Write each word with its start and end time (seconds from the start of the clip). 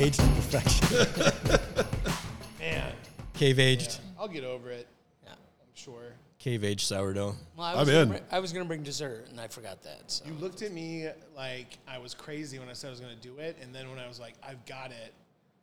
aged 0.00 0.18
to 0.20 0.26
perfection. 0.28 1.56
Man, 2.58 2.92
Cave 3.34 3.58
aged, 3.58 4.00
I'll 4.18 4.28
get 4.28 4.44
over 4.44 4.70
it. 4.70 4.86
Yeah. 5.24 5.32
I'm 5.32 5.68
sure. 5.74 6.12
cave 6.38 6.64
aged 6.64 6.86
sourdough. 6.86 7.34
Well, 7.56 7.66
I 7.66 7.72
I'm 7.72 7.78
was 7.80 7.88
gonna 7.88 8.00
in. 8.02 8.08
bring- 8.08 8.22
I 8.30 8.38
was 8.38 8.52
going 8.52 8.64
to 8.64 8.68
bring 8.68 8.82
dessert, 8.82 9.26
and 9.30 9.38
I 9.40 9.48
forgot 9.48 9.82
that. 9.82 10.10
So. 10.10 10.24
You 10.26 10.32
looked 10.34 10.62
at 10.62 10.72
me 10.72 11.08
like 11.36 11.78
I 11.86 11.98
was 11.98 12.14
crazy 12.14 12.58
when 12.58 12.68
I 12.68 12.72
said 12.72 12.88
I 12.88 12.90
was 12.90 13.00
going 13.00 13.14
to 13.14 13.22
do 13.22 13.38
it, 13.38 13.56
and 13.62 13.74
then 13.74 13.90
when 13.90 13.98
I 13.98 14.08
was 14.08 14.18
like, 14.18 14.34
I've 14.46 14.64
got 14.66 14.90
it, 14.90 15.12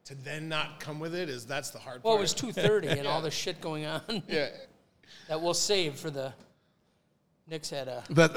to 0.05 0.15
then 0.15 0.47
not 0.47 0.79
come 0.79 0.99
with 0.99 1.15
it 1.15 1.29
is 1.29 1.45
that's 1.45 1.71
the 1.71 1.79
hard 1.79 1.95
part. 2.03 2.05
Well, 2.05 2.17
it 2.17 2.21
was 2.21 2.33
two 2.33 2.51
thirty, 2.51 2.87
and 2.87 3.07
all 3.07 3.21
the 3.23 3.31
shit 3.31 3.59
going 3.59 3.85
on 3.85 4.01
Yeah. 4.27 4.49
that 5.27 5.41
we'll 5.41 5.53
save 5.55 5.95
for 5.95 6.09
the. 6.11 6.33
Nick's 7.49 7.69
had 7.69 7.87
a 7.87 8.03
That 8.09 8.31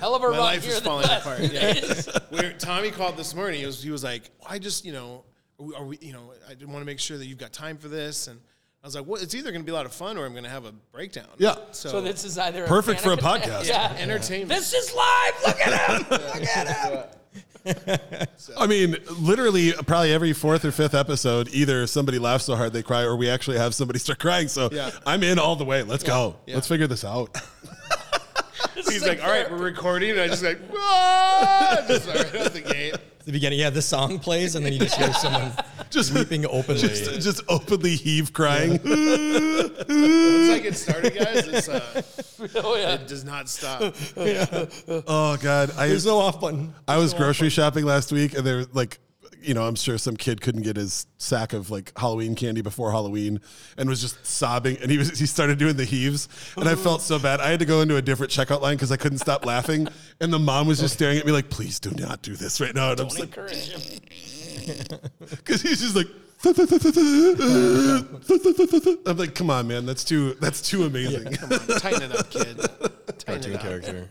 hell 0.00 0.16
of 0.16 0.22
a 0.24 0.26
My 0.26 0.30
run 0.32 0.40
life 0.40 0.64
here 0.64 0.72
is 0.74 0.80
falling 0.80 1.08
apart. 1.08 1.38
Yeah. 1.40 1.72
days. 1.74 2.08
Where 2.30 2.52
Tommy 2.54 2.90
called 2.90 3.16
this 3.16 3.32
morning, 3.32 3.60
he 3.60 3.66
was 3.66 3.80
he 3.82 3.90
was 3.90 4.02
like, 4.02 4.28
I 4.44 4.58
just 4.58 4.84
you 4.84 4.92
know, 4.92 5.22
are 5.58 5.64
we, 5.64 5.74
are 5.74 5.84
we 5.84 5.98
you 6.00 6.12
know, 6.12 6.32
I 6.48 6.64
want 6.64 6.80
to 6.80 6.84
make 6.86 6.98
sure 7.00 7.18
that 7.18 7.26
you've 7.26 7.38
got 7.38 7.52
time 7.52 7.76
for 7.78 7.88
this, 7.88 8.28
and 8.28 8.40
I 8.82 8.86
was 8.86 8.94
like, 8.94 9.06
well, 9.06 9.20
it's 9.20 9.34
either 9.34 9.50
going 9.50 9.62
to 9.62 9.66
be 9.66 9.72
a 9.72 9.74
lot 9.74 9.86
of 9.86 9.92
fun 9.92 10.16
or 10.16 10.24
I'm 10.26 10.32
going 10.32 10.44
to 10.44 10.50
have 10.50 10.64
a 10.64 10.72
breakdown. 10.92 11.26
Yeah. 11.38 11.56
So, 11.72 11.88
So 11.90 12.00
this 12.00 12.24
is 12.24 12.38
either 12.38 12.66
Perfect 12.66 13.00
for 13.00 13.12
a 13.12 13.16
panic 13.16 13.44
attack- 13.46 13.62
podcast. 13.64 13.68
Yeah. 13.68 13.96
entertainment. 13.98 14.50
This 14.50 14.72
is 14.72 14.94
live. 14.94 15.34
Look 15.46 15.60
at 15.60 15.90
him. 15.90 16.06
Look 16.10 16.46
at 16.46 16.68
him. 16.68 17.04
I 18.56 18.66
mean, 18.68 18.96
literally, 19.18 19.72
probably 19.72 20.12
every 20.12 20.32
fourth 20.32 20.64
or 20.64 20.70
fifth 20.70 20.94
episode, 20.94 21.48
either 21.48 21.86
somebody 21.88 22.20
laughs 22.20 22.44
so 22.44 22.54
hard 22.54 22.72
they 22.72 22.82
cry, 22.84 23.02
or 23.02 23.16
we 23.16 23.28
actually 23.28 23.58
have 23.58 23.74
somebody 23.74 23.98
start 23.98 24.20
crying. 24.20 24.46
So 24.46 24.68
Yeah. 24.70 24.92
I'm 25.04 25.24
in 25.24 25.40
all 25.40 25.56
the 25.56 25.64
way. 25.64 25.82
Let's 25.82 26.04
go. 26.04 26.36
Yeah. 26.46 26.54
Let's 26.54 26.68
figure 26.68 26.86
this 26.86 27.04
out. 27.04 27.36
He's 28.74 29.04
like, 29.04 29.20
all 29.22 29.30
right, 29.30 29.50
we're 29.50 29.56
recording, 29.58 30.10
and 30.12 30.20
I 30.20 30.28
just 30.28 30.44
like, 30.44 30.60
ah! 30.76 31.84
just 31.88 32.06
right 32.06 32.34
out 32.36 32.52
the 32.52 32.60
gate. 32.60 32.94
The 33.26 33.32
beginning, 33.32 33.58
yeah, 33.58 33.70
the 33.70 33.82
song 33.82 34.18
plays, 34.20 34.54
and 34.54 34.64
then 34.64 34.72
you 34.72 34.78
just 34.78 34.96
hear 34.96 35.12
someone 35.12 35.52
Just 35.90 36.14
weeping 36.14 36.46
openly. 36.46 36.80
just, 36.80 37.20
just 37.20 37.42
openly 37.48 37.94
heave 37.96 38.32
crying. 38.32 38.72
Once 38.72 38.84
I 38.84 40.60
get 40.62 40.76
started, 40.76 41.14
guys, 41.14 41.46
it's, 41.46 41.68
uh, 41.68 42.02
Oh 42.56 42.76
yeah. 42.76 42.94
it 42.94 43.06
does 43.08 43.24
not 43.24 43.48
stop. 43.48 43.94
oh 44.16 45.36
God, 45.40 45.70
I 45.76 45.88
There's 45.88 46.06
no 46.06 46.18
off 46.18 46.40
button. 46.40 46.74
I 46.88 46.98
was 46.98 47.14
grocery 47.14 47.50
shopping 47.50 47.84
last 47.84 48.10
week, 48.12 48.34
and 48.34 48.46
there 48.46 48.64
like, 48.72 48.98
you 49.46 49.54
know, 49.54 49.64
I'm 49.64 49.76
sure 49.76 49.96
some 49.96 50.16
kid 50.16 50.40
couldn't 50.40 50.62
get 50.62 50.76
his 50.76 51.06
sack 51.18 51.52
of 51.52 51.70
like 51.70 51.92
Halloween 51.96 52.34
candy 52.34 52.62
before 52.62 52.90
Halloween, 52.90 53.40
and 53.78 53.88
was 53.88 54.00
just 54.00 54.26
sobbing. 54.26 54.76
And 54.82 54.90
he 54.90 54.98
was 54.98 55.16
he 55.18 55.26
started 55.26 55.58
doing 55.58 55.76
the 55.76 55.84
heaves, 55.84 56.28
and 56.56 56.68
I 56.68 56.74
felt 56.74 57.02
so 57.02 57.18
bad. 57.18 57.40
I 57.40 57.50
had 57.50 57.60
to 57.60 57.66
go 57.66 57.80
into 57.80 57.96
a 57.96 58.02
different 58.02 58.32
checkout 58.32 58.60
line 58.60 58.76
because 58.76 58.92
I 58.92 58.96
couldn't 58.96 59.18
stop 59.18 59.46
laughing. 59.46 59.88
And 60.20 60.32
the 60.32 60.38
mom 60.38 60.66
was 60.66 60.80
just 60.80 60.94
oh. 60.94 60.96
staring 60.96 61.18
at 61.18 61.26
me 61.26 61.32
like, 61.32 61.50
"Please 61.50 61.78
do 61.78 61.90
not 61.92 62.22
do 62.22 62.34
this 62.34 62.60
right 62.60 62.74
now." 62.74 62.92
And 62.92 63.00
I'm 63.00 63.08
just 63.08 63.20
like, 63.20 63.28
Encourage 63.28 63.70
him. 63.70 64.00
because 65.30 65.62
he's 65.62 65.80
just 65.80 65.96
like. 65.96 66.08
I'm 69.06 69.16
like, 69.16 69.34
come 69.34 69.48
on, 69.50 69.66
man, 69.66 69.86
that's 69.86 70.04
too 70.04 70.34
that's 70.34 70.60
too 70.60 70.84
amazing. 70.84 71.32
Come 71.32 71.50
on, 71.50 71.58
tighten 71.80 72.02
it 72.02 72.16
up, 72.16 72.30
kid. 72.30 72.58
Tighten 73.18 73.24
Cartoon 73.26 73.52
it 73.52 73.56
up. 73.56 73.62
character. 73.62 74.08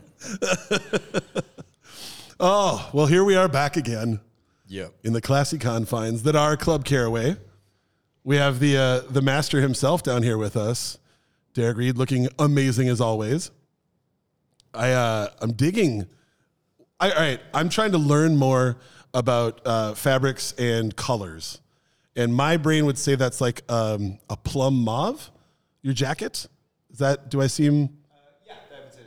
Oh, 2.38 2.90
well, 2.92 3.06
here 3.06 3.24
we 3.24 3.34
are 3.34 3.48
back 3.48 3.78
again. 3.78 4.20
Yep. 4.68 4.94
in 5.04 5.12
the 5.12 5.20
classy 5.20 5.58
confines 5.58 6.22
that 6.24 6.34
are 6.34 6.56
Club 6.56 6.84
Caraway. 6.84 7.36
We 8.24 8.36
have 8.36 8.58
the 8.58 8.76
uh, 8.76 9.00
the 9.08 9.22
master 9.22 9.60
himself 9.60 10.02
down 10.02 10.24
here 10.24 10.36
with 10.36 10.56
us, 10.56 10.98
Derek 11.54 11.76
Reed, 11.76 11.96
looking 11.96 12.28
amazing 12.38 12.88
as 12.88 13.00
always. 13.00 13.52
I 14.74 14.92
uh, 14.92 15.28
I'm 15.40 15.52
digging. 15.52 16.06
I, 16.98 17.10
all 17.10 17.18
right, 17.20 17.40
I'm 17.54 17.68
trying 17.68 17.92
to 17.92 17.98
learn 17.98 18.36
more 18.36 18.78
about 19.14 19.60
uh, 19.64 19.94
fabrics 19.94 20.52
and 20.58 20.96
colors, 20.96 21.60
and 22.16 22.34
my 22.34 22.56
brain 22.56 22.84
would 22.86 22.98
say 22.98 23.14
that's 23.14 23.40
like 23.40 23.62
um, 23.70 24.18
a 24.28 24.36
plum 24.36 24.74
mauve. 24.74 25.30
Your 25.82 25.94
jacket 25.94 26.48
is 26.90 26.98
that? 26.98 27.30
Do 27.30 27.40
I 27.40 27.46
seem? 27.46 27.90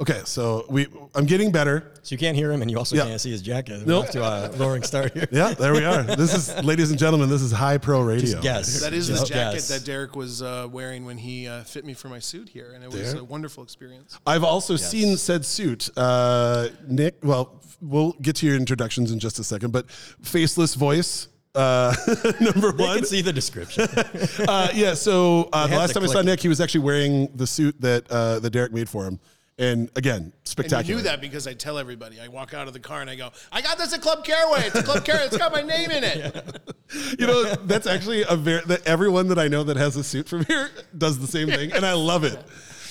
Okay, 0.01 0.21
so 0.25 0.65
we. 0.69 0.87
I'm 1.15 1.25
getting 1.25 1.51
better. 1.51 1.91
So 2.03 2.13
you 2.13 2.19
can't 2.19 2.35
hear 2.37 2.51
him, 2.51 2.61
and 2.61 2.71
you 2.71 2.77
also 2.77 2.95
Yeah. 2.95 3.03
can't 3.05 3.19
see 3.19 3.31
his 3.31 3.41
jacket. 3.41 3.85
Nope. 3.85 4.13
We're 4.15 4.21
off 4.23 4.51
to 4.51 4.55
a 4.55 4.57
lowering 4.57 4.83
start 4.83 5.13
here. 5.13 5.27
Yeah, 5.31 5.53
there 5.53 5.73
we 5.73 5.83
are. 5.83 6.03
This 6.03 6.33
is, 6.33 6.63
ladies 6.63 6.89
and 6.89 6.97
gentlemen, 6.97 7.27
this 7.29 7.41
is 7.41 7.51
high 7.51 7.77
pro 7.77 8.01
radio. 8.01 8.21
Just 8.31 8.41
guess. 8.41 8.81
That 8.81 8.93
is 8.93 9.07
Just 9.07 9.23
the 9.23 9.33
jacket 9.33 9.55
guess. 9.55 9.67
that 9.67 9.83
Derek 9.85 10.15
was 10.15 10.41
uh, 10.41 10.67
wearing 10.71 11.05
when 11.05 11.17
he 11.17 11.47
uh, 11.47 11.63
fit 11.63 11.83
me 11.85 11.93
for 11.93 12.07
my 12.07 12.19
suit 12.19 12.47
here, 12.49 12.71
and 12.73 12.83
it 12.83 12.89
was 12.91 13.11
There. 13.13 13.21
a 13.21 13.23
wonderful 13.25 13.61
experience. 13.63 14.17
I've 14.25 14.43
also 14.45 14.75
seen 14.77 15.17
said 15.17 15.45
suit. 15.45 15.89
Uh, 15.97 16.69
Nick, 16.87 17.17
well, 17.21 17.61
we'll 17.81 18.13
get 18.21 18.37
to 18.37 18.45
your 18.45 18.55
introductions 18.55 19.11
in 19.11 19.19
just 19.19 19.37
a 19.39 19.43
second, 19.43 19.71
but 19.71 19.89
faceless 19.91 20.75
voice. 20.75 21.27
Uh, 21.55 21.93
number 22.39 22.67
You 22.69 22.73
one. 22.77 22.97
can 22.99 23.05
see 23.05 23.21
the 23.21 23.33
description. 23.33 23.87
Uh, 24.47 24.69
yeah. 24.73 24.93
So 24.93 25.49
uh, 25.51 25.67
the 25.67 25.75
last 25.75 25.93
time 25.93 26.03
I 26.03 26.05
saw 26.07 26.13
click. 26.13 26.25
Nick, 26.25 26.39
he 26.39 26.47
was 26.47 26.61
actually 26.61 26.81
wearing 26.81 27.27
the 27.35 27.45
suit 27.47 27.75
that 27.81 28.09
uh, 28.09 28.39
that 28.39 28.51
Derek 28.51 28.71
made 28.71 28.87
for 28.87 29.05
him, 29.05 29.19
and 29.59 29.89
again, 29.95 30.21
And 30.23 30.33
spectacular. 30.45 30.89
you 30.89 30.95
knew 30.95 31.03
that 31.03 31.21
because 31.21 31.45
I 31.45 31.53
tell 31.53 31.77
everybody. 31.77 32.19
I 32.19 32.27
walk 32.29 32.53
out 32.55 32.67
of 32.67 32.73
the 32.73 32.79
car 32.79 33.01
and 33.01 33.09
I 33.09 33.15
go, 33.15 33.29
"I 33.51 33.61
got 33.61 33.77
this 33.77 33.93
at 33.93 34.01
Club 34.01 34.23
Caraway. 34.25 34.61
It's 34.65 34.75
a 34.75 34.83
Club 34.83 35.05
Caraway. 35.05 35.25
It's 35.27 35.37
got 35.37 35.51
my 35.51 35.61
name 35.61 35.91
in 35.91 36.03
it." 36.03 36.61
You 37.19 37.27
know, 37.27 37.43
that's 37.53 37.85
actually 37.85 38.23
a 38.27 38.35
very 38.35 38.61
that 38.65 38.83
everyone 38.87 39.27
that 39.27 39.37
I 39.37 39.47
know 39.47 39.61
that 39.65 39.77
has 39.77 39.95
a 39.95 40.03
suit 40.03 40.27
from 40.27 40.43
here 40.45 40.71
does 40.97 41.19
the 41.19 41.27
same 41.27 41.47
thing, 41.47 41.71
and 41.71 41.85
I 41.85 41.93
love 41.93 42.23
it. 42.23 42.39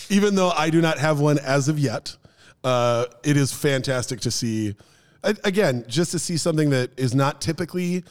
Even 0.09 0.37
though 0.37 0.51
I 0.51 0.71
do 0.71 0.81
not 0.81 0.99
have 0.99 1.19
one 1.19 1.37
as 1.41 1.69
of 1.69 1.81
yet, 1.81 2.17
uh, 2.63 3.07
it 3.25 3.37
is 3.37 3.53
fantastic 3.53 4.21
to 4.21 4.31
see. 4.31 4.77
Again, 5.25 5.85
just 5.89 6.13
to 6.13 6.21
see 6.21 6.37
something 6.37 6.71
that 6.71 6.93
is 6.97 7.13
not 7.13 7.41
typically 7.41 8.05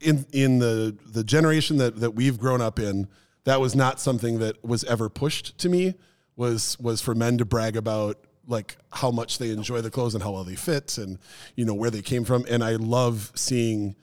in 0.00 0.24
in 0.32 0.60
the 0.60 0.96
the 1.06 1.24
generation 1.24 1.76
that 1.78 1.98
that 1.98 2.12
we've 2.12 2.38
grown 2.38 2.60
up 2.60 2.78
in. 2.78 3.08
That 3.42 3.60
was 3.60 3.74
not 3.74 3.98
something 3.98 4.38
that 4.38 4.64
was 4.64 4.84
ever 4.84 5.08
pushed 5.08 5.58
to 5.58 5.68
me. 5.68 5.94
Was 6.42 6.78
was 6.80 7.00
for 7.00 7.14
men 7.14 7.38
to 7.38 7.44
brag 7.44 7.76
about 7.76 8.18
like 8.48 8.76
how 8.90 9.10
much 9.10 9.38
they 9.38 9.50
enjoy 9.50 9.80
the 9.80 9.90
clothes 9.90 10.14
and 10.14 10.24
how 10.24 10.32
well 10.32 10.44
they 10.44 10.56
fit 10.56 10.98
and 10.98 11.18
you 11.54 11.64
know 11.64 11.74
where 11.74 11.90
they 11.90 12.02
came 12.02 12.24
from. 12.24 12.44
And 12.48 12.64
I 12.64 12.72
love 12.76 13.30
seeing 13.34 13.94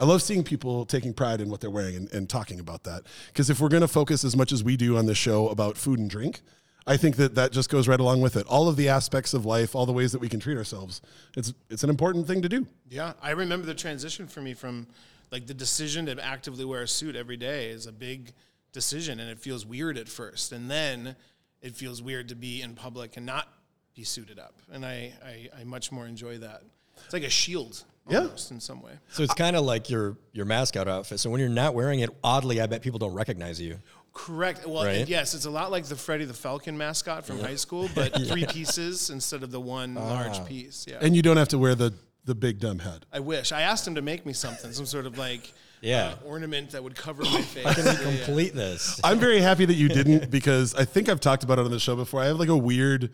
I 0.00 0.04
love 0.04 0.20
seeing 0.22 0.42
people 0.42 0.86
taking 0.86 1.14
pride 1.14 1.40
in 1.40 1.48
what 1.50 1.60
they're 1.60 1.70
wearing 1.70 1.94
and, 1.94 2.12
and 2.12 2.28
talking 2.28 2.58
about 2.58 2.82
that. 2.84 3.04
Because 3.28 3.48
if 3.48 3.60
we're 3.60 3.68
going 3.68 3.82
to 3.82 3.88
focus 3.88 4.24
as 4.24 4.36
much 4.36 4.50
as 4.50 4.64
we 4.64 4.76
do 4.76 4.96
on 4.96 5.06
the 5.06 5.14
show 5.14 5.48
about 5.48 5.76
food 5.76 6.00
and 6.00 6.10
drink, 6.10 6.42
I 6.84 6.96
think 6.96 7.14
that 7.16 7.36
that 7.36 7.52
just 7.52 7.70
goes 7.70 7.86
right 7.86 8.00
along 8.00 8.20
with 8.20 8.36
it. 8.36 8.44
All 8.48 8.68
of 8.68 8.74
the 8.76 8.88
aspects 8.88 9.32
of 9.32 9.46
life, 9.46 9.76
all 9.76 9.86
the 9.86 9.92
ways 9.92 10.10
that 10.10 10.20
we 10.20 10.28
can 10.28 10.40
treat 10.40 10.58
ourselves, 10.58 11.00
it's 11.36 11.54
it's 11.70 11.84
an 11.84 11.90
important 11.90 12.26
thing 12.26 12.42
to 12.42 12.48
do. 12.48 12.66
Yeah, 12.90 13.12
I 13.22 13.30
remember 13.30 13.66
the 13.66 13.74
transition 13.74 14.26
for 14.26 14.42
me 14.42 14.52
from 14.54 14.88
like 15.30 15.46
the 15.46 15.54
decision 15.54 16.06
to 16.06 16.24
actively 16.24 16.64
wear 16.64 16.82
a 16.82 16.88
suit 16.88 17.14
every 17.14 17.36
day 17.36 17.68
is 17.68 17.86
a 17.86 17.92
big 17.92 18.32
decision, 18.72 19.20
and 19.20 19.30
it 19.30 19.38
feels 19.38 19.64
weird 19.64 19.96
at 19.96 20.08
first, 20.08 20.52
and 20.52 20.68
then 20.68 21.16
it 21.64 21.74
feels 21.74 22.02
weird 22.02 22.28
to 22.28 22.36
be 22.36 22.62
in 22.62 22.74
public 22.74 23.16
and 23.16 23.26
not 23.26 23.48
be 23.96 24.04
suited 24.04 24.38
up, 24.38 24.54
and 24.72 24.84
I 24.84 25.12
I, 25.24 25.60
I 25.60 25.64
much 25.64 25.90
more 25.90 26.06
enjoy 26.06 26.38
that. 26.38 26.62
It's 27.04 27.12
like 27.12 27.24
a 27.24 27.30
shield, 27.30 27.82
Yeah. 28.08 28.18
almost 28.18 28.50
in 28.52 28.60
some 28.60 28.80
way. 28.82 28.92
So 29.08 29.24
it's 29.24 29.34
kind 29.34 29.56
of 29.56 29.64
like 29.64 29.90
your 29.90 30.16
your 30.32 30.44
mascot 30.44 30.86
outfit. 30.86 31.18
So 31.20 31.30
when 31.30 31.40
you're 31.40 31.48
not 31.48 31.74
wearing 31.74 32.00
it, 32.00 32.10
oddly, 32.22 32.60
I 32.60 32.66
bet 32.66 32.82
people 32.82 32.98
don't 32.98 33.14
recognize 33.14 33.60
you. 33.60 33.78
Correct. 34.12 34.64
Well, 34.64 34.84
Right? 34.84 35.08
yes, 35.08 35.34
it's 35.34 35.44
a 35.44 35.50
lot 35.50 35.72
like 35.72 35.86
the 35.86 35.96
Freddie 35.96 36.24
the 36.24 36.34
Falcon 36.34 36.78
mascot 36.78 37.26
from 37.26 37.40
high 37.40 37.56
school, 37.56 37.88
but 37.96 38.14
three 38.28 38.46
pieces 38.46 39.10
instead 39.10 39.42
of 39.42 39.50
the 39.50 39.60
one 39.60 39.96
ah. 39.98 40.04
large 40.04 40.44
piece. 40.46 40.86
Yeah. 40.88 40.98
And 41.00 41.16
you 41.16 41.22
don't 41.22 41.36
have 41.36 41.48
to 41.48 41.58
wear 41.58 41.74
the 41.74 41.92
the 42.24 42.34
big 42.34 42.58
dumb 42.60 42.78
head. 42.78 43.06
I 43.12 43.20
wish. 43.20 43.52
I 43.52 43.62
asked 43.62 43.86
him 43.86 43.96
to 43.96 44.02
make 44.02 44.24
me 44.24 44.32
something, 44.32 44.72
some 44.72 44.86
sort 44.86 45.06
of 45.06 45.18
like 45.18 45.52
Yeah. 45.84 46.14
uh, 46.22 46.26
ornament 46.26 46.70
that 46.70 46.82
would 46.82 46.94
cover 46.96 47.22
my 47.22 47.42
face. 47.54 47.66
I 47.66 47.74
Can 47.74 47.84
we 47.84 47.90
Yeah, 47.90 47.96
yeah. 48.00 48.16
complete 48.24 48.54
this? 48.54 49.00
I'm 49.04 49.18
very 49.18 49.40
happy 49.40 49.64
that 49.66 49.74
you 49.74 49.88
didn't 50.00 50.30
because 50.30 50.74
I 50.74 50.84
think 50.84 51.08
I've 51.08 51.20
talked 51.20 51.44
about 51.44 51.58
it 51.58 51.64
on 51.64 51.70
the 51.70 51.78
show 51.78 51.94
before. 51.94 52.20
I 52.22 52.26
have 52.26 52.38
like 52.40 52.48
a 52.48 52.56
weird, 52.56 53.10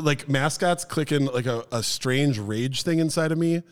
like 0.00 0.28
mascots 0.28 0.84
clicking 0.84 1.26
like 1.26 1.46
a, 1.46 1.64
a 1.72 1.82
strange 1.82 2.38
rage 2.38 2.82
thing 2.82 2.98
inside 3.00 3.32
of 3.32 3.38
me. 3.38 3.62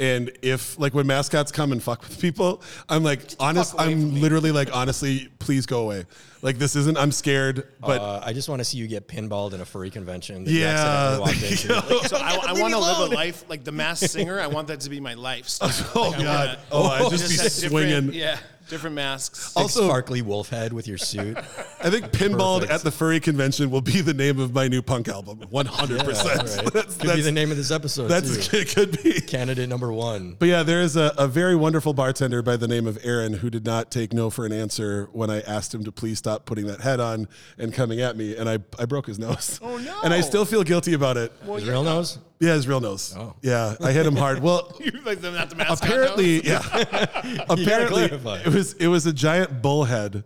And 0.00 0.32
if 0.42 0.78
like 0.80 0.94
when 0.94 1.06
mascots 1.06 1.52
come 1.52 1.70
and 1.70 1.80
fuck 1.80 2.02
with 2.02 2.20
people, 2.20 2.62
I'm 2.88 3.04
like 3.04 3.20
honest. 3.38 3.74
I'm 3.78 4.20
literally 4.20 4.50
like 4.50 4.74
honestly, 4.74 5.28
please 5.38 5.64
go 5.66 5.82
away. 5.82 6.06
Like 6.40 6.58
this 6.58 6.74
isn't. 6.74 6.98
I'm 6.98 7.12
scared, 7.12 7.68
but 7.78 8.00
uh, 8.00 8.20
I 8.24 8.32
just 8.32 8.48
want 8.48 8.58
to 8.58 8.64
see 8.64 8.78
you 8.78 8.88
get 8.88 9.06
pinballed 9.06 9.52
in 9.52 9.60
a 9.60 9.64
furry 9.64 9.90
convention. 9.90 10.42
That 10.44 10.50
yeah. 10.50 11.18
accidentally 11.20 11.20
walked 11.20 11.90
into. 12.02 12.08
So 12.08 12.16
I, 12.16 12.36
I 12.48 12.60
want 12.60 12.74
to 12.74 12.80
live 12.80 13.12
a 13.12 13.14
life 13.14 13.44
like 13.48 13.62
the 13.62 13.70
masked 13.70 14.10
singer. 14.10 14.40
I 14.40 14.48
want 14.48 14.66
that 14.68 14.80
to 14.80 14.90
be 14.90 14.98
my 14.98 15.14
life. 15.14 15.22
lifestyle. 15.60 15.70
oh 15.94 16.08
Like, 16.10 16.22
god. 16.22 16.48
wanna- 16.48 16.58
Oh, 16.72 16.86
I 17.06 17.08
just 17.08 17.28
be 17.28 17.48
swinging. 17.68 18.12
Yeah, 18.12 18.38
different 18.72 18.96
masks. 18.96 19.52
Big 19.54 19.62
Also- 19.62 19.84
sparkly 19.86 20.22
wolf 20.22 20.48
head 20.48 20.72
with 20.72 20.88
your 20.88 20.98
suit. 20.98 21.36
I 21.84 21.90
think 21.90 22.06
pinballed 22.06 22.60
Perfect. 22.60 22.72
at 22.72 22.80
the 22.82 22.90
furry 22.90 23.20
convention 23.20 23.70
will 23.70 23.80
be 23.80 24.00
the 24.00 24.14
name 24.14 24.40
of 24.40 24.54
my 24.54 24.66
new 24.66 24.82
punk 24.82 25.08
album. 25.08 25.40
100. 25.50 25.96
Yeah, 25.98 26.02
percent 26.04 26.38
right. 26.64 26.72
That's 26.72 26.96
Could 26.96 27.14
be 27.14 27.20
the 27.22 27.32
name 27.32 27.50
of 27.50 27.56
this 27.56 27.70
episode. 27.70 28.08
that's 28.08 28.48
too. 28.48 28.56
it. 28.58 28.74
Could 28.74 29.02
be. 29.02 29.20
Candidate 29.20 29.68
number 29.68 29.92
one. 29.92 30.36
But 30.38 30.48
yeah, 30.48 30.62
there 30.62 30.80
is 30.80 30.96
a, 30.96 31.12
a 31.18 31.28
very 31.28 31.54
wonderful 31.54 31.92
bartender 31.92 32.42
by 32.42 32.56
the 32.56 32.66
name 32.68 32.86
of 32.86 32.98
Aaron 33.04 33.34
who 33.34 33.50
did 33.50 33.64
not 33.66 33.90
take 33.90 34.12
no 34.12 34.30
for 34.30 34.46
an 34.46 34.52
answer 34.52 35.08
when 35.12 35.28
I 35.30 35.40
asked 35.40 35.74
him 35.74 35.84
to 35.84 35.92
please 35.92 36.18
stop 36.18 36.46
putting 36.46 36.66
that 36.66 36.80
head 36.80 36.98
on 37.00 37.28
and 37.58 37.74
coming 37.74 38.00
at 38.00 38.16
me, 38.16 38.36
and 38.36 38.48
I, 38.48 38.58
I 38.78 38.86
broke 38.86 39.06
his 39.06 39.18
nose. 39.18 39.60
Oh, 39.62 39.76
no. 39.76 40.00
And 40.02 40.14
I 40.14 40.20
still 40.22 40.44
feel 40.44 40.62
guilty 40.64 40.94
about 40.94 41.16
it. 41.16 41.32
His 41.46 41.66
real 41.66 41.82
nose? 41.82 42.18
Yeah, 42.42 42.54
his 42.54 42.66
real 42.66 42.80
nose. 42.80 43.14
Oh. 43.16 43.36
Yeah, 43.40 43.76
I 43.80 43.92
hit 43.92 44.04
him 44.04 44.16
hard. 44.16 44.42
Well, 44.42 44.76
like 45.04 45.20
the, 45.20 45.30
not 45.30 45.48
the 45.48 45.54
mascot. 45.54 45.88
apparently, 45.88 46.44
yeah. 46.44 46.60
apparently, 47.48 48.02
it 48.02 48.52
was 48.52 48.72
it 48.74 48.88
was 48.88 49.06
a 49.06 49.12
giant 49.12 49.62
bullhead, 49.62 50.24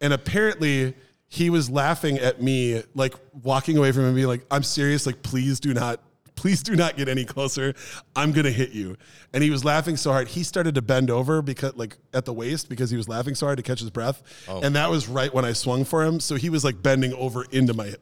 and 0.00 0.14
apparently 0.14 0.94
he 1.26 1.50
was 1.50 1.68
laughing 1.68 2.16
at 2.20 2.40
me, 2.40 2.82
like 2.94 3.14
walking 3.42 3.76
away 3.76 3.92
from 3.92 4.06
him, 4.06 4.14
being 4.14 4.26
like, 4.26 4.46
"I'm 4.50 4.62
serious. 4.62 5.04
Like, 5.04 5.22
please 5.22 5.60
do 5.60 5.74
not." 5.74 6.00
Please 6.36 6.62
do 6.62 6.76
not 6.76 6.96
get 6.96 7.08
any 7.08 7.24
closer. 7.24 7.74
I'm 8.14 8.30
gonna 8.30 8.52
hit 8.52 8.70
you. 8.70 8.96
And 9.34 9.42
he 9.42 9.50
was 9.50 9.64
laughing 9.64 9.96
so 9.96 10.12
hard, 10.12 10.28
he 10.28 10.44
started 10.44 10.76
to 10.76 10.82
bend 10.82 11.10
over 11.10 11.42
because, 11.42 11.74
like, 11.74 11.98
at 12.14 12.26
the 12.26 12.32
waist 12.32 12.68
because 12.68 12.90
he 12.90 12.96
was 12.96 13.08
laughing 13.08 13.34
so 13.34 13.46
hard 13.46 13.56
to 13.56 13.64
catch 13.64 13.80
his 13.80 13.90
breath. 13.90 14.22
Oh. 14.46 14.60
And 14.60 14.76
that 14.76 14.88
was 14.88 15.08
right 15.08 15.34
when 15.34 15.44
I 15.44 15.52
swung 15.52 15.84
for 15.84 16.04
him. 16.04 16.20
So 16.20 16.36
he 16.36 16.48
was 16.48 16.62
like 16.62 16.80
bending 16.80 17.12
over 17.14 17.44
into 17.50 17.74
my. 17.74 17.92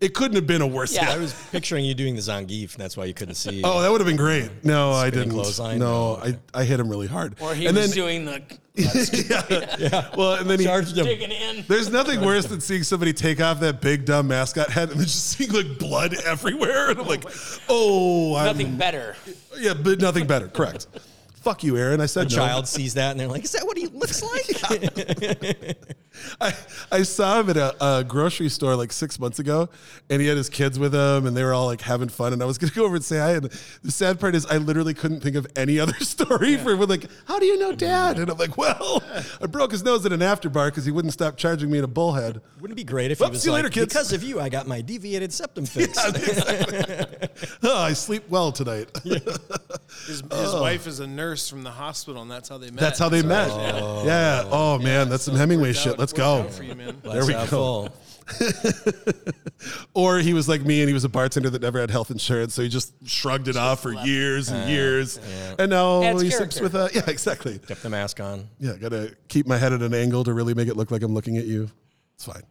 It 0.00 0.14
couldn't 0.14 0.36
have 0.36 0.46
been 0.46 0.62
a 0.62 0.66
worse 0.66 0.94
Yeah. 0.94 1.06
hit. 1.06 1.14
I 1.14 1.18
was 1.18 1.32
picturing 1.50 1.84
you 1.84 1.94
doing 1.94 2.14
the 2.14 2.20
Zangief, 2.22 2.74
and 2.74 2.82
that's 2.82 2.96
why 2.96 3.04
you 3.06 3.14
couldn't 3.14 3.34
see. 3.34 3.62
Oh, 3.64 3.82
that 3.82 3.90
would 3.90 4.00
have 4.00 4.06
been 4.06 4.16
great. 4.16 4.50
No, 4.64 4.92
I 4.92 5.10
didn't. 5.10 5.30
clothesline? 5.30 5.78
No, 5.78 6.16
No, 6.16 6.22
I, 6.54 6.60
I 6.60 6.64
hit 6.64 6.78
him 6.80 6.88
really 6.88 7.06
hard. 7.06 7.36
Or 7.40 7.54
he 7.54 7.66
and 7.66 7.76
was 7.76 7.88
then, 7.88 7.94
doing 7.96 8.24
the 8.24 8.42
Yeah. 8.74 9.76
yeah. 9.78 10.10
well, 10.16 10.34
and 10.34 10.48
then 10.48 10.58
he, 10.58 10.64
charged 10.64 10.96
him. 10.96 11.04
digging 11.04 11.32
in. 11.32 11.64
there's 11.68 11.90
nothing 11.90 12.20
worse 12.24 12.46
than 12.46 12.60
seeing 12.60 12.82
somebody 12.82 13.12
take 13.12 13.40
off 13.40 13.60
that 13.60 13.80
big 13.80 14.04
dumb 14.04 14.28
mascot 14.28 14.70
head 14.70 14.90
and 14.90 14.98
then 15.00 15.06
just 15.06 15.26
seeing 15.36 15.50
like 15.52 15.78
blood 15.78 16.14
everywhere. 16.24 16.90
And 16.90 17.00
I'm 17.00 17.06
like, 17.06 17.24
oh, 17.68 18.36
I'm, 18.36 18.46
Nothing 18.46 18.76
better. 18.76 19.16
Yeah, 19.58 19.74
but 19.74 20.00
nothing 20.00 20.26
better. 20.26 20.48
Correct. 20.48 20.86
Fuck 21.40 21.64
you, 21.64 21.76
Aaron. 21.78 22.00
I 22.00 22.06
said 22.06 22.30
no. 22.30 22.36
child 22.36 22.68
sees 22.68 22.94
that, 22.94 23.12
and 23.12 23.20
they're 23.20 23.26
like, 23.26 23.44
"Is 23.44 23.52
that 23.52 23.64
what 23.64 23.78
he 23.78 23.86
looks 23.86 24.22
like?" 24.30 25.76
I, 26.40 26.54
I 26.90 27.02
saw 27.02 27.40
him 27.40 27.50
at 27.50 27.56
a, 27.56 27.98
a 27.98 28.04
grocery 28.04 28.48
store 28.48 28.76
like 28.76 28.92
six 28.92 29.18
months 29.18 29.38
ago, 29.38 29.68
and 30.08 30.20
he 30.20 30.28
had 30.28 30.36
his 30.36 30.48
kids 30.48 30.78
with 30.78 30.94
him, 30.94 31.26
and 31.26 31.36
they 31.36 31.42
were 31.42 31.54
all 31.54 31.66
like 31.66 31.80
having 31.80 32.08
fun. 32.08 32.32
And 32.32 32.42
I 32.42 32.46
was 32.46 32.58
gonna 32.58 32.72
go 32.74 32.84
over 32.84 32.96
and 32.96 33.04
say 33.04 33.18
hi. 33.18 33.32
And 33.32 33.44
the 33.44 33.90
sad 33.90 34.20
part 34.20 34.34
is, 34.34 34.44
I 34.46 34.58
literally 34.58 34.94
couldn't 34.94 35.20
think 35.20 35.36
of 35.36 35.46
any 35.56 35.78
other 35.78 35.94
story 36.00 36.56
for 36.56 36.72
him. 36.72 36.80
Like, 36.80 37.06
how 37.26 37.38
do 37.38 37.46
you 37.46 37.58
know 37.58 37.68
mm-hmm. 37.68 37.76
Dad? 37.78 38.18
And 38.18 38.30
I'm 38.30 38.38
like, 38.38 38.58
well, 38.58 39.02
I 39.40 39.46
broke 39.46 39.72
his 39.72 39.82
nose 39.82 40.04
at 40.04 40.12
an 40.12 40.22
after 40.22 40.50
bar 40.50 40.70
because 40.70 40.84
he 40.84 40.90
wouldn't 40.90 41.14
stop 41.14 41.36
charging 41.36 41.70
me 41.70 41.78
in 41.78 41.84
a 41.84 41.88
bullhead. 41.88 42.40
Wouldn't 42.60 42.78
it 42.78 42.82
be 42.82 42.84
great 42.84 43.10
if 43.10 43.20
Well, 43.20 43.30
he 43.30 43.32
was 43.34 43.42
see 43.42 43.48
you 43.48 43.52
like, 43.52 43.64
later, 43.64 43.72
kids. 43.72 43.94
"Because 43.94 44.12
of 44.12 44.22
you, 44.22 44.40
I 44.40 44.48
got 44.48 44.66
my 44.66 44.80
deviated 44.82 45.32
septum 45.32 45.64
fixed." 45.64 45.98
Oh, 47.62 47.82
I 47.82 47.92
sleep 47.92 48.28
well 48.28 48.52
tonight. 48.52 48.90
His, 49.04 49.22
his 50.06 50.22
oh. 50.30 50.60
wife 50.60 50.86
is 50.86 51.00
a 51.00 51.06
nurse 51.06 51.29
from 51.36 51.62
the 51.62 51.70
hospital, 51.70 52.22
and 52.22 52.30
that's 52.30 52.48
how 52.48 52.58
they 52.58 52.70
met. 52.70 52.80
That's 52.80 52.98
how 52.98 53.08
they 53.08 53.20
So- 53.22 53.26
met. 53.28 53.48
Yeah. 54.04 54.42
Oh, 54.46 54.74
oh 54.74 54.78
man, 54.78 55.08
that's 55.08 55.22
some 55.24 55.36
Hemingway 55.36 55.72
shit. 55.72 55.92
out- 55.92 55.98
Let's 55.98 56.12
go. 56.12 56.40
out 56.42 56.52
for 56.52 56.62
you, 56.62 56.74
man. 56.74 56.98
Glass 57.02 57.26
we 57.26 57.32
go. 57.50 57.88
Or 59.92 60.18
he 60.20 60.32
was 60.32 60.48
like 60.48 60.62
me 60.62 60.80
and 60.80 60.88
he 60.88 60.94
was 60.94 61.04
a 61.04 61.08
bartender 61.08 61.50
that 61.50 61.60
never 61.60 61.80
had 61.80 61.90
health 61.90 62.10
insurance, 62.10 62.54
so 62.54 62.62
he 62.62 62.68
just 62.68 62.92
shrugged 63.06 63.48
it 63.48 63.56
off 63.56 63.82
for 63.82 63.92
years 63.92 64.48
and 64.48 64.70
years. 64.70 65.18
And 65.58 65.70
now 65.70 66.02
Adds 66.02 66.22
he 66.22 66.30
sips 66.30 66.58
character. 66.58 66.62
with 66.62 66.74
a 66.74 66.90
yeah, 66.94 67.10
exactly. 67.10 67.58
Kept 67.58 67.82
the 67.82 67.90
mask 67.90 68.20
on. 68.20 68.48
Yeah, 68.58 68.76
gotta 68.80 69.14
keep 69.28 69.46
my 69.46 69.58
head 69.58 69.72
at 69.74 69.82
an 69.82 69.92
angle 69.92 70.24
to 70.24 70.32
really 70.32 70.54
make 70.54 70.68
it 70.68 70.76
look 70.76 70.90
like 70.90 71.02
I'm 71.02 71.12
looking 71.12 71.36
at 71.38 71.44
you. 71.46 71.70
It's 72.14 72.24
fine. 72.24 72.42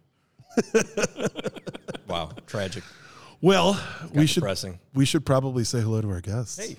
Wow, 2.08 2.32
tragic. 2.48 2.84
Well, 3.40 3.80
we 4.14 4.26
should 4.26 4.42
depressing. 4.42 4.80
we 4.96 5.06
should 5.06 5.26
probably 5.26 5.64
say 5.64 5.80
hello 5.80 6.02
to 6.02 6.10
our 6.10 6.22
guests. 6.22 6.58
Hey. 6.58 6.76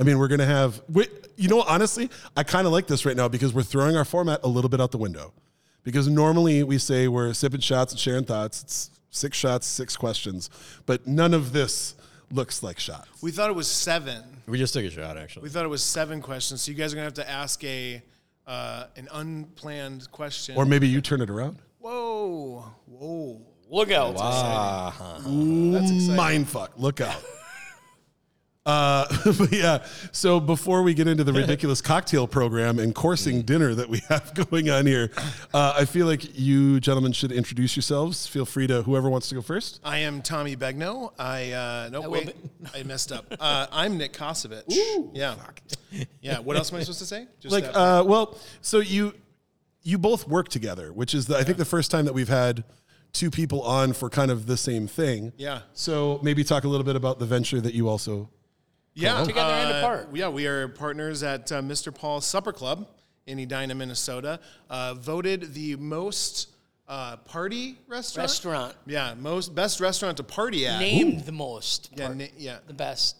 I 0.00 0.02
mean, 0.02 0.18
we're 0.18 0.28
gonna 0.28 0.46
have. 0.46 0.80
We, 0.88 1.06
you 1.36 1.48
know, 1.48 1.60
honestly, 1.60 2.08
I 2.34 2.42
kind 2.42 2.66
of 2.66 2.72
like 2.72 2.86
this 2.86 3.04
right 3.04 3.16
now 3.16 3.28
because 3.28 3.52
we're 3.52 3.62
throwing 3.62 3.96
our 3.96 4.04
format 4.06 4.40
a 4.42 4.48
little 4.48 4.70
bit 4.70 4.80
out 4.80 4.92
the 4.92 4.98
window. 4.98 5.34
Because 5.82 6.08
normally 6.08 6.62
we 6.62 6.78
say 6.78 7.06
we're 7.06 7.34
sipping 7.34 7.60
shots 7.60 7.92
and 7.92 8.00
sharing 8.00 8.24
thoughts. 8.24 8.62
It's 8.62 8.90
six 9.10 9.36
shots, 9.36 9.66
six 9.66 9.96
questions, 9.96 10.48
but 10.86 11.06
none 11.06 11.34
of 11.34 11.52
this 11.52 11.96
looks 12.32 12.62
like 12.62 12.78
shots. 12.78 13.22
We 13.22 13.30
thought 13.30 13.50
it 13.50 13.56
was 13.56 13.68
seven. 13.68 14.22
We 14.46 14.58
just 14.58 14.72
took 14.72 14.84
a 14.84 14.90
shot, 14.90 15.16
actually. 15.18 15.44
We 15.44 15.48
thought 15.50 15.64
it 15.64 15.68
was 15.68 15.82
seven 15.82 16.22
questions. 16.22 16.62
So 16.62 16.70
you 16.70 16.76
guys 16.78 16.92
are 16.92 16.96
gonna 16.96 17.04
have 17.04 17.14
to 17.14 17.30
ask 17.30 17.62
a 17.64 18.02
uh, 18.46 18.84
an 18.96 19.06
unplanned 19.12 20.10
question. 20.10 20.56
Or 20.56 20.64
maybe 20.64 20.88
you 20.88 21.02
turn 21.02 21.20
it 21.20 21.28
around. 21.28 21.58
whoa, 21.78 22.64
whoa, 22.86 23.40
Look 23.68 23.90
out. 23.90 24.16
Ah, 24.18 25.20
that's 25.24 25.90
exciting. 25.90 26.16
Mind 26.16 26.48
fuck. 26.48 26.72
Look 26.78 27.02
out. 27.02 27.22
Uh, 28.66 29.06
but 29.38 29.52
yeah. 29.52 29.84
So 30.12 30.38
before 30.38 30.82
we 30.82 30.92
get 30.94 31.08
into 31.08 31.24
the 31.24 31.32
ridiculous 31.32 31.80
cocktail 31.80 32.26
program 32.26 32.78
and 32.78 32.94
coursing 32.94 33.42
dinner 33.42 33.74
that 33.74 33.88
we 33.88 34.00
have 34.08 34.34
going 34.50 34.68
on 34.68 34.86
here, 34.86 35.10
uh, 35.54 35.74
I 35.78 35.84
feel 35.86 36.06
like 36.06 36.38
you 36.38 36.78
gentlemen 36.80 37.12
should 37.12 37.32
introduce 37.32 37.74
yourselves. 37.74 38.26
Feel 38.26 38.44
free 38.44 38.66
to 38.66 38.82
whoever 38.82 39.08
wants 39.08 39.28
to 39.30 39.34
go 39.34 39.42
first. 39.42 39.80
I 39.82 39.98
am 39.98 40.20
Tommy 40.22 40.56
Begnaud. 40.56 41.12
I 41.18 41.52
uh, 41.52 41.88
no 41.90 42.08
wait, 42.08 42.34
I 42.74 42.82
messed 42.82 43.12
up. 43.12 43.24
Uh, 43.40 43.66
I'm 43.72 43.96
Nick 43.96 44.12
Kosevich. 44.12 44.64
yeah, 45.14 45.36
yeah. 46.20 46.38
What 46.38 46.56
else 46.56 46.72
am 46.72 46.78
I 46.78 46.82
supposed 46.82 46.98
to 46.98 47.06
say? 47.06 47.26
Just 47.40 47.52
Like, 47.52 47.64
that. 47.64 47.76
uh, 47.76 48.04
well, 48.04 48.38
so 48.60 48.80
you 48.80 49.14
you 49.82 49.96
both 49.96 50.28
work 50.28 50.48
together, 50.48 50.92
which 50.92 51.14
is 51.14 51.26
the, 51.26 51.38
I 51.38 51.42
think 51.44 51.56
the 51.56 51.64
first 51.64 51.90
time 51.90 52.04
that 52.04 52.12
we've 52.12 52.28
had 52.28 52.64
two 53.12 53.30
people 53.30 53.62
on 53.62 53.94
for 53.94 54.10
kind 54.10 54.30
of 54.30 54.44
the 54.46 54.56
same 54.58 54.86
thing. 54.86 55.32
Yeah. 55.38 55.60
So 55.72 56.20
maybe 56.22 56.44
talk 56.44 56.64
a 56.64 56.68
little 56.68 56.84
bit 56.84 56.96
about 56.96 57.18
the 57.18 57.26
venture 57.26 57.60
that 57.60 57.72
you 57.74 57.88
also 57.88 58.28
Yeah, 58.94 59.24
Together 59.24 59.52
and 59.52 59.72
uh, 59.72 59.78
apart. 59.78 60.08
Yeah, 60.14 60.28
we 60.28 60.46
are 60.46 60.68
partners 60.68 61.22
at 61.22 61.50
uh, 61.52 61.62
Mr. 61.62 61.94
Paul's 61.94 62.26
Supper 62.26 62.52
Club 62.52 62.88
in 63.26 63.38
Edina, 63.38 63.74
Minnesota. 63.74 64.40
Uh, 64.68 64.94
voted 64.94 65.54
the 65.54 65.76
most 65.76 66.48
uh, 66.88 67.16
party 67.18 67.78
restaurant. 67.86 68.24
Restaurant. 68.24 68.74
Yeah, 68.86 69.14
most 69.18 69.54
best 69.54 69.80
restaurant 69.80 70.16
to 70.16 70.24
party 70.24 70.66
at. 70.66 70.80
Named 70.80 71.20
the 71.20 71.32
most. 71.32 71.90
Yeah, 71.94 72.06
part- 72.06 72.16
na- 72.18 72.24
yeah. 72.36 72.58
The 72.66 72.74
best. 72.74 73.16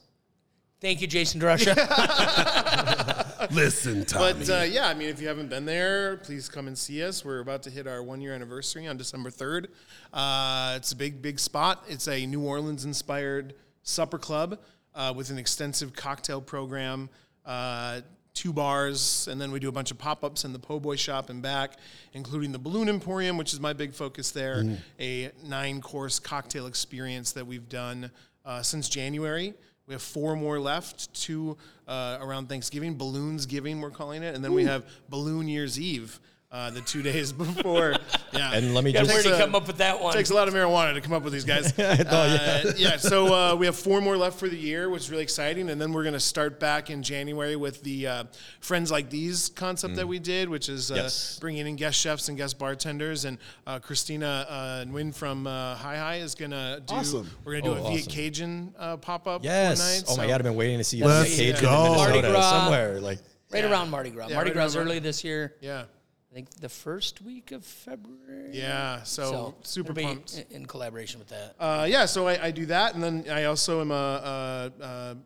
Thank 0.80 1.02
you, 1.02 1.06
Jason 1.06 1.40
DeRusha. 1.40 1.76
listen, 3.50 4.04
Tommy. 4.06 4.32
But 4.32 4.50
uh, 4.50 4.62
yeah, 4.62 4.88
I 4.88 4.94
mean, 4.94 5.08
if 5.10 5.20
you 5.20 5.28
haven't 5.28 5.50
been 5.50 5.66
there, 5.66 6.16
please 6.16 6.48
come 6.48 6.66
and 6.68 6.76
see 6.76 7.04
us. 7.04 7.22
We're 7.22 7.40
about 7.40 7.62
to 7.64 7.70
hit 7.70 7.86
our 7.86 8.02
one 8.02 8.20
year 8.22 8.34
anniversary 8.34 8.86
on 8.86 8.96
December 8.96 9.30
3rd. 9.30 9.66
Uh, 10.12 10.74
it's 10.76 10.92
a 10.92 10.96
big, 10.96 11.20
big 11.20 11.38
spot. 11.38 11.84
It's 11.86 12.08
a 12.08 12.24
New 12.26 12.40
Orleans 12.42 12.86
inspired 12.86 13.54
supper 13.82 14.18
club 14.18 14.58
uh, 15.00 15.12
with 15.14 15.30
an 15.30 15.38
extensive 15.38 15.94
cocktail 15.94 16.42
program, 16.42 17.08
uh, 17.46 18.02
two 18.34 18.52
bars, 18.52 19.28
and 19.30 19.40
then 19.40 19.50
we 19.50 19.58
do 19.58 19.68
a 19.68 19.72
bunch 19.72 19.90
of 19.90 19.96
pop 19.96 20.22
ups 20.22 20.44
in 20.44 20.52
the 20.52 20.58
Po' 20.58 20.78
Boy 20.78 20.96
shop 20.96 21.30
and 21.30 21.40
back, 21.40 21.78
including 22.12 22.52
the 22.52 22.58
Balloon 22.58 22.86
Emporium, 22.88 23.38
which 23.38 23.54
is 23.54 23.60
my 23.60 23.72
big 23.72 23.94
focus 23.94 24.30
there, 24.30 24.62
a 25.00 25.30
nine 25.42 25.80
course 25.80 26.18
cocktail 26.18 26.66
experience 26.66 27.32
that 27.32 27.46
we've 27.46 27.68
done 27.68 28.10
uh, 28.44 28.60
since 28.60 28.90
January. 28.90 29.54
We 29.86 29.94
have 29.94 30.02
four 30.02 30.36
more 30.36 30.60
left, 30.60 31.12
two 31.14 31.56
uh, 31.88 32.18
around 32.20 32.50
Thanksgiving, 32.50 32.96
Balloons 32.96 33.46
Giving, 33.46 33.80
we're 33.80 33.90
calling 33.90 34.22
it. 34.22 34.34
And 34.34 34.44
then 34.44 34.52
we 34.52 34.64
have 34.64 34.84
Balloon 35.08 35.48
Year's 35.48 35.80
Eve, 35.80 36.20
uh, 36.52 36.70
the 36.70 36.80
two 36.80 37.02
days 37.10 37.32
before. 37.32 37.94
Yeah. 38.32 38.52
and 38.54 38.74
let 38.74 38.82
me 38.84 38.90
Yeah, 38.92 39.02
just 39.02 39.12
where'd 39.12 39.24
he 39.24 39.40
come 39.42 39.54
up 39.54 39.66
with 39.66 39.78
that 39.78 40.00
one? 40.00 40.12
Takes 40.14 40.30
a 40.30 40.34
lot 40.34 40.48
of 40.48 40.54
marijuana 40.54 40.94
to 40.94 41.00
come 41.00 41.12
up 41.12 41.22
with 41.22 41.32
these 41.32 41.44
guys. 41.44 41.72
Uh, 42.10 42.72
yeah. 42.76 42.96
So 42.96 43.32
uh, 43.32 43.54
we 43.54 43.66
have 43.66 43.76
four 43.76 44.00
more 44.00 44.16
left 44.16 44.38
for 44.38 44.48
the 44.48 44.56
year, 44.56 44.88
which 44.90 45.02
is 45.02 45.10
really 45.10 45.22
exciting, 45.22 45.70
and 45.70 45.80
then 45.80 45.92
we're 45.92 46.02
going 46.02 46.14
to 46.14 46.20
start 46.20 46.58
back 46.58 46.90
in 46.90 47.02
January 47.02 47.56
with 47.56 47.82
the 47.82 48.06
uh, 48.06 48.24
Friends 48.60 48.90
Like 48.90 49.10
These 49.10 49.50
concept 49.50 49.96
that 49.96 50.06
we 50.08 50.18
did, 50.18 50.48
which 50.48 50.68
is 50.68 50.90
uh, 50.90 50.96
Yes. 50.96 51.38
bringing 51.40 51.66
in 51.66 51.76
guest 51.76 51.98
chefs 52.00 52.28
and 52.28 52.36
guest 52.36 52.58
bartenders. 52.58 53.24
And 53.24 53.38
uh, 53.66 53.78
Christina 53.78 54.46
uh, 54.48 54.84
Nguyen 54.86 55.14
from 55.14 55.46
uh, 55.46 55.74
Hai 55.76 55.96
Hai 55.96 56.16
is 56.16 56.34
going 56.34 56.50
to 56.52 56.82
do. 56.86 56.94
Awesome. 56.94 57.30
We're 57.44 57.60
going 57.60 57.64
to 57.64 57.70
do 57.70 57.76
Oh, 57.76 57.86
a 57.86 57.90
Viet 57.90 58.00
awesome. 58.02 58.12
Cajun 58.12 58.74
uh, 58.78 58.96
pop 58.96 59.26
up. 59.26 59.44
yes. 59.44 59.78
One 59.78 59.88
night, 59.88 60.04
oh 60.08 60.16
my 60.16 60.26
god, 60.26 60.40
I've 60.40 60.42
been 60.44 60.54
waiting 60.56 60.78
to 60.78 60.84
see 60.84 61.02
Let's 61.04 61.30
that 61.30 61.36
Cajun 61.36 61.62
go. 61.62 61.84
in 61.86 61.92
Mardi 61.92 62.12
Minnesota 62.14 62.32
Gras. 62.32 62.50
somewhere. 62.50 63.00
Like, 63.00 63.18
right 63.52 63.64
Yeah. 63.64 63.70
around 63.70 63.90
Mardi 63.90 64.10
Gras. 64.10 64.28
Yeah, 64.28 64.34
Mardi 64.36 64.50
right 64.50 64.54
Gras 64.54 64.64
is 64.66 64.76
around 64.76 64.86
early 64.86 64.98
this 64.98 65.22
year. 65.24 65.54
Yeah. 65.60 65.84
I 66.30 66.34
think 66.34 66.50
the 66.60 66.68
first 66.68 67.22
week 67.22 67.50
of 67.50 67.64
February. 67.64 68.50
Yeah. 68.52 69.02
So, 69.02 69.22
So 69.22 69.54
super 69.62 69.92
pumped. 69.92 70.44
in- 70.50 70.66
collaboration 70.66 71.18
with 71.18 71.28
that. 71.30 71.56
Uh, 71.58 71.86
yeah, 71.88 72.06
so 72.06 72.28
I, 72.28 72.46
I 72.46 72.50
do 72.52 72.66
that, 72.66 72.94
and 72.94 73.02
then 73.02 73.24
I 73.28 73.44
also 73.44 73.80
am 73.80 73.90
a, 73.90 74.72
a, 74.80 74.84
a, 74.84 75.16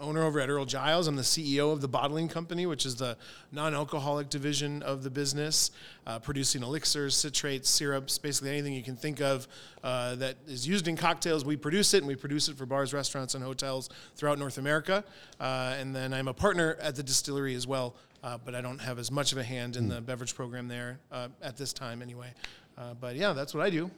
owner 0.00 0.22
over 0.22 0.40
at 0.40 0.50
Earl 0.50 0.66
Giles. 0.66 1.06
I'm 1.06 1.16
the 1.16 1.22
CEO 1.22 1.72
of 1.72 1.80
the 1.80 1.88
bottling 1.88 2.28
company, 2.28 2.66
which 2.66 2.84
is 2.84 2.96
the 2.96 3.16
non-alcoholic 3.50 4.28
division 4.28 4.82
of 4.82 5.02
the 5.02 5.10
business, 5.10 5.70
uh, 6.06 6.18
producing 6.18 6.62
elixirs, 6.62 7.14
citrates, 7.14 7.66
syrups, 7.66 8.18
basically 8.18 8.50
anything 8.50 8.74
you 8.74 8.82
can 8.82 8.96
think 8.96 9.22
of 9.22 9.48
uh, 9.82 10.16
that 10.16 10.36
is 10.46 10.68
used 10.68 10.86
in 10.86 10.96
cocktails. 10.96 11.46
We 11.46 11.56
produce 11.56 11.94
it, 11.94 11.98
and 11.98 12.06
we 12.06 12.14
produce 12.14 12.48
it 12.48 12.58
for 12.58 12.66
bars, 12.66 12.92
restaurants, 12.92 13.34
and 13.34 13.42
hotels 13.42 13.88
throughout 14.16 14.38
North 14.38 14.58
America. 14.58 15.02
Uh, 15.40 15.74
and 15.78 15.96
then 15.96 16.12
I'm 16.12 16.28
a 16.28 16.34
partner 16.34 16.76
at 16.78 16.94
the 16.94 17.02
distillery 17.02 17.54
as 17.54 17.66
well, 17.66 17.96
uh, 18.22 18.38
but 18.44 18.54
I 18.54 18.60
don't 18.60 18.80
have 18.80 18.98
as 18.98 19.10
much 19.10 19.32
of 19.32 19.38
a 19.38 19.42
hand 19.42 19.76
in 19.76 19.88
the 19.88 20.00
beverage 20.00 20.34
program 20.34 20.68
there 20.68 21.00
uh, 21.10 21.28
at 21.42 21.56
this 21.56 21.72
time, 21.72 22.02
anyway. 22.02 22.32
Uh, 22.78 22.94
but 22.94 23.16
yeah, 23.16 23.32
that's 23.32 23.54
what 23.54 23.64
I 23.64 23.70
do. 23.70 23.90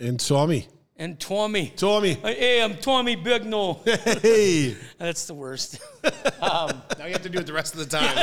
and 0.00 0.18
Tommy. 0.18 0.68
And 0.96 1.18
Tommy. 1.18 1.72
Tommy. 1.76 2.14
Hey, 2.14 2.62
I'm 2.62 2.76
Tommy 2.76 3.16
Bigno. 3.16 3.78
Hey. 4.20 4.76
That's 4.98 5.26
the 5.26 5.34
worst. 5.34 5.80
Now 6.42 7.06
you 7.06 7.12
have 7.12 7.22
to 7.22 7.30
do 7.30 7.38
it 7.38 7.46
the 7.46 7.52
rest 7.54 7.74
of 7.74 7.80
the 7.80 7.86
time. 7.86 8.14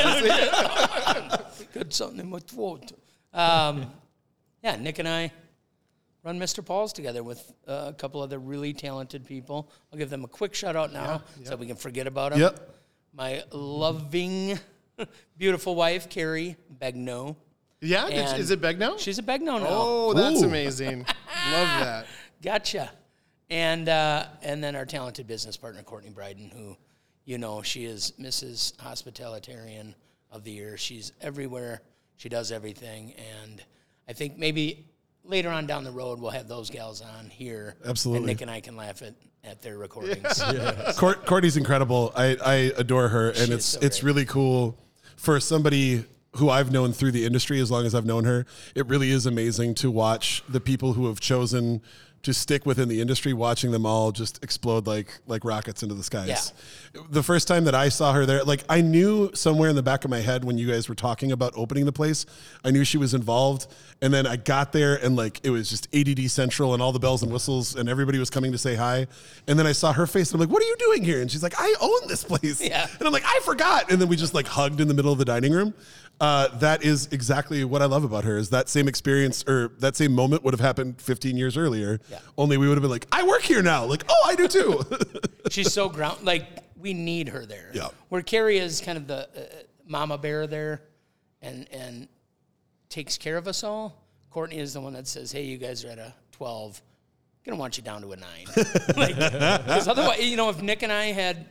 Got 1.74 1.92
something 1.92 2.20
in 2.20 2.30
my 2.30 2.38
throat. 2.38 2.92
Um, 3.34 3.90
yeah, 4.62 4.76
Nick 4.76 5.00
and 5.00 5.08
I 5.08 5.32
run 6.22 6.38
Mr. 6.38 6.64
Paul's 6.64 6.92
together 6.92 7.24
with 7.24 7.52
uh, 7.66 7.86
a 7.88 7.92
couple 7.92 8.20
other 8.22 8.38
really 8.38 8.72
talented 8.72 9.24
people. 9.26 9.70
I'll 9.92 9.98
give 9.98 10.10
them 10.10 10.24
a 10.24 10.28
quick 10.28 10.54
shout 10.54 10.76
out 10.76 10.92
now 10.92 11.22
so 11.42 11.56
we 11.56 11.66
can 11.66 11.74
forget 11.76 12.06
about 12.06 12.30
them. 12.32 12.40
Yep. 12.40 12.74
My 13.12 13.42
loving, 13.52 14.58
beautiful 15.38 15.74
wife, 15.74 16.08
Carrie 16.08 16.56
Begnaud. 16.80 17.36
Yeah, 17.80 18.08
did- 18.08 18.18
And 18.18 18.40
is 18.40 18.50
it 18.50 18.60
Begnaud? 18.60 18.98
She's 18.98 19.18
a 19.18 19.22
Begnaud 19.22 19.58
now. 19.60 19.66
Oh, 19.68 20.12
that's 20.14 20.42
Ooh. 20.42 20.46
amazing. 20.46 20.98
Love 20.98 21.06
that. 21.80 22.06
Gotcha. 22.42 22.90
And 23.50 23.88
uh, 23.88 24.26
and 24.42 24.62
then 24.62 24.76
our 24.76 24.84
talented 24.84 25.26
business 25.26 25.56
partner 25.56 25.82
Courtney 25.82 26.10
Bryden, 26.10 26.50
who, 26.50 26.76
you 27.24 27.38
know, 27.38 27.62
she 27.62 27.84
is 27.86 28.12
Mrs. 28.20 28.78
Hospitalitarian 28.80 29.94
of 30.30 30.44
the 30.44 30.50
Year. 30.50 30.76
She's 30.76 31.12
everywhere. 31.20 31.80
She 32.16 32.28
does 32.28 32.52
everything, 32.52 33.14
and 33.40 33.64
I 34.08 34.12
think 34.12 34.36
maybe 34.38 34.84
later 35.24 35.48
on 35.50 35.66
down 35.66 35.84
the 35.84 35.90
road 35.90 36.20
we'll 36.20 36.30
have 36.32 36.48
those 36.48 36.68
gals 36.68 37.00
on 37.00 37.30
here. 37.30 37.76
Absolutely. 37.86 38.18
And 38.18 38.26
Nick 38.26 38.40
and 38.42 38.50
I 38.50 38.60
can 38.60 38.76
laugh 38.76 39.02
at, 39.02 39.14
at 39.44 39.62
their 39.62 39.78
recordings. 39.78 40.42
Court, 40.98 41.24
Courtney's 41.26 41.56
incredible. 41.56 42.12
I, 42.16 42.36
I 42.44 42.54
adore 42.76 43.08
her, 43.08 43.28
and 43.28 43.38
is 43.38 43.50
it's 43.50 43.64
so 43.66 43.78
it's 43.82 44.02
really 44.02 44.24
cool 44.26 44.76
for 45.18 45.40
somebody 45.40 46.04
who 46.36 46.48
I've 46.48 46.70
known 46.70 46.92
through 46.92 47.10
the 47.10 47.26
industry 47.26 47.60
as 47.60 47.70
long 47.70 47.84
as 47.84 47.94
I've 47.94 48.06
known 48.06 48.24
her. 48.24 48.46
It 48.74 48.86
really 48.86 49.10
is 49.10 49.26
amazing 49.26 49.74
to 49.76 49.90
watch 49.90 50.44
the 50.48 50.60
people 50.60 50.92
who 50.92 51.08
have 51.08 51.18
chosen 51.18 51.82
to 52.22 52.34
stick 52.34 52.66
within 52.66 52.88
the 52.88 53.00
industry, 53.00 53.32
watching 53.32 53.70
them 53.70 53.86
all 53.86 54.12
just 54.12 54.42
explode 54.42 54.86
like 54.86 55.20
like 55.26 55.44
rockets 55.44 55.82
into 55.82 55.94
the 55.94 56.02
skies. 56.02 56.52
The 57.10 57.22
first 57.22 57.46
time 57.46 57.64
that 57.64 57.74
I 57.74 57.88
saw 57.88 58.12
her 58.12 58.26
there, 58.26 58.42
like 58.44 58.64
I 58.68 58.80
knew 58.80 59.30
somewhere 59.34 59.70
in 59.70 59.76
the 59.76 59.82
back 59.82 60.04
of 60.04 60.10
my 60.10 60.20
head 60.20 60.44
when 60.44 60.58
you 60.58 60.66
guys 60.66 60.88
were 60.88 60.94
talking 60.94 61.32
about 61.32 61.52
opening 61.56 61.84
the 61.84 61.92
place, 61.92 62.26
I 62.64 62.70
knew 62.70 62.84
she 62.84 62.98
was 62.98 63.14
involved. 63.14 63.68
And 64.00 64.12
then 64.12 64.26
I 64.26 64.36
got 64.36 64.72
there 64.72 64.96
and 64.96 65.16
like 65.16 65.40
it 65.42 65.50
was 65.50 65.68
just 65.68 65.88
ADD 65.94 66.30
central 66.30 66.74
and 66.74 66.82
all 66.82 66.92
the 66.92 66.98
bells 66.98 67.22
and 67.22 67.32
whistles 67.32 67.76
and 67.76 67.88
everybody 67.88 68.18
was 68.18 68.30
coming 68.30 68.52
to 68.52 68.58
say 68.58 68.74
hi. 68.74 69.06
And 69.46 69.58
then 69.58 69.66
I 69.66 69.72
saw 69.72 69.92
her 69.92 70.06
face 70.06 70.32
and 70.32 70.40
I'm 70.40 70.46
like, 70.46 70.52
"What 70.52 70.62
are 70.62 70.66
you 70.66 70.76
doing 70.78 71.04
here?" 71.04 71.20
And 71.20 71.30
she's 71.30 71.42
like, 71.42 71.54
"I 71.58 71.74
own 71.80 72.08
this 72.08 72.24
place." 72.24 72.60
Yeah. 72.60 72.86
And 72.98 73.06
I'm 73.06 73.12
like, 73.12 73.24
"I 73.26 73.40
forgot." 73.40 73.90
And 73.90 74.00
then 74.00 74.08
we 74.08 74.16
just 74.16 74.34
like 74.34 74.46
hugged 74.46 74.80
in 74.80 74.88
the 74.88 74.94
middle 74.94 75.12
of 75.12 75.18
the 75.18 75.24
dining 75.24 75.52
room. 75.52 75.74
Uh, 76.20 76.48
that 76.58 76.82
is 76.82 77.08
exactly 77.12 77.64
what 77.64 77.80
I 77.80 77.84
love 77.84 78.02
about 78.02 78.24
her. 78.24 78.36
Is 78.38 78.50
that 78.50 78.68
same 78.68 78.88
experience 78.88 79.44
or 79.46 79.72
that 79.78 79.94
same 79.94 80.12
moment 80.12 80.42
would 80.42 80.52
have 80.52 80.60
happened 80.60 81.00
15 81.00 81.36
years 81.36 81.56
earlier? 81.56 82.00
Yeah. 82.10 82.18
Only 82.36 82.56
we 82.56 82.66
would 82.68 82.76
have 82.76 82.82
been 82.82 82.90
like, 82.90 83.06
"I 83.12 83.22
work 83.22 83.42
here 83.42 83.62
now." 83.62 83.84
Like, 83.84 84.04
"Oh, 84.08 84.24
I 84.26 84.34
do 84.34 84.48
too." 84.48 84.82
She's 85.50 85.72
so 85.72 85.88
ground 85.88 86.24
like 86.24 86.44
we 86.76 86.92
need 86.92 87.28
her 87.28 87.46
there. 87.46 87.70
Yeah. 87.72 87.88
Where 88.08 88.22
Carrie 88.22 88.58
is 88.58 88.80
kind 88.80 88.98
of 88.98 89.06
the 89.06 89.28
uh, 89.28 89.62
mama 89.86 90.18
bear 90.18 90.46
there, 90.48 90.82
and 91.40 91.68
and 91.72 92.08
takes 92.88 93.16
care 93.16 93.36
of 93.36 93.46
us 93.46 93.62
all. 93.62 94.02
Courtney 94.30 94.58
is 94.58 94.74
the 94.74 94.80
one 94.80 94.94
that 94.94 95.06
says, 95.06 95.30
"Hey, 95.30 95.44
you 95.44 95.56
guys 95.56 95.84
are 95.84 95.90
at 95.90 95.98
a 95.98 96.12
twelve. 96.32 96.82
I'm 97.46 97.52
gonna 97.52 97.60
want 97.60 97.76
you 97.76 97.84
down 97.84 98.02
to 98.02 98.12
a 98.12 98.16
nine. 98.16 98.46
like, 98.96 99.14
because 99.14 99.86
otherwise, 99.86 100.20
you 100.20 100.36
know, 100.36 100.50
if 100.50 100.60
Nick 100.62 100.82
and 100.82 100.92
I 100.92 101.06
had, 101.06 101.46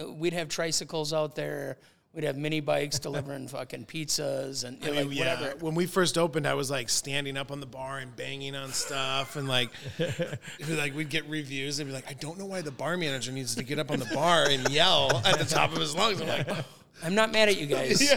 uh, 0.00 0.10
we'd 0.10 0.32
have 0.32 0.48
tricycles 0.48 1.12
out 1.12 1.36
there. 1.36 1.78
We'd 2.12 2.24
have 2.24 2.36
mini 2.36 2.58
bikes 2.58 2.98
delivering 2.98 3.46
fucking 3.48 3.86
pizzas 3.86 4.64
and 4.64 4.84
you 4.84 4.86
know, 4.86 4.92
I 4.92 5.04
mean, 5.04 5.08
like, 5.10 5.18
yeah. 5.18 5.40
whatever. 5.40 5.64
When 5.64 5.76
we 5.76 5.86
first 5.86 6.18
opened, 6.18 6.46
I 6.46 6.54
was 6.54 6.68
like 6.68 6.88
standing 6.88 7.36
up 7.36 7.52
on 7.52 7.60
the 7.60 7.66
bar 7.66 7.98
and 7.98 8.14
banging 8.16 8.56
on 8.56 8.72
stuff, 8.72 9.36
and 9.36 9.46
like, 9.46 9.70
like 10.68 10.94
we'd 10.96 11.08
get 11.08 11.28
reviews 11.28 11.78
and 11.78 11.88
be 11.88 11.94
like, 11.94 12.10
I 12.10 12.14
don't 12.14 12.36
know 12.36 12.46
why 12.46 12.62
the 12.62 12.72
bar 12.72 12.96
manager 12.96 13.30
needs 13.30 13.54
to 13.54 13.62
get 13.62 13.78
up 13.78 13.92
on 13.92 14.00
the 14.00 14.10
bar 14.12 14.46
and 14.48 14.68
yell 14.70 15.22
at 15.24 15.38
the 15.38 15.44
top 15.44 15.72
of 15.72 15.78
his 15.78 15.94
lungs. 15.94 16.20
I'm 16.20 16.28
like, 16.28 16.46
oh. 16.50 16.64
I'm 17.02 17.14
not 17.14 17.32
mad 17.32 17.48
at 17.48 17.58
you 17.58 17.66
guys. 17.66 18.12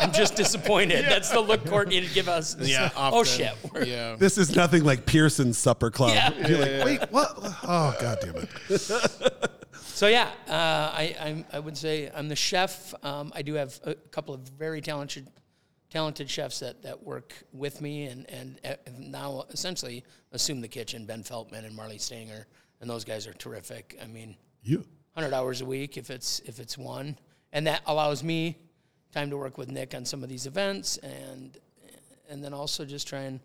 I'm 0.00 0.12
just 0.12 0.36
disappointed. 0.36 1.06
That's 1.06 1.30
the 1.30 1.40
look 1.40 1.64
Courtney 1.66 2.00
to 2.00 2.14
give 2.14 2.28
us. 2.28 2.54
It's 2.54 2.68
yeah. 2.68 2.84
like, 2.84 2.92
oh 2.96 3.20
often. 3.20 3.24
shit. 3.24 3.52
We're- 3.72 3.90
Yeah. 3.90 4.14
this 4.14 4.38
is 4.38 4.54
nothing 4.54 4.84
like 4.84 5.06
Pearson's 5.06 5.58
supper 5.58 5.90
club. 5.90 6.12
Yeah. 6.14 6.46
You're 6.46 6.58
like, 6.58 6.84
"Wait, 6.84 7.10
what? 7.10 7.32
Oh, 7.64 7.96
god 7.98 8.18
damn 8.20 8.36
it." 8.36 9.50
So 9.98 10.06
yeah, 10.06 10.30
uh, 10.46 10.52
I 10.94 11.16
I'm, 11.20 11.44
I 11.52 11.58
would 11.58 11.76
say 11.76 12.08
I'm 12.14 12.28
the 12.28 12.36
chef. 12.36 12.94
Um, 13.02 13.32
I 13.34 13.42
do 13.42 13.54
have 13.54 13.80
a 13.82 13.96
couple 13.96 14.32
of 14.32 14.42
very 14.42 14.80
talented 14.80 15.26
talented 15.90 16.30
chefs 16.30 16.60
that, 16.60 16.84
that 16.84 17.02
work 17.02 17.34
with 17.52 17.80
me 17.80 18.04
and 18.04 18.24
and 18.30 18.60
uh, 18.64 18.74
now 18.96 19.46
essentially 19.50 20.04
assume 20.30 20.60
the 20.60 20.68
kitchen. 20.68 21.04
Ben 21.04 21.24
Feltman 21.24 21.64
and 21.64 21.74
Marley 21.74 21.98
Stanger, 21.98 22.46
and 22.80 22.88
those 22.88 23.04
guys 23.04 23.26
are 23.26 23.32
terrific. 23.32 23.98
I 24.00 24.06
mean, 24.06 24.36
You. 24.62 24.84
hundred 25.16 25.34
hours 25.34 25.62
a 25.62 25.66
week 25.66 25.96
if 25.96 26.10
it's 26.10 26.38
if 26.44 26.60
it's 26.60 26.78
one, 26.78 27.18
and 27.52 27.66
that 27.66 27.82
allows 27.84 28.22
me 28.22 28.56
time 29.12 29.30
to 29.30 29.36
work 29.36 29.58
with 29.58 29.68
Nick 29.68 29.96
on 29.96 30.04
some 30.04 30.22
of 30.22 30.28
these 30.28 30.46
events 30.46 30.98
and 30.98 31.58
and 32.30 32.44
then 32.44 32.54
also 32.54 32.84
just 32.84 33.08
try 33.08 33.22
and 33.22 33.40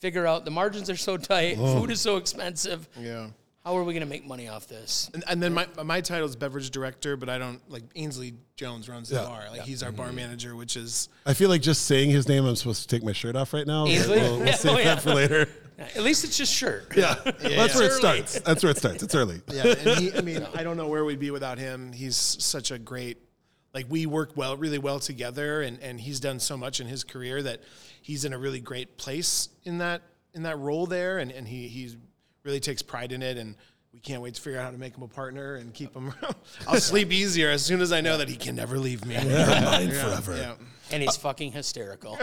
figure 0.00 0.26
out 0.26 0.44
the 0.44 0.50
margins 0.50 0.90
are 0.90 0.96
so 0.96 1.16
tight, 1.16 1.58
food 1.58 1.92
is 1.92 2.00
so 2.00 2.16
expensive. 2.16 2.88
Yeah. 2.98 3.28
How 3.64 3.76
are 3.76 3.84
we 3.84 3.92
going 3.92 4.02
to 4.02 4.08
make 4.08 4.26
money 4.26 4.48
off 4.48 4.66
this? 4.66 5.08
And, 5.14 5.22
and 5.28 5.40
then 5.42 5.52
my 5.54 5.68
my 5.84 6.00
title 6.00 6.26
is 6.26 6.34
beverage 6.34 6.70
director, 6.70 7.16
but 7.16 7.28
I 7.28 7.38
don't 7.38 7.60
like 7.70 7.84
Ainsley 7.94 8.34
Jones 8.56 8.88
runs 8.88 9.08
the 9.08 9.16
Yeah. 9.16 9.24
bar. 9.26 9.44
Like 9.50 9.62
he's 9.62 9.82
our 9.84 9.92
bar 9.92 10.12
manager, 10.12 10.56
which 10.56 10.76
is 10.76 11.08
I 11.26 11.34
feel 11.34 11.48
like 11.48 11.62
just 11.62 11.84
saying 11.84 12.10
his 12.10 12.28
name, 12.28 12.44
I'm 12.44 12.56
supposed 12.56 12.82
to 12.82 12.88
take 12.96 13.04
my 13.04 13.12
shirt 13.12 13.36
off 13.36 13.52
right 13.54 13.66
now. 13.66 13.84
but 13.84 13.92
Ainsley? 13.92 14.18
We'll, 14.18 14.38
we'll 14.38 14.46
Yeah, 14.46 14.54
save 14.56 14.72
oh, 14.72 14.78
yeah. 14.78 14.84
that 14.94 15.02
for 15.02 15.14
later. 15.14 15.48
At 15.78 16.02
least 16.02 16.24
it's 16.24 16.36
just 16.36 16.52
shirt. 16.52 16.92
Yeah, 16.96 17.14
that's 17.24 17.74
where 17.74 17.84
it 17.84 17.90
Early. 17.92 17.98
starts. 17.98 18.40
That's 18.40 18.62
where 18.62 18.70
it 18.72 18.76
starts. 18.78 19.02
It's 19.02 19.14
early. 19.14 19.40
yeah. 19.52 19.66
And 19.66 19.98
he, 20.00 20.12
I 20.12 20.20
mean, 20.20 20.46
I 20.54 20.62
don't 20.64 20.76
know 20.76 20.86
where 20.88 21.04
we'd 21.04 21.18
be 21.18 21.30
without 21.30 21.58
him. 21.58 21.92
He's 21.92 22.16
such 22.16 22.70
a 22.72 22.78
great, 22.78 23.18
like 23.74 23.86
we 23.88 24.06
work 24.06 24.32
well, 24.36 24.56
really 24.56 24.78
well 24.78 24.98
together, 25.00 25.62
and 25.62 25.78
and 25.80 26.00
he's 26.00 26.18
done 26.20 26.40
so 26.40 26.56
much 26.56 26.80
in 26.80 26.86
his 26.88 27.04
career 27.04 27.42
that 27.44 27.62
he's 28.00 28.24
in 28.24 28.32
a 28.32 28.38
really 28.38 28.60
great 28.60 28.96
place 28.98 29.48
in 29.64 29.78
that 29.78 30.02
in 30.34 30.42
that 30.44 30.58
role 30.58 30.86
there, 30.86 31.18
and 31.18 31.30
and 31.32 31.46
he 31.48 31.68
he 31.68 31.96
really 32.44 32.60
takes 32.60 32.82
pride 32.82 33.12
in 33.12 33.22
it, 33.22 33.36
and 33.36 33.56
we 33.92 34.00
can't 34.00 34.22
wait 34.22 34.34
to 34.34 34.40
figure 34.40 34.58
out 34.58 34.64
how 34.64 34.70
to 34.70 34.78
make 34.78 34.96
him 34.96 35.02
a 35.02 35.08
partner 35.08 35.56
and 35.56 35.74
keep 35.74 35.94
him. 35.94 36.12
I'll 36.66 36.80
sleep 36.80 37.12
easier 37.12 37.50
as 37.50 37.64
soon 37.64 37.80
as 37.80 37.92
I 37.92 38.00
know 38.00 38.16
that 38.16 38.28
he 38.28 38.36
can 38.36 38.56
never 38.56 38.78
leave 38.78 39.04
me. 39.04 39.14
Mine 39.16 39.90
forever. 39.90 40.36
Yeah. 40.36 40.54
And 40.90 41.02
he's 41.02 41.16
fucking 41.16 41.52
hysterical. 41.52 42.18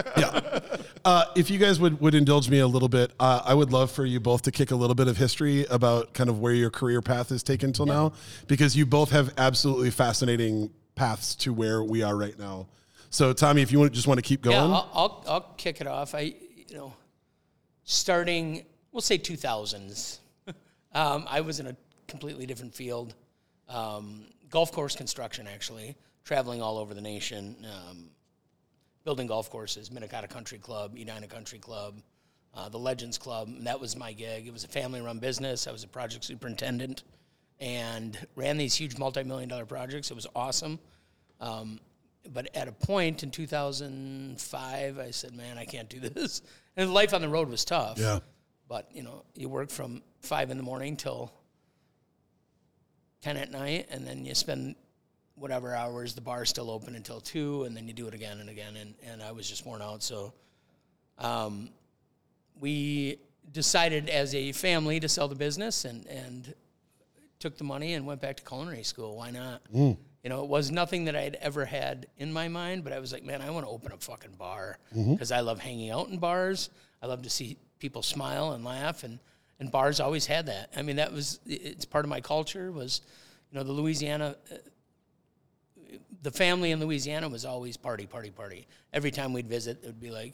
Uh, 1.05 1.25
if 1.35 1.49
you 1.49 1.57
guys 1.57 1.79
would, 1.79 1.99
would 2.01 2.13
indulge 2.13 2.49
me 2.49 2.59
a 2.59 2.67
little 2.67 2.89
bit, 2.89 3.11
uh, 3.19 3.41
I 3.43 3.53
would 3.53 3.71
love 3.71 3.89
for 3.89 4.05
you 4.05 4.19
both 4.19 4.43
to 4.43 4.51
kick 4.51 4.69
a 4.71 4.75
little 4.75 4.93
bit 4.95 5.07
of 5.07 5.17
history 5.17 5.65
about 5.71 6.13
kind 6.13 6.29
of 6.29 6.39
where 6.39 6.53
your 6.53 6.69
career 6.69 7.01
path 7.01 7.29
has 7.29 7.41
taken 7.41 7.73
till 7.73 7.85
now, 7.87 8.13
because 8.47 8.75
you 8.75 8.85
both 8.85 9.09
have 9.11 9.33
absolutely 9.37 9.89
fascinating 9.89 10.69
paths 10.95 11.35
to 11.35 11.53
where 11.53 11.83
we 11.83 12.03
are 12.03 12.15
right 12.15 12.37
now. 12.37 12.67
So, 13.09 13.33
Tommy, 13.33 13.61
if 13.61 13.71
you 13.71 13.79
want, 13.79 13.93
just 13.93 14.05
want 14.07 14.19
to 14.19 14.21
keep 14.21 14.41
going, 14.41 14.55
Yeah, 14.55 14.63
I'll, 14.63 14.89
I'll, 14.93 15.25
I'll 15.27 15.53
kick 15.57 15.81
it 15.81 15.87
off. 15.87 16.13
I, 16.13 16.35
you 16.67 16.75
know, 16.75 16.93
starting, 17.85 18.65
we'll 18.91 19.01
say 19.01 19.17
2000s, 19.17 20.19
um, 20.93 21.25
I 21.27 21.41
was 21.41 21.59
in 21.59 21.67
a 21.67 21.75
completely 22.07 22.45
different 22.45 22.73
field. 22.73 23.15
Um, 23.67 24.25
golf 24.49 24.71
course 24.71 24.95
construction, 24.95 25.47
actually, 25.47 25.95
traveling 26.23 26.61
all 26.61 26.77
over 26.77 26.93
the 26.93 27.01
nation, 27.01 27.55
um, 27.65 28.09
building 29.03 29.27
golf 29.27 29.49
courses, 29.49 29.91
Minnetonka 29.91 30.27
Country 30.27 30.57
Club, 30.57 30.95
Edina 30.95 31.27
Country 31.27 31.59
Club, 31.59 32.01
uh, 32.53 32.69
the 32.69 32.79
Legends 32.79 33.17
Club. 33.17 33.47
And 33.47 33.67
that 33.67 33.79
was 33.79 33.95
my 33.95 34.11
gig. 34.13 34.47
It 34.47 34.53
was 34.53 34.63
a 34.63 34.67
family 34.67 35.01
run 35.01 35.19
business. 35.19 35.67
I 35.67 35.71
was 35.71 35.83
a 35.83 35.87
project 35.87 36.23
superintendent 36.23 37.03
and 37.59 38.17
ran 38.35 38.57
these 38.57 38.75
huge 38.75 38.97
multi 38.97 39.23
million 39.23 39.49
dollar 39.49 39.65
projects. 39.65 40.11
It 40.11 40.15
was 40.15 40.27
awesome. 40.35 40.79
Um, 41.39 41.79
but 42.31 42.55
at 42.55 42.67
a 42.67 42.71
point 42.71 43.23
in 43.23 43.31
2005, 43.31 44.99
I 44.99 45.11
said, 45.11 45.33
"Man, 45.33 45.57
I 45.57 45.65
can't 45.65 45.89
do 45.89 45.99
this." 46.09 46.41
And 46.75 46.93
life 46.93 47.13
on 47.13 47.21
the 47.21 47.29
road 47.29 47.49
was 47.49 47.65
tough. 47.65 47.97
Yeah. 47.97 48.19
But 48.69 48.87
you 48.93 49.03
know, 49.03 49.25
you 49.35 49.49
work 49.49 49.69
from 49.71 50.01
five 50.21 50.51
in 50.51 50.57
the 50.57 50.63
morning 50.63 50.95
till 50.95 51.33
ten 53.21 53.35
at 53.35 53.51
night, 53.51 53.87
and 53.91 54.07
then 54.07 54.23
you 54.25 54.33
spend 54.35 54.75
whatever 55.35 55.73
hours 55.75 56.13
the 56.13 56.21
bar's 56.21 56.49
still 56.49 56.69
open 56.69 56.95
until 56.95 57.19
two, 57.19 57.63
and 57.63 57.75
then 57.75 57.87
you 57.87 57.93
do 57.93 58.07
it 58.07 58.13
again 58.13 58.39
and 58.39 58.49
again. 58.49 58.77
And 58.77 58.93
and 59.05 59.21
I 59.21 59.31
was 59.33 59.49
just 59.49 59.65
worn 59.65 59.81
out. 59.81 60.03
So, 60.03 60.33
um, 61.17 61.69
we 62.61 63.17
decided 63.51 64.07
as 64.09 64.35
a 64.35 64.51
family 64.51 64.99
to 64.99 65.09
sell 65.09 65.27
the 65.27 65.35
business 65.35 65.83
and 65.83 66.05
and 66.05 66.53
took 67.39 67.57
the 67.57 67.63
money 67.63 67.93
and 67.93 68.05
went 68.05 68.21
back 68.21 68.37
to 68.37 68.43
culinary 68.43 68.83
school. 68.83 69.17
Why 69.17 69.31
not? 69.31 69.61
You 70.23 70.29
know, 70.29 70.43
it 70.43 70.49
was 70.49 70.69
nothing 70.69 71.05
that 71.05 71.15
I 71.15 71.21
had 71.21 71.35
ever 71.39 71.63
had 71.63 72.05
in 72.17 72.33
my 72.33 72.49
mind, 72.49 72.83
but 72.83 72.91
I 72.91 72.99
was 72.99 73.13
like, 73.13 73.23
man, 73.23 73.41
I 73.41 73.49
want 73.51 73.65
to 73.65 73.69
open 73.71 73.93
a 73.93 73.97
fucking 73.97 74.33
bar 74.37 74.77
because 75.13 75.31
I 75.31 75.39
love 75.39 75.59
hanging 75.59 75.89
out 75.91 76.09
in 76.09 76.17
bars. 76.19 76.69
I 77.01 77.07
love 77.07 77.21
to 77.21 77.29
see 77.29 77.57
people 77.79 78.01
smile 78.03 78.51
and 78.51 78.63
laugh, 78.63 79.03
and 79.03 79.19
and 79.59 79.71
bars 79.71 79.99
always 79.99 80.25
had 80.25 80.45
that. 80.47 80.69
I 80.75 80.81
mean, 80.81 80.97
that 80.97 81.11
was 81.13 81.39
it's 81.45 81.85
part 81.85 82.05
of 82.05 82.09
my 82.09 82.21
culture. 82.21 82.71
Was 82.71 83.01
you 83.51 83.57
know 83.57 83.63
the 83.63 83.71
Louisiana. 83.73 84.35
uh, 84.51 84.55
The 86.21 86.31
family 86.31 86.71
in 86.71 86.79
Louisiana 86.79 87.29
was 87.29 87.45
always 87.45 87.77
party, 87.77 88.05
party, 88.05 88.29
party. 88.29 88.67
Every 88.93 89.11
time 89.11 89.33
we'd 89.33 89.47
visit, 89.47 89.79
it 89.83 89.87
would 89.87 89.99
be 90.01 90.11
like, 90.11 90.33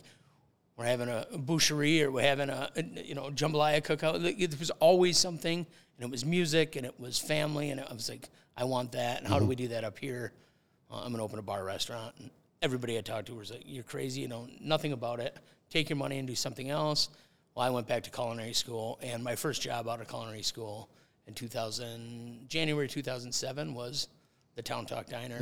we're 0.77 0.85
having 0.85 1.07
a 1.09 1.25
boucherie 1.37 2.01
or 2.01 2.11
we're 2.11 2.23
having 2.23 2.49
a, 2.49 2.69
you 3.03 3.15
know 3.15 3.29
jambalaya 3.29 3.81
cookout. 3.83 4.21
There 4.21 4.59
was 4.59 4.71
always 4.79 5.17
something, 5.17 5.59
and 5.97 6.05
it 6.07 6.11
was 6.11 6.25
music 6.25 6.75
and 6.75 6.85
it 6.85 6.99
was 6.99 7.17
family, 7.19 7.69
and 7.71 7.79
I 7.79 7.93
was 7.93 8.09
like, 8.09 8.29
I 8.57 8.63
want 8.65 8.91
that. 8.93 9.19
And 9.19 9.27
how 9.27 9.39
do 9.39 9.45
we 9.45 9.55
do 9.55 9.67
that 9.69 9.83
up 9.83 9.97
here? 9.99 10.33
Uh, 10.91 11.01
I'm 11.03 11.11
gonna 11.11 11.23
open 11.23 11.39
a 11.39 11.43
bar 11.43 11.63
restaurant. 11.63 12.13
And 12.19 12.29
everybody 12.61 12.97
I 12.97 13.01
talked 13.01 13.27
to 13.27 13.35
was 13.35 13.51
like, 13.51 13.63
You're 13.65 13.83
crazy. 13.83 14.21
You 14.21 14.27
know 14.27 14.47
nothing 14.59 14.91
about 14.91 15.19
it. 15.19 15.37
Take 15.69 15.89
your 15.89 15.97
money 15.97 16.17
and 16.19 16.27
do 16.27 16.35
something 16.35 16.69
else. 16.69 17.09
Well, 17.55 17.65
I 17.65 17.69
went 17.69 17.87
back 17.87 18.03
to 18.03 18.09
culinary 18.11 18.51
school, 18.53 18.99
and 19.01 19.23
my 19.23 19.35
first 19.35 19.61
job 19.61 19.87
out 19.87 20.01
of 20.01 20.09
culinary 20.09 20.41
school 20.41 20.89
in 21.25 21.33
2000, 21.33 22.47
January 22.49 22.87
2007 22.89 23.73
was 23.73 24.09
the 24.55 24.61
Town 24.61 24.85
Talk 24.85 25.07
Diner. 25.07 25.37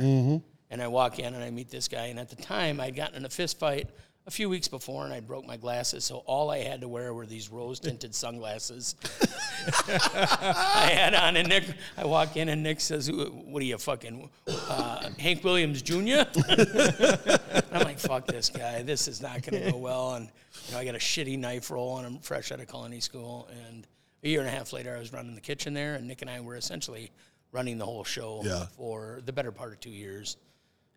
And 0.70 0.80
I 0.80 0.86
walk 0.86 1.18
in 1.18 1.34
and 1.34 1.42
I 1.42 1.50
meet 1.50 1.70
this 1.70 1.88
guy, 1.88 2.06
and 2.06 2.18
at 2.20 2.30
the 2.30 2.36
time 2.36 2.80
I'd 2.80 2.94
gotten 2.94 3.16
in 3.16 3.24
a 3.24 3.28
fist 3.28 3.58
fight 3.58 3.90
a 4.26 4.30
few 4.30 4.48
weeks 4.48 4.68
before, 4.68 5.04
and 5.04 5.12
I 5.12 5.20
broke 5.20 5.44
my 5.44 5.56
glasses, 5.56 6.04
so 6.04 6.18
all 6.18 6.50
I 6.50 6.58
had 6.58 6.80
to 6.80 6.88
wear 6.88 7.12
were 7.12 7.26
these 7.26 7.50
rose 7.50 7.78
tinted 7.78 8.14
sunglasses. 8.14 8.94
I 9.88 10.90
had 10.94 11.14
on, 11.14 11.36
and 11.36 11.48
Nick, 11.48 11.64
I 11.98 12.06
walk 12.06 12.36
in, 12.36 12.48
and 12.48 12.62
Nick 12.62 12.80
says, 12.80 13.10
"What 13.12 13.60
are 13.60 13.66
you 13.66 13.76
fucking 13.76 14.30
uh, 14.48 15.10
Hank 15.18 15.44
Williams 15.44 15.82
Jr.?" 15.82 16.24
I'm 17.70 17.82
like, 17.84 17.98
"Fuck 17.98 18.26
this 18.26 18.48
guy. 18.48 18.82
This 18.82 19.08
is 19.08 19.20
not 19.20 19.42
going 19.42 19.62
to 19.62 19.72
go 19.72 19.76
well." 19.76 20.14
And 20.14 20.30
you 20.66 20.72
know, 20.74 20.78
I 20.80 20.84
got 20.84 20.94
a 20.94 20.98
shitty 20.98 21.38
knife 21.38 21.70
roll, 21.70 21.98
and 21.98 22.06
I'm 22.06 22.18
fresh 22.18 22.52
out 22.52 22.60
of 22.60 22.68
culinary 22.68 23.00
school. 23.00 23.48
And 23.68 23.86
a 24.22 24.28
year 24.28 24.40
and 24.40 24.48
a 24.48 24.52
half 24.52 24.72
later, 24.72 24.94
I 24.94 24.98
was 24.98 25.12
running 25.12 25.34
the 25.34 25.40
kitchen 25.40 25.74
there, 25.74 25.94
and 25.94 26.06
Nick 26.08 26.22
and 26.22 26.30
I 26.30 26.40
were 26.40 26.56
essentially 26.56 27.10
running 27.52 27.78
the 27.78 27.84
whole 27.84 28.04
show 28.04 28.42
Yeah. 28.44 28.66
for 28.76 29.20
the 29.24 29.32
better 29.32 29.52
part 29.52 29.72
of 29.72 29.80
two 29.80 29.90
years, 29.90 30.36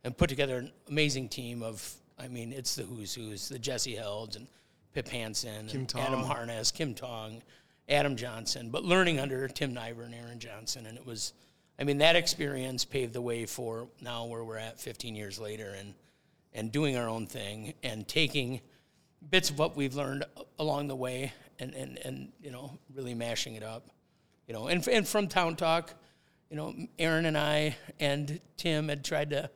and 0.03 0.17
put 0.17 0.29
together 0.29 0.57
an 0.57 0.71
amazing 0.89 1.29
team 1.29 1.61
of. 1.63 1.93
I 2.19 2.27
mean, 2.27 2.51
it's 2.51 2.75
the 2.75 2.81
who's 2.83 3.13
who's, 3.13 3.47
the 3.47 3.59
Jesse 3.59 3.93
Helds 3.95 4.37
and 4.37 4.47
Pip 4.93 5.07
Hanson, 5.07 5.69
and 5.69 5.87
Tong. 5.87 6.01
Adam 6.01 6.23
Harness, 6.23 6.71
Kim 6.71 6.95
Tong, 6.95 7.43
Adam 7.87 8.15
Johnson, 8.15 8.71
but 8.71 8.83
learning 8.83 9.19
under 9.19 9.47
Tim 9.47 9.71
Niver 9.73 10.01
and 10.01 10.15
Aaron 10.15 10.39
Johnson. 10.39 10.87
And 10.87 10.97
it 10.97 11.05
was, 11.05 11.33
I 11.77 11.83
mean, 11.83 11.99
that 11.99 12.15
experience 12.15 12.85
paved 12.85 13.13
the 13.13 13.21
way 13.21 13.45
for 13.45 13.87
now 14.01 14.25
where 14.25 14.43
we're 14.43 14.57
at 14.57 14.79
15 14.79 15.15
years 15.15 15.37
later 15.37 15.75
and, 15.77 15.93
and 16.53 16.71
doing 16.71 16.97
our 16.97 17.07
own 17.07 17.27
thing 17.27 17.75
and 17.83 18.07
taking 18.07 18.61
bits 19.29 19.49
of 19.49 19.59
what 19.59 19.75
we've 19.75 19.95
learned 19.95 20.25
along 20.59 20.87
the 20.87 20.95
way 20.95 21.33
and, 21.59 21.73
and, 21.73 21.99
and 22.05 22.31
you 22.41 22.51
know, 22.51 22.77
really 22.93 23.13
mashing 23.13 23.55
it 23.55 23.63
up. 23.63 23.87
You 24.47 24.53
know, 24.53 24.67
and, 24.67 24.87
and 24.87 25.07
from 25.07 25.27
Town 25.27 25.55
Talk, 25.55 25.93
you 26.49 26.55
know, 26.55 26.73
Aaron 26.97 27.25
and 27.25 27.37
I 27.37 27.75
and 27.99 28.39
Tim 28.55 28.87
had 28.87 29.03
tried 29.03 29.31
to 29.31 29.49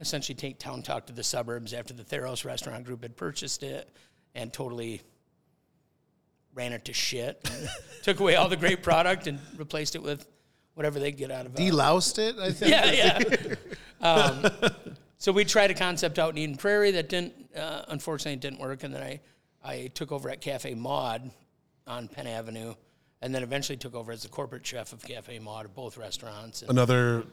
essentially 0.00 0.36
take 0.36 0.58
Town 0.58 0.82
Talk 0.82 1.06
to 1.06 1.12
the 1.12 1.24
suburbs 1.24 1.72
after 1.72 1.94
the 1.94 2.04
Theros 2.04 2.44
Restaurant 2.44 2.84
Group 2.84 3.02
had 3.02 3.16
purchased 3.16 3.62
it 3.62 3.88
and 4.34 4.52
totally 4.52 5.00
ran 6.54 6.72
it 6.72 6.84
to 6.86 6.92
shit. 6.92 7.48
took 8.02 8.20
away 8.20 8.36
all 8.36 8.48
the 8.48 8.56
great 8.56 8.82
product 8.82 9.26
and 9.26 9.38
replaced 9.56 9.94
it 9.94 10.02
with 10.02 10.26
whatever 10.74 10.98
they 10.98 11.12
get 11.12 11.30
out 11.30 11.46
of 11.46 11.54
it. 11.54 11.58
Deloused 11.58 12.18
it, 12.18 12.36
I 12.38 12.50
think. 12.52 12.70
Yeah, 12.70 13.22
yeah. 13.22 13.54
um, 14.06 14.50
so 15.18 15.32
we 15.32 15.44
tried 15.44 15.70
a 15.70 15.74
concept 15.74 16.18
out 16.18 16.30
in 16.30 16.38
Eden 16.38 16.56
Prairie 16.56 16.90
that 16.92 17.08
didn't, 17.08 17.34
uh, 17.56 17.82
unfortunately, 17.88 18.34
it 18.34 18.40
didn't 18.40 18.60
work. 18.60 18.82
And 18.84 18.94
then 18.94 19.02
I, 19.02 19.20
I 19.64 19.86
took 19.94 20.12
over 20.12 20.28
at 20.28 20.40
Cafe 20.40 20.74
Maude 20.74 21.30
on 21.86 22.08
Penn 22.08 22.26
Avenue, 22.26 22.74
and 23.22 23.34
then 23.34 23.42
eventually 23.42 23.76
took 23.76 23.94
over 23.94 24.12
as 24.12 24.22
the 24.22 24.28
corporate 24.28 24.66
chef 24.66 24.92
of 24.92 25.02
Cafe 25.02 25.38
Maude 25.38 25.66
at 25.66 25.74
both 25.74 25.96
restaurants. 25.96 26.62
And 26.62 26.70
Another 26.70 27.24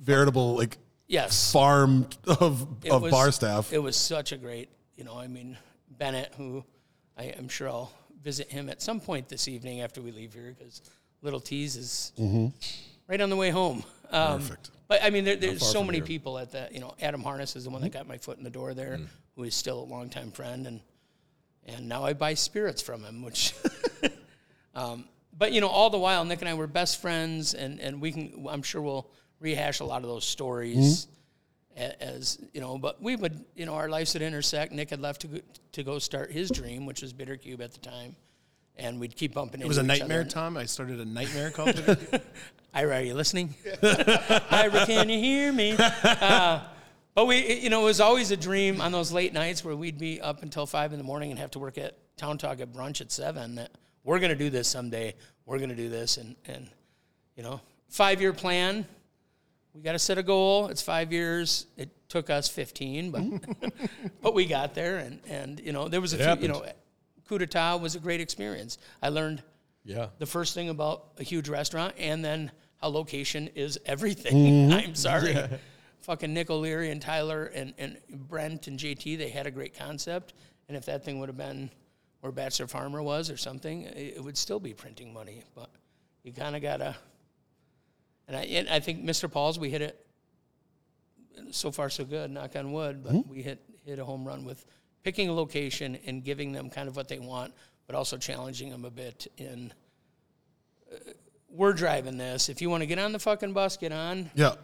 veritable 0.00 0.56
like 0.56 0.78
yes, 1.08 1.52
farm 1.52 2.06
of 2.26 2.66
it 2.84 2.90
of 2.90 3.02
was- 3.02 3.10
bar 3.10 3.32
staff. 3.32 3.72
It 3.72 3.82
was 3.82 3.96
such 3.96 4.32
a 4.32 4.36
great, 4.36 4.68
you 4.96 5.04
know, 5.04 5.18
I 5.18 5.26
mean, 5.26 5.58
Bennett, 5.90 6.32
who 6.36 6.64
I, 7.16 7.24
am 7.24 7.48
sure 7.48 7.68
I'll 7.68 7.92
visit 8.22 8.50
him 8.50 8.68
at 8.68 8.80
some 8.82 9.00
point 9.00 9.28
this 9.28 9.48
evening 9.48 9.80
after 9.80 10.00
we 10.00 10.12
leave 10.12 10.32
here 10.34 10.54
because 10.56 10.82
Little 11.22 11.40
Tease 11.40 11.76
is 11.76 12.12
right 13.08 13.20
on 13.20 13.30
the 13.30 13.36
way 13.36 13.50
home. 13.50 13.82
Um, 14.10 14.40
Perfect. 14.40 14.70
But 14.90 15.04
I 15.04 15.10
mean, 15.10 15.22
there, 15.22 15.36
there's 15.36 15.64
so 15.64 15.84
many 15.84 15.98
here. 15.98 16.04
people 16.04 16.36
at 16.36 16.50
that. 16.50 16.74
You 16.74 16.80
know, 16.80 16.96
Adam 17.00 17.22
Harness 17.22 17.54
is 17.54 17.62
the 17.62 17.70
one 17.70 17.80
that 17.82 17.92
got 17.92 18.08
my 18.08 18.18
foot 18.18 18.38
in 18.38 18.42
the 18.42 18.50
door 18.50 18.74
there, 18.74 18.98
who 19.36 19.44
is 19.44 19.54
still 19.54 19.84
a 19.84 19.86
longtime 19.86 20.32
friend, 20.32 20.66
and 20.66 20.80
and 21.64 21.88
now 21.88 22.02
I 22.04 22.12
buy 22.12 22.34
spirits 22.34 22.82
from 22.82 23.04
him, 23.04 23.22
which. 23.22 23.54
um, 24.74 25.04
but 25.38 25.52
you 25.52 25.60
know, 25.60 25.68
all 25.68 25.90
the 25.90 25.98
while, 25.98 26.24
Nick 26.24 26.40
and 26.40 26.48
I 26.48 26.54
were 26.54 26.66
best 26.66 27.00
friends, 27.00 27.54
and 27.54 27.78
and 27.78 28.00
we 28.00 28.10
can. 28.10 28.46
I'm 28.50 28.62
sure 28.62 28.82
we'll 28.82 29.08
rehash 29.38 29.78
a 29.78 29.84
lot 29.84 30.02
of 30.02 30.08
those 30.08 30.24
stories 30.24 31.06
a- 31.76 32.02
as 32.02 32.38
you 32.52 32.60
know, 32.60 32.76
but 32.76 33.00
we 33.00 33.14
would, 33.14 33.44
you 33.54 33.66
know, 33.66 33.74
our 33.74 33.88
lives 33.88 34.12
would 34.14 34.22
intersect. 34.22 34.72
Nick 34.72 34.90
had 34.90 35.00
left 35.00 35.20
to 35.20 35.28
go, 35.28 35.38
to 35.70 35.82
go 35.84 36.00
start 36.00 36.32
his 36.32 36.50
dream, 36.50 36.84
which 36.84 37.00
was 37.00 37.12
Bittercube 37.12 37.60
at 37.60 37.72
the 37.72 37.78
time, 37.78 38.16
and 38.80 38.98
we'd 38.98 39.14
keep 39.14 39.34
bumping 39.34 39.60
It 39.60 39.68
was 39.68 39.78
a 39.78 39.82
nightmare. 39.82 40.24
Tom. 40.24 40.56
I 40.56 40.64
started 40.64 41.00
a 41.00 41.04
nightmare 41.04 41.50
called 41.50 41.76
Bitter 41.76 42.20
Ira, 42.72 42.96
are 42.96 43.02
you 43.02 43.14
listening? 43.14 43.54
Ira, 43.82 44.86
can 44.86 45.08
you 45.08 45.18
hear 45.18 45.52
me? 45.52 45.76
Uh, 45.76 46.60
but 47.14 47.26
we, 47.26 47.54
you 47.54 47.68
know, 47.68 47.82
it 47.82 47.84
was 47.84 48.00
always 48.00 48.30
a 48.30 48.36
dream 48.36 48.80
on 48.80 48.92
those 48.92 49.10
late 49.10 49.32
nights 49.32 49.64
where 49.64 49.74
we'd 49.74 49.98
be 49.98 50.20
up 50.20 50.42
until 50.42 50.66
five 50.66 50.92
in 50.92 50.98
the 50.98 51.04
morning 51.04 51.30
and 51.30 51.38
have 51.40 51.50
to 51.52 51.58
work 51.58 51.78
at 51.78 51.96
Town 52.16 52.38
Talk 52.38 52.60
at 52.60 52.72
brunch 52.72 53.00
at 53.00 53.10
seven. 53.10 53.56
That 53.56 53.72
we're 54.04 54.20
going 54.20 54.30
to 54.30 54.36
do 54.36 54.50
this 54.50 54.68
someday. 54.68 55.14
We're 55.46 55.58
going 55.58 55.70
to 55.70 55.76
do 55.76 55.88
this, 55.88 56.16
and 56.16 56.36
and 56.46 56.68
you 57.36 57.42
know, 57.42 57.60
five 57.88 58.20
year 58.20 58.32
plan. 58.32 58.86
We 59.74 59.82
got 59.82 59.92
to 59.92 59.98
set 59.98 60.18
a 60.18 60.22
goal. 60.22 60.68
It's 60.68 60.82
five 60.82 61.12
years. 61.12 61.66
It 61.76 61.90
took 62.08 62.30
us 62.30 62.48
fifteen, 62.48 63.10
but 63.10 63.22
but 64.22 64.34
we 64.34 64.46
got 64.46 64.74
there, 64.74 64.98
and 64.98 65.20
and 65.28 65.58
you 65.60 65.72
know, 65.72 65.88
there 65.88 66.00
was 66.00 66.12
a 66.12 66.18
few. 66.18 66.42
You 66.42 66.48
know, 66.48 66.64
coup 67.30 67.38
d'état 67.38 67.80
was 67.80 67.94
a 67.94 68.00
great 68.00 68.20
experience. 68.20 68.76
I 69.00 69.08
learned 69.10 69.42
Yeah. 69.84 70.08
the 70.18 70.26
first 70.26 70.52
thing 70.52 70.68
about 70.68 71.12
a 71.18 71.22
huge 71.22 71.48
restaurant 71.48 71.94
and 71.96 72.24
then 72.24 72.50
how 72.78 72.88
location 72.88 73.48
is 73.54 73.78
everything. 73.86 74.34
Mm-hmm. 74.70 74.88
I'm 74.88 74.94
sorry. 74.96 75.36
Fucking 76.00 76.34
Nick 76.34 76.50
O'Leary 76.50 76.90
and 76.90 77.00
Tyler 77.00 77.44
and, 77.44 77.72
and 77.78 77.98
Brent 78.08 78.66
and 78.66 78.78
JT, 78.78 79.16
they 79.16 79.28
had 79.28 79.46
a 79.46 79.50
great 79.50 79.78
concept. 79.78 80.32
And 80.66 80.76
if 80.76 80.86
that 80.86 81.04
thing 81.04 81.20
would 81.20 81.28
have 81.28 81.36
been 81.36 81.70
where 82.20 82.32
Bachelor 82.32 82.66
Farmer 82.66 83.02
was 83.02 83.30
or 83.30 83.36
something, 83.36 83.82
it, 83.82 84.14
it 84.16 84.24
would 84.24 84.36
still 84.36 84.58
be 84.58 84.74
printing 84.74 85.12
money. 85.12 85.44
But 85.54 85.70
you 86.24 86.32
kind 86.32 86.56
of 86.56 86.62
got 86.62 86.78
to. 86.78 86.96
And 88.26 88.36
I, 88.36 88.42
and 88.42 88.68
I 88.68 88.80
think 88.80 89.04
Mr. 89.04 89.30
Paul's, 89.30 89.58
we 89.58 89.70
hit 89.70 89.82
it 89.82 90.04
so 91.52 91.70
far 91.70 91.90
so 91.90 92.04
good, 92.04 92.30
knock 92.30 92.56
on 92.56 92.72
wood, 92.72 93.04
but 93.04 93.12
mm-hmm. 93.12 93.30
we 93.30 93.42
hit, 93.42 93.60
hit 93.84 93.98
a 93.98 94.04
home 94.04 94.24
run 94.24 94.44
with 94.44 94.64
picking 95.02 95.28
a 95.28 95.32
location 95.32 95.98
and 96.06 96.22
giving 96.24 96.52
them 96.52 96.70
kind 96.70 96.88
of 96.88 96.96
what 96.96 97.08
they 97.08 97.18
want, 97.18 97.52
but 97.86 97.96
also 97.96 98.16
challenging 98.16 98.70
them 98.70 98.84
a 98.84 98.90
bit 98.90 99.26
in 99.36 99.72
we're 101.50 101.72
driving 101.72 102.16
this. 102.16 102.48
If 102.48 102.62
you 102.62 102.70
want 102.70 102.82
to 102.82 102.86
get 102.86 102.98
on 102.98 103.12
the 103.12 103.18
fucking 103.18 103.52
bus, 103.52 103.76
get 103.76 103.92
on. 103.92 104.30
yeah. 104.34 104.54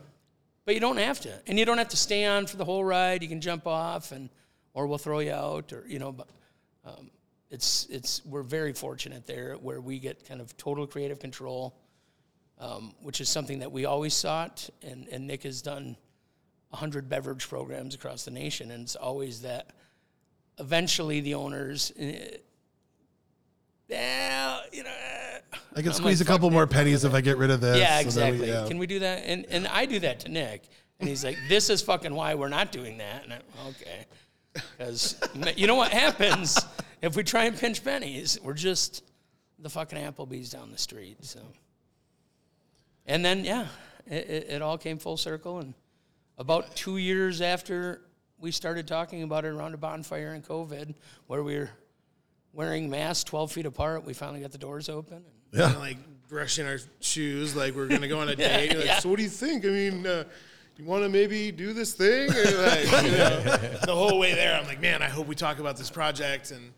But 0.64 0.74
you 0.74 0.80
don't 0.80 0.96
have 0.96 1.20
to, 1.20 1.32
and 1.46 1.58
you 1.58 1.64
don't 1.64 1.78
have 1.78 1.90
to 1.90 1.96
stay 1.96 2.24
on 2.24 2.46
for 2.46 2.56
the 2.56 2.64
whole 2.64 2.84
ride. 2.84 3.22
You 3.22 3.28
can 3.28 3.40
jump 3.40 3.68
off, 3.68 4.10
and 4.10 4.28
or 4.74 4.88
we'll 4.88 4.98
throw 4.98 5.20
you 5.20 5.30
out, 5.30 5.72
or 5.72 5.84
you 5.86 6.00
know. 6.00 6.10
But 6.10 6.28
um, 6.84 7.10
it's 7.50 7.86
it's 7.88 8.24
we're 8.24 8.42
very 8.42 8.72
fortunate 8.72 9.28
there 9.28 9.54
where 9.54 9.80
we 9.80 10.00
get 10.00 10.26
kind 10.26 10.40
of 10.40 10.56
total 10.56 10.84
creative 10.88 11.20
control, 11.20 11.76
um, 12.58 12.94
which 13.00 13.20
is 13.20 13.28
something 13.28 13.60
that 13.60 13.70
we 13.70 13.84
always 13.84 14.12
sought. 14.12 14.68
And 14.82 15.06
and 15.06 15.28
Nick 15.28 15.44
has 15.44 15.62
done 15.62 15.96
hundred 16.72 17.08
beverage 17.08 17.48
programs 17.48 17.94
across 17.94 18.24
the 18.24 18.32
nation, 18.32 18.72
and 18.72 18.82
it's 18.82 18.96
always 18.96 19.42
that. 19.42 19.70
Eventually, 20.58 21.20
the 21.20 21.34
owners. 21.34 21.92
eh, 21.98 22.36
Yeah, 23.88 24.60
you 24.72 24.82
know. 24.82 24.90
I 25.76 25.80
can 25.82 25.88
I'm 25.88 25.92
squeeze 25.92 26.20
like, 26.20 26.28
a 26.28 26.32
couple 26.32 26.48
"Fuck 26.48 26.54
more 26.54 26.66
pennies 26.66 27.04
if 27.04 27.12
I 27.14 27.20
get 27.20 27.36
rid 27.36 27.50
of 27.50 27.60
this. 27.60 27.78
yeah, 27.78 28.00
and 28.00 28.10
then 28.10 28.24
we- 28.30 28.36
exactly. 28.36 28.48
yeah. 28.48 28.66
Can 28.68 28.78
we 28.78 28.86
do 28.86 28.98
that? 29.00 29.24
And 29.26 29.44
and 29.50 29.66
I 29.68 29.86
do 29.86 29.98
that 30.00 30.20
to 30.20 30.28
Nick, 30.30 30.62
and 30.98 31.08
he's 31.08 31.22
like, 31.24 31.36
"This 31.48 31.68
is 31.70 31.82
fucking 31.82 32.14
why 32.14 32.34
we're 32.34 32.48
not 32.48 32.72
doing 32.72 32.98
that." 32.98 33.24
And 33.24 33.34
I, 33.34 33.40
okay, 33.68 34.06
because 34.54 35.20
you 35.56 35.66
know 35.66 35.74
what 35.76 35.92
happens 35.92 36.58
if 37.02 37.14
we 37.14 37.22
try 37.22 37.44
and 37.44 37.56
pinch 37.56 37.84
pennies? 37.84 38.38
We're 38.42 38.54
just 38.54 39.04
the 39.58 39.68
fucking 39.68 39.98
Applebee's 39.98 40.50
down 40.50 40.70
the 40.72 40.78
street. 40.78 41.22
So, 41.24 41.40
and 43.06 43.24
then 43.24 43.44
yeah, 43.44 43.66
it, 44.06 44.28
it, 44.30 44.46
it 44.50 44.62
all 44.62 44.78
came 44.78 44.98
full 44.98 45.18
circle, 45.18 45.58
and 45.60 45.74
about 46.38 46.74
two 46.74 46.96
years 46.96 47.40
after 47.42 48.00
we 48.46 48.52
started 48.52 48.86
talking 48.86 49.24
about 49.24 49.44
it 49.44 49.48
around 49.48 49.74
a 49.74 49.76
bonfire 49.76 50.32
in 50.32 50.40
COVID, 50.40 50.94
where 51.26 51.42
we 51.42 51.56
were 51.58 51.70
wearing 52.52 52.88
masks 52.88 53.24
twelve 53.24 53.50
feet 53.50 53.66
apart, 53.66 54.04
we 54.04 54.12
finally 54.14 54.38
got 54.40 54.52
the 54.52 54.58
doors 54.58 54.88
open. 54.88 55.16
And, 55.16 55.24
Yeah. 55.50 55.64
Kinda 55.66 55.78
like 55.80 55.96
brushing 56.28 56.64
our 56.64 56.78
shoes, 57.00 57.56
like 57.56 57.74
we're 57.74 57.88
gonna 57.88 58.06
go 58.06 58.20
on 58.20 58.28
a 58.28 58.36
date. 58.46 58.70
You're 58.70 58.78
like, 58.82 58.86
yeah. 58.86 58.98
So 59.00 59.08
what 59.08 59.16
do 59.16 59.24
you 59.24 59.28
think? 59.28 59.64
I 59.64 59.68
mean, 59.70 60.06
uh, 60.06 60.22
you 60.76 60.84
want 60.84 61.02
to 61.02 61.08
maybe 61.08 61.50
do 61.50 61.72
this 61.72 61.94
thing? 61.94 62.30
Or 62.30 62.44
like, 62.62 62.84
you 63.04 63.10
know, 63.18 63.40
the 63.84 63.94
whole 63.94 64.16
way 64.20 64.32
there, 64.34 64.54
I'm 64.56 64.66
like, 64.66 64.80
man, 64.80 65.02
I 65.02 65.08
hope 65.08 65.26
we 65.26 65.34
talk 65.34 65.58
about 65.58 65.76
this 65.76 65.90
project. 65.90 66.52
And 66.52 66.72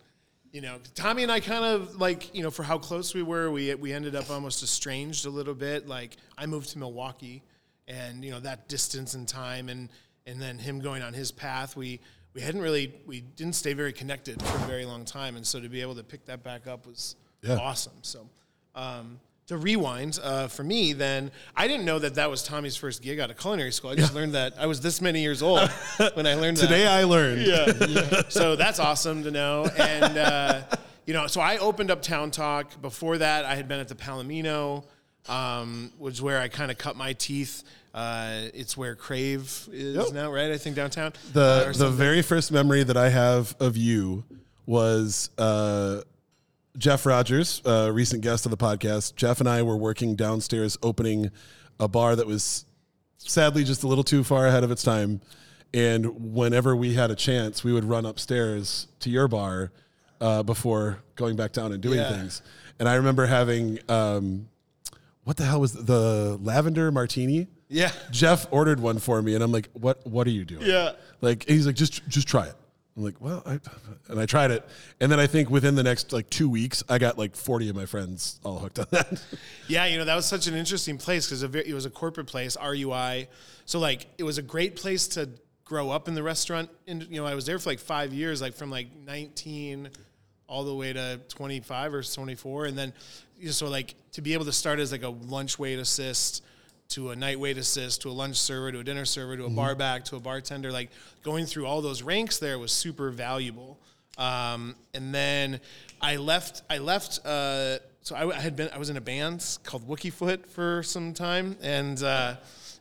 you 0.50 0.62
know, 0.62 0.78
Tommy 0.94 1.22
and 1.22 1.30
I 1.30 1.40
kind 1.40 1.66
of 1.66 1.96
like, 1.96 2.34
you 2.34 2.42
know, 2.42 2.50
for 2.50 2.62
how 2.62 2.78
close 2.78 3.14
we 3.14 3.22
were, 3.22 3.50
we 3.50 3.74
we 3.74 3.92
ended 3.92 4.16
up 4.16 4.30
almost 4.30 4.62
estranged 4.62 5.26
a 5.26 5.30
little 5.30 5.52
bit. 5.54 5.86
Like 5.86 6.16
I 6.38 6.46
moved 6.46 6.70
to 6.70 6.78
Milwaukee, 6.78 7.42
and 7.86 8.24
you 8.24 8.30
know 8.30 8.40
that 8.40 8.68
distance 8.68 9.12
and 9.12 9.28
time, 9.28 9.68
and 9.68 9.90
and 10.28 10.40
then 10.40 10.58
him 10.58 10.80
going 10.80 11.02
on 11.02 11.12
his 11.14 11.32
path, 11.32 11.76
we. 11.76 12.00
We 12.34 12.42
hadn't 12.42 12.60
really, 12.60 12.92
we 13.04 13.22
didn't 13.22 13.54
stay 13.56 13.72
very 13.72 13.92
connected 13.92 14.40
for 14.40 14.56
a 14.58 14.60
very 14.68 14.84
long 14.84 15.04
time, 15.04 15.34
and 15.34 15.44
so 15.44 15.58
to 15.58 15.68
be 15.68 15.80
able 15.80 15.96
to 15.96 16.04
pick 16.04 16.26
that 16.26 16.44
back 16.44 16.68
up 16.68 16.86
was 16.86 17.16
Yeah. 17.42 17.56
awesome. 17.56 17.94
So, 18.02 18.28
um, 18.76 19.18
to 19.48 19.56
rewind 19.56 20.20
uh, 20.22 20.46
for 20.46 20.62
me, 20.62 20.92
then 20.92 21.32
I 21.56 21.66
didn't 21.66 21.84
know 21.86 21.98
that 21.98 22.14
that 22.16 22.30
was 22.30 22.44
Tommy's 22.44 22.76
first 22.76 23.02
gig 23.02 23.18
out 23.18 23.30
of 23.30 23.38
culinary 23.38 23.72
school. 23.72 23.90
I 23.90 23.96
just 23.96 24.14
learned 24.14 24.34
that 24.34 24.52
I 24.58 24.66
was 24.66 24.80
this 24.80 25.00
many 25.00 25.20
years 25.22 25.42
old 25.42 25.68
when 26.14 26.26
I 26.28 26.34
learned 26.34 26.58
Today 26.58 26.84
that. 26.84 26.92
I 27.00 27.04
learned. 27.04 27.42
yeah. 27.46 28.22
so 28.28 28.54
that's 28.54 28.78
awesome 28.78 29.24
to 29.24 29.30
know. 29.32 29.64
And 29.76 30.18
uh, 30.18 30.62
you 31.06 31.14
know, 31.14 31.26
so 31.26 31.40
I 31.40 31.56
opened 31.56 31.90
up 31.90 32.02
Town 32.02 32.30
Talk. 32.30 32.80
Before 32.82 33.18
that, 33.18 33.46
I 33.46 33.56
had 33.56 33.66
been 33.66 33.80
at 33.80 33.88
the 33.88 33.96
Palomino, 33.96 34.84
um, 35.28 35.92
which 35.98 36.14
is 36.14 36.22
where 36.22 36.40
I 36.40 36.48
kind 36.48 36.70
of 36.70 36.78
cut 36.78 36.96
my 36.96 37.12
teeth. 37.12 37.62
Uh, 37.94 38.42
it's 38.54 38.76
where 38.76 38.94
Crave 38.94 39.68
is 39.72 39.96
Yep. 39.96 40.12
now, 40.12 40.30
right? 40.32 40.50
I 40.50 40.58
think 40.58 40.76
downtown. 40.76 41.12
Uh, 41.12 41.32
The 41.32 41.62
or 41.64 41.68
the 41.68 41.74
something. 41.74 41.96
very 41.96 42.22
first 42.22 42.52
memory 42.52 42.82
that 42.84 42.96
I 42.96 43.08
have 43.08 43.56
of 43.60 43.76
you 43.76 44.24
was 44.66 45.30
uh, 45.38 46.02
Jeff 46.76 47.06
Rogers, 47.06 47.62
a 47.64 47.90
recent 47.92 48.22
guest 48.22 48.44
of 48.46 48.50
the 48.50 48.56
podcast. 48.56 49.16
Jeff 49.16 49.40
and 49.40 49.48
I 49.48 49.62
were 49.62 49.76
working 49.76 50.14
downstairs 50.16 50.76
opening 50.82 51.30
a 51.80 51.88
bar 51.88 52.14
that 52.14 52.26
was 52.26 52.64
sadly 53.16 53.64
just 53.64 53.82
a 53.82 53.88
little 53.88 54.04
too 54.04 54.22
far 54.22 54.46
ahead 54.46 54.64
of 54.64 54.70
its 54.70 54.82
time. 54.82 55.20
And 55.74 56.34
whenever 56.34 56.76
we 56.76 56.94
had 56.94 57.10
a 57.10 57.14
chance, 57.16 57.64
we 57.64 57.72
would 57.72 57.84
run 57.84 58.06
upstairs 58.06 58.86
to 59.00 59.10
your 59.10 59.28
bar 59.28 59.72
uh, 60.20 60.42
before 60.42 60.98
going 61.16 61.36
back 61.36 61.52
down 61.52 61.72
and 61.72 61.82
doing 61.82 61.98
Yeah. 61.98 62.10
things. 62.10 62.42
And 62.78 62.88
I 62.88 62.94
remember 62.94 63.26
having 63.26 63.78
um, 63.88 64.48
what 65.28 65.36
the 65.36 65.44
hell 65.44 65.60
was 65.60 65.74
the 65.74 66.38
lavender 66.42 66.90
martini? 66.90 67.48
yeah. 67.68 67.92
Jeff 68.10 68.46
ordered 68.50 68.80
one 68.80 68.98
for 68.98 69.20
me, 69.20 69.34
and 69.34 69.44
I'm 69.44 69.52
like, 69.52 69.68
"What? 69.74 70.06
What 70.06 70.26
are 70.26 70.30
you 70.30 70.46
doing?" 70.46 70.62
Yeah. 70.62 70.92
Like 71.20 71.46
he's 71.46 71.66
like, 71.66 71.76
"Just, 71.76 72.08
just 72.08 72.26
try 72.26 72.46
it." 72.46 72.54
I'm 72.96 73.04
like, 73.04 73.20
"Well," 73.20 73.42
I, 73.44 73.60
and 74.08 74.18
I 74.18 74.24
tried 74.24 74.52
it, 74.52 74.66
and 75.02 75.12
then 75.12 75.20
I 75.20 75.26
think 75.26 75.50
within 75.50 75.74
the 75.74 75.82
next 75.82 76.14
like 76.14 76.30
two 76.30 76.48
weeks, 76.48 76.82
I 76.88 76.96
got 76.96 77.18
like 77.18 77.36
40 77.36 77.68
of 77.68 77.76
my 77.76 77.84
friends 77.84 78.40
all 78.42 78.58
hooked 78.58 78.78
on 78.78 78.86
that. 78.90 79.22
Yeah, 79.68 79.84
you 79.84 79.98
know 79.98 80.06
that 80.06 80.16
was 80.16 80.24
such 80.24 80.46
an 80.46 80.54
interesting 80.54 80.96
place 80.96 81.26
because 81.26 81.42
it 81.42 81.74
was 81.74 81.84
a 81.84 81.90
corporate 81.90 82.26
place, 82.26 82.56
RUI. 82.56 83.26
So 83.66 83.78
like 83.78 84.06
it 84.16 84.24
was 84.24 84.38
a 84.38 84.42
great 84.42 84.76
place 84.76 85.08
to 85.08 85.28
grow 85.62 85.90
up 85.90 86.08
in 86.08 86.14
the 86.14 86.22
restaurant. 86.22 86.70
And 86.86 87.06
you 87.10 87.20
know 87.20 87.26
I 87.26 87.34
was 87.34 87.44
there 87.44 87.58
for 87.58 87.68
like 87.68 87.80
five 87.80 88.14
years, 88.14 88.40
like 88.40 88.54
from 88.54 88.70
like 88.70 88.88
19 89.04 89.90
all 90.46 90.64
the 90.64 90.74
way 90.74 90.94
to 90.94 91.20
25 91.28 91.92
or 91.92 92.02
24, 92.02 92.64
and 92.64 92.78
then 92.78 92.94
you 93.38 93.46
know, 93.46 93.52
so 93.52 93.68
like 93.68 93.94
to 94.12 94.22
be 94.22 94.34
able 94.34 94.44
to 94.46 94.52
start 94.52 94.78
as 94.78 94.92
like 94.92 95.02
a 95.02 95.08
lunch 95.08 95.58
wait 95.58 95.78
assist 95.78 96.42
to 96.90 97.10
a 97.10 97.16
night 97.16 97.38
wait 97.38 97.58
assist 97.58 98.02
to 98.02 98.08
a 98.08 98.12
lunch 98.12 98.36
server 98.36 98.72
to 98.72 98.78
a 98.80 98.84
dinner 98.84 99.04
server 99.04 99.36
to 99.36 99.44
a 99.44 99.50
bar 99.50 99.74
back 99.74 100.04
to 100.06 100.16
a 100.16 100.20
bartender, 100.20 100.72
like 100.72 100.90
going 101.22 101.44
through 101.46 101.66
all 101.66 101.82
those 101.82 102.02
ranks 102.02 102.38
there 102.38 102.58
was 102.58 102.72
super 102.72 103.10
valuable. 103.10 103.78
Um, 104.16 104.74
and 104.94 105.14
then 105.14 105.60
I 106.00 106.16
left. 106.16 106.62
I 106.68 106.78
left. 106.78 107.24
Uh, 107.24 107.78
so 108.02 108.16
I, 108.16 108.28
I 108.36 108.40
had 108.40 108.56
been. 108.56 108.68
I 108.70 108.78
was 108.78 108.90
in 108.90 108.96
a 108.96 109.00
band 109.00 109.44
called 109.64 109.86
Wookiefoot 109.86 110.46
for 110.46 110.82
some 110.82 111.12
time, 111.14 111.56
and 111.62 112.02
uh, 112.02 112.34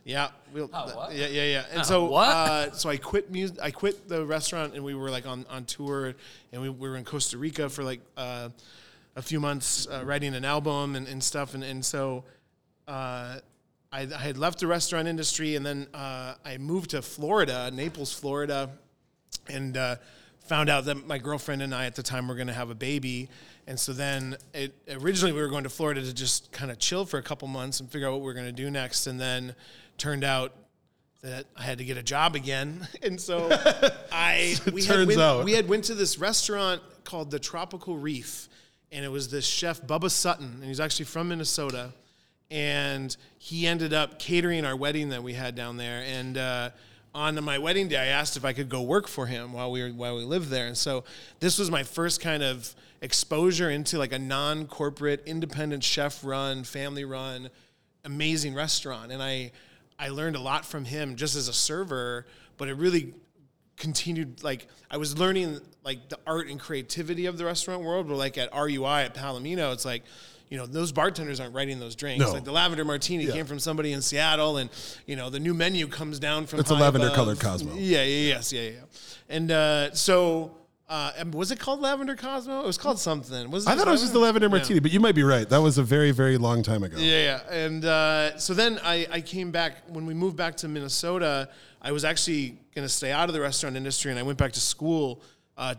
yeah, 0.04 0.30
we'll, 0.52 0.68
Oh, 0.72 0.96
what? 0.96 1.14
yeah, 1.14 1.26
yeah, 1.28 1.44
yeah. 1.44 1.64
And 1.70 1.80
Oh, 1.80 1.82
so, 1.92 2.04
what? 2.06 2.28
Uh, 2.28 2.72
so 2.72 2.88
I 2.88 2.96
quit 2.96 3.30
music. 3.30 3.58
I 3.62 3.70
quit 3.70 4.08
the 4.08 4.24
restaurant, 4.24 4.74
and 4.74 4.82
we 4.82 4.94
were 4.94 5.10
like 5.10 5.26
on 5.26 5.44
on 5.48 5.64
tour, 5.64 6.14
and 6.52 6.62
we, 6.62 6.68
we 6.70 6.88
were 6.88 6.96
in 6.96 7.04
Costa 7.04 7.38
Rica 7.38 7.68
for 7.68 7.84
like 7.84 8.00
uh, 8.16 8.48
a 9.18 9.22
few 9.22 9.40
months, 9.40 9.86
uh, 9.88 10.02
writing 10.04 10.34
an 10.34 10.44
album 10.44 10.94
and, 10.96 11.06
and 11.06 11.22
stuff, 11.22 11.54
and 11.54 11.64
and 11.64 11.84
so. 11.84 12.24
Uh, 12.86 13.40
I, 13.90 14.02
I 14.02 14.18
had 14.18 14.36
left 14.36 14.60
the 14.60 14.66
restaurant 14.66 15.08
industry, 15.08 15.56
and 15.56 15.64
then 15.64 15.86
uh, 15.94 16.34
I 16.44 16.58
moved 16.58 16.90
to 16.90 17.00
Florida, 17.00 17.70
Naples, 17.70 18.12
Florida, 18.12 18.68
and 19.48 19.78
uh, 19.78 19.96
found 20.48 20.68
out 20.68 20.84
that 20.86 21.06
my 21.06 21.18
girlfriend 21.18 21.62
and 21.62 21.74
I 21.74 21.86
at 21.86 21.94
the 21.94 22.02
time 22.02 22.28
were 22.28 22.34
going 22.34 22.48
to 22.48 22.52
have 22.52 22.70
a 22.70 22.74
baby. 22.74 23.28
And 23.66 23.78
so 23.78 23.92
then 23.92 24.36
it, 24.54 24.74
originally 24.90 25.32
we 25.32 25.40
were 25.40 25.48
going 25.48 25.64
to 25.64 25.70
Florida 25.70 26.02
to 26.02 26.14
just 26.14 26.50
kind 26.52 26.70
of 26.70 26.78
chill 26.78 27.04
for 27.04 27.18
a 27.18 27.22
couple 27.22 27.48
months 27.48 27.80
and 27.80 27.90
figure 27.90 28.08
out 28.08 28.12
what 28.12 28.20
we 28.20 28.26
were 28.26 28.34
going 28.34 28.46
to 28.46 28.52
do 28.52 28.70
next. 28.70 29.06
And 29.06 29.20
then 29.20 29.54
turned 29.98 30.24
out 30.24 30.52
that 31.22 31.46
I 31.56 31.62
had 31.62 31.78
to 31.78 31.84
get 31.84 31.98
a 31.98 32.02
job 32.02 32.34
again. 32.34 32.86
And 33.02 33.20
so 33.20 33.48
I 34.12 34.56
we 34.72 34.84
had 34.84 34.94
Turns 34.94 35.08
went, 35.08 35.20
out. 35.20 35.44
we 35.44 35.52
had 35.52 35.68
went 35.68 35.84
to 35.84 35.94
this 35.94 36.18
restaurant 36.18 36.82
called 37.04 37.30
the 37.30 37.38
Tropical 37.38 37.96
Reef, 37.96 38.48
and 38.92 39.04
it 39.04 39.08
was 39.08 39.28
this 39.28 39.46
chef 39.46 39.82
Bubba 39.82 40.10
Sutton, 40.10 40.54
and 40.54 40.64
he's 40.64 40.80
actually 40.80 41.04
from 41.04 41.28
Minnesota, 41.28 41.92
and 42.50 43.16
he 43.38 43.66
ended 43.66 43.92
up 43.92 44.18
catering 44.18 44.64
our 44.64 44.76
wedding 44.76 45.10
that 45.10 45.22
we 45.22 45.34
had 45.34 45.54
down 45.54 45.76
there. 45.76 46.02
And 46.06 46.38
uh, 46.38 46.70
on 47.14 47.42
my 47.44 47.58
wedding 47.58 47.88
day, 47.88 47.98
I 47.98 48.06
asked 48.06 48.36
if 48.36 48.44
I 48.44 48.52
could 48.52 48.68
go 48.68 48.82
work 48.82 49.08
for 49.08 49.26
him 49.26 49.52
while 49.52 49.70
we 49.70 49.82
were 49.82 49.90
while 49.90 50.16
we 50.16 50.24
lived 50.24 50.48
there. 50.48 50.66
And 50.66 50.76
so 50.76 51.04
this 51.40 51.58
was 51.58 51.70
my 51.70 51.82
first 51.82 52.20
kind 52.20 52.42
of 52.42 52.74
exposure 53.00 53.70
into 53.70 53.98
like 53.98 54.12
a 54.12 54.18
non-corporate, 54.18 55.22
independent 55.26 55.84
chef-run, 55.84 56.64
family-run, 56.64 57.50
amazing 58.04 58.54
restaurant. 58.54 59.12
And 59.12 59.22
I 59.22 59.52
I 59.98 60.08
learned 60.08 60.36
a 60.36 60.40
lot 60.40 60.64
from 60.64 60.84
him 60.84 61.16
just 61.16 61.36
as 61.36 61.48
a 61.48 61.52
server, 61.52 62.26
but 62.56 62.68
it 62.68 62.74
really 62.74 63.14
continued 63.78 64.42
like 64.42 64.66
I 64.90 64.96
was 64.96 65.18
learning 65.18 65.60
like 65.84 66.08
the 66.08 66.18
art 66.26 66.48
and 66.48 66.60
creativity 66.60 67.26
of 67.26 67.38
the 67.38 67.44
restaurant 67.44 67.82
world. 67.82 68.08
But 68.08 68.16
like 68.16 68.36
at 68.38 68.52
RUI 68.52 69.06
at 69.06 69.14
Palomino, 69.14 69.72
it's 69.72 69.84
like 69.84 70.02
you 70.50 70.58
know 70.58 70.66
those 70.66 70.92
bartenders 70.92 71.40
aren't 71.40 71.54
writing 71.54 71.78
those 71.78 71.94
drinks. 71.94 72.24
No. 72.24 72.32
Like 72.32 72.44
the 72.44 72.52
lavender 72.52 72.84
martini 72.84 73.24
Yeah. 73.24 73.32
came 73.32 73.46
from 73.46 73.58
somebody 73.58 73.92
in 73.92 74.02
Seattle, 74.02 74.56
and 74.58 74.70
you 75.06 75.16
know 75.16 75.30
the 75.30 75.40
new 75.40 75.54
menu 75.54 75.86
comes 75.88 76.18
down 76.18 76.46
from. 76.46 76.60
It's 76.60 76.70
a 76.70 76.74
lavender 76.74 77.06
above. 77.06 77.16
colored 77.16 77.40
Cosmo. 77.40 77.74
Yeah, 77.74 78.02
yeah, 78.02 78.34
yes, 78.34 78.52
yeah, 78.52 78.62
yeah. 78.62 78.80
And 79.28 79.50
uh, 79.50 79.94
so. 79.94 80.54
Uh, 80.90 81.12
and 81.18 81.34
was 81.34 81.50
it 81.50 81.60
called 81.60 81.82
Lavender 81.82 82.16
Cosmo? 82.16 82.60
It 82.60 82.66
was 82.66 82.78
called 82.78 82.98
something. 82.98 83.50
Was 83.50 83.66
I 83.66 83.74
thought 83.76 83.86
it 83.88 83.90
was 83.90 84.00
just 84.00 84.14
the 84.14 84.18
lavender 84.18 84.48
martini, 84.48 84.80
but 84.80 84.90
you 84.90 85.00
might 85.00 85.14
be 85.14 85.22
right. 85.22 85.46
That 85.46 85.58
was 85.58 85.76
a 85.76 85.82
very, 85.82 86.12
very 86.12 86.38
long 86.38 86.62
time 86.62 86.82
ago. 86.82 86.96
Yeah, 86.98 87.42
yeah. 87.46 87.52
And 87.54 87.84
uh, 87.84 88.38
so 88.38 88.54
then 88.54 88.80
I, 88.82 89.06
I 89.10 89.20
came 89.20 89.50
back, 89.50 89.82
when 89.88 90.06
we 90.06 90.14
moved 90.14 90.38
back 90.38 90.56
to 90.56 90.66
Minnesota, 90.66 91.50
I 91.80 91.92
was 91.92 92.04
actually 92.04 92.58
going 92.74 92.86
to 92.86 92.92
stay 92.92 93.12
out 93.12 93.28
of 93.28 93.34
the 93.34 93.40
restaurant 93.40 93.76
industry 93.76 94.10
and 94.10 94.18
I 94.18 94.22
went 94.22 94.38
back 94.38 94.52
to 94.52 94.60
school 94.60 95.22
uh, 95.56 95.74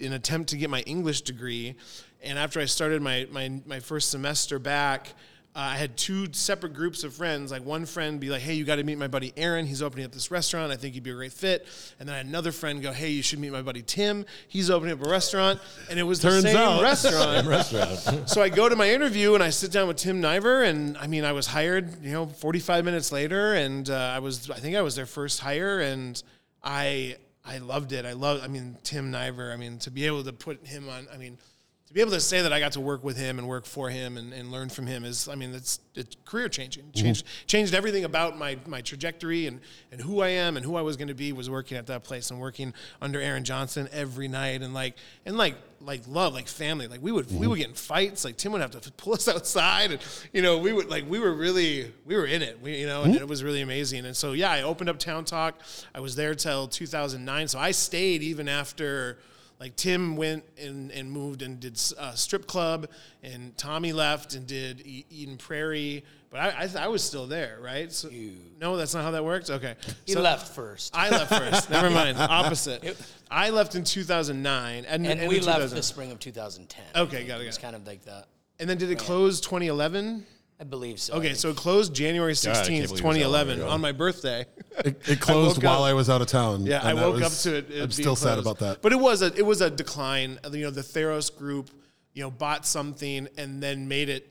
in 0.00 0.12
attempt 0.12 0.50
to 0.50 0.56
get 0.56 0.70
my 0.70 0.80
English 0.80 1.22
degree. 1.22 1.76
And 2.22 2.38
after 2.38 2.60
I 2.60 2.64
started 2.64 3.02
my, 3.02 3.26
my, 3.30 3.60
my 3.66 3.80
first 3.80 4.10
semester 4.10 4.58
back, 4.58 5.14
uh, 5.56 5.60
I 5.60 5.76
had 5.76 5.96
two 5.96 6.26
separate 6.32 6.74
groups 6.74 7.04
of 7.04 7.14
friends. 7.14 7.52
Like 7.52 7.64
one 7.64 7.86
friend 7.86 8.18
be 8.18 8.28
like, 8.28 8.42
"Hey, 8.42 8.54
you 8.54 8.64
got 8.64 8.76
to 8.76 8.82
meet 8.84 8.98
my 8.98 9.06
buddy 9.06 9.32
Aaron. 9.36 9.66
He's 9.66 9.82
opening 9.82 10.04
up 10.04 10.10
this 10.12 10.30
restaurant. 10.30 10.72
I 10.72 10.76
think 10.76 10.94
he'd 10.94 11.02
be 11.04 11.10
a 11.10 11.14
great 11.14 11.32
fit." 11.32 11.66
And 12.00 12.08
then 12.08 12.14
I 12.14 12.18
had 12.18 12.26
another 12.26 12.50
friend 12.50 12.82
go, 12.82 12.90
"Hey, 12.92 13.10
you 13.10 13.22
should 13.22 13.38
meet 13.38 13.52
my 13.52 13.62
buddy 13.62 13.82
Tim. 13.82 14.26
He's 14.48 14.68
opening 14.68 14.94
up 14.98 15.06
a 15.06 15.08
restaurant." 15.08 15.60
And 15.88 15.98
it 15.98 16.02
was 16.02 16.18
Turns 16.20 16.42
the 16.42 16.48
same 16.50 16.56
out- 16.56 16.82
restaurant. 16.90 17.46
Restaurant. 17.46 18.28
So 18.28 18.42
I 18.42 18.48
go 18.48 18.68
to 18.68 18.74
my 18.76 18.90
interview 18.90 19.34
and 19.34 19.42
I 19.44 19.50
sit 19.50 19.70
down 19.70 19.86
with 19.86 19.96
Tim 19.98 20.20
Niver, 20.20 20.64
and 20.64 20.98
I 20.98 21.06
mean, 21.06 21.24
I 21.24 21.32
was 21.32 21.46
hired, 21.46 22.02
you 22.02 22.10
know, 22.12 22.26
45 22.26 22.84
minutes 22.84 23.12
later, 23.12 23.54
and 23.54 23.88
uh, 23.88 23.94
I 23.94 24.18
was, 24.18 24.50
I 24.50 24.56
think 24.58 24.74
I 24.76 24.82
was 24.82 24.96
their 24.96 25.06
first 25.06 25.38
hire, 25.40 25.80
and 25.80 26.20
I, 26.62 27.16
I 27.44 27.58
loved 27.58 27.92
it. 27.92 28.04
I 28.06 28.12
love, 28.14 28.40
I 28.42 28.48
mean, 28.48 28.76
Tim 28.82 29.10
Niver. 29.12 29.52
I 29.52 29.56
mean, 29.56 29.78
to 29.80 29.90
be 29.90 30.06
able 30.06 30.24
to 30.24 30.32
put 30.32 30.66
him 30.66 30.88
on, 30.88 31.06
I 31.12 31.16
mean, 31.18 31.38
to 31.86 31.92
be 31.92 32.00
able 32.00 32.12
to 32.12 32.20
say 32.20 32.40
that 32.40 32.52
I 32.52 32.60
got 32.60 32.72
to 32.72 32.80
work 32.80 33.04
with 33.04 33.18
him 33.18 33.38
and 33.38 33.46
work 33.46 33.66
for 33.66 33.90
him 33.90 34.16
and, 34.16 34.32
and 34.32 34.50
learn 34.50 34.70
from 34.70 34.86
him 34.86 35.04
is, 35.04 35.28
I 35.28 35.34
mean, 35.34 35.54
it's 35.54 35.80
it's 35.94 36.16
career 36.24 36.48
changing. 36.48 36.84
Mm-hmm. 36.84 37.02
Changed 37.02 37.26
changed 37.46 37.74
everything 37.74 38.04
about 38.04 38.38
my 38.38 38.56
my 38.66 38.80
trajectory 38.80 39.46
and 39.46 39.60
and 39.92 40.00
who 40.00 40.22
I 40.22 40.28
am 40.28 40.56
and 40.56 40.64
who 40.64 40.76
I 40.76 40.80
was 40.80 40.96
going 40.96 41.08
to 41.08 41.14
be 41.14 41.32
was 41.32 41.50
working 41.50 41.76
at 41.76 41.86
that 41.88 42.02
place 42.02 42.30
and 42.30 42.40
working 42.40 42.72
under 43.02 43.20
Aaron 43.20 43.44
Johnson 43.44 43.88
every 43.92 44.28
night 44.28 44.62
and 44.62 44.72
like 44.72 44.96
and 45.26 45.36
like 45.36 45.56
like 45.82 46.02
love 46.08 46.32
like 46.32 46.48
family. 46.48 46.86
Like 46.86 47.02
we 47.02 47.12
would 47.12 47.26
we 47.26 47.36
mm-hmm. 47.36 47.50
would 47.50 47.58
get 47.58 47.68
in 47.68 47.74
fights. 47.74 48.24
Like 48.24 48.38
Tim 48.38 48.52
would 48.52 48.62
have 48.62 48.70
to 48.70 48.92
pull 48.96 49.12
us 49.12 49.28
outside 49.28 49.92
and 49.92 50.00
you 50.32 50.40
know 50.40 50.56
we 50.56 50.72
would 50.72 50.88
like 50.88 51.04
we 51.06 51.18
were 51.18 51.34
really 51.34 51.92
we 52.06 52.16
were 52.16 52.26
in 52.26 52.40
it. 52.40 52.62
We 52.62 52.80
you 52.80 52.86
know 52.86 53.02
and 53.02 53.12
mm-hmm. 53.12 53.22
it 53.22 53.28
was 53.28 53.44
really 53.44 53.60
amazing. 53.60 54.06
And 54.06 54.16
so 54.16 54.32
yeah 54.32 54.50
I 54.50 54.62
opened 54.62 54.88
up 54.88 54.98
Town 54.98 55.26
Talk. 55.26 55.60
I 55.94 56.00
was 56.00 56.16
there 56.16 56.34
till 56.34 56.66
2009 56.66 57.48
so 57.48 57.58
I 57.58 57.72
stayed 57.72 58.22
even 58.22 58.48
after 58.48 59.18
like 59.64 59.76
Tim 59.76 60.14
went 60.14 60.44
and, 60.62 60.90
and 60.90 61.10
moved 61.10 61.40
and 61.40 61.58
did 61.58 61.80
uh, 61.98 62.12
strip 62.12 62.46
club, 62.46 62.86
and 63.22 63.56
Tommy 63.56 63.94
left 63.94 64.34
and 64.34 64.46
did 64.46 64.82
Eden 64.84 65.38
Prairie, 65.38 66.04
but 66.30 66.38
I, 66.40 66.64
I, 66.64 66.84
I 66.84 66.88
was 66.88 67.02
still 67.02 67.26
there, 67.26 67.56
right? 67.62 67.90
So, 67.90 68.10
no, 68.60 68.76
that's 68.76 68.94
not 68.94 69.04
how 69.04 69.12
that 69.12 69.24
works. 69.24 69.48
Okay, 69.48 69.74
He 70.04 70.12
So- 70.12 70.20
left 70.20 70.54
first. 70.54 70.94
I 70.94 71.08
left 71.08 71.30
first. 71.30 71.70
Never 71.70 71.88
mind. 72.02 72.18
Opposite. 72.18 72.94
I 73.30 73.48
left 73.48 73.74
in 73.74 73.84
2009, 73.84 74.84
and, 74.84 75.06
and 75.06 75.18
and 75.20 75.28
we 75.30 75.36
left 75.40 75.56
2000 75.60 75.76
the 75.76 75.82
spring 75.82 76.10
of 76.12 76.18
2010. 76.20 76.84
Okay, 76.94 77.24
got 77.26 77.40
it, 77.40 77.44
It 77.44 77.46
was 77.46 77.56
kind 77.56 77.74
of 77.74 77.86
like 77.86 78.04
that. 78.04 78.26
And 78.60 78.68
then 78.68 78.76
did 78.76 78.90
it 78.90 78.98
close 78.98 79.40
2011? 79.40 80.26
I 80.64 80.66
believe 80.66 80.98
so. 80.98 81.14
Okay, 81.14 81.34
so 81.34 81.50
it 81.50 81.56
closed 81.56 81.94
January 81.94 82.32
16th, 82.32 82.64
believe 82.64 82.78
it 82.78 82.90
was 82.90 83.00
that 83.00 83.04
long 83.04 83.14
2011, 83.14 83.62
on 83.62 83.80
my 83.82 83.92
birthday. 83.92 84.46
It, 84.84 85.08
it 85.08 85.20
closed 85.20 85.58
woke 85.58 85.64
while 85.64 85.82
up- 85.82 85.90
I 85.90 85.92
was 85.92 86.08
out 86.08 86.22
of 86.22 86.26
town. 86.26 86.64
Yeah, 86.64 86.80
and 86.80 86.98
I 86.98 87.02
woke 87.06 87.16
was- 87.16 87.46
up 87.46 87.52
to 87.52 87.58
it. 87.58 87.70
it 87.70 87.72
I'm 87.74 87.78
being 87.80 87.90
still 87.90 88.16
sad 88.16 88.38
about 88.38 88.58
that. 88.60 88.80
But 88.80 88.92
it 88.92 88.98
was 88.98 89.20
a 89.22 89.26
it 89.36 89.44
was 89.44 89.60
a 89.60 89.68
decline. 89.68 90.38
You 90.50 90.64
know, 90.64 90.70
the 90.70 90.80
Theros 90.80 91.36
group, 91.36 91.70
you 92.14 92.22
know, 92.22 92.30
bought 92.30 92.64
something 92.66 93.28
and 93.36 93.62
then 93.62 93.88
made 93.88 94.08
it 94.08 94.26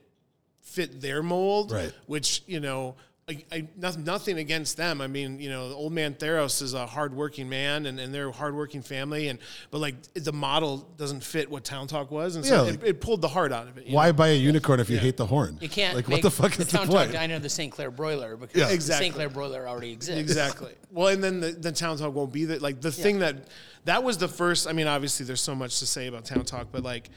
fit 0.61 0.99
their 1.01 1.21
mold. 1.21 1.71
Right. 1.71 1.93
Which 2.07 2.41
you 2.47 2.59
know. 2.59 2.95
I, 3.29 3.43
I, 3.53 3.67
nothing, 3.77 4.03
nothing 4.03 4.37
against 4.37 4.75
them. 4.75 4.99
I 4.99 5.07
mean, 5.07 5.39
you 5.39 5.49
know, 5.49 5.71
old 5.71 5.93
man 5.93 6.13
Theros 6.13 6.61
is 6.61 6.73
a 6.73 6.85
hardworking 6.85 7.47
man, 7.47 7.85
and, 7.85 7.97
and 7.97 8.13
they're 8.13 8.27
a 8.27 8.33
hardworking 8.33 8.81
family, 8.81 9.29
and 9.29 9.39
but 9.71 9.77
like 9.79 9.95
the 10.13 10.33
model 10.33 10.79
doesn't 10.97 11.23
fit 11.23 11.49
what 11.49 11.63
Town 11.63 11.87
Talk 11.87 12.11
was, 12.11 12.35
and 12.35 12.45
so 12.45 12.65
Yeah, 12.65 12.69
it, 12.69 12.81
like- 12.81 12.89
it 12.89 13.01
pulled 13.01 13.21
the 13.21 13.29
heart 13.29 13.53
out 13.53 13.67
of 13.69 13.77
it. 13.77 13.87
Why 13.89 14.07
know? 14.07 14.13
buy 14.13 14.29
a 14.29 14.35
unicorn 14.35 14.81
if 14.81 14.89
you 14.89 14.97
hate 14.97 15.15
the 15.15 15.25
horn? 15.25 15.57
You 15.61 15.69
can't 15.69 15.95
Like, 15.95 16.09
make 16.09 16.17
what 16.17 16.21
the 16.23 16.31
fuck 16.31 16.51
the 16.51 16.63
is 16.63 16.67
the 16.67 16.77
Town 16.77 16.87
Talk? 16.89 17.11
Diner 17.11 17.39
the 17.39 17.49
St. 17.49 17.71
Clair 17.71 17.91
broiler 17.91 18.35
because 18.35 18.59
Yeah. 18.59 18.67
the 18.67 18.73
Exactly. 18.73 19.05
St. 19.05 19.15
Clair 19.15 19.29
broiler 19.29 19.69
already 19.69 19.93
exists. 19.93 20.19
Exactly. 20.19 20.73
Well, 20.91 21.07
and 21.07 21.23
then 21.23 21.39
the, 21.39 21.51
the 21.51 21.71
town 21.71 21.97
talk 21.97 22.13
won't 22.13 22.33
be 22.33 22.45
that. 22.45 22.61
Like 22.61 22.81
the 22.81 22.91
thing 22.91 23.19
that 23.19 23.47
that 23.85 24.03
was 24.03 24.17
the 24.17 24.27
first. 24.27 24.67
I 24.67 24.73
mean, 24.73 24.87
obviously, 24.87 25.25
there's 25.25 25.41
so 25.41 25.55
much 25.55 25.79
to 25.79 25.85
say 25.85 26.07
about 26.07 26.25
town 26.25 26.43
talk, 26.45 26.67
but 26.71 26.83
like 26.83 27.09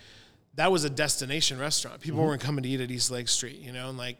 that 0.57 0.73
was 0.73 0.85
a 0.85 0.91
destination 0.91 1.59
restaurant. 1.59 2.01
People 2.01 2.21
mm-hmm. 2.21 2.29
weren't 2.29 2.41
coming 2.41 2.63
to 2.63 2.69
eat 2.69 2.81
at 2.81 2.91
East 2.91 3.11
Lake 3.11 3.29
Street, 3.29 3.61
you 3.61 3.73
know, 3.73 3.89
and 3.89 3.99
like 3.99 4.19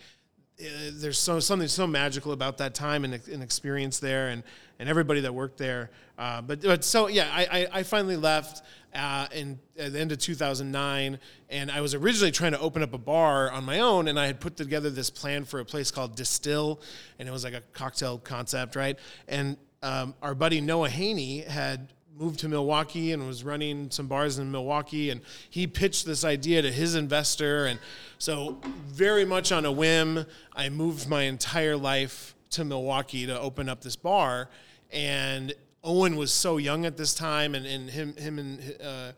there's 0.59 1.19
so 1.19 1.39
something 1.41 1.69
so 1.69 1.87
magical 1.87 2.33
about 2.33 2.59
that 2.59 2.75
time 2.75 3.05
and, 3.05 3.15
and 3.29 3.43
experience 3.43 3.99
there, 3.99 4.29
and 4.29 4.43
and 4.79 4.89
everybody 4.89 5.21
that 5.21 5.35
worked 5.35 5.59
there. 5.59 5.91
Uh, 6.19 6.41
but 6.41 6.63
but 6.63 6.85
so 6.85 7.09
yeah, 7.09 7.29
I 7.33 7.45
I, 7.45 7.69
I 7.73 7.83
finally 7.83 8.17
left. 8.17 8.63
Uh, 8.95 9.27
in 9.35 9.59
at 9.79 9.93
the 9.93 10.01
end 10.01 10.11
of 10.11 10.17
2009, 10.17 11.19
and 11.51 11.71
I 11.71 11.83
was 11.83 11.93
originally 11.95 12.31
trying 12.31 12.53
to 12.53 12.61
open 12.61 12.83
up 12.83 12.95
a 12.95 12.99
bar 12.99 13.51
on 13.51 13.63
my 13.63 13.81
own, 13.81 14.09
and 14.09 14.19
I 14.19 14.27
had 14.27 14.41
put 14.41 14.57
together 14.57 14.89
this 14.89 15.11
plan 15.11 15.45
for 15.45 15.61
a 15.61 15.67
place 15.67 15.91
called 15.91 16.17
Distill, 16.17 16.81
and 17.19 17.29
it 17.29 17.33
was 17.33 17.45
like 17.45 17.53
a 17.53 17.61
cocktail 17.75 18.17
concept, 18.17 18.75
right? 18.75 18.99
And 19.29 19.59
um, 19.83 20.15
our 20.23 20.35
buddy 20.35 20.63
Noah 20.63 20.89
Haney 20.89 21.41
had 21.41 21.93
moved 22.19 22.41
to 22.41 22.49
Milwaukee 22.49 23.13
and 23.13 23.27
was 23.27 23.45
running 23.45 23.91
some 23.91 24.07
bars 24.07 24.39
in 24.39 24.51
Milwaukee 24.51 25.11
and 25.11 25.21
he 25.51 25.67
pitched 25.67 26.07
this 26.07 26.25
idea 26.25 26.63
to 26.63 26.73
his 26.73 26.95
investor 26.95 27.67
and 27.67 27.79
so 28.19 28.59
very 28.87 29.25
much 29.27 29.53
on 29.53 29.67
a 29.67 29.73
whim 29.73 30.25
I 30.55 30.71
moved 30.71 31.09
my 31.11 31.25
entire 31.25 31.77
life 31.77 32.35
to 32.51 32.65
Milwaukee 32.65 33.27
to 33.27 33.39
open 33.39 33.69
up 33.69 33.83
this 33.83 33.97
bar 33.97 34.49
and 34.91 35.53
Owen 35.85 36.17
was 36.17 36.33
so 36.33 36.57
young 36.57 36.87
at 36.87 36.97
this 36.97 37.13
time 37.13 37.55
and, 37.55 37.67
and 37.67 37.91
him 37.91 38.17
him 38.17 38.39
and 38.39 38.77
uh, 38.83 39.13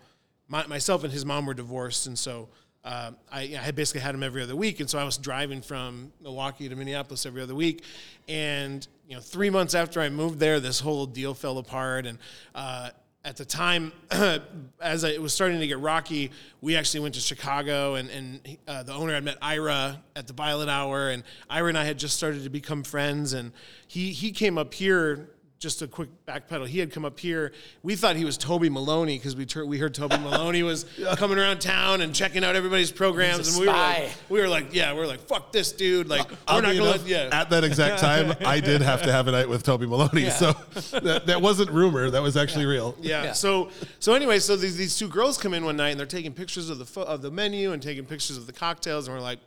my, 0.48 0.66
myself 0.66 1.04
and 1.04 1.12
his 1.12 1.24
mom 1.24 1.46
were 1.46 1.54
divorced 1.54 2.08
and 2.08 2.18
so 2.18 2.48
uh, 2.84 3.12
I, 3.30 3.58
I 3.62 3.70
basically 3.70 4.00
had 4.00 4.14
him 4.14 4.22
every 4.22 4.40
other 4.40 4.56
week, 4.56 4.80
and 4.80 4.88
so 4.88 4.98
I 4.98 5.04
was 5.04 5.18
driving 5.18 5.60
from 5.60 6.12
Milwaukee 6.22 6.68
to 6.68 6.76
Minneapolis 6.76 7.26
every 7.26 7.42
other 7.42 7.54
week. 7.54 7.82
And 8.28 8.86
you 9.08 9.14
know, 9.14 9.20
three 9.22 9.48
months 9.48 9.74
after 9.74 10.02
I 10.02 10.10
moved 10.10 10.38
there, 10.38 10.60
this 10.60 10.80
whole 10.80 11.06
deal 11.06 11.32
fell 11.32 11.56
apart. 11.56 12.04
And 12.04 12.18
uh, 12.54 12.90
at 13.24 13.38
the 13.38 13.44
time, 13.44 13.90
as 14.80 15.02
it 15.02 15.20
was 15.20 15.32
starting 15.32 15.60
to 15.60 15.66
get 15.66 15.78
rocky, 15.78 16.30
we 16.60 16.76
actually 16.76 17.00
went 17.00 17.14
to 17.14 17.20
Chicago, 17.20 17.94
and, 17.94 18.10
and 18.10 18.58
uh, 18.68 18.82
the 18.82 18.92
owner 18.92 19.14
had 19.14 19.24
met 19.24 19.38
Ira 19.40 20.02
at 20.14 20.26
the 20.26 20.34
Violet 20.34 20.68
Hour, 20.68 21.08
and 21.08 21.24
Ira 21.48 21.70
and 21.70 21.78
I 21.78 21.84
had 21.84 21.98
just 21.98 22.18
started 22.18 22.44
to 22.44 22.50
become 22.50 22.82
friends. 22.82 23.32
And 23.32 23.52
he 23.86 24.12
he 24.12 24.30
came 24.30 24.58
up 24.58 24.74
here 24.74 25.30
just 25.58 25.82
a 25.82 25.88
quick 25.88 26.08
backpedal. 26.26 26.68
He 26.68 26.78
had 26.78 26.92
come 26.92 27.04
up 27.04 27.18
here. 27.18 27.52
We 27.82 27.96
thought 27.96 28.14
he 28.14 28.24
was 28.24 28.38
Toby 28.38 28.68
Maloney 28.70 29.18
because 29.18 29.34
we 29.34 29.44
tur- 29.44 29.66
we 29.66 29.76
heard 29.78 29.92
Toby 29.92 30.16
Maloney 30.22 30.62
was 30.62 30.86
coming 31.16 31.36
around 31.36 31.60
town 31.60 32.00
and 32.00 32.14
checking 32.14 32.44
out 32.44 32.54
everybody's 32.54 32.92
programs, 32.92 33.48
He's 33.48 33.56
a 33.56 33.58
and 33.58 33.60
we 33.62 33.66
were 33.66 33.72
spy. 33.72 34.02
like, 34.04 34.12
we 34.28 34.40
were 34.40 34.48
like, 34.48 34.72
yeah, 34.72 34.94
we 34.94 35.00
are 35.00 35.06
like, 35.08 35.18
fuck 35.20 35.50
this 35.50 35.72
dude. 35.72 36.08
Like, 36.08 36.30
we're 36.30 36.36
not 36.60 36.62
gonna 36.62 36.74
enough, 36.74 37.00
let, 37.02 37.06
yeah. 37.06 37.28
At 37.32 37.50
that 37.50 37.64
exact 37.64 37.98
time, 38.00 38.36
I 38.46 38.60
did 38.60 38.82
have 38.82 39.02
to 39.02 39.10
have 39.10 39.26
a 39.26 39.32
night 39.32 39.48
with 39.48 39.64
Toby 39.64 39.86
Maloney, 39.86 40.30
so 40.30 40.52
that, 40.92 41.24
that 41.26 41.42
wasn't 41.42 41.70
rumor. 41.70 42.08
That 42.10 42.22
was 42.22 42.36
actually 42.36 42.66
real. 42.66 42.94
Yeah. 43.00 43.24
Yeah. 43.24 43.32
So 43.32 43.70
so 43.98 44.14
anyway, 44.14 44.38
so 44.38 44.54
these 44.56 44.76
these 44.76 44.96
two 44.96 45.08
girls 45.08 45.38
come 45.38 45.54
in 45.54 45.64
one 45.64 45.76
night 45.76 45.90
and 45.90 45.98
they're 45.98 46.06
taking 46.06 46.32
pictures 46.34 46.70
of 46.70 46.78
the 46.78 46.86
fo- 46.86 47.02
of 47.02 47.20
the 47.22 47.30
menu 47.32 47.72
and 47.72 47.82
taking 47.82 48.04
pictures 48.04 48.36
of 48.36 48.46
the 48.46 48.52
cocktails 48.52 49.08
and 49.08 49.16
we're 49.16 49.22
like, 49.22 49.40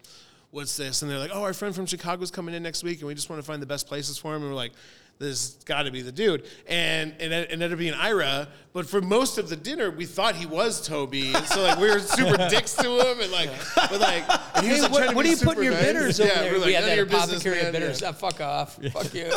"What's 0.51 0.75
this?" 0.75 1.01
And 1.03 1.09
they're 1.09 1.19
like, 1.19 1.31
"Oh, 1.33 1.43
our 1.43 1.53
friend 1.53 1.73
from 1.73 1.85
Chicago's 1.85 2.31
coming 2.31 2.53
in 2.53 2.63
next 2.63 2.83
week 2.83 2.99
and 2.99 3.07
we 3.07 3.15
just 3.15 3.29
want 3.29 3.41
to 3.41 3.47
find 3.47 3.61
the 3.61 3.65
best 3.65 3.87
places 3.87 4.17
for 4.17 4.35
him." 4.35 4.41
And 4.41 4.51
we're 4.51 4.57
like. 4.57 4.73
This 5.21 5.49
got 5.65 5.83
to 5.83 5.91
be 5.91 6.01
the 6.01 6.11
dude, 6.11 6.45
and, 6.67 7.13
and 7.19 7.31
it 7.31 7.49
ended 7.51 7.71
up 7.71 7.77
being 7.77 7.93
Ira. 7.93 8.47
But 8.73 8.87
for 8.87 9.01
most 9.01 9.37
of 9.37 9.49
the 9.49 9.55
dinner, 9.55 9.91
we 9.91 10.05
thought 10.07 10.35
he 10.35 10.47
was 10.47 10.85
Toby, 10.85 11.33
and 11.35 11.45
so 11.45 11.61
like 11.61 11.77
we 11.77 11.89
were 11.91 11.99
super 11.99 12.37
dicks 12.49 12.73
to 12.77 12.89
him, 12.89 13.19
and 13.21 13.31
like, 13.31 13.51
but 13.75 13.99
like, 13.99 14.23
and 14.55 14.65
he 14.65 14.71
was 14.71 14.81
Hey, 14.81 14.87
like, 14.87 14.91
what, 14.91 15.15
what 15.15 15.25
are 15.25 15.29
you 15.29 15.37
putting 15.37 15.63
your 15.63 15.73
bitters 15.73 16.19
over 16.19 16.27
Yeah, 16.27 16.41
there? 16.41 16.51
we're 16.53 16.57
like, 16.57 16.65
we 16.67 16.73
had 16.73 16.83
that 16.85 16.97
your 16.97 17.05
business, 17.05 17.45
man." 17.45 17.71
bitters. 17.71 18.01
Yeah. 18.01 18.09
Ah, 18.09 18.11
fuck 18.13 18.41
off. 18.41 18.75
Fuck 18.91 19.13
you. 19.13 19.29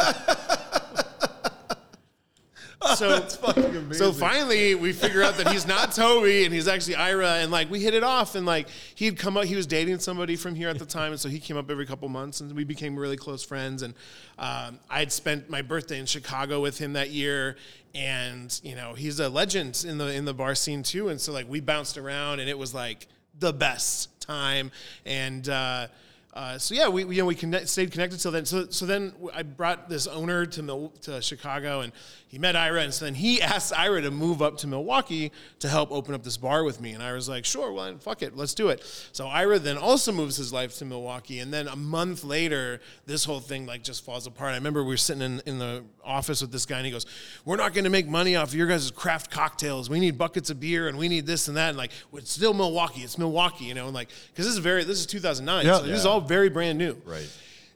So 2.97 3.27
So 3.93 4.13
finally, 4.13 4.75
we 4.75 4.93
figure 4.93 5.23
out 5.23 5.37
that 5.37 5.49
he's 5.49 5.67
not 5.67 5.93
Toby 5.93 6.45
and 6.45 6.53
he's 6.53 6.69
actually 6.69 6.97
Ira, 6.97 7.35
and 7.37 7.51
like 7.51 7.71
we 7.71 7.81
hit 7.81 7.95
it 7.95 8.03
off, 8.03 8.35
and 8.35 8.47
like 8.47 8.69
he'd 8.95 9.19
come 9.19 9.37
up, 9.37 9.45
he 9.45 9.57
was 9.57 9.67
dating 9.67 9.99
somebody 9.99 10.37
from 10.37 10.55
here 10.55 10.69
at 10.69 10.79
the 10.79 10.87
time, 10.87 11.13
and 11.13 11.21
so 11.21 11.29
he 11.29 11.39
came 11.39 11.57
up 11.57 11.71
every 11.71 11.87
couple 11.87 12.09
months, 12.09 12.41
and 12.41 12.53
we 12.53 12.65
became 12.65 12.99
really 12.99 13.17
close 13.17 13.45
friends. 13.45 13.83
And 13.83 13.95
um, 14.39 14.79
I 14.91 15.01
had 15.01 15.13
spent 15.13 15.49
my 15.49 15.63
birthday 15.63 15.99
in 15.99 16.07
Chicago 16.07 16.61
with 16.61 16.79
him 16.79 16.95
that 16.95 17.11
year, 17.11 17.57
and 17.95 18.59
you 18.63 18.75
know 18.75 18.95
he's 18.95 19.21
a 19.21 19.29
legend 19.29 19.85
in 19.87 19.99
the 19.99 20.13
in 20.13 20.25
the 20.25 20.35
bar 20.35 20.55
scene 20.55 20.83
too, 20.83 21.09
and 21.09 21.21
so 21.21 21.33
like 21.33 21.49
we 21.49 21.61
bounced 21.61 21.99
around, 21.99 22.41
and 22.41 22.49
it 22.49 22.59
was 22.59 22.75
like 22.75 23.07
the 23.39 23.53
best 23.53 24.21
time, 24.21 24.71
and. 25.05 25.49
Uh, 25.49 25.87
uh, 26.35 26.59
so 26.59 26.75
yeah, 26.75 26.89
we, 26.89 27.05
we, 27.05 27.15
you 27.15 27.23
know 27.23 27.27
we 27.27 27.35
connect, 27.37 27.69
stayed 27.69 27.93
connected 27.93 28.19
till 28.19 28.33
then. 28.33 28.45
So 28.45 28.67
so 28.69 28.87
then 28.87 29.13
I 29.33 29.45
brought 29.45 29.89
this 29.89 30.09
owner 30.09 30.45
to 30.47 30.63
Mil- 30.65 30.93
to 31.03 31.23
Chicago, 31.23 31.83
and 31.83 31.93
he 32.35 32.41
met 32.41 32.57
Ira, 32.57 32.83
and 32.83 32.93
so 32.93 33.05
then 33.05 33.15
he 33.15 33.41
asked 33.55 33.73
Ira 33.73 34.03
to 34.03 34.11
move 34.11 34.43
up 34.43 34.57
to 34.59 34.67
Milwaukee 34.67 35.31
to 35.61 35.69
help 35.69 35.93
open 35.93 36.17
up 36.17 36.25
this 36.25 36.37
bar 36.37 36.65
with 36.65 36.81
me. 36.81 36.91
And 36.91 37.01
I 37.01 37.13
was 37.13 37.29
like, 37.29 37.45
sure, 37.45 37.71
well, 37.73 37.85
then 37.85 37.99
fuck 37.99 38.23
it, 38.23 38.37
let's 38.37 38.55
do 38.55 38.71
it. 38.71 38.83
So 39.13 39.29
Ira 39.29 39.61
then 39.61 39.79
also 39.79 40.11
moves 40.11 40.37
his 40.37 40.53
life 40.53 40.77
to 40.79 40.85
Milwaukee, 40.85 41.39
and 41.39 41.53
then 41.55 41.69
a 41.69 41.77
month 41.77 42.25
later, 42.25 42.81
this 43.07 43.25
whole 43.25 43.39
thing 43.39 43.67
like 43.67 43.85
just 43.85 44.05
falls 44.05 44.27
apart. 44.27 44.51
I 44.51 44.57
remember 44.57 44.83
we 44.83 44.89
were 44.89 44.97
sitting 44.97 45.23
in, 45.23 45.43
in 45.47 45.59
the 45.61 45.85
office 46.05 46.41
with 46.41 46.51
this 46.51 46.67
guy, 46.67 46.79
and 46.79 46.87
he 46.87 46.91
goes, 46.91 47.07
"We're 47.45 47.55
not 47.57 47.73
going 47.73 47.85
to 47.85 47.91
make 47.91 48.09
money 48.09 48.35
off 48.35 48.49
of 48.49 48.55
your 48.57 48.67
guys' 48.67 48.91
craft 48.91 49.31
cocktails. 49.31 49.89
We 49.89 50.01
need 50.01 50.19
buckets 50.19 50.51
of 50.51 50.59
beer, 50.59 50.89
and 50.89 50.99
we 50.99 51.07
need 51.07 51.27
this 51.27 51.47
and 51.47 51.57
that." 51.57 51.69
And 51.69 51.79
like, 51.79 51.93
it's 52.15 52.33
still 52.33 52.53
Milwaukee. 52.53 53.03
It's 53.03 53.17
Milwaukee, 53.17 53.67
you 53.67 53.75
know, 53.75 53.85
and 53.87 53.95
like 53.95 54.09
because 54.33 54.47
this 54.47 54.55
is 54.55 54.59
very 54.59 54.83
this 54.83 54.99
is 54.99 55.07
2009, 55.07 55.65
Yeah. 55.65 55.79
so 55.79 55.87
this 55.87 56.01
is 56.01 56.05
all 56.07 56.21
very 56.21 56.49
brand 56.49 56.79
new. 56.79 57.01
Right. 57.05 57.29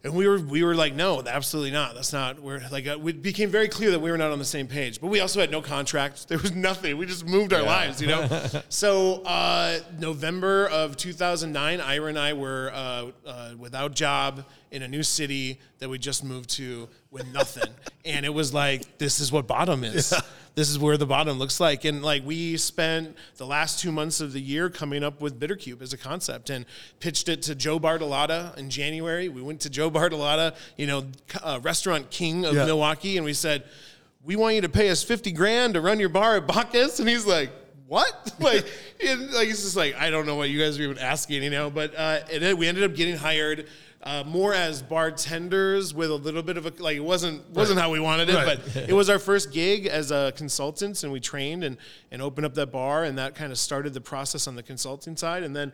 And 0.05 0.15
we 0.15 0.29
were 0.29 0.39
we 0.39 0.63
were 0.63 0.77
like, 0.77 0.95
no, 0.95 1.23
absolutely 1.27 1.73
not. 1.73 1.95
That's 1.95 2.13
not. 2.13 2.41
We're 2.41 2.63
like, 2.71 2.87
uh, 2.87 2.99
it 3.05 3.21
became 3.21 3.51
very 3.51 3.69
clear 3.69 3.91
that 3.91 3.99
we 3.99 4.11
were 4.13 4.17
not 4.17 4.31
on 4.31 4.39
the 4.39 4.45
same 4.45 4.69
page. 4.69 5.01
But 5.01 5.09
we 5.09 5.19
also 5.19 5.41
had 5.41 5.51
no 5.51 5.61
contract. 5.61 6.29
There 6.29 6.39
was 6.39 6.55
nothing. 6.55 6.97
We 6.97 7.07
just 7.07 7.27
moved 7.27 7.53
our 7.53 7.63
lives, 7.63 8.01
you 8.01 8.07
know. 8.07 8.29
so 8.69 9.23
uh, 9.25 9.81
November 9.99 10.69
of 10.69 10.97
2009, 10.97 11.81
Ira 11.81 12.07
and 12.07 12.19
I 12.19 12.33
were 12.33 12.71
uh, 12.73 13.11
uh, 13.27 13.51
without 13.59 13.93
job 13.95 14.45
in 14.71 14.83
a 14.83 14.89
new 14.89 15.03
city 15.03 15.59
that 15.79 15.89
we 15.89 15.99
just 15.99 16.23
moved 16.23 16.51
to 16.51 16.89
with 17.11 17.27
nothing, 17.33 17.73
and 18.05 18.25
it 18.25 18.33
was 18.33 18.53
like, 18.55 18.99
this 18.99 19.19
is 19.19 19.33
what 19.33 19.47
bottom 19.47 19.83
is. 19.83 20.15
This 20.59 20.71
is 20.71 20.79
where 20.81 20.97
the 20.97 21.07
bottom 21.07 21.39
looks 21.39 21.61
like. 21.61 21.85
And 21.85 22.03
like 22.03 22.27
we 22.27 22.57
spent 22.57 23.17
the 23.37 23.47
last 23.47 23.79
two 23.79 23.93
months 23.93 24.21
of 24.21 24.33
the 24.33 24.41
year 24.41 24.69
coming 24.69 25.05
up 25.05 25.21
with 25.21 25.39
Bittercube 25.39 25.81
as 25.81 25.93
a 25.93 25.97
concept 25.97 26.51
and 26.51 26.67
pitched 26.99 27.29
it 27.29 27.43
to 27.43 27.55
Joe 27.55 27.79
Bartolotta 27.79 28.59
in 28.59 28.69
January. 28.69 29.29
We 29.29 29.41
went 29.41 29.61
to 29.61 29.71
Joe 29.71 29.89
Bartolotta, 29.89 30.57
you 30.77 30.89
know, 30.89 31.05
uh, 31.45 31.61
restaurant 31.63 32.11
king 32.11 32.45
of 32.45 32.57
Yeah. 32.57 32.65
Milwaukee, 32.65 33.17
and 33.17 33.25
we 33.25 33.35
said, 33.35 33.63
we 34.25 34.35
want 34.35 34.57
you 34.57 34.63
to 34.63 34.69
pay 34.69 34.91
us 34.91 35.05
50 35.05 35.31
grand 35.31 35.75
to 35.75 35.81
run 35.81 36.01
your 36.01 36.09
bar 36.09 36.39
at 36.39 36.49
Bacchus. 36.49 36.99
And 36.99 37.09
he's 37.09 37.25
like, 37.25 37.53
what? 37.87 38.35
like, 38.41 38.67
and, 39.01 39.31
like, 39.31 39.47
he's 39.47 39.63
just 39.63 39.77
like, 39.77 39.95
I 39.95 40.11
don't 40.11 40.27
know 40.27 40.35
what 40.35 40.51
you 40.51 40.59
guys 40.59 40.77
are 40.77 40.83
even 40.83 40.99
asking, 40.99 41.45
you 41.45 41.51
know, 41.51 41.71
but 41.71 41.95
uh, 41.97 42.19
it, 42.33 42.59
we 42.59 42.67
ended 42.67 42.83
up 42.83 42.97
getting 42.97 43.17
hired 43.17 43.69
uh, 44.03 44.23
more 44.27 44.55
as 44.55 44.81
bartenders 44.81 45.93
with 45.93 46.11
a 46.11 46.15
little 46.15 46.43
bit 46.43 46.57
of 46.57 46.67
a, 46.67 46.73
like, 46.79 46.97
it 46.97 47.01
wasn't, 47.05 47.49
wasn't 47.51 47.81
how 47.81 47.91
we 47.91 47.99
wanted 47.99 48.29
it, 48.31 48.35
Right. 48.35 48.59
but 48.75 48.77
it 48.89 48.93
was 48.93 49.11
our 49.11 49.19
first 49.19 49.53
gig 49.53 49.87
as 49.87 50.11
a 50.13 50.33
consultants 50.37 51.03
and 51.03 51.13
we 51.13 51.19
trained 51.21 51.65
and, 51.65 51.77
and 52.13 52.23
opened 52.23 52.47
up 52.47 52.55
that 52.55 52.71
bar 52.71 53.05
and 53.05 53.19
that 53.19 53.35
kind 53.35 53.51
of 53.51 53.59
started 53.59 53.95
the 53.95 54.01
process 54.01 54.47
on 54.47 54.55
the 54.55 54.63
consulting 54.63 55.17
side. 55.17 55.43
And 55.43 55.55
then 55.55 55.73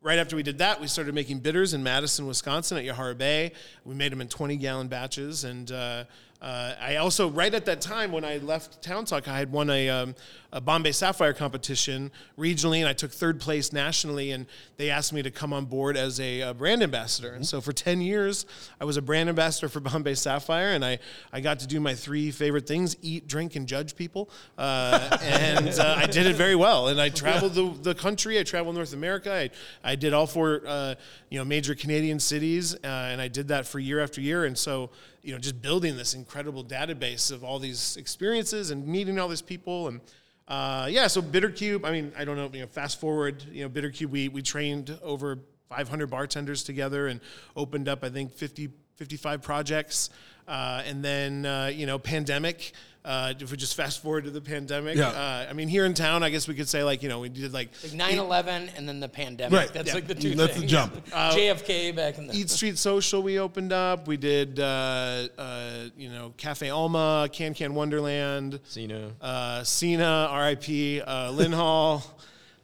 right 0.00 0.18
after 0.18 0.36
we 0.36 0.42
did 0.42 0.58
that, 0.58 0.80
we 0.80 0.86
started 0.86 1.14
making 1.14 1.40
bitters 1.40 1.74
in 1.74 1.82
Madison, 1.82 2.26
Wisconsin 2.26 2.78
at 2.78 2.84
Yahara 2.84 3.16
Bay. 3.16 3.52
We 3.84 3.94
made 3.94 4.10
them 4.10 4.20
in 4.22 4.28
20 4.28 4.56
gallon 4.56 4.88
batches. 4.88 5.44
And 5.44 5.70
uh, 5.70 6.04
uh, 6.40 6.74
I 6.80 6.96
also, 6.96 7.28
right 7.28 7.52
at 7.52 7.66
that 7.66 7.80
time 7.82 8.10
when 8.10 8.24
I 8.24 8.38
left 8.38 8.82
Town 8.82 9.04
Talk, 9.04 9.28
I 9.28 9.38
had 9.38 9.52
won 9.52 9.68
a, 9.68 9.88
um, 9.90 10.14
a 10.56 10.60
Bombay 10.60 10.90
Sapphire 10.90 11.34
competition 11.34 12.10
regionally 12.38 12.78
and 12.78 12.88
I 12.88 12.94
took 12.94 13.10
third 13.10 13.38
place 13.38 13.74
nationally. 13.74 14.30
And 14.30 14.46
they 14.78 14.88
asked 14.88 15.12
me 15.12 15.22
to 15.22 15.30
come 15.30 15.52
on 15.52 15.66
board 15.66 15.98
as 15.98 16.18
a, 16.18 16.40
uh 16.40 16.54
brand 16.54 16.82
ambassador. 16.82 17.34
And 17.34 17.46
so 17.46 17.60
for 17.60 17.74
10 17.74 18.00
years, 18.00 18.46
I 18.80 18.86
was 18.86 18.96
a 18.96 19.02
brand 19.02 19.28
ambassador 19.28 19.68
for 19.68 19.80
Bombay 19.88 20.14
Sapphire. 20.14 20.70
And 20.72 20.82
I, 20.82 20.98
I 21.30 21.40
got 21.40 21.58
to 21.60 21.66
do 21.66 21.78
my 21.78 21.94
three 21.94 22.30
favorite 22.30 22.66
things 22.66 22.96
eat, 23.02 23.28
drink, 23.28 23.54
and 23.54 23.68
judge 23.68 23.96
people. 23.96 24.30
Uh, 24.56 25.18
and 25.20 25.68
uh, 25.78 25.96
I 25.98 26.06
did 26.06 26.24
it 26.24 26.36
very 26.36 26.54
well. 26.54 26.88
And 26.88 26.98
I 26.98 27.10
traveled 27.10 27.52
the, 27.52 27.74
the 27.82 27.94
country, 27.94 28.38
I 28.38 28.42
traveled 28.42 28.76
North 28.76 28.94
America. 28.94 29.30
I, 29.30 29.50
I 29.84 29.94
did 29.94 30.14
all 30.14 30.26
four 30.26 30.62
uh, 30.66 30.94
you 31.28 31.38
know, 31.38 31.44
major 31.44 31.74
Canadian 31.74 32.18
cities. 32.18 32.74
Uh, 32.76 32.86
and 32.86 33.20
I 33.20 33.28
did 33.28 33.48
that 33.48 33.66
for 33.66 33.78
year 33.78 34.00
after 34.00 34.22
year. 34.22 34.46
And 34.46 34.56
so, 34.56 34.88
you 35.22 35.32
know, 35.32 35.38
just 35.38 35.60
building 35.60 35.98
this 35.98 36.14
incredible 36.14 36.64
database 36.64 37.30
of 37.30 37.44
all 37.44 37.58
these 37.58 37.98
experiences 37.98 38.70
and 38.70 38.86
meeting 38.86 39.18
all 39.18 39.28
these 39.28 39.42
people. 39.42 39.88
And 39.88 40.00
uh, 40.48 40.86
yeah, 40.90 41.08
so 41.08 41.20
Bittercube, 41.20 41.84
I 41.84 41.90
mean, 41.90 42.12
I 42.16 42.24
don't 42.24 42.36
know, 42.36 42.50
you 42.52 42.60
know, 42.60 42.66
fast 42.66 43.00
forward, 43.00 43.42
you 43.50 43.64
know, 43.64 43.68
Bittercube, 43.68 44.06
we, 44.06 44.28
we 44.28 44.42
trained 44.42 44.96
over 45.02 45.40
500 45.68 46.08
bartenders 46.08 46.62
together 46.62 47.08
and 47.08 47.20
opened 47.56 47.88
up, 47.88 48.04
I 48.04 48.10
think, 48.10 48.32
50, 48.32 48.70
55 48.94 49.42
projects. 49.42 50.10
Uh, 50.46 50.82
and 50.86 51.04
then, 51.04 51.44
uh, 51.44 51.70
you 51.74 51.86
know, 51.86 51.98
pandemic, 51.98 52.72
uh, 53.06 53.32
if 53.38 53.50
we 53.52 53.56
just 53.56 53.76
fast 53.76 54.02
forward 54.02 54.24
to 54.24 54.30
the 54.30 54.40
pandemic, 54.40 54.96
Yeah. 54.96 55.08
uh, 55.10 55.46
I 55.48 55.52
mean, 55.52 55.68
here 55.68 55.86
in 55.86 55.94
town, 55.94 56.22
I 56.24 56.28
guess 56.30 56.48
we 56.48 56.54
could 56.56 56.68
say, 56.68 56.82
like, 56.82 57.02
you 57.04 57.08
know, 57.08 57.20
we 57.20 57.28
did 57.28 57.52
like 57.52 57.68
Like 57.84 57.92
9 57.94 58.18
11 58.18 58.70
and 58.76 58.88
then 58.88 58.98
the 58.98 59.08
pandemic. 59.08 59.56
Right. 59.58 59.72
That's 59.72 59.88
Yeah. 59.88 59.94
like 59.94 60.08
the 60.08 60.14
two 60.16 60.34
That's 60.34 60.54
the 60.54 60.58
things. 60.60 60.70
jump. 60.72 61.06
JFK 61.12 61.94
back 61.94 62.18
in 62.18 62.26
the. 62.26 62.36
Eat 62.36 62.50
Street 62.50 62.76
Social 62.78 63.22
we 63.22 63.38
opened 63.38 63.72
up. 63.72 64.08
We 64.08 64.16
did, 64.16 64.58
uh, 64.58 65.28
uh, 65.38 65.84
you 65.96 66.08
know, 66.10 66.34
Cafe 66.36 66.68
Alma, 66.68 67.28
Can 67.32 67.54
Can 67.54 67.74
Wonderland, 67.74 68.58
Cena. 68.64 69.12
uh, 69.20 69.62
Cena, 69.62 70.28
RIP, 70.32 71.02
uh, 71.06 71.30
Lynhall. 71.30 72.02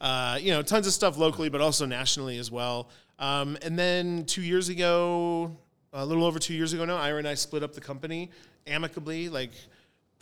Uh, 0.01 0.37
you 0.43 0.51
know, 0.51 0.63
tons 0.63 0.85
of 0.89 0.93
stuff 0.93 1.17
locally, 1.17 1.49
but 1.49 1.61
also 1.61 1.87
nationally 1.87 2.37
as 2.39 2.51
well. 2.51 2.89
Um, 3.21 3.57
and 3.63 3.79
then 3.79 4.25
two 4.25 4.43
years 4.43 4.69
ago, 4.69 5.57
a 5.93 6.05
little 6.05 6.25
over 6.25 6.41
two 6.41 6.55
years 6.55 6.73
ago 6.73 6.85
now, 6.85 6.97
Ira 6.97 7.19
and 7.19 7.29
I 7.29 7.35
split 7.35 7.63
up 7.63 7.73
the 7.73 7.81
company 7.81 8.29
amicably. 8.67 9.29
Like, 9.29 9.53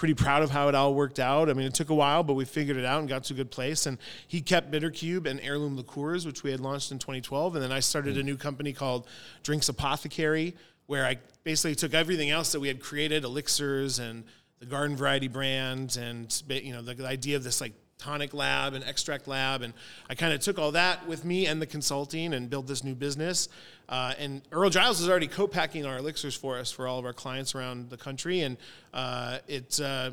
pretty 0.01 0.15
proud 0.15 0.43
of 0.43 0.51
how 0.51 0.67
it 0.69 0.75
all 0.75 0.95
worked 0.95 1.19
out. 1.19 1.51
I 1.51 1.53
mean, 1.53 1.67
it 1.67 1.75
took 1.75 1.91
a 1.91 1.95
while, 1.95 2.23
but 2.23 2.33
we 2.33 2.47
figured 2.47 2.79
it 2.79 2.87
out 2.87 3.01
and 3.01 3.09
got 3.09 3.25
to 3.25 3.35
a 3.35 3.37
good 3.37 3.51
place. 3.51 3.85
And 3.85 3.99
he 4.27 4.41
kept 4.41 4.71
Bittercube 4.71 5.27
and 5.27 5.39
Heirloom 5.43 5.77
Liqueurs, 5.77 6.25
which 6.25 6.43
we 6.43 6.51
had 6.51 6.59
launched 6.59 6.91
in 6.91 6.99
2012. 6.99 7.55
And 7.55 7.63
then 7.63 7.71
I 7.71 7.81
started 7.81 8.17
a 8.17 8.23
new 8.23 8.39
company 8.39 8.73
called 8.73 9.07
Drinks 9.43 9.69
Apothecary, 9.69 10.57
where 10.87 11.05
I 11.05 11.19
basically 11.45 11.75
took 11.75 11.93
everything 11.93 12.31
else 12.31 12.51
that 12.53 12.61
we 12.61 12.69
had 12.69 12.81
created, 12.81 13.25
elixirs 13.25 13.99
and 13.99 14.25
the 14.59 14.65
garden 14.65 14.97
variety 14.97 15.29
brand, 15.29 15.99
and 16.01 16.43
you 16.49 16.73
know 16.73 16.81
the, 16.81 16.95
the 16.95 17.07
idea 17.07 17.37
of 17.37 17.45
this 17.45 17.61
like 17.61 17.75
tonic 18.01 18.33
lab 18.33 18.73
and 18.73 18.83
extract 18.85 19.29
lab 19.29 19.61
and 19.63 19.75
i 20.09 20.15
kind 20.15 20.33
of 20.33 20.41
took 20.41 20.59
all 20.59 20.73
that 20.73 21.07
with 21.07 21.25
me 21.25 21.47
and 21.47 21.61
the 21.61 21.67
consulting 21.67 22.33
and 22.33 22.49
built 22.49 22.67
this 22.67 22.83
new 22.83 22.95
business. 22.95 23.49
Uh, 23.89 24.15
and 24.19 24.43
earl 24.53 24.71
giles 24.71 25.01
is 25.01 25.09
already 25.09 25.27
co-packing 25.27 25.85
our 25.85 25.99
elixirs 25.99 26.35
for 26.35 26.59
us 26.59 26.71
for 26.71 26.87
all 26.87 26.99
of 26.99 27.05
our 27.05 27.13
clients 27.13 27.55
around 27.55 27.91
the 27.91 27.97
country 27.97 28.41
and 28.41 28.57
uh, 28.95 29.39
it 29.49 29.81
uh, 29.81 30.11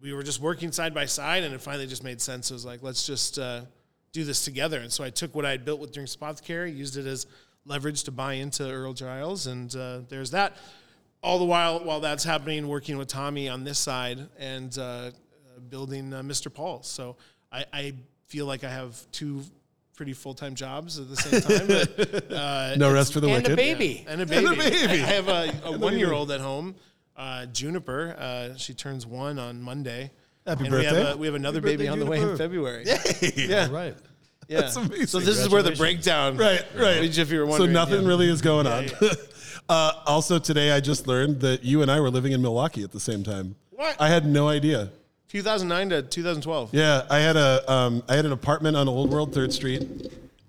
we 0.00 0.12
were 0.12 0.22
just 0.22 0.40
working 0.40 0.70
side 0.72 0.94
by 0.94 1.04
side 1.04 1.42
and 1.42 1.52
it 1.52 1.60
finally 1.60 1.86
just 1.86 2.04
made 2.04 2.20
sense. 2.20 2.50
It 2.50 2.54
was 2.54 2.64
like 2.64 2.82
let's 2.82 3.06
just 3.06 3.38
uh, 3.38 3.62
do 4.12 4.24
this 4.24 4.44
together. 4.44 4.80
And 4.80 4.92
so 4.92 5.04
i 5.04 5.10
took 5.10 5.34
what 5.34 5.44
i 5.44 5.50
had 5.50 5.64
built 5.64 5.80
with 5.80 5.92
drinks 5.92 6.14
apothecary 6.14 6.72
used 6.72 6.96
it 6.96 7.06
as 7.06 7.26
leverage 7.64 8.04
to 8.04 8.10
buy 8.10 8.34
into 8.34 8.68
earl 8.70 8.94
giles 8.94 9.46
and 9.46 9.74
uh, 9.76 10.00
there's 10.08 10.30
that. 10.30 10.56
All 11.22 11.38
the 11.40 11.44
while 11.44 11.84
while 11.84 12.00
that's 12.00 12.24
happening 12.24 12.68
working 12.68 12.96
with 12.96 13.08
tommy 13.08 13.48
on 13.48 13.64
this 13.64 13.78
side 13.78 14.28
and 14.38 14.76
uh, 14.78 15.10
building 15.58 16.12
uh, 16.12 16.22
Mr. 16.22 16.52
Paul's. 16.52 16.88
So 16.88 17.16
I, 17.52 17.64
I, 17.72 17.94
feel 18.26 18.44
like 18.44 18.62
I 18.62 18.68
have 18.68 18.94
two 19.10 19.42
pretty 19.96 20.12
full 20.12 20.34
time 20.34 20.54
jobs 20.54 20.98
at 20.98 21.08
the 21.08 21.16
same 21.16 21.40
time. 21.40 21.66
But, 21.66 22.32
uh, 22.32 22.76
no 22.76 22.92
rest 22.92 23.12
for 23.12 23.20
the 23.20 23.28
and 23.28 23.36
wicked. 23.36 23.52
a 23.52 23.56
baby. 23.56 24.04
and 24.06 24.20
a 24.20 24.26
baby. 24.26 24.46
And 24.46 24.54
a 24.54 24.56
baby. 24.56 24.86
I, 24.86 24.92
I 24.92 24.96
have 24.96 25.28
a, 25.28 25.54
a 25.64 25.78
one 25.78 25.98
year 25.98 26.12
old 26.12 26.30
at 26.30 26.40
home, 26.40 26.74
uh, 27.16 27.46
Juniper. 27.46 28.14
Uh, 28.18 28.56
she 28.56 28.74
turns 28.74 29.06
one 29.06 29.38
on 29.38 29.62
Monday. 29.62 30.10
Happy 30.46 30.64
and 30.64 30.74
We 30.74 30.82
birthday. 30.82 31.04
have, 31.04 31.14
a, 31.14 31.16
we 31.16 31.26
have 31.26 31.34
another 31.34 31.58
Happy 31.60 31.76
baby 31.76 31.86
birthday, 31.86 31.92
on 31.92 31.98
the 32.00 32.06
way 32.06 32.18
in 32.18 32.22
Juniper. 32.22 32.38
February. 32.38 32.84
Yeah. 32.86 33.66
All 33.66 33.72
right. 33.72 33.96
Yeah. 34.48 34.62
That's 34.62 34.76
amazing. 34.76 35.06
So 35.06 35.20
this 35.20 35.38
is 35.38 35.48
where 35.50 35.62
the 35.62 35.72
breakdown. 35.72 36.36
Right, 36.36 36.64
right. 36.74 37.04
If 37.04 37.30
you 37.30 37.38
were 37.38 37.46
wondering. 37.46 37.68
so 37.68 37.72
nothing 37.72 38.02
yeah. 38.02 38.08
really 38.08 38.28
is 38.28 38.40
going 38.40 38.66
on. 38.66 38.86
uh, 39.68 39.92
also, 40.06 40.38
today 40.38 40.72
I 40.72 40.80
just 40.80 41.06
learned 41.06 41.40
that 41.40 41.64
you 41.64 41.82
and 41.82 41.90
I 41.90 42.00
were 42.00 42.10
living 42.10 42.32
in 42.32 42.40
Milwaukee 42.40 42.82
at 42.82 42.90
the 42.90 43.00
same 43.00 43.22
time. 43.22 43.56
What? 43.70 44.00
I 44.00 44.08
had 44.08 44.26
no 44.26 44.48
idea. 44.48 44.90
2009 45.28 45.90
to 45.90 46.02
2012. 46.02 46.70
Yeah, 46.74 47.06
I 47.10 47.18
had 47.18 47.36
a 47.36 47.70
um, 47.70 48.02
I 48.08 48.16
had 48.16 48.24
an 48.26 48.32
apartment 48.32 48.76
on 48.76 48.88
Old 48.88 49.10
World 49.10 49.32
Third 49.34 49.52
Street, 49.52 49.86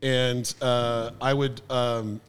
and 0.02 0.52
uh, 0.62 1.12
I 1.22 1.34
would 1.34 1.62
um, 1.70 2.22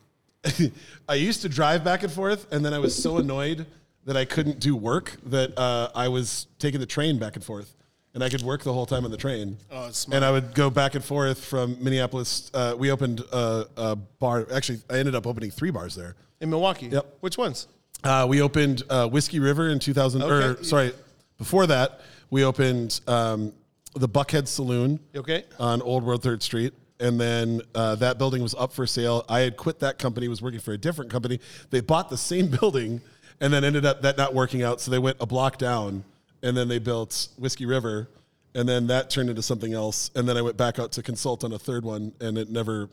I 1.08 1.14
used 1.14 1.42
to 1.42 1.48
drive 1.48 1.84
back 1.84 2.02
and 2.02 2.12
forth, 2.12 2.52
and 2.52 2.64
then 2.64 2.74
I 2.74 2.78
was 2.78 2.94
so 3.00 3.18
annoyed 3.18 3.66
that 4.04 4.16
I 4.16 4.24
couldn't 4.24 4.58
do 4.60 4.74
work 4.74 5.16
that 5.26 5.56
uh, 5.58 5.90
I 5.94 6.08
was 6.08 6.46
taking 6.58 6.80
the 6.80 6.86
train 6.86 7.18
back 7.18 7.36
and 7.36 7.44
forth, 7.44 7.76
and 8.14 8.24
I 8.24 8.28
could 8.28 8.42
work 8.42 8.62
the 8.64 8.72
whole 8.72 8.86
time 8.86 9.04
on 9.04 9.10
the 9.10 9.16
train. 9.16 9.56
Oh, 9.70 9.86
it's 9.88 9.98
smart. 9.98 10.16
And 10.16 10.24
I 10.24 10.30
would 10.32 10.54
go 10.54 10.70
back 10.70 10.94
and 10.94 11.04
forth 11.04 11.44
from 11.44 11.76
Minneapolis. 11.82 12.50
Uh, 12.52 12.74
we 12.76 12.90
opened 12.90 13.20
a, 13.32 13.66
a 13.76 13.96
bar. 13.96 14.46
Actually, 14.52 14.80
I 14.90 14.98
ended 14.98 15.14
up 15.14 15.26
opening 15.26 15.50
three 15.50 15.70
bars 15.70 15.94
there. 15.94 16.16
In 16.40 16.50
Milwaukee. 16.50 16.86
Yep. 16.86 17.18
Which 17.20 17.36
ones? 17.38 17.68
Uh, 18.02 18.26
we 18.28 18.40
opened 18.40 18.82
uh, 18.88 19.06
Whiskey 19.06 19.38
River 19.40 19.68
in 19.68 19.78
2000. 19.78 20.22
Or 20.22 20.32
Okay. 20.32 20.62
sorry, 20.62 20.92
before 21.36 21.66
that, 21.66 22.00
we 22.30 22.44
opened 22.44 23.00
um, 23.06 23.52
the 23.94 24.08
Buckhead 24.08 24.46
Saloon 24.46 25.00
okay? 25.14 25.44
on 25.58 25.82
Old 25.82 26.04
World 26.04 26.22
Third 26.22 26.42
Street. 26.42 26.72
And 27.00 27.18
then 27.18 27.62
uh, 27.74 27.94
that 27.96 28.18
building 28.18 28.42
was 28.42 28.54
up 28.54 28.72
for 28.72 28.86
sale. 28.86 29.24
I 29.28 29.40
had 29.40 29.56
quit 29.56 29.80
that 29.80 29.98
company, 29.98 30.28
was 30.28 30.42
working 30.42 30.60
for 30.60 30.72
a 30.72 30.78
different 30.78 31.10
company. 31.10 31.40
They 31.70 31.80
bought 31.80 32.10
the 32.10 32.18
same 32.18 32.48
building 32.60 33.00
and 33.40 33.52
then 33.52 33.64
ended 33.64 33.86
up 33.86 34.02
that 34.02 34.16
not 34.16 34.34
working 34.34 34.62
out. 34.62 34.80
So 34.80 34.90
they 34.90 34.98
went 34.98 35.16
a 35.20 35.26
block 35.26 35.56
down 35.56 36.04
and 36.42 36.56
then 36.56 36.68
they 36.68 36.78
built 36.78 37.28
Whiskey 37.38 37.66
River. 37.66 38.08
And 38.54 38.68
then 38.68 38.88
that 38.88 39.10
turned 39.10 39.30
into 39.30 39.42
something 39.42 39.72
else. 39.72 40.10
And 40.14 40.28
then 40.28 40.36
I 40.36 40.42
went 40.42 40.56
back 40.56 40.78
out 40.78 40.92
to 40.92 41.02
consult 41.02 41.44
on 41.44 41.52
a 41.52 41.58
third 41.58 41.84
one 41.84 42.12
and 42.20 42.36
it 42.36 42.50
never, 42.50 42.90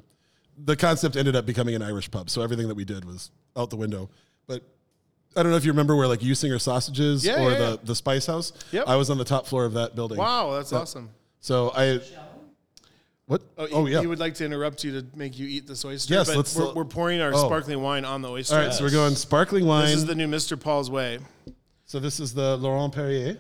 the 0.58 0.76
concept 0.76 1.16
ended 1.16 1.36
up 1.36 1.46
becoming 1.46 1.76
an 1.76 1.82
Irish 1.82 2.10
pub. 2.10 2.30
So 2.30 2.42
everything 2.42 2.68
that 2.70 2.76
we 2.76 2.86
did 2.86 3.04
was 3.04 3.32
out 3.56 3.70
the 3.70 3.76
window. 3.76 4.10
But 4.48 4.64
I 5.38 5.44
don't 5.44 5.52
know 5.52 5.58
if 5.58 5.66
you 5.66 5.72
remember 5.72 5.96
where 5.96 6.08
like 6.08 6.20
Usinger 6.22 6.60
Sausages 6.60 7.26
Yeah, 7.26 7.44
or 7.44 7.52
yeah, 7.52 7.58
the, 7.58 7.70
yeah. 7.72 7.76
the 7.84 7.96
Spice 7.96 8.26
House. 8.26 8.52
Yep. 8.72 8.86
I 8.88 8.96
was 8.96 9.10
on 9.10 9.18
the 9.18 9.24
top 9.24 9.46
floor 9.48 9.66
of 9.66 9.74
that 9.74 9.96
building. 9.96 10.18
Wow, 10.18 10.52
that's 10.54 10.74
awesome. 10.74 11.10
So 11.40 11.72
I, 11.76 12.00
what? 13.28 13.42
Oh, 13.58 13.68
Oh, 13.72 13.86
he, 13.86 13.94
yeah. 13.94 14.02
he 14.02 14.08
would 14.08 14.20
like 14.20 14.36
to 14.36 14.46
interrupt 14.46 14.84
you 14.84 15.00
to 15.02 15.06
make 15.16 15.38
you 15.38 15.48
eat 15.48 15.68
this 15.68 15.84
oyster. 15.86 16.14
Yes, 16.14 16.28
but 16.28 16.38
let's- 16.38 16.56
we're, 16.56 16.74
we're 16.74 16.86
pouring 16.86 17.22
our 17.22 17.34
Oh. 17.34 17.46
sparkling 17.46 17.82
wine 17.82 18.06
on 18.06 18.22
the 18.22 18.30
oyster. 18.30 18.56
All 18.56 18.62
right, 18.62 18.74
so 18.74 18.84
we're 18.84 18.90
going 18.90 19.16
sparkling 19.16 19.66
wine. 19.66 19.86
This 19.86 19.96
is 19.96 20.06
the 20.06 20.16
new 20.16 20.28
Mr. 20.28 20.60
Paul's 20.60 20.90
way. 20.90 21.20
so 21.86 22.00
this 22.00 22.20
is 22.20 22.34
the 22.34 22.58
Laurent 22.58 22.94
Perrier. 22.94 23.38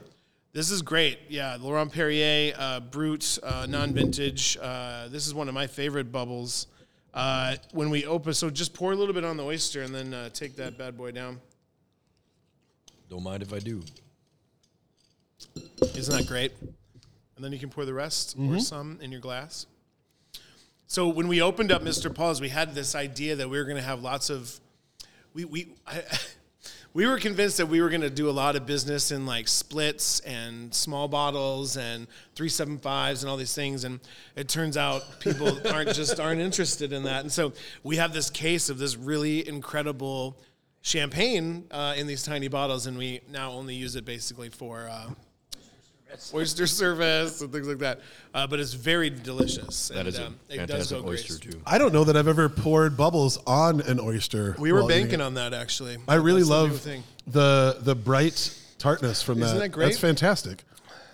This 0.53 0.71
is 0.71 0.81
great. 0.81 1.19
Yeah, 1.29 1.57
Laurent 1.59 1.91
Perrier, 1.91 2.53
uh, 2.57 2.79
Brut, 2.79 3.37
uh, 3.43 3.65
non-vintage. 3.69 4.57
Uh, 4.61 5.07
this 5.09 5.27
is 5.27 5.33
one 5.33 5.47
of 5.47 5.53
my 5.53 5.67
favorite 5.67 6.11
bubbles. 6.11 6.67
Uh, 7.13 7.55
when 7.73 7.89
we 7.89 8.05
open, 8.05 8.33
so 8.33 8.49
just 8.49 8.73
pour 8.73 8.91
a 8.91 8.95
little 8.95 9.13
bit 9.13 9.23
on 9.25 9.37
the 9.37 9.43
oyster 9.43 9.81
and 9.81 9.93
then 9.93 10.13
uh, 10.13 10.29
take 10.29 10.55
that 10.55 10.77
bad 10.77 10.95
boy 10.97 11.11
down. 11.11 11.39
Don't 13.09 13.23
mind 13.23 13.41
if 13.41 13.53
I 13.53 13.59
do. 13.59 13.83
Isn't 15.95 16.15
that 16.15 16.27
great? 16.27 16.51
And 17.35 17.45
then 17.45 17.51
you 17.51 17.59
can 17.59 17.69
pour 17.69 17.85
the 17.85 17.93
rest 17.93 18.35
or 18.35 18.41
mm-hmm. 18.41 18.59
some 18.59 18.99
in 19.01 19.11
your 19.11 19.21
glass. 19.21 19.67
So 20.87 21.07
when 21.07 21.27
we 21.27 21.41
opened 21.41 21.71
up 21.71 21.83
Mr. 21.83 22.13
Paul's, 22.13 22.41
we 22.41 22.49
had 22.49 22.73
this 22.73 22.95
idea 22.95 23.35
that 23.35 23.49
we 23.49 23.57
were 23.57 23.65
going 23.65 23.77
to 23.77 23.83
have 23.83 24.01
lots 24.01 24.29
of 24.29 24.59
we 25.33 25.45
we 25.45 25.67
I, 25.87 26.03
we 26.93 27.05
were 27.05 27.19
convinced 27.19 27.57
that 27.57 27.67
we 27.67 27.81
were 27.81 27.89
going 27.89 28.01
to 28.01 28.09
do 28.09 28.29
a 28.29 28.31
lot 28.31 28.55
of 28.55 28.65
business 28.65 29.11
in 29.11 29.25
like 29.25 29.47
splits 29.47 30.19
and 30.21 30.73
small 30.73 31.07
bottles 31.07 31.77
and 31.77 32.07
375s 32.35 33.21
and 33.21 33.29
all 33.29 33.37
these 33.37 33.53
things 33.53 33.83
and 33.83 33.99
it 34.35 34.49
turns 34.49 34.77
out 34.77 35.19
people 35.19 35.59
aren't 35.71 35.93
just 35.93 36.19
aren't 36.19 36.41
interested 36.41 36.93
in 36.93 37.03
that. 37.03 37.21
And 37.21 37.31
so 37.31 37.53
we 37.83 37.97
have 37.97 38.13
this 38.13 38.29
case 38.29 38.69
of 38.69 38.79
this 38.79 38.95
really 38.95 39.47
incredible 39.47 40.37
champagne 40.87 41.65
uh, 41.71 41.93
in 41.97 42.07
these 42.07 42.23
tiny 42.23 42.47
bottles 42.47 42.87
and 42.87 42.97
we 42.97 43.19
now 43.29 43.51
only 43.51 43.75
use 43.75 43.95
it 43.97 44.05
basically 44.05 44.49
for 44.49 44.87
uh, 44.89 45.09
oyster 46.33 46.65
service 46.65 47.41
and 47.41 47.51
things 47.51 47.67
like 47.67 47.79
that. 47.79 47.99
Uh, 48.33 48.47
but 48.47 48.59
it's 48.59 48.73
very 48.73 49.09
delicious. 49.09 49.89
That 49.89 49.99
and, 49.99 50.07
is 50.07 50.19
a 50.19 50.27
um, 50.27 50.39
it 50.49 50.55
does 50.55 50.67
fantastic 50.67 50.97
go 50.97 51.03
great. 51.03 51.11
oyster 51.19 51.51
too. 51.51 51.61
I 51.65 51.77
don't 51.77 51.93
know 51.93 52.05
that 52.05 52.15
I've 52.15 52.29
ever 52.29 52.47
poured 52.47 52.95
bubbles 52.95 53.37
on 53.45 53.81
an 53.81 53.99
oyster. 53.99 54.55
We 54.57 54.71
were 54.71 54.79
while 54.81 54.91
eating 54.91 55.03
banking 55.03 55.19
it. 55.19 55.23
on 55.23 55.33
that 55.33 55.53
actually. 55.53 55.97
I 56.07 56.15
really 56.15 56.41
That's 56.41 56.49
the 56.49 56.55
new 56.55 56.69
love 56.69 56.79
thing. 56.79 57.03
the 57.27 57.77
the 57.81 57.95
bright 57.95 58.57
tartness 58.77 59.21
from 59.21 59.43
Isn't 59.43 59.57
that. 59.57 59.63
that 59.63 59.69
great? 59.69 59.87
That's 59.87 59.99
fantastic. 59.99 60.63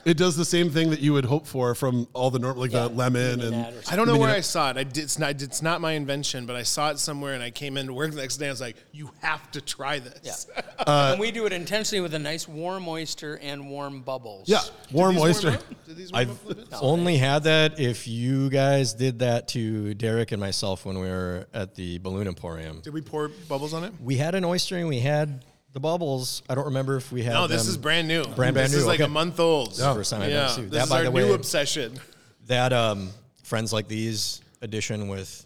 It 0.05 0.17
does 0.17 0.35
the 0.35 0.43
same 0.45 0.69
thing 0.69 0.89
that 0.89 0.99
you 0.99 1.13
would 1.13 1.23
hope 1.25 1.47
for 1.47 1.73
from 1.75 2.07
all 2.13 2.29
the 2.29 2.39
normal, 2.39 2.61
like 2.61 2.71
the 2.71 2.89
lemon 2.89 3.39
Maybe 3.39 3.55
and. 3.55 3.75
I 3.89 3.95
don't 3.95 4.07
know 4.07 4.17
where 4.17 4.29
I 4.35 4.41
saw 4.41 4.69
it. 4.69 4.77
I 4.77 4.83
did, 4.83 5.03
it's 5.05 5.17
not. 5.17 5.41
It's 5.41 5.61
not 5.61 5.79
my 5.79 5.93
invention, 5.93 6.45
but 6.45 6.55
I 6.55 6.63
saw 6.63 6.91
it 6.91 6.99
somewhere, 6.99 7.33
and 7.33 7.41
I 7.41 7.51
came 7.51 7.77
into 7.77 7.93
work 7.93 8.11
the 8.11 8.17
next 8.17 8.37
day. 8.37 8.47
I 8.47 8.51
was 8.51 8.59
like, 8.61 8.75
"You 8.91 9.09
have 9.21 9.49
to 9.51 9.61
try 9.61 9.99
this." 9.99 10.47
Yeah. 10.55 10.61
Uh, 10.85 11.11
and 11.11 11.19
we 11.21 11.31
do 11.31 11.45
it 11.45 11.53
intentionally 11.53 12.01
with 12.01 12.13
a 12.13 12.19
nice 12.19 12.45
warm 12.45 12.85
oyster 12.89 13.39
and 13.41 13.69
warm 13.69 14.01
bubbles. 14.01 14.49
Yeah, 14.49 14.59
warm 14.91 15.15
Did 15.15 15.15
these 15.15 15.19
warm 15.21 15.29
oyster. 15.29 15.49
up? 15.49 15.85
Did 15.85 15.95
these 15.95 16.11
warm 16.11 16.21
I've 16.21 16.29
up 16.31 16.43
a 16.43 16.47
little 16.49 16.63
bit? 16.65 16.79
only 16.81 17.17
had 17.17 17.43
that 17.43 17.79
if 17.79 18.05
you 18.05 18.49
guys 18.49 18.93
did 18.93 19.19
that 19.19 19.47
to 19.49 19.93
Derek 19.93 20.33
and 20.33 20.41
myself 20.41 20.85
when 20.85 20.99
we 20.99 21.07
were 21.07 21.47
at 21.53 21.75
the 21.75 21.99
Balloon 21.99 22.27
Emporium. 22.27 22.81
Did 22.81 22.93
we 22.93 22.99
pour 23.01 23.29
bubbles 23.47 23.73
on 23.73 23.85
it? 23.85 23.93
We 24.01 24.17
had 24.17 24.35
an 24.35 24.43
oyster 24.43 24.75
and 24.75 24.89
we 24.89 24.99
had 24.99 25.45
the 25.73 25.79
bubbles. 25.79 26.43
I 26.49 26.55
don't 26.55 26.65
remember 26.65 26.95
if 26.95 27.11
we 27.11 27.23
had. 27.23 27.33
No, 27.33 27.47
this 27.47 27.63
them- 27.63 27.69
is 27.71 27.77
brand 27.77 28.07
new. 28.07 28.23
Brand- 28.23 28.35
brand 28.35 28.55
This 28.57 28.73
is 28.73 28.85
like 28.85 28.99
okay. 28.99 29.05
a 29.05 29.09
month 29.09 29.39
old. 29.39 29.71
This 29.71 29.79
is 29.79 29.85
the 29.85 29.93
first 29.93 30.11
time 30.11 30.21
I've 30.21 30.29
yeah, 30.31 30.43
ever 30.45 30.49
seen 30.53 30.65
it. 30.65 30.71
this 30.71 30.77
That, 30.77 30.83
is 30.85 30.89
by 30.89 30.97
our 31.05 31.11
the 31.11 31.19
new 31.27 31.33
obsession. 31.33 31.99
That 32.47 32.73
um, 32.73 33.09
friends 33.43 33.73
like 33.73 33.87
these 33.87 34.41
edition 34.61 35.07
with 35.07 35.45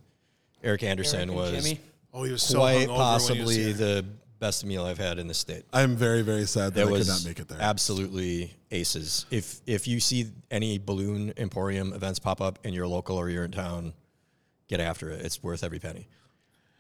Eric 0.64 0.84
Anderson 0.84 1.18
Eric 1.20 1.30
and 1.30 1.38
was 1.38 1.52
Jimmy. 1.66 1.80
Oh, 2.14 2.24
he 2.24 2.32
was 2.32 2.42
so 2.44 2.60
quite 2.60 2.88
hungover 2.88 2.88
when 2.88 2.88
he 2.88 2.90
was 2.90 2.98
possibly 2.98 3.56
here. 3.56 3.74
the 3.74 4.06
best 4.40 4.66
meal 4.66 4.86
I've 4.86 4.98
had 4.98 5.18
in 5.20 5.28
the 5.28 5.34
state. 5.34 5.64
I'm 5.74 5.96
very, 5.96 6.22
very 6.24 6.46
sad 6.46 6.74
that 6.74 6.86
That 6.88 6.94
I 6.94 6.98
could 6.98 7.08
not 7.08 7.26
make 7.26 7.40
it 7.40 7.48
there. 7.48 7.58
absolutely 7.62 8.54
aces. 8.72 9.26
If 9.32 9.62
if 9.66 9.88
you 9.88 10.00
see 10.00 10.28
any 10.52 10.78
balloon 10.80 11.34
emporium 11.38 11.94
events 11.94 12.20
pop 12.20 12.42
up 12.42 12.60
and 12.64 12.74
you're 12.76 12.88
local 12.88 13.18
or 13.18 13.30
you're 13.30 13.46
in 13.46 13.52
town, 13.52 13.94
get 14.68 14.80
after 14.80 15.10
it. 15.10 15.22
It's 15.26 15.42
worth 15.42 15.64
every 15.64 15.80
penny. 15.80 16.08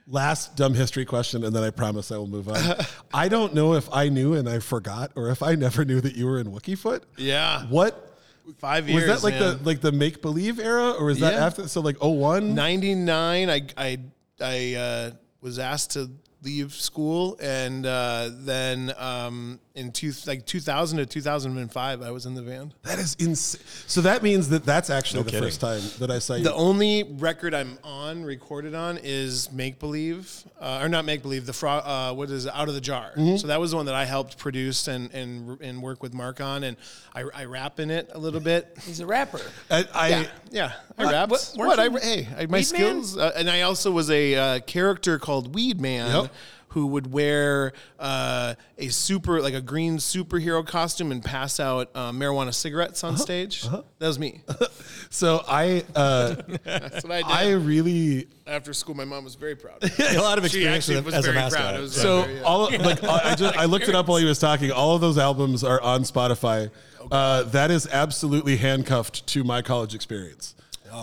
Last 0.10 0.56
dumb 0.56 0.74
history 0.74 1.04
question, 1.04 1.44
and 1.44 1.54
then 1.54 1.64
I 1.64 1.70
promise 1.70 2.12
I 2.14 2.18
will 2.18 2.28
move 2.28 2.48
on. 2.48 2.76
I 3.14 3.28
don't 3.28 3.54
know 3.54 3.74
if 3.74 3.92
I 3.92 4.08
knew 4.08 4.36
and 4.36 4.48
I 4.48 4.60
forgot, 4.60 5.12
or 5.16 5.30
if 5.30 5.44
I 5.44 5.56
never 5.56 5.84
knew 5.84 6.00
that 6.00 6.16
you 6.16 6.26
were 6.26 6.40
in 6.40 6.48
Wookiefoot. 6.48 7.02
Yeah, 7.18 7.64
What 7.68 8.18
five 8.60 8.88
years. 8.88 9.06
was 9.08 9.22
that 9.22 9.26
like 9.26 9.38
man. 9.40 9.58
the 9.58 9.64
like 9.66 9.82
the 9.82 9.92
make 9.92 10.22
believe 10.22 10.60
era, 10.60 10.92
or 10.92 11.06
was 11.08 11.20
that 11.20 11.34
Yeah. 11.34 11.46
after? 11.46 11.68
So 11.68 11.82
like 11.82 11.98
01? 12.02 12.56
99 12.56 13.50
i 13.50 13.62
i 13.78 13.98
i 14.40 14.74
uh, 14.76 15.12
was 15.42 15.60
asked 15.60 15.92
to 15.92 16.10
leave 16.44 16.72
school 16.74 17.36
and 17.42 17.86
uh, 17.86 18.30
then 18.32 18.94
um, 18.98 19.60
in 19.78 19.92
two, 19.92 20.12
like 20.26 20.46
2000 20.46 20.98
to 20.98 21.06
2005, 21.06 22.02
I 22.02 22.12
was 22.12 22.26
in 22.26 22.34
the 22.34 22.42
band. 22.42 22.74
That 22.84 23.00
is 23.00 23.16
insane. 23.20 23.62
So 23.88 24.02
that 24.02 24.24
means 24.24 24.50
that 24.50 24.66
that's 24.66 24.90
actually 24.90 25.20
No 25.20 25.24
the 25.26 25.32
kidding. 25.32 25.44
first 25.46 25.62
time 25.62 25.82
that 26.00 26.12
I 26.12 26.20
saw 26.20 26.36
you. 26.36 26.44
The 26.44 26.54
only 26.54 27.04
record 27.04 27.54
I'm 27.54 27.78
on, 27.84 28.24
recorded 28.24 28.74
on, 28.76 28.98
is 29.04 29.52
Make 29.52 29.80
Believe, 29.80 30.44
uh, 30.60 30.80
or 30.82 30.90
not 30.90 31.06
Make 31.06 31.22
Believe. 31.22 31.46
The 31.46 31.54
fro- 31.54 31.70
uh, 31.80 32.14
what 32.14 32.30
is 32.32 32.46
it? 32.48 32.54
Out 32.56 32.68
of 32.68 32.74
the 32.74 32.82
Jar. 32.82 33.12
Mm-hmm. 33.16 33.38
So 33.38 33.48
that 33.48 33.60
was 33.60 33.72
the 33.72 33.78
one 33.78 33.86
that 33.86 33.96
I 33.96 34.06
helped 34.06 34.38
produce 34.38 34.88
and 34.88 35.14
and 35.14 35.62
and 35.62 35.82
work 35.82 36.02
with 36.02 36.14
Mark 36.14 36.42
on, 36.42 36.64
and 36.64 36.76
I, 37.14 37.24
I 37.34 37.46
rap 37.46 37.80
in 37.80 37.92
it 37.92 38.10
a 38.14 38.18
little 38.20 38.40
bit. 38.42 38.78
He's 38.84 39.00
a 39.00 39.06
rapper. 39.06 39.42
I, 39.70 39.86
I 39.94 40.08
Yeah, 40.10 40.26
yeah, 40.52 40.72
I 40.98 41.04
What- 41.06 41.14
rapped. 41.14 41.32
what- 41.32 41.52
What? 41.56 41.80
I, 41.80 41.90
hey, 42.00 42.28
I, 42.38 42.46
my 42.48 42.58
Weed 42.58 42.64
skills, 42.64 43.18
uh, 43.18 43.32
and 43.36 43.50
I 43.50 43.62
also 43.62 43.92
was 43.92 44.10
a 44.10 44.36
uh, 44.36 44.60
character 44.62 45.20
called 45.20 45.54
Weed 45.54 45.80
Man. 45.80 46.24
Yep. 46.24 46.34
Who 46.78 46.86
would 46.86 47.12
wear 47.12 47.74
uh, 47.98 48.54
a 48.78 48.90
super 48.90 49.42
like 49.42 49.56
a 49.56 49.62
green 49.62 49.98
superhero 49.98 50.64
costume 50.64 51.12
and 51.12 51.24
pass 51.24 51.60
out 51.60 51.90
uh, 51.96 52.12
marijuana 52.12 52.54
cigarettes 52.54 53.04
Uh-huh. 53.04 53.14
on 53.14 53.18
stage? 53.18 53.64
That 53.64 53.84
was 54.00 54.20
me. 54.20 54.44
so 55.10 55.44
I 55.48 55.84
uh, 55.96 56.36
That's 56.64 57.04
what 57.04 57.12
I 57.14 57.18
did. 57.24 57.26
I 57.32 57.52
really 57.54 58.28
After 58.46 58.74
school, 58.74 58.94
my 58.94 59.06
mom 59.06 59.24
was 59.24 59.34
very 59.34 59.56
proud. 59.56 59.78
a 60.00 60.20
lot 60.22 60.38
of 60.38 60.44
She 60.52 60.60
experience 60.60 60.84
actually 60.88 60.96
with- 60.98 61.06
was 61.06 61.16
as 61.16 61.26
a 61.28 61.34
mascot. 61.34 61.62
proud. 61.62 61.76
It 61.78 61.82
was 61.82 61.96
so 62.00 62.22
very, 62.22 62.36
yeah. 62.36 62.42
all 62.44 62.68
of, 62.68 62.80
like 62.80 63.04
I 63.04 63.34
just 63.34 63.58
I 63.58 63.66
looked 63.66 63.88
it 63.90 63.96
up 63.96 64.08
while 64.08 64.20
he 64.20 64.26
was 64.26 64.38
talking. 64.38 64.72
All 64.72 64.94
of 64.94 65.02
those 65.02 65.18
albums 65.18 65.64
are 65.64 65.82
on 65.82 66.04
Spotify. 66.04 66.70
Uh, 67.12 67.42
that 67.42 67.72
is 67.72 67.88
absolutely 67.88 68.58
handcuffed 68.58 69.26
to 69.26 69.44
my 69.44 69.64
college 69.64 69.96
experience. 69.96 70.54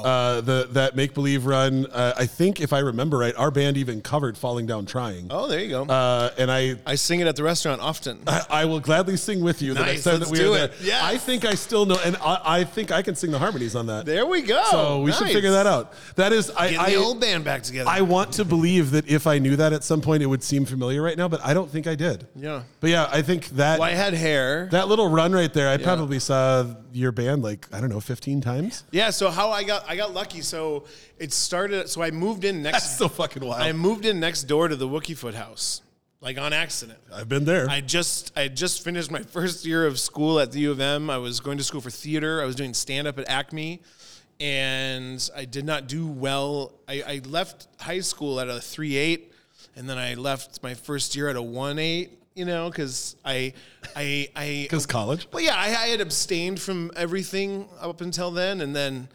Uh, 0.04 0.40
the 0.40 0.68
that 0.72 0.96
make 0.96 1.14
believe 1.14 1.46
run. 1.46 1.86
Uh, 1.86 2.12
I 2.16 2.26
think 2.26 2.60
if 2.60 2.72
I 2.72 2.78
remember 2.80 3.18
right, 3.18 3.34
our 3.36 3.50
band 3.50 3.76
even 3.76 4.00
covered 4.02 4.36
"Falling 4.38 4.66
Down 4.66 4.86
Trying." 4.86 5.28
oh, 5.30 5.46
there 5.48 5.60
you 5.60 5.68
go. 5.68 5.84
Uh, 5.84 6.30
and 6.38 6.50
I 6.50 6.76
I 6.86 6.94
sing 6.96 7.20
it 7.20 7.26
at 7.26 7.36
the 7.36 7.42
restaurant 7.42 7.80
often. 7.80 8.20
I, 8.26 8.42
I 8.50 8.64
will 8.64 8.80
gladly 8.80 9.16
sing 9.16 9.42
with 9.42 9.62
you 9.62 9.74
the 9.74 9.80
Nice, 9.80 9.88
next 9.92 10.04
time 10.04 10.12
that 10.14 10.20
let's 10.20 10.30
we 10.32 10.38
do 10.38 10.52
are 10.54 10.56
there. 10.56 10.64
it. 10.66 10.72
Yes. 10.82 11.02
I 11.02 11.16
think 11.18 11.44
I 11.44 11.54
still 11.54 11.86
know, 11.86 11.98
and 12.04 12.16
I, 12.16 12.40
I 12.60 12.64
think 12.64 12.90
I 12.90 13.02
can 13.02 13.14
sing 13.14 13.30
the 13.30 13.38
harmonies 13.38 13.74
on 13.76 13.86
that. 13.86 14.06
there 14.06 14.26
we 14.26 14.42
go. 14.42 14.62
so 14.70 15.02
we 15.02 15.12
should 15.12 15.28
figure 15.28 15.52
that 15.52 15.66
out. 15.66 15.92
That 16.16 16.32
is, 16.32 16.50
I, 16.50 16.70
Get 16.70 16.80
I, 16.80 16.90
the 16.90 16.96
old 16.96 17.20
band 17.20 17.44
back 17.44 17.62
together. 17.62 17.88
I 17.90 18.00
want 18.02 18.32
to 18.34 18.44
believe 18.44 18.90
that 18.92 19.08
if 19.08 19.26
I 19.26 19.38
knew 19.38 19.56
that 19.56 19.72
at 19.72 19.84
some 19.84 20.00
point, 20.00 20.22
it 20.22 20.26
would 20.26 20.42
seem 20.42 20.64
familiar 20.64 21.02
right 21.02 21.16
now, 21.16 21.28
but 21.28 21.44
I 21.44 21.54
don't 21.54 21.70
think 21.70 21.86
I 21.86 21.94
did. 21.94 22.26
yeah. 22.36 22.62
But 22.80 22.90
yeah, 22.90 23.08
I 23.10 23.22
think 23.22 23.48
that 23.50 23.78
Well, 23.80 23.88
I 23.88 23.92
had 23.92 24.14
hair. 24.14 24.68
that 24.72 24.88
little 24.88 25.08
run 25.08 25.32
right 25.32 25.52
there, 25.52 25.68
I 25.68 25.76
probably 25.76 26.18
saw 26.18 26.64
your 26.92 27.12
band 27.12 27.42
like 27.42 27.66
I 27.72 27.80
don't 27.80 27.88
know, 27.90 28.00
fifteen 28.00 28.40
times. 28.40 28.84
Yeah, 28.92 29.10
so 29.10 29.30
how 29.30 29.50
I 29.50 29.64
got 29.64 29.83
I 29.86 29.96
got 29.96 30.12
lucky. 30.14 30.40
So 30.42 30.84
it 31.18 31.32
started. 31.32 31.88
So 31.88 32.02
I 32.02 32.10
moved 32.10 32.44
in 32.44 32.62
next. 32.62 32.82
That's 32.82 32.98
so 32.98 33.08
fucking 33.08 33.44
wild. 33.44 33.62
I 33.62 33.72
moved 33.72 34.04
in 34.06 34.20
next 34.20 34.44
door 34.44 34.68
to 34.68 34.76
the 34.76 34.88
Wookiefoot 34.88 35.34
house, 35.34 35.82
like 36.20 36.38
on 36.38 36.52
accident. 36.52 36.98
I've 37.12 37.28
been 37.28 37.44
there. 37.44 37.68
I 37.68 37.80
just 37.80 38.32
I 38.36 38.42
had 38.42 38.56
just 38.56 38.82
finished 38.84 39.10
my 39.10 39.22
first 39.22 39.64
year 39.64 39.86
of 39.86 39.98
school 39.98 40.40
at 40.40 40.52
the 40.52 40.60
U 40.60 40.70
of 40.70 40.80
M. 40.80 41.10
I 41.10 41.18
was 41.18 41.40
going 41.40 41.58
to 41.58 41.64
school 41.64 41.80
for 41.80 41.90
theater. 41.90 42.42
I 42.42 42.44
was 42.44 42.54
doing 42.56 42.74
stand 42.74 43.06
up 43.08 43.18
at 43.18 43.28
Acme, 43.28 43.80
and 44.40 45.30
I 45.36 45.44
did 45.44 45.64
not 45.64 45.86
do 45.88 46.06
well. 46.06 46.72
I, 46.88 47.02
I 47.02 47.20
left 47.28 47.68
high 47.80 48.00
school 48.00 48.40
at 48.40 48.48
a 48.48 48.60
three 48.60 48.96
eight, 48.96 49.32
and 49.76 49.88
then 49.88 49.98
I 49.98 50.14
left 50.14 50.62
my 50.62 50.74
first 50.74 51.14
year 51.16 51.28
at 51.28 51.36
a 51.36 51.42
one 51.42 51.78
eight. 51.78 52.18
You 52.34 52.44
know, 52.44 52.68
because 52.68 53.14
I 53.24 53.52
I 53.94 54.28
I 54.34 54.46
Because 54.64 54.86
college. 54.86 55.28
well, 55.32 55.40
yeah, 55.42 55.54
I, 55.56 55.66
I 55.66 55.86
had 55.88 56.00
abstained 56.00 56.60
from 56.60 56.90
everything 56.96 57.68
up 57.80 58.00
until 58.00 58.32
then, 58.32 58.60
and 58.60 58.74
then 58.74 59.06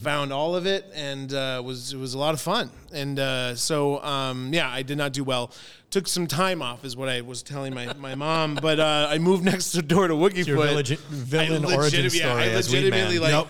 found 0.00 0.32
all 0.32 0.54
of 0.56 0.66
it, 0.66 0.84
and 0.94 1.32
uh, 1.32 1.62
was 1.64 1.92
it 1.92 1.96
was 1.96 2.14
a 2.14 2.18
lot 2.18 2.34
of 2.34 2.40
fun. 2.40 2.70
And 2.92 3.18
uh, 3.18 3.54
so, 3.56 4.02
um, 4.02 4.52
yeah, 4.52 4.70
I 4.70 4.82
did 4.82 4.98
not 4.98 5.12
do 5.12 5.24
well. 5.24 5.50
Took 5.90 6.08
some 6.08 6.26
time 6.26 6.60
off, 6.62 6.84
is 6.84 6.96
what 6.96 7.08
I 7.08 7.20
was 7.20 7.42
telling 7.42 7.74
my, 7.74 7.92
my 7.94 8.14
mom. 8.14 8.54
But 8.62 8.80
uh, 8.80 9.06
I 9.10 9.18
moved 9.18 9.44
next 9.44 9.72
door 9.72 10.08
to 10.08 10.14
Wookie 10.14 10.46
your 10.46 10.56
village- 10.56 10.98
villain 10.98 11.64
I 11.64 11.74
origin 11.76 12.02
legit- 12.04 12.20
yeah, 12.20 12.30
story 12.30 12.42
I 12.50 12.54
legitimately 12.56 13.18
like 13.18 13.32
Yep. 13.32 13.46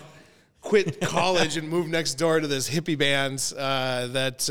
quit 0.61 1.01
college 1.17 1.57
and 1.57 1.67
moved 1.69 1.89
next 1.89 2.15
door 2.15 2.39
to 2.39 2.47
this 2.47 2.69
hippie 2.69 2.97
band 2.97 3.53
uh, 3.57 4.07
that. 4.07 4.49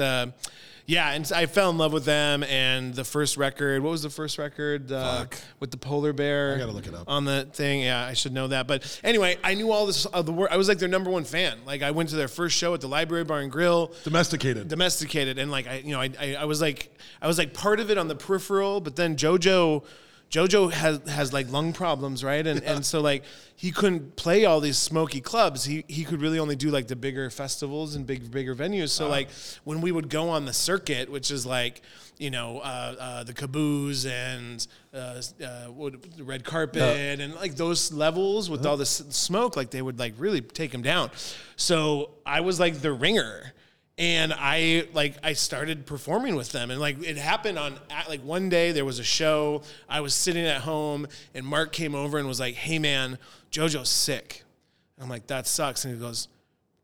Uh, 0.85 0.87
yeah, 0.87 1.13
and 1.13 1.31
I 1.35 1.47
fell 1.47 1.71
in 1.71 1.79
love 1.79 1.93
with 1.93 2.05
them. 2.05 2.43
And 2.45 2.95
the 2.95 3.05
first 3.05 3.37
record, 3.37 3.83
what 3.83 3.91
was 3.91 4.03
the 4.03 4.11
first 4.11 4.37
record 4.39 4.93
uh, 4.93 5.27
with 5.61 5.71
the 5.71 5.77
polar 5.77 6.13
bear? 6.13 6.55
I 6.55 6.59
gotta 6.59 6.73
look 6.73 6.87
it 6.87 6.95
up. 6.95 7.05
on 7.09 7.25
the 7.25 7.49
thing. 7.53 7.81
Yeah, 7.81 8.05
I 8.05 8.13
should 8.13 8.33
know 8.33 8.49
that. 8.49 8.67
But 8.67 9.01
anyway, 9.03 9.39
I 9.43 9.55
knew 9.55 9.73
all 9.73 9.87
this 9.87 10.05
of 10.07 10.27
the 10.27 10.33
word. 10.33 10.49
I 10.51 10.57
was 10.57 10.69
like 10.69 10.79
their 10.79 10.89
number 10.89 11.11
one 11.11 11.25
fan. 11.25 11.59
Like 11.67 11.83
I 11.83 11.91
went 11.91 12.11
to 12.11 12.17
their 12.17 12.29
first 12.29 12.57
show 12.57 12.75
at 12.75 12.81
the 12.81 12.89
Library 12.89 13.25
Bar 13.25 13.41
and 13.41 13.51
Grill, 13.51 13.93
Domesticated. 14.05 14.69
domesticated, 14.69 15.39
and 15.39 15.51
like 15.51 15.67
I, 15.67 15.77
you 15.79 15.93
know, 15.93 16.01
I, 16.01 16.11
I, 16.21 16.35
I 16.41 16.45
was 16.45 16.61
like, 16.61 16.95
I 17.23 17.27
was 17.27 17.39
like 17.39 17.55
part 17.55 17.81
of 17.81 17.91
it 17.91 17.97
on 17.99 18.09
the 18.09 18.15
peripheral. 18.17 18.81
But 18.81 18.97
then 18.97 19.17
JoJo, 19.17 19.85
JoJo 20.35 20.73
has 20.73 20.99
has 21.09 21.33
like 21.33 21.49
lung 21.53 21.73
problems, 21.73 22.25
right? 22.25 22.45
And 22.45 22.61
and 22.65 22.85
so 22.85 23.01
like 23.01 23.23
he 23.55 23.71
couldn't 23.71 24.17
play 24.17 24.45
all 24.45 24.59
these 24.59 24.77
smoky 24.77 25.21
clubs. 25.21 25.65
He 25.65 25.85
he 25.87 26.03
could 26.03 26.21
really 26.21 26.41
only 26.41 26.57
do 26.57 26.71
like 26.71 26.89
the 26.89 26.97
bigger 26.97 27.31
festivals 27.31 27.95
and 27.95 28.05
big 28.05 28.33
bigger 28.33 28.53
venues. 28.53 28.89
So 28.89 29.09
like 29.09 29.29
when 29.63 29.81
we 29.81 29.93
would 29.93 30.11
go 30.11 30.31
on 30.31 30.45
the 30.45 30.53
circuit, 30.53 31.09
which 31.09 31.31
is 31.31 31.47
like 31.47 31.83
you 32.19 32.33
know 32.33 32.59
uh, 32.59 32.97
uh, 32.99 33.23
the 33.23 33.33
caboose 33.33 34.07
and 34.07 34.67
uh, 34.93 34.97
uh, 34.97 35.69
the 36.17 36.25
red 36.25 36.45
carpet 36.45 37.21
and 37.21 37.37
like 37.37 37.55
those 37.55 37.93
levels 37.93 38.51
with 38.51 38.67
all 38.67 38.77
this 38.77 39.05
smoke, 39.11 39.57
like 39.57 39.71
they 39.71 39.83
would 39.83 40.01
like 40.01 40.15
really 40.19 40.41
take 40.41 40.75
him 40.75 40.83
down. 40.83 41.13
So 41.55 42.11
I 42.27 42.41
was 42.41 42.59
like 42.59 42.81
the 42.81 42.93
ringer 42.93 43.53
and 43.97 44.33
I 44.37 44.89
like 44.93 45.15
I 45.23 45.35
started 45.35 45.87
performing 45.87 46.35
with 46.35 46.51
them, 46.53 46.71
and 46.71 46.81
like 46.81 47.03
it 47.03 47.17
happened 47.17 47.59
on 47.59 47.79
at, 47.91 48.09
like 48.09 48.23
one 48.23 48.49
day 48.49 48.73
there 48.73 48.85
was 48.85 48.99
a 48.99 49.05
show. 49.05 49.63
I 49.89 50.01
was 50.01 50.15
sitting 50.15 50.45
at 50.45 50.63
home, 50.63 51.07
and 51.35 51.47
Mark 51.47 51.73
came 51.73 51.95
over 51.95 52.19
and 52.19 52.27
was 52.27 52.41
like, 52.41 52.55
"Hey 52.55 52.79
man, 52.79 53.19
JoJo's 53.53 53.89
sick." 53.89 54.43
I'm 55.01 55.09
like, 55.09 55.29
"That 55.29 55.47
sucks," 55.47 55.85
and 55.85 55.95
he 55.95 56.01
goes, 56.01 56.29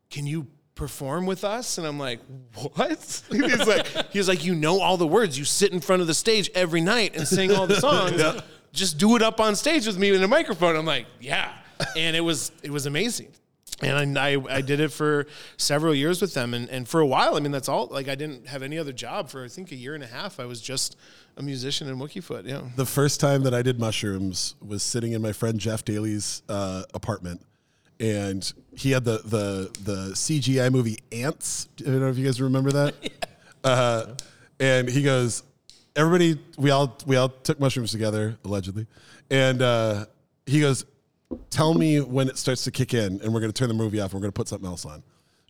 "Can 0.09 0.25
you?" 0.25 0.47
perform 0.73 1.27
with 1.27 1.43
us? 1.43 1.77
And 1.77 1.85
i'm 1.85 1.99
like 1.99 2.21
what? 2.55 3.23
He's 3.31 3.67
like 3.67 4.11
he's 4.11 4.27
like 4.27 4.43
you 4.43 4.55
know 4.55 4.79
all 4.81 4.97
the 4.97 5.05
words. 5.05 5.37
You 5.37 5.45
sit 5.45 5.73
in 5.73 5.79
front 5.79 6.01
of 6.01 6.07
the 6.07 6.13
stage 6.13 6.49
every 6.55 6.81
night 6.81 7.15
and 7.15 7.27
sing 7.27 7.51
all 7.51 7.67
the 7.67 7.75
songs. 7.79 8.19
Just 8.71 8.97
do 8.97 9.15
it 9.15 9.21
up 9.21 9.39
on 9.39 9.55
stage 9.55 9.85
with 9.85 9.99
me 9.99 10.15
in 10.15 10.23
a 10.23 10.27
microphone. 10.27 10.75
I'm 10.75 10.85
like 10.85 11.05
yeah. 11.19 11.53
And 11.95 12.15
it 12.15 12.21
was 12.21 12.51
it 12.63 12.71
was 12.71 12.87
amazing 12.87 13.27
and 13.81 14.19
I, 14.19 14.37
I 14.49 14.61
did 14.61 14.79
it 14.79 14.91
for 14.91 15.25
several 15.57 15.95
years 15.95 16.21
with 16.21 16.33
them 16.33 16.53
and, 16.53 16.69
and 16.69 16.87
for 16.87 16.99
a 16.99 17.05
while 17.05 17.35
i 17.35 17.39
mean 17.39 17.51
that's 17.51 17.69
all 17.69 17.87
like 17.87 18.07
i 18.07 18.15
didn't 18.15 18.47
have 18.47 18.63
any 18.63 18.77
other 18.77 18.93
job 18.93 19.29
for 19.29 19.43
i 19.43 19.47
think 19.47 19.71
a 19.71 19.75
year 19.75 19.95
and 19.95 20.03
a 20.03 20.07
half 20.07 20.39
i 20.39 20.45
was 20.45 20.61
just 20.61 20.97
a 21.37 21.41
musician 21.41 21.87
in 21.87 21.97
Wookiefoot. 21.97 22.47
yeah 22.47 22.61
the 22.75 22.85
first 22.85 23.19
time 23.19 23.43
that 23.43 23.53
I 23.53 23.61
did 23.61 23.79
mushrooms 23.79 24.55
was 24.65 24.83
sitting 24.83 25.13
in 25.13 25.21
my 25.21 25.31
friend 25.31 25.59
Jeff 25.59 25.83
Daly's 25.85 26.41
uh, 26.49 26.83
apartment, 26.93 27.41
and 27.99 28.51
he 28.75 28.91
had 28.91 29.05
the 29.05 29.19
the 29.19 29.71
the 29.83 30.11
CGI 30.13 30.71
movie 30.71 30.99
Antz. 31.11 31.67
I 31.79 31.85
don't 31.85 31.99
know 31.99 32.09
if 32.09 32.17
you 32.17 32.25
guys 32.25 32.41
remember 32.41 32.71
that. 32.71 32.95
uh, 33.63 34.15
and 34.59 34.87
he 34.87 35.01
goes, 35.01 35.43
everybody, 35.95 36.39
we 36.57 36.69
all 36.69 36.97
we 37.05 37.15
all 37.15 37.29
took 37.29 37.59
mushrooms 37.59 37.91
together 37.91 38.37
allegedly, 38.43 38.87
and 39.29 39.61
uh, 39.61 40.05
he 40.45 40.59
goes, 40.59 40.85
tell 41.49 41.73
me 41.73 41.99
when 41.99 42.27
it 42.29 42.37
starts 42.37 42.63
to 42.65 42.71
kick 42.71 42.93
in, 42.93 43.21
and 43.21 43.33
we're 43.33 43.39
going 43.39 43.51
to 43.51 43.57
turn 43.57 43.67
the 43.67 43.73
movie 43.73 43.99
off. 43.99 44.11
and 44.11 44.15
We're 44.15 44.21
going 44.21 44.33
to 44.33 44.39
put 44.39 44.47
something 44.47 44.67
else 44.67 44.85
on. 44.85 45.03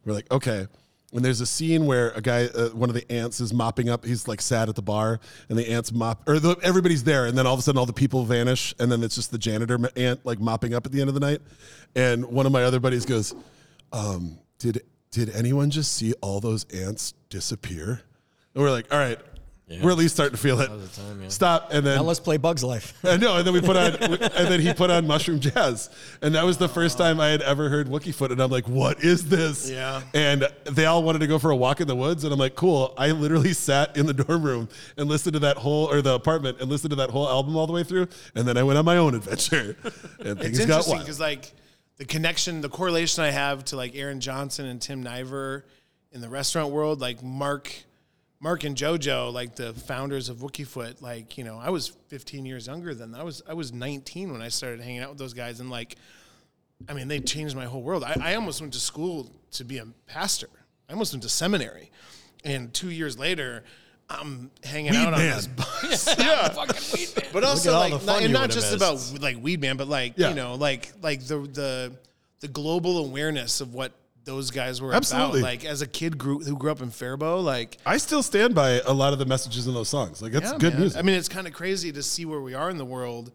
We're 0.06 0.14
like, 0.14 0.32
okay. 0.32 0.68
When 1.12 1.24
there's 1.24 1.42
a 1.42 1.46
scene 1.46 1.86
where 1.88 2.12
a 2.12 2.22
guy, 2.22 2.46
uh, 2.46 2.70
one 2.70 2.90
of 2.90 2.96
the 2.96 3.12
ants 3.12 3.42
is 3.42 3.54
mopping 3.54 3.90
up, 3.90 4.06
he's 4.06 4.30
like 4.30 4.40
sad 4.40 4.70
at 4.70 4.76
the 4.76 4.82
bar, 4.82 5.20
and 5.50 5.58
the 5.58 5.70
ants 5.70 5.92
mop, 5.92 6.24
or 6.26 6.40
the, 6.40 6.56
everybody's 6.64 7.04
there, 7.04 7.26
and 7.26 7.38
then 7.38 7.46
all 7.46 7.54
of 7.54 7.60
a 7.60 7.62
sudden 7.62 7.78
all 7.78 7.86
the 7.86 7.92
people 7.92 8.24
vanish, 8.24 8.74
and 8.80 8.90
then 8.90 9.04
it's 9.04 9.16
just 9.16 9.30
the 9.30 9.38
janitor 9.38 9.78
ant 9.98 10.26
like 10.26 10.40
mopping 10.40 10.74
up 10.74 10.86
at 10.86 10.94
the 10.94 11.02
end 11.02 11.10
of 11.10 11.14
the 11.14 11.20
night. 11.20 11.42
And 11.98 12.26
one 12.26 12.46
of 12.46 12.54
my 12.54 12.64
other 12.64 12.80
buddies 12.80 13.06
goes, 13.06 13.36
um, 13.92 14.40
"Did 14.58 14.84
did 15.12 15.30
anyone 15.32 15.70
just 15.70 15.92
see 15.92 16.14
all 16.22 16.40
those 16.40 16.64
ants 16.74 17.14
disappear?" 17.30 18.04
And 18.56 18.64
we're 18.64 18.72
like, 18.72 18.86
"All 18.90 18.98
right, 18.98 19.20
we're 19.82 19.92
at 19.92 19.98
least 19.98 20.16
starting 20.16 20.36
to 20.36 20.42
feel 20.42 20.60
it. 20.60 20.70
Stop." 21.32 21.70
And 21.72 21.86
then 21.86 21.98
Now 21.98 22.04
let's 22.04 22.20
play 22.20 22.38
Bugs 22.38 22.64
Life. 22.64 22.94
I 23.06 23.18
know, 23.18 23.38
and 23.38 23.46
then 23.46 23.54
we 23.54 23.62
put 23.62 23.78
on, 23.78 23.96
and 24.02 24.48
then 24.48 24.60
he 24.60 24.74
put 24.74 24.90
on 24.90 25.08
Mushroom 25.08 25.40
Jazz, 25.40 25.90
and 26.22 26.36
that 26.36 26.44
was 26.46 26.58
the 26.58 26.68
first 26.68 26.98
time 26.98 27.20
I 27.20 27.28
had 27.28 27.42
ever 27.42 27.70
heard 27.70 27.88
Wookiefoot, 27.88 28.32
and 28.32 28.42
I'm 28.42 28.50
like, 28.52 28.68
"What 28.68 29.04
is 29.04 29.30
this?" 29.30 29.70
Yeah. 29.70 30.02
And 30.14 30.48
they 30.66 30.86
all 30.86 31.04
wanted 31.04 31.20
to 31.20 31.28
go 31.28 31.40
for 31.40 31.52
a 31.52 31.56
walk 31.56 31.82
in 31.82 31.88
the 31.88 31.96
woods, 31.96 32.24
and 32.24 32.34
I'm 32.34 32.40
like, 32.40 32.56
"Cool." 32.56 32.94
I 32.98 33.12
literally 33.12 33.54
sat 33.54 33.96
in 33.96 34.06
the 34.06 34.14
dorm 34.14 34.44
room 34.44 34.70
and 34.98 35.08
listened 35.08 35.34
to 35.34 35.40
that 35.40 35.58
whole, 35.58 35.86
or 35.92 36.02
the 36.02 36.14
apartment, 36.14 36.60
and 36.60 36.70
listened 36.70 36.90
to 36.92 36.98
that 36.98 37.10
whole 37.12 37.28
album 37.30 37.56
all 37.56 37.68
the 37.68 37.74
way 37.74 37.84
through, 37.84 38.08
and 38.36 38.48
then 38.48 38.58
I 38.58 38.64
went 38.64 38.78
on 38.80 38.86
my 38.86 38.98
own 38.98 39.16
adventure, 39.16 39.78
and 40.20 40.40
it's 40.40 40.42
things 40.42 40.58
got 40.60 40.64
interesting 40.66 40.94
wild. 40.94 41.06
because 41.06 41.20
like 41.20 41.54
the 41.98 42.06
connection, 42.06 42.62
the 42.62 42.70
correlation 42.70 43.24
I 43.24 43.30
have 43.30 43.64
to 43.66 43.76
like 43.76 43.96
Aaron 43.96 44.20
Johnson 44.20 44.66
and 44.66 44.82
Tim 44.82 45.04
Niver 45.04 45.66
in 46.12 46.20
the 46.22 46.30
restaurant 46.30 46.72
world, 46.72 47.00
like 47.00 47.22
Mark, 47.24 47.72
Mark 48.44 48.64
and 48.64 48.76
JoJo, 48.76 49.32
like 49.32 49.56
the 49.56 49.72
founders 49.74 50.28
of 50.28 50.38
Wookiefoot, 50.38 51.00
like 51.02 51.38
you 51.38 51.44
know, 51.44 51.60
I 51.60 51.70
was 51.70 51.90
15 52.08 52.44
years 52.46 52.66
younger 52.68 52.96
than 52.96 53.14
I 53.14 53.22
was. 53.24 53.44
I 53.48 53.54
was 53.54 53.72
19 53.72 54.32
when 54.32 54.42
I 54.42 54.48
started 54.50 54.82
hanging 54.82 55.02
out 55.02 55.10
with 55.10 55.20
those 55.20 55.34
guys, 55.34 55.60
and 55.60 55.70
like, 55.70 55.96
I 56.90 56.94
mean, 56.94 57.08
they 57.08 57.20
changed 57.20 57.56
my 57.56 57.66
whole 57.66 57.84
world. 57.84 58.04
I, 58.04 58.16
I 58.20 58.36
almost 58.36 58.60
went 58.60 58.74
to 58.74 58.80
school 58.80 59.32
to 59.52 59.64
be 59.64 59.78
a 59.78 59.86
pastor. 60.08 60.50
I 60.90 60.94
almost 60.94 61.14
went 61.14 61.22
to 61.24 61.30
seminary, 61.30 61.92
and 62.44 62.74
two 62.74 62.90
years 62.90 63.18
later. 63.18 63.64
I'm 64.14 64.52
hanging 64.62 64.92
Weed 64.92 64.98
out 64.98 65.14
on 65.14 65.20
man. 65.20 65.38
this 65.38 65.48
bus. 65.48 66.16
yeah. 66.20 66.50
Fucking 66.50 66.84
weed 66.94 67.08
man. 67.16 67.30
But 67.32 67.46
also 67.46 67.72
like 67.72 68.06
not, 68.06 68.22
and 68.22 68.34
not 68.34 68.50
just 68.50 68.74
about 68.76 69.00
like 69.22 69.42
weed 69.42 69.62
man, 69.62 69.78
but 69.78 69.88
like 69.88 70.16
Yeah. 70.18 70.28
you 70.30 70.36
know, 70.36 70.56
like 70.56 70.92
like 71.02 71.26
the 71.26 71.38
the 71.38 71.94
the 72.42 72.50
global 72.50 72.98
awareness 73.06 73.62
of 73.62 73.74
what 73.74 73.94
those 74.24 74.52
guys 74.52 74.82
were 74.82 74.94
Absolutely. 74.94 75.40
about. 75.40 75.50
Like 75.50 75.66
as 75.66 75.82
a 75.82 75.88
kid 75.88 76.18
grew 76.18 76.40
who 76.40 76.56
grew 76.58 76.72
up 76.72 76.82
in 76.82 76.90
Faribault, 76.92 77.42
like 77.44 77.78
I 77.86 77.98
still 77.98 78.22
stand 78.24 78.54
by 78.56 78.80
a 78.86 78.94
lot 78.94 79.14
of 79.14 79.20
the 79.20 79.26
messages 79.26 79.68
in 79.68 79.74
those 79.74 79.90
songs. 79.90 80.22
Like 80.22 80.32
that's 80.32 80.52
yeah, 80.52 80.58
good 80.58 80.74
man. 80.74 80.82
music. 80.82 81.00
I 81.00 81.02
mean, 81.02 81.16
it's 81.16 81.30
kind 81.30 81.48
of 81.48 81.54
crazy 81.54 81.92
to 81.92 82.04
see 82.04 82.26
where 82.26 82.42
we 82.42 82.54
are 82.54 82.70
in 82.70 82.78
the 82.78 82.86
world 82.86 83.32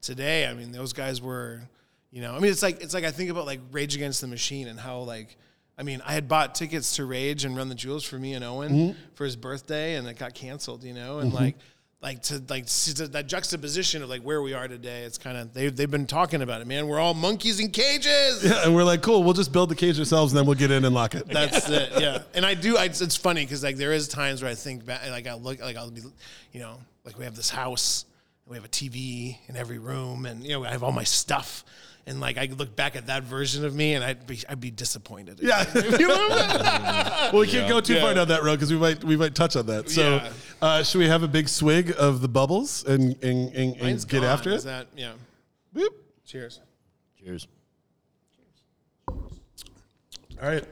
today. 0.00 0.46
I 0.46 0.54
mean, 0.54 0.72
those 0.72 0.92
guys 0.92 1.20
were, 1.20 1.62
you 2.10 2.22
know, 2.22 2.34
I 2.34 2.38
mean, 2.38 2.50
it's 2.52 2.62
like 2.62 2.80
it's 2.82 2.94
like 2.94 3.04
I 3.04 3.10
think 3.10 3.30
about 3.30 3.46
like 3.46 3.60
Rage 3.72 3.96
Against 3.96 4.20
the 4.20 4.26
Machine 4.28 4.68
and 4.68 4.78
how 4.78 5.00
like. 5.00 5.36
I 5.80 5.84
mean, 5.84 6.02
I 6.04 6.12
had 6.12 6.26
bought 6.26 6.56
tickets 6.56 6.96
to 6.96 7.04
Rage 7.04 7.44
and 7.44 7.56
Run 7.56 7.68
the 7.68 7.74
Jewels 7.76 8.02
for 8.02 8.16
me 8.18 8.34
and 8.34 8.44
Owen 8.44 8.72
Mm-hmm. 8.72 8.98
for 9.14 9.24
his 9.24 9.36
birthday, 9.36 9.94
and 9.94 10.08
it 10.08 10.18
got 10.18 10.34
canceled. 10.34 10.82
You 10.82 10.92
know, 10.92 11.20
and 11.20 11.32
like, 11.32 11.54
like 12.00 12.22
to 12.22 12.40
like 12.48 12.68
see 12.68 12.92
that 12.92 13.26
juxtaposition 13.26 14.02
of 14.02 14.08
like 14.08 14.22
where 14.22 14.40
we 14.40 14.54
are 14.54 14.68
today. 14.68 15.02
It's 15.02 15.18
kind 15.18 15.36
of 15.36 15.52
they 15.52 15.68
they've 15.68 15.90
been 15.90 16.06
talking 16.06 16.42
about 16.42 16.60
it, 16.60 16.66
man. 16.66 16.86
We're 16.86 17.00
all 17.00 17.14
monkeys 17.14 17.58
in 17.58 17.70
cages. 17.70 18.44
yeah, 18.44 18.64
and 18.64 18.74
we're 18.74 18.84
like, 18.84 19.02
cool, 19.02 19.24
we'll 19.24 19.34
just 19.34 19.52
build 19.52 19.68
the 19.68 19.74
cage 19.74 19.98
ourselves 19.98 20.32
and 20.32 20.38
then 20.38 20.46
we'll 20.46 20.54
get 20.54 20.70
in 20.70 20.84
and 20.84 20.94
lock 20.94 21.14
it. 21.14 21.26
That's 21.26 21.68
it. 21.68 22.00
Yeah. 22.00 22.22
And 22.34 22.46
I 22.46 22.54
do. 22.54 22.76
I, 22.76 22.84
it's 22.84 23.16
funny 23.16 23.44
because 23.44 23.64
like 23.64 23.76
there 23.76 23.92
is 23.92 24.06
times 24.06 24.42
where 24.42 24.50
I 24.50 24.54
think 24.54 24.86
back, 24.86 25.08
like 25.10 25.26
I 25.26 25.34
look, 25.34 25.60
like 25.60 25.76
I'll 25.76 25.90
be, 25.90 26.02
you 26.52 26.60
know, 26.60 26.78
like 27.04 27.18
we 27.18 27.24
have 27.24 27.34
this 27.34 27.50
house 27.50 28.04
and 28.44 28.52
we 28.52 28.56
have 28.56 28.64
a 28.64 28.68
TV 28.68 29.36
in 29.48 29.56
every 29.56 29.78
room, 29.78 30.24
and 30.24 30.44
you 30.44 30.50
know 30.50 30.64
I 30.64 30.70
have 30.70 30.84
all 30.84 30.92
my 30.92 31.04
stuff. 31.04 31.64
And 32.08 32.20
like 32.20 32.38
I 32.38 32.46
look 32.56 32.74
back 32.74 32.96
at 32.96 33.06
that 33.08 33.22
version 33.24 33.64
of 33.66 33.74
me, 33.74 33.92
and 33.94 34.02
I'd 34.02 34.26
be 34.26 34.40
I'd 34.48 34.60
be 34.60 34.70
disappointed. 34.70 35.40
Yeah. 35.42 35.64
you 35.98 36.08
know? 36.08 36.28
well, 37.32 37.40
we 37.40 37.46
can't 37.46 37.68
go 37.68 37.80
too 37.82 37.94
Yeah. 37.94 38.00
far 38.00 38.14
down 38.14 38.28
that 38.28 38.42
road 38.42 38.56
because 38.56 38.72
we 38.72 38.78
might 38.78 39.04
we 39.04 39.16
might 39.16 39.34
touch 39.34 39.56
on 39.56 39.66
that. 39.66 39.90
So, 39.90 40.16
Yeah. 40.16 40.32
uh, 40.62 40.82
should 40.82 40.98
we 41.00 41.06
have 41.06 41.22
a 41.22 41.28
big 41.28 41.48
swig 41.50 41.92
of 41.98 42.22
the 42.22 42.28
bubbles 42.28 42.82
and 42.84 43.22
and, 43.22 43.54
and, 43.54 43.76
and 43.76 44.08
get 44.08 44.22
gone. 44.22 44.24
after 44.24 44.50
Is 44.50 44.64
it? 44.64 44.68
that 44.68 44.86
yeah? 44.96 45.12
Boop. 45.74 45.90
Cheers. 46.24 46.60
Cheers. 47.22 47.46
All 49.08 50.48
right. 50.48 50.64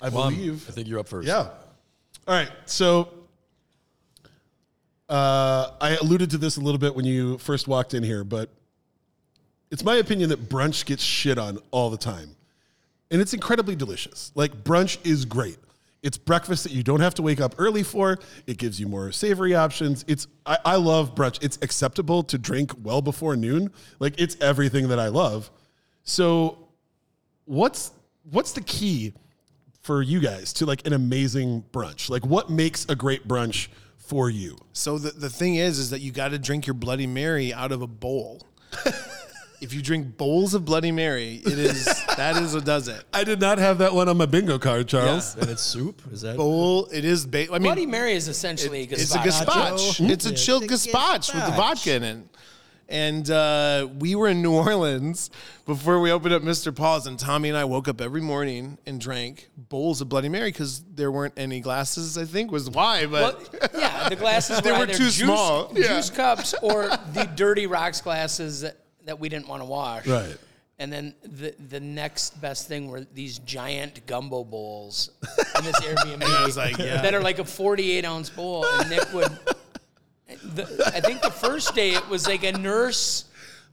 I 0.00 0.08
Well, 0.08 0.30
believe. 0.30 0.66
I 0.68 0.72
think 0.72 0.88
you're 0.88 1.00
up 1.00 1.08
first. 1.08 1.28
Yeah. 1.28 1.48
All 2.26 2.34
right. 2.34 2.50
So 2.66 3.08
uh, 5.08 5.70
I 5.80 5.96
alluded 6.00 6.30
to 6.30 6.38
this 6.38 6.56
a 6.56 6.60
little 6.60 6.78
bit 6.78 6.94
when 6.94 7.04
you 7.04 7.36
first 7.38 7.68
walked 7.68 7.94
in 7.94 8.02
here, 8.02 8.24
but 8.24 8.48
it's 9.74 9.82
my 9.82 9.96
opinion 9.96 10.28
that 10.28 10.48
brunch 10.48 10.86
gets 10.86 11.02
shit 11.02 11.36
on 11.36 11.58
all 11.72 11.90
the 11.90 11.96
time. 11.96 12.36
And 13.10 13.20
it's 13.20 13.34
incredibly 13.34 13.74
delicious. 13.74 14.30
Like, 14.36 14.62
brunch 14.62 15.04
is 15.04 15.24
great. 15.24 15.58
It's 16.00 16.16
breakfast 16.16 16.62
that 16.62 16.70
you 16.70 16.84
don't 16.84 17.00
have 17.00 17.14
to 17.14 17.22
wake 17.22 17.40
up 17.40 17.56
early 17.58 17.82
for. 17.82 18.20
It 18.46 18.56
gives 18.56 18.78
you 18.78 18.86
more 18.86 19.10
savory 19.10 19.56
options. 19.56 20.04
It's 20.06 20.28
I, 20.46 20.58
I 20.64 20.76
love 20.76 21.16
brunch. 21.16 21.42
It's 21.42 21.58
acceptable 21.60 22.22
to 22.22 22.38
drink 22.38 22.70
well 22.84 23.02
before 23.02 23.34
noon. 23.34 23.72
Like 23.98 24.14
it's 24.16 24.36
everything 24.40 24.86
that 24.88 25.00
I 25.00 25.08
love. 25.08 25.50
So 26.04 26.68
what's 27.46 27.90
what's 28.30 28.52
the 28.52 28.60
key 28.60 29.12
for 29.82 30.02
you 30.02 30.20
guys 30.20 30.52
to 30.52 30.66
like 30.66 30.86
an 30.86 30.92
amazing 30.92 31.64
brunch? 31.72 32.10
Like 32.10 32.24
what 32.24 32.48
makes 32.48 32.86
a 32.88 32.94
great 32.94 33.26
brunch 33.26 33.66
for 33.96 34.30
you? 34.30 34.56
So 34.72 34.98
the 34.98 35.10
the 35.10 35.30
thing 35.30 35.56
is, 35.56 35.80
is 35.80 35.90
that 35.90 36.00
you 36.00 36.12
got 36.12 36.28
to 36.28 36.38
drink 36.38 36.64
your 36.66 36.74
Bloody 36.74 37.08
Mary 37.08 37.52
out 37.52 37.72
of 37.72 37.82
a 37.82 37.88
bowl. 37.88 38.46
if 39.60 39.72
you 39.72 39.82
drink 39.82 40.16
bowls 40.16 40.54
of 40.54 40.64
Bloody 40.64 40.92
Mary, 40.92 41.36
it 41.44 41.58
is 41.58 41.84
that 42.16 42.36
is 42.36 42.54
what 42.54 42.64
does 42.64 42.88
it. 42.88 43.02
I 43.12 43.24
did 43.24 43.40
not 43.40 43.58
have 43.58 43.78
that 43.78 43.92
one 43.94 44.08
on 44.08 44.16
my 44.16 44.26
bingo 44.26 44.58
card, 44.58 44.88
Charles. 44.88 45.36
And 45.36 45.48
it's 45.50 45.62
soup. 45.62 46.02
Is 46.12 46.20
that? 46.22 46.36
Bowl. 46.36 46.86
It 46.92 47.04
is. 47.04 47.26
Ba- 47.26 47.46
I 47.50 47.52
mean, 47.54 47.62
Bloody 47.62 47.86
Mary 47.86 48.12
is 48.14 48.28
essentially 48.28 48.80
a 48.80 48.84
it's 48.84 49.14
a 49.14 49.18
gazpacho. 49.18 49.76
gazpacho. 49.76 50.10
It's 50.10 50.26
a 50.26 50.34
chilled 50.34 50.64
gazpacho 50.64 51.34
with 51.34 51.46
the 51.46 51.52
vodka 51.52 51.94
in 51.94 52.02
it. 52.02 52.18
And 52.86 53.30
uh, 53.30 53.88
we 53.98 54.14
were 54.14 54.28
in 54.28 54.42
New 54.42 54.52
Orleans 54.52 55.30
before 55.64 56.00
we 56.00 56.12
opened 56.12 56.34
up 56.34 56.42
Mr. 56.42 56.72
Paul's, 56.74 57.06
and 57.06 57.18
Tommy 57.18 57.48
and 57.48 57.56
I 57.56 57.64
woke 57.64 57.88
up 57.88 57.98
every 58.02 58.20
morning 58.20 58.76
and 58.84 59.00
drank 59.00 59.48
bowls 59.56 60.02
of 60.02 60.10
Bloody 60.10 60.28
Mary 60.28 60.50
because 60.52 60.84
there 60.94 61.10
weren't 61.10 61.32
any 61.38 61.60
glasses. 61.60 62.18
I 62.18 62.26
think 62.26 62.52
was 62.52 62.68
why, 62.68 63.06
Well, 63.06 63.38
but 63.50 63.70
yeah, 63.74 64.10
the 64.10 64.16
glasses 64.16 64.60
They 64.62 64.70
were, 64.70 64.80
were 64.80 64.86
too 64.86 64.98
juice, 65.04 65.16
small. 65.16 65.72
Yeah. 65.74 65.96
juice 65.96 66.10
cups 66.10 66.54
or 66.60 66.88
the 67.14 67.24
dirty 67.34 67.66
rocks 67.66 68.02
glasses 68.02 68.60
that, 68.60 68.76
that 69.04 69.18
we 69.18 69.28
didn't 69.28 69.48
want 69.48 69.62
to 69.62 69.66
wash. 69.66 70.06
Right. 70.06 70.36
And 70.78 70.92
then 70.92 71.14
the 71.22 71.54
the 71.68 71.78
next 71.78 72.40
best 72.40 72.66
thing 72.66 72.88
were 72.88 73.06
these 73.14 73.38
giant 73.38 74.06
gumbo 74.06 74.42
bowls 74.42 75.10
in 75.56 75.64
this 75.64 75.80
Airbnb 75.80 76.22
I 76.24 76.44
was 76.44 76.56
like, 76.56 76.78
yeah. 76.78 77.00
that 77.00 77.14
are 77.14 77.22
like 77.22 77.38
a 77.38 77.44
48 77.44 78.04
ounce 78.04 78.28
bowl. 78.28 78.66
And 78.66 78.90
Nick 78.90 79.12
would, 79.12 79.30
the, 80.42 80.90
I 80.94 81.00
think 81.00 81.22
the 81.22 81.30
first 81.30 81.76
day 81.76 81.92
it 81.92 82.08
was 82.08 82.26
like 82.26 82.42
a 82.42 82.52
nurse 82.52 83.26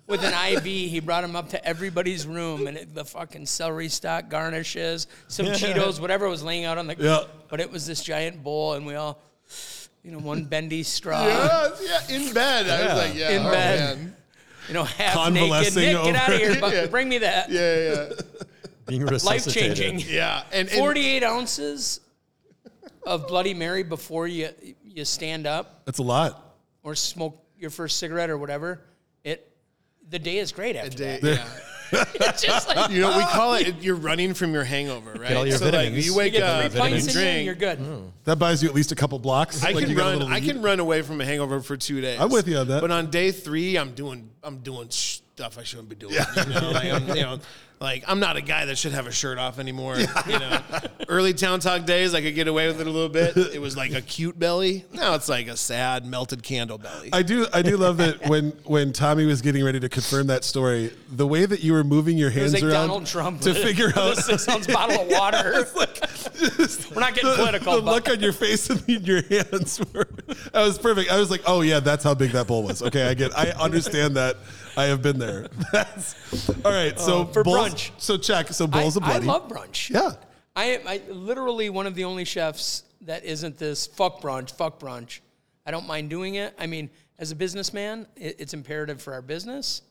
with 0.06 0.24
an 0.24 0.34
IV. 0.54 0.64
He 0.64 1.00
brought 1.00 1.24
him 1.24 1.36
up 1.36 1.50
to 1.50 1.66
everybody's 1.66 2.28
room 2.28 2.68
and 2.68 2.78
it, 2.78 2.94
the 2.94 3.06
fucking 3.06 3.48
celery 3.48 3.90
stock 3.90 4.30
garnishes, 4.30 5.08
some 5.28 5.48
Cheetos, 5.48 6.00
whatever 6.00 6.30
was 6.30 6.44
laying 6.44 6.66
out 6.66 6.78
on 6.78 6.86
the. 6.86 6.96
Yeah. 7.00 7.24
But 7.50 7.62
it 7.62 7.72
was 7.72 7.88
this 7.88 8.04
giant 8.04 8.44
bowl, 8.44 8.74
and 8.74 8.86
we 8.86 8.96
all, 8.96 9.20
you 10.04 10.12
know, 10.12 10.20
one 10.20 10.46
bendy 10.46 10.84
straw. 10.84 11.26
yeah, 11.26 11.70
yeah, 11.82 12.16
in 12.16 12.32
bed. 12.34 12.70
I 12.70 12.94
was 12.94 13.08
like, 13.08 13.18
yeah, 13.18 13.32
In 13.32 13.46
oh, 13.46 13.52
bed. 13.52 13.98
man. 13.98 14.16
You 14.72 14.76
know, 14.78 14.84
half 14.86 15.16
naked. 15.34 15.50
Convalescing 15.50 15.84
Nick, 15.84 16.04
get 16.06 16.16
out 16.16 16.30
of 16.34 16.40
here! 16.40 16.58
But 16.62 16.74
Yeah. 16.74 16.86
bring 16.88 17.10
me 17.10 17.18
that. 17.18 17.50
yeah, 17.52 17.94
yeah, 17.94 18.10
Being 18.88 19.06
Life 19.06 19.46
changing. 19.54 20.00
yeah. 20.00 20.44
And, 20.54 20.70
and 20.70 20.78
48 20.78 21.24
ounces 21.24 22.00
of 23.06 23.28
Bloody 23.28 23.54
Mary 23.54 23.84
before 23.84 24.28
you 24.28 24.48
you 24.86 25.04
stand 25.04 25.46
up 25.46 25.84
That's 25.86 26.00
a 26.00 26.04
lot. 26.04 26.56
or 26.84 26.96
smoke 26.96 27.44
your 27.58 27.70
first 27.70 28.00
cigarette 28.00 28.30
or 28.30 28.38
whatever. 28.38 28.80
It 29.26 29.52
the 30.10 30.20
day 30.20 30.38
is 30.38 30.54
great 30.54 30.78
after 30.78 30.98
day- 30.98 31.20
that. 31.22 31.38
yeah. 31.38 31.48
It's 32.16 32.42
just 32.42 32.68
like 32.68 32.92
You 32.92 33.02
know, 33.02 33.18
we 33.18 33.24
call 33.24 33.56
it 33.56 33.82
you're 33.82 33.96
running 33.96 34.34
from 34.34 34.54
your 34.54 34.64
hangover, 34.64 35.14
right? 35.14 35.36
all 35.36 35.46
your 35.46 35.58
so 35.58 35.66
like 35.66 35.74
vitamins. 35.74 36.06
you 36.06 36.12
You 36.14 36.18
wake 36.18 36.34
you 36.34 36.40
get 36.40 36.50
up, 36.50 36.72
three 36.72 36.80
pints 36.80 37.04
in 37.04 37.08
you 37.08 37.14
drink. 37.14 37.28
and 37.38 37.46
you're 37.46 37.56
good. 37.56 37.78
Hmm. 37.80 38.06
That 38.26 38.38
buys 38.40 38.64
you 38.64 38.70
at 38.70 38.76
least 38.76 38.92
a 38.92 38.96
couple 38.96 39.20
blocks. 39.20 39.64
I 39.64 39.72
Like, 39.72 39.82
can 39.82 39.90
you 39.90 39.96
got 39.96 40.04
a 40.04 40.06
run. 40.12 40.14
little 40.20 40.34
I 40.34 40.40
lead. 40.40 40.46
can 40.54 40.62
run 40.62 40.80
away 40.80 41.02
from 41.02 41.20
a 41.22 41.26
hangover 41.26 41.62
for 41.62 41.76
two 41.78 42.00
days. 42.02 42.20
I'm 42.20 42.30
with 42.30 42.48
you 42.48 42.58
on 42.58 42.68
that. 42.70 42.82
But 42.82 42.92
on 42.92 43.10
day 43.10 43.32
three, 43.32 43.78
I'm 43.78 43.94
doing. 43.94 44.30
I'm 44.44 44.60
doing 44.60 44.90
stuff 44.90 45.58
I 45.58 45.64
shouldn't 45.64 45.90
be 45.90 45.96
doing. 45.96 46.14
You 46.14 46.46
know, 46.54 46.72
like 46.72 46.92
I'm, 46.92 47.08
you 47.10 47.22
know, 47.24 47.40
like 47.82 48.04
I'm 48.08 48.20
not 48.20 48.38
a 48.38 48.42
guy 48.42 48.66
that 48.66 48.78
should 48.78 48.92
have 48.94 49.08
a 49.08 49.12
shirt 49.12 49.38
off 49.40 49.58
anymore. 49.60 49.98
You 49.98 50.40
know, 50.40 50.62
early 51.10 51.34
town 51.34 51.60
talk 51.60 51.86
days, 51.86 52.14
I 52.14 52.22
could 52.22 52.36
get 52.36 52.48
away 52.48 52.68
with 52.68 52.80
it 52.80 52.86
a 52.88 52.90
little 52.90 53.10
bit. 53.10 53.36
It 53.36 53.60
was 53.60 53.76
like 53.76 53.92
a 53.94 54.02
cute 54.02 54.38
belly. 54.38 54.86
Now 54.94 55.16
it's 55.16 55.28
like 55.28 55.48
a 55.48 55.58
sad 55.58 56.06
melted 56.06 56.44
candle 56.44 56.78
belly. 56.78 57.10
I 57.12 57.24
do 57.24 57.48
I 57.52 57.62
do 57.64 57.78
love 57.78 57.98
that 57.98 58.30
when 58.30 58.52
when 58.66 58.94
Tommy 58.94 59.26
was 59.26 59.42
getting 59.42 59.64
ready 59.66 59.80
to 59.80 59.90
confirm 59.90 60.28
that 60.28 60.44
story, 60.44 60.94
the 61.10 61.26
way 61.26 61.46
that 61.46 61.62
you 61.64 61.74
were 61.74 61.84
moving 61.84 62.18
your 62.18 62.30
It 62.30 62.34
hands 62.36 62.54
was 62.54 62.62
like 62.62 62.72
around 62.72 62.88
Donald 62.88 63.06
Trump 63.08 63.42
to 63.42 63.54
figure 63.56 63.88
out 63.96 64.18
a 64.18 64.22
six 64.22 64.48
ounce 64.48 64.68
bottle 64.68 65.02
of 65.02 65.08
water. 65.10 65.66
We're 66.94 67.02
not 67.02 67.16
getting 67.16 67.30
the, 67.30 67.36
political, 67.36 67.76
the 67.78 67.82
but- 67.82 67.94
look 67.94 68.10
on 68.10 68.20
your 68.20 68.34
face 68.34 68.70
and 68.70 68.88
your 68.88 69.24
hands 69.24 69.82
were 69.94 70.08
that 70.54 70.64
was 70.64 70.78
perfect. 70.78 71.12
I 71.12 71.18
was 71.20 71.32
like, 71.32 71.42
oh 71.48 71.62
yeah, 71.62 71.80
that's 71.80 72.04
how 72.04 72.14
big 72.14 72.32
that 72.32 72.46
bowl 72.48 72.64
was. 72.64 72.84
Okay, 72.84 73.08
I 73.08 73.16
get 73.16 73.36
I 73.38 73.50
understand 73.52 74.16
that. 74.18 74.38
I 74.78 74.86
have 74.86 75.02
been 75.02 75.20
there. 75.20 75.48
That's 75.74 76.50
all 76.66 76.72
right. 76.72 76.98
So 77.00 77.22
Uh, 77.22 77.26
for 77.26 77.44
bowls- 77.44 77.58
brunch. 77.74 77.92
So 77.98 78.18
check. 78.18 78.48
So 78.50 78.68
bowls 78.68 78.98
I, 78.98 79.00
of 79.00 79.06
bloody. 79.06 79.28
I 79.28 79.32
love 79.32 79.48
brunch. 79.50 79.90
Yeah. 79.90 80.14
I 80.56 80.66
am 80.66 80.88
I, 80.88 81.02
literally 81.10 81.70
one 81.70 81.88
of 81.88 81.96
the 81.96 82.04
only 82.04 82.26
chefs 82.26 82.84
that 83.02 83.24
isn't 83.24 83.58
this 83.58 83.88
fuck 83.88 84.22
brunch, 84.22 84.52
fuck 84.52 84.80
brunch. 84.80 85.20
I 85.66 85.72
don't 85.72 85.88
mind 85.88 86.10
doing 86.10 86.36
it. 86.36 86.54
I 86.60 86.68
mean, 86.68 86.90
as 87.20 87.32
a 87.32 87.36
businessman, 87.36 88.08
it, 88.16 88.36
it's 88.40 88.54
imperative 88.54 89.02
for 89.02 89.14
our 89.14 89.22
business. 89.22 89.82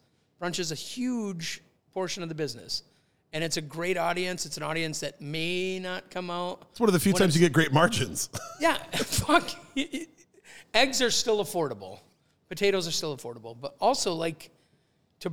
Brunch 0.40 0.58
is 0.58 0.72
a 0.72 0.74
huge 0.76 1.62
portion 1.92 2.22
of 2.22 2.28
the 2.28 2.34
business. 2.34 2.82
And 3.32 3.44
it's 3.44 3.56
a 3.56 3.60
great 3.62 3.96
audience. 3.96 4.44
It's 4.44 4.56
an 4.56 4.64
audience 4.64 5.00
that 5.00 5.20
may 5.20 5.78
not 5.78 6.10
come 6.10 6.30
out. 6.30 6.66
It's 6.72 6.80
one 6.80 6.88
of 6.88 6.92
the 6.92 6.98
few 7.00 7.12
times 7.12 7.34
you 7.36 7.40
get 7.40 7.52
great 7.52 7.72
margins. 7.72 8.28
Yeah, 8.60 8.74
fuck. 8.92 9.48
Eggs 10.74 11.00
are 11.00 11.10
still 11.10 11.42
affordable. 11.42 12.00
Potatoes 12.48 12.86
are 12.86 12.90
still 12.92 13.16
affordable. 13.16 13.56
But 13.58 13.74
also, 13.80 14.12
like, 14.12 14.50
to, 15.20 15.32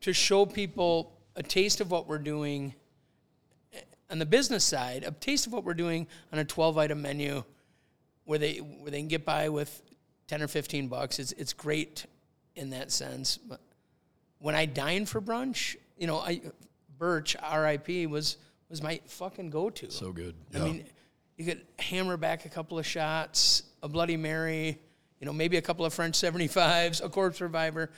to 0.00 0.12
show 0.12 0.46
people 0.46 1.18
a 1.36 1.42
taste 1.42 1.80
of 1.80 1.90
what 1.90 2.06
we're 2.06 2.18
doing 2.18 2.74
on 4.10 4.18
the 4.18 4.26
business 4.26 4.64
side, 4.64 5.04
a 5.04 5.10
taste 5.10 5.46
of 5.46 5.52
what 5.52 5.64
we're 5.64 5.74
doing 5.74 6.06
on 6.32 6.38
a 6.38 6.44
12 6.44 6.78
item 6.78 7.02
menu 7.02 7.42
where 8.24 8.38
they, 8.38 8.56
where 8.56 8.90
they 8.90 8.98
can 8.98 9.08
get 9.08 9.24
by 9.24 9.48
with 9.48 9.82
10 10.28 10.42
or 10.42 10.48
15 10.48 10.88
bucks. 10.88 11.18
It's, 11.18 11.32
it's 11.32 11.52
great 11.52 12.06
in 12.56 12.70
that 12.70 12.90
sense. 12.90 13.38
But 13.38 13.60
when 14.38 14.54
I 14.54 14.66
dine 14.66 15.06
for 15.06 15.20
brunch, 15.20 15.76
you 15.96 16.06
know, 16.06 16.18
I, 16.18 16.40
Birch, 16.98 17.36
RIP, 17.36 18.08
was, 18.10 18.36
was 18.68 18.82
my 18.82 19.00
fucking 19.06 19.50
go 19.50 19.70
to. 19.70 19.90
So 19.90 20.12
good. 20.12 20.34
I 20.54 20.58
mean, 20.58 20.84
you 21.36 21.44
could 21.44 21.62
hammer 21.78 22.16
back 22.16 22.44
a 22.44 22.48
couple 22.48 22.78
of 22.78 22.86
shots, 22.86 23.62
a 23.82 23.88
Bloody 23.88 24.16
Mary, 24.16 24.78
you 25.20 25.26
know, 25.26 25.32
maybe 25.32 25.56
a 25.56 25.62
couple 25.62 25.84
of 25.84 25.94
French 25.94 26.16
75s, 26.16 27.04
a 27.04 27.08
Corpse 27.08 27.40
Reviver, 27.40 27.90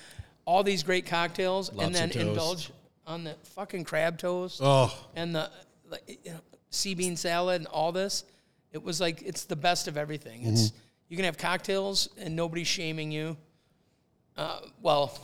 all 0.51 0.65
these 0.65 0.83
great 0.83 1.07
cocktails, 1.07 1.69
and 1.69 1.95
then 1.95 2.09
toast. 2.11 2.17
indulge 2.27 2.71
on 3.07 3.23
the 3.23 3.35
fucking 3.55 3.85
crab 3.85 4.19
toast 4.19 4.61
Oh. 4.61 4.93
and 5.15 5.33
the 5.33 5.49
like, 5.89 6.03
you 6.25 6.33
know, 6.33 6.41
sea 6.71 6.95
bean 6.95 7.17
salad 7.17 7.61
and 7.61 7.67
all 7.69 7.93
this. 7.93 8.25
It 8.73 8.83
was 8.83 9.01
like 9.01 9.23
it's 9.23 9.45
the 9.45 9.55
best 9.55 9.87
of 9.87 9.97
everything. 9.97 10.45
It's 10.47 10.73
you 11.09 11.15
can 11.17 11.25
have 11.25 11.39
cocktails 11.39 12.09
and 12.19 12.35
nobody's 12.35 12.67
shaming 12.67 13.13
you. 13.13 13.37
Uh, 14.37 14.59
well, 14.83 15.17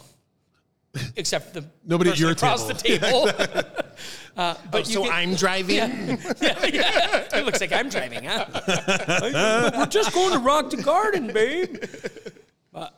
except 1.17 1.55
the 1.55 1.65
Nobody 1.85 2.11
at 2.11 2.15
person 2.15 2.23
your 2.23 2.33
across 2.33 2.67
table. 2.81 3.27
the 3.27 3.33
table. 3.33 3.63
uh, 4.37 4.55
but 4.71 4.81
Oh, 4.81 4.83
so 4.85 5.03
you 5.05 5.11
can, 5.11 5.19
I'm 5.31 5.35
driving. 5.35 5.77
yeah, 6.41 6.67
yeah. 6.67 7.29
It 7.39 7.45
looks 7.45 7.61
like 7.61 7.73
I'm 7.73 7.89
driving, 7.89 8.23
huh? 8.25 8.47
We're 9.77 9.87
just 9.87 10.13
going 10.15 10.33
to 10.35 10.39
rock 10.39 10.71
the 10.71 10.83
garden, 10.83 11.33
babe. 11.33 11.83
But 12.73 12.95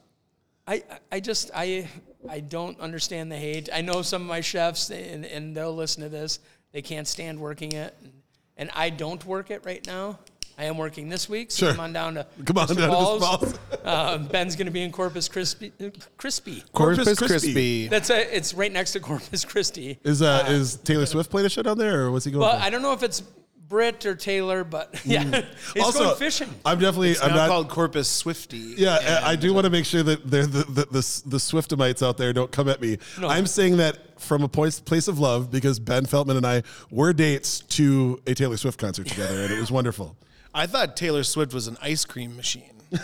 I, 0.67 0.83
I 1.13 1.21
just, 1.21 1.51
I, 1.55 1.89
I 2.29 2.41
don't 2.41 2.79
understand 2.81 3.31
the 3.33 3.37
hate. 3.37 3.69
I 3.73 3.81
know 3.81 4.03
some 4.03 4.23
of 4.23 4.29
my 4.29 4.41
chefs, 4.41 4.91
and, 4.91 5.25
and 5.25 5.57
they'll 5.57 5.75
listen 5.75 6.03
to 6.03 6.09
this. 6.09 6.39
They 6.73 6.83
can't 6.83 7.09
stand 7.09 7.39
working 7.41 7.73
it, 7.73 7.95
and, 8.03 8.13
and 8.57 8.71
I 8.75 8.91
don't 8.91 9.25
work 9.25 9.51
it 9.51 9.65
right 9.65 9.85
now. 9.87 10.19
I 10.61 10.65
am 10.65 10.77
working 10.77 11.09
this 11.09 11.29
week, 11.29 11.53
so 11.53 11.67
Sure. 11.67 11.71
come 11.73 11.81
on 11.81 11.93
down 11.93 12.15
to 12.15 12.27
Come 12.45 12.59
on 12.59 12.67
Mr. 12.67 12.77
down 12.77 12.77
to 12.77 12.83
Mr. 12.83 12.89
Paul's. 12.89 13.23
Paul's. 13.23 13.59
Uh, 13.85 14.19
Ben's 14.33 14.57
going 14.57 14.67
to 14.67 14.73
be 14.73 14.83
in 14.83 14.91
Corpus 14.91 15.29
Crispy. 15.29 15.73
Crispy. 16.17 16.65
Corpus 16.73 16.97
Corpus 17.05 17.19
Christi. 17.19 17.53
Crispy. 17.53 17.87
That's 17.89 18.11
a, 18.11 18.37
it's 18.37 18.55
right 18.55 18.73
next 18.73 18.93
to 18.93 19.01
Corpus 19.01 19.45
Christi. 19.45 20.01
Is 20.03 20.21
uh, 20.21 20.47
is 20.49 20.77
Taylor 20.79 21.07
Swift 21.07 21.31
playing 21.31 21.47
a 21.47 21.49
show 21.49 21.63
down 21.63 21.79
there, 21.79 22.03
or 22.07 22.11
what's 22.11 22.25
he 22.25 22.33
going? 22.33 22.41
Well, 22.41 22.59
for? 22.59 22.65
I 22.65 22.71
don't 22.71 22.83
know 22.83 22.93
if 22.93 23.05
it's 23.05 23.23
Britt 23.69 24.07
or 24.07 24.15
Taylor, 24.15 24.65
but 24.65 25.01
yeah, 25.05 25.25
mm. 25.25 25.45
he's 25.75 25.95
going 25.95 26.17
fishing. 26.17 26.49
I'm 26.65 26.79
definitely. 26.79 27.11
It's 27.11 27.23
I'm 27.23 27.31
now 27.31 27.37
not. 27.37 27.49
called 27.49 27.69
Corpus 27.69 28.09
Swifty. 28.09 28.75
yeah, 28.77 29.21
I 29.25 29.33
I 29.33 29.37
do 29.37 29.53
want 29.53 29.65
to 29.65 29.71
make 29.71 29.85
sure 29.85 30.03
that 30.03 30.31
they're 30.31 30.47
the, 30.47 30.65
the, 30.65 30.85
the, 30.87 31.23
the 31.27 31.37
Swiftamites 31.37 32.07
out 32.07 32.17
there 32.17 32.33
don't 32.33 32.51
come 32.51 32.69
at 32.69 32.81
me. 32.81 32.99
No. 33.21 33.29
I'm 33.29 33.47
saying 33.47 33.77
that 33.77 34.21
from 34.21 34.43
a 34.43 34.49
place, 34.49 34.81
place 34.81 35.09
of 35.09 35.19
love 35.19 35.51
because 35.51 35.79
Ben 35.79 36.05
Feltman 36.07 36.37
and 36.37 36.47
I 36.47 36.63
were 36.91 37.13
dates 37.13 37.61
to 37.61 38.21
a 38.27 38.35
Taylor 38.35 38.57
Swift 38.57 38.81
concert 38.81 39.07
together, 39.07 39.43
and 39.43 39.53
it 39.53 39.61
was 39.61 39.71
wonderful. 39.71 40.17
I 40.55 40.67
thought 40.67 40.97
Taylor 40.97 41.23
Swift 41.23 41.53
was 41.53 41.69
an 41.69 41.77
ice 41.83 42.05
cream 42.05 42.37
machine. 42.37 42.73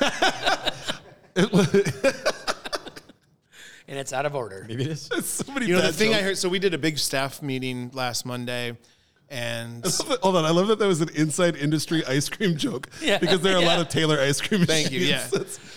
and 3.87 3.99
it's 3.99 4.12
out 4.12 4.27
of 4.27 4.35
order. 4.35 4.65
Maybe 4.69 4.85
it 4.85 4.91
is. 4.91 5.11
so 5.23 5.53
many 5.53 5.67
You 5.67 5.75
know, 5.75 5.83
the 5.83 5.89
bad 5.89 5.95
thing 5.95 6.15
I 6.15 6.23
heard, 6.23 6.39
so 6.39 6.49
we 6.49 6.59
did 6.59 6.75
a 6.75 6.79
big 6.79 6.99
staff 6.99 7.43
meeting 7.43 7.91
last 7.93 8.25
Monday, 8.25 8.77
and 9.35 9.85
Hold 10.22 10.37
on, 10.37 10.45
I 10.45 10.51
love 10.51 10.68
that 10.68 10.78
that 10.78 10.87
was 10.87 11.01
an 11.01 11.09
inside 11.16 11.57
industry 11.57 12.05
ice 12.07 12.28
cream 12.28 12.57
joke 12.57 12.89
Yeah. 13.03 13.18
because 13.18 13.41
there 13.41 13.57
are 13.57 13.62
a 13.62 13.66
lot 13.66 13.80
of 13.80 13.89
Taylor 13.89 14.20
ice 14.20 14.41
cream 14.41 14.61
machines. 14.61 14.82
thank 14.82 14.93
you. 14.93 15.01
Yeah. 15.01 15.26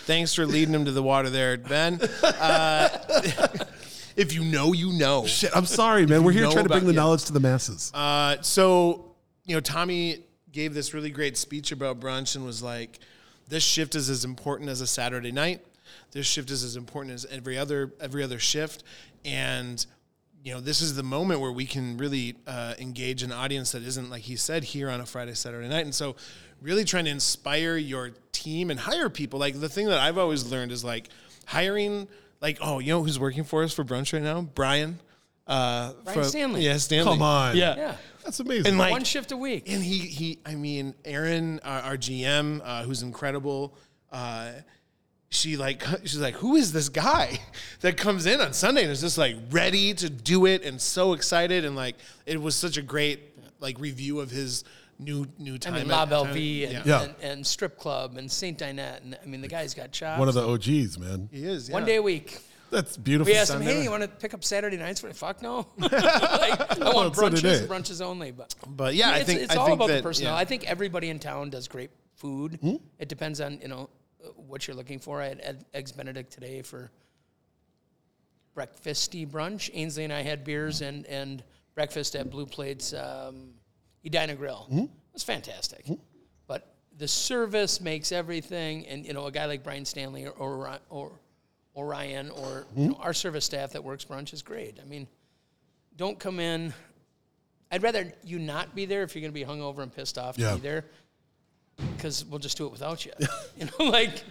Thanks 0.06 0.36
for 0.36 0.46
leading 0.46 0.76
him 0.76 0.86
to 0.86 0.92
the 0.92 1.02
water 1.02 1.30
there, 1.30 1.58
Ben. 1.58 2.00
Uh, 2.24 2.90
if 4.16 4.34
you 4.34 4.44
know, 4.44 4.74
you 4.74 4.94
know. 4.94 5.26
Shit, 5.26 5.50
I'm 5.56 5.66
sorry, 5.66 6.06
man. 6.06 6.24
We're 6.24 6.34
here 6.34 6.50
trying 6.52 6.66
to 6.66 6.70
bring 6.70 6.86
the 6.86 6.94
yeah. 6.94 7.02
knowledge 7.02 7.26
to 7.26 7.34
the 7.34 7.40
masses. 7.40 7.92
Uh, 7.94 8.38
so, 8.42 9.16
you 9.46 9.56
know, 9.56 9.60
Tommy 9.60 10.24
gave 10.52 10.74
this 10.74 10.94
really 10.94 11.10
great 11.10 11.36
speech 11.36 11.72
about 11.72 12.00
brunch 12.00 12.36
and 12.36 12.46
was 12.46 12.62
like, 12.62 13.00
this 13.48 13.64
shift 13.64 13.96
is 13.96 14.10
as 14.10 14.24
important 14.24 14.70
as 14.70 14.82
a 14.82 14.88
Saturday 14.88 15.32
night. 15.32 15.66
This 16.12 16.28
shift 16.28 16.52
is 16.52 16.64
as 16.64 16.76
important 16.76 17.16
as 17.16 17.26
every 17.26 17.58
other 17.58 17.94
every 18.00 18.24
other 18.24 18.40
shift. 18.40 18.84
And 19.26 19.84
you 20.44 20.54
know, 20.54 20.60
this 20.60 20.82
is 20.82 20.96
the 20.96 21.04
moment 21.04 21.42
where 21.42 21.52
we 21.52 21.66
can 21.66 21.98
really 21.98 22.36
uh, 22.46 22.74
engage 22.80 23.24
an 23.24 23.32
audience 23.32 23.72
that 23.74 23.84
isn't, 23.84 24.10
like 24.10 24.22
he 24.22 24.36
said, 24.36 24.64
here 24.64 24.90
on 24.90 25.02
a 25.02 25.06
Friday, 25.06 25.34
Saturday 25.34 25.68
night. 25.68 25.86
And 25.86 25.94
so, 25.94 26.16
really 26.62 26.84
trying 26.86 27.06
to 27.06 27.12
inspire 27.12 27.76
your 27.78 28.12
team 28.32 28.72
and 28.72 28.80
hire 28.80 29.10
people. 29.10 29.40
Like 29.40 29.60
the 29.60 29.70
thing 29.70 29.88
that 29.88 30.00
I've 30.00 30.18
always 30.18 30.50
learned 30.50 30.72
is 30.72 30.84
like 30.84 31.10
hiring, 31.46 32.08
like, 32.42 32.60
oh, 32.62 32.80
you 32.80 32.90
know 32.90 33.04
who's 33.04 33.20
working 33.20 33.44
for 33.44 33.64
us 33.64 33.74
for 33.74 33.84
brunch 33.84 34.14
right 34.14 34.22
now? 34.22 34.42
Brian. 34.42 35.00
Uh, 35.46 35.94
Brian 36.04 36.24
Stanley. 36.26 36.62
Yeah, 36.66 36.78
Stanley. 36.78 37.12
Come 37.12 37.22
on. 37.22 37.56
Yeah. 37.56 37.76
Yeah, 37.76 37.96
That's 38.24 38.40
amazing. 38.40 38.68
And 38.68 38.78
like, 38.78 38.92
one 38.92 39.04
shift 39.04 39.32
a 39.32 39.38
week. 39.38 39.70
and 39.70 39.84
he 39.84 40.00
he 40.00 40.40
I 40.46 40.56
mean 40.56 40.94
Aaron, 41.06 41.60
our, 41.64 41.82
our 41.82 41.98
GM 41.98 42.62
uh, 42.64 42.84
who's 42.84 43.02
incredible 43.02 43.78
uh, 44.12 44.52
she 45.30 45.58
like 45.58 45.84
she's 46.04 46.20
like 46.20 46.36
who 46.36 46.56
is 46.56 46.72
this 46.72 46.90
guy 46.90 47.40
that 47.82 47.98
comes 47.98 48.26
in 48.26 48.40
on 48.42 48.54
Sunday 48.54 48.84
and 48.84 48.92
is 48.92 49.02
just 49.02 49.18
like 49.18 49.36
ready 49.52 49.94
to 49.94 50.10
do 50.10 50.46
it 50.46 50.64
and 50.64 50.80
so 50.82 51.14
excited 51.14 51.66
and 51.66 51.76
like 51.76 51.96
it 52.26 52.42
was 52.42 52.56
such 52.56 52.78
a 52.78 52.82
great 52.82 53.20
like 53.60 53.80
review 53.80 54.20
of 54.20 54.30
his 54.32 54.64
new 55.00 55.28
new 55.38 55.58
time 55.58 55.74
I 55.76 55.80
mean, 55.80 55.88
La 55.90 56.06
Belle 56.06 56.26
time- 56.26 56.34
Vie 56.34 56.64
and, 56.66 56.86
Yeah. 56.86 57.04
and, 57.04 57.16
and 57.22 57.46
strip 57.48 57.78
club 57.78 58.18
and 58.18 58.32
Saint 58.32 58.58
Dinette, 58.58 59.04
and 59.04 59.18
I 59.22 59.26
mean, 59.28 59.42
the 59.42 59.48
guy's 59.48 59.74
got 59.76 59.92
chops. 59.92 60.18
One 60.20 60.28
of 60.28 60.34
the 60.34 60.48
OGs, 60.48 60.98
man. 60.98 61.30
he 61.32 61.44
is 61.46 61.70
One 61.70 61.86
day 61.86 61.98
a 61.98 62.02
week. 62.02 62.40
That's 62.72 62.98
beautiful. 62.98 63.32
We 63.32 63.38
asked 63.38 63.54
him, 63.54 63.62
"Hey, 63.62 63.84
you 63.84 63.90
want 63.92 64.04
to 64.04 64.10
pick 64.10 64.34
up 64.34 64.44
Saturday 64.44 64.76
nights 64.76 65.00
for 65.00 65.14
fuck 65.14 65.42
no?" 65.42 65.68
like, 65.78 65.92
I 65.92 66.92
want 66.94 67.14
brunches, 67.14 67.66
brunches 67.68 68.02
only. 68.02 68.32
But 68.32 68.56
but 68.68 68.94
yeah 68.96 69.12
I 69.12 69.18
it's, 69.20 69.26
think 69.26 69.42
it's 69.42 69.54
I 69.54 69.58
all 69.58 69.66
think 69.68 69.76
about 69.78 69.88
the 69.88 69.94
that, 69.94 70.04
personnel. 70.04 70.34
yeah. 70.34 70.40
I 70.40 70.46
think 70.46 70.66
everybody 70.70 71.10
in 71.10 71.20
town 71.20 71.50
does 71.50 71.68
great 71.68 71.92
food. 72.16 72.58
Hmm? 72.62 72.76
It 73.00 73.08
depends 73.08 73.40
on 73.40 73.60
you 73.62 73.68
know 73.70 73.90
what 74.36 74.68
you're 74.68 74.76
looking 74.76 75.00
for. 75.00 75.22
I 75.22 75.28
had 75.28 75.66
eggs 75.74 75.92
Benedict 75.92 76.32
today 76.32 76.62
for 76.62 76.92
breakfasty 78.56 79.28
brunch. 79.30 79.70
Ainsley 79.74 80.04
and 80.04 80.14
I 80.14 80.22
had 80.22 80.44
beers 80.44 80.82
and 80.82 81.06
and 81.06 81.44
breakfast 81.76 82.16
at 82.16 82.30
Blue 82.30 82.46
Plates 82.46 82.94
um, 82.94 83.52
Edina 84.06 84.36
Grill. 84.36 84.66
Hmm? 84.70 84.80
It 84.80 84.90
was 85.14 85.24
fantastic. 85.24 85.86
But 86.48 86.74
the 86.98 87.08
service 87.08 87.80
makes 87.82 88.12
everything, 88.12 88.86
and 88.88 89.06
you 89.06 89.14
know 89.14 89.26
a 89.26 89.32
guy 89.32 89.46
like 89.46 89.64
Brian 89.64 89.86
Stanley 89.86 90.26
or 90.26 90.32
or, 90.32 90.80
or 90.90 91.12
Orion 91.76 92.30
or 92.32 92.66
Hmm? 92.74 92.82
you 92.82 92.90
know, 92.90 92.96
our 93.00 93.14
service 93.14 93.46
staff 93.46 93.72
that 93.74 93.84
works 93.84 94.06
brunch 94.06 94.34
is 94.34 94.42
great. 94.42 94.80
I 94.82 94.86
mean, 94.86 95.08
don't 95.96 96.18
come 96.20 96.40
in. 96.40 96.74
I'd 97.72 97.84
rather 97.84 98.12
you 98.24 98.40
not 98.40 98.74
be 98.74 98.86
there 98.86 99.04
if 99.04 99.14
you're 99.14 99.22
going 99.22 99.34
to 99.34 99.40
be 99.40 99.46
hungover 99.46 99.84
and 99.84 99.94
pissed 99.94 100.18
off 100.18 100.38
Yeah. 100.38 100.52
to 100.52 100.56
be 100.56 100.62
there, 100.62 100.86
because 101.98 102.24
we'll 102.26 102.40
just 102.40 102.58
do 102.58 102.66
it 102.66 102.72
without 102.72 103.06
you. 103.06 103.12
you 103.58 103.66
know, 103.66 103.86
like 103.86 104.24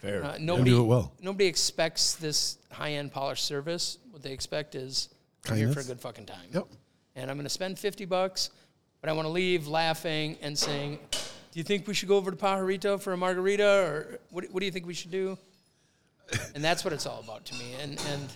Fair. 0.00 0.24
uh, 0.24 0.38
nobody 0.40 0.70
do 0.70 0.80
it 0.80 0.86
well. 0.86 1.12
nobody 1.20 1.46
expects 1.46 2.14
this 2.14 2.58
high 2.72 2.92
end 2.92 3.12
polished 3.12 3.44
service. 3.44 3.98
What 4.10 4.22
they 4.22 4.32
expect 4.32 4.74
is 4.74 5.08
I'm 5.48 5.56
here 5.56 5.72
for 5.72 5.80
a 5.80 5.84
good 5.84 6.00
fucking 6.00 6.26
time. 6.26 6.48
Yep. 6.52 6.66
And 7.16 7.30
I'm 7.30 7.36
going 7.36 7.44
to 7.44 7.50
spend 7.50 7.78
fifty 7.78 8.04
bucks, 8.04 8.50
but 9.00 9.10
I 9.10 9.12
want 9.12 9.26
to 9.26 9.32
leave 9.32 9.66
laughing 9.66 10.36
and 10.42 10.58
saying, 10.58 10.98
"Do 11.12 11.18
you 11.58 11.64
think 11.64 11.86
we 11.86 11.94
should 11.94 12.08
go 12.08 12.16
over 12.16 12.30
to 12.30 12.36
Pajarito 12.36 13.00
for 13.00 13.12
a 13.12 13.16
margarita, 13.16 13.64
or 13.64 14.18
what? 14.30 14.44
What 14.50 14.60
do 14.60 14.66
you 14.66 14.72
think 14.72 14.86
we 14.86 14.94
should 14.94 15.10
do?" 15.10 15.36
and 16.54 16.64
that's 16.64 16.84
what 16.84 16.92
it's 16.92 17.06
all 17.06 17.20
about 17.20 17.44
to 17.46 17.54
me. 17.54 17.74
And 17.80 18.00
and 18.12 18.32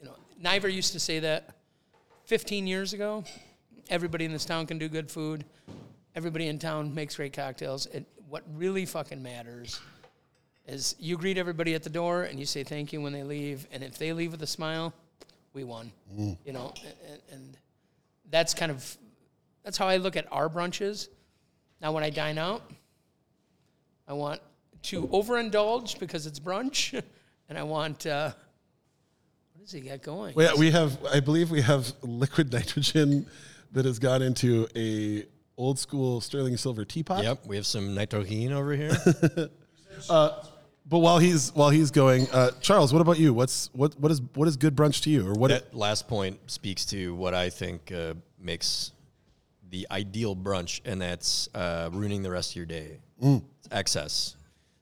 you 0.00 0.06
know, 0.06 0.14
Niver 0.40 0.68
used 0.68 0.92
to 0.92 1.00
say 1.00 1.18
that 1.20 1.56
15 2.26 2.66
years 2.66 2.92
ago. 2.92 3.24
Everybody 3.90 4.24
in 4.24 4.32
this 4.32 4.44
town 4.44 4.66
can 4.66 4.78
do 4.78 4.88
good 4.88 5.10
food. 5.10 5.44
Everybody 6.14 6.48
in 6.48 6.58
town 6.58 6.94
makes 6.94 7.16
great 7.16 7.32
cocktails. 7.32 7.86
It, 7.86 8.04
what 8.28 8.42
really 8.54 8.86
fucking 8.86 9.22
matters 9.22 9.80
is 10.66 10.94
you 10.98 11.16
greet 11.16 11.38
everybody 11.38 11.74
at 11.74 11.82
the 11.82 11.90
door 11.90 12.22
and 12.24 12.38
you 12.38 12.46
say 12.46 12.64
thank 12.64 12.92
you 12.92 13.00
when 13.00 13.12
they 13.12 13.22
leave. 13.22 13.66
And 13.72 13.82
if 13.82 13.98
they 13.98 14.12
leave 14.12 14.32
with 14.32 14.42
a 14.42 14.46
smile, 14.46 14.92
we 15.54 15.64
won. 15.64 15.92
You 16.44 16.52
know, 16.52 16.74
and, 17.08 17.20
and 17.30 17.56
that's 18.30 18.54
kind 18.54 18.70
of 18.70 18.96
that's 19.64 19.78
how 19.78 19.86
I 19.86 19.96
look 19.96 20.16
at 20.16 20.26
our 20.32 20.48
brunches. 20.48 21.08
Now, 21.80 21.92
when 21.92 22.04
I 22.04 22.10
dine 22.10 22.38
out, 22.38 22.62
I 24.08 24.12
want 24.12 24.40
to 24.84 25.06
overindulge 25.08 25.98
because 25.98 26.26
it's 26.26 26.40
brunch, 26.40 27.00
and 27.48 27.58
I 27.58 27.62
want 27.62 28.06
uh, 28.06 28.32
what 29.54 29.64
does 29.64 29.72
he 29.72 29.80
got 29.80 30.02
going? 30.02 30.34
Well, 30.34 30.54
yeah, 30.54 30.58
we 30.58 30.70
have. 30.70 30.98
I 31.06 31.20
believe 31.20 31.50
we 31.50 31.60
have 31.62 31.92
liquid 32.02 32.52
nitrogen 32.52 33.26
that 33.72 33.84
has 33.84 33.98
gone 33.98 34.22
into 34.22 34.66
a 34.76 35.24
old 35.62 35.78
school 35.78 36.20
sterling 36.20 36.56
silver 36.56 36.84
teapot. 36.84 37.22
Yep, 37.22 37.46
we 37.46 37.56
have 37.56 37.66
some 37.66 37.94
nitrogen 37.94 38.52
over 38.52 38.72
here. 38.74 38.96
But 40.84 40.98
while 40.98 41.18
he's 41.18 41.54
while 41.54 41.70
he's 41.70 41.90
going, 41.90 42.28
uh, 42.32 42.50
Charles, 42.60 42.92
what 42.92 43.00
about 43.00 43.18
you? 43.18 43.32
What's 43.32 43.70
what 43.72 43.94
what 44.00 44.10
is 44.10 44.20
what 44.34 44.48
is 44.48 44.56
good 44.56 44.74
brunch 44.74 45.02
to 45.04 45.10
you, 45.10 45.26
or 45.26 45.32
what? 45.32 45.48
that 45.48 45.74
last 45.74 46.08
point 46.08 46.38
speaks 46.50 46.84
to 46.86 47.14
what 47.14 47.34
I 47.34 47.50
think 47.50 47.92
uh, 47.92 48.14
makes 48.38 48.90
the 49.70 49.86
ideal 49.90 50.34
brunch, 50.34 50.80
and 50.84 51.00
that's 51.00 51.48
uh, 51.54 51.88
ruining 51.92 52.22
the 52.22 52.30
rest 52.30 52.50
of 52.50 52.56
your 52.56 52.66
day. 52.66 52.98
It's 53.20 53.68
excess. 53.70 54.36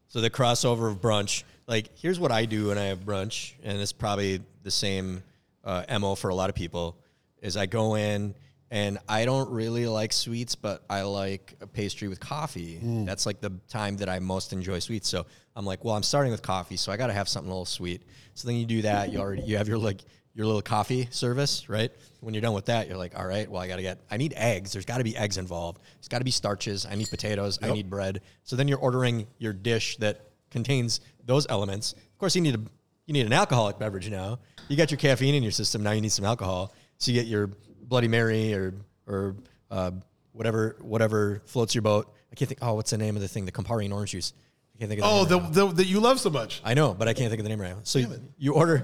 So 0.09 0.21
the 0.21 0.31
crossover 0.31 0.91
of 0.91 1.01
brunch, 1.01 1.45
like 1.67 1.91
here's 1.99 2.19
what 2.19 2.33
I 2.33 2.47
do 2.47 2.69
when 2.69 2.79
I 2.79 2.87
have 2.87 3.01
brunch, 3.01 3.53
and 3.63 3.79
it's 3.79 3.93
probably 3.93 4.41
the 4.63 4.71
same 4.71 5.23
uh, 5.65 5.85
mo 6.01 6.15
for 6.15 6.31
a 6.31 6.35
lot 6.35 6.49
of 6.49 6.57
people. 6.57 6.97
Is 7.43 7.57
I 7.57 7.67
go 7.67 7.95
in 7.97 8.35
and 8.71 8.99
I 9.09 9.25
don't 9.25 9.51
really 9.51 9.87
like 9.87 10.13
sweets, 10.13 10.55
but 10.55 10.85
I 10.89 11.03
like 11.03 11.57
a 11.61 11.67
pastry 11.67 12.09
with 12.09 12.21
coffee. 12.21 12.81
Mm. 12.83 13.05
That's 13.05 13.27
like 13.27 13.41
the 13.41 13.53
time 13.69 13.97
that 13.97 14.09
I 14.09 14.19
most 14.21 14.53
enjoy 14.53 14.79
sweets. 14.79 15.09
So 15.09 15.27
I'm 15.57 15.67
like, 15.67 15.85
well, 15.85 15.97
I'm 15.97 16.03
starting 16.03 16.31
with 16.31 16.43
coffee, 16.43 16.77
so 16.77 16.93
I 16.93 16.97
got 16.97 17.09
to 17.09 17.13
have 17.13 17.29
something 17.29 17.51
a 17.51 17.53
little 17.53 17.65
sweet. 17.65 18.03
So 18.35 18.47
then 18.47 18.57
you 18.57 18.67
do 18.67 18.83
that. 18.83 19.13
You 19.13 19.19
already 19.19 19.43
you 19.43 19.57
have 19.57 19.69
your 19.69 19.79
like 19.79 20.01
your 20.35 20.47
little 20.47 20.63
coffee 20.63 21.09
service, 21.11 21.69
right? 21.69 21.91
When 22.21 22.35
you're 22.35 22.41
done 22.41 22.55
with 22.55 22.67
that, 22.67 22.89
you're 22.89 22.97
like, 22.97 23.19
all 23.19 23.27
right, 23.27 23.51
well, 23.51 23.61
I 23.61 23.67
got 23.67 23.77
to 23.77 23.83
get, 23.83 23.99
I 24.11 24.17
need 24.17 24.33
eggs. 24.37 24.73
There's 24.73 24.85
got 24.85 24.99
to 24.99 25.05
be 25.05 25.17
eggs 25.17 25.39
involved. 25.39 25.81
There's 25.97 26.09
got 26.09 26.19
to 26.19 26.25
be 26.25 26.31
starches. 26.31 26.87
I 26.87 26.95
need 26.95 27.11
potatoes. 27.11 27.59
I 27.61 27.73
need 27.73 27.91
bread. 27.91 28.21
So 28.45 28.55
then 28.55 28.69
you're 28.69 28.79
ordering 28.79 29.27
your 29.39 29.53
dish 29.53 29.97
that 29.97 30.31
contains 30.51 31.01
those 31.27 31.47
elements. 31.51 31.93
Of 31.93 32.19
course, 32.19 32.37
you 32.37 32.43
need 32.43 32.55
a, 32.55 32.61
you 33.07 33.13
need 33.13 33.27
an 33.27 33.33
alcoholic 33.33 33.79
beverage 33.79 34.09
now. 34.09 34.39
You 34.69 34.77
got 34.77 34.91
your 34.91 34.99
caffeine 34.99 35.35
in 35.35 35.43
your 35.43 35.53
system. 35.53 35.83
Now 35.83 35.91
you 35.91 36.01
need 36.01 36.13
some 36.13 36.25
alcohol. 36.25 36.73
So 36.99 37.11
you 37.11 37.21
get 37.21 37.27
your 37.27 37.51
Bloody 37.91 38.09
Mary 38.09 38.55
or, 38.55 38.73
or, 39.07 39.37
uh, 39.71 39.91
whatever, 40.33 40.77
whatever 40.81 41.43
floats 41.45 41.75
your 41.75 41.83
boat. 41.83 42.11
I 42.33 42.37
can't 42.37 42.49
think. 42.49 42.61
Oh, 42.63 42.75
what's 42.75 42.91
the 42.91 42.99
name 42.99 43.17
of 43.17 43.23
the 43.23 43.29
thing? 43.29 43.45
The 43.45 43.53
Campari 43.53 43.85
and 43.85 43.93
orange 43.93 44.13
juice. 44.13 44.33
I 44.75 44.79
can't 44.79 44.89
think 44.89 45.03
of. 45.03 45.07
Oh, 45.09 45.25
the, 45.25 45.39
name 45.39 45.53
the, 45.53 45.67
right 45.67 45.77
the 45.77 45.83
that 45.83 45.87
you 45.87 46.01
love 46.01 46.21
so 46.21 46.31
much. 46.31 46.63
I 46.65 46.75
know, 46.75 46.95
but 46.95 47.09
I 47.09 47.13
can't 47.13 47.29
think 47.29 47.41
of 47.41 47.45
the 47.45 47.51
name 47.51 47.61
right 47.61 47.75
now. 47.75 47.81
So 47.83 47.99
you, 47.99 48.09
you 48.39 48.55
order 48.55 48.79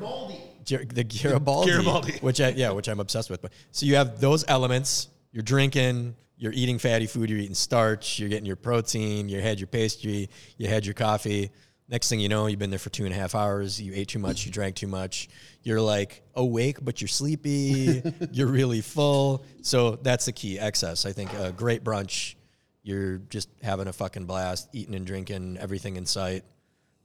Gar- 0.68 0.84
the 0.84 1.04
Garibaldi, 1.04 1.70
Garibaldi. 1.70 2.12
which 2.20 2.40
I, 2.40 2.48
yeah, 2.50 2.72
which 2.72 2.88
I'm 2.88 3.00
obsessed 3.00 3.30
with. 3.30 3.40
But 3.40 3.52
so 3.70 3.86
you 3.86 3.96
have 3.96 4.20
those 4.20 4.44
elements. 4.48 5.08
You're 5.32 5.42
drinking. 5.42 6.16
You're 6.38 6.52
eating 6.52 6.78
fatty 6.78 7.06
food. 7.06 7.30
You're 7.30 7.38
eating 7.38 7.54
starch. 7.54 8.18
You're 8.18 8.28
getting 8.28 8.44
your 8.44 8.56
protein. 8.56 9.28
You 9.28 9.40
had 9.40 9.58
your 9.58 9.68
pastry. 9.68 10.28
You 10.58 10.68
had 10.68 10.84
your 10.84 10.94
coffee. 10.94 11.50
Next 11.88 12.08
thing 12.08 12.18
you 12.18 12.28
know, 12.28 12.46
you've 12.46 12.58
been 12.58 12.70
there 12.70 12.80
for 12.80 12.90
two 12.90 13.04
and 13.04 13.14
a 13.14 13.16
half 13.16 13.34
hours. 13.34 13.80
You 13.80 13.92
ate 13.94 14.08
too 14.08 14.18
much. 14.18 14.44
You 14.44 14.50
drank 14.50 14.74
too 14.74 14.88
much. 14.88 15.28
You're 15.62 15.80
like 15.80 16.22
awake, 16.34 16.78
but 16.82 17.00
you're 17.00 17.08
sleepy. 17.08 18.02
you're 18.32 18.48
really 18.48 18.80
full. 18.80 19.44
So 19.62 19.92
that's 19.96 20.24
the 20.24 20.32
key. 20.32 20.58
Excess. 20.58 21.06
I 21.06 21.12
think 21.12 21.32
a 21.34 21.52
great 21.52 21.84
brunch. 21.84 22.34
You're 22.82 23.18
just 23.18 23.48
having 23.62 23.86
a 23.86 23.92
fucking 23.92 24.26
blast, 24.26 24.68
eating 24.72 24.94
and 24.94 25.06
drinking 25.06 25.58
everything 25.60 25.96
in 25.96 26.06
sight 26.06 26.44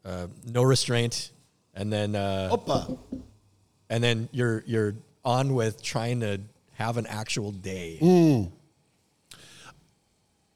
uh, 0.05 0.27
no 0.45 0.63
restraint, 0.63 1.31
and 1.73 1.91
then 1.91 2.15
uh, 2.15 2.49
Opa. 2.51 2.97
and 3.89 4.03
then 4.03 4.29
you're 4.31 4.63
you're 4.65 4.95
on 5.23 5.53
with 5.53 5.81
trying 5.81 6.21
to 6.21 6.41
have 6.73 6.97
an 6.97 7.05
actual 7.05 7.51
day. 7.51 7.97
Mm. 8.01 8.51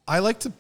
I 0.08 0.20
like 0.20 0.40
to, 0.42 0.52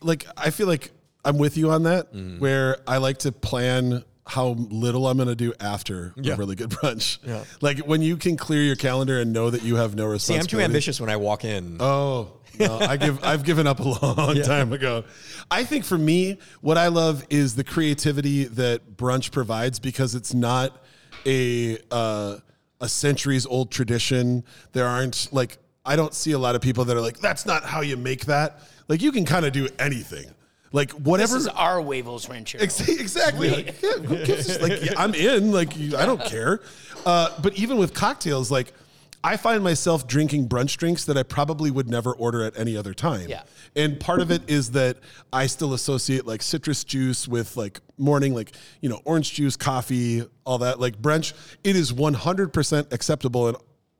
like, 0.00 0.26
I 0.36 0.50
feel 0.50 0.68
like 0.68 0.90
I'm 1.24 1.38
with 1.38 1.56
you 1.56 1.70
on 1.70 1.84
that, 1.84 2.12
Mm-hmm. 2.12 2.38
where 2.40 2.78
I 2.86 2.96
like 2.98 3.18
to 3.18 3.32
plan 3.32 4.04
how 4.26 4.50
little 4.70 5.06
I'm 5.08 5.16
going 5.16 5.28
to 5.28 5.34
do 5.34 5.52
after 5.60 6.14
Yeah. 6.16 6.34
a 6.34 6.36
really 6.36 6.54
good 6.54 6.70
brunch. 6.70 7.18
Yeah. 7.26 7.44
Like 7.60 7.80
when 7.80 8.02
you 8.02 8.16
can 8.16 8.36
clear 8.36 8.62
your 8.62 8.76
calendar 8.76 9.20
and 9.20 9.32
know 9.32 9.50
that 9.50 9.62
you 9.62 9.76
have 9.76 9.94
no 9.96 10.16
See, 10.18 10.36
I'm 10.36 10.46
too 10.46 10.60
ambitious 10.60 11.00
when 11.00 11.10
I 11.10 11.16
walk 11.16 11.44
in. 11.44 11.76
Oh, 11.80 12.34
no, 12.58 12.78
I 12.78 12.96
give 12.98 13.22
I've 13.24 13.44
given 13.44 13.66
up 13.66 13.80
a 13.80 13.82
long 13.82 14.40
time 14.42 14.72
ago. 14.72 15.04
I 15.50 15.64
think 15.64 15.84
for 15.84 15.98
me, 15.98 16.38
what 16.60 16.78
I 16.78 16.88
love 16.88 17.24
is 17.30 17.56
the 17.56 17.64
creativity 17.64 18.44
that 18.44 18.96
brunch 18.96 19.32
provides 19.32 19.80
because 19.80 20.14
it's 20.14 20.34
not 20.34 20.80
a 21.26 21.78
uh, 21.90 22.36
a 22.80 22.88
centuries 22.88 23.46
old 23.46 23.70
tradition. 23.70 24.44
There 24.72 24.86
aren't 24.86 25.28
like 25.32 25.58
I 25.84 25.96
don't 25.96 26.14
see 26.14 26.32
a 26.32 26.38
lot 26.38 26.54
of 26.54 26.60
people 26.62 26.84
that 26.86 26.96
are 26.96 27.00
like 27.00 27.18
that's 27.18 27.44
not 27.46 27.64
how 27.64 27.80
you 27.80 27.96
make 27.96 28.26
that. 28.26 28.60
Like 28.86 29.02
you 29.02 29.12
can 29.12 29.24
kind 29.24 29.46
of 29.46 29.52
do 29.52 29.68
anything. 29.78 30.26
Like 30.72 30.90
This 30.92 31.00
whatever 31.00 31.36
is 31.36 31.48
our 31.48 31.76
Wavels 31.80 32.28
Ranchero. 32.28 32.62
Ex- 32.62 32.88
Exactly. 32.88 33.50
Like, 33.50 33.82
yeah, 33.82 33.90
who 33.92 34.24
gives 34.24 34.60
like, 34.60 34.82
yeah, 34.84 34.92
I'm 34.96 35.14
in. 35.14 35.52
Like, 35.52 35.76
you- 35.76 35.96
I 35.96 36.06
don't 36.06 36.22
care. 36.24 36.60
Uh, 37.06 37.30
but 37.42 37.54
even 37.54 37.76
with 37.78 37.92
cocktails, 37.94 38.50
like, 38.50 38.72
I 39.24 39.36
find 39.36 39.62
myself 39.62 40.08
drinking 40.08 40.48
brunch 40.48 40.76
drinks 40.78 41.04
that 41.04 41.16
I 41.16 41.22
probably 41.22 41.70
would 41.70 41.88
never 41.88 42.12
order 42.12 42.42
at 42.44 42.58
any 42.58 42.76
other 42.76 42.92
time. 42.92 43.28
Yeah. 43.28 43.42
And 43.76 44.00
part 44.00 44.20
of 44.20 44.32
it 44.32 44.42
is 44.50 44.72
that 44.72 44.96
I 45.32 45.46
still 45.46 45.74
associate 45.74 46.26
like 46.26 46.42
citrus 46.42 46.82
juice 46.82 47.28
with 47.28 47.56
like 47.56 47.78
morning, 47.98 48.34
like, 48.34 48.50
you 48.80 48.88
know, 48.88 49.00
orange 49.04 49.32
juice, 49.32 49.56
coffee, 49.56 50.24
all 50.44 50.58
that. 50.58 50.80
Like, 50.80 51.00
brunch, 51.00 51.34
it 51.62 51.76
is 51.76 51.92
100% 51.92 52.92
acceptable 52.92 53.46
and 53.48 53.56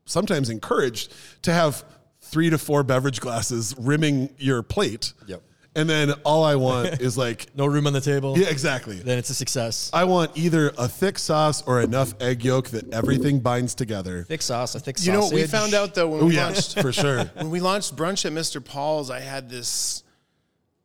sometimes 0.07 0.51
encouraged 0.51 1.13
to 1.43 1.53
have 1.53 1.85
three 2.21 2.51
to 2.51 2.59
four 2.59 2.83
beverage 2.83 3.21
glasses 3.21 3.75
rimming 3.79 4.31
your 4.39 4.63
plate. 4.65 5.13
Yep. 5.29 5.41
And 5.75 5.89
then 5.89 6.13
all 6.25 6.45
I 6.45 6.57
want 6.57 7.01
is 7.01 7.17
like, 7.17 7.47
No 7.57 7.65
room 7.67 7.87
on 7.87 7.93
the 7.95 8.01
table. 8.01 8.37
yeah, 8.39 8.49
exactly. 8.49 8.97
Then 8.97 9.17
it's 9.19 9.31
a 9.31 9.35
success. 9.35 9.89
I 9.93 10.05
want 10.05 10.37
either 10.37 10.73
a 10.77 10.87
thick 10.87 11.19
sauce 11.19 11.63
or 11.63 11.81
enough 11.81 12.13
egg 12.21 12.45
yolk 12.45 12.69
that 12.71 12.93
everything 12.93 13.41
binds 13.41 13.75
together. 13.75 14.25
thick 14.25 14.43
sauce, 14.43 14.75
a 14.75 14.81
thick 14.81 14.99
sauce. 14.99 15.07
You 15.07 15.13
know, 15.13 15.21
what 15.21 15.33
we 15.33 15.47
found 15.47 15.73
out 15.73 15.95
though 15.95 16.09
when 16.09 16.21
Oh 16.23 16.27
we 16.27 16.37
yeah, 16.37 16.47
launched 16.47 16.79
for 16.83 16.93
sure. 16.93 17.25
when 17.37 17.51
we 17.51 17.61
launched 17.61 17.97
brunch 17.97 18.27
at 18.27 18.33
Mr. 18.33 18.63
Paul's, 18.63 19.11
I 19.11 19.21
had 19.21 19.49
this. 19.49 20.03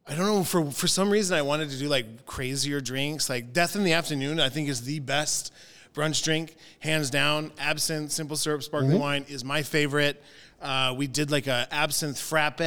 I 0.10 0.16
don't 0.16 0.26
know 0.26 0.44
for 0.46 0.72
for 0.72 0.88
some 0.88 1.10
reason 1.10 1.36
I 1.38 1.42
wanted 1.42 1.70
to 1.72 1.78
do 1.78 1.90
like 1.90 2.26
crazier 2.26 2.80
drinks. 2.80 3.30
Like 3.30 3.52
Death 3.52 3.76
in 3.76 3.84
the 3.84 3.92
Afternoon, 3.92 4.40
I 4.40 4.48
think 4.48 4.70
is 4.70 4.84
the 4.84 5.00
best 5.02 5.52
brunch 5.94 6.24
drink, 6.24 6.56
hands 6.80 7.10
down. 7.10 7.52
Absinthe, 7.60 8.10
simple 8.14 8.38
syrup, 8.38 8.64
sparkling 8.64 8.92
Mm-hmm. 8.94 9.02
wine 9.02 9.26
is 9.28 9.44
my 9.44 9.64
favorite. 9.64 10.24
Uh, 10.62 10.96
we 10.98 11.08
did 11.08 11.30
like 11.30 11.48
a 11.48 11.68
absinthe 11.72 12.20
frappe. 12.20 12.62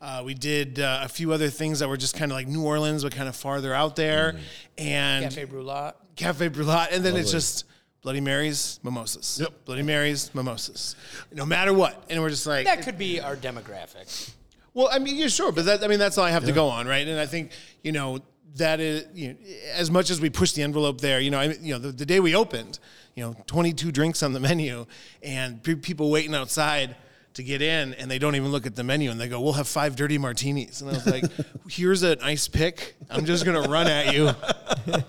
Uh, 0.00 0.22
we 0.24 0.34
did 0.34 0.80
uh, 0.80 1.00
a 1.02 1.08
few 1.08 1.32
other 1.32 1.48
things 1.48 1.80
that 1.80 1.88
were 1.88 1.96
just 1.96 2.16
kind 2.16 2.32
of 2.32 2.36
like 2.36 2.48
New 2.48 2.64
Orleans, 2.64 3.02
but 3.02 3.14
kind 3.14 3.28
of 3.28 3.36
farther 3.36 3.74
out 3.74 3.96
there. 3.96 4.32
Mm-hmm. 4.32 4.42
And 4.78 5.24
Cafe 5.24 5.46
Brulot. 5.46 5.94
Cafe 6.16 6.48
Brulot, 6.48 6.92
and 6.92 7.04
then 7.04 7.16
it's 7.16 7.30
just 7.30 7.64
Bloody 8.02 8.20
Marys, 8.20 8.80
mimosas. 8.82 9.38
Yep. 9.40 9.64
Bloody 9.64 9.82
Marys, 9.82 10.34
mimosas. 10.34 10.96
No 11.32 11.44
matter 11.44 11.74
what, 11.74 12.04
and 12.08 12.22
we're 12.22 12.30
just 12.30 12.46
like 12.46 12.64
That 12.64 12.82
could 12.82 12.96
be 12.96 13.20
our 13.20 13.36
demographic. 13.36 14.30
Well, 14.74 14.88
I 14.92 14.98
mean, 14.98 15.16
yeah, 15.16 15.28
sure, 15.28 15.52
but 15.52 15.64
that 15.64 15.82
I 15.82 15.88
mean 15.88 15.98
that's 15.98 16.18
all 16.18 16.24
I 16.24 16.30
have 16.30 16.44
to 16.44 16.52
go 16.52 16.68
on, 16.68 16.86
right? 16.86 17.06
And 17.06 17.18
I 17.18 17.26
think 17.26 17.50
you 17.82 17.92
know 17.92 18.20
that 18.56 18.78
is 18.78 19.06
you 19.14 19.28
know 19.28 19.36
as 19.74 19.90
much 19.90 20.10
as 20.10 20.20
we 20.20 20.30
push 20.30 20.52
the 20.52 20.62
envelope 20.62 21.00
there, 21.00 21.18
you 21.18 21.30
know, 21.30 21.40
I, 21.40 21.44
you 21.60 21.72
know 21.72 21.78
the, 21.78 21.92
the 21.92 22.06
day 22.06 22.20
we 22.20 22.34
opened, 22.34 22.78
you 23.16 23.24
know, 23.24 23.34
22 23.46 23.90
drinks 23.90 24.22
on 24.22 24.32
the 24.32 24.40
menu, 24.48 24.86
and 25.22 25.62
pe- 25.62 25.74
people 25.74 26.10
waiting 26.10 26.34
outside 26.34 26.94
to 27.34 27.42
get 27.42 27.60
in, 27.60 27.92
and 27.94 28.10
they 28.10 28.18
don't 28.18 28.34
even 28.34 28.50
look 28.50 28.66
at 28.66 28.76
the 28.76 28.84
menu, 28.84 29.10
and 29.10 29.20
they 29.20 29.28
go, 29.28 29.40
"We'll 29.40 29.54
have 29.54 29.68
five 29.68 29.96
dirty 29.96 30.16
martinis," 30.18 30.80
and 30.80 30.90
I 30.90 30.94
was 30.94 31.06
like, 31.06 31.24
"Here's 31.68 32.02
an 32.02 32.18
ice 32.22 32.46
pick. 32.46 32.94
I'm 33.10 33.24
just 33.24 33.44
gonna 33.44 33.62
run 33.62 33.88
at 33.88 34.14
you." 34.14 34.30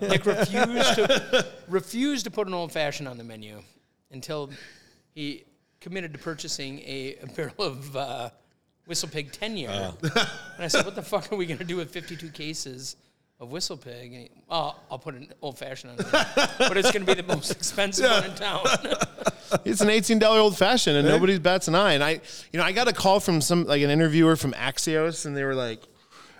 Nick 0.08 0.26
refused 0.26 0.94
to 0.96 1.46
refused 1.68 2.24
to 2.24 2.30
put 2.30 2.46
an 2.48 2.54
old 2.54 2.72
fashioned 2.72 3.08
on 3.08 3.16
the 3.18 3.24
menu 3.24 3.62
until 4.10 4.50
he 5.14 5.44
committed 5.80 6.12
to 6.12 6.18
purchasing 6.18 6.80
a, 6.80 7.16
a 7.22 7.26
barrel 7.28 7.54
of 7.58 7.96
uh, 7.96 8.30
Whistle 8.86 9.08
Pig 9.08 9.32
10 9.32 9.56
year. 9.56 9.70
and 10.02 10.12
I 10.58 10.68
said, 10.68 10.84
"What 10.84 10.96
the 10.96 11.02
fuck 11.02 11.32
are 11.32 11.36
we 11.36 11.46
gonna 11.46 11.64
do 11.64 11.76
with 11.76 11.90
52 11.90 12.28
cases 12.30 12.96
of 13.40 13.50
Whistle 13.50 13.76
Pig?" 13.76 14.12
And 14.12 14.22
he, 14.22 14.30
"Oh, 14.50 14.76
I'll 14.90 14.98
put 14.98 15.14
an 15.14 15.32
old 15.42 15.58
fashioned 15.58 15.92
on 15.92 15.96
the 15.96 16.04
menu, 16.04 16.52
but 16.58 16.76
it's 16.76 16.90
gonna 16.90 17.04
be 17.04 17.14
the 17.14 17.22
most 17.22 17.50
expensive 17.58 18.10
one 18.10 18.24
in 18.24 18.34
town." 18.34 18.64
It's 19.64 19.80
an 19.80 19.88
eighteen 19.88 20.18
dollar 20.18 20.40
old 20.40 20.58
fashioned, 20.58 20.96
and 20.98 21.08
nobody 21.08 21.38
bats 21.38 21.68
an 21.68 21.74
eye. 21.74 21.94
And 21.94 22.04
I, 22.04 22.20
you 22.52 22.58
know, 22.58 22.62
I 22.64 22.72
got 22.72 22.86
a 22.86 22.92
call 22.92 23.18
from 23.18 23.40
some 23.40 23.64
like 23.64 23.80
an 23.80 23.88
interviewer 23.88 24.36
from 24.36 24.52
Axios, 24.52 25.24
and 25.24 25.34
they 25.34 25.42
were 25.42 25.54
like 25.54 25.80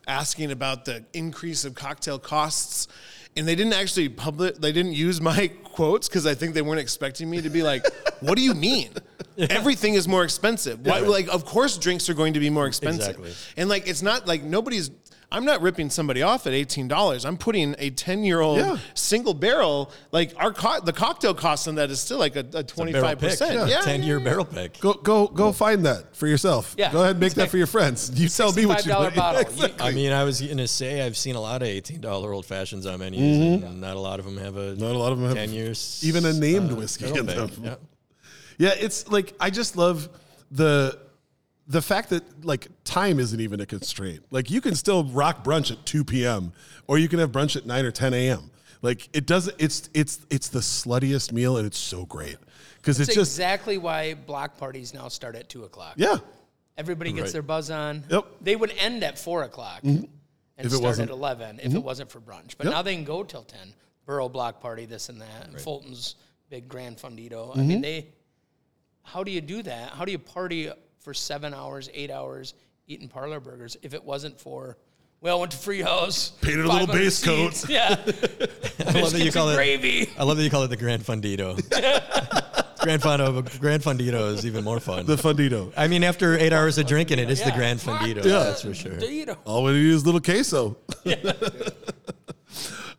asking 0.07 0.51
about 0.51 0.85
the 0.85 1.05
increase 1.15 1.65
of 1.65 1.75
cocktail 1.75 2.19
costs, 2.19 2.87
and 3.35 3.49
they 3.49 3.55
didn't 3.55 3.73
actually 3.73 4.11
publish. 4.11 4.59
They 4.59 4.73
didn't 4.73 4.93
use 4.93 5.23
my 5.23 5.47
quotes 5.65 6.07
because 6.07 6.27
I 6.27 6.35
think 6.35 6.53
they 6.53 6.61
weren't 6.61 6.81
expecting 6.81 7.31
me 7.31 7.41
to 7.41 7.49
be 7.49 7.63
like, 7.63 7.87
"What 8.21 8.37
do 8.37 8.43
you 8.43 8.53
mean? 8.53 8.91
Everything 9.39 9.95
is 9.95 10.07
more 10.07 10.25
expensive. 10.25 10.85
Why, 10.85 10.99
like, 10.99 11.29
of 11.29 11.45
course, 11.47 11.79
drinks 11.79 12.11
are 12.11 12.15
going 12.15 12.35
to 12.35 12.41
be 12.41 12.51
more 12.51 12.67
expensive. 12.67 13.17
Exactly. 13.17 13.33
And 13.57 13.71
like, 13.71 13.89
it's 13.89 14.03
not 14.03 14.27
like 14.27 14.43
nobody's." 14.43 14.91
I'm 15.31 15.45
not 15.45 15.61
ripping 15.61 15.91
somebody 15.91 16.23
off 16.23 16.47
at 16.47 16.55
eighteen 16.55 16.89
dollars. 16.89 17.27
I'm 17.27 17.37
putting 17.37 17.75
a 17.79 17.91
ten 17.91 18.25
year 18.25 18.41
old 18.41 18.81
single 18.95 19.35
barrel. 19.35 19.91
Like 20.11 20.33
our 20.39 20.53
co- 20.55 20.81
the 20.81 20.93
cocktail 20.93 21.35
cost 21.35 21.69
on 21.69 21.75
that 21.75 21.91
is 21.91 22.01
still 22.01 22.19
like 22.19 22.35
a, 22.35 22.47
a 22.55 22.63
twenty 22.63 22.93
barrel 22.93 23.09
five 23.09 23.19
pick. 23.19 23.31
percent. 23.31 23.69
Yeah, 23.69 23.81
10 23.83 24.03
year 24.05 24.21
barrel 24.21 24.47
pick. 24.47 24.81
Go 24.81 24.95
go 24.95 25.27
go 25.27 25.53
find 25.53 25.85
that 25.85 26.17
for 26.17 26.27
yourself. 26.27 26.75
Yeah. 26.79 26.91
Go 26.91 27.01
ahead 27.01 27.11
and 27.13 27.21
make 27.21 27.35
that 27.35 27.51
for 27.51 27.59
your 27.59 27.67
friends. 27.67 28.11
You 28.19 28.29
tell 28.29 28.53
me 28.53 28.65
what 28.65 28.87
you 28.87 28.93
$65 28.93 28.99
want. 28.99 29.15
bottle. 29.17 29.41
Exactly. 29.43 29.87
I 29.87 29.93
mean, 29.93 30.13
I 30.13 30.25
was 30.25 30.41
gonna 30.41 30.67
say 30.67 31.03
I've 31.05 31.17
seen 31.17 31.35
a 31.37 31.41
lot 31.41 31.61
of 31.61 31.69
eighteen 31.69 32.01
dollar 32.01 32.33
old 32.33 32.47
fashions 32.47 32.87
on 32.87 32.99
menus, 33.01 33.63
and 33.65 33.81
not 33.83 33.97
a 33.97 34.01
lot 34.01 34.19
of 34.21 34.25
them 34.25 34.39
have 34.39 34.57
a 34.57 34.69
Mm-hmm. 34.69 34.81
Not 34.81 34.95
a 34.95 34.99
lot 34.99 35.13
of 35.13 35.19
them 35.19 35.29
have 35.29 35.37
ten 35.37 35.51
years 35.53 36.01
even 36.05 36.25
a 36.25 36.33
named 36.33 36.73
whiskey 36.73 37.07
in 37.07 37.27
them. 37.27 37.51
Yeah. 37.63 37.75
Yeah, 38.57 38.71
it's 38.79 39.09
like 39.09 39.35
I 39.39 39.51
just 39.51 39.77
love 39.77 40.09
the 40.51 40.99
the 41.69 41.83
fact 41.83 42.11
that 42.11 42.45
like 42.45 42.67
time 42.85 43.19
isn't 43.21 43.41
even 43.41 43.61
a 43.61 43.67
constraint. 43.67 44.25
Like 44.31 44.51
you 44.51 44.61
can 44.61 44.75
still 44.75 45.05
rock 45.05 45.45
brunch 45.45 45.71
at 45.71 45.85
2 45.85 46.03
p.m. 46.05 46.53
or 46.87 46.99
you 46.99 47.09
can 47.09 47.19
have 47.19 47.31
brunch 47.31 47.57
at 47.57 47.67
9 47.67 47.85
or 47.85 47.91
10 47.91 48.15
a.m. 48.15 48.51
Like 48.81 49.09
it 49.15 49.27
doesn't 49.27 49.55
it's 49.59 49.91
it's 49.93 50.21
it's 50.31 50.49
the 50.49 50.61
sluttiest 50.61 51.33
meal 51.33 51.57
and 51.59 51.67
it's 51.67 51.79
so 51.79 52.07
great. 52.07 52.37
Because 52.77 53.01
it's 53.01 53.15
just 53.15 53.33
exactly 53.33 53.77
why 53.77 54.15
block 54.15 54.57
parties 54.57 54.95
now 54.95 55.09
start 55.09 55.35
at 55.37 55.49
two 55.49 55.65
o'clock. 55.65 55.95
yeah. 55.97 56.17
Everybody 56.77 57.11
gets 57.13 57.25
Right. 57.27 57.33
their 57.33 57.43
buzz 57.43 57.71
on. 57.71 58.05
Yep. 58.09 58.25
They 58.41 58.55
would 58.55 58.73
end 58.79 59.03
at 59.03 59.19
four 59.19 59.43
o'clock 59.43 59.81
and 59.83 60.09
If 60.57 60.67
it 60.67 60.71
start 60.71 60.83
wasn't- 60.85 61.11
at 61.11 61.15
11 61.15 61.61
if 61.61 61.75
it 61.75 61.83
wasn't 61.83 62.11
for 62.11 62.21
brunch. 62.21 62.57
But 62.57 62.67
Yep. 62.67 62.73
now 62.73 62.83
they 62.83 62.95
can 62.95 63.05
go 63.05 63.25
till 63.25 63.43
10. 63.43 63.75
Borough 64.07 64.29
block 64.29 64.61
party, 64.61 64.87
this 64.87 65.09
and 65.11 65.21
that. 65.21 65.49
and 65.49 65.61
Fulton's 65.61 66.15
big 66.49 66.67
grand 66.69 66.97
fundito. 66.97 67.51
I 67.55 67.59
Mm-hmm. 67.59 67.69
mean, 67.69 67.81
they, 67.83 68.07
how 69.03 69.23
do 69.25 69.31
you 69.31 69.41
do 69.43 69.63
that? 69.65 69.91
How 69.91 70.05
do 70.05 70.13
you 70.13 70.19
party 70.19 70.71
for 71.09 71.15
seven 71.15 71.55
hours, 71.55 71.89
eight 71.95 72.11
hours 72.11 72.53
eating 72.87 73.09
parlor 73.09 73.41
burgers 73.41 73.79
if 73.81 73.95
it 73.95 74.05
wasn't 74.05 74.39
for, 74.39 74.77
well, 75.23 75.39
I 75.39 75.41
went 75.41 75.53
to 75.53 75.57
Free 75.57 75.81
House. 75.81 76.33
Painted 76.43 76.67
a 76.67 76.69
little 76.69 76.87
500 76.87 76.93
base 76.93 77.25
coat. 77.25 77.67
Yeah. 77.67 77.89
I 78.87 79.01
love 79.01 79.13
that 79.15 79.23
you 79.25 79.33
call 79.33 79.49
it. 79.49 79.55
gravy. 79.57 80.11
I 80.19 80.25
love 80.25 80.37
that 80.37 80.43
you 80.43 80.51
call 80.51 80.65
it 80.65 80.69
the 80.69 80.77
Grand 80.77 81.03
Fundito. 81.03 81.57
Grand 82.83 83.01
Fundito, 83.01 83.59
Grand 83.59 83.83
Fundito 83.83 84.35
is 84.35 84.45
even 84.45 84.65
more 84.65 84.81
fun. 84.81 85.07
The 85.07 85.17
fundito. 85.17 85.73
I 85.79 85.89
mean, 85.89 86.05
after 86.05 86.37
eight 86.37 86.53
hours 86.53 86.77
of 86.77 86.87
drinking, 86.87 87.21
it 87.21 87.31
is 87.31 87.43
the 87.43 87.53
Grand 87.53 87.81
Fundito. 87.81 88.23
Yeah. 88.23 88.41
That's 88.41 88.61
for 88.61 88.75
sure. 88.75 88.99
You. 88.99 89.35
All 89.47 89.65
we 89.65 89.73
need 89.73 89.87
is 89.87 90.05
little 90.05 90.21
queso. 90.21 90.77
Yeah. 91.05 91.17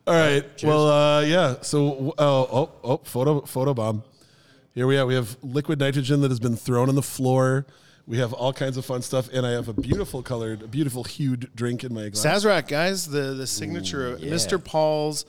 All 0.08 0.14
right. 0.14 0.44
Well, 0.64 0.88
uh, 0.88 1.20
yeah. 1.20 1.60
So, 1.60 2.12
oh, 2.18 2.48
oh, 2.52 2.70
oh, 2.82 2.96
photo, 3.04 3.42
photo 3.42 3.72
bomb. 3.72 4.02
Here 4.74 4.86
we 4.88 4.98
are. 4.98 5.06
We 5.06 5.14
have 5.14 5.36
liquid 5.42 5.78
nitrogen 5.78 6.20
that 6.22 6.30
has 6.30 6.40
been 6.40 6.56
thrown 6.56 6.88
on 6.88 6.96
the 6.96 7.02
floor. 7.02 7.66
We 8.10 8.18
have 8.18 8.32
all 8.32 8.52
kinds 8.52 8.76
of 8.76 8.84
fun 8.84 9.02
stuff, 9.02 9.28
and 9.32 9.46
I 9.46 9.52
have 9.52 9.68
a 9.68 9.72
beautiful 9.72 10.20
colored, 10.20 10.62
a 10.62 10.66
beautiful 10.66 11.04
hued 11.04 11.48
drink 11.54 11.84
in 11.84 11.94
my 11.94 12.08
glass. 12.08 12.26
Sazerac, 12.26 12.66
guys, 12.66 13.06
the 13.06 13.34
the 13.34 13.46
signature 13.46 14.16
yeah. 14.18 14.32
Mr. 14.32 14.62
Paul's 14.62 15.24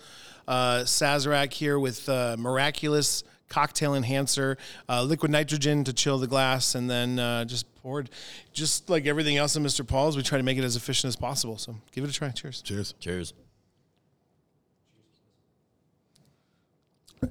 uh, 0.47 0.79
Sazerac 0.79 1.53
here 1.53 1.77
with 1.77 2.09
uh, 2.09 2.35
miraculous 2.39 3.23
cocktail 3.49 3.93
enhancer, 3.93 4.57
uh, 4.89 5.03
liquid 5.03 5.31
nitrogen 5.31 5.83
to 5.83 5.93
chill 5.93 6.17
the 6.17 6.25
glass, 6.25 6.73
and 6.73 6.89
then 6.89 7.19
uh, 7.19 7.45
just 7.45 7.71
poured. 7.83 8.09
Just 8.51 8.89
like 8.89 9.05
everything 9.05 9.37
else 9.37 9.55
in 9.55 9.61
Mr. 9.61 9.87
Paul's, 9.87 10.17
we 10.17 10.23
try 10.23 10.39
to 10.39 10.43
make 10.43 10.57
it 10.57 10.63
as 10.63 10.75
efficient 10.75 11.09
as 11.09 11.15
possible. 11.15 11.59
So 11.59 11.75
give 11.91 12.03
it 12.03 12.09
a 12.09 12.13
try. 12.13 12.29
Cheers. 12.29 12.63
Cheers. 12.63 12.95
Cheers. 12.99 13.33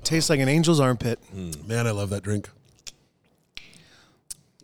Tastes 0.05 0.31
like 0.31 0.39
an 0.39 0.49
angel's 0.49 0.79
armpit. 0.79 1.19
Man, 1.35 1.89
I 1.89 1.91
love 1.91 2.11
that 2.11 2.23
drink. 2.23 2.49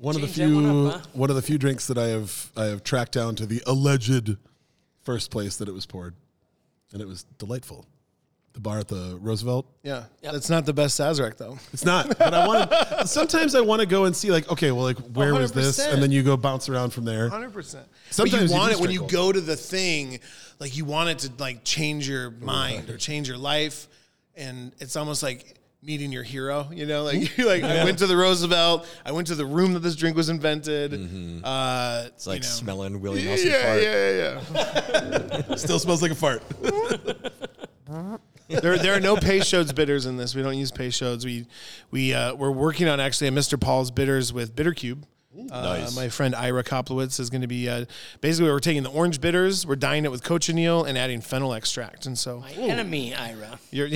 One 0.00 0.14
of 0.14 0.20
the 0.22 0.28
few 0.28 0.54
one 0.54 0.86
up, 0.88 0.92
huh? 0.92 1.06
one 1.14 1.30
of 1.30 1.36
the 1.36 1.42
few 1.42 1.58
drinks 1.58 1.86
that 1.86 1.98
I 1.98 2.08
have 2.08 2.50
I 2.56 2.64
have 2.66 2.82
tracked 2.84 3.12
down 3.12 3.34
to 3.36 3.46
the 3.46 3.62
alleged 3.66 4.36
first 5.02 5.30
place 5.30 5.56
that 5.56 5.68
it 5.68 5.72
was 5.72 5.86
poured, 5.86 6.14
and 6.92 7.00
it 7.00 7.06
was 7.06 7.24
delightful. 7.38 7.86
The 8.52 8.60
bar 8.60 8.78
at 8.78 8.88
the 8.88 9.18
Roosevelt. 9.20 9.66
Yeah, 9.82 10.04
Yep. 10.22 10.32
that's 10.32 10.48
not 10.48 10.64
the 10.64 10.72
best 10.72 10.98
Sazerac 10.98 11.36
though. 11.36 11.58
It's 11.74 11.84
not, 11.84 12.08
but 12.18 12.32
I 12.32 12.46
want. 12.46 12.72
sometimes 13.08 13.54
I 13.54 13.60
want 13.60 13.80
to 13.80 13.86
go 13.86 14.06
and 14.06 14.16
see, 14.16 14.30
like, 14.30 14.50
okay, 14.50 14.72
well, 14.72 14.84
like, 14.84 14.96
where 15.14 15.34
was 15.34 15.52
this, 15.52 15.78
and 15.78 16.02
then 16.02 16.10
you 16.10 16.22
go 16.22 16.38
bounce 16.38 16.68
around 16.70 16.90
from 16.94 17.04
there. 17.04 17.28
Hundred 17.28 17.52
percent. 17.52 17.86
Sometimes 18.10 18.32
but 18.32 18.40
you 18.50 18.54
you 18.54 18.58
want 18.60 18.72
do 18.72 18.78
it 18.78 18.80
when 18.80 18.90
you 18.90 19.06
go 19.08 19.30
to 19.30 19.40
the 19.42 19.56
thing, 19.56 20.20
like 20.58 20.74
you 20.76 20.86
want 20.86 21.10
it 21.10 21.18
to 21.20 21.32
like 21.38 21.64
change 21.64 22.08
your 22.08 22.30
mind 22.30 22.88
or 22.88 22.96
change 22.96 23.28
your 23.28 23.36
life, 23.36 23.88
and 24.34 24.72
it's 24.78 24.96
almost 24.96 25.22
like 25.22 25.54
meeting 25.86 26.10
your 26.12 26.24
hero. 26.24 26.68
You 26.72 26.84
know, 26.84 27.04
like 27.04 27.38
you 27.38 27.46
like 27.46 27.62
I 27.62 27.84
went 27.84 27.98
to 28.00 28.06
the 28.06 28.16
Roosevelt, 28.16 28.86
I 29.04 29.12
went 29.12 29.28
to 29.28 29.34
the 29.36 29.46
room 29.46 29.72
that 29.74 29.80
this 29.80 29.94
drink 29.96 30.16
was 30.16 30.28
invented. 30.28 30.92
Uh, 31.44 32.04
It's 32.08 32.26
like 32.26 32.38
you 32.38 32.42
know. 32.42 32.46
smelling 32.48 33.00
Willie 33.00 33.24
Nelson 33.24 33.48
yeah, 33.48 33.62
fart. 33.62 33.82
yeah, 33.82 34.10
yeah. 34.10 35.42
yeah. 35.48 35.54
Still 35.56 35.78
smells 35.78 36.02
like 36.02 36.10
a 36.10 36.14
fart. 36.16 36.42
there, 38.48 38.76
there 38.78 38.94
are 38.94 39.00
no 39.00 39.16
Peychaud's 39.16 39.72
bitters 39.72 40.06
in 40.06 40.16
this. 40.16 40.34
We 40.34 40.42
don't 40.42 40.58
use 40.58 40.72
Peychaud's. 40.72 41.24
We, 41.24 41.46
we, 41.90 42.12
uh, 42.14 42.34
we're 42.34 42.50
working 42.50 42.88
on 42.88 43.00
actually 43.00 43.28
a 43.28 43.30
Mr. 43.32 43.58
Paul's 43.60 43.90
bitters 43.90 44.32
with 44.32 44.54
Bittercube. 44.54 45.02
Uh, 45.50 45.62
Nice. 45.62 45.94
My 45.94 46.08
friend 46.08 46.34
Ira 46.34 46.64
Koplowitz 46.64 47.20
is 47.20 47.28
going 47.30 47.42
to 47.42 47.46
be 47.46 47.68
uh, 47.68 47.84
basically 48.22 48.50
we're 48.50 48.58
taking 48.58 48.82
the 48.82 48.90
orange 48.90 49.20
bitters, 49.20 49.66
we're 49.66 49.76
dyeing 49.76 50.04
it 50.04 50.10
with 50.10 50.22
cochineal 50.24 50.84
and 50.84 50.96
adding 50.96 51.20
fennel 51.20 51.52
extract, 51.52 52.06
and 52.06 52.18
so 52.18 52.38
My 52.40 52.52
enemy, 52.52 53.14
Ira. 53.14 53.58
you're. 53.70 53.88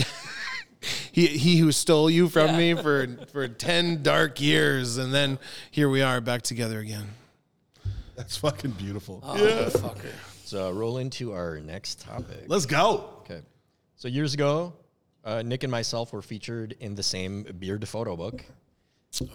He, 1.13 1.27
he 1.27 1.59
who 1.59 1.73
stole 1.73 2.09
you 2.11 2.29
from 2.29 2.49
Yeah. 2.49 2.59
me 2.59 2.75
for, 2.75 3.07
for 3.33 3.49
10 3.49 4.03
dark 4.03 4.41
years, 4.41 4.97
and 4.97 5.13
then 5.13 5.39
here 5.71 5.89
we 5.89 6.03
are 6.03 6.21
back 6.21 6.43
together 6.43 6.79
again. 6.79 7.07
That's 8.17 8.37
fucking 8.37 8.73
beautiful. 8.73 9.21
Oh, 9.25 9.37
fucker. 9.71 10.13
So 10.45 10.71
roll 10.71 10.99
into 10.99 11.33
our 11.33 11.59
next 11.61 12.01
topic. 12.01 12.45
Let's 12.49 12.67
go. 12.67 13.11
Okay. 13.21 13.41
So 13.97 14.09
years 14.09 14.35
ago, 14.35 14.73
uh, 15.25 15.43
Nick 15.43 15.63
and 15.65 15.71
myself 15.71 16.13
were 16.13 16.23
featured 16.23 16.75
in 16.81 16.95
the 16.95 17.03
same 17.03 17.45
Beard 17.59 17.87
photo 17.89 18.17
book. 18.17 18.45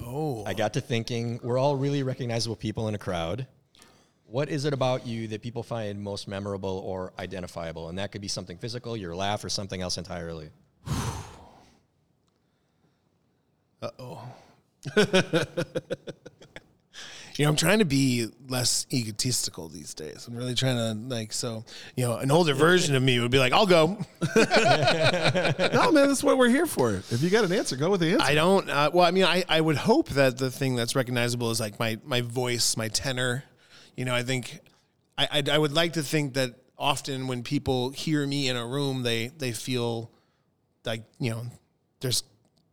Oh. 0.03 0.43
I 0.45 0.53
got 0.53 0.73
to 0.73 0.81
thinking, 0.81 1.39
we're 1.43 1.57
all 1.57 1.75
really 1.75 2.03
recognizable 2.03 2.55
people 2.55 2.87
in 2.87 2.95
a 2.95 2.97
crowd. 2.99 3.47
What 4.27 4.49
is 4.49 4.65
it 4.65 4.73
about 4.73 5.05
you 5.05 5.27
that 5.27 5.41
people 5.41 5.61
find 5.63 6.01
most 6.01 6.27
memorable 6.27 6.79
or 6.85 7.13
identifiable? 7.19 7.89
And 7.89 7.97
that 7.99 8.11
could 8.11 8.21
be 8.21 8.27
something 8.27 8.57
physical, 8.57 8.97
your 8.97 9.15
laugh, 9.15 9.43
or 9.43 9.49
something 9.49 9.81
else 9.81 9.97
entirely. 9.97 10.49
You 17.37 17.43
know, 17.43 17.49
I'm 17.49 17.57
trying 17.57 17.79
to 17.79 17.85
be 17.85 18.27
less 18.47 18.87
egotistical 18.93 19.67
these 19.67 19.93
days. 19.93 20.25
I'm 20.27 20.35
really 20.35 20.55
trying 20.55 20.77
to 20.77 21.13
like 21.13 21.33
so. 21.33 21.65
You 21.97 22.05
know, 22.05 22.15
an 22.17 22.31
older 22.31 22.53
version 22.53 22.95
of 22.95 23.03
me 23.03 23.19
would 23.19 23.31
be 23.31 23.39
like, 23.39 23.51
"I'll 23.51 23.65
go." 23.65 23.97
No, 25.75 25.91
man, 25.91 26.07
that's 26.07 26.23
what 26.23 26.37
we're 26.37 26.49
here 26.49 26.65
for. 26.65 26.93
If 26.93 27.21
you 27.21 27.29
got 27.29 27.43
an 27.43 27.51
answer, 27.51 27.75
go 27.75 27.89
with 27.89 27.99
the 27.99 28.13
answer. 28.13 28.25
I 28.25 28.35
don't. 28.35 28.69
Uh, 28.69 28.89
well, 28.93 29.05
I 29.05 29.11
mean, 29.11 29.25
I, 29.25 29.43
I 29.49 29.59
would 29.59 29.75
hope 29.75 30.09
that 30.09 30.37
the 30.37 30.49
thing 30.49 30.75
that's 30.75 30.95
recognizable 30.95 31.51
is 31.51 31.59
like 31.59 31.79
my 31.79 31.97
my 32.05 32.21
voice, 32.21 32.77
my 32.77 32.87
tenor. 32.87 33.43
You 33.97 34.05
know, 34.05 34.15
I 34.15 34.23
think 34.23 34.59
I 35.17 35.27
I, 35.31 35.43
I 35.51 35.57
would 35.57 35.73
like 35.73 35.93
to 35.93 36.03
think 36.03 36.35
that 36.35 36.53
often 36.77 37.27
when 37.27 37.43
people 37.43 37.89
hear 37.89 38.25
me 38.25 38.47
in 38.47 38.55
a 38.55 38.65
room, 38.65 39.03
they 39.03 39.27
they 39.27 39.51
feel 39.51 40.09
like 40.85 41.03
you 41.19 41.31
know 41.31 41.43
there's 41.99 42.23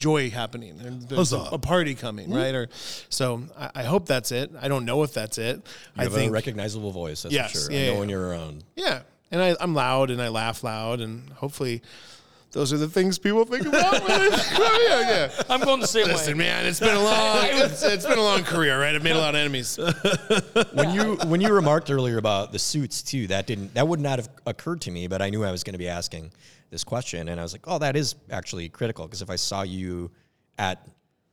joy 0.02 0.30
happening 0.30 0.80
and 0.80 1.02
there's 1.08 1.32
a, 1.32 1.38
a 1.38 1.58
party 1.58 1.94
coming, 1.94 2.26
mm-hmm. 2.26 2.36
right? 2.36 2.54
Or 2.54 2.68
so 3.08 3.44
I, 3.56 3.70
I 3.76 3.82
hope 3.84 4.06
that's 4.06 4.32
it. 4.32 4.50
I 4.60 4.66
don't 4.66 4.84
know 4.84 5.04
if 5.04 5.14
that's 5.14 5.38
it. 5.38 5.56
You 5.56 5.62
I 5.96 6.02
have 6.04 6.12
think 6.12 6.30
a 6.30 6.32
recognizable 6.32 6.90
voice, 6.90 7.22
that's 7.22 7.32
Yes, 7.32 7.52
for 7.52 7.58
sure. 7.58 7.70
yeah, 7.70 7.78
I 7.78 7.86
know 7.86 7.92
yeah. 7.92 7.98
when 8.00 8.08
you're 8.08 8.28
around. 8.28 8.64
yeah, 8.74 9.02
and 9.30 9.40
I, 9.40 9.56
I'm 9.60 9.74
loud 9.74 10.10
and 10.10 10.20
I 10.20 10.28
laugh 10.28 10.64
loud, 10.64 11.00
and 11.00 11.30
hopefully. 11.30 11.82
Those 12.50 12.70
are 12.70 12.76
the 12.76 12.86
things 12.86 13.18
people 13.18 13.46
think 13.46 13.64
about. 13.64 14.06
when 14.06 14.30
they- 14.30 14.36
yeah, 14.58 15.00
yeah. 15.08 15.30
I'm 15.48 15.60
going 15.60 15.80
the 15.80 15.86
same 15.86 16.06
Listen, 16.06 16.36
way. 16.36 16.44
man, 16.44 16.66
it's 16.66 16.80
been 16.80 16.94
a 16.94 17.02
long, 17.02 17.38
it's, 17.44 17.82
it's 17.82 18.04
been 18.04 18.18
a 18.18 18.22
long 18.22 18.44
career, 18.44 18.78
right? 18.78 18.94
I've 18.94 19.02
made 19.02 19.16
a 19.16 19.18
lot 19.18 19.34
of 19.34 19.40
enemies. 19.40 19.78
When 20.74 20.90
you 20.90 21.16
when 21.28 21.40
you 21.40 21.50
remarked 21.54 21.90
earlier 21.90 22.18
about 22.18 22.52
the 22.52 22.58
suits 22.58 23.00
too, 23.02 23.26
that 23.28 23.46
didn't 23.46 23.72
that 23.72 23.88
would 23.88 24.00
not 24.00 24.18
have 24.18 24.28
occurred 24.44 24.82
to 24.82 24.90
me, 24.90 25.06
but 25.06 25.22
I 25.22 25.30
knew 25.30 25.42
I 25.42 25.50
was 25.50 25.64
going 25.64 25.72
to 25.72 25.78
be 25.78 25.88
asking 25.88 26.30
this 26.72 26.82
question, 26.82 27.28
and 27.28 27.38
I 27.38 27.44
was 27.44 27.52
like, 27.52 27.62
oh, 27.68 27.78
that 27.78 27.94
is 27.94 28.16
actually 28.30 28.68
critical 28.68 29.04
because 29.06 29.22
if 29.22 29.30
I 29.30 29.36
saw 29.36 29.62
you 29.62 30.10
at 30.58 30.84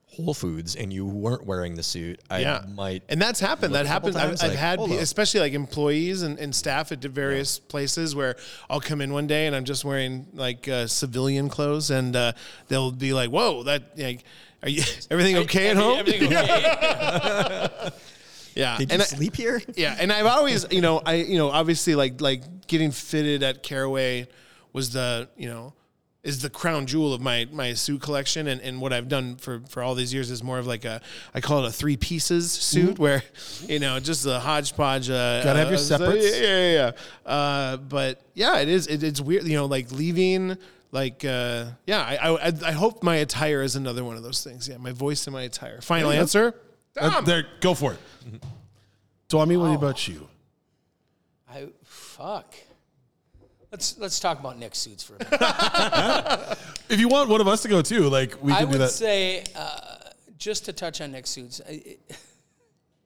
Whole 0.06 0.34
Foods 0.34 0.76
and 0.76 0.92
you 0.92 1.06
weren't 1.06 1.46
wearing 1.46 1.76
the 1.76 1.84
suit, 1.84 2.20
I 2.30 2.40
Yeah, 2.40 2.64
might. 2.76 3.04
and 3.10 3.22
that's 3.22 3.40
happened. 3.40 3.74
That 3.74 3.86
happens. 3.86 4.16
I've, 4.16 4.28
times, 4.30 4.42
I've 4.44 4.50
like, 4.50 4.60
had, 4.60 4.80
pe- 4.80 4.98
especially 4.98 5.40
like 5.40 5.54
employees 5.54 6.24
and, 6.24 6.38
and 6.40 6.54
staff 6.54 6.92
at 6.92 7.00
various 7.02 7.58
places 7.58 8.16
where 8.16 8.36
I'll 8.70 8.82
come 8.82 9.02
in 9.02 9.14
one 9.14 9.28
day 9.28 9.48
and 9.48 9.56
I'm 9.56 9.66
just 9.66 9.86
wearing 9.86 10.28
like 10.34 10.68
uh, 10.68 10.88
civilian 10.88 11.48
clothes, 11.48 11.90
and 11.90 12.16
uh, 12.16 12.34
they'll 12.68 12.92
be 12.92 13.14
like, 13.14 13.30
"Whoa, 13.30 13.64
that 13.64 13.98
like, 13.98 14.24
are 14.62 14.70
you 14.70 14.84
everything 15.12 15.38
okay 15.38 15.70
at 15.70 15.78
home?" 15.78 16.00
Everything 16.00 16.34
okay? 16.34 17.70
yeah, 18.56 18.78
Did 18.78 18.92
and 18.92 19.00
you 19.00 19.04
I- 19.04 19.06
sleep 19.06 19.36
here? 19.36 19.62
Yeah, 19.78 19.96
and 20.00 20.12
I've 20.12 20.26
always, 20.26 20.66
you 20.72 20.82
know, 20.82 21.02
I, 21.06 21.14
you 21.16 21.38
know, 21.38 21.50
obviously, 21.50 21.96
like, 21.96 22.20
like 22.20 22.68
getting 22.68 22.92
fitted 22.92 23.44
at 23.44 23.64
Caraway 23.64 24.28
was 24.74 24.92
the, 24.92 25.30
you 25.38 25.48
know, 25.50 25.74
is 26.22 26.42
the 26.42 26.50
crown 26.50 26.86
jewel 26.86 27.14
of 27.14 27.22
my 27.22 27.48
my 27.52 27.74
suit 27.74 28.02
collection, 28.02 28.48
and, 28.48 28.60
and 28.62 28.82
what 28.82 28.92
I've 28.92 29.08
done 29.08 29.38
for 29.38 29.62
for 29.70 29.82
all 29.82 29.96
these 29.96 30.14
years 30.14 30.30
is 30.30 30.44
more 30.44 30.60
of 30.60 30.68
like 30.68 30.84
a, 30.84 31.02
I 31.34 31.40
call 31.40 31.64
it 31.64 31.70
a 31.70 31.72
three 31.72 31.96
pieces 31.96 32.52
suit, 32.52 33.00
where, 33.00 33.24
you 33.68 33.80
know, 33.80 34.00
just 34.02 34.26
a 34.26 34.38
hodgepodge. 34.40 35.10
Uh, 35.10 35.42
Gotta 35.44 35.60
have 35.60 35.70
your 35.70 35.76
uh, 35.76 35.82
so- 35.82 35.98
separates. 35.98 36.38
Yeah, 36.38 36.46
yeah, 36.48 36.92
yeah. 37.26 37.32
Uh, 37.32 37.78
but 37.78 38.22
yeah, 38.34 38.60
it 38.60 38.68
is. 38.68 38.88
It, 38.88 39.02
it's 39.04 39.22
weird, 39.22 39.46
you 39.46 39.56
know, 39.56 39.66
like 39.66 39.92
leaving. 39.92 40.58
Like 40.92 41.24
uh, 41.24 41.66
yeah, 41.86 42.02
I, 42.02 42.48
I 42.48 42.54
I 42.66 42.72
hope 42.72 43.04
my 43.04 43.18
attire 43.18 43.62
is 43.62 43.76
another 43.76 44.04
one 44.04 44.18
of 44.18 44.24
those 44.24 44.44
things. 44.44 44.68
Yeah, 44.68 44.78
my 44.78 44.92
voice 44.92 45.26
and 45.28 45.34
my 45.36 45.44
attire. 45.44 45.82
Final 45.82 46.10
answer. 46.12 46.54
Uh, 47.00 47.22
there, 47.22 47.46
go 47.62 47.76
for 47.76 47.94
it. 47.94 48.00
Tommy, 49.30 49.56
what 49.56 49.74
about 49.74 50.08
you? 50.08 50.28
I 51.48 51.68
fuck. 51.84 52.56
Let's 53.72 53.98
let's 54.00 54.20
talk 54.20 54.40
about 54.40 54.58
Nick's 54.58 54.80
suits 54.80 55.04
for 55.04 55.16
a 55.16 55.20
minute. 55.20 56.58
If 56.90 57.00
you 57.00 57.08
want 57.08 57.30
one 57.30 57.40
of 57.40 57.48
us 57.48 57.62
to 57.62 57.68
go 57.68 57.84
too, 57.84 58.10
like 58.10 58.42
we 58.42 58.52
I 58.52 58.62
can 58.64 58.72
do 58.72 58.80
would 58.80 58.90
say 58.90 59.44
uh, 59.56 59.98
just 60.40 60.66
to 60.66 60.74
touch 60.74 61.02
on 61.02 61.12
Nick's 61.12 61.30
suits. 61.30 61.62
I, 61.68 61.72
it- 61.86 62.00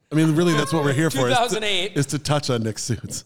I 0.09 0.15
mean, 0.15 0.35
really, 0.35 0.53
that's 0.53 0.71
what 0.71 0.83
we're 0.85 0.93
here 0.93 1.09
for. 1.09 1.27
is 1.27 1.35
to- 1.35 1.43
2008. 1.49 1.91
is 1.97 2.05
to 2.07 2.19
touch 2.19 2.49
on 2.51 2.61
Nick's 2.63 2.83
suits. 2.83 3.25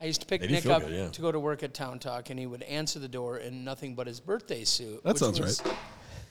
I 0.00 0.04
used 0.04 0.20
to 0.20 0.26
pick 0.26 0.42
Nick 0.42 0.66
up 0.66 0.82
good, 0.82 0.92
yeah. 0.92 1.08
to 1.08 1.20
go 1.22 1.32
to 1.32 1.40
work 1.40 1.62
at 1.62 1.72
Town 1.72 1.98
Talk, 1.98 2.28
and 2.30 2.38
he 2.38 2.46
would 2.46 2.62
answer 2.64 2.98
the 2.98 3.08
door 3.08 3.38
in 3.38 3.64
nothing 3.64 3.94
but 3.94 4.06
his 4.06 4.20
birthday 4.20 4.62
suit. 4.64 5.02
That 5.02 5.14
which 5.14 5.18
sounds 5.22 5.40
was 5.40 5.64
right. 5.64 5.74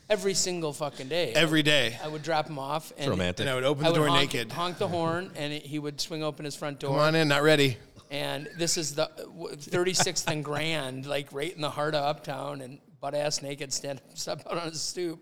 Every 0.07 0.35
single 0.35 0.71
fucking 0.71 1.07
day. 1.07 1.33
Every 1.33 1.63
day. 1.63 1.97
I 2.03 2.07
would 2.07 2.21
drop 2.21 2.47
him 2.47 2.59
off, 2.59 2.93
and 2.97 3.09
romantic. 3.09 3.41
And 3.41 3.49
I 3.49 3.55
would 3.55 3.63
open 3.63 3.83
I 3.85 3.89
the 3.89 3.93
would 3.99 4.05
door 4.05 4.15
honk, 4.15 4.33
naked. 4.33 4.51
honk 4.51 4.77
the 4.77 4.87
horn, 4.87 5.31
and 5.35 5.51
he 5.51 5.79
would 5.79 5.99
swing 5.99 6.23
open 6.23 6.45
his 6.45 6.55
front 6.55 6.79
door. 6.79 6.91
Come 6.91 6.99
on 6.99 7.15
in, 7.15 7.27
not 7.27 7.41
ready. 7.41 7.77
And 8.11 8.47
this 8.57 8.77
is 8.77 8.95
the 8.95 9.09
uh, 9.09 9.55
36th 9.55 10.27
and 10.27 10.43
Grand, 10.43 11.05
like 11.05 11.31
right 11.31 11.53
in 11.53 11.61
the 11.61 11.69
heart 11.69 11.95
of 11.95 12.03
Uptown, 12.03 12.61
and 12.61 12.79
butt 12.99 13.15
ass 13.15 13.41
naked, 13.41 13.73
stand 13.73 14.01
step 14.13 14.43
out 14.49 14.57
on 14.57 14.69
his 14.69 14.81
stoop, 14.81 15.19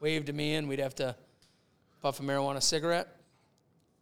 wave 0.00 0.24
to 0.26 0.32
me, 0.32 0.54
and 0.54 0.68
we'd 0.68 0.80
have 0.80 0.94
to 0.96 1.16
puff 2.02 2.20
a 2.20 2.22
marijuana 2.22 2.62
cigarette. 2.62 3.08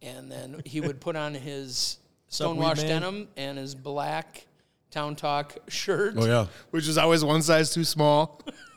And 0.01 0.31
then 0.31 0.61
he 0.65 0.81
would 0.81 0.99
put 0.99 1.15
on 1.15 1.33
his 1.33 1.99
Sup, 2.27 2.47
weed 2.49 2.55
stonewashed 2.55 2.87
denim 2.87 3.27
and 3.37 3.57
his 3.57 3.75
black 3.75 4.45
Town 4.89 5.15
Talk 5.15 5.57
shirt. 5.69 6.15
Oh 6.17 6.25
yeah, 6.25 6.47
Which 6.71 6.87
is 6.87 6.97
always 6.97 7.23
one 7.23 7.41
size 7.41 7.73
too 7.73 7.83
small. 7.83 8.41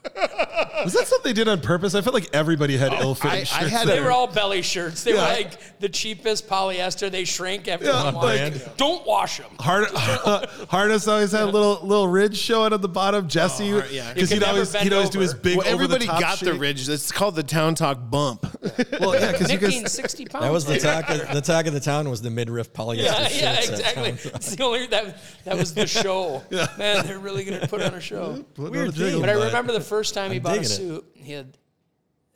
Was 0.85 0.93
that 0.93 1.07
something 1.07 1.31
they 1.31 1.33
did 1.33 1.49
on 1.49 1.61
purpose? 1.61 1.95
I 1.95 2.01
felt 2.01 2.15
like 2.15 2.29
everybody 2.33 2.77
had 2.77 2.93
oh, 2.93 3.01
ill-fitting 3.01 3.39
I- 3.39 3.41
I 3.41 3.45
shirts. 3.45 3.71
had 3.73 3.89
They 3.89 3.99
a- 3.99 4.03
were 4.05 4.11
all 4.13 4.27
belly 4.27 4.63
shirts. 4.63 5.03
They 5.05 5.15
Yeah. 5.15 5.23
were 5.29 5.35
like 5.35 5.81
the 5.81 5.89
cheapest 5.89 6.49
polyester. 6.49 7.11
They 7.11 7.25
shrank 7.25 7.67
after 7.69 7.87
Yeah, 7.87 8.05
one 8.05 8.15
like- 8.15 8.53
wash. 8.53 8.63
Don't 8.77 9.07
wash 9.07 9.39
them. 9.39 9.51
Hard, 9.59 9.89
harness 10.69 11.09
always 11.09 11.33
had 11.33 11.43
a 11.43 11.47
little 11.47 11.81
little 11.83 12.09
ridge 12.09 12.37
showing 12.37 12.73
at 12.73 12.83
the 12.83 12.89
bottom. 12.89 13.27
Jesse, 13.29 13.73
Oh, 13.73 13.83
yeah. 13.91 14.13
because 14.13 14.31
You 14.31 14.37
he'd 14.37 14.43
could 14.43 14.49
always 14.53 14.73
never 14.73 14.85
he'd 14.85 14.93
always 14.93 15.11
do 15.11 15.21
his 15.21 15.33
over. 15.33 15.43
big. 15.43 15.59
Well, 15.59 15.67
everybody 15.67 16.07
over 16.09 16.17
the 16.19 16.21
top 16.21 16.21
got 16.21 16.39
the 16.41 16.53
shake. 16.53 16.61
ridge. 16.61 16.89
It's 16.89 17.11
called 17.13 17.35
the 17.37 17.43
Town 17.43 17.75
Talk 17.75 17.99
bump. 18.11 18.47
Well, 19.01 19.15
yeah, 19.15 19.33
because 19.33 19.51
you 19.51 19.59
Nick 19.59 19.83
guys. 19.83 19.93
60 19.93 20.27
pounds. 20.27 20.45
That 20.45 20.53
was 20.53 20.65
the 20.65 20.79
talk. 20.79 21.09
Of, 21.09 21.33
the 21.33 21.41
talk 21.41 21.67
of 21.67 21.73
the 21.73 21.81
town 21.81 22.09
was 22.11 22.21
the 22.23 22.31
midriff 22.31 22.73
polyester 22.73 23.03
yeah, 23.05 23.23
shirts. 23.29 23.41
yeah, 23.41 23.51
at 23.53 23.69
exactly. 23.69 24.11
town. 24.13 24.19
It's 24.35 24.55
the 24.57 24.65
only 24.65 24.87
that 24.89 25.19
that 25.45 25.57
was 25.57 25.75
the 25.75 25.87
show. 25.87 26.43
Man, 26.51 27.07
they're 27.07 27.19
really 27.19 27.45
gonna 27.45 27.67
put 27.67 27.81
on 27.83 27.95
a 27.95 28.01
show. 28.01 28.45
Putting 28.55 28.73
Weird 28.73 28.89
on 28.89 28.89
a 28.89 28.93
jiggle. 28.93 29.11
thing. 29.13 29.21
But 29.21 29.29
I 29.31 29.33
remember 29.33 29.73
the 29.73 29.81
first 29.97 30.15
time 30.15 30.31
he 30.31 30.37
I'm 30.37 30.43
bought 30.43 30.57
a 30.59 30.61
digging 30.61 30.73
it. 30.73 30.77
suit. 30.77 31.05
He 31.15 31.33
had 31.33 31.57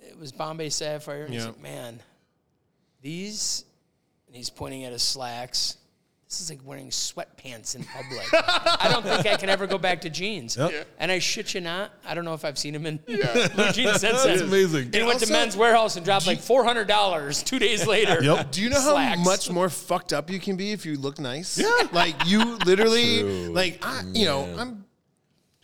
it 0.00 0.18
was 0.18 0.32
Bombay 0.32 0.70
Sapphire, 0.70 1.24
and 1.24 1.32
he's 1.32 1.42
Yeah. 1.42 1.48
like, 1.48 1.61
"Man, 1.62 2.00
these," 3.02 3.64
and 4.26 4.36
he's 4.36 4.50
pointing 4.50 4.84
at 4.84 4.92
his 4.92 5.02
slacks. 5.02 5.76
This 6.28 6.40
is 6.42 6.48
like 6.50 6.61
wearing 6.64 6.90
sweatpants 6.90 7.74
in 7.74 7.82
public. 7.82 8.24
I 8.32 8.88
don't 8.88 9.02
think 9.02 9.26
I 9.26 9.34
can 9.36 9.48
ever 9.48 9.66
go 9.66 9.78
back 9.78 10.02
to 10.02 10.11
jeans. 10.11 10.56
Yep. 10.56 10.70
Yeah. 10.70 10.84
And 11.00 11.11
I 11.11 11.18
shit 11.18 11.54
you 11.54 11.61
not, 11.61 11.90
I 12.06 12.14
don't 12.14 12.24
know 12.24 12.34
if 12.34 12.44
I've 12.44 12.56
seen 12.56 12.72
him 12.72 12.86
in 12.86 12.98
blue 13.06 13.16
jeans 13.72 14.00
since 14.00 14.00
then. 14.00 14.12
That's 14.28 14.40
amazing. 14.42 14.92
He 14.92 15.02
went 15.02 15.18
to 15.18 15.24
also- 15.24 15.32
Men's 15.32 15.56
Wearhouse 15.56 15.96
and 15.96 16.04
dropped 16.04 16.28
like 16.28 16.38
four 16.38 16.62
hundred 16.62 16.86
dollars 16.86 17.42
two 17.42 17.58
days 17.58 17.84
later. 17.84 18.22
Yep. 18.22 18.52
Do 18.52 18.62
you 18.62 18.70
know 18.70 18.78
Slacks. 18.78 19.18
how 19.18 19.24
much 19.24 19.50
more 19.50 19.68
fucked 19.68 20.12
up 20.12 20.30
you 20.30 20.38
can 20.38 20.54
be 20.56 20.70
if 20.70 20.86
you 20.86 20.96
look 20.96 21.18
nice? 21.18 21.58
Yeah. 21.58 21.68
Like 21.92 22.14
you 22.26 22.56
literally, 22.58 23.48
like 23.48 23.84
I, 23.84 24.04
you 24.12 24.24
know, 24.26 24.44
I'm. 24.56 24.80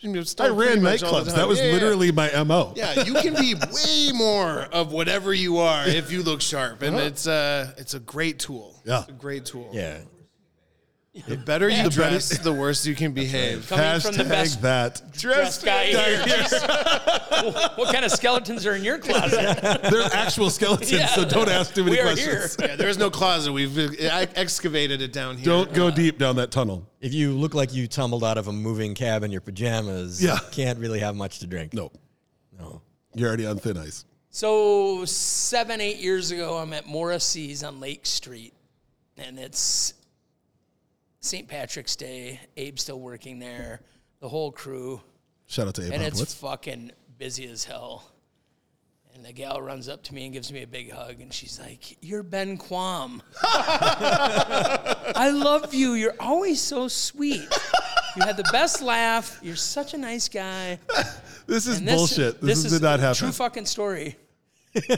You 0.00 0.12
know, 0.12 0.22
I 0.40 0.48
ran 0.48 0.56
pretty 0.56 0.80
much 0.80 1.02
all 1.02 1.24
the 1.24 1.30
nightclubs. 1.30 1.34
That 1.36 1.48
was 1.48 1.58
Yeah, 1.58 1.66
yeah, 1.66 1.72
literally 1.72 2.12
my 2.12 2.44
mo. 2.44 2.74
Yeah, 2.76 3.04
you 3.04 3.14
can 3.14 3.34
be 3.34 3.54
way 3.54 4.12
more 4.12 4.64
of 4.72 4.92
whatever 4.92 5.32
you 5.32 5.58
are 5.58 5.88
if 5.88 6.12
you 6.12 6.22
look 6.22 6.42
sharp, 6.42 6.82
and 6.82 6.96
it's 6.96 7.26
uh, 7.26 7.72
it's 7.78 7.94
a 7.94 8.00
great 8.00 8.38
tool. 8.38 8.80
Yeah. 8.84 9.00
it's 9.00 9.08
a 9.08 9.12
great 9.12 9.46
tool. 9.46 9.70
Yeah. 9.72 9.98
The 11.26 11.36
better 11.36 11.68
you 11.68 11.88
dress, 11.88 12.36
the 12.38 12.52
worse 12.52 12.84
you 12.86 12.94
can 12.94 13.12
behave. 13.12 13.68
Coming 13.68 14.00
from 14.00 14.16
the 14.16 14.24
Hashtag 14.24 14.28
best 14.28 14.62
that. 14.62 15.12
dressed 15.12 15.64
guy 15.64 15.86
here. 15.86 16.18
what 17.76 17.92
kind 17.92 18.04
of 18.04 18.10
skeletons 18.10 18.66
are 18.66 18.74
in 18.74 18.84
your 18.84 18.98
closet? 18.98 19.58
They're 19.90 20.02
actual 20.12 20.50
skeletons, 20.50 21.10
so 21.12 21.24
don't 21.24 21.48
ask 21.48 21.74
too 21.74 21.84
many 21.84 21.96
we 21.96 22.00
are 22.00 22.04
questions. 22.12 22.56
here. 22.56 22.68
Yeah, 22.68 22.76
there 22.76 22.88
is 22.88 22.98
no 22.98 23.10
closet. 23.10 23.52
We've 23.52 23.76
excavated 24.02 25.00
it 25.00 25.12
down 25.12 25.36
here. 25.36 25.46
Don't 25.46 25.72
go 25.72 25.90
deep 25.90 26.18
down 26.18 26.36
that 26.36 26.50
tunnel. 26.50 26.86
If 27.00 27.14
you 27.14 27.32
look 27.32 27.54
like 27.54 27.72
you 27.72 27.86
tumbled 27.88 28.22
out 28.24 28.36
of 28.38 28.48
a 28.48 28.52
moving 28.52 28.94
cab 28.94 29.22
in 29.22 29.30
your 29.32 29.40
pajamas, 29.40 30.22
Yeah. 30.22 30.34
you 30.34 30.40
can't 30.50 30.78
really 30.78 31.00
have 31.00 31.16
much 31.16 31.38
to 31.40 31.46
drink. 31.46 31.72
No, 31.72 31.90
No. 32.58 32.82
you're 33.14 33.28
already 33.28 33.46
on 33.46 33.58
thin 33.58 33.76
ice. 33.78 34.04
So 34.30 35.04
seven, 35.06 35.80
eight 35.80 35.96
years 35.98 36.30
ago, 36.30 36.58
I'm 36.58 36.72
at 36.74 36.86
Morrissey's 36.86 37.64
on 37.64 37.80
Lake 37.80 38.04
Street, 38.04 38.52
and 39.16 39.38
it's 39.38 39.94
St. 41.26 41.48
Patrick's 41.48 41.96
Day. 41.96 42.40
Abe's 42.56 42.82
still 42.82 43.00
working 43.00 43.38
there. 43.38 43.80
The 44.20 44.28
whole 44.28 44.52
crew, 44.52 45.00
Shout 45.46 45.68
out 45.68 45.74
to 45.74 45.86
Abe 45.86 45.92
and 45.92 46.02
it's 46.02 46.34
fucking 46.34 46.92
busy 47.18 47.46
as 47.48 47.64
hell. 47.64 48.10
And 49.14 49.24
the 49.24 49.32
gal 49.32 49.62
runs 49.62 49.88
up 49.88 50.02
to 50.04 50.14
me 50.14 50.24
and 50.24 50.32
gives 50.32 50.52
me 50.52 50.62
a 50.62 50.66
big 50.66 50.92
hug, 50.92 51.22
and 51.22 51.32
she's 51.32 51.58
like, 51.58 51.96
"You're 52.02 52.22
Ben 52.22 52.58
Quam. 52.58 53.22
I 53.42 55.30
love 55.32 55.72
you. 55.72 55.94
You're 55.94 56.14
always 56.20 56.60
so 56.60 56.86
sweet. 56.88 57.48
You 58.16 58.22
had 58.22 58.36
the 58.36 58.44
best 58.52 58.82
laugh. 58.82 59.38
You're 59.42 59.56
such 59.56 59.94
a 59.94 59.98
nice 59.98 60.28
guy." 60.28 60.78
This 61.46 61.68
is 61.68 61.78
And 61.78 61.86
bullshit. 61.86 62.40
This, 62.40 62.64
is, 62.64 62.72
did 62.72 62.82
not 62.82 62.98
happen. 62.98 63.18
True 63.18 63.30
fucking 63.30 63.66
story. 63.66 64.16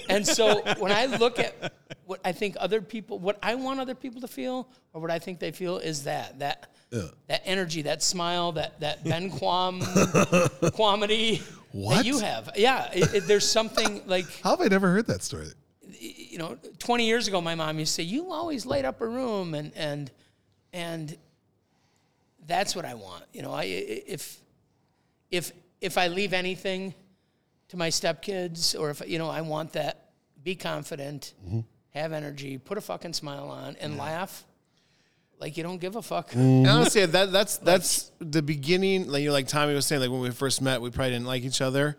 And 0.09 0.26
so 0.26 0.62
when 0.79 0.93
I 0.93 1.07
look 1.07 1.39
at 1.39 1.72
what 2.07 2.20
I 2.24 2.33
think 2.33 2.57
other 2.59 2.81
people, 2.81 3.18
what 3.18 3.39
I 3.43 3.55
want 3.55 3.81
other 3.81 3.95
people 3.95 4.20
to 4.22 4.29
feel, 4.29 4.68
or 4.93 5.01
what 5.01 5.11
I 5.11 5.18
think 5.18 5.39
they 5.39 5.51
feel, 5.53 5.79
is 5.79 6.05
that 6.05 6.39
that 6.39 6.70
that 7.26 7.43
energy, 7.45 7.83
that 7.83 8.03
smile, 8.03 8.53
that 8.53 8.81
that 8.81 9.05
Ben 9.11 9.31
Quam 9.31 9.81
quamity 10.72 11.43
What? 11.72 11.97
that 11.97 12.07
you 12.07 12.18
have. 12.18 12.51
Yeah, 12.57 12.91
it, 12.93 13.14
it- 13.14 13.26
there's 13.26 13.49
something 13.51 14.03
like 14.07 14.26
How 14.43 14.51
have 14.51 14.61
I 14.61 14.68
never 14.68 14.91
heard 14.91 15.07
that 15.07 15.22
story? 15.22 15.49
you 16.01 16.39
know, 16.39 16.57
20 16.79 17.07
years 17.07 17.26
ago, 17.29 17.41
my 17.41 17.55
mom 17.57 17.79
used 17.79 17.97
to 17.97 18.03
say, 18.03 18.07
"You 18.07 18.31
always 18.31 18.64
light 18.66 18.85
up 18.85 19.01
a 19.01 19.07
room," 19.07 19.55
and 19.55 19.72
and 19.74 20.11
and 20.72 21.16
that's 22.47 22.76
what 22.76 22.85
I 22.85 22.95
want. 22.95 23.24
You 23.33 23.43
know, 23.43 23.53
I 23.53 23.64
if 23.64 24.37
if 25.31 25.51
if 25.81 25.99
I 25.99 26.09
leave 26.09 26.33
anything 26.33 26.95
to 27.69 27.77
my 27.77 27.89
stepkids, 27.89 28.79
or 28.79 28.91
if 28.91 29.03
you 29.07 29.19
know, 29.19 29.29
I 29.29 29.41
want 29.43 29.73
that. 29.73 30.05
Be 30.43 30.55
confident, 30.55 31.35
mm-hmm. 31.45 31.61
have 31.91 32.12
energy, 32.12 32.59
put 32.59 32.79
a 32.79 32.81
fucking 32.81 33.12
smile 33.12 33.49
on, 33.49 33.77
and 33.81 33.99
laugh 33.99 34.47
like 35.41 35.57
you 35.57 35.62
don't 35.62 35.79
give 35.79 35.97
a 35.97 36.03
fuck. 36.03 36.31
Mm-hmm. 36.31 36.41
And 36.41 36.66
honestly, 36.66 37.07
that 37.07 37.33
that's 37.33 37.59
that's 37.59 38.11
the 38.19 38.43
beginning. 38.43 39.09
Like 39.09 39.23
you 39.23 39.29
know, 39.29 39.33
like 39.33 39.49
Tommy 39.49 39.75
was 39.75 39.87
saying, 39.87 40.01
like 40.01 40.11
when 40.11 40.21
we 40.21 40.31
first 40.31 40.61
met, 40.61 40.81
we 40.81 40.91
probably 40.91 41.12
didn't 41.12 41.27
like 41.27 41.43
each 41.45 41.61
other, 41.61 41.97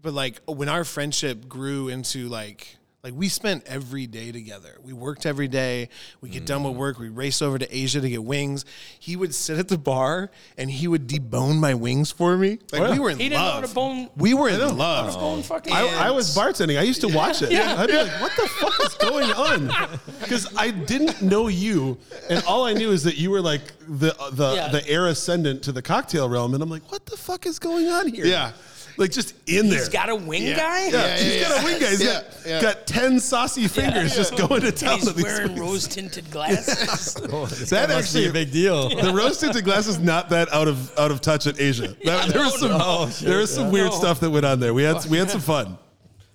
but 0.00 0.12
like 0.12 0.40
when 0.46 0.68
our 0.68 0.84
friendship 0.84 1.48
grew 1.48 1.88
into 1.88 2.28
like 2.28 2.76
like 3.06 3.14
we 3.14 3.28
spent 3.28 3.62
every 3.66 4.08
day 4.08 4.32
together. 4.32 4.78
We 4.82 4.92
worked 4.92 5.26
every 5.26 5.46
day. 5.46 5.90
We 6.20 6.28
get 6.28 6.44
done 6.44 6.64
with 6.64 6.74
mm. 6.74 6.78
work. 6.78 6.98
We 6.98 7.08
race 7.08 7.40
over 7.40 7.56
to 7.56 7.76
Asia 7.76 8.00
to 8.00 8.10
get 8.10 8.24
wings. 8.24 8.64
He 8.98 9.14
would 9.14 9.32
sit 9.32 9.60
at 9.60 9.68
the 9.68 9.78
bar 9.78 10.28
and 10.58 10.68
he 10.68 10.88
would 10.88 11.06
debone 11.06 11.60
my 11.60 11.74
wings 11.74 12.10
for 12.10 12.36
me. 12.36 12.58
Like 12.72 12.90
we 12.90 12.98
oh, 12.98 13.02
were 13.02 13.10
in 13.10 13.18
He 13.18 13.28
didn't 13.28 13.42
know 13.42 13.46
love. 13.46 13.54
how 13.54 13.68
to 13.68 13.74
bone. 13.74 14.10
we 14.16 14.34
were 14.34 14.48
in 14.48 14.76
love. 14.76 15.14
Bone 15.14 15.44
fucking. 15.44 15.72
I, 15.72 16.08
I 16.08 16.10
was 16.10 16.36
bartending. 16.36 16.80
I 16.80 16.82
used 16.82 17.00
to 17.02 17.06
watch 17.06 17.42
it. 17.42 17.52
I'd 17.52 17.86
be 17.86 17.96
like, 17.96 18.20
"What 18.20 18.32
the 18.34 18.48
fuck 18.48 18.80
is 18.80 18.94
going 18.94 19.30
on?" 19.30 19.72
Because 20.20 20.52
I 20.56 20.72
didn't 20.72 21.22
know 21.22 21.46
you, 21.46 21.98
and 22.28 22.42
all 22.44 22.64
I 22.64 22.72
knew 22.72 22.90
is 22.90 23.04
that 23.04 23.16
you 23.16 23.30
were 23.30 23.40
like 23.40 23.62
the 23.86 24.20
uh, 24.20 24.30
the 24.30 24.54
Yeah. 24.54 24.68
the 24.68 24.88
heir 24.88 25.06
ascendant 25.06 25.62
to 25.64 25.72
the 25.72 25.82
cocktail 25.82 26.28
realm, 26.28 26.54
and 26.54 26.62
I'm 26.62 26.70
like, 26.70 26.90
"What 26.90 27.06
the 27.06 27.16
fuck 27.16 27.46
is 27.46 27.60
going 27.60 27.86
on 27.86 28.08
here?" 28.08 28.26
Yeah. 28.26 28.50
Like 28.98 29.10
just 29.10 29.34
in 29.46 29.68
there. 29.68 29.78
He's 29.78 29.88
got 29.88 30.08
a 30.08 30.14
wing 30.14 30.42
Yeah. 30.46 30.56
guy. 30.56 30.86
yeah, 30.86 30.90
Yeah, 30.92 31.16
he's 31.18 31.34
yeah, 31.36 31.48
got 31.48 31.60
a 31.60 31.64
wing 31.64 31.80
guy. 31.80 31.90
He's 31.90 32.02
Yeah, 32.04 32.12
got, 32.12 32.24
yeah. 32.46 32.60
got 32.62 32.86
ten 32.86 33.20
saucy 33.20 33.68
fingers 33.68 34.14
just 34.14 34.36
going 34.36 34.62
to 34.62 34.72
town. 34.72 35.00
And 35.00 35.08
he's 35.10 35.22
wearing 35.22 35.56
rose 35.58 35.86
tinted 35.88 36.30
glasses. 36.30 37.16
Oh, 37.32 37.46
that 37.46 37.60
Must 37.60 37.70
be 37.70 37.76
actually 37.94 38.26
a 38.28 38.32
big 38.32 38.52
deal. 38.52 38.88
the 39.02 39.12
rose 39.12 39.38
tinted 39.38 39.64
glasses 39.64 39.98
not 39.98 40.28
that 40.30 40.52
out 40.52 40.68
of 40.68 40.96
out 40.98 41.10
of 41.10 41.20
touch 41.20 41.46
at 41.46 41.60
Asia. 41.60 41.96
That- 42.04 42.28
there 42.28 42.40
was 42.42 42.58
some 42.58 42.70
no. 42.70 42.78
Oh, 42.80 43.06
there 43.06 43.38
was 43.38 43.54
some 43.54 43.70
weird 43.70 43.90
No. 43.90 43.98
stuff 43.98 44.20
that 44.20 44.30
went 44.30 44.46
on 44.46 44.60
there. 44.60 44.72
We 44.74 44.82
had 44.84 45.04
we 45.06 45.18
had 45.18 45.30
some 45.30 45.40
fun. 45.40 45.78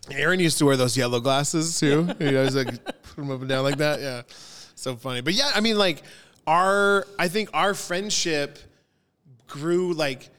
Aaron 0.10 0.40
used 0.40 0.58
to 0.58 0.66
wear 0.66 0.76
those 0.76 0.98
yellow 0.98 1.20
glasses 1.22 1.80
too. 1.80 2.10
He 2.20 2.36
always 2.36 2.56
like 2.56 2.84
put 2.84 3.16
them 3.16 3.32
up 3.32 3.40
and 3.40 3.48
down 3.50 3.64
like 3.64 3.78
that. 3.78 4.02
Yeah, 4.02 4.24
so 4.76 4.96
funny. 4.98 5.22
But 5.22 5.34
yeah, 5.34 5.52
I 5.56 5.62
mean, 5.62 5.78
like 5.78 6.04
our, 6.48 7.06
I 7.18 7.28
think 7.30 7.50
our 7.54 7.74
friendship 7.74 8.60
grew 9.48 9.94
like. 9.94 10.30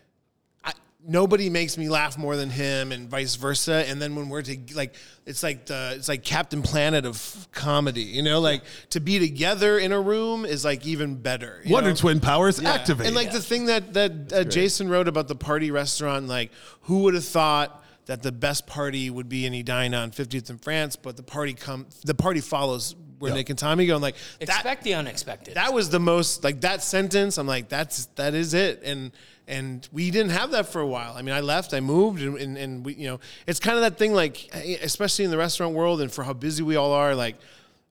I, 1.04 1.10
nobody 1.10 1.50
makes 1.50 1.76
me 1.78 1.88
laugh 1.88 2.16
more 2.18 2.36
than 2.36 2.50
him, 2.50 2.92
and 2.92 3.08
vice 3.08 3.34
versa. 3.36 3.84
And 3.88 4.00
then 4.00 4.14
when 4.16 4.28
we're 4.28 4.42
to 4.42 4.56
like, 4.74 4.94
it's 5.26 5.42
like 5.42 5.66
the 5.66 5.94
it's 5.96 6.08
like 6.08 6.24
Captain 6.24 6.62
Planet 6.62 7.04
of 7.06 7.48
comedy. 7.52 8.02
You 8.02 8.22
know, 8.22 8.40
like 8.40 8.62
to 8.90 9.00
be 9.00 9.18
together 9.18 9.78
in 9.78 9.92
a 9.92 10.00
room 10.00 10.44
is 10.44 10.64
like 10.64 10.86
even 10.86 11.16
better. 11.16 11.60
you 11.64 11.72
Wonder 11.72 11.90
know? 11.90 11.96
Twin 11.96 12.20
powers 12.20 12.60
Yeah. 12.60 12.72
activate. 12.72 13.06
And 13.06 13.16
like 13.16 13.32
the 13.32 13.40
thing 13.42 13.66
that 13.66 13.92
that 13.94 14.32
uh, 14.32 14.44
Jason 14.44 14.88
wrote 14.88 15.08
about 15.08 15.28
the 15.28 15.36
party 15.36 15.70
restaurant, 15.70 16.28
like 16.28 16.50
who 16.82 17.00
would 17.04 17.14
have 17.14 17.24
thought 17.24 17.84
that 18.06 18.22
the 18.22 18.32
best 18.32 18.66
party 18.66 19.10
would 19.10 19.28
be 19.28 19.46
in 19.46 19.54
Edina 19.54 19.98
on 19.98 20.10
50th 20.10 20.50
in 20.50 20.58
France, 20.58 20.96
but 20.96 21.16
the 21.16 21.22
party 21.22 21.54
come 21.54 21.86
the 22.04 22.14
party 22.14 22.40
follows 22.40 22.96
where 23.20 23.30
Yeah. 23.30 23.36
Nick 23.36 23.50
and 23.50 23.58
Tommy 23.58 23.86
go. 23.86 23.94
And 23.94 24.02
like 24.02 24.16
that, 24.40 24.48
Expect 24.48 24.82
the 24.82 24.94
unexpected. 24.94 25.54
that 25.54 25.72
was 25.72 25.90
the 25.90 26.00
most 26.00 26.42
like 26.42 26.62
that 26.62 26.82
sentence. 26.82 27.38
I'm 27.38 27.46
like 27.46 27.68
that's 27.68 28.06
that 28.16 28.34
is 28.34 28.54
it. 28.54 28.82
And 28.84 29.12
and 29.48 29.88
we 29.92 30.10
didn't 30.10 30.30
have 30.32 30.50
that 30.52 30.66
for 30.66 30.80
a 30.80 30.86
while. 30.86 31.14
I 31.16 31.22
mean, 31.22 31.34
I 31.34 31.40
left, 31.40 31.74
I 31.74 31.80
moved, 31.80 32.22
and, 32.22 32.36
and, 32.38 32.56
and 32.56 32.84
we, 32.84 32.94
you 32.94 33.06
know, 33.08 33.20
it's 33.46 33.58
kind 33.60 33.76
of 33.76 33.82
that 33.82 33.98
thing, 33.98 34.12
like, 34.14 34.48
especially 34.82 35.24
in 35.24 35.30
the 35.30 35.36
restaurant 35.38 35.74
world 35.74 36.00
and 36.00 36.10
for 36.12 36.22
how 36.24 36.32
busy 36.32 36.62
we 36.62 36.76
all 36.76 36.92
are, 36.92 37.14
like, 37.14 37.36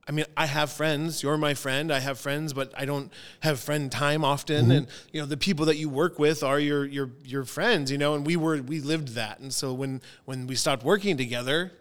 I 0.08 0.14
mean, 0.14 0.26
I 0.36 0.47
have 0.47 0.72
friends. 0.72 1.22
You're 1.22 1.38
my 1.38 1.54
friend. 1.54 1.91
I 1.93 1.99
have 1.99 2.20
friends, 2.20 2.54
but 2.54 2.74
I 2.76 2.86
don't 2.86 3.12
have 3.41 3.60
friend 3.60 3.91
time 3.91 4.26
often. 4.26 4.72
And 4.72 4.88
you 5.14 5.22
know, 5.22 5.28
the 5.28 5.38
people 5.38 5.68
that 5.68 5.78
you 5.78 5.89
work 5.89 6.18
with 6.18 6.41
are 6.43 6.60
your 6.60 6.86
your 6.86 7.12
your 7.24 7.45
friends. 7.45 7.91
You 7.91 7.99
know, 7.99 8.16
and 8.16 8.26
we 8.26 8.36
were 8.36 8.62
we 8.64 8.82
lived 8.82 9.10
that. 9.10 9.39
And 9.39 9.54
so 9.54 9.74
when 9.74 10.02
when 10.26 10.47
we 10.47 10.56
stopped 10.56 10.84
working 10.84 11.18
together, 11.18 11.72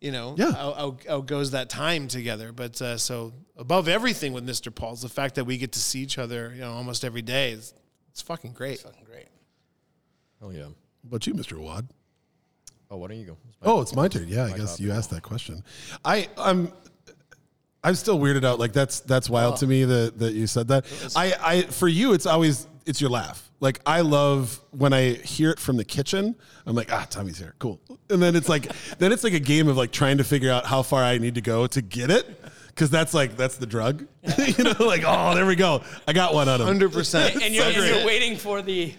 you 0.00 0.10
know, 0.10 0.36
Yeah. 0.38 0.52
how, 0.52 0.72
how, 0.72 0.96
how 1.06 1.20
goes 1.20 1.50
that 1.50 1.68
time 1.68 2.08
together? 2.08 2.50
But 2.50 2.80
uh, 2.80 2.96
so 2.96 3.34
above 3.58 3.88
everything 3.88 4.32
with 4.32 4.46
Mr. 4.46 4.74
Paul's 4.74 5.02
the 5.02 5.08
fact 5.10 5.34
that 5.34 5.44
we 5.44 5.58
get 5.58 5.72
to 5.72 5.80
see 5.80 6.00
each 6.00 6.16
other, 6.18 6.52
you 6.54 6.62
know, 6.62 6.72
almost 6.72 7.04
every 7.04 7.22
day 7.22 7.52
is 7.52 7.74
it's 8.18 8.26
fucking 8.26 8.52
great. 8.52 8.80
fucking 8.80 9.04
great. 9.04 9.28
Oh 10.42 10.50
yeah. 10.50 10.64
What 10.64 10.74
about 11.04 11.26
you, 11.28 11.34
Mr. 11.34 11.56
Wad. 11.56 11.88
Oh, 12.90 12.96
why 12.96 13.06
don't 13.06 13.18
you 13.18 13.26
go? 13.26 13.36
It's 13.48 13.58
Oh, 13.62 13.80
it's 13.80 13.94
my 13.94 14.08
turn. 14.08 14.26
Yeah, 14.26 14.46
I 14.46 14.56
guess 14.56 14.80
you 14.80 14.90
asked 14.90 15.10
that 15.10 15.22
question. 15.22 15.62
I 16.04 16.28
I'm 16.36 16.72
I'm 17.84 17.94
still 17.94 18.18
weirded 18.18 18.44
out. 18.44 18.58
Like 18.58 18.72
that's 18.72 18.98
that's 19.00 19.30
wild 19.30 19.58
to 19.58 19.68
me 19.68 19.84
that 19.84 20.18
that 20.18 20.32
you 20.32 20.48
said 20.48 20.66
that. 20.66 20.84
I 21.14 21.34
I 21.40 21.62
for 21.62 21.86
you 21.86 22.12
it's 22.12 22.26
always 22.26 22.66
it's 22.86 23.00
your 23.00 23.10
laugh. 23.10 23.48
Like 23.60 23.80
I 23.86 24.00
love 24.00 24.60
when 24.72 24.92
I 24.92 25.10
hear 25.12 25.50
it 25.50 25.60
from 25.60 25.76
the 25.76 25.84
kitchen. 25.84 26.34
I'm 26.66 26.74
like, 26.74 26.92
ah, 26.92 27.06
Tommy's 27.08 27.38
here, 27.38 27.54
cool. 27.60 27.80
And 28.10 28.20
then 28.20 28.34
it's 28.34 28.48
like, 28.48 28.72
then 28.98 29.12
it's 29.12 29.22
like 29.24 29.34
a 29.34 29.40
game 29.40 29.68
of 29.68 29.76
like 29.76 29.90
trying 29.90 30.18
to 30.18 30.24
figure 30.24 30.50
out 30.50 30.64
how 30.64 30.82
far 30.82 31.04
I 31.04 31.18
need 31.18 31.34
to 31.34 31.40
go 31.40 31.66
to 31.68 31.82
get 31.82 32.10
it, 32.10 32.26
because 32.78 32.90
that's 32.90 33.12
like 33.12 33.36
that's 33.36 33.56
the 33.56 33.66
drug. 33.66 34.06
you 34.38 34.62
know, 34.62 34.72
like 34.78 35.02
oh, 35.04 35.34
there 35.34 35.46
we 35.46 35.56
go. 35.56 35.82
I 36.06 36.12
got 36.12 36.32
one 36.32 36.48
on 36.48 36.60
him. 36.60 36.66
Hundred 36.66 36.92
percent. 36.92 37.34
and 37.42 37.52
you're, 37.52 37.64
and 37.64 37.74
you're 37.74 38.06
waiting 38.06 38.36
for 38.36 38.62
the 38.62 38.94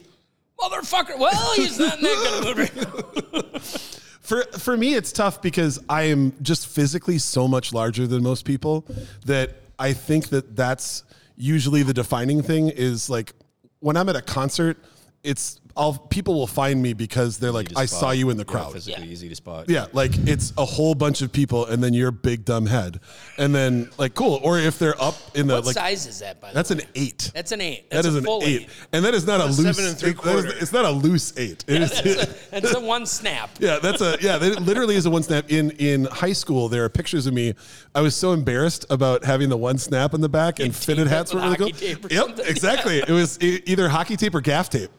motherfucker. 0.59 1.17
Well, 1.17 1.53
he's 1.55 1.79
not 1.79 1.97
in 1.97 2.03
that 2.03 2.41
good 2.43 3.33
mood. 3.33 3.61
For 3.61 4.43
for 4.59 4.75
me, 4.75 4.95
it's 4.95 5.13
tough 5.13 5.41
because 5.41 5.79
I 5.87 6.03
am 6.03 6.33
just 6.41 6.67
physically 6.67 7.19
so 7.19 7.47
much 7.47 7.71
larger 7.71 8.05
than 8.05 8.21
most 8.21 8.43
people 8.43 8.85
that 9.25 9.55
I 9.79 9.93
think 9.93 10.27
that 10.29 10.57
that's 10.57 11.05
usually 11.37 11.81
the 11.81 11.93
defining 11.93 12.43
thing. 12.43 12.69
Is 12.69 13.09
like 13.09 13.31
when 13.79 13.95
I'm 13.95 14.09
at 14.09 14.17
a 14.17 14.21
concert, 14.21 14.77
it's 15.23 15.58
I'll 15.79 15.93
people 15.93 16.35
will 16.35 16.45
find 16.47 16.81
me 16.81 16.93
because 16.93 17.37
they're 17.37 17.51
like, 17.53 17.67
Easy 17.67 17.75
to 17.75 17.79
I 17.81 17.85
spot. 17.85 17.99
saw 18.01 18.11
you 18.11 18.29
in 18.29 18.37
the 18.37 18.43
Yeah, 18.45 18.51
crowd. 18.51 18.73
physically 18.73 19.05
Yeah. 19.05 19.11
easy 19.11 19.29
to 19.29 19.35
spot. 19.35 19.69
Yeah, 19.69 19.85
like 19.93 20.11
it's 20.27 20.51
a 20.57 20.65
whole 20.65 20.93
bunch 20.93 21.21
of 21.21 21.31
people, 21.31 21.65
and 21.65 21.81
then 21.83 21.93
your 21.93 22.11
big 22.11 22.43
dumb 22.45 22.65
head, 22.65 22.99
and 23.37 23.55
then 23.55 23.89
like 23.97 24.13
cool. 24.13 24.39
Or 24.43 24.59
if 24.59 24.77
they're 24.77 25.01
up 25.01 25.15
in 25.35 25.47
the 25.47 25.55
What 25.55 25.65
like, 25.65 25.75
size 25.75 26.05
is 26.05 26.19
that, 26.19 26.41
by 26.41 26.47
the 26.49 26.51
way? 26.51 26.55
that's 26.55 26.69
way? 26.71 26.77
an 26.79 26.87
eight. 26.95 27.31
That's 27.33 27.51
an 27.53 27.61
eight. 27.61 27.89
That 27.89 28.03
That's 28.03 28.13
a 28.15 28.17
an 28.19 28.23
full 28.25 28.43
eight. 28.43 28.69
and 28.91 29.05
that 29.05 29.13
is 29.13 29.25
not 29.25 29.39
a 29.39 29.45
That's 29.45 29.57
loose. 29.57 29.75
seven 29.77 29.89
and 29.91 29.97
three 29.97 30.09
it- 30.11 30.17
quarter. 30.17 30.49
it's 30.59 30.73
not 30.73 30.85
a 30.85 30.91
loose 30.91 31.33
eight. 31.37 31.63
It 31.67 31.81
is- 31.81 31.89
That's 31.91 32.23
a, 32.23 32.35
that's 32.61 32.73
a 32.75 32.79
one 32.81 33.05
snap. 33.05 33.49
yeah, 33.59 33.79
that's 33.81 34.01
a 34.01 34.17
yeah. 34.21 34.37
That 34.37 34.61
literally 34.63 34.95
is 34.95 35.05
a 35.05 35.09
one 35.09 35.23
snap. 35.23 35.49
In 35.49 35.71
in 35.71 36.05
high 36.05 36.33
school, 36.33 36.67
there 36.67 36.83
are 36.83 36.89
pictures 36.89 37.25
of 37.25 37.33
me. 37.33 37.53
I 37.95 38.01
was 38.01 38.15
so 38.15 38.33
embarrassed 38.33 38.85
about 38.89 39.23
having 39.23 39.47
the 39.49 39.57
one 39.57 39.77
snap 39.77 40.13
in 40.13 40.21
the 40.21 40.29
back, 40.29 40.59
and 40.59 40.75
fitted 40.75 41.07
hats 41.07 41.33
were 41.33 41.39
really 41.41 41.55
cool. 41.55 41.67
hockey 41.67 41.87
tape 41.93 42.05
or 42.05 42.13
Yep, 42.13 42.25
something. 42.25 42.45
exactly. 42.49 42.97
It 42.99 43.09
was 43.09 43.39
either 43.41 43.87
hockey 43.89 44.17
tape 44.17 44.35
or 44.35 44.41
gaff 44.41 44.69
tape, 44.69 44.89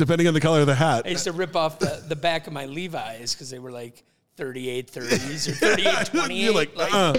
depending 0.00 0.26
on 0.26 0.34
the 0.34 0.40
color 0.40 0.60
of 0.60 0.66
the 0.66 0.74
hat. 0.74 1.02
I 1.04 1.10
used 1.10 1.24
to 1.24 1.32
rip 1.32 1.54
off 1.54 1.78
the, 1.78 2.02
the 2.08 2.16
back 2.16 2.46
of 2.46 2.52
my 2.54 2.64
Levi's 2.64 3.34
because 3.34 3.50
they 3.50 3.58
were 3.58 3.70
like 3.70 4.02
38 4.36 4.90
30s 4.90 5.48
or 5.48 5.52
38 5.52 6.06
28. 6.06 6.42
You're 6.42 6.54
like, 6.54 6.70
uh, 6.76 7.14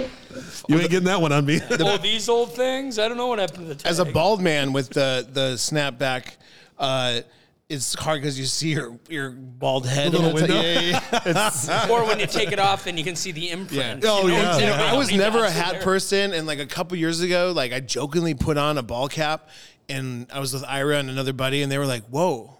you 0.67 0.79
ain't 0.79 0.89
getting 0.89 1.05
that 1.05 1.21
one 1.21 1.31
on 1.31 1.45
me. 1.45 1.61
oh, 1.79 1.97
these 1.97 2.27
old 2.27 2.55
things? 2.55 2.97
I 2.97 3.07
don't 3.07 3.17
know 3.17 3.27
what 3.27 3.37
happened 3.37 3.59
to 3.59 3.65
the 3.65 3.75
tag. 3.75 3.89
As 3.89 3.99
a 3.99 4.05
bald 4.05 4.41
man 4.41 4.73
with 4.73 4.89
the 4.89 5.27
the 5.31 5.53
snapback, 5.53 6.35
uh, 6.79 7.21
it's 7.69 7.93
hard 7.93 8.21
because 8.21 8.39
you 8.39 8.45
see 8.45 8.69
your 8.69 8.97
your 9.07 9.29
bald 9.29 9.85
head. 9.85 10.11
little 10.13 10.33
the 10.33 10.39
top. 10.39 10.49
window? 10.49 10.61
Yeah, 10.63 10.99
yeah, 11.25 11.51
yeah. 11.67 11.87
Or 11.91 12.03
when 12.05 12.19
you 12.19 12.25
take 12.25 12.51
it 12.51 12.59
off 12.59 12.87
and 12.87 12.97
you 12.97 13.03
can 13.05 13.15
see 13.15 13.31
the 13.31 13.51
imprint. 13.51 14.03
Oh, 14.03 14.23
You 14.23 14.29
know 14.29 14.33
yeah. 14.33 14.55
exactly 14.55 14.83
Yeah, 14.85 14.93
I 14.93 14.97
was 14.97 15.11
never 15.11 15.43
a 15.45 15.51
hat 15.51 15.73
there. 15.73 15.81
person, 15.83 16.33
and 16.33 16.47
like 16.47 16.59
a 16.59 16.65
couple 16.65 16.97
years 16.97 17.21
ago, 17.21 17.53
like 17.55 17.71
I 17.73 17.79
jokingly 17.79 18.33
put 18.33 18.57
on 18.57 18.79
a 18.79 18.83
ball 18.83 19.07
cap, 19.07 19.49
and 19.87 20.25
I 20.33 20.39
was 20.39 20.53
with 20.53 20.63
Ira 20.63 20.97
and 20.97 21.09
another 21.11 21.33
buddy, 21.33 21.61
and 21.61 21.71
they 21.71 21.77
were 21.77 21.85
like, 21.85 22.03
"Whoa." 22.05 22.57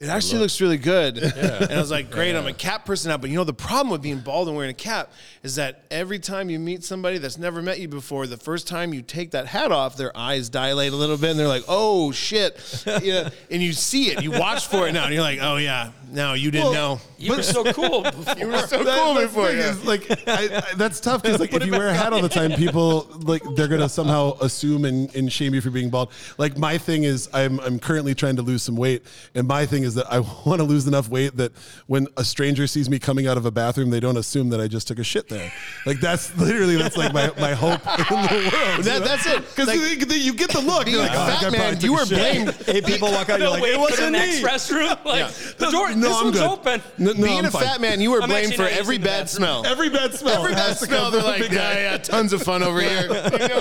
It 0.00 0.08
actually 0.08 0.38
looks 0.38 0.60
really 0.60 0.76
good. 0.76 1.18
And 1.58 1.72
I 1.72 1.80
was 1.80 1.90
like, 1.90 2.10
great, 2.10 2.36
I'm 2.36 2.46
a 2.46 2.52
cap 2.52 2.84
person 2.86 3.10
now. 3.10 3.16
But 3.16 3.30
you 3.30 3.36
know, 3.36 3.42
the 3.44 3.52
problem 3.52 3.90
with 3.90 4.00
being 4.00 4.20
bald 4.20 4.46
and 4.46 4.56
wearing 4.56 4.70
a 4.70 4.74
cap 4.74 5.10
is 5.42 5.56
that 5.56 5.82
every 5.90 6.20
time 6.20 6.50
you 6.50 6.58
meet 6.60 6.84
somebody 6.84 7.18
that's 7.18 7.36
never 7.36 7.60
met 7.60 7.80
you 7.80 7.88
before, 7.88 8.28
the 8.28 8.36
first 8.36 8.68
time 8.68 8.94
you 8.94 9.02
take 9.02 9.32
that 9.32 9.46
hat 9.46 9.72
off, 9.72 9.96
their 9.96 10.16
eyes 10.16 10.48
dilate 10.48 10.92
a 10.92 10.96
little 10.96 11.16
bit 11.16 11.30
and 11.30 11.40
they're 11.40 11.48
like, 11.48 11.64
oh 11.68 12.12
shit. 12.12 12.56
Yeah. 13.02 13.30
And 13.50 13.62
you 13.62 13.72
see 13.72 14.10
it, 14.10 14.22
you 14.22 14.30
watch 14.32 14.66
for 14.66 14.88
it 14.88 14.92
now, 14.92 15.04
and 15.04 15.14
you're 15.14 15.22
like, 15.22 15.38
oh 15.40 15.56
yeah, 15.56 15.92
no, 16.10 16.34
you 16.34 16.50
didn't 16.50 16.72
know. 16.72 17.00
You 17.18 17.36
were 17.36 17.42
so 17.42 17.64
cool 17.72 18.02
before. 18.02 18.34
You 18.38 18.46
were 18.48 18.58
so 18.66 18.84
That- 18.84 18.98
cool 19.02 19.14
that's 19.14 19.26
before. 19.26 19.48
thing 19.48 19.58
Yeah. 19.58 19.70
is, 19.70 19.84
like 19.84 20.28
I, 20.28 20.58
I, 20.70 20.74
that's 20.76 21.00
tough 21.00 21.22
because 21.22 21.40
like 21.40 21.52
if 21.52 21.64
you 21.66 21.72
wear 21.72 21.88
a 21.88 21.94
hat 21.94 22.12
all 22.12 22.22
the 22.22 22.28
time, 22.28 22.52
people 22.52 23.08
like 23.22 23.42
they're 23.56 23.66
gonna 23.68 23.88
somehow 23.88 24.36
assume 24.40 24.84
and, 24.84 25.14
and 25.16 25.32
shame 25.32 25.54
you 25.54 25.60
for 25.60 25.70
being 25.70 25.90
bald. 25.90 26.10
Like 26.38 26.56
my 26.58 26.78
thing 26.78 27.04
is, 27.04 27.28
I'm 27.32 27.58
I'm 27.60 27.78
currently 27.78 28.14
trying 28.14 28.36
to 28.36 28.42
lose 28.42 28.62
some 28.62 28.76
weight, 28.76 29.02
and 29.34 29.48
my 29.48 29.66
thing 29.66 29.82
is 29.82 29.94
that 29.96 30.06
I 30.12 30.18
want 30.46 30.60
to 30.60 30.64
lose 30.64 30.86
enough 30.86 31.08
weight 31.08 31.36
that 31.36 31.52
when 31.86 32.06
a 32.16 32.24
stranger 32.24 32.66
sees 32.66 32.88
me 32.88 32.98
coming 32.98 33.26
out 33.26 33.36
of 33.36 33.44
a 33.46 33.50
bathroom, 33.50 33.90
they 33.90 34.00
don't 34.00 34.16
assume 34.16 34.50
that 34.50 34.60
I 34.60 34.68
just 34.68 34.86
took 34.88 34.98
a 35.00 35.04
shit 35.04 35.28
there. 35.28 35.52
Like 35.86 36.00
that's 36.00 36.36
literally 36.38 36.76
that's 36.76 36.96
like 36.96 37.12
my, 37.12 37.30
my 37.40 37.54
hope 37.54 37.80
in 37.86 38.04
the 38.22 38.50
world. 38.52 38.84
That- 38.84 39.02
that's 39.04 39.26
it. 39.26 39.40
Because 39.48 39.66
Like, 39.68 39.78
you 39.80 40.34
get 40.34 40.50
the 40.50 40.60
look. 40.60 40.84
Being 40.84 40.96
You're 40.98 41.04
a 41.04 41.08
like, 41.08 41.18
"Oh, 41.18 41.26
that 41.26 41.40
guy 41.42 41.50
fat 41.50 41.56
probably 41.56 41.58
man, 41.58 41.74
took 41.74 41.82
you 41.82 41.90
a 41.94 41.98
were 42.00 42.06
shit." 42.06 42.18
blamed. 42.18 42.50
Hey, 42.66 42.80
people 42.80 43.10
walk 43.10 43.28
out, 43.30 43.40
you're 43.40 43.48
No, 43.48 43.52
like, 43.52 43.62
wait 43.62 43.70
it 43.70 43.74
for 43.74 43.78
the 43.78 43.90
wasn't 43.90 44.12
next 44.12 44.42
me. 44.42 44.48
restroom. 44.48 45.04
Like 45.04 45.18
Yeah. 45.20 45.30
the 45.58 45.70
door, 45.70 45.94
No, 46.00 46.08
this 46.08 46.16
I'm 46.16 46.24
one's 46.24 46.38
good. 46.38 46.48
open. 46.50 46.82
No, 46.98 47.12
no, 47.12 47.24
Being 47.24 47.38
I'm 47.38 47.44
a 47.46 47.50
fine. 47.50 47.62
fat 47.64 47.80
man, 47.80 48.00
you 48.00 48.10
were 48.10 48.22
I'm 48.22 48.28
blamed 48.28 48.48
actually 48.52 48.56
for 48.56 48.62
not 48.70 48.72
every 48.72 48.94
using 48.96 49.00
the 49.02 49.08
bad 49.08 49.20
bathroom. 49.24 49.36
smell. 49.36 49.66
Every 49.66 49.88
bad 49.90 50.14
smell. 50.14 50.38
Every 50.44 50.54
has 50.54 50.66
bad 50.66 50.78
to 50.78 50.86
smell, 50.86 51.02
come 51.02 51.12
they're 51.12 51.20
from 51.20 51.28
a 51.28 51.32
like, 51.32 51.42
big 51.42 51.52
yeah, 51.52 51.74
guy. 51.74 51.80
yeah, 51.80 51.96
tons 51.98 52.32
of 52.32 52.42
fun 52.42 52.62
over 52.62 52.80
here. 52.80 53.02
You 53.08 53.48
know 53.48 53.60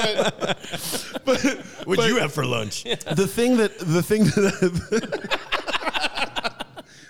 it. 1.27 1.59
What'd 1.85 2.05
you 2.05 2.17
have 2.17 2.33
for 2.33 2.45
lunch? 2.45 2.83
the 2.83 3.27
thing 3.27 3.57
that 3.57 3.77
the 3.79 4.01
thing 4.03 4.23
that 4.25 5.39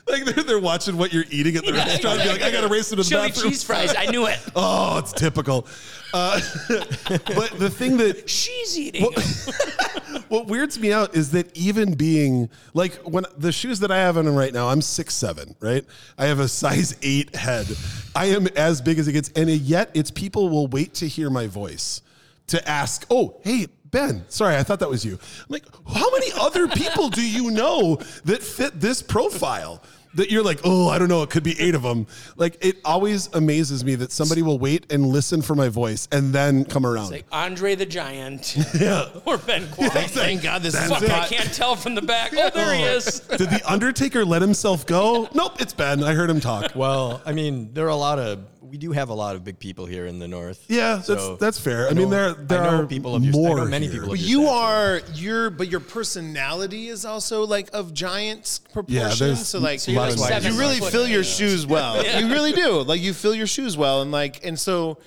like 0.09 0.25
they're, 0.25 0.43
they're 0.43 0.59
watching 0.59 0.97
what 0.97 1.11
you're 1.13 1.25
eating 1.29 1.55
at 1.55 1.65
the 1.65 1.71
Yeah, 1.73 1.85
restaurant. 1.85 2.23
You're 2.23 2.33
like, 2.33 2.43
I 2.43 2.51
got 2.51 2.61
to 2.61 2.67
race 2.67 2.91
into 2.91 3.03
the 3.03 3.09
Chili 3.09 3.29
bathroom. 3.29 3.51
cheese 3.51 3.63
fries. 3.63 3.93
I 3.97 4.05
knew 4.07 4.25
it. 4.27 4.39
Oh, 4.55 4.97
it's 4.97 5.11
typical. 5.13 5.67
Uh, 6.13 6.39
but 6.69 7.51
the 7.59 7.69
thing 7.69 7.97
that 7.97 8.29
She's 8.29 8.77
eating. 8.79 9.03
what 10.29 10.47
weirds 10.47 10.79
me 10.79 10.91
out 10.91 11.15
is 11.15 11.31
that 11.31 11.55
even 11.55 11.93
being 11.93 12.49
like 12.73 12.95
when 13.03 13.25
the 13.37 13.51
shoes 13.51 13.79
that 13.79 13.91
I 13.91 13.97
have 13.97 14.17
on 14.17 14.33
right 14.33 14.53
now, 14.53 14.69
I'm 14.69 14.81
six 14.81 15.13
seven, 15.13 15.55
right? 15.59 15.85
I 16.17 16.25
have 16.25 16.39
a 16.39 16.47
size 16.47 16.95
eight 17.01 17.35
head. 17.35 17.67
I 18.15 18.25
am 18.27 18.47
as 18.55 18.81
big 18.81 18.99
as 18.99 19.07
it 19.07 19.13
gets, 19.13 19.29
and 19.35 19.49
yet 19.49 19.91
it's 19.93 20.09
people 20.11 20.49
will 20.49 20.67
wait 20.67 20.93
to 20.95 21.07
hear 21.07 21.29
my 21.29 21.47
voice 21.47 22.01
to 22.47 22.67
ask, 22.67 23.05
"Oh, 23.09 23.39
hey." 23.43 23.67
Ben, 23.89 24.25
sorry, 24.27 24.57
I 24.57 24.63
thought 24.63 24.81
that 24.81 24.89
was 24.89 25.05
you. 25.05 25.13
I'm 25.13 25.45
like, 25.47 25.63
how 25.87 26.11
many 26.11 26.27
other 26.37 26.67
people 26.67 27.07
do 27.07 27.21
you 27.25 27.51
know 27.51 27.95
that 28.25 28.43
fit 28.43 28.81
this 28.81 29.01
profile? 29.01 29.81
That 30.17 30.31
you're 30.31 30.43
like, 30.43 30.59
oh, 30.63 30.89
I 30.89 30.99
don't 30.99 31.07
know, 31.09 31.23
it 31.23 31.29
could 31.29 31.43
be 31.43 31.59
eight 31.59 31.75
of 31.75 31.83
them. 31.83 32.07
Like, 32.35 32.57
it 32.65 32.77
always 32.83 33.27
amazes 33.33 33.85
me 33.85 33.95
that 33.95 34.11
somebody 34.11 34.41
will 34.41 34.59
wait 34.59 34.91
and 34.91 35.05
listen 35.05 35.41
for 35.41 35.55
my 35.55 35.69
voice 35.69 36.07
and 36.11 36.33
then 36.33 36.65
come 36.65 36.85
around. 36.85 37.11
like 37.11 37.25
Andre 37.31 37.75
the 37.75 37.85
Giant 37.85 38.57
yeah. 38.79 39.09
or 39.25 39.37
Ben 39.37 39.69
Quam. 39.69 39.91
Thank 39.91 40.41
God 40.43 40.63
this 40.63 40.73
is 40.73 40.89
Fuck, 40.89 41.03
a 41.03 41.15
I 41.15 41.27
can't 41.27 41.53
tell 41.53 41.75
from 41.75 41.95
the 41.95 42.01
back. 42.01 42.33
Oh, 42.37 42.49
there 42.53 42.75
he 42.75 42.83
is. 42.83 43.19
Did 43.21 43.49
the 43.49 43.61
Undertaker 43.65 44.23
let 44.23 44.41
himself 44.41 44.85
go? 44.85 45.27
Nope, 45.33 45.61
it's 45.61 45.73
Ben. 45.73 46.03
I 46.03 46.13
heard 46.13 46.29
him 46.29 46.39
talk. 46.39 46.75
Well, 46.75 47.21
I 47.25 47.31
mean, 47.33 47.73
there 47.73 47.85
are 47.85 47.89
a 47.89 47.95
lot 47.95 48.19
of 48.19 48.39
we 48.69 48.77
do 48.77 48.91
have 48.91 49.09
a 49.09 49.13
lot 49.13 49.35
of 49.35 49.43
big 49.43 49.59
people 49.59 49.85
here 49.85 50.05
in 50.05 50.19
the 50.19 50.27
north. 50.27 50.65
Yeah, 50.67 50.95
that's 50.95 51.07
So, 51.07 51.35
that's 51.37 51.59
fair. 51.59 51.87
I, 51.87 51.91
I 51.91 51.93
mean, 51.93 52.09
there 52.09 52.33
there 52.33 52.61
I 52.61 52.71
know 52.71 52.83
are 52.83 52.85
people 52.87 53.15
of 53.15 53.23
your- 53.23 53.33
I 53.33 53.37
more 53.37 53.57
know 53.57 53.65
many 53.65 53.85
here. 53.87 53.93
people 53.95 54.09
But 54.09 54.19
of 54.19 54.25
you 54.25 54.43
stature. 54.43 54.53
are 54.53 55.01
your, 55.13 55.49
but 55.49 55.69
your 55.69 55.79
personality 55.79 56.87
is 56.87 57.05
also 57.05 57.45
like 57.45 57.69
of 57.73 57.93
giant 57.93 58.59
proportions. 58.73 59.19
there's 59.19 59.47
so 59.47 59.59
like, 59.59 59.87
a 59.87 59.91
lot 59.93 60.11
of 60.11 60.17
you 60.17 60.25
seven 60.25 60.57
really 60.57 60.77
foot 60.79 60.91
fill 60.91 61.07
your 61.07 61.21
guys. 61.21 61.35
shoes 61.35 61.65
well. 61.65 62.03
You 62.21 62.29
really 62.29 62.51
do. 62.53 62.81
Like 62.81 63.01
you 63.01 63.13
fill 63.13 63.35
your 63.35 63.47
shoes 63.47 63.77
well, 63.77 64.01
and 64.01 64.11
like, 64.11 64.45
and 64.45 64.59
so. 64.59 64.97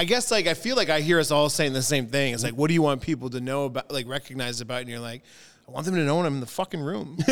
I 0.00 0.04
guess 0.04 0.30
like 0.30 0.46
I 0.46 0.54
feel 0.54 0.76
like 0.76 0.90
I 0.90 1.00
hear 1.00 1.18
us 1.18 1.32
all 1.32 1.48
saying 1.48 1.72
the 1.72 1.82
same 1.82 2.06
thing. 2.06 2.32
It's 2.32 2.44
like, 2.44 2.54
what 2.54 2.68
do 2.68 2.74
you 2.74 2.82
want 2.82 3.00
people 3.00 3.30
to 3.30 3.40
know 3.40 3.64
about, 3.64 3.90
like 3.90 4.06
recognize 4.06 4.60
about? 4.60 4.76
it? 4.76 4.80
And 4.82 4.90
you're 4.90 5.00
like, 5.00 5.22
I 5.66 5.72
want 5.72 5.86
them 5.86 5.96
to 5.96 6.02
know 6.04 6.18
when 6.18 6.24
I'm 6.26 6.34
in 6.34 6.40
the 6.40 6.46
fucking 6.46 6.78
room. 6.80 7.18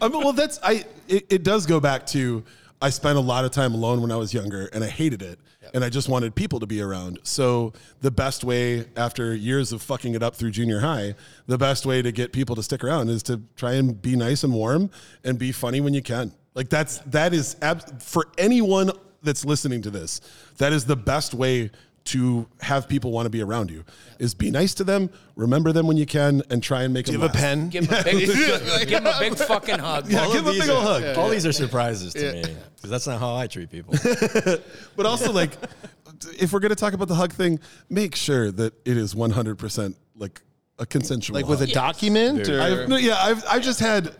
I 0.00 0.08
mean, 0.08 0.20
well, 0.22 0.32
that's 0.32 0.60
I. 0.62 0.84
It, 1.08 1.26
it 1.28 1.42
does 1.42 1.66
go 1.66 1.80
back 1.80 2.06
to 2.08 2.44
I 2.80 2.90
spent 2.90 3.18
a 3.18 3.20
lot 3.20 3.44
of 3.44 3.50
time 3.50 3.74
alone 3.74 4.00
when 4.00 4.12
I 4.12 4.16
was 4.16 4.32
younger, 4.32 4.66
and 4.72 4.84
I 4.84 4.88
hated 4.88 5.20
it, 5.20 5.40
and 5.74 5.84
I 5.84 5.88
just 5.88 6.08
wanted 6.08 6.34
people 6.34 6.60
to 6.60 6.66
be 6.66 6.80
around. 6.80 7.18
So 7.24 7.72
the 8.00 8.10
best 8.10 8.44
way, 8.44 8.86
after 8.96 9.34
years 9.34 9.72
of 9.72 9.82
fucking 9.82 10.14
it 10.14 10.22
up 10.22 10.36
through 10.36 10.52
junior 10.52 10.80
high, 10.80 11.14
the 11.46 11.58
best 11.58 11.86
way 11.86 12.02
to 12.02 12.12
get 12.12 12.32
people 12.32 12.54
to 12.56 12.62
stick 12.62 12.84
around 12.84 13.08
is 13.08 13.22
to 13.24 13.42
try 13.56 13.72
and 13.72 14.00
be 14.00 14.14
nice 14.14 14.44
and 14.44 14.52
warm 14.52 14.90
and 15.24 15.38
be 15.38 15.50
funny 15.50 15.80
when 15.80 15.92
you 15.92 16.02
can. 16.02 16.32
Like 16.54 16.68
that's 16.68 16.98
that 16.98 17.34
is 17.34 17.56
ab- 17.62 18.00
for 18.00 18.28
anyone 18.38 18.92
that's 19.22 19.44
listening 19.44 19.82
to 19.82 19.90
this. 19.90 20.20
That 20.58 20.72
is 20.72 20.84
the 20.84 20.96
best 20.96 21.34
way 21.34 21.70
to 22.04 22.46
have 22.60 22.88
people 22.88 23.10
want 23.12 23.26
to 23.26 23.30
be 23.30 23.42
around 23.42 23.70
you. 23.70 23.84
Is 24.18 24.34
be 24.34 24.50
nice 24.50 24.74
to 24.74 24.84
them, 24.84 25.10
remember 25.36 25.72
them 25.72 25.86
when 25.86 25.96
you 25.96 26.06
can, 26.06 26.42
and 26.50 26.62
try 26.62 26.82
and 26.82 26.94
make 26.94 27.06
them 27.06 27.14
Give 27.16 27.22
a 27.22 27.26
last. 27.26 27.36
pen. 27.36 27.68
Give 27.68 27.84
him 27.86 27.98
a 27.98 28.02
big, 28.02 28.26
give 28.88 29.00
him 29.00 29.06
a 29.06 29.18
big 29.18 29.36
fucking 29.36 29.78
hug. 29.78 30.08
Yeah, 30.10 30.22
All 30.24 30.32
give 30.32 30.40
of 30.42 30.48
a 30.48 30.50
these 30.52 30.60
big 30.62 30.70
ol' 30.70 30.78
are- 30.78 31.00
hug. 31.00 31.16
All 31.18 31.28
these 31.28 31.44
are 31.46 31.52
surprises 31.52 32.14
to 32.14 32.32
me 32.32 32.42
because 32.76 32.90
that's 32.90 33.06
not 33.06 33.20
how 33.20 33.34
I 33.36 33.46
treat 33.46 33.70
people. 33.70 33.94
But 34.96 35.06
also, 35.06 35.32
like, 35.32 35.52
if 36.38 36.52
we're 36.52 36.60
going 36.60 36.70
to 36.70 36.74
talk 36.76 36.94
about 36.94 37.08
the 37.08 37.14
hug 37.14 37.32
thing, 37.32 37.60
make 37.88 38.16
sure 38.16 38.50
that 38.52 38.72
it 38.84 38.96
is 38.96 39.14
100% 39.14 39.94
like 40.16 40.40
a 40.80 40.86
consensual 40.86 41.34
like 41.34 41.46
with 41.46 41.60
a 41.62 41.66
hug. 41.66 41.74
document 41.74 42.48
or 42.48 42.60
I've, 42.60 42.88
no, 42.88 42.96
yeah, 42.96 43.16
I've, 43.20 43.44
I've 43.48 43.62
just 43.62 43.80
had. 43.80 44.14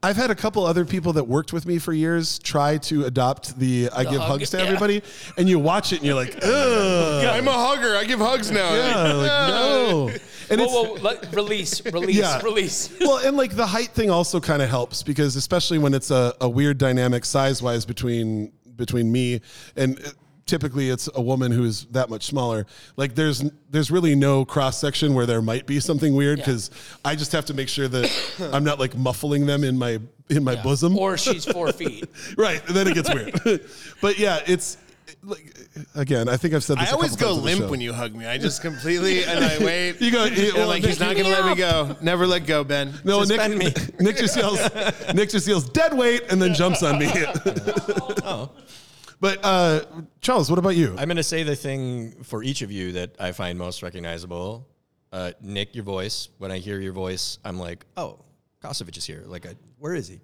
I've 0.00 0.16
had 0.16 0.30
a 0.30 0.34
couple 0.34 0.64
other 0.64 0.84
people 0.84 1.12
that 1.14 1.24
worked 1.24 1.52
with 1.52 1.66
me 1.66 1.78
for 1.78 1.92
years 1.92 2.38
try 2.38 2.78
to 2.78 3.04
adopt 3.06 3.58
the 3.58 3.90
I 3.92 4.04
give 4.04 4.20
hug, 4.20 4.30
hugs 4.30 4.50
to 4.50 4.58
yeah. 4.58 4.62
everybody, 4.64 5.02
and 5.36 5.48
you 5.48 5.58
watch 5.58 5.92
it 5.92 5.96
and 5.96 6.06
you're 6.06 6.14
like, 6.14 6.36
ugh. 6.42 7.24
I'm 7.24 7.48
a 7.48 7.52
hugger. 7.52 7.96
I 7.96 8.04
give 8.04 8.20
hugs 8.20 8.50
now. 8.50 8.72
Yeah, 8.74 9.12
like, 9.12 9.26
no. 9.48 10.08
And 10.50 10.60
Whoa, 10.60 10.64
it's, 10.64 11.00
whoa, 11.00 11.02
let, 11.02 11.34
release, 11.34 11.84
release, 11.92 12.16
Yeah. 12.16 12.40
release. 12.42 12.96
well, 13.00 13.18
and 13.26 13.36
like 13.36 13.56
the 13.56 13.66
height 13.66 13.88
thing 13.88 14.08
also 14.08 14.38
kind 14.40 14.62
of 14.62 14.70
helps 14.70 15.02
because 15.02 15.34
especially 15.34 15.78
when 15.78 15.94
it's 15.94 16.10
a, 16.12 16.32
a 16.40 16.48
weird 16.48 16.78
dynamic 16.78 17.24
size 17.24 17.60
wise 17.62 17.84
between 17.84 18.52
between 18.76 19.10
me 19.10 19.40
and 19.76 19.98
uh, 19.98 20.10
typically 20.48 20.88
it's 20.90 21.08
a 21.14 21.20
woman 21.20 21.52
who 21.52 21.64
is 21.64 21.84
that 21.92 22.10
much 22.10 22.24
smaller. 22.24 22.66
Like 22.96 23.14
there's 23.14 23.44
there's 23.70 23.90
really 23.90 24.16
no 24.16 24.44
cross 24.44 24.78
section 24.78 25.14
where 25.14 25.26
there 25.26 25.42
might 25.42 25.66
be 25.66 25.78
something 25.78 26.14
weird 26.14 26.38
because 26.38 26.70
I 27.04 27.14
just 27.14 27.30
have 27.32 27.44
to 27.46 27.54
make 27.54 27.68
sure 27.68 27.86
that 27.86 28.50
I'm 28.52 28.64
not 28.64 28.80
like 28.80 28.96
muffling 28.96 29.46
them 29.46 29.62
in 29.62 29.78
my 29.78 30.00
in 30.30 30.42
my 30.42 30.56
bosom. 30.56 30.98
Or 30.98 31.16
she's 31.16 31.44
four 31.44 31.72
feet. 31.72 32.08
right, 32.36 32.64
then 32.66 32.88
it 32.88 32.94
gets 32.94 33.12
weird. 33.14 33.62
but 34.00 34.18
yeah, 34.18 34.40
it's 34.46 34.78
like 35.22 35.54
again, 35.94 36.28
I 36.28 36.36
think 36.36 36.54
I've 36.54 36.64
said 36.64 36.78
this. 36.78 36.90
I 36.90 36.92
always 36.92 37.14
couple 37.14 37.36
go 37.36 37.42
times 37.42 37.58
limp 37.58 37.70
when 37.70 37.80
you 37.80 37.92
hug 37.92 38.14
me. 38.14 38.26
I 38.26 38.38
just 38.38 38.62
completely 38.62 39.24
and 39.26 39.44
I 39.44 39.58
wait. 39.62 40.00
You 40.00 40.10
go, 40.10 40.24
and 40.24 40.36
well, 40.54 40.68
like 40.68 40.84
he's 40.84 40.98
not 40.98 41.14
gonna 41.16 41.28
me 41.28 41.34
let 41.34 41.44
me 41.44 41.54
go. 41.54 41.96
Never 42.00 42.26
let 42.26 42.46
go, 42.46 42.64
Ben. 42.64 42.94
No, 43.04 43.20
Nick, 43.20 43.28
Suspend 43.28 43.58
me. 43.58 43.72
Nick 44.00 44.16
just 44.16 44.36
yells. 44.36 44.60
Nick 45.14 45.28
just 45.30 45.46
yells 45.46 45.68
dead 45.68 45.92
weight 45.94 46.22
and 46.30 46.40
then 46.40 46.54
jumps 46.54 46.82
on 46.82 46.98
me. 46.98 47.10
Oh. 48.24 48.50
But 49.20 49.40
uh, 49.44 49.80
Charles, 50.20 50.48
what 50.50 50.58
about 50.58 50.76
you? 50.76 50.90
I'm 50.96 51.08
going 51.08 51.16
to 51.16 51.22
say 51.22 51.42
the 51.42 51.56
thing 51.56 52.22
for 52.22 52.42
each 52.42 52.62
of 52.62 52.70
you 52.70 52.92
that 52.92 53.16
I 53.18 53.32
find 53.32 53.58
most 53.58 53.82
recognizable. 53.82 54.66
Uh, 55.12 55.32
Nick, 55.40 55.74
your 55.74 55.84
voice. 55.84 56.28
When 56.38 56.52
I 56.52 56.58
hear 56.58 56.78
your 56.80 56.92
voice, 56.92 57.38
I'm 57.44 57.58
like, 57.58 57.84
oh, 57.96 58.20
Kosevich 58.62 58.96
is 58.96 59.04
here. 59.06 59.24
Like, 59.26 59.46
where 59.78 59.94
is 59.94 60.08
he? 60.08 60.20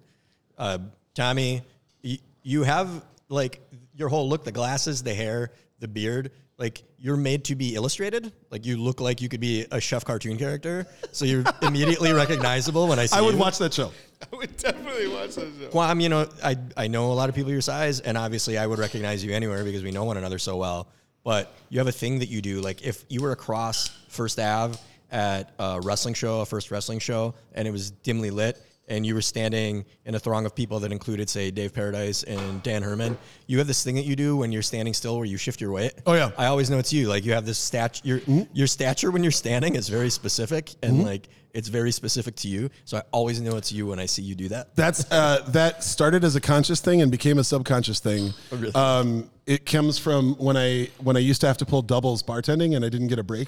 Uh, 0.57 0.77
Tommy, 1.13 1.61
y- 2.03 2.19
you 2.43 2.63
have 2.63 3.03
like 3.27 3.59
your 3.95 4.07
whole 4.09 4.29
look, 4.29 4.43
the 4.45 4.51
glasses, 4.51 5.03
the 5.03 5.13
hair, 5.13 5.51
the 5.79 5.87
beard. 5.87 6.31
Like 6.57 6.83
you're 7.05 7.15
made 7.15 7.43
to 7.43 7.53
be 7.53 7.75
illustrated. 7.75 8.33
Like 8.49 8.65
you 8.65 8.77
look 8.77 8.99
like 8.99 9.21
you 9.21 9.29
could 9.29 9.39
be 9.39 9.67
a 9.71 9.79
chef 9.79 10.03
cartoon 10.03 10.39
character. 10.39 10.87
So 11.11 11.23
you're 11.23 11.43
immediately 11.61 12.11
recognizable 12.11 12.87
when 12.87 12.97
I 12.97 13.05
see 13.05 13.15
you. 13.15 13.21
I 13.21 13.23
would 13.23 13.35
you. 13.35 13.39
watch 13.39 13.59
that 13.59 13.75
show. 13.75 13.91
I 14.33 14.35
would 14.35 14.57
definitely 14.57 15.07
watch 15.09 15.35
that 15.35 15.51
show. 15.61 15.67
Quam, 15.67 15.99
you 15.99 16.09
know, 16.09 16.27
I, 16.43 16.57
I 16.75 16.87
know 16.87 17.11
a 17.11 17.13
lot 17.13 17.29
of 17.29 17.35
people 17.35 17.51
your 17.51 17.61
size, 17.61 17.99
and 17.99 18.17
obviously 18.17 18.57
I 18.57 18.65
would 18.65 18.79
recognize 18.79 19.23
you 19.23 19.31
anywhere 19.33 19.63
because 19.63 19.83
we 19.83 19.91
know 19.91 20.03
one 20.03 20.17
another 20.17 20.39
so 20.39 20.57
well. 20.57 20.87
But 21.23 21.53
you 21.69 21.77
have 21.77 21.87
a 21.87 21.91
thing 21.91 22.17
that 22.19 22.29
you 22.29 22.41
do. 22.41 22.59
Like 22.59 22.81
if 22.81 23.05
you 23.07 23.21
were 23.21 23.33
across 23.33 23.89
First 24.09 24.39
Ave 24.39 24.75
at 25.11 25.51
a 25.59 25.79
wrestling 25.81 26.15
show, 26.15 26.41
a 26.41 26.45
first 26.47 26.71
wrestling 26.71 26.97
show, 26.97 27.35
and 27.53 27.67
it 27.67 27.71
was 27.71 27.91
dimly 27.91 28.31
lit, 28.31 28.59
and 28.87 29.05
you 29.05 29.15
were 29.15 29.21
standing 29.21 29.85
in 30.05 30.15
a 30.15 30.19
throng 30.19 30.45
of 30.45 30.55
people 30.55 30.79
that 30.81 30.91
included, 30.91 31.29
say, 31.29 31.51
Dave 31.51 31.73
Paradise 31.73 32.23
and 32.23 32.61
Dan 32.63 32.83
Herman, 32.83 33.17
you 33.47 33.57
have 33.57 33.67
this 33.67 33.83
thing 33.83 33.95
that 33.95 34.05
you 34.05 34.15
do 34.15 34.37
when 34.37 34.51
you're 34.51 34.61
standing 34.61 34.93
still 34.93 35.17
where 35.17 35.25
you 35.25 35.37
shift 35.37 35.59
your 35.59 35.71
weight. 35.71 35.93
Oh, 36.05 36.13
yeah. 36.13 36.31
I 36.37 36.45
always 36.45 36.69
know 36.69 36.77
it's 36.77 36.93
you. 36.93 37.07
Like 37.07 37.25
you 37.25 37.33
have 37.33 37.45
this 37.45 37.57
stat 37.57 38.01
your 38.03 38.19
your 38.53 38.67
stature 38.67 39.11
when 39.11 39.23
you're 39.23 39.31
standing 39.31 39.75
is 39.75 39.89
very 39.89 40.09
specific 40.09 40.75
and 40.83 41.03
like 41.03 41.27
it's 41.55 41.69
very 41.69 41.91
specific 41.91 42.35
to 42.35 42.49
you. 42.49 42.69
So 42.83 42.97
I 42.97 43.03
always 43.11 43.39
know 43.39 43.55
it's 43.55 43.71
you 43.71 43.87
when 43.87 43.97
I 43.97 44.05
see 44.05 44.21
you 44.21 44.35
do 44.35 44.49
that. 44.49 44.75
That's 44.75 45.09
uh, 45.09 45.43
that 45.49 45.83
started 45.83 46.23
as 46.23 46.35
a 46.35 46.41
conscious 46.41 46.81
thing 46.81 47.01
and 47.01 47.09
became 47.09 47.39
a 47.39 47.43
subconscious 47.43 47.99
thing. 48.01 48.33
really? 48.51 48.75
Um, 48.75 49.31
it 49.45 49.65
comes 49.65 49.97
from 49.97 50.35
when 50.35 50.57
I 50.57 50.89
when 51.01 51.15
I 51.15 51.21
used 51.21 51.41
to 51.41 51.47
have 51.47 51.57
to 51.59 51.65
pull 51.65 51.81
doubles 51.81 52.21
bartending 52.23 52.75
and 52.75 52.83
I 52.83 52.89
didn't 52.89 53.07
get 53.07 53.19
a 53.19 53.23
break, 53.23 53.47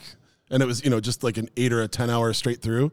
and 0.50 0.64
it 0.64 0.66
was 0.66 0.84
you 0.84 0.90
know 0.90 1.02
just 1.02 1.24
like 1.24 1.38
an 1.38 1.50
eight 1.58 1.74
or 1.74 1.82
a 1.82 1.88
ten 1.88 2.10
hour 2.10 2.32
straight 2.34 2.62
through. 2.62 2.92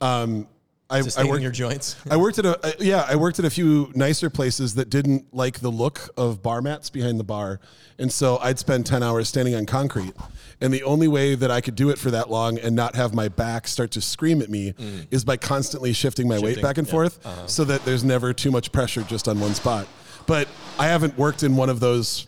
Um, 0.00 0.48
I, 0.88 1.02
I 1.18 1.24
worked 1.24 1.42
your 1.42 1.50
joints. 1.50 1.96
I 2.10 2.16
worked 2.16 2.38
at 2.38 2.46
a 2.46 2.64
uh, 2.64 2.72
yeah, 2.78 3.04
I 3.08 3.16
worked 3.16 3.38
at 3.38 3.44
a 3.44 3.50
few 3.50 3.90
nicer 3.94 4.30
places 4.30 4.74
that 4.76 4.88
didn't 4.88 5.34
like 5.34 5.58
the 5.58 5.70
look 5.70 6.10
of 6.16 6.42
bar 6.42 6.62
mats 6.62 6.90
behind 6.90 7.18
the 7.18 7.24
bar, 7.24 7.60
and 7.98 8.12
so 8.12 8.38
I'd 8.38 8.58
spend 8.58 8.86
ten 8.86 9.02
hours 9.02 9.28
standing 9.28 9.54
on 9.54 9.66
concrete. 9.66 10.14
And 10.60 10.72
the 10.72 10.84
only 10.84 11.08
way 11.08 11.34
that 11.34 11.50
I 11.50 11.60
could 11.60 11.74
do 11.74 11.90
it 11.90 11.98
for 11.98 12.10
that 12.12 12.30
long 12.30 12.58
and 12.58 12.74
not 12.74 12.94
have 12.94 13.12
my 13.14 13.28
back 13.28 13.68
start 13.68 13.90
to 13.92 14.00
scream 14.00 14.40
at 14.40 14.48
me 14.48 14.74
is 15.10 15.24
by 15.24 15.36
constantly 15.36 15.92
shifting 15.92 16.28
my 16.28 16.38
weight 16.38 16.62
back 16.62 16.78
and 16.78 16.86
yeah. 16.86 16.92
forth, 16.92 17.50
so 17.50 17.64
that 17.64 17.84
there's 17.84 18.04
never 18.04 18.32
too 18.32 18.50
much 18.50 18.70
pressure 18.70 19.02
just 19.02 19.26
on 19.28 19.40
one 19.40 19.54
spot. 19.54 19.88
But 20.26 20.48
I 20.78 20.86
haven't 20.86 21.18
worked 21.18 21.42
in 21.42 21.56
one 21.56 21.68
of 21.68 21.80
those 21.80 22.26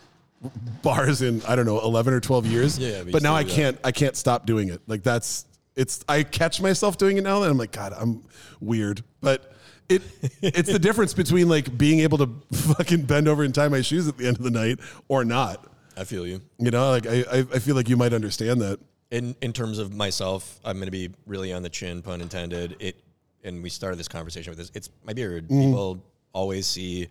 bars 0.82 1.22
in 1.22 1.42
I 1.46 1.54
don't 1.54 1.66
know 1.66 1.80
eleven 1.80 2.12
or 2.12 2.20
twelve 2.20 2.44
years. 2.44 2.76
Yeah, 2.76 3.04
but 3.04 3.12
but 3.12 3.22
now 3.22 3.34
I 3.34 3.44
can't 3.44 3.78
I 3.84 3.92
can't 3.92 4.16
stop 4.16 4.46
doing 4.46 4.68
it. 4.68 4.80
Like 4.88 5.04
that's 5.04 5.46
it's 5.78 6.04
I 6.08 6.24
catch 6.24 6.60
myself 6.60 6.98
doing 6.98 7.16
it 7.16 7.24
now 7.24 7.42
and 7.42 7.50
I'm 7.50 7.56
like 7.56 7.72
God 7.72 7.94
I'm 7.98 8.24
weird, 8.60 9.02
but 9.20 9.52
it 9.88 10.02
it's 10.42 10.70
the 10.70 10.78
difference 10.78 11.14
between 11.14 11.48
like 11.48 11.78
being 11.78 12.00
able 12.00 12.18
to 12.18 12.28
fucking 12.52 13.02
bend 13.02 13.28
over 13.28 13.44
and 13.44 13.54
tie 13.54 13.68
my 13.68 13.80
shoes 13.80 14.08
at 14.08 14.18
the 14.18 14.26
end 14.26 14.36
of 14.36 14.42
the 14.42 14.50
night 14.50 14.80
or 15.08 15.24
not. 15.24 15.66
I 15.96 16.04
feel 16.04 16.26
you. 16.26 16.42
You 16.58 16.70
know, 16.70 16.90
like 16.90 17.06
I 17.06 17.24
I 17.30 17.38
I 17.38 17.58
feel 17.58 17.74
like 17.74 17.88
you 17.88 17.96
might 17.96 18.12
understand 18.12 18.60
that. 18.60 18.80
In 19.10 19.34
in 19.40 19.54
terms 19.54 19.78
of 19.78 19.94
myself, 19.94 20.60
I'm 20.66 20.76
going 20.76 20.86
to 20.86 20.90
be 20.90 21.10
really 21.26 21.50
on 21.54 21.62
the 21.62 21.70
chin, 21.70 22.02
pun 22.02 22.20
intended. 22.20 22.76
It, 22.78 22.96
and 23.42 23.62
we 23.62 23.70
started 23.70 23.98
this 23.98 24.08
conversation 24.08 24.50
with 24.50 24.58
this. 24.58 24.70
It's 24.74 24.90
my 25.02 25.14
beard. 25.14 25.44
Mm-hmm. 25.44 25.62
People 25.62 26.04
always 26.34 26.66
see 26.66 27.08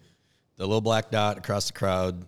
the 0.58 0.68
little 0.68 0.82
black 0.82 1.10
dot 1.10 1.40
across 1.40 1.66
the 1.68 1.74
crowd. 1.74 2.28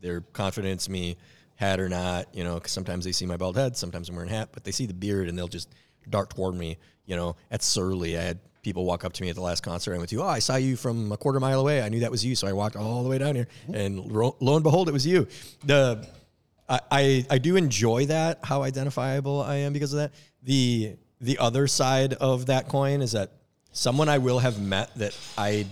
They're 0.00 0.22
confident 0.32 0.72
it's 0.72 0.88
me, 0.88 1.18
hat 1.56 1.80
or 1.80 1.88
not. 1.88 2.34
You 2.34 2.44
know, 2.44 2.54
because 2.54 2.72
sometimes 2.72 3.04
they 3.04 3.12
see 3.12 3.26
my 3.26 3.36
bald 3.36 3.56
head, 3.56 3.76
sometimes 3.76 4.08
I'm 4.08 4.16
wearing 4.16 4.30
a 4.30 4.34
hat, 4.34 4.50
but 4.52 4.64
they 4.64 4.70
see 4.70 4.86
the 4.86 4.94
beard 4.94 5.28
and 5.28 5.38
they'll 5.38 5.48
just 5.48 5.68
dart 6.08 6.30
toward 6.30 6.54
me. 6.54 6.78
You 7.06 7.16
know, 7.16 7.36
at 7.50 7.62
Surly, 7.62 8.18
I 8.18 8.22
had 8.22 8.38
people 8.62 8.84
walk 8.84 9.04
up 9.04 9.12
to 9.12 9.22
me 9.22 9.28
at 9.28 9.34
the 9.34 9.42
last 9.42 9.62
concert 9.62 9.94
I 9.94 9.98
went 9.98 10.08
to. 10.10 10.22
Oh, 10.22 10.26
I 10.26 10.38
saw 10.38 10.56
you 10.56 10.74
from 10.76 11.12
a 11.12 11.16
quarter 11.16 11.38
mile 11.38 11.60
away. 11.60 11.82
I 11.82 11.88
knew 11.88 12.00
that 12.00 12.10
was 12.10 12.24
you, 12.24 12.34
so 12.34 12.46
I 12.46 12.52
walked 12.52 12.76
all 12.76 13.02
the 13.02 13.08
way 13.08 13.18
down 13.18 13.34
here, 13.34 13.48
and 13.72 14.10
ro- 14.10 14.36
lo 14.40 14.54
and 14.54 14.64
behold, 14.64 14.88
it 14.88 14.92
was 14.92 15.06
you. 15.06 15.28
The 15.64 16.06
I, 16.68 16.80
I 16.90 17.26
I 17.30 17.38
do 17.38 17.56
enjoy 17.56 18.06
that 18.06 18.40
how 18.42 18.62
identifiable 18.62 19.42
I 19.42 19.56
am 19.56 19.72
because 19.72 19.92
of 19.92 19.98
that. 19.98 20.12
The 20.42 20.96
the 21.20 21.38
other 21.38 21.66
side 21.66 22.14
of 22.14 22.46
that 22.46 22.68
coin 22.68 23.02
is 23.02 23.12
that 23.12 23.32
someone 23.72 24.08
I 24.08 24.18
will 24.18 24.38
have 24.38 24.60
met 24.60 24.94
that 24.96 25.16
I 25.36 25.66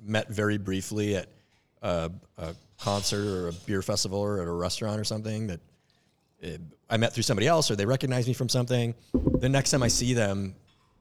met 0.00 0.28
very 0.28 0.58
briefly 0.58 1.16
at 1.16 1.28
uh, 1.82 2.08
a, 2.38 2.42
a 2.42 2.54
concert 2.86 3.26
or 3.26 3.48
a 3.48 3.52
beer 3.52 3.82
festival 3.82 4.20
or 4.20 4.40
at 4.40 4.46
a 4.46 4.52
restaurant 4.52 5.00
or 5.00 5.02
something 5.02 5.48
that 5.48 5.60
uh, 6.44 6.50
I 6.88 6.96
met 6.96 7.12
through 7.12 7.24
somebody 7.24 7.48
else 7.48 7.68
or 7.68 7.74
they 7.74 7.84
recognize 7.84 8.28
me 8.28 8.32
from 8.32 8.48
something. 8.48 8.94
The 9.12 9.48
next 9.48 9.72
time 9.72 9.82
I 9.82 9.88
see 9.88 10.14
them, 10.14 10.54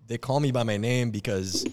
they 0.08 0.18
call 0.18 0.40
me 0.40 0.52
by 0.52 0.64
my 0.64 0.78
name 0.78 1.12
because 1.12 1.64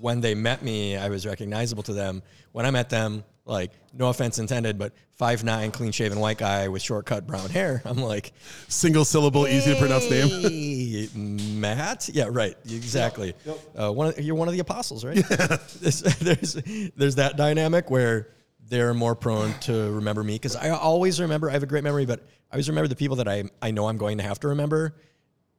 when 0.00 0.20
they 0.20 0.34
met 0.34 0.64
me, 0.64 0.96
I 0.96 1.08
was 1.08 1.24
recognizable 1.24 1.84
to 1.84 1.92
them. 1.92 2.20
When 2.50 2.66
I 2.66 2.72
met 2.72 2.90
them, 2.90 3.22
like 3.44 3.70
no 3.92 4.08
offense 4.08 4.40
intended, 4.40 4.76
but 4.76 4.92
five 5.12 5.44
nine, 5.44 5.70
clean 5.70 5.92
shaven 5.92 6.18
white 6.18 6.38
guy 6.38 6.66
with 6.66 6.82
short 6.82 7.06
cut 7.06 7.24
brown 7.24 7.48
hair. 7.48 7.80
I'm 7.84 7.98
like, 7.98 8.32
Single 8.66 9.04
syllable, 9.04 9.46
easy 9.46 9.72
to 9.72 9.78
pronounce 9.78 10.10
name. 10.10 11.60
Matt. 11.60 12.08
Yeah, 12.12 12.26
right. 12.28 12.56
Exactly. 12.64 13.34
Uh, 13.78 13.92
one 13.92 14.08
of, 14.08 14.18
you're 14.18 14.34
one 14.34 14.48
of 14.48 14.54
the 14.54 14.60
apostles, 14.60 15.04
right? 15.04 15.16
there's, 15.80 16.00
there's 16.00 16.54
there's 16.96 17.14
that 17.16 17.36
dynamic 17.36 17.88
where 17.88 18.28
they're 18.72 18.94
more 18.94 19.14
prone 19.14 19.52
to 19.60 19.92
remember 19.92 20.24
me 20.24 20.34
because 20.36 20.56
I 20.56 20.70
always 20.70 21.20
remember. 21.20 21.50
I 21.50 21.52
have 21.52 21.62
a 21.62 21.66
great 21.66 21.84
memory, 21.84 22.06
but 22.06 22.20
I 22.50 22.54
always 22.54 22.70
remember 22.70 22.88
the 22.88 22.96
people 22.96 23.16
that 23.16 23.28
I 23.28 23.44
I 23.60 23.70
know 23.70 23.86
I'm 23.86 23.98
going 23.98 24.16
to 24.16 24.24
have 24.24 24.40
to 24.40 24.48
remember. 24.48 24.94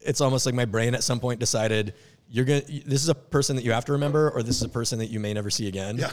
It's 0.02 0.19
almost 0.19 0.48
like 0.48 0.56
my 0.56 0.65
brain 0.65 0.95
at 0.95 1.03
some 1.03 1.19
point 1.19 1.40
decided 1.40 1.94
you're 2.27 2.44
gonna. 2.45 2.61
This 2.61 3.03
is 3.03 3.10
a 3.10 3.15
person 3.15 3.56
that 3.56 3.64
you 3.64 3.72
have 3.72 3.85
to 3.85 3.91
remember, 3.91 4.31
or 4.31 4.41
this 4.41 4.57
is 4.57 4.64
a 4.64 4.69
person 4.69 4.98
that 4.99 5.11
you 5.11 5.19
may 5.19 5.31
never 5.31 5.52
see 5.52 5.68
again. 5.68 5.98
Yeah. 5.99 6.11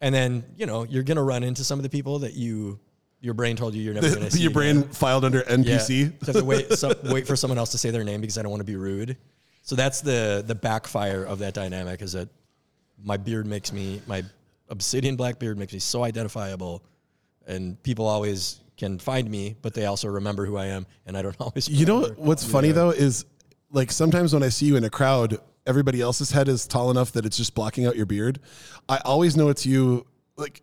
And 0.00 0.14
then 0.14 0.42
you 0.56 0.64
know 0.64 0.84
you're 0.84 1.02
gonna 1.02 1.22
run 1.22 1.42
into 1.42 1.64
some 1.64 1.78
of 1.78 1.82
the 1.82 1.90
people 1.90 2.20
that 2.20 2.32
you 2.32 2.80
your 3.20 3.34
brain 3.34 3.54
told 3.54 3.74
you 3.74 3.82
you're 3.82 3.92
never 3.94 4.08
gonna 4.14 4.30
see. 4.30 4.40
Your 4.40 4.50
brain 4.50 4.78
again. 4.78 4.88
filed 4.90 5.26
under 5.26 5.40
Yeah. 5.46 5.56
NPC. 5.56 6.24
So 6.24 6.32
have 6.32 6.36
to 6.40 6.44
wait, 6.46 6.72
so, 6.72 6.94
wait 7.04 7.26
for 7.26 7.36
someone 7.36 7.58
else 7.58 7.72
to 7.72 7.78
say 7.78 7.90
their 7.90 8.04
name 8.04 8.22
because 8.22 8.38
I 8.38 8.42
don't 8.42 8.50
want 8.50 8.60
to 8.60 8.64
be 8.72 8.76
rude. 8.76 9.18
So 9.62 9.76
that's 9.76 10.00
the 10.00 10.42
the 10.46 10.54
backfire 10.54 11.24
of 11.24 11.40
that 11.40 11.52
dynamic 11.52 12.00
is 12.00 12.12
that 12.12 12.30
my 13.04 13.18
beard 13.18 13.46
makes 13.46 13.70
me 13.70 14.00
my 14.06 14.24
obsidian 14.68 15.16
black 15.16 15.38
beard 15.38 15.58
makes 15.58 15.72
me 15.72 15.78
so 15.78 16.04
identifiable, 16.04 16.84
and 17.46 17.82
people 17.82 18.06
always 18.06 18.60
can 18.76 18.98
find 18.98 19.28
me, 19.28 19.56
but 19.60 19.74
they 19.74 19.86
also 19.86 20.08
remember 20.08 20.46
who 20.46 20.56
I 20.56 20.66
am, 20.66 20.86
and 21.06 21.16
I 21.16 21.22
don't 21.22 21.36
always. 21.40 21.68
You 21.68 21.86
know 21.86 22.04
what's 22.16 22.44
funny 22.44 22.72
though 22.72 22.90
is 22.90 23.24
like 23.70 23.92
sometimes 23.92 24.32
when 24.32 24.42
I 24.42 24.48
see 24.48 24.66
you 24.66 24.76
in 24.76 24.84
a 24.84 24.90
crowd, 24.90 25.38
everybody 25.66 26.00
else's 26.00 26.30
head 26.30 26.48
is 26.48 26.66
tall 26.66 26.90
enough 26.90 27.12
that 27.12 27.26
it's 27.26 27.36
just 27.36 27.54
blocking 27.54 27.86
out 27.86 27.96
your 27.96 28.06
beard. 28.06 28.40
I 28.88 28.98
always 29.04 29.36
know 29.36 29.48
it's 29.48 29.66
you. 29.66 30.06
Like 30.36 30.62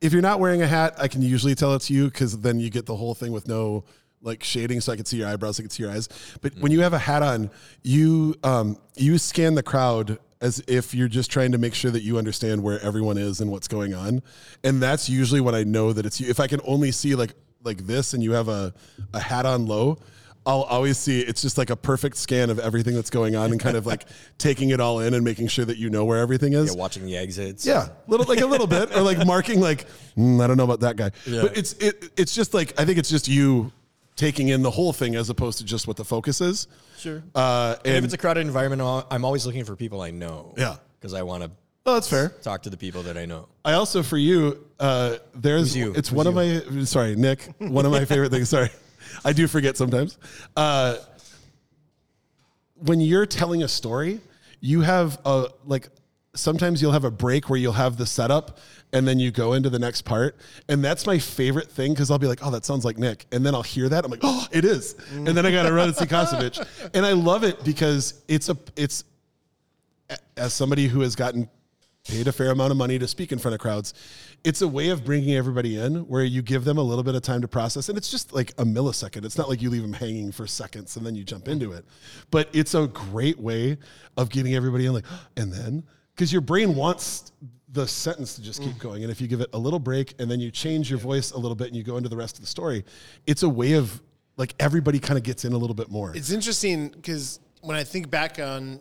if 0.00 0.12
you're 0.12 0.22
not 0.22 0.38
wearing 0.38 0.62
a 0.62 0.66
hat, 0.66 0.94
I 0.98 1.08
can 1.08 1.22
usually 1.22 1.54
tell 1.54 1.74
it's 1.74 1.90
you 1.90 2.04
because 2.04 2.38
then 2.38 2.60
you 2.60 2.70
get 2.70 2.86
the 2.86 2.94
whole 2.94 3.14
thing 3.14 3.32
with 3.32 3.48
no 3.48 3.84
like 4.20 4.42
shading, 4.42 4.80
so 4.80 4.92
I 4.92 4.96
can 4.96 5.04
see 5.04 5.18
your 5.18 5.28
eyebrows, 5.28 5.60
I 5.60 5.64
can 5.64 5.70
see 5.70 5.82
your 5.82 5.92
eyes. 5.92 6.08
But 6.40 6.54
when 6.58 6.72
you 6.72 6.80
have 6.80 6.94
a 6.94 6.98
hat 6.98 7.22
on, 7.22 7.50
you 7.82 8.34
um, 8.42 8.78
you 8.96 9.18
scan 9.18 9.54
the 9.54 9.62
crowd 9.62 10.18
as 10.44 10.62
if 10.68 10.94
you're 10.94 11.08
just 11.08 11.30
trying 11.30 11.52
to 11.52 11.58
make 11.58 11.74
sure 11.74 11.90
that 11.90 12.02
you 12.02 12.18
understand 12.18 12.62
where 12.62 12.78
everyone 12.82 13.16
is 13.16 13.40
and 13.40 13.50
what's 13.50 13.66
going 13.66 13.94
on, 13.94 14.22
and 14.62 14.80
that's 14.80 15.08
usually 15.08 15.40
when 15.40 15.54
I 15.54 15.64
know 15.64 15.92
that 15.94 16.04
it's 16.04 16.20
you. 16.20 16.28
If 16.28 16.38
I 16.38 16.46
can 16.46 16.60
only 16.64 16.92
see 16.92 17.14
like 17.14 17.32
like 17.64 17.86
this, 17.86 18.12
and 18.12 18.22
you 18.22 18.32
have 18.32 18.48
a 18.48 18.72
a 19.12 19.20
hat 19.20 19.46
on 19.46 19.66
low. 19.66 19.98
I'll 20.46 20.64
always 20.64 20.98
see 20.98 21.22
it's 21.22 21.40
just 21.40 21.56
like 21.56 21.70
a 21.70 21.76
perfect 21.76 22.18
scan 22.18 22.50
of 22.50 22.58
everything 22.58 22.94
that's 22.94 23.08
going 23.08 23.34
on 23.34 23.50
and 23.50 23.58
kind 23.58 23.78
of 23.78 23.86
like 23.86 24.04
taking 24.36 24.68
it 24.68 24.78
all 24.78 25.00
in 25.00 25.14
and 25.14 25.24
making 25.24 25.48
sure 25.48 25.64
that 25.64 25.78
you 25.78 25.88
know 25.88 26.04
where 26.04 26.18
everything 26.18 26.52
is. 26.52 26.74
Yeah, 26.74 26.78
watching 26.78 27.06
the 27.06 27.16
exits. 27.16 27.64
Yeah, 27.64 27.88
little 28.08 28.26
like 28.26 28.42
a 28.42 28.46
little 28.46 28.66
bit, 28.66 28.94
or 28.94 29.00
like 29.00 29.26
marking 29.26 29.62
like 29.62 29.86
"Hmm, 30.16 30.38
I 30.42 30.46
don't 30.46 30.58
know 30.58 30.64
about 30.64 30.80
that 30.80 30.96
guy. 30.96 31.12
But 31.24 31.56
it's 31.56 31.72
it 31.74 32.10
it's 32.18 32.34
just 32.34 32.52
like 32.52 32.78
I 32.78 32.84
think 32.84 32.98
it's 32.98 33.08
just 33.08 33.26
you 33.26 33.72
taking 34.16 34.48
in 34.48 34.60
the 34.60 34.70
whole 34.70 34.92
thing 34.92 35.16
as 35.16 35.30
opposed 35.30 35.58
to 35.58 35.64
just 35.64 35.86
what 35.86 35.96
the 35.96 36.04
focus 36.04 36.42
is. 36.42 36.68
Sure. 37.04 37.22
Uh, 37.34 37.76
And 37.84 37.96
if 37.96 38.04
it's 38.04 38.14
a 38.14 38.18
crowded 38.18 38.40
environment, 38.40 38.80
I'm 39.10 39.24
always 39.26 39.44
looking 39.44 39.64
for 39.64 39.76
people 39.76 40.00
I 40.00 40.10
know. 40.10 40.54
Yeah. 40.56 40.76
Because 40.98 41.12
I 41.14 41.22
want 41.22 41.44
to 41.44 41.50
Oh, 41.86 41.92
that's 41.92 42.08
fair. 42.08 42.30
Talk 42.42 42.62
to 42.62 42.70
the 42.70 42.78
people 42.78 43.02
that 43.02 43.18
I 43.18 43.26
know. 43.26 43.46
I 43.62 43.74
also 43.74 44.02
for 44.02 44.16
you, 44.16 44.64
uh, 44.80 45.16
there's 45.34 45.74
Who's 45.74 45.76
you? 45.76 45.92
it's 45.94 46.08
Who's 46.08 46.16
one 46.16 46.26
of 46.26 46.34
my 46.34 46.62
sorry 46.84 47.14
Nick, 47.14 47.46
one 47.58 47.84
of 47.84 47.92
my 47.92 48.06
favorite 48.06 48.30
things. 48.30 48.48
Sorry, 48.48 48.70
I 49.22 49.34
do 49.34 49.46
forget 49.46 49.76
sometimes. 49.76 50.16
Uh, 50.56 50.96
when 52.76 53.02
you're 53.02 53.26
telling 53.26 53.62
a 53.62 53.68
story, 53.68 54.20
you 54.60 54.80
have 54.80 55.18
a 55.26 55.48
like 55.66 55.88
sometimes 56.34 56.82
you'll 56.82 56.92
have 56.92 57.04
a 57.04 57.10
break 57.10 57.48
where 57.48 57.58
you'll 57.58 57.72
have 57.72 57.96
the 57.96 58.06
setup 58.06 58.58
and 58.92 59.06
then 59.06 59.18
you 59.18 59.30
go 59.30 59.54
into 59.54 59.70
the 59.70 59.78
next 59.78 60.02
part. 60.02 60.36
And 60.68 60.84
that's 60.84 61.06
my 61.06 61.18
favorite 61.18 61.70
thing 61.70 61.92
because 61.92 62.10
I'll 62.10 62.18
be 62.18 62.26
like, 62.26 62.40
oh, 62.42 62.50
that 62.50 62.64
sounds 62.64 62.84
like 62.84 62.98
Nick. 62.98 63.26
And 63.32 63.44
then 63.44 63.54
I'll 63.54 63.62
hear 63.62 63.88
that. 63.88 64.04
I'm 64.04 64.10
like, 64.10 64.20
oh, 64.22 64.46
it 64.52 64.64
is. 64.64 64.94
And 65.12 65.28
then 65.28 65.44
I 65.44 65.50
got 65.50 65.64
to 65.64 65.72
run 65.72 65.88
and 65.88 65.96
see 65.96 66.04
Kosevich. 66.04 66.90
And 66.94 67.04
I 67.04 67.12
love 67.12 67.44
it 67.44 67.64
because 67.64 68.22
it's 68.28 68.48
a, 68.48 68.56
it's, 68.76 69.04
as 70.36 70.52
somebody 70.52 70.86
who 70.86 71.00
has 71.00 71.16
gotten 71.16 71.48
paid 72.06 72.28
a 72.28 72.32
fair 72.32 72.50
amount 72.50 72.70
of 72.70 72.76
money 72.76 72.98
to 72.98 73.08
speak 73.08 73.32
in 73.32 73.38
front 73.38 73.54
of 73.54 73.60
crowds, 73.60 73.94
it's 74.44 74.60
a 74.60 74.68
way 74.68 74.90
of 74.90 75.04
bringing 75.04 75.34
everybody 75.34 75.78
in 75.78 76.06
where 76.06 76.22
you 76.22 76.42
give 76.42 76.64
them 76.64 76.76
a 76.76 76.82
little 76.82 77.02
bit 77.02 77.14
of 77.14 77.22
time 77.22 77.40
to 77.40 77.48
process. 77.48 77.88
And 77.88 77.96
it's 77.96 78.10
just 78.10 78.34
like 78.34 78.50
a 78.58 78.64
millisecond. 78.64 79.24
It's 79.24 79.38
not 79.38 79.48
like 79.48 79.62
you 79.62 79.70
leave 79.70 79.82
them 79.82 79.94
hanging 79.94 80.30
for 80.30 80.46
seconds 80.46 80.96
and 80.96 81.06
then 81.06 81.14
you 81.14 81.24
jump 81.24 81.48
into 81.48 81.72
it. 81.72 81.84
But 82.30 82.50
it's 82.52 82.74
a 82.74 82.86
great 82.86 83.40
way 83.40 83.78
of 84.16 84.28
getting 84.28 84.54
everybody 84.54 84.86
in, 84.86 84.92
like, 84.92 85.06
and 85.36 85.52
then, 85.52 85.84
because 86.14 86.32
your 86.32 86.40
brain 86.40 86.74
wants 86.74 87.32
the 87.74 87.86
sentence 87.88 88.36
to 88.36 88.42
just 88.42 88.62
keep 88.62 88.74
mm. 88.74 88.78
going. 88.78 89.02
And 89.02 89.10
if 89.10 89.20
you 89.20 89.26
give 89.26 89.40
it 89.40 89.50
a 89.52 89.58
little 89.58 89.80
break 89.80 90.14
and 90.20 90.30
then 90.30 90.38
you 90.38 90.50
change 90.50 90.88
your 90.88 90.98
voice 90.98 91.32
a 91.32 91.38
little 91.38 91.56
bit 91.56 91.66
and 91.68 91.76
you 91.76 91.82
go 91.82 91.96
into 91.96 92.08
the 92.08 92.16
rest 92.16 92.36
of 92.36 92.40
the 92.40 92.46
story, 92.46 92.84
it's 93.26 93.42
a 93.42 93.48
way 93.48 93.72
of 93.72 94.00
like 94.36 94.54
everybody 94.60 95.00
kind 95.00 95.18
of 95.18 95.24
gets 95.24 95.44
in 95.44 95.52
a 95.52 95.58
little 95.58 95.74
bit 95.74 95.90
more. 95.90 96.14
It's 96.14 96.30
interesting 96.30 96.88
because 96.88 97.40
when 97.62 97.76
I 97.76 97.82
think 97.82 98.10
back 98.10 98.38
on 98.38 98.80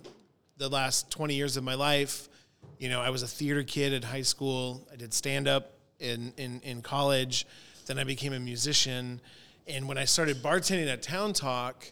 the 0.57 0.69
last 0.69 1.10
20 1.10 1.34
years 1.34 1.57
of 1.57 1.64
my 1.64 1.73
life, 1.73 2.30
you 2.77 2.89
know, 2.89 3.01
I 3.01 3.10
was 3.10 3.23
a 3.23 3.27
theater 3.27 3.64
kid 3.64 3.93
at 3.93 4.03
high 4.03 4.22
school. 4.22 4.88
I 4.91 4.95
did 4.95 5.14
stand 5.14 5.47
up 5.47 5.73
in, 5.99 6.34
in, 6.38 6.61
in 6.61 6.81
college. 6.81 7.47
Then 7.88 7.97
I 7.97 8.03
became 8.03 8.34
a 8.34 8.39
musician. 8.39 9.22
And 9.68 9.88
when 9.88 9.97
I 9.97 10.05
started 10.05 10.38
bartending 10.38 10.91
at 10.91 11.01
Town 11.01 11.34
Talk, 11.34 11.91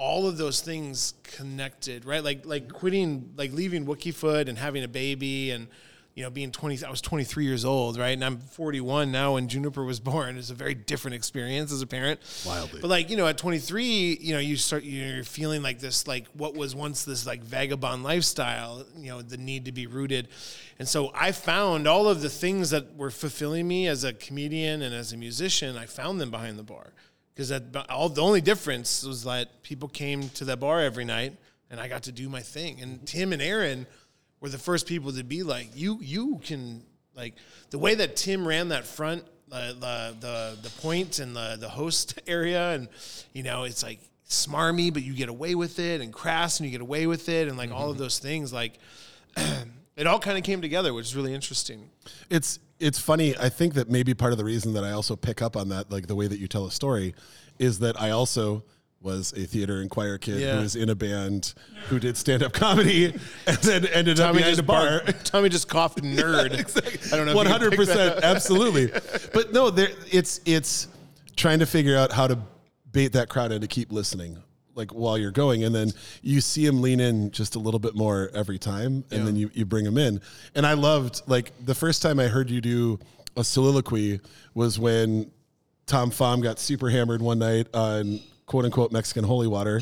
all 0.00 0.26
of 0.26 0.38
those 0.38 0.62
things 0.62 1.12
connected, 1.22 2.06
right? 2.06 2.24
Like 2.24 2.46
like 2.46 2.72
quitting, 2.72 3.34
like 3.36 3.52
leaving 3.52 3.84
Wookiefoot 3.84 4.48
and 4.48 4.56
having 4.56 4.82
a 4.82 4.88
baby 4.88 5.50
and 5.50 5.68
you 6.14 6.24
know, 6.24 6.30
being 6.30 6.50
20, 6.50 6.84
I 6.84 6.90
was 6.90 7.00
23 7.00 7.44
years 7.44 7.64
old, 7.64 7.96
right? 7.96 8.10
And 8.10 8.24
I'm 8.24 8.38
41 8.38 9.12
now 9.12 9.34
when 9.34 9.46
Juniper 9.46 9.84
was 9.84 10.00
born. 10.10 10.38
It's 10.38 10.50
a 10.50 10.54
very 10.54 10.74
different 10.74 11.14
experience 11.14 11.70
as 11.72 11.82
a 11.82 11.86
parent. 11.86 12.20
Wildly. 12.44 12.80
But 12.80 12.90
like, 12.90 13.10
you 13.10 13.16
know, 13.16 13.26
at 13.26 13.38
23, 13.38 14.18
you 14.20 14.34
know, 14.34 14.40
you 14.40 14.56
start, 14.56 14.82
you're 14.82 15.22
feeling 15.22 15.62
like 15.62 15.78
this, 15.78 16.08
like 16.08 16.26
what 16.34 16.54
was 16.54 16.74
once 16.74 17.04
this 17.04 17.26
like 17.26 17.42
vagabond 17.42 18.02
lifestyle, 18.02 18.84
you 18.96 19.10
know, 19.10 19.22
the 19.22 19.36
need 19.36 19.66
to 19.66 19.72
be 19.72 19.86
rooted. 19.86 20.28
And 20.78 20.88
so 20.88 21.12
I 21.14 21.32
found 21.32 21.86
all 21.86 22.08
of 22.08 22.22
the 22.22 22.30
things 22.30 22.70
that 22.70 22.96
were 22.96 23.10
fulfilling 23.10 23.68
me 23.68 23.86
as 23.86 24.02
a 24.02 24.12
comedian 24.12 24.82
and 24.82 24.94
as 24.94 25.12
a 25.12 25.16
musician, 25.16 25.76
I 25.76 25.86
found 25.86 26.20
them 26.20 26.30
behind 26.30 26.58
the 26.58 26.64
bar. 26.64 26.92
Because 27.34 27.52
all 27.88 28.08
the 28.08 28.22
only 28.22 28.40
difference 28.40 29.04
was 29.04 29.24
that 29.24 29.62
people 29.62 29.88
came 29.88 30.28
to 30.30 30.44
that 30.46 30.60
bar 30.60 30.80
every 30.80 31.04
night 31.04 31.36
and 31.70 31.80
I 31.80 31.88
got 31.88 32.02
to 32.04 32.12
do 32.12 32.28
my 32.28 32.40
thing. 32.40 32.80
And 32.80 33.06
Tim 33.06 33.32
and 33.32 33.40
Aaron, 33.40 33.86
were 34.40 34.48
the 34.48 34.58
first 34.58 34.86
people 34.86 35.12
to 35.12 35.22
be 35.22 35.42
like, 35.42 35.68
you 35.74 35.98
you 36.00 36.40
can 36.44 36.82
like 37.14 37.34
the 37.70 37.78
way 37.78 37.94
that 37.94 38.16
Tim 38.16 38.46
ran 38.46 38.68
that 38.68 38.86
front, 38.86 39.24
uh, 39.52 39.72
the 39.74 40.16
the 40.18 40.58
the 40.62 40.70
point 40.80 41.18
and 41.18 41.36
the 41.36 41.56
the 41.60 41.68
host 41.68 42.20
area, 42.26 42.70
and 42.70 42.88
you 43.32 43.42
know 43.42 43.64
it's 43.64 43.82
like 43.82 44.00
smarmy, 44.28 44.92
but 44.92 45.02
you 45.02 45.14
get 45.14 45.28
away 45.28 45.54
with 45.54 45.78
it, 45.78 46.00
and 46.00 46.12
crass, 46.12 46.58
and 46.58 46.66
you 46.66 46.72
get 46.72 46.80
away 46.80 47.06
with 47.06 47.28
it, 47.28 47.48
and 47.48 47.56
like 47.56 47.70
all 47.70 47.90
of 47.90 47.98
those 47.98 48.18
things, 48.18 48.52
like 48.52 48.78
it 49.96 50.06
all 50.06 50.18
kind 50.18 50.38
of 50.38 50.44
came 50.44 50.62
together, 50.62 50.94
which 50.94 51.06
is 51.06 51.16
really 51.16 51.34
interesting. 51.34 51.90
It's 52.30 52.58
it's 52.80 52.98
funny. 52.98 53.36
I 53.36 53.48
think 53.48 53.74
that 53.74 53.88
maybe 53.90 54.14
part 54.14 54.32
of 54.32 54.38
the 54.38 54.44
reason 54.44 54.72
that 54.74 54.84
I 54.84 54.92
also 54.92 55.14
pick 55.16 55.40
up 55.42 55.56
on 55.56 55.68
that, 55.68 55.90
like 55.92 56.06
the 56.06 56.16
way 56.16 56.26
that 56.26 56.38
you 56.38 56.48
tell 56.48 56.66
a 56.66 56.70
story, 56.70 57.14
is 57.58 57.78
that 57.80 58.00
I 58.00 58.10
also 58.10 58.64
was 59.02 59.32
a 59.32 59.44
theater 59.46 59.80
and 59.80 59.88
choir 59.88 60.18
kid 60.18 60.40
Yeah. 60.40 60.56
who 60.56 60.60
was 60.60 60.76
in 60.76 60.90
a 60.90 60.94
band 60.94 61.54
who 61.88 61.98
did 61.98 62.18
stand 62.18 62.42
up 62.42 62.52
comedy 62.52 63.06
and 63.46 63.56
then 63.58 63.86
ended 63.86 64.20
up 64.20 64.26
Tommy 64.28 64.38
behind 64.40 64.58
a 64.58 64.62
bar. 64.62 65.00
barked- 65.04 65.24
Tommy 65.24 65.48
just 65.48 65.68
coughed 65.68 65.98
nerd. 66.02 67.12
I 67.12 67.16
don't 67.16 67.24
know. 67.26 67.34
One 67.34 67.46
hundred 67.46 67.76
percent, 67.76 68.22
absolutely. 68.22 68.90
But 69.32 69.52
no, 69.52 69.70
there 69.70 69.88
it's 70.10 70.40
it's 70.44 70.88
trying 71.36 71.60
to 71.60 71.66
figure 71.66 71.96
out 71.96 72.12
how 72.12 72.26
to 72.26 72.38
bait 72.92 73.12
that 73.12 73.28
crowd 73.30 73.52
in 73.52 73.60
to 73.62 73.66
keep 73.68 73.90
listening, 73.92 74.42
like 74.80 74.90
while 74.90 75.16
you're 75.18 75.30
going, 75.30 75.62
and 75.64 75.74
then 75.74 75.92
you 76.22 76.40
see 76.40 76.64
him 76.66 76.80
lean 76.82 76.98
in 77.00 77.30
just 77.30 77.54
a 77.54 77.58
little 77.58 77.80
bit 77.80 77.94
more 77.94 78.30
every 78.34 78.58
time, 78.58 79.04
and 79.10 79.26
then 79.26 79.36
you 79.36 79.50
you 79.54 79.64
bring 79.64 79.84
him 79.84 79.98
in. 79.98 80.20
And 80.54 80.66
I 80.66 80.72
loved 80.72 81.22
like 81.26 81.52
the 81.64 81.74
first 81.74 82.02
time 82.02 82.18
I 82.18 82.28
heard 82.28 82.50
you 82.50 82.60
do 82.60 82.98
a 83.36 83.44
soliloquy 83.44 84.20
was 84.54 84.78
when 84.78 85.30
Tom 85.86 86.10
Pham 86.10 86.42
got 86.42 86.58
super 86.58 86.88
hammered 86.90 87.22
one 87.22 87.38
night 87.38 87.68
on 87.74 88.20
quote 88.46 88.64
unquote 88.64 88.90
Mexican 88.92 89.24
holy 89.24 89.46
water. 89.46 89.80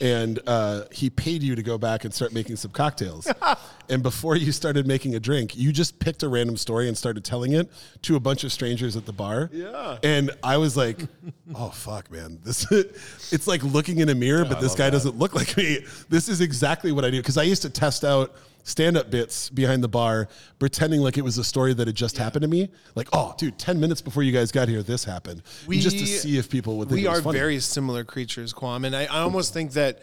And 0.00 0.38
uh, 0.46 0.84
he 0.92 1.10
paid 1.10 1.42
you 1.42 1.54
to 1.54 1.62
go 1.62 1.78
back 1.78 2.04
and 2.04 2.14
start 2.14 2.32
making 2.32 2.56
some 2.56 2.70
cocktails. 2.70 3.30
and 3.88 4.02
before 4.02 4.36
you 4.36 4.52
started 4.52 4.86
making 4.86 5.14
a 5.14 5.20
drink, 5.20 5.56
you 5.56 5.72
just 5.72 5.98
picked 5.98 6.22
a 6.22 6.28
random 6.28 6.56
story 6.56 6.88
and 6.88 6.96
started 6.96 7.24
telling 7.24 7.52
it 7.52 7.70
to 8.02 8.16
a 8.16 8.20
bunch 8.20 8.44
of 8.44 8.52
strangers 8.52 8.96
at 8.96 9.06
the 9.06 9.12
bar. 9.12 9.50
Yeah. 9.52 9.98
And 10.02 10.30
I 10.42 10.56
was 10.56 10.76
like, 10.76 11.00
oh, 11.54 11.70
fuck, 11.70 12.10
man. 12.10 12.38
This 12.44 12.66
It's 13.32 13.46
like 13.46 13.62
looking 13.62 13.98
in 13.98 14.08
a 14.08 14.14
mirror, 14.14 14.44
but 14.44 14.60
this 14.60 14.74
guy 14.74 14.90
doesn't 14.90 15.18
look 15.18 15.34
like 15.34 15.56
me. 15.56 15.84
This 16.08 16.28
is 16.28 16.40
exactly 16.40 16.92
what 16.92 17.04
I 17.04 17.10
do. 17.10 17.18
Because 17.18 17.36
I 17.36 17.42
used 17.42 17.62
to 17.62 17.70
test 17.70 18.04
out 18.04 18.34
stand 18.68 18.96
up 18.96 19.10
bits 19.10 19.48
behind 19.50 19.82
the 19.82 19.88
bar, 19.88 20.28
pretending 20.58 21.00
like 21.00 21.16
it 21.16 21.22
was 21.22 21.38
a 21.38 21.44
story 21.44 21.72
that 21.74 21.86
had 21.86 21.96
just 21.96 22.18
happened 22.18 22.42
to 22.42 22.48
me. 22.48 22.68
Like, 22.94 23.08
oh, 23.12 23.34
dude, 23.38 23.58
10 23.58 23.80
minutes 23.80 24.00
before 24.02 24.22
you 24.22 24.30
guys 24.32 24.52
got 24.52 24.68
here, 24.68 24.82
this 24.82 25.04
happened. 25.04 25.42
We- 25.66 25.80
just 25.80 25.98
to 25.98 26.06
see 26.06 26.36
if 26.38 26.50
people 26.50 26.76
would 26.78 26.88
think 26.88 27.00
we 27.00 27.06
it 27.06 27.10
was 27.10 27.20
are 27.20 27.22
funny. 27.22 27.38
very 27.38 27.60
similar 27.60 28.04
creatures, 28.04 28.52
Quam, 28.52 28.84
and 28.84 28.94
I, 28.94 29.04
I 29.04 29.20
almost 29.20 29.52
think 29.54 29.72
that 29.72 30.00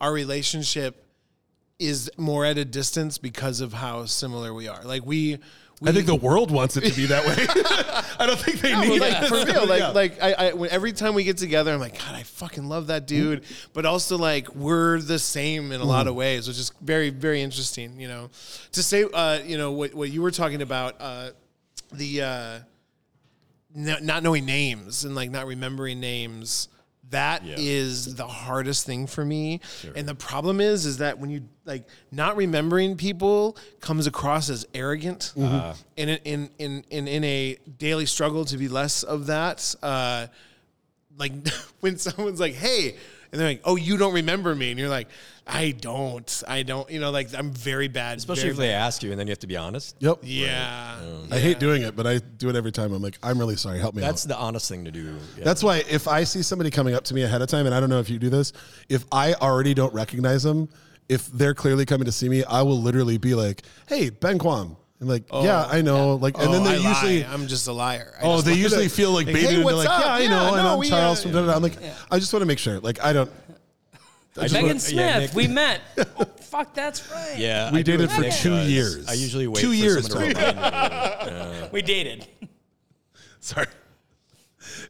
our 0.00 0.12
relationship 0.12 1.04
is 1.78 2.10
more 2.16 2.44
at 2.44 2.58
a 2.58 2.64
distance 2.64 3.18
because 3.18 3.60
of 3.60 3.72
how 3.72 4.04
similar 4.06 4.52
we 4.52 4.66
are. 4.66 4.82
Like 4.82 5.06
we, 5.06 5.38
we 5.80 5.90
I 5.90 5.92
think 5.92 6.06
the 6.06 6.14
world 6.16 6.50
wants 6.50 6.76
it 6.76 6.82
to 6.84 6.92
be 6.94 7.06
that 7.06 7.24
way. 7.24 7.36
I 8.18 8.26
don't 8.26 8.38
think 8.38 8.60
they 8.60 8.72
No, 8.72 8.80
need 8.82 8.98
but, 8.98 9.22
it. 9.24 9.28
for 9.28 9.44
real, 9.52 9.66
like 9.66 9.78
Yeah. 9.80 9.88
like 9.90 10.20
I, 10.22 10.32
I 10.32 10.52
when, 10.52 10.70
every 10.70 10.92
time 10.92 11.14
we 11.14 11.22
get 11.24 11.36
together, 11.38 11.72
I'm 11.72 11.78
like, 11.80 11.98
God, 11.98 12.14
I 12.14 12.24
fucking 12.24 12.68
love 12.68 12.88
that 12.88 13.06
dude. 13.06 13.44
But 13.72 13.86
also 13.86 14.18
like 14.18 14.54
we're 14.54 15.00
the 15.00 15.18
same 15.18 15.70
in 15.72 15.80
a 15.80 15.84
lot 15.84 16.06
of 16.08 16.14
ways, 16.16 16.48
which 16.48 16.58
is 16.58 16.72
very 16.80 17.10
very 17.10 17.42
interesting. 17.42 18.00
You 18.00 18.08
know, 18.08 18.30
to 18.72 18.82
say 18.82 19.04
uh, 19.14 19.38
you 19.44 19.56
know 19.56 19.70
what 19.72 19.94
what 19.94 20.10
you 20.10 20.20
were 20.22 20.32
talking 20.32 20.62
about 20.62 20.96
uh, 21.00 21.30
the 21.92 22.22
uh, 22.22 22.58
not 23.74 24.22
knowing 24.22 24.44
names 24.46 25.04
and 25.04 25.14
like 25.14 25.30
not 25.30 25.46
remembering 25.46 26.00
names. 26.00 26.68
That 27.10 27.42
is 27.46 28.06
Yeah. 28.08 28.14
the 28.16 28.26
hardest 28.26 28.84
thing 28.84 29.06
for 29.06 29.24
me. 29.24 29.60
And 29.96 30.06
the 30.08 30.14
problem 30.14 30.60
is, 30.60 30.84
is 30.86 30.98
that 30.98 31.18
when 31.18 31.30
you 31.30 31.42
like 31.64 31.86
not 32.10 32.36
remembering 32.36 32.96
people 32.96 33.56
comes 33.80 34.06
across 34.06 34.50
as 34.50 34.66
arrogant, 34.74 35.32
Uh-huh. 35.38 35.74
and 35.96 36.10
in, 36.10 36.18
in 36.24 36.50
in 36.58 36.84
in 36.90 37.08
in 37.08 37.24
a 37.24 37.56
daily 37.78 38.06
struggle 38.06 38.44
to 38.46 38.56
be 38.58 38.68
less 38.68 39.02
of 39.02 39.26
that. 39.26 39.74
Uh, 39.82 40.26
like 41.16 41.32
when 41.80 41.96
someone's 41.98 42.40
like, 42.40 42.54
"Hey," 42.54 42.94
and 43.32 43.40
they're 43.40 43.48
like, 43.48 43.62
"Oh, 43.64 43.76
you 43.76 43.96
don't 43.96 44.14
remember 44.14 44.54
me," 44.54 44.70
and 44.70 44.78
you're 44.78 44.88
like, 44.88 45.08
"I 45.48 45.70
don't, 45.72 46.42
I 46.46 46.62
don't," 46.62 46.88
you 46.90 47.00
know, 47.00 47.10
like 47.10 47.34
I'm 47.34 47.50
very 47.52 47.88
bad, 47.88 48.18
Especially 48.18 48.42
very 48.42 48.50
if 48.52 48.56
they 48.58 48.68
bad. 48.68 48.82
ask 48.82 49.02
you 49.02 49.10
and 49.10 49.18
then 49.18 49.26
you 49.26 49.32
have 49.32 49.38
to 49.40 49.46
be 49.46 49.56
honest. 49.56 49.96
Yep. 50.00 50.18
Yeah, 50.22 50.96
I 51.30 51.38
hate 51.38 51.58
doing 51.58 51.82
it, 51.82 51.96
but 51.96 52.06
I 52.06 52.18
do 52.18 52.48
it 52.50 52.56
every 52.56 52.72
time. 52.72 52.92
I'm 52.92 53.02
like, 53.02 53.18
I'm 53.22 53.38
really 53.38 53.56
sorry. 53.56 53.78
Help 53.78 53.94
me 53.94 54.02
That's 54.02 54.26
out. 54.26 54.28
the 54.28 54.36
honest 54.36 54.68
thing 54.68 54.84
to 54.84 54.90
do. 54.90 55.16
Yeah. 55.36 55.44
That's 55.44 55.62
why 55.62 55.78
if 55.90 56.06
I 56.06 56.24
see 56.24 56.42
somebody 56.42 56.70
coming 56.70 56.94
up 56.94 57.04
to 57.04 57.14
me 57.14 57.22
ahead 57.22 57.42
of 57.42 57.48
time, 57.48 57.66
and 57.66 57.74
I 57.74 57.80
don't 57.80 57.90
know 57.90 58.00
if 58.00 58.10
you 58.10 58.18
do 58.18 58.30
this, 58.30 58.52
if 58.88 59.04
I 59.10 59.34
already 59.34 59.74
don't 59.74 59.94
recognize 59.94 60.42
them, 60.42 60.68
if 61.08 61.26
they're 61.28 61.54
clearly 61.54 61.86
coming 61.86 62.04
to 62.04 62.12
see 62.12 62.28
me, 62.28 62.44
I 62.44 62.62
will 62.62 62.80
literally 62.80 63.16
be 63.16 63.34
like, 63.34 63.62
"Hey, 63.88 64.10
Ben 64.10 64.38
Quam," 64.38 64.76
and 65.00 65.08
like, 65.08 65.24
"Yeah, 65.32 65.64
I 65.70 65.80
know." 65.80 66.16
Like, 66.16 66.36
and 66.38 66.52
then 66.52 66.60
Oh, 66.60 66.64
they 66.64 66.76
I 66.84 66.88
usually. 66.90 67.22
lie. 67.24 67.32
I'm 67.32 67.46
just 67.46 67.66
a 67.66 67.72
liar. 67.72 68.12
I 68.20 68.24
Oh, 68.24 68.42
they 68.42 68.50
lie. 68.50 68.56
usually 68.58 68.88
feel 68.88 69.12
like 69.12 69.24
Like, 69.26 69.34
baited 69.36 69.48
hey, 69.50 69.54
into 69.56 69.64
what's 69.64 69.78
like, 69.78 69.88
up? 69.88 70.00
yeah, 70.04 70.12
I 70.12 70.18
Yeah, 70.20 70.28
know, 70.28 70.54
and 70.54 70.56
no, 70.64 70.72
I'm 70.74 70.78
we, 70.78 70.88
Charles 70.90 71.20
uh, 71.20 71.22
from 71.22 71.32
da, 71.32 71.40
da, 71.40 71.46
da. 71.46 71.56
I'm 71.56 71.62
like, 71.62 71.78
I 72.10 72.18
just 72.18 72.30
want 72.32 72.42
to 72.42 72.46
make 72.46 72.58
sure. 72.58 72.78
Like, 72.80 73.02
I 73.02 73.14
don't. 73.14 73.30
Megan 74.36 74.78
Smith, 74.78 74.94
yeah, 75.00 75.18
Nick- 75.20 75.34
we 75.34 75.46
met. 75.48 75.80
Oh, 76.20 76.24
fuck, 76.40 76.74
that's 76.74 77.10
right. 77.10 77.34
yeah, 77.38 77.70
We 77.72 77.80
I 77.80 77.82
do 77.82 77.92
dated 77.92 78.10
for 78.10 78.20
Nick 78.22 78.32
two 78.34 78.50
does. 78.50 78.70
years. 78.70 79.08
I 79.08 79.12
usually 79.12 79.46
wait 79.46 79.60
Two 79.60 79.68
for 79.68 79.74
years, 79.74 80.06
someone 80.10 80.28
to 80.30 80.34
Tom. 80.34 80.56
remind 80.56 81.62
me. 81.62 81.68
We 81.72 81.82
dated. 81.82 82.26
Sorry. 83.40 83.66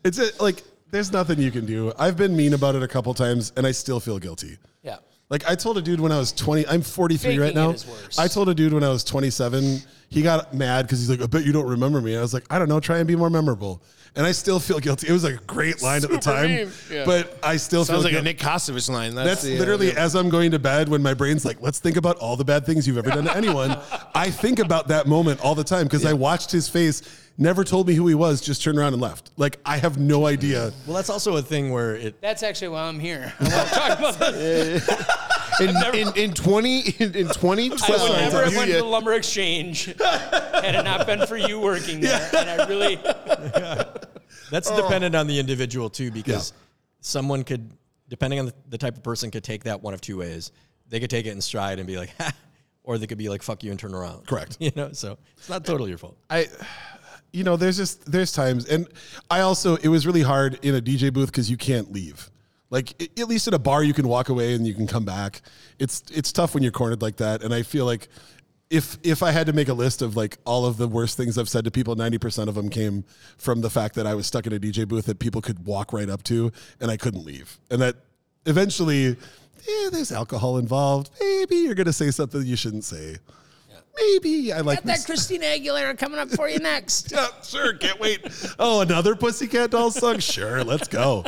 It's 0.05 0.19
a, 0.19 0.31
like 0.43 0.63
there's 0.91 1.13
nothing 1.13 1.39
you 1.41 1.51
can 1.51 1.67
do. 1.67 1.93
I've 1.99 2.17
been 2.17 2.37
mean 2.37 2.55
about 2.55 2.75
it 2.77 2.83
a 2.83 2.89
couple 2.89 3.13
times, 3.15 3.53
and 3.57 3.67
I 3.67 3.73
still 3.73 4.01
feel 4.01 4.19
guilty. 4.19 4.59
Yeah. 4.83 4.99
Like 5.29 5.49
I 5.49 5.55
told 5.55 5.77
a 5.79 5.83
dude 5.83 6.01
when 6.01 6.13
I 6.13 6.19
was 6.19 6.33
20, 6.33 6.67
I'm 6.69 6.83
43 6.83 7.31
right 7.39 7.49
Faking 7.49 7.59
it 7.59 7.61
now. 7.61 7.71
is 7.71 7.87
worse. 7.87 8.19
I 8.19 8.29
told 8.29 8.49
a 8.49 8.55
dude 8.55 8.73
when 8.73 8.85
I 8.85 8.89
was 8.89 9.05
27, 9.05 9.81
he 10.09 10.23
got 10.23 10.55
mad 10.55 10.87
because 10.87 11.01
he's 11.01 11.11
like, 11.11 11.21
I 11.21 11.27
bet 11.27 11.45
you 11.45 11.53
don't 11.53 11.69
remember 11.69 12.01
me. 12.01 12.17
I 12.17 12.21
was 12.21 12.33
like, 12.33 12.45
I 12.51 12.59
don't 12.59 12.69
know, 12.69 12.81
try 12.81 12.99
and 12.99 13.07
be 13.07 13.17
more 13.17 13.31
memorable. 13.31 13.83
And 14.17 14.27
I 14.27 14.33
still 14.33 14.59
feel 14.59 14.81
guilty. 14.81 15.07
It 15.07 15.13
was 15.13 15.23
like 15.23 15.35
a 15.35 15.45
great 15.45 15.83
line 15.83 16.03
at 16.03 16.11
the 16.11 16.19
time. 16.19 16.71
Yeah. 16.91 17.05
but 17.05 17.39
I 17.43 17.57
still 17.59 17.85
Sounds 17.85 18.03
feel 18.03 18.13
like 18.13 18.21
a 18.21 18.25
Nick 18.25 18.39
Kosevich 18.39 18.89
line. 18.89 19.15
That's, 19.15 19.29
That's 19.29 19.43
the, 19.43 19.57
uh, 19.57 19.59
literally 19.59 19.91
the- 19.91 20.01
as 20.01 20.17
I'm 20.17 20.29
going 20.31 20.51
to 20.53 20.59
bed 20.59 20.89
when 20.89 21.03
my 21.03 21.13
brain's 21.15 21.45
like, 21.45 21.61
let's 21.61 21.79
think 21.79 21.97
about 21.99 22.17
all 22.17 22.35
the 22.37 22.45
bad 22.45 22.65
things 22.65 22.87
you've 22.89 22.99
ever 22.99 23.11
done 23.11 23.25
to 23.25 23.37
anyone. 23.37 23.77
I 24.15 24.31
think 24.31 24.59
about 24.61 24.89
that 24.89 25.07
moment 25.07 25.41
all 25.45 25.55
the 25.55 25.63
time 25.63 25.85
because 25.85 26.07
I 26.07 26.15
watched 26.15 26.51
his 26.51 26.69
face, 26.71 27.03
never 27.37 27.63
told 27.63 27.87
me 27.87 27.95
who 27.95 28.07
he 28.09 28.15
was, 28.15 28.41
just 28.41 28.63
turned 28.65 28.79
around 28.79 28.95
and 28.95 29.03
left. 29.03 29.31
Like 29.37 29.61
I 29.65 29.77
have 29.77 29.99
no 29.99 30.27
idea. 30.27 30.73
Well, 30.87 30.97
that's 30.97 31.11
also 31.11 31.37
a 31.37 31.43
thing 31.43 31.71
where 31.71 31.95
it. 31.95 32.21
That's 32.23 32.43
actually 32.43 32.69
why 32.69 32.85
I'm 32.85 32.99
here. 32.99 33.33
I 33.41 33.45
want 33.45 33.69
to 33.69 33.75
talk 33.75 33.99
about 33.99 34.19
this. 34.33 34.89
in, 35.95 36.09
in, 36.09 36.17
in 36.17 36.33
20 36.35 36.81
in, 36.99 37.15
in 37.15 37.29
I 37.29 37.33
2012. 37.33 38.03
would 38.03 38.17
never 38.19 38.43
have 38.45 38.53
you- 38.53 38.59
went 38.59 38.71
to 38.71 38.77
the 38.79 38.85
lumber 38.85 39.13
exchange 39.15 39.87
had 39.87 40.75
it 40.75 40.85
not 40.85 41.07
been 41.07 41.27
for 41.27 41.37
you 41.37 41.61
working 41.61 42.01
there. 42.01 42.29
And 42.37 42.49
I 42.61 42.67
really, 42.67 42.97
That's 44.51 44.71
dependent 44.71 45.15
on 45.15 45.27
the 45.27 45.39
individual 45.39 45.91
too, 45.91 46.11
because 46.11 46.53
someone 47.01 47.45
could, 47.45 47.71
depending 48.09 48.39
on 48.41 48.47
the, 48.47 48.55
the 48.71 48.79
type 48.79 48.97
of 48.97 49.03
person, 49.03 49.31
could 49.31 49.45
take 49.45 49.65
that 49.65 49.83
one 49.83 49.95
of 49.95 50.01
two 50.01 50.17
ways. 50.19 50.53
They 50.89 51.01
could 51.01 51.11
take 51.11 51.27
it 51.27 51.31
in 51.31 51.41
stride 51.41 51.79
and 51.79 51.87
be 51.87 51.99
like, 51.99 52.15
ha, 52.19 52.33
or 52.83 52.97
they 52.99 53.07
could 53.07 53.19
be 53.19 53.29
like, 53.29 53.43
fuck 53.43 53.63
you 53.63 53.71
and 53.71 53.79
turn 53.79 53.95
around. 53.95 54.27
Correct. 54.27 54.57
You 54.61 54.73
know, 54.75 54.93
so 54.93 55.19
it's 55.37 55.49
not 55.49 55.65
totally 55.65 55.91
your 55.91 55.99
fault. 55.99 56.17
I, 56.31 56.47
you 57.33 57.45
know, 57.45 57.57
there's 57.57 57.77
just 57.77 58.11
there's 58.11 58.33
times, 58.33 58.65
and 58.67 58.89
I 59.31 59.41
also 59.41 59.77
it 59.77 59.89
was 59.89 60.07
really 60.07 60.23
hard 60.23 60.59
in 60.65 60.75
a 60.75 60.81
DJ 60.81 61.13
booth 61.13 61.27
because 61.31 61.51
you 61.51 61.59
can't 61.59 61.93
leave. 61.93 62.31
Like 62.71 63.03
at 63.19 63.29
least 63.29 63.49
at 63.49 63.55
a 63.55 63.59
bar, 63.59 63.83
you 63.83 63.95
can 63.95 64.07
walk 64.09 64.29
away 64.29 64.55
and 64.55 64.67
you 64.67 64.75
can 64.75 64.87
come 64.87 65.05
back. 65.05 65.43
It's 65.79 66.03
it's 66.13 66.33
tough 66.33 66.55
when 66.55 66.63
you're 66.63 66.73
cornered 66.73 67.01
like 67.03 67.17
that, 67.17 67.43
and 67.43 67.55
I 67.55 67.63
feel 67.63 67.87
like 67.87 68.09
if 68.71 68.99
if 69.03 69.23
I 69.23 69.31
had 69.31 69.47
to 69.47 69.55
make 69.55 69.69
a 69.69 69.73
list 69.75 70.03
of 70.03 70.17
like 70.17 70.37
all 70.45 70.67
of 70.67 70.77
the 70.77 70.87
worst 70.87 71.17
things 71.17 71.39
I've 71.39 71.49
said 71.49 71.65
to 71.65 71.71
people, 71.71 71.95
ninety 71.97 72.19
percent 72.19 72.49
of 72.51 72.55
them 72.55 72.69
came 72.69 73.05
from 73.39 73.63
the 73.63 73.71
fact 73.71 73.95
that 73.95 74.07
I 74.07 74.15
was 74.15 74.27
stuck 74.27 74.47
in 74.47 74.53
a 74.53 74.59
DJ 74.61 74.87
booth 74.87 75.07
that 75.07 75.19
people 75.19 75.41
could 75.41 75.65
walk 75.65 75.93
right 75.95 76.11
up 76.11 76.23
to, 76.25 76.53
and 76.81 76.91
I 76.91 76.97
couldn't 76.99 77.25
leave, 77.25 77.59
and 77.71 77.81
that 77.81 77.97
eventually. 78.47 79.17
Yeah, 79.67 79.91
there's 79.91 80.13
alcohol 80.13 80.57
involved. 80.59 81.11
Maybe 81.21 81.57
you're 81.57 81.75
gonna 81.75 81.93
say 81.93 82.11
something 82.11 82.43
you 82.47 82.57
shouldn't 82.57 82.85
say. 82.85 83.17
Maybe 84.01 84.53
I 84.53 84.61
like 84.61 84.79
got 84.79 84.85
that 84.85 84.97
this. 84.99 85.07
Christina 85.07 85.47
Aguilera 85.47 85.99
coming 85.99 86.19
up 86.19 86.31
for 86.31 86.49
you 86.49 86.59
next. 86.61 87.11
Yeah, 87.11 87.27
sure, 87.43 87.75
can't 87.75 87.99
wait. 87.99 88.21
Oh, 88.59 88.81
another 88.81 89.17
Pussycat 89.17 89.71
Dolls 89.73 89.97
song? 89.97 90.21
Sure, 90.21 90.63
let's 90.63 90.87
go. 90.89 91.25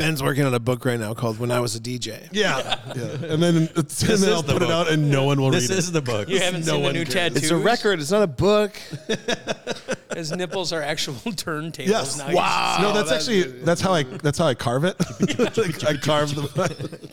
Ben's 0.00 0.22
working 0.22 0.44
on 0.44 0.54
a 0.54 0.58
book 0.58 0.84
right 0.84 0.98
now 0.98 1.12
called 1.14 1.38
When 1.38 1.50
I 1.50 1.60
Was 1.60 1.76
a 1.76 1.80
DJ. 1.80 2.28
Yeah, 2.32 2.78
yeah. 2.96 3.02
And 3.32 3.42
then, 3.42 3.56
and 3.56 3.68
then 3.68 3.84
is 3.86 4.28
I'll 4.28 4.42
the 4.42 4.54
put 4.54 4.62
it 4.62 4.70
out 4.70 4.90
and 4.90 5.10
no 5.10 5.24
one 5.24 5.40
will 5.40 5.50
This 5.50 5.64
read 5.64 5.72
it. 5.72 5.76
This 5.76 5.84
is 5.84 5.92
the 5.92 6.00
book. 6.02 6.28
You 6.28 6.40
haven't 6.40 6.64
No 6.66 6.72
seen 6.74 6.82
the 6.84 6.92
new 6.94 7.04
cares. 7.04 7.14
tattoos? 7.34 7.42
It's 7.42 7.50
a 7.52 7.56
record. 7.56 8.00
It's 8.00 8.10
not 8.10 8.22
a 8.22 8.26
book. 8.26 8.76
His 10.16 10.32
nipples 10.32 10.72
are 10.72 10.82
actual 10.82 11.14
turntables 11.26 11.86
Yes. 11.86 12.18
now. 12.18 12.32
Wow. 12.34 12.78
No, 12.80 12.92
that's 12.92 13.10
that's- 13.10 13.28
actually 13.28 13.60
that's 13.62 13.80
how 13.80 13.92
I 13.92 14.02
that's 14.04 14.38
how 14.38 14.46
I 14.46 14.54
carve 14.54 14.84
it. 14.84 14.96
I 15.86 15.94
carve 15.98 16.34
the. 16.34 17.10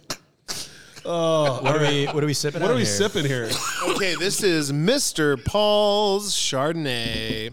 Oh, 1.05 1.61
what 1.61 1.75
are 1.75 1.79
we? 1.79 2.05
What 2.07 2.23
are 2.23 2.27
we 2.27 2.33
sipping? 2.33 2.61
What 2.61 2.71
are 2.71 2.73
we 2.73 2.79
here? 2.81 2.85
sipping 2.85 3.25
here? 3.25 3.49
Okay, 3.89 4.15
this 4.15 4.43
is 4.43 4.71
Mr. 4.71 5.43
Paul's 5.45 6.33
Chardonnay. 6.33 7.51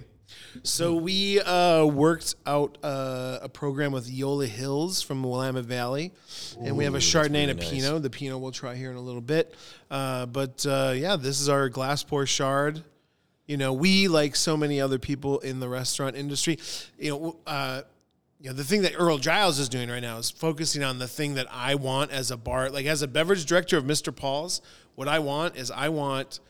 So 0.63 0.95
we 0.95 1.41
uh, 1.41 1.85
worked 1.85 2.35
out 2.47 2.79
uh, 2.83 3.41
a 3.43 3.49
program 3.49 3.93
with 3.93 4.11
Yola 4.11 4.47
Hills 4.47 5.03
from 5.03 5.23
Willamette 5.23 5.65
Valley, 5.65 6.13
and 6.63 6.77
we 6.77 6.85
have 6.85 6.95
a 6.95 6.99
Chardonnay 6.99 7.43
and 7.43 7.51
a 7.51 7.55
nice. 7.55 7.71
Pinot. 7.71 8.03
The 8.03 8.11
Pinot 8.11 8.41
we'll 8.41 8.53
try 8.53 8.75
here 8.75 8.91
in 8.91 8.97
a 8.97 9.01
little 9.01 9.21
bit, 9.21 9.55
uh, 9.91 10.27
but 10.27 10.65
uh, 10.67 10.93
yeah, 10.97 11.17
this 11.17 11.41
is 11.41 11.49
our 11.49 11.69
glass 11.69 12.03
pour 12.03 12.25
Chard. 12.25 12.83
You 13.47 13.57
know, 13.57 13.73
we 13.73 14.09
like 14.09 14.37
so 14.37 14.57
many 14.57 14.81
other 14.81 14.99
people 14.99 15.41
in 15.41 15.61
the 15.61 15.69
restaurant 15.69 16.17
industry. 16.17 16.59
You 16.99 17.11
know, 17.11 17.37
uh, 17.47 17.83
you 18.41 18.51
know, 18.51 18.55
the 18.55 18.65
thing 18.65 18.83
that 18.83 18.95
Earl 18.97 19.19
Giles 19.19 19.59
is 19.59 19.69
doing 19.69 19.89
right 19.89 20.03
now 20.03 20.19
is 20.19 20.31
focusing 20.31 20.83
on 20.83 20.99
the 20.99 21.09
thing 21.09 21.35
that 21.35 21.47
I 21.51 21.75
want 21.75 22.11
as 22.11 22.31
a 22.31 22.37
bar, 22.37 22.71
like 22.71 22.87
as 22.87 23.03
a 23.03 23.09
beverage 23.09 23.47
director 23.47 23.77
of 23.77 23.85
Mr. 23.85 24.15
Paul's. 24.15 24.61
What 24.95 25.09
I 25.09 25.19
want 25.19 25.57
is 25.57 25.71
I 25.71 25.89
want 25.89 26.41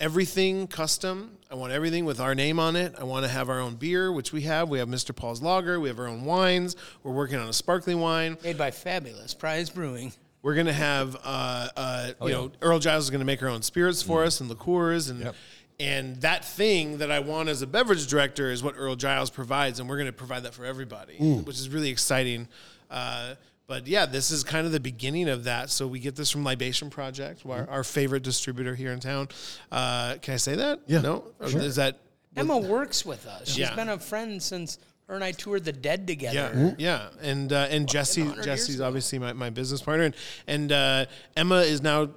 everything 0.00 0.66
custom. 0.66 1.38
I 1.54 1.56
want 1.56 1.72
everything 1.72 2.04
with 2.04 2.18
our 2.18 2.34
name 2.34 2.58
on 2.58 2.74
it. 2.74 2.96
I 2.98 3.04
want 3.04 3.24
to 3.24 3.30
have 3.30 3.48
our 3.48 3.60
own 3.60 3.76
beer, 3.76 4.10
which 4.10 4.32
we 4.32 4.42
have. 4.42 4.68
We 4.68 4.80
have 4.80 4.88
Mr. 4.88 5.14
Paul's 5.14 5.40
Lager. 5.40 5.78
We 5.78 5.86
have 5.86 6.00
our 6.00 6.08
own 6.08 6.24
wines. 6.24 6.74
We're 7.04 7.12
working 7.12 7.38
on 7.38 7.48
a 7.48 7.52
sparkling 7.52 8.00
wine. 8.00 8.36
Made 8.42 8.58
by 8.58 8.72
Fabulous 8.72 9.34
Prize 9.34 9.70
Brewing. 9.70 10.12
We're 10.42 10.56
gonna 10.56 10.72
have, 10.72 11.16
uh, 11.22 11.68
uh, 11.76 12.12
you 12.22 12.30
know, 12.30 12.50
Earl 12.60 12.80
Giles 12.80 13.04
is 13.04 13.10
gonna 13.10 13.24
make 13.24 13.40
our 13.40 13.48
own 13.48 13.62
spirits 13.62 14.02
for 14.02 14.24
us 14.24 14.40
and 14.40 14.50
liqueurs 14.50 15.08
and. 15.08 15.32
And 15.80 16.20
that 16.20 16.44
thing 16.44 16.98
that 16.98 17.10
I 17.10 17.18
want 17.18 17.48
as 17.48 17.60
a 17.60 17.66
beverage 17.66 18.06
director 18.06 18.48
is 18.52 18.62
what 18.62 18.76
Earl 18.78 18.94
Giles 18.94 19.28
provides, 19.28 19.80
and 19.80 19.88
we're 19.88 19.96
going 19.96 20.06
to 20.06 20.12
provide 20.12 20.44
that 20.44 20.54
for 20.54 20.64
everybody, 20.64 21.16
which 21.16 21.58
is 21.58 21.68
really 21.68 21.90
exciting. 21.90 22.46
Uh, 22.88 23.34
but 23.66 23.86
yeah, 23.86 24.06
this 24.06 24.30
is 24.30 24.44
kind 24.44 24.66
of 24.66 24.72
the 24.72 24.80
beginning 24.80 25.28
of 25.28 25.44
that. 25.44 25.70
So 25.70 25.86
we 25.86 25.98
get 25.98 26.16
this 26.16 26.30
from 26.30 26.44
Libation 26.44 26.90
Project, 26.90 27.42
our, 27.48 27.68
our 27.70 27.84
favorite 27.84 28.22
distributor 28.22 28.74
here 28.74 28.92
in 28.92 29.00
town. 29.00 29.28
Uh, 29.72 30.16
can 30.20 30.34
I 30.34 30.36
say 30.38 30.56
that? 30.56 30.80
Yeah, 30.86 31.00
No, 31.00 31.24
Sure. 31.48 31.60
is 31.60 31.76
that 31.76 31.98
Emma 32.36 32.58
works 32.58 33.06
with 33.06 33.26
us. 33.26 33.48
She's 33.48 33.58
Yeah. 33.58 33.74
been 33.74 33.88
a 33.88 33.98
friend 33.98 34.42
since 34.42 34.78
her 35.08 35.14
and 35.14 35.22
I 35.24 35.32
toured 35.32 35.64
the 35.64 35.72
Dead 35.72 36.06
together. 36.06 36.74
Yeah, 36.78 37.08
yeah, 37.22 37.28
and 37.30 37.52
uh, 37.52 37.66
and 37.70 37.88
Jesse, 37.88 38.24
Jesse's 38.42 38.80
obviously 38.80 39.18
my, 39.18 39.32
my 39.34 39.50
business 39.50 39.82
partner, 39.82 40.04
and 40.06 40.14
and 40.46 40.72
uh, 40.72 41.04
Emma 41.36 41.58
is 41.60 41.82
now 41.82 42.08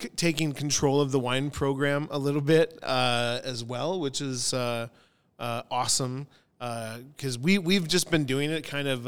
c- 0.00 0.08
taking 0.16 0.52
control 0.52 1.00
of 1.02 1.12
the 1.12 1.20
wine 1.20 1.50
program 1.50 2.08
a 2.10 2.18
little 2.18 2.40
bit 2.40 2.78
uh, 2.82 3.40
as 3.44 3.62
well, 3.62 4.00
which 4.00 4.20
is 4.22 4.52
uh, 4.54 4.88
uh, 5.38 5.62
awesome 5.70 6.26
because 6.58 7.38
we 7.38 7.58
we've 7.58 7.86
just 7.86 8.10
been 8.10 8.24
doing 8.24 8.50
it 8.50 8.64
kind 8.64 8.88
of. 8.88 9.06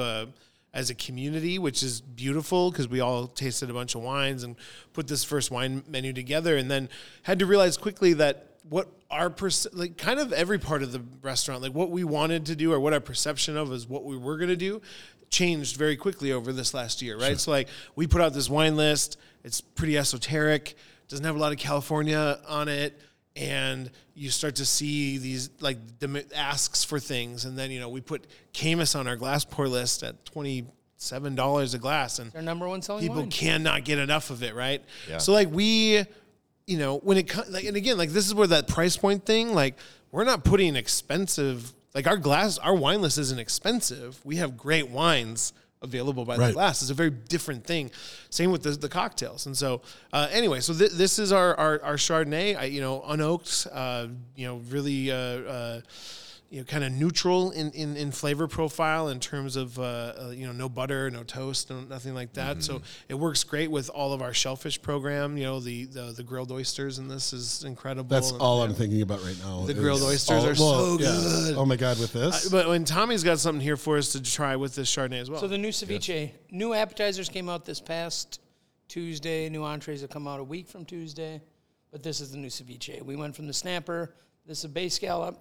As 0.74 0.89
a 0.89 0.94
community, 0.94 1.59
which 1.59 1.82
is 1.82 2.01
beautiful 2.01 2.70
because 2.70 2.89
we 2.89 3.01
all 3.01 3.27
tasted 3.27 3.69
a 3.69 3.74
bunch 3.74 3.94
of 3.94 4.01
wines 4.01 4.43
and 4.43 4.57
put 4.94 5.07
this 5.07 5.23
first 5.23 5.51
wine 5.51 5.85
menu 5.86 6.15
together, 6.15 6.57
and 6.57 6.70
then 6.70 6.89
had 7.24 7.39
to 7.40 7.47
realize 7.47 7.77
quickly 7.77 8.15
that 8.15 8.57
what 8.69 8.89
our 9.11 9.28
perce- 9.28 9.66
like 9.74 9.99
kind 9.99 10.19
of 10.19 10.32
every 10.32 10.59
part 10.59 10.82
of 10.82 10.93
the 10.93 11.03
restaurant, 11.20 11.61
like 11.61 11.74
what 11.74 11.90
we 11.90 12.05
wanted 12.05 12.47
to 12.47 12.57
do 12.57 12.73
or 12.73 12.81
what 12.81 12.94
our 12.94 13.01
perception 13.01 13.57
of 13.57 13.70
is 13.70 13.86
what 13.86 14.05
we 14.05 14.16
were 14.16 14.39
going 14.39 14.49
to 14.49 14.57
do, 14.57 14.81
changed 15.28 15.77
very 15.77 15.97
quickly 15.97 16.32
over 16.32 16.53
this 16.53 16.73
last 16.73 17.03
year, 17.03 17.19
right? 17.19 17.39
So 17.39 17.51
like 17.51 17.69
we 17.94 18.07
put 18.07 18.23
out 18.23 18.32
this 18.32 18.49
wine 18.49 18.77
list. 18.77 19.19
It's 19.44 19.61
pretty 19.61 19.99
esoteric. 19.99 20.74
Doesn't 21.09 21.24
have 21.27 21.36
a 21.36 21.39
lot 21.39 21.53
of 21.53 21.59
California 21.59 22.39
on 22.49 22.69
it. 22.69 22.99
And 23.34 23.90
you 24.14 24.28
start 24.30 24.56
to 24.56 24.66
see 24.66 25.16
these 25.18 25.48
like 25.60 25.78
dem- 25.98 26.18
asks 26.34 26.84
for 26.84 27.00
things, 27.00 27.46
and 27.46 27.56
then 27.56 27.70
you 27.70 27.80
know 27.80 27.88
we 27.88 28.00
put 28.02 28.26
Caymus 28.52 28.94
on 28.98 29.06
our 29.09 29.16
glass 29.16 29.44
pour 29.44 29.68
list 29.68 30.02
at 30.02 30.22
twenty 30.26 30.66
seven 30.98 31.34
dollars 31.34 31.72
a 31.72 31.78
glass, 31.78 32.18
and 32.18 32.30
Their 32.32 32.42
number 32.42 32.68
one 32.68 32.82
selling 32.82 33.02
people 33.02 33.22
wine. 33.22 33.30
cannot 33.30 33.84
get 33.84 33.98
enough 33.98 34.28
of 34.30 34.42
it, 34.42 34.54
right? 34.54 34.84
Yeah. 35.09 35.16
So 35.18 35.32
like 35.32 35.50
we, 35.50 36.04
you 36.66 36.76
know, 36.78 36.98
when 36.98 37.16
it 37.16 37.26
comes, 37.26 37.48
like, 37.48 37.64
and 37.64 37.76
again, 37.76 37.96
like 37.96 38.10
this 38.10 38.26
is 38.26 38.34
where 38.34 38.46
that 38.48 38.68
price 38.68 38.98
point 38.98 39.24
thing, 39.24 39.54
like 39.54 39.76
we're 40.10 40.24
not 40.24 40.44
putting 40.44 40.76
expensive, 40.76 41.72
like 41.94 42.06
our 42.06 42.18
glass, 42.18 42.59
our 42.59 42.74
wine 42.74 43.00
list 43.00 43.16
isn't 43.16 43.38
expensive. 43.40 44.20
We 44.26 44.36
have 44.36 44.59
great 44.59 44.90
wines 44.90 45.54
available 45.82 46.24
by 46.24 46.36
the 46.48 46.52
glass. 46.52 46.82
It's 46.82 46.90
a 46.90 46.94
very 46.94 47.10
different 47.10 47.64
thing. 47.64 47.90
Same 48.30 48.50
with 48.50 48.62
the, 48.62 48.70
the 48.70 48.88
cocktails. 48.88 49.46
And 49.46 49.56
so, 49.56 49.82
uh, 50.12 50.28
anyway, 50.30 50.60
so 50.60 50.72
th- 50.74 50.92
this 50.92 51.18
is 51.18 51.32
our, 51.32 51.54
our, 51.56 51.82
our 51.82 51.96
Chardonnay, 51.96 52.56
I, 52.56 52.64
you 52.64 52.80
know, 52.80 53.00
unoaked, 53.00 53.66
uh, 53.72 54.09
you 54.36 54.46
know, 54.46 54.56
really, 54.70 55.10
uh, 55.10 55.16
uh, 55.16 55.80
you 56.53 56.59
know, 56.59 56.65
kind 56.65 56.85
of 56.85 56.93
neutral 56.93 57.51
in, 57.53 57.70
in, 57.70 57.97
in 57.97 58.12
flavor 58.12 58.47
profile 58.47 59.09
in 59.09 59.19
terms 59.20 59.57
of, 59.57 59.79
uh, 59.79 59.83
uh, 59.83 60.33
you 60.37 60.47
know, 60.47 60.53
no 60.53 60.69
butter, 60.69 61.11
no 61.11 61.23
toast, 61.23 61.70
no, 61.70 61.81
nothing 61.81 62.15
like 62.15 62.35
that. 62.35 62.62
So 62.62 62.83
it 63.09 63.15
works 63.15 63.43
great 63.43 63.70
with 63.70 63.89
all 63.89 64.12
of 64.12 64.20
our 64.20 64.35
shellfish 64.35 64.83
program. 64.83 65.39
You 65.39 65.45
know, 65.45 65.61
the, 65.61 65.87
the, 65.87 66.12
the 66.15 66.23
grilled 66.23 66.53
oysters 66.53 66.99
in 66.99 67.09
this 67.09 67.33
is 67.33 67.65
incredible. 67.65 68.07
That's 68.07 68.33
And- 68.33 68.41
all 68.43 68.62
I'm 68.62 68.74
thinking 68.74 69.01
about 69.01 69.24
right 69.24 69.39
now. 69.43 69.65
The 69.65 69.73
grilled 69.73 70.03
oysters 70.03 70.45
are 70.45 70.55
so 70.55 70.99
good. 70.99 71.57
Oh 71.57 71.65
my 71.65 71.77
god, 71.77 71.99
with 71.99 72.12
this, 72.12 72.51
But 72.51 72.69
when 72.69 72.85
Tommy's 72.85 73.24
got 73.24 73.39
something 73.39 73.62
here 73.62 73.79
for 73.79 73.97
us 73.97 74.12
to 74.12 74.23
try 74.23 74.55
with 74.57 74.74
this 74.74 74.95
Chardonnay 74.95 75.23
as 75.23 75.31
well. 75.31 75.41
So 75.41 75.49
the 75.49 75.57
new 75.57 75.70
ceviche, 75.70 76.33
new 76.51 76.74
appetizers 76.74 77.31
came 77.31 77.49
out 77.49 77.65
this 77.65 77.81
past 77.81 78.43
Tuesday. 78.89 79.49
New 79.49 79.65
entrees 79.65 80.03
will 80.03 80.09
come 80.09 80.29
out 80.29 80.39
a 80.39 80.45
week 80.45 80.69
from 80.69 80.85
Tuesday. 80.85 81.41
But 81.91 82.03
this 82.03 82.20
is 82.20 82.31
the 82.31 82.37
new 82.37 82.49
ceviche. 82.49 83.01
We 83.01 83.16
went 83.16 83.35
from 83.35 83.47
the 83.47 83.55
snapper. 83.55 84.15
This 84.47 84.59
is 84.59 84.65
a 84.65 84.69
bay 84.69 84.91
scallop. 84.91 85.39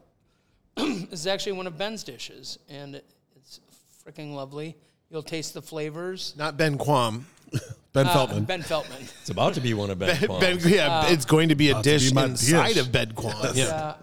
This 0.76 1.04
is 1.12 1.28
actually 1.28 1.54
one 1.54 1.68
of 1.68 1.78
Ben's 1.78 2.04
dishes, 2.04 2.60
and 2.70 2.96
it's 3.36 3.60
freaking 4.06 4.34
lovely. 4.34 4.76
You'll 5.10 5.24
taste 5.24 5.54
the 5.54 5.62
flavors. 5.62 6.34
Not 6.38 6.58
Ben 6.58 6.78
Quam. 6.78 7.26
Ben 7.94 8.08
Uh, 8.08 8.14
Feltman. 8.14 8.46
ben 8.48 8.62
Feltman. 8.64 9.02
It's 9.20 9.30
about 9.30 9.56
to 9.56 9.62
be 9.62 9.74
one 9.74 9.90
of 9.90 10.00
Ben. 10.00 10.18
Ben, 10.18 10.28
Quam's. 10.30 10.66
yeah, 10.66 11.08
it's 11.12 11.26
going 11.26 11.50
to 11.50 11.56
be 11.56 11.72
a 11.72 11.76
to 11.76 11.82
dish 11.82 12.10
be 12.10 12.16
my 12.16 12.26
inside 12.26 12.70
dish. 12.70 12.78
of 12.78 12.92
Ben 12.92 13.12
Quam. 13.12 13.36
Yeah. 13.54 13.66
Uh, 13.66 13.96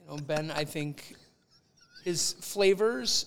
you 0.00 0.06
know, 0.06 0.16
Ben, 0.22 0.52
I 0.52 0.64
think 0.64 1.16
his 2.04 2.34
flavors 2.40 3.26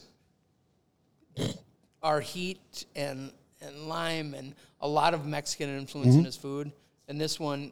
are 2.03 2.22
heat 2.22 2.86
and 2.95 3.32
and 3.61 3.88
lime 3.88 4.34
and 4.36 4.53
a 4.82 4.88
lot 4.88 5.14
of 5.14 5.26
Mexican 5.26 5.68
influence 5.78 6.15
in 6.15 6.24
his 6.24 6.38
food, 6.38 6.72
and 7.10 7.19
this 7.19 7.38
one 7.40 7.72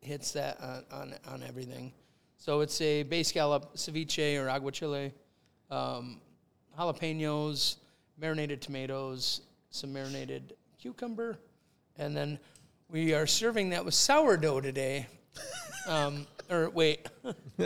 hits 0.00 0.32
that 0.32 0.60
on 0.60 0.84
on, 0.92 1.14
on 1.26 1.42
everything. 1.42 1.92
So 2.44 2.60
it's 2.60 2.80
a 2.80 3.04
base 3.04 3.28
scallop 3.28 3.76
ceviche 3.76 4.36
or 4.36 4.48
aguachile, 4.48 5.12
um, 5.70 6.20
jalapenos, 6.76 7.76
marinated 8.20 8.60
tomatoes, 8.60 9.42
some 9.70 9.92
marinated 9.92 10.54
cucumber, 10.76 11.38
and 11.98 12.16
then 12.16 12.40
we 12.90 13.14
are 13.14 13.28
serving 13.28 13.70
that 13.70 13.84
with 13.84 13.94
sourdough 13.94 14.60
today. 14.60 15.06
Um, 15.86 16.26
or 16.50 16.68
wait, 16.70 17.08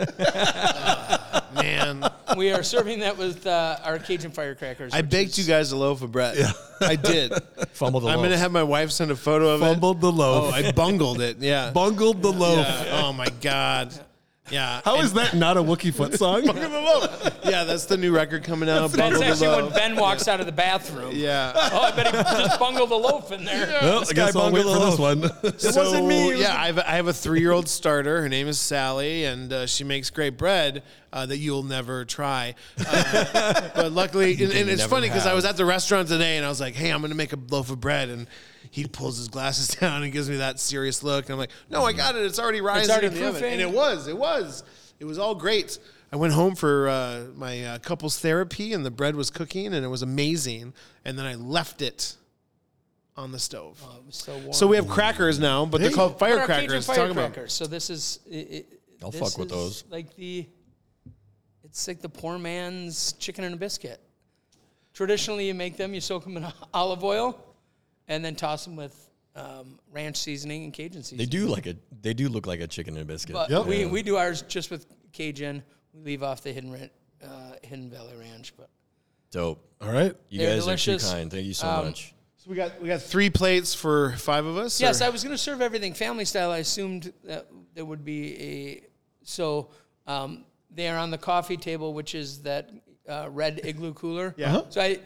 Man, 1.55 2.07
we 2.37 2.51
are 2.51 2.61
serving 2.61 2.99
that 2.99 3.17
with 3.17 3.47
uh, 3.47 3.77
our 3.83 3.97
Cajun 3.97 4.29
firecrackers. 4.29 4.93
I 4.93 5.01
which 5.01 5.09
baked 5.09 5.31
is- 5.31 5.39
you 5.39 5.45
guys 5.51 5.71
a 5.71 5.75
loaf 5.77 6.03
of 6.03 6.11
bread. 6.11 6.37
I 6.81 6.95
did. 6.95 7.33
Fumble 7.71 7.99
the 8.01 8.09
I'm 8.09 8.17
loaf. 8.17 8.25
gonna 8.25 8.37
have 8.37 8.51
my 8.51 8.61
wife 8.61 8.91
send 8.91 9.09
a 9.09 9.15
photo 9.15 9.49
of 9.55 9.61
it. 9.63 9.65
Fumbled 9.65 10.01
the 10.01 10.11
loaf. 10.11 10.53
Oh, 10.53 10.55
I 10.55 10.71
bungled 10.71 11.19
it. 11.19 11.37
Yeah. 11.39 11.71
Bungled 11.71 12.21
the 12.21 12.31
loaf. 12.31 12.59
Yeah. 12.67 13.01
Oh 13.03 13.11
my 13.11 13.27
god. 13.41 13.91
Yeah. 14.49 14.81
How 14.83 14.99
is 14.99 15.13
that 15.13 15.33
not 15.35 15.57
a 15.57 15.61
Wookiefoot 15.61 16.17
song? 16.17 16.43
Yeah, 17.43 17.63
that's 17.63 17.85
the 17.85 17.97
new 17.97 18.13
record 18.13 18.43
coming 18.43 18.69
out. 18.69 18.81
That's 18.81 18.97
Bungled 18.97 19.21
the 19.21 19.27
actually 19.27 19.47
when 19.47 19.65
loaf. 19.65 19.73
Ben 19.75 19.95
walks 19.95 20.27
out 20.27 20.39
of 20.39 20.45
the 20.45 20.51
bathroom. 20.51 21.11
Yeah. 21.13 21.51
Oh, 21.55 21.81
I 21.81 21.91
bet 21.91 22.07
he 22.07 22.11
just 22.11 22.59
bungled 22.59 22.89
the 22.89 22.95
loaf 22.95 23.31
in 23.31 23.43
there. 23.43 23.67
well, 23.81 24.03
I 24.07 24.13
guess 24.13 24.35
I'll 24.35 24.51
wait 24.51 24.63
bungled 24.63 24.97
for 24.97 25.07
the 25.07 25.15
this 25.15 25.43
one. 25.43 25.59
so, 25.59 25.83
wasn't 25.83 26.07
me, 26.07 26.27
it 26.27 26.31
was 26.33 26.39
yeah, 26.41 26.55
I 26.61 26.67
have, 26.67 26.79
I 26.79 26.91
have 26.95 27.07
a 27.07 27.13
three-year-old 27.13 27.67
starter. 27.67 28.21
Her 28.21 28.29
name 28.29 28.47
is 28.47 28.59
Sally, 28.59 29.25
and 29.25 29.51
uh, 29.51 29.65
she 29.67 29.83
makes 29.83 30.09
great 30.09 30.37
bread 30.37 30.83
uh, 31.11 31.25
that 31.25 31.37
you'll 31.37 31.63
never 31.63 32.05
try. 32.05 32.55
Uh, 32.85 33.69
but 33.75 33.91
luckily, 33.91 34.33
and, 34.33 34.53
and 34.53 34.69
it's 34.69 34.81
never 34.81 34.89
funny 34.89 35.07
because 35.07 35.25
I 35.25 35.29
have. 35.29 35.35
was 35.35 35.45
at 35.45 35.57
the 35.57 35.65
restaurant 35.65 36.07
today, 36.07 36.37
and 36.37 36.45
I 36.45 36.49
was 36.49 36.61
like, 36.61 36.75
"Hey, 36.75 36.91
I'm 36.91 37.01
going 37.01 37.11
to 37.11 37.17
make 37.17 37.33
a 37.33 37.39
loaf 37.49 37.69
of 37.69 37.79
bread," 37.79 38.09
and 38.09 38.27
he 38.71 38.85
pulls 38.85 39.17
his 39.17 39.27
glasses 39.27 39.67
down 39.79 40.03
and 40.03 40.11
gives 40.11 40.29
me 40.29 40.37
that 40.37 40.59
serious 40.59 41.03
look, 41.03 41.25
and 41.25 41.33
I'm 41.33 41.39
like, 41.39 41.51
"No, 41.69 41.83
I 41.83 41.93
got 41.93 42.15
it. 42.15 42.25
It's 42.25 42.39
already 42.39 42.61
rising 42.61 42.91
already 42.91 43.07
in 43.07 43.13
the 43.13 43.27
oven." 43.27 43.43
And 43.43 43.61
it 43.61 43.71
was, 43.71 44.07
it 44.07 44.17
was, 44.17 44.63
it 44.99 45.05
was 45.05 45.17
all 45.17 45.35
great. 45.35 45.79
I 46.11 46.15
went 46.15 46.33
home 46.33 46.55
for 46.55 46.87
uh, 46.87 47.25
my 47.35 47.63
uh, 47.63 47.79
couples 47.79 48.19
therapy, 48.19 48.73
and 48.73 48.85
the 48.85 48.91
bread 48.91 49.15
was 49.15 49.29
cooking, 49.29 49.73
and 49.73 49.83
it 49.83 49.89
was 49.89 50.01
amazing. 50.01 50.73
And 51.03 51.19
then 51.19 51.25
I 51.25 51.35
left 51.35 51.81
it 51.81 52.15
on 53.17 53.31
the 53.31 53.39
stove. 53.39 53.81
Oh, 53.83 53.97
it 53.97 54.05
was 54.05 54.15
so 54.15 54.37
warm. 54.37 54.53
So 54.53 54.67
we 54.67 54.77
have 54.77 54.87
crackers 54.87 55.39
now, 55.39 55.65
but 55.65 55.81
they're 55.81 55.91
called 55.91 56.19
What 56.21 56.31
are 56.31 56.47
Cajun 56.47 56.81
firecrackers. 56.81 56.85
About- 56.85 56.95
firecrackers. 56.95 57.53
So 57.53 57.67
this 57.67 57.89
is. 57.89 58.19
It, 58.29 58.35
it, 58.35 58.81
I'll 59.03 59.11
this 59.11 59.21
fuck 59.21 59.37
with 59.37 59.49
those. 59.49 59.83
Like 59.89 60.15
the, 60.15 60.47
it's 61.63 61.87
like 61.87 62.01
the 62.01 62.09
poor 62.09 62.37
man's 62.37 63.13
chicken 63.13 63.43
and 63.43 63.53
a 63.53 63.57
biscuit. 63.57 63.99
Traditionally, 64.93 65.47
you 65.47 65.53
make 65.53 65.77
them, 65.77 65.93
you 65.93 66.01
soak 66.01 66.23
them 66.23 66.37
in 66.37 66.47
olive 66.73 67.03
oil, 67.03 67.39
and 68.07 68.23
then 68.23 68.35
toss 68.35 68.65
them 68.65 68.75
with 68.75 69.09
um, 69.35 69.79
ranch 69.91 70.17
seasoning 70.17 70.63
and 70.63 70.73
Cajun 70.73 71.03
seasoning. 71.03 71.19
They 71.19 71.29
do 71.29 71.47
like 71.47 71.67
a. 71.67 71.75
They 72.01 72.13
do 72.13 72.29
look 72.29 72.47
like 72.47 72.59
a 72.59 72.67
chicken 72.67 72.95
and 72.95 73.03
a 73.03 73.05
biscuit. 73.05 73.33
But 73.33 73.49
Yep. 73.49 73.65
we, 73.65 73.85
we 73.85 74.01
do 74.03 74.15
ours 74.17 74.41
just 74.43 74.71
with 74.71 74.85
Cajun. 75.13 75.61
We 75.93 76.01
leave 76.01 76.23
off 76.23 76.41
the 76.41 76.51
hidden 76.51 76.71
Ran- 76.71 76.89
uh, 77.23 77.53
hidden 77.63 77.89
valley 77.89 78.15
ranch, 78.19 78.53
but 78.57 78.69
Dope. 79.31 79.63
All 79.81 79.91
right. 79.91 80.15
You 80.29 80.39
They're 80.39 80.55
guys 80.55 80.63
delicious. 80.63 81.03
are 81.03 81.07
too 81.09 81.13
kind. 81.17 81.31
Thank 81.31 81.45
you 81.45 81.53
so 81.53 81.67
Um, 81.67 81.85
much. 81.85 82.13
So 82.37 82.49
we 82.49 82.55
got 82.55 82.81
we 82.81 82.87
got 82.87 83.01
three 83.01 83.29
plates 83.29 83.73
for 83.75 84.13
five 84.13 84.45
of 84.45 84.57
us. 84.57 84.79
Yes, 84.81 85.01
or- 85.01 85.05
I 85.05 85.09
was 85.09 85.23
going 85.23 85.35
to 85.35 85.41
serve 85.41 85.61
everything 85.61 85.93
family 85.93 86.25
style. 86.25 86.51
I 86.51 86.59
assumed 86.59 87.11
that 87.25 87.47
there 87.75 87.85
would 87.85 88.05
be 88.05 88.35
a 88.41 88.83
so 89.23 89.69
um, 90.07 90.45
they 90.73 90.87
are 90.87 90.97
on 90.97 91.11
the 91.11 91.17
coffee 91.17 91.57
table, 91.57 91.93
which 91.93 92.15
is 92.15 92.41
that 92.43 92.69
uh, 93.07 93.27
red 93.31 93.61
igloo 93.65 93.93
cooler. 93.93 94.33
Yeah. 94.37 94.47
Uh-huh. 94.47 94.63
So 94.69 94.81
I 94.81 94.99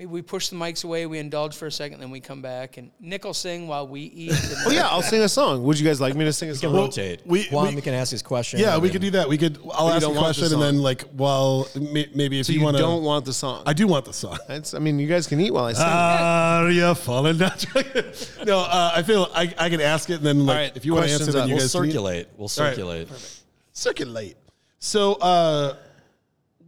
maybe 0.00 0.10
we 0.10 0.22
push 0.22 0.48
the 0.48 0.56
mics 0.56 0.82
away, 0.82 1.04
we 1.04 1.18
indulge 1.18 1.54
for 1.54 1.66
a 1.66 1.70
second, 1.70 2.00
then 2.00 2.10
we 2.10 2.20
come 2.20 2.40
back 2.40 2.78
and 2.78 2.90
Nick 3.00 3.22
will 3.22 3.34
sing 3.34 3.68
while 3.68 3.86
we 3.86 4.00
eat. 4.00 4.32
Oh 4.66 4.70
yeah, 4.70 4.88
I'll 4.88 5.02
sing 5.02 5.20
a 5.20 5.28
song. 5.28 5.62
Would 5.64 5.78
you 5.78 5.84
guys 5.86 6.00
like 6.00 6.14
me 6.14 6.24
to 6.24 6.32
sing 6.32 6.48
a 6.48 6.52
We 6.52 6.58
can 6.58 6.70
song? 6.70 6.74
rotate. 6.74 7.20
we- 7.26 7.44
Juan, 7.48 7.68
we- 7.68 7.74
we, 7.76 7.82
can 7.82 7.92
ask 7.92 8.10
his 8.10 8.22
question. 8.22 8.60
Yeah, 8.60 8.78
we 8.78 8.88
could 8.88 9.02
do 9.02 9.10
that. 9.10 9.28
We 9.28 9.36
could. 9.36 9.58
I'll 9.74 9.90
ask 9.90 10.02
a 10.06 10.08
want 10.08 10.14
the 10.16 10.20
question 10.24 10.52
and 10.54 10.62
then 10.62 10.78
like, 10.80 11.04
well, 11.14 11.68
may- 11.78 12.08
maybe 12.14 12.40
if 12.40 12.46
so 12.46 12.52
you, 12.52 12.60
you 12.60 12.64
want 12.64 12.78
to. 12.78 12.82
don't 12.82 13.02
want 13.04 13.26
the 13.26 13.34
song. 13.34 13.62
I 13.66 13.74
do 13.74 13.86
want 13.86 14.06
the 14.06 14.14
song. 14.14 14.38
That's, 14.48 14.72
I 14.72 14.78
mean, 14.78 14.98
you 14.98 15.06
guys 15.06 15.26
can 15.26 15.38
eat 15.38 15.50
while 15.52 15.66
I 15.66 15.74
sing. 15.74 15.84
Are 15.86 16.70
you 16.70 16.94
falling 16.94 17.36
down? 17.36 17.52
no, 18.46 18.60
uh, 18.60 18.92
I 18.96 19.02
feel 19.02 19.28
I, 19.34 19.52
I 19.58 19.68
can 19.68 19.82
ask 19.82 20.08
it 20.08 20.14
and 20.14 20.24
then 20.26 20.46
like 20.46 20.56
right, 20.56 20.72
if 20.76 20.86
you 20.86 20.94
want 20.94 21.08
to 21.08 21.12
answer, 21.12 21.24
questions 21.24 21.34
then 21.34 21.48
you 21.48 21.54
We'll 21.56 21.62
guys 21.64 21.72
can 21.72 21.84
eat. 21.84 21.88
circulate. 21.92 22.28
We'll 22.38 22.44
right. 22.46 22.50
circulate. 22.50 23.08
circulate. 23.72 24.36
So, 24.78 25.14
uh, 25.14 25.68
w- 25.68 25.80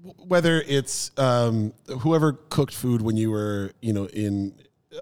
whether 0.03 0.63
it's 0.67 1.11
um, 1.19 1.73
whoever 2.01 2.33
cooked 2.33 2.75
food 2.75 3.03
when 3.03 3.17
you 3.17 3.31
were, 3.31 3.73
you 3.81 3.93
know, 3.93 4.07
in 4.07 4.55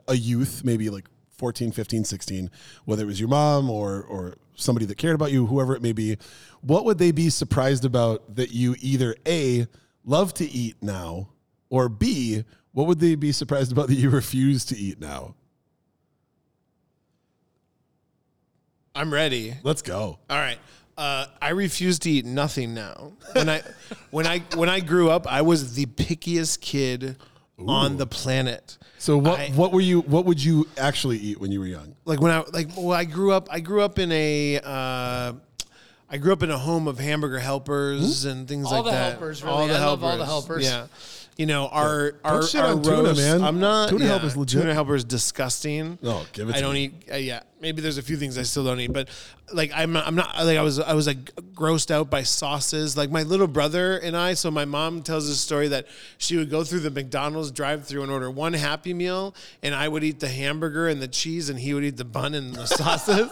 a 0.09 0.15
youth, 0.15 0.63
maybe 0.65 0.91
like 0.91 1.07
14, 1.39 1.73
15, 1.73 2.05
16, 2.05 2.51
whether 2.85 3.05
it 3.05 3.07
was 3.07 3.19
your 3.19 3.29
mom 3.29 3.71
or, 3.71 4.03
or 4.03 4.37
somebody 4.55 4.85
that 4.87 4.99
cared 4.99 5.15
about 5.15 5.33
you, 5.33 5.47
whoever 5.47 5.75
it 5.75 5.83
may 5.83 5.93
be, 5.93 6.19
what 6.61 6.85
would 6.85 6.99
they 6.99 7.13
be 7.13 7.31
surprised 7.31 7.85
about 7.85 8.37
that 8.37 8.53
you 8.53 8.77
either 8.81 9.17
A, 9.27 9.67
love 10.05 10.35
to 10.35 10.45
eat 10.45 10.77
now, 10.83 11.31
or 11.71 11.89
B, 11.89 12.45
what 12.73 12.87
would 12.87 13.01
they 13.01 13.15
be 13.15 13.33
surprised 13.33 13.73
about 13.73 13.89
that 13.89 13.95
you 13.95 14.11
refuse 14.11 14.65
to 14.67 14.77
eat 14.77 15.01
now? 15.01 15.35
I'm 18.95 19.13
ready. 19.13 19.55
Let's 19.63 19.83
go. 19.83 20.19
All 20.29 20.37
right. 20.37 20.59
Uh, 21.01 21.27
I 21.41 21.49
refuse 21.51 21.99
to 22.01 22.11
eat 22.11 22.27
nothing 22.27 22.75
now. 22.75 23.13
When 23.33 23.49
I 23.49 23.63
when 24.11 24.27
I 24.27 24.41
when 24.55 24.69
I 24.69 24.81
grew 24.81 25.09
up, 25.09 25.27
I 25.27 25.41
was 25.41 25.73
the 25.75 25.87
pickiest 25.87 26.61
kid 26.61 27.17
on 27.59 27.97
the 27.97 28.07
planet. 28.07 28.77
So 28.99 29.17
what 29.17 29.41
I- 29.41 29.49
what 29.49 29.73
were 29.73 29.81
you 29.81 30.03
what 30.03 30.27
would 30.27 30.45
you 30.45 30.69
actually 30.77 31.17
eat 31.17 31.41
when 31.41 31.53
you 31.53 31.61
were 31.61 31.67
young? 31.67 31.95
like 32.05 32.21
when 32.21 32.31
I 32.33 32.45
like 32.53 32.69
well, 32.77 32.93
I 32.93 33.05
grew 33.05 33.33
up 33.33 33.49
I 33.51 33.61
grew 33.61 33.81
up 33.81 33.99
in 33.99 34.13
a 34.13 34.61
uh, 34.63 35.33
I 36.11 36.19
grew 36.19 36.35
up 36.35 36.43
in 36.43 36.51
a 36.51 36.59
home 36.59 36.87
of 36.87 36.99
hamburger 36.99 37.39
helpers 37.39 38.27
and 38.27 38.47
things 38.47 38.65
like 38.65 38.73
that. 38.73 38.77
All 38.77 38.85
like 38.85 38.93
the 38.93 38.99
that. 38.99 39.11
helpers, 39.13 39.43
really. 39.43 39.71
I 39.71 39.79
love 39.87 40.05
all 40.05 40.19
the 40.19 40.27
helpers. 40.27 40.65
Yeah. 40.65 40.87
You 41.37 41.47
know, 41.47 41.69
our 41.69 42.17
our, 42.23 42.43
shit 42.43 42.61
our 42.61 42.73
on 42.73 42.83
tuna, 42.83 43.03
roast- 43.03 43.19
man. 43.21 43.43
I'm 43.43 43.61
not 43.61 43.89
Tuna 43.89 44.05
yeah, 44.05 44.11
helper's 44.11 44.37
legit. 44.37 44.61
Tuna 44.61 44.75
helper 44.75 44.95
is 44.95 45.05
disgusting. 45.05 45.99
Oh, 46.03 46.27
give 46.33 46.49
it. 46.51 46.53
I 46.53 46.57
to 46.57 46.61
don't 46.61 46.75
me. 46.75 46.85
eat. 46.85 47.11
Uh, 47.11 47.17
yeah, 47.17 47.41
maybe 47.63 47.81
there's 47.81 47.97
a 47.97 48.03
few 48.03 48.19
things 48.19 48.37
I 48.37 48.43
still 48.43 48.63
don't 48.65 48.79
eat, 48.79 48.93
but 48.93 49.09
like 49.53 49.71
I'm 49.75 49.93
not, 49.93 50.07
I'm 50.07 50.15
not 50.15 50.37
like 50.45 50.59
I 50.59 50.63
was 50.63 50.79
I 50.79 50.93
was 50.93 51.07
like 51.07 51.35
grossed 51.55 51.91
out 51.91 52.11
by 52.11 52.25
sauces. 52.25 52.95
Like 52.97 53.11
my 53.11 53.23
little 53.23 53.47
brother 53.47 53.97
and 53.97 54.15
I. 54.17 54.35
So 54.35 54.51
my 54.51 54.67
mom 54.67 55.03
tells 55.03 55.29
this 55.29 55.41
story 55.41 55.69
that 55.69 55.87
she 56.19 56.37
would 56.37 56.51
go 56.51 56.63
through 56.63 56.81
the 56.81 56.91
McDonald's 56.91 57.51
drive-through 57.51 58.03
and 58.03 58.13
order 58.13 58.31
one 58.31 58.53
Happy 58.53 58.93
Meal, 58.93 59.35
and 59.63 59.75
I 59.75 59.89
would 59.89 60.05
eat 60.05 60.21
the 60.21 60.29
hamburger 60.29 60.89
and 60.89 61.01
the 61.01 61.09
cheese, 61.09 61.49
and 61.49 61.59
he 61.59 61.73
would 61.73 61.85
eat 61.85 61.97
the 61.97 62.05
bun 62.05 62.35
and 62.35 62.55
the 62.55 62.67
sauces. 62.67 63.31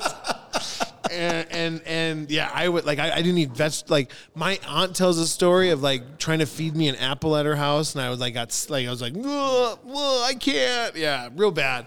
And, 1.10 1.47
and 1.51 1.82
and 1.86 2.30
yeah, 2.30 2.51
I 2.52 2.68
would 2.68 2.85
like 2.85 2.98
I, 2.98 3.12
I 3.12 3.16
didn't 3.16 3.39
eat 3.39 3.51
veg. 3.51 3.72
Like 3.89 4.12
my 4.35 4.59
aunt 4.66 4.97
tells 4.97 5.18
a 5.18 5.26
story 5.26 5.70
of 5.70 5.82
like 5.82 6.18
trying 6.18 6.40
to 6.40 6.47
feed 6.47 6.76
me 6.76 6.89
an 6.89 6.97
apple 6.97 7.36
at 7.36 7.47
her 7.47 7.56
house, 7.56 7.94
and 7.94 8.02
I 8.02 8.10
was 8.10 8.20
like 8.20 8.35
got 8.35 8.66
like 8.68 8.86
I 8.86 8.90
was 8.90 9.02
like, 9.02 9.14
"Ugh, 9.16 9.78
ugh, 9.86 10.22
I 10.24 10.35
can't. 10.39 10.97
Yeah, 10.97 11.28
real 11.35 11.51
bad. 11.51 11.86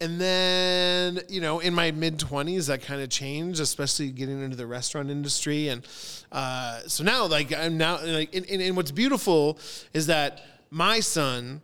And 0.00 0.20
then 0.20 1.20
you 1.28 1.40
know, 1.40 1.60
in 1.60 1.74
my 1.74 1.90
mid 1.90 2.18
twenties, 2.18 2.66
that 2.66 2.82
kind 2.82 3.00
of 3.00 3.08
changed, 3.08 3.60
especially 3.60 4.10
getting 4.10 4.42
into 4.42 4.56
the 4.56 4.66
restaurant 4.66 5.10
industry, 5.10 5.68
and 5.68 5.86
uh, 6.32 6.80
so 6.86 7.02
now 7.02 7.26
like 7.26 7.54
I'm 7.56 7.78
now 7.78 8.04
like, 8.04 8.34
and, 8.34 8.44
and, 8.50 8.60
and 8.60 8.76
what's 8.76 8.90
beautiful 8.90 9.58
is 9.94 10.06
that 10.08 10.42
my 10.70 11.00
son 11.00 11.62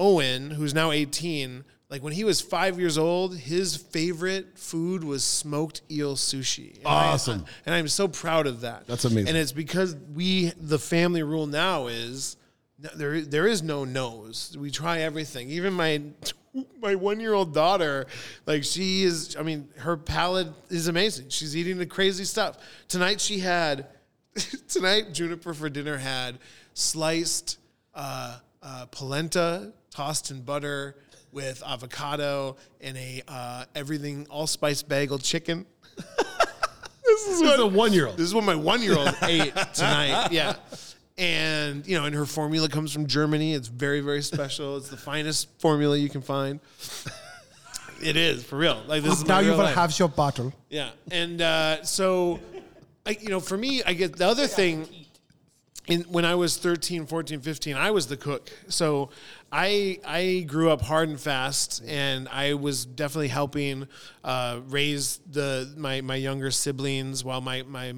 Owen, 0.00 0.50
who's 0.50 0.72
now 0.72 0.90
18, 0.90 1.62
like 1.90 2.02
when 2.04 2.12
he 2.12 2.22
was 2.22 2.40
five 2.40 2.78
years 2.78 2.96
old, 2.96 3.36
his 3.36 3.74
favorite 3.76 4.56
food 4.56 5.02
was 5.02 5.24
smoked 5.24 5.82
eel 5.90 6.14
sushi. 6.14 6.76
And 6.78 6.86
I- 6.86 7.08
Awesome. 7.08 7.44
and 7.66 7.74
I'm 7.74 7.88
so 7.88 8.06
proud 8.06 8.46
of 8.46 8.60
that. 8.60 8.86
That's 8.86 9.04
amazing. 9.04 9.28
And 9.28 9.36
it's 9.36 9.50
because 9.52 9.96
we, 10.14 10.52
the 10.60 10.78
family 10.78 11.24
rule 11.24 11.48
now 11.48 11.88
is 11.88 12.36
there, 12.78 13.20
there 13.20 13.46
is 13.48 13.62
no 13.62 13.84
no's. 13.84 14.56
We 14.58 14.70
try 14.70 15.00
everything. 15.00 15.50
Even 15.50 15.72
my, 15.72 16.00
my 16.80 16.94
one 16.94 17.18
year 17.18 17.34
old 17.34 17.52
daughter, 17.52 18.06
like 18.46 18.62
she 18.62 19.02
is, 19.02 19.36
I 19.36 19.42
mean, 19.42 19.68
her 19.78 19.96
palate 19.96 20.48
is 20.70 20.86
amazing. 20.86 21.28
She's 21.28 21.56
eating 21.56 21.76
the 21.76 21.86
crazy 21.86 22.24
stuff. 22.24 22.56
Tonight 22.86 23.20
she 23.20 23.40
had, 23.40 23.86
tonight 24.68 25.12
Juniper 25.12 25.52
for 25.54 25.68
dinner 25.68 25.96
had 25.98 26.38
sliced 26.72 27.58
uh, 27.96 28.38
uh, 28.62 28.86
polenta 28.92 29.72
tossed 29.90 30.30
in 30.30 30.42
butter 30.42 30.94
with 31.32 31.62
avocado 31.66 32.56
and 32.80 32.96
a 32.96 33.22
uh, 33.28 33.64
everything 33.74 34.26
allspice 34.30 34.82
bagel 34.82 35.18
chicken. 35.18 35.66
this 37.04 37.26
is 37.28 37.42
what 37.42 37.60
a 37.60 37.66
one 37.66 37.92
year 37.92 38.06
old. 38.06 38.16
this 38.16 38.26
is 38.26 38.34
what 38.34 38.44
my 38.44 38.54
one 38.54 38.82
year 38.82 38.96
old 38.96 39.14
ate 39.22 39.54
tonight. 39.74 40.28
Yeah. 40.30 40.56
And, 41.18 41.86
you 41.86 41.98
know, 41.98 42.06
and 42.06 42.14
her 42.14 42.24
formula 42.24 42.68
comes 42.68 42.92
from 42.92 43.06
Germany. 43.06 43.52
It's 43.52 43.68
very, 43.68 44.00
very 44.00 44.22
special. 44.22 44.78
It's 44.78 44.88
the 44.88 44.96
finest 44.96 45.48
formula 45.60 45.98
you 45.98 46.08
can 46.08 46.22
find. 46.22 46.60
It 48.02 48.16
is, 48.16 48.42
for 48.42 48.56
real. 48.56 48.82
Like, 48.86 49.02
this 49.02 49.18
is 49.18 49.26
now 49.26 49.40
you 49.40 49.48
real 49.48 49.58
will 49.58 49.64
life. 49.64 49.74
have 49.74 49.98
your 49.98 50.08
bottle. 50.08 50.54
Yeah. 50.70 50.90
And 51.10 51.42
uh, 51.42 51.82
so, 51.82 52.40
I, 53.04 53.18
you 53.20 53.28
know, 53.28 53.40
for 53.40 53.58
me, 53.58 53.82
I 53.84 53.92
get 53.92 54.16
the 54.16 54.26
other 54.26 54.46
thing. 54.46 54.88
In, 55.86 56.02
when 56.02 56.24
I 56.24 56.36
was 56.36 56.56
13, 56.56 57.06
14, 57.06 57.40
15, 57.40 57.76
I 57.76 57.90
was 57.90 58.06
the 58.06 58.16
cook. 58.16 58.50
So 58.68 59.10
I 59.52 59.98
I 60.04 60.44
grew 60.46 60.70
up 60.70 60.80
hard 60.80 61.08
and 61.08 61.20
fast, 61.20 61.82
and 61.86 62.28
I 62.28 62.54
was 62.54 62.84
definitely 62.84 63.28
helping 63.28 63.88
uh, 64.22 64.60
raise 64.66 65.20
the 65.30 65.72
my 65.76 66.00
my 66.00 66.16
younger 66.16 66.50
siblings 66.50 67.24
while 67.24 67.40
my 67.40 67.62
my 67.62 67.94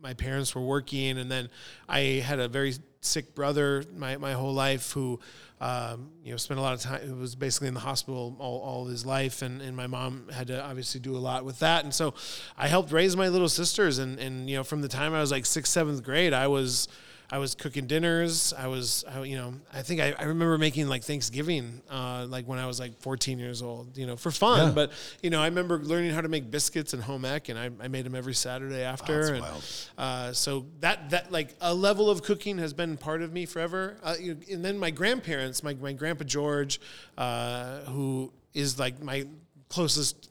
my 0.00 0.14
parents 0.14 0.54
were 0.54 0.62
working, 0.62 1.18
and 1.18 1.30
then 1.30 1.48
I 1.88 2.22
had 2.24 2.38
a 2.38 2.48
very 2.48 2.74
sick 3.04 3.34
brother 3.34 3.84
my, 3.96 4.16
my 4.16 4.32
whole 4.32 4.54
life 4.54 4.92
who 4.92 5.18
um, 5.60 6.10
you 6.24 6.30
know 6.30 6.36
spent 6.36 6.58
a 6.58 6.62
lot 6.62 6.72
of 6.72 6.80
time 6.80 7.00
who 7.00 7.16
was 7.16 7.34
basically 7.34 7.68
in 7.68 7.74
the 7.74 7.80
hospital 7.80 8.36
all, 8.38 8.60
all 8.60 8.84
his 8.86 9.04
life. 9.04 9.42
And, 9.42 9.60
and 9.60 9.76
my 9.76 9.86
mom 9.86 10.28
had 10.32 10.46
to 10.48 10.62
obviously 10.62 11.00
do 11.00 11.16
a 11.16 11.18
lot 11.18 11.44
with 11.44 11.58
that. 11.60 11.84
And 11.84 11.92
so 11.92 12.14
I 12.56 12.68
helped 12.68 12.92
raise 12.92 13.16
my 13.16 13.28
little 13.28 13.48
sisters. 13.48 13.98
And, 13.98 14.18
and 14.18 14.48
you 14.48 14.56
know 14.56 14.64
from 14.64 14.82
the 14.82 14.88
time 14.88 15.14
I 15.14 15.20
was 15.20 15.30
like 15.30 15.46
sixth 15.46 15.72
seventh 15.72 16.02
grade 16.02 16.32
I 16.32 16.46
was 16.46 16.88
I 17.32 17.38
was 17.38 17.54
cooking 17.54 17.86
dinners. 17.86 18.52
I 18.52 18.66
was, 18.66 19.06
I, 19.08 19.22
you 19.22 19.36
know, 19.36 19.54
I 19.72 19.80
think 19.80 20.02
I, 20.02 20.14
I 20.18 20.24
remember 20.24 20.58
making 20.58 20.86
like 20.88 21.02
Thanksgiving, 21.02 21.80
uh, 21.90 22.26
like 22.28 22.46
when 22.46 22.58
I 22.58 22.66
was 22.66 22.78
like 22.78 23.00
14 23.00 23.38
years 23.38 23.62
old, 23.62 23.96
you 23.96 24.06
know, 24.06 24.16
for 24.16 24.30
fun. 24.30 24.68
Yeah. 24.68 24.74
But, 24.74 24.92
you 25.22 25.30
know, 25.30 25.40
I 25.40 25.46
remember 25.46 25.78
learning 25.78 26.10
how 26.10 26.20
to 26.20 26.28
make 26.28 26.50
biscuits 26.50 26.92
and 26.92 27.02
home 27.02 27.24
ec 27.24 27.48
and 27.48 27.58
I, 27.58 27.70
I 27.80 27.88
made 27.88 28.04
them 28.04 28.14
every 28.14 28.34
Saturday 28.34 28.82
after. 28.82 29.16
that's 29.16 29.30
and, 29.30 29.40
wild. 29.40 29.64
Uh, 29.96 30.32
so 30.34 30.66
that, 30.80 31.08
that 31.08 31.32
like 31.32 31.56
a 31.62 31.72
level 31.72 32.10
of 32.10 32.22
cooking 32.22 32.58
has 32.58 32.74
been 32.74 32.98
part 32.98 33.22
of 33.22 33.32
me 33.32 33.46
forever. 33.46 33.96
Uh, 34.02 34.14
you 34.20 34.36
and 34.52 34.62
then 34.62 34.76
my 34.76 34.90
grandparents, 34.90 35.62
my, 35.62 35.72
my 35.72 35.94
grandpa 35.94 36.24
George, 36.24 36.82
uh, 37.16 37.78
who 37.84 38.30
is 38.52 38.78
like 38.78 39.02
my 39.02 39.26
closest 39.70 40.28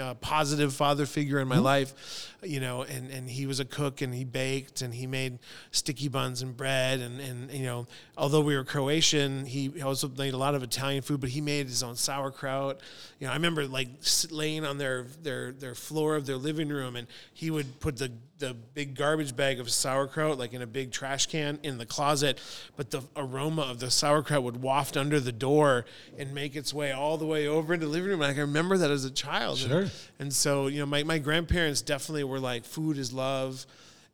uh, 0.00 0.14
positive 0.14 0.72
father 0.72 1.06
figure 1.06 1.38
in 1.38 1.48
my 1.48 1.58
life, 1.58 2.31
you 2.42 2.60
know, 2.60 2.82
and, 2.82 3.10
and 3.10 3.30
he 3.30 3.46
was 3.46 3.60
a 3.60 3.64
cook 3.64 4.00
and 4.02 4.12
he 4.14 4.24
baked 4.24 4.82
and 4.82 4.92
he 4.92 5.06
made 5.06 5.38
sticky 5.70 6.08
buns 6.08 6.42
and 6.42 6.56
bread 6.56 7.00
and, 7.00 7.20
and 7.20 7.50
you 7.52 7.64
know, 7.64 7.86
although 8.16 8.40
we 8.40 8.56
were 8.56 8.64
Croatian, 8.64 9.46
he 9.46 9.80
also 9.82 10.08
made 10.08 10.34
a 10.34 10.36
lot 10.36 10.54
of 10.54 10.62
Italian 10.62 11.02
food, 11.02 11.20
but 11.20 11.30
he 11.30 11.40
made 11.40 11.66
his 11.68 11.82
own 11.82 11.94
sauerkraut. 11.96 12.80
You 13.20 13.26
know, 13.26 13.32
I 13.32 13.36
remember 13.36 13.66
like 13.66 13.88
laying 14.30 14.64
on 14.64 14.78
their, 14.78 15.06
their, 15.22 15.52
their 15.52 15.74
floor 15.74 16.16
of 16.16 16.26
their 16.26 16.36
living 16.36 16.68
room 16.68 16.96
and 16.96 17.06
he 17.32 17.50
would 17.50 17.78
put 17.80 17.96
the, 17.96 18.10
the 18.38 18.54
big 18.54 18.96
garbage 18.96 19.36
bag 19.36 19.60
of 19.60 19.70
sauerkraut 19.70 20.36
like 20.36 20.52
in 20.52 20.62
a 20.62 20.66
big 20.66 20.90
trash 20.90 21.26
can 21.26 21.60
in 21.62 21.78
the 21.78 21.86
closet, 21.86 22.40
but 22.76 22.90
the 22.90 23.02
aroma 23.14 23.62
of 23.62 23.78
the 23.78 23.90
sauerkraut 23.90 24.42
would 24.42 24.60
waft 24.60 24.96
under 24.96 25.20
the 25.20 25.30
door 25.30 25.84
and 26.18 26.34
make 26.34 26.56
its 26.56 26.74
way 26.74 26.90
all 26.90 27.16
the 27.16 27.26
way 27.26 27.46
over 27.46 27.72
into 27.74 27.86
the 27.86 27.92
living 27.92 28.08
room. 28.10 28.18
Like 28.20 28.36
I 28.36 28.40
remember 28.40 28.76
that 28.78 28.90
as 28.90 29.04
a 29.04 29.10
child. 29.10 29.60
And- 29.60 29.70
Sure. 29.70 29.86
and 30.18 30.32
so, 30.32 30.66
you 30.66 30.80
know, 30.80 30.86
my, 30.86 31.02
my 31.04 31.18
grandparents 31.18 31.82
definitely 31.82 32.24
were 32.24 32.31
like, 32.40 32.64
food 32.64 32.98
is 32.98 33.12
love. 33.12 33.66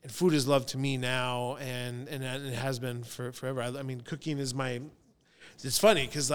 And 0.02 0.12
food 0.12 0.32
is 0.32 0.46
love 0.46 0.66
to 0.66 0.78
me 0.78 0.96
now. 0.96 1.56
And, 1.60 2.08
and 2.08 2.22
it 2.22 2.54
has 2.54 2.78
been 2.78 3.02
for 3.02 3.32
forever. 3.32 3.62
I, 3.62 3.68
I 3.68 3.82
mean, 3.82 4.00
cooking 4.00 4.38
is 4.38 4.54
my, 4.54 4.80
it's 5.62 5.78
funny 5.78 6.06
because 6.06 6.32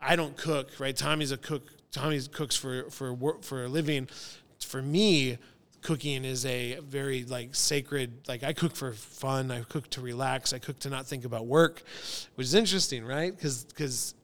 I 0.00 0.16
don't 0.16 0.36
cook, 0.36 0.70
right? 0.78 0.96
Tommy's 0.96 1.32
a 1.32 1.36
cook. 1.36 1.68
Tommy 1.90 2.20
cooks 2.32 2.56
for, 2.56 2.90
for 2.90 3.12
work, 3.12 3.42
for 3.42 3.64
a 3.64 3.68
living. 3.68 4.08
For 4.60 4.82
me, 4.82 5.38
cooking 5.82 6.24
is 6.24 6.44
a 6.44 6.78
very 6.80 7.24
like 7.24 7.54
sacred, 7.54 8.28
like 8.28 8.42
I 8.42 8.52
cook 8.52 8.76
for 8.76 8.92
fun. 8.92 9.50
I 9.50 9.60
cook 9.62 9.88
to 9.90 10.00
relax. 10.00 10.52
I 10.52 10.58
cook 10.58 10.78
to 10.80 10.90
not 10.90 11.06
think 11.06 11.24
about 11.24 11.46
work, 11.46 11.82
which 12.34 12.46
is 12.46 12.54
interesting, 12.54 13.04
right? 13.04 13.34
Because, 13.34 13.64
because, 13.64 14.14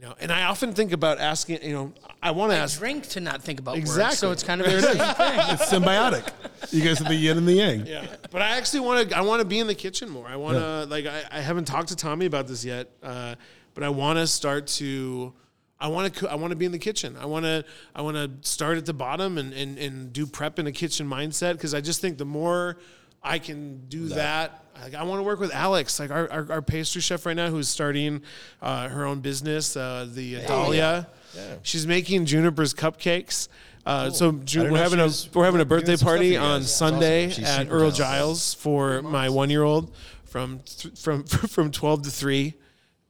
you 0.00 0.06
know, 0.06 0.14
and 0.18 0.32
I 0.32 0.44
often 0.44 0.72
think 0.72 0.92
about 0.92 1.18
asking, 1.18 1.62
you 1.62 1.74
know, 1.74 1.92
I 2.22 2.30
want 2.30 2.52
to 2.52 2.56
ask 2.58 2.78
drink 2.78 3.06
to 3.08 3.20
not 3.20 3.42
think 3.42 3.60
about 3.60 3.72
work, 3.74 3.80
Exactly. 3.82 4.16
so 4.16 4.30
it's 4.30 4.42
kind 4.42 4.62
of 4.62 4.66
the 4.66 4.80
same 4.80 4.92
thing. 4.96 5.40
It's 5.50 5.66
symbiotic. 5.70 6.26
You 6.72 6.82
guys 6.82 7.00
are 7.02 7.04
the 7.04 7.14
yin 7.14 7.36
and 7.36 7.46
the 7.46 7.52
yang. 7.52 7.86
Yeah, 7.86 8.06
but 8.30 8.40
I 8.40 8.56
actually 8.56 8.80
want 8.80 9.10
to. 9.10 9.16
I 9.16 9.20
want 9.20 9.40
to 9.40 9.44
be 9.44 9.58
in 9.58 9.66
the 9.66 9.74
kitchen 9.74 10.08
more. 10.08 10.26
I 10.26 10.36
want 10.36 10.56
to 10.56 10.86
like. 10.86 11.04
I, 11.06 11.24
I 11.30 11.40
haven't 11.40 11.66
talked 11.66 11.88
to 11.88 11.96
Tommy 11.96 12.24
about 12.24 12.46
this 12.48 12.64
yet, 12.64 12.88
uh, 13.02 13.34
but 13.74 13.82
I 13.84 13.90
want 13.90 14.18
to 14.18 14.26
start 14.26 14.66
to. 14.78 15.34
I 15.78 15.88
want 15.88 16.14
to. 16.14 16.28
I 16.30 16.34
want 16.36 16.52
to 16.52 16.56
be 16.56 16.64
in 16.64 16.72
the 16.72 16.78
kitchen. 16.78 17.16
I 17.20 17.26
want 17.26 17.44
to. 17.44 17.64
I 17.94 18.00
want 18.00 18.16
to 18.16 18.48
start 18.48 18.78
at 18.78 18.86
the 18.86 18.94
bottom 18.94 19.36
and 19.36 19.52
and 19.52 19.78
and 19.78 20.12
do 20.14 20.26
prep 20.26 20.58
in 20.58 20.66
a 20.66 20.72
kitchen 20.72 21.06
mindset 21.08 21.52
because 21.54 21.74
I 21.74 21.82
just 21.82 22.00
think 22.00 22.16
the 22.16 22.24
more 22.24 22.78
I 23.22 23.38
can 23.38 23.86
do 23.88 24.08
that. 24.08 24.64
Like, 24.82 24.94
I 24.94 25.02
want 25.04 25.18
to 25.18 25.22
work 25.22 25.40
with 25.40 25.52
Alex, 25.54 25.98
like 25.98 26.10
our, 26.10 26.30
our, 26.30 26.52
our 26.52 26.62
pastry 26.62 27.00
chef 27.00 27.26
right 27.26 27.36
now, 27.36 27.48
who's 27.48 27.68
starting 27.68 28.22
uh, 28.62 28.88
her 28.88 29.04
own 29.04 29.20
business, 29.20 29.76
uh, 29.76 30.06
the 30.12 30.36
Dahlia. 30.46 31.06
Yeah. 31.34 31.54
She's 31.62 31.86
making 31.86 32.26
Juniper's 32.26 32.74
cupcakes. 32.74 33.48
Uh, 33.86 34.10
so 34.10 34.32
Ju- 34.32 34.60
didn't 34.60 34.72
we're 34.72 34.78
having 34.78 35.00
a 35.00 35.04
was 35.04 35.28
we're 35.32 35.44
having 35.44 35.60
a 35.60 35.64
birthday 35.64 35.92
some 35.92 35.96
stuff 35.96 36.08
for 36.08 36.16
party 36.16 36.36
on. 36.36 36.60
That's 36.60 36.72
Sunday 36.72 37.28
awesome. 37.28 37.44
At 37.44 37.68
Earl. 37.70 37.90
Giles 37.90 38.54
for 38.54 39.00
my 39.02 39.28
one 39.30 39.48
year 39.48 39.62
old 39.62 39.94
from 40.24 40.60
th- 40.60 40.98
from 40.98 41.24
from 41.24 41.70
twelve 41.70 42.02
to 42.02 42.10
three. 42.10 42.54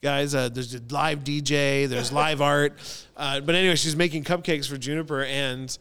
Guys, 0.03 0.35
uh, 0.35 0.49
there's 0.49 0.75
a 0.75 0.81
live 0.91 1.25
DJ, 1.25 1.87
there's 1.87 2.11
live 2.25 2.41
art, 2.41 2.73
uh, 3.19 3.41
but 3.41 3.55
anyway, 3.55 3.75
she's 3.75 3.97
making 3.97 4.25
cupcakes 4.25 4.67
for 4.67 4.79
Juniper, 4.79 5.25
and 5.25 5.77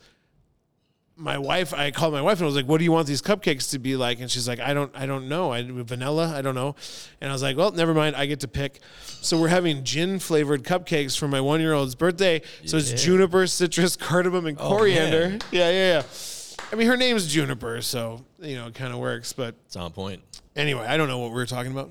my 1.20 1.38
wife, 1.38 1.74
I 1.74 1.92
called 1.92 2.14
my 2.14 2.22
wife 2.22 2.38
and 2.38 2.44
I 2.44 2.48
was 2.48 2.56
like, 2.56 2.66
"What 2.66 2.78
do 2.78 2.86
you 2.86 2.92
want 2.92 3.06
these 3.06 3.22
cupcakes 3.22 3.72
to 3.72 3.80
be 3.80 3.96
like?" 3.96 4.20
And 4.22 4.32
she's 4.32 4.48
like, 4.48 4.60
"I 4.60 4.74
don't, 4.74 4.92
I 4.96 5.06
don't 5.06 5.28
know. 5.28 5.52
I 5.52 5.64
vanilla, 5.64 6.34
I 6.36 6.42
don't 6.42 6.56
know." 6.56 6.76
And 7.20 7.30
I 7.30 7.34
was 7.34 7.44
like, 7.44 7.58
"Well, 7.58 7.72
never 7.72 7.94
mind. 7.94 8.16
I 8.16 8.26
get 8.26 8.40
to 8.42 8.48
pick." 8.48 8.80
So 9.22 9.40
we're 9.40 9.50
having 9.50 9.84
gin 9.84 10.20
flavored 10.20 10.64
cupcakes 10.64 11.18
for 11.18 11.28
my 11.28 11.42
one 11.42 11.60
year 11.60 11.74
old's 11.74 11.96
birthday. 11.96 12.42
So 12.66 12.78
it's 12.78 12.92
juniper, 13.04 13.46
citrus, 13.48 13.96
cardamom, 13.96 14.46
and 14.46 14.58
oh, 14.60 14.70
coriander. 14.70 15.30
man. 15.30 15.42
Yeah, 15.52 15.70
yeah, 15.70 15.94
yeah. 15.98 16.04
I 16.72 16.76
mean, 16.76 16.88
her 16.88 16.98
name's 16.98 17.28
Juniper, 17.32 17.82
so 17.82 18.24
you 18.40 18.56
know, 18.56 18.68
it 18.68 18.76
kind 18.76 18.94
of 18.94 19.00
works. 19.00 19.34
But 19.34 19.56
It's 19.66 19.76
on 19.76 19.92
point. 19.92 20.22
anyway, 20.56 20.86
I 20.86 20.98
don't 20.98 21.08
know 21.08 21.20
what 21.20 21.30
we 21.30 21.36
were 21.36 21.46
talking 21.46 21.72
about. 21.72 21.90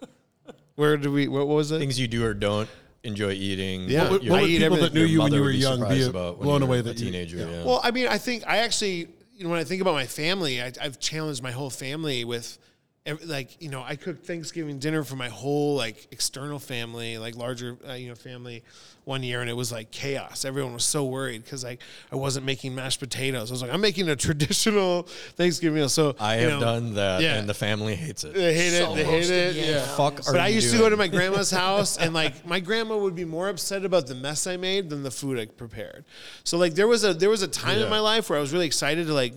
Where 0.76 0.96
did 0.96 1.10
we? 1.10 1.28
What 1.28 1.46
was 1.46 1.72
it? 1.72 1.78
Things 1.78 1.98
you 1.98 2.08
do 2.08 2.24
or 2.24 2.34
don't 2.34 2.68
enjoy 3.04 3.32
eating. 3.32 3.88
Yeah. 3.88 4.02
what 4.02 4.10
What- 4.12 4.22
your- 4.22 4.30
what 4.32 4.36
What 4.36 4.42
would 4.42 4.50
would 4.50 4.58
people 4.60 4.76
everything. 4.76 4.94
that 4.94 4.94
knew 5.00 5.06
you 5.06 5.20
when 5.20 5.32
you 5.32 5.40
were 5.40 5.50
young 5.50 5.88
be 5.88 6.02
about 6.02 6.40
blown 6.40 6.60
you 6.60 6.66
away 6.66 6.78
a 6.80 6.82
that 6.82 6.98
you- 6.98 7.06
teenager. 7.06 7.36
yeah. 7.38 7.50
yeah. 7.50 7.64
Well, 7.64 7.80
I 7.82 7.90
mean, 7.90 8.06
I 8.08 8.18
think 8.18 8.44
I 8.46 8.58
actually, 8.58 9.08
you 9.36 9.44
know, 9.44 9.50
when 9.50 9.58
I 9.58 9.64
think 9.64 9.80
about 9.80 9.94
my 9.94 10.06
family, 10.06 10.60
I, 10.60 10.72
I've 10.80 10.98
challenged 11.00 11.42
my 11.42 11.50
whole 11.50 11.70
family 11.70 12.24
with, 12.24 12.58
ev- 13.06 13.24
like, 13.24 13.60
you 13.62 13.68
know, 13.70 13.82
I 13.82 13.96
cooked 13.96 14.26
Thanksgiving 14.26 14.78
dinner 14.78 15.04
for 15.04 15.16
my 15.16 15.28
whole 15.28 15.76
like 15.76 16.08
external 16.10 16.58
family, 16.58 17.18
like 17.18 17.36
larger, 17.36 17.76
uh, 17.88 17.92
you 17.94 18.08
know, 18.08 18.14
family, 18.14 18.62
one 19.04 19.22
year, 19.22 19.40
and 19.40 19.48
it 19.48 19.54
was 19.56 19.72
like 19.72 19.90
chaos. 19.90 20.44
Everyone 20.44 20.72
was 20.74 20.84
so 20.84 21.04
worried 21.04 21.42
because 21.42 21.64
like 21.64 21.80
I 22.12 22.16
wasn't 22.16 22.44
making 22.46 22.74
mashed 22.74 23.00
potatoes. 23.00 23.50
I 23.50 23.54
was 23.54 23.62
like, 23.62 23.72
I'm 23.72 23.80
making 23.80 24.08
a 24.08 24.14
traditional 24.16 25.02
Thanksgiving 25.36 25.76
meal. 25.76 25.88
So 25.88 26.14
I 26.20 26.34
have 26.34 26.50
know, 26.52 26.60
done 26.60 26.94
that, 26.94 27.22
yeah. 27.22 27.36
and 27.38 27.48
the 27.48 27.54
family 27.54 27.96
hates 27.96 28.24
it. 28.24 28.34
They 28.34 28.54
hate 28.54 28.74
it. 28.74 28.84
So 28.84 28.94
They 28.94 29.04
hate 29.04 29.30
it. 29.30 29.56
yam. 29.56 29.64
Yeah. 29.74 29.96
Fuck 29.96 30.28
are 30.28 30.32
But 30.32 30.40
I 30.40 30.48
you 30.48 30.56
used 30.56 30.72
to 30.72 30.78
go 30.78 30.88
to 30.90 30.96
my 30.96 31.08
grandma's 31.08 31.50
house, 31.64 31.96
and 31.96 32.12
like 32.14 32.46
my 32.46 32.60
grandma 32.60 32.96
would 32.98 33.14
be 33.14 33.24
more 33.24 33.48
upset 33.48 33.84
about 33.84 34.06
the 34.06 34.14
mess 34.14 34.46
I 34.46 34.56
made 34.56 34.90
than 34.90 35.02
the 35.02 35.10
food 35.10 35.38
I 35.38 35.46
prepared. 35.46 36.04
So 36.44 36.58
like 36.58 36.74
there 36.74 36.86
was 36.86 37.02
a 37.02 37.14
there 37.14 37.30
was 37.30 37.42
a 37.42 37.48
time 37.48 37.78
in 37.78 37.88
my 37.90 38.00
life 38.00 38.28
where 38.30 38.38
I 38.38 38.42
was 38.42 38.52
really 38.52 38.66
excited 38.66 39.06
to 39.06 39.14
like 39.14 39.32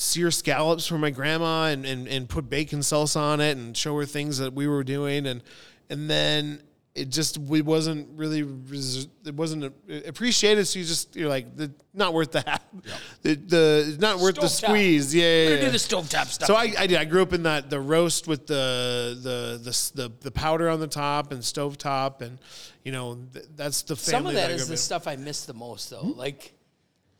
sear 0.00 0.30
scallops 0.30 0.86
for 0.86 0.96
my 0.96 1.10
grandma 1.10 1.66
and, 1.66 1.84
and 1.84 2.08
and 2.08 2.26
put 2.26 2.48
bacon 2.48 2.78
salsa 2.80 3.20
on 3.20 3.38
it 3.38 3.58
and 3.58 3.76
show 3.76 3.94
her 3.98 4.06
things 4.06 4.38
that 4.38 4.54
we 4.54 4.66
were 4.66 4.82
doing 4.82 5.26
and 5.26 5.42
and 5.90 6.08
then 6.08 6.62
it 6.94 7.10
just 7.10 7.36
we 7.36 7.60
wasn't 7.60 8.08
really 8.16 8.40
it 8.40 9.34
wasn't 9.34 9.62
appreciated 10.06 10.64
so 10.66 10.78
you 10.78 10.86
just 10.86 11.14
you're 11.14 11.28
like 11.28 11.54
the, 11.54 11.70
not 11.92 12.14
worth 12.14 12.32
the 12.32 12.42
the, 13.22 13.34
the 13.34 13.84
it's 13.88 13.98
not 14.00 14.18
worth 14.20 14.36
the 14.36 14.40
Stovetop. 14.46 14.66
squeeze 14.68 15.14
yeah, 15.14 15.22
yeah, 15.22 15.48
yeah. 15.50 15.60
do 15.66 15.70
the 15.70 15.76
stovetop 15.76 16.26
stuff. 16.28 16.46
So 16.46 16.54
I, 16.54 16.72
I 16.78 16.86
did. 16.86 16.96
I 16.98 17.04
grew 17.04 17.20
up 17.20 17.34
in 17.34 17.42
that 17.42 17.68
the 17.68 17.78
roast 17.78 18.26
with 18.26 18.46
the 18.46 19.18
the 19.22 19.60
the 19.62 20.02
the, 20.02 20.12
the 20.20 20.30
powder 20.30 20.70
on 20.70 20.80
the 20.80 20.88
top 20.88 21.30
and 21.30 21.44
stove 21.44 21.76
top, 21.76 22.22
and 22.22 22.38
you 22.84 22.92
know 22.92 23.18
th- 23.34 23.44
that's 23.54 23.82
the 23.82 23.96
family. 23.96 24.18
Some 24.18 24.26
of 24.28 24.34
that 24.34 24.50
I 24.50 24.54
is 24.54 24.62
grew 24.62 24.66
the 24.68 24.72
in. 24.72 24.78
stuff 24.78 25.06
I 25.06 25.16
miss 25.16 25.44
the 25.44 25.54
most, 25.54 25.90
though. 25.90 25.98
Hmm? 25.98 26.18
Like 26.18 26.54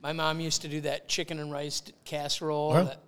my 0.02 0.12
mom 0.12 0.40
used 0.40 0.62
to 0.62 0.68
do 0.68 0.80
that 0.82 1.08
chicken 1.08 1.38
and 1.38 1.50
rice 1.52 1.82
casserole. 2.04 2.72
Huh? 2.74 2.84
That 2.84 3.00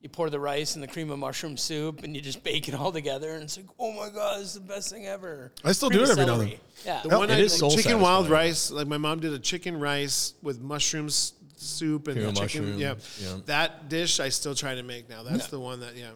you 0.00 0.08
pour 0.08 0.30
the 0.30 0.38
rice 0.38 0.74
and 0.76 0.82
the 0.82 0.86
cream 0.86 1.10
of 1.10 1.18
mushroom 1.18 1.56
soup, 1.56 2.04
and 2.04 2.14
you 2.14 2.22
just 2.22 2.44
bake 2.44 2.68
it 2.68 2.74
all 2.74 2.92
together, 2.92 3.32
and 3.32 3.42
it's 3.42 3.56
like, 3.56 3.66
oh 3.80 3.90
my 3.92 4.08
god, 4.10 4.40
it's 4.40 4.54
the 4.54 4.60
best 4.60 4.90
thing 4.90 5.06
ever. 5.06 5.50
I 5.64 5.72
still 5.72 5.88
Cream 5.90 5.98
do 5.98 6.04
it 6.04 6.10
of 6.12 6.18
every 6.18 6.26
now 6.26 6.32
and 6.34 6.42
celery. 6.42 6.60
Yeah. 6.86 7.00
The 7.02 7.18
one 7.18 7.30
it 7.30 7.34
I, 7.34 7.38
is 7.38 7.58
soul 7.58 7.70
chicken 7.70 7.98
wild 8.00 8.26
satisfying. 8.26 8.48
rice. 8.48 8.70
Like 8.70 8.86
my 8.86 8.98
mom 8.98 9.18
did 9.18 9.32
a 9.32 9.40
chicken 9.40 9.80
rice 9.80 10.34
with 10.40 10.60
mushrooms 10.60 11.32
soup 11.56 12.06
and 12.06 12.16
Cream 12.16 12.28
of 12.28 12.34
chicken. 12.36 12.62
mushroom, 12.62 12.78
Yeah. 12.80 12.94
yeah. 13.20 13.38
that 13.46 13.88
dish 13.88 14.20
I 14.20 14.28
still 14.28 14.54
try 14.54 14.76
to 14.76 14.84
make 14.84 15.08
now. 15.08 15.24
That's 15.24 15.48
the 15.48 15.58
one 15.58 15.80
that 15.80 15.96
yeah. 15.96 16.10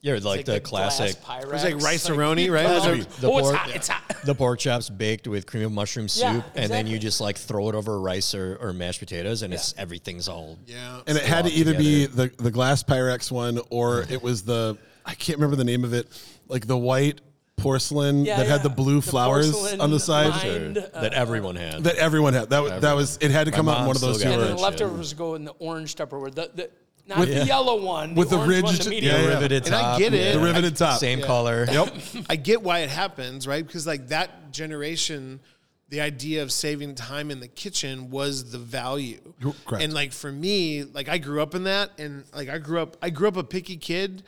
Yeah, 0.00 0.18
like, 0.22 0.40
It's 0.40 0.50
the, 0.50 0.60
glass 0.60 0.98
classic. 0.98 1.20
Pyrex, 1.22 1.42
It 1.42 1.48
was 1.52 1.64
like 1.64 1.82
rice-a-roni, 1.82 2.52
right? 2.52 2.66
Oh, 2.66 2.74
Those 2.74 2.86
are- 2.86 3.20
The 3.20 3.30
oh, 3.30 3.38
it's 3.38 3.48
pork- 3.48 3.56
hot. 3.56 3.70
It's 3.74 3.88
hot. 3.88 4.16
The 4.24 4.34
pork 4.34 4.58
chops 4.60 4.88
baked 4.88 5.26
with 5.26 5.46
cream 5.46 5.64
of 5.64 5.72
mushroom 5.72 6.08
soup, 6.08 6.22
Yeah, 6.22 6.42
and 6.54 6.70
then 6.70 6.86
you 6.86 6.98
just 7.00 7.20
like 7.20 7.36
throw 7.36 7.68
it 7.68 7.74
over 7.74 7.98
rice 8.00 8.34
or, 8.34 8.56
or 8.60 8.72
mashed 8.72 9.00
potatoes, 9.00 9.42
and 9.42 9.52
it's 9.52 9.74
everything's 9.76 10.28
all. 10.28 10.56
Yeah. 10.66 11.00
And 11.06 11.18
it 11.18 11.24
had 11.24 11.46
to 11.46 11.50
all 11.50 11.58
either 11.58 11.74
be 11.74 12.06
the, 12.06 12.30
the 12.38 12.50
glass 12.52 12.82
Pyrex 12.84 13.30
one 13.32 13.58
or 13.70 14.04
it 14.08 14.22
was 14.22 14.42
the 14.42 14.78
I 15.04 15.14
can't 15.14 15.38
remember 15.38 15.56
the 15.56 15.64
name 15.64 15.84
of 15.84 15.92
it, 15.94 16.06
like 16.48 16.66
the 16.66 16.76
white 16.76 17.20
porcelain 17.56 18.24
Yeah, 18.24 18.36
that 18.36 18.46
had 18.46 18.62
the 18.62 18.68
blue 18.68 19.00
The 19.00 19.10
flowers 19.10 19.74
on 19.80 19.90
the 19.90 19.98
side 19.98 20.28
lined, 20.28 20.78
uh, 20.78 21.00
that 21.00 21.12
everyone 21.12 21.56
had. 21.56 21.82
that 21.84 21.96
everyone 21.96 22.34
had. 22.34 22.50
That 22.50 22.62
was 22.62 22.80
that 22.82 22.92
was 22.94 23.18
it 23.20 23.30
had 23.32 23.46
to 23.46 23.50
come 23.52 23.68
out 23.68 23.80
in 23.80 23.86
one 23.86 23.96
of 23.96 24.02
those 24.02 24.22
two. 24.22 24.28
still 24.28 24.40
and 24.42 24.56
the 24.58 24.62
leftovers 24.62 25.12
go 25.14 25.34
in 25.34 25.44
the 25.44 25.52
orange 25.58 25.96
Tupperware. 25.96 26.32
The, 26.34 26.50
the, 26.54 26.70
not 27.08 27.20
With- 27.20 27.34
the 27.34 27.46
yellow 27.46 27.82
one. 27.82 28.14
with 28.14 28.30
the 28.30 28.38
orange 28.38 28.64
one, 28.64 28.74
the 28.76 28.90
medium 28.90 29.14
yeah, 29.14 29.22
yeah. 29.22 29.28
riveted 29.28 29.66
And 29.66 29.74
I 29.74 29.80
top, 29.80 29.98
get 29.98 30.14
it. 30.14 30.24
yeah. 30.24 30.32
The 30.32 30.40
riveted 30.40 30.76
top. 30.76 31.00
Same 31.00 31.22
color. 31.22 31.66
Yep. 31.70 31.94
I 32.28 32.36
get 32.36 32.62
why 32.62 32.80
it 32.80 32.90
happens, 32.90 33.46
right? 33.46 33.66
Because 33.66 33.86
like 33.86 34.08
that 34.08 34.52
generation, 34.52 35.40
the 35.88 36.02
idea 36.02 36.42
of 36.42 36.52
saving 36.52 36.94
time 36.94 37.30
in 37.30 37.40
the 37.40 37.48
kitchen 37.48 38.10
was 38.10 38.50
the 38.50 38.58
value. 38.58 39.20
Correct. 39.66 39.82
And 39.82 39.94
like 39.94 40.12
for 40.12 40.30
me, 40.30 40.84
like 40.84 41.08
I 41.08 41.18
grew 41.18 41.40
up 41.40 41.54
in 41.54 41.64
that, 41.64 41.98
and 41.98 42.24
like 42.34 42.48
I 42.48 42.58
grew 42.58 42.80
up, 42.80 42.96
I 43.00 43.10
grew 43.10 43.28
up 43.28 43.36
a 43.36 43.44
picky 43.44 43.76
kid 43.76 44.22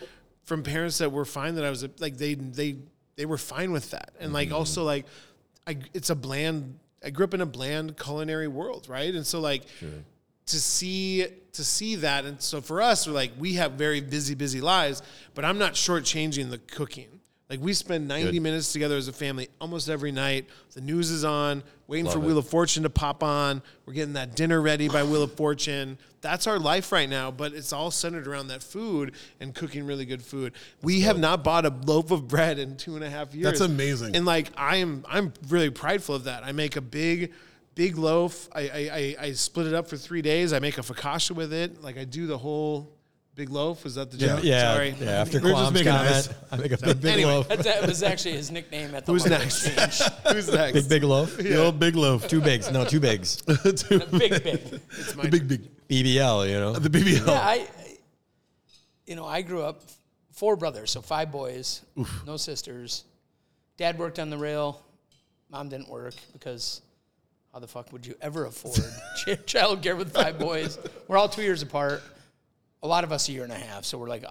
from 0.45 0.63
parents 0.63 0.99
that 0.99 1.13
were 1.13 1.25
fine 1.27 1.57
that 1.57 1.65
I 1.65 1.71
was 1.71 1.87
like 1.99 2.17
they 2.17 2.35
they 2.35 2.77
they 3.17 3.27
were 3.27 3.39
fine 3.39 3.73
with 3.73 3.91
that, 3.91 4.13
and 4.19 4.33
like 4.33 4.49
mm-hmm. 4.49 4.57
also 4.57 4.85
like 4.85 5.07
I 5.67 5.77
it's 5.93 6.11
a 6.11 6.15
bland. 6.17 6.79
I 7.05 7.11
grew 7.11 7.25
up 7.25 7.35
in 7.35 7.41
a 7.41 7.47
bland 7.47 7.97
culinary 7.99 8.49
world, 8.49 8.89
right? 8.89 9.15
And 9.15 9.27
so 9.27 9.41
like 9.41 9.65
to 10.51 10.61
see 10.61 11.27
to 11.53 11.65
see 11.65 11.97
that 11.97 12.25
and 12.25 12.41
so 12.41 12.61
for 12.61 12.81
us 12.81 13.07
we're 13.07 13.13
like 13.13 13.33
we 13.39 13.55
have 13.55 13.73
very 13.73 14.01
busy 14.01 14.35
busy 14.35 14.61
lives 14.61 15.03
but 15.35 15.45
i'm 15.45 15.59
not 15.59 15.73
shortchanging 15.75 16.51
the 16.51 16.59
cooking 16.59 17.09
like 17.49 17.61
we 17.61 17.73
spend 17.73 18.07
90 18.07 18.33
Good. 18.33 18.43
minutes 18.43 18.73
together 18.73 18.97
as 18.97 19.09
a 19.09 19.13
family 19.13 19.49
almost 19.61 19.89
every 19.89 20.13
night 20.13 20.47
the 20.75 20.81
news 20.81 21.11
is 21.11 21.25
on 21.25 21.63
waiting 21.89 22.09
for 22.11 22.19
it. 22.19 22.23
wheel 22.23 22.39
of 22.39 22.49
fortune 22.49 22.85
to 22.85 22.91
pop 22.91 23.25
on 23.25 23.63
we're 23.85 23.93
getting 23.93 24.13
that 24.15 24.37
dinner 24.37 24.61
ready 24.61 24.89
by 24.89 25.03
wheel 25.03 25.25
of 25.25 25.33
fortune 25.35 25.99
that's 26.21 26.47
our 26.47 26.59
life 26.61 26.93
right 26.93 27.09
now 27.09 27.31
but 27.33 27.53
it's 27.53 27.73
all 27.73 27.91
centered 27.91 28.29
around 28.29 28.47
that 28.49 28.63
food 28.63 29.13
and 29.41 29.55
cooking 29.55 29.85
really 29.85 30.05
good 30.05 30.23
food 30.23 30.53
we 30.83 31.01
have 31.01 31.19
not 31.19 31.43
bought 31.43 31.67
a 31.67 31.75
loaf 31.87 32.13
of 32.13 32.29
bread 32.29 32.59
in 32.61 32.77
two 32.77 32.95
and 32.95 33.05
a 33.05 33.11
half 33.11 33.35
years 33.35 33.45
That's 33.45 33.61
amazing. 33.61 34.15
and 34.15 34.25
like 34.25 34.51
I 34.57 34.77
am, 34.77 35.05
I'm 35.09 35.33
really 35.49 35.71
prideful 35.71 36.15
of 36.15 36.25
that. 36.25 36.45
I 36.45 36.53
make 36.53 36.77
a 36.77 36.81
big, 36.81 37.33
big 37.75 37.97
loaf. 37.99 38.49
I, 38.53 38.61
I, 38.61 38.91
I, 38.93 39.17
I 39.27 39.33
split 39.33 39.67
it 39.67 39.75
up 39.75 39.89
for 39.89 39.97
three 39.97 40.23
days. 40.23 40.53
I 40.53 40.59
make 40.59 40.79
a 40.79 40.83
focaccia 40.83 41.33
with 41.33 41.53
it. 41.53 41.83
Like 41.83 41.97
I 41.99 42.05
do 42.05 42.27
the 42.27 42.39
whole 42.39 42.93
big 43.35 43.49
loaf. 43.51 43.85
Was 43.85 43.95
that 43.95 44.11
the 44.11 44.17
joke? 44.19 44.41
Yeah, 44.43 44.75
Sorry. 44.75 44.95
yeah. 45.01 45.11
After 45.21 45.39
We're 45.41 45.51
just 45.51 45.55
Quam's 45.55 45.75
making 45.75 45.93
comment, 45.93 46.15
eyes. 46.15 46.35
I 46.53 46.57
make 46.57 46.73
a 46.73 46.77
big, 46.79 47.01
big 47.01 47.13
Anyway. 47.13 47.31
loaf. 47.33 47.49
That, 47.49 47.59
that 47.61 47.87
was 47.87 48.03
actually 48.03 48.33
his 48.33 48.51
nickname 48.51 48.95
at 48.95 49.07
the 49.07 49.13
Who's 49.13 49.27
next? 49.27 49.67
Exchange. 49.67 50.13
Who's 50.33 50.53
next? 50.53 50.73
Big, 50.75 50.89
big 50.89 51.03
loaf. 51.05 51.37
The 51.37 51.57
old 51.63 51.79
big 51.79 51.97
loaf. 51.97 52.29
Two 52.29 52.41
bigs. 52.41 52.71
No, 52.71 52.85
two 52.85 53.01
bigs. 53.01 53.37
Two- 53.43 53.99
big, 54.01 54.43
big. 54.43 54.81
It's 54.99 55.17
my 55.17 55.23
the 55.25 55.29
big, 55.31 55.49
big. 55.49 55.89
BBL, 55.89 56.49
you 56.49 56.55
know. 56.61 56.73
The 56.75 56.91
BBL. 56.91 57.27
Yeah, 57.27 57.33
I, 57.41 57.67
you 59.07 59.17
know, 59.17 59.25
I 59.27 59.43
grew 59.43 59.63
up 59.63 59.83
four 60.33 60.57
brothers, 60.57 60.91
so 60.91 61.01
five 61.03 61.33
boys, 61.33 61.83
no 62.27 62.37
sisters. 62.37 63.05
Dad 63.77 63.99
worked 63.99 64.19
on 64.19 64.31
the 64.31 64.39
rail. 64.39 64.83
Mom 65.51 65.69
didn't 65.69 65.89
work 65.89 66.15
because 66.33 66.81
how 67.53 67.59
the 67.59 67.67
fuck 67.67 67.93
would 67.93 68.07
you 68.07 68.15
ever 68.21 68.47
afford 68.47 68.79
child 69.47 69.83
care 69.83 69.97
with 69.97 70.13
five 70.13 70.39
boys? 70.39 70.79
We're 71.09 71.19
all 71.19 71.29
two 71.29 71.43
years 71.43 71.63
apart. 71.63 72.03
A 72.83 72.87
lot 72.87 73.05
of 73.05 73.13
us 73.13 73.29
a 73.29 73.33
year 73.33 73.45
and 73.45 73.53
a 73.53 73.57
half, 73.57 73.85
so 73.85 73.99
we're 73.99 74.09
like 74.09 74.25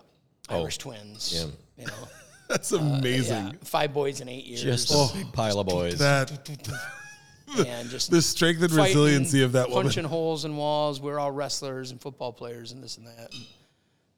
Irish 0.50 0.78
twins. 0.78 1.34
yeah. 1.36 1.52
You 1.78 1.88
know, 1.88 2.08
That's 2.50 2.72
amazing. 2.72 3.48
yeah, 3.48 3.52
five 3.64 3.94
boys 3.94 4.22
in 4.22 4.30
eight 4.30 4.46
years, 4.46 4.64
Just 4.64 4.92
a 4.92 5.18
big 5.18 5.32
pile 5.32 5.60
of 5.60 5.68
boys. 5.68 6.00
That 6.00 6.32
and 7.68 7.90
just 7.90 8.10
the 8.12 8.22
strength 8.22 8.62
and 8.62 8.72
fighting, 8.72 8.86
resiliency 8.98 9.44
of 9.44 9.52
that 9.54 9.70
woman. 9.70 9.84
punching 9.84 10.04
holes 10.06 10.46
in 10.46 10.56
walls. 10.56 11.00
We're 11.02 11.20
all 11.20 11.32
wrestlers 11.32 11.92
and 11.92 12.02
football 12.02 12.34
players 12.34 12.72
and 12.72 12.84
this 12.84 12.98
and 12.98 13.08
that. 13.08 13.34
And, 13.34 13.46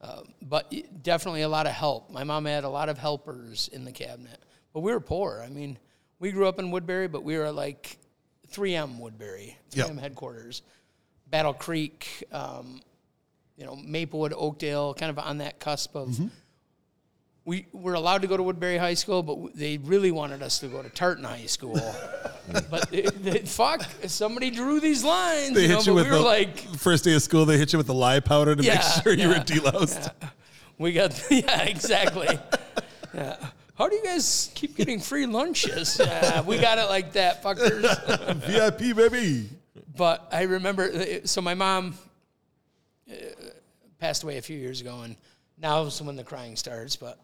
uh, 0.02 0.22
but 0.42 0.74
definitely 1.04 1.42
a 1.44 1.50
lot 1.50 1.66
of 1.66 1.74
help. 1.74 2.10
My 2.12 2.24
mom 2.24 2.46
had 2.46 2.64
a 2.64 2.70
lot 2.70 2.90
of 2.90 2.98
helpers 2.98 3.70
in 3.72 3.84
the 3.86 3.92
cabinet, 3.92 4.40
but 4.74 4.80
we 4.82 4.92
were 4.92 5.00
poor. 5.00 5.44
I 5.46 5.50
mean, 5.50 5.78
we 6.20 6.32
grew 6.32 6.48
up 6.48 6.60
in 6.60 6.72
Woodbury, 6.72 7.08
but 7.08 7.24
we 7.24 7.38
were 7.38 7.52
like 7.52 7.98
3M 8.52 8.98
Woodbury, 9.00 9.58
3M 9.72 9.96
Yep. 9.96 10.00
headquarters, 10.00 10.62
Battle 11.30 11.54
Creek, 11.54 12.24
um, 12.32 12.82
you 13.58 13.66
know, 13.66 13.76
Maplewood, 13.76 14.34
Oakdale, 14.36 14.94
kind 14.94 15.10
of 15.10 15.20
on 15.20 15.38
that 15.40 15.60
cusp 15.60 15.96
of. 15.96 16.10
Mm-hmm. 16.10 16.28
We 17.44 17.66
were 17.74 17.96
allowed 17.96 18.22
to 18.22 18.28
go 18.28 18.38
to 18.38 18.44
Woodbury 18.44 18.78
High 18.78 18.94
School, 18.94 19.24
but 19.24 19.56
they 19.56 19.78
really 19.78 20.12
wanted 20.12 20.44
us 20.44 20.60
to 20.60 20.68
go 20.68 20.82
to 20.84 20.90
Tartan 20.90 21.24
High 21.24 21.48
School. 21.48 21.74
but 22.70 22.90
they, 22.92 23.02
they, 23.02 23.40
fuck, 23.40 23.84
somebody 24.06 24.52
drew 24.52 24.80
these 24.80 25.04
lines. 25.04 25.54
They 25.56 25.64
you 25.64 25.68
know, 25.70 25.78
hit 25.78 25.88
you 25.88 25.94
with 25.96 26.06
we 26.06 26.12
were 26.12 26.18
the 26.18 26.24
like, 26.24 26.60
first 26.78 27.04
day 27.04 27.16
of 27.16 27.22
school. 27.24 27.46
They 27.46 27.58
hit 27.58 27.74
you 27.74 27.78
with 27.78 27.88
the 27.88 27.96
lye 27.96 28.20
powder 28.20 28.56
to 28.56 28.64
Yeah, 28.64 28.76
make 28.76 29.04
sure 29.04 29.14
you 29.14 29.30
were 29.30 29.36
yeah, 29.36 29.44
deloused. 29.44 30.12
we 30.78 30.94
got, 30.94 31.20
yeah, 31.32 31.64
exactly. 31.64 32.40
yeah. 33.14 33.38
How 33.82 33.90
do 33.90 33.96
you 33.96 34.04
guys 34.04 34.52
keep 34.54 34.78
getting 34.78 35.00
free 35.00 35.26
lunches? 35.26 36.00
Uh, 36.12 36.44
we 36.46 36.60
got 36.60 36.78
it 36.78 36.86
like 36.86 37.14
that, 37.14 37.42
fuckers. 37.42 37.82
VIP 38.46 38.96
baby. 38.96 39.50
But 39.98 40.28
I 40.32 40.44
remember, 40.44 40.84
uh, 40.84 41.26
so 41.26 41.42
my 41.42 41.56
mom 41.56 41.96
uh, 43.10 43.16
passed 43.98 44.22
away 44.22 44.38
a 44.38 44.42
few 44.42 44.58
years 44.58 44.82
ago, 44.82 45.02
and 45.02 45.16
now 45.58 45.82
is 45.82 46.00
when 46.00 46.16
the 46.16 46.24
crying 46.24 46.56
starts. 46.56 46.96
But 46.96 47.20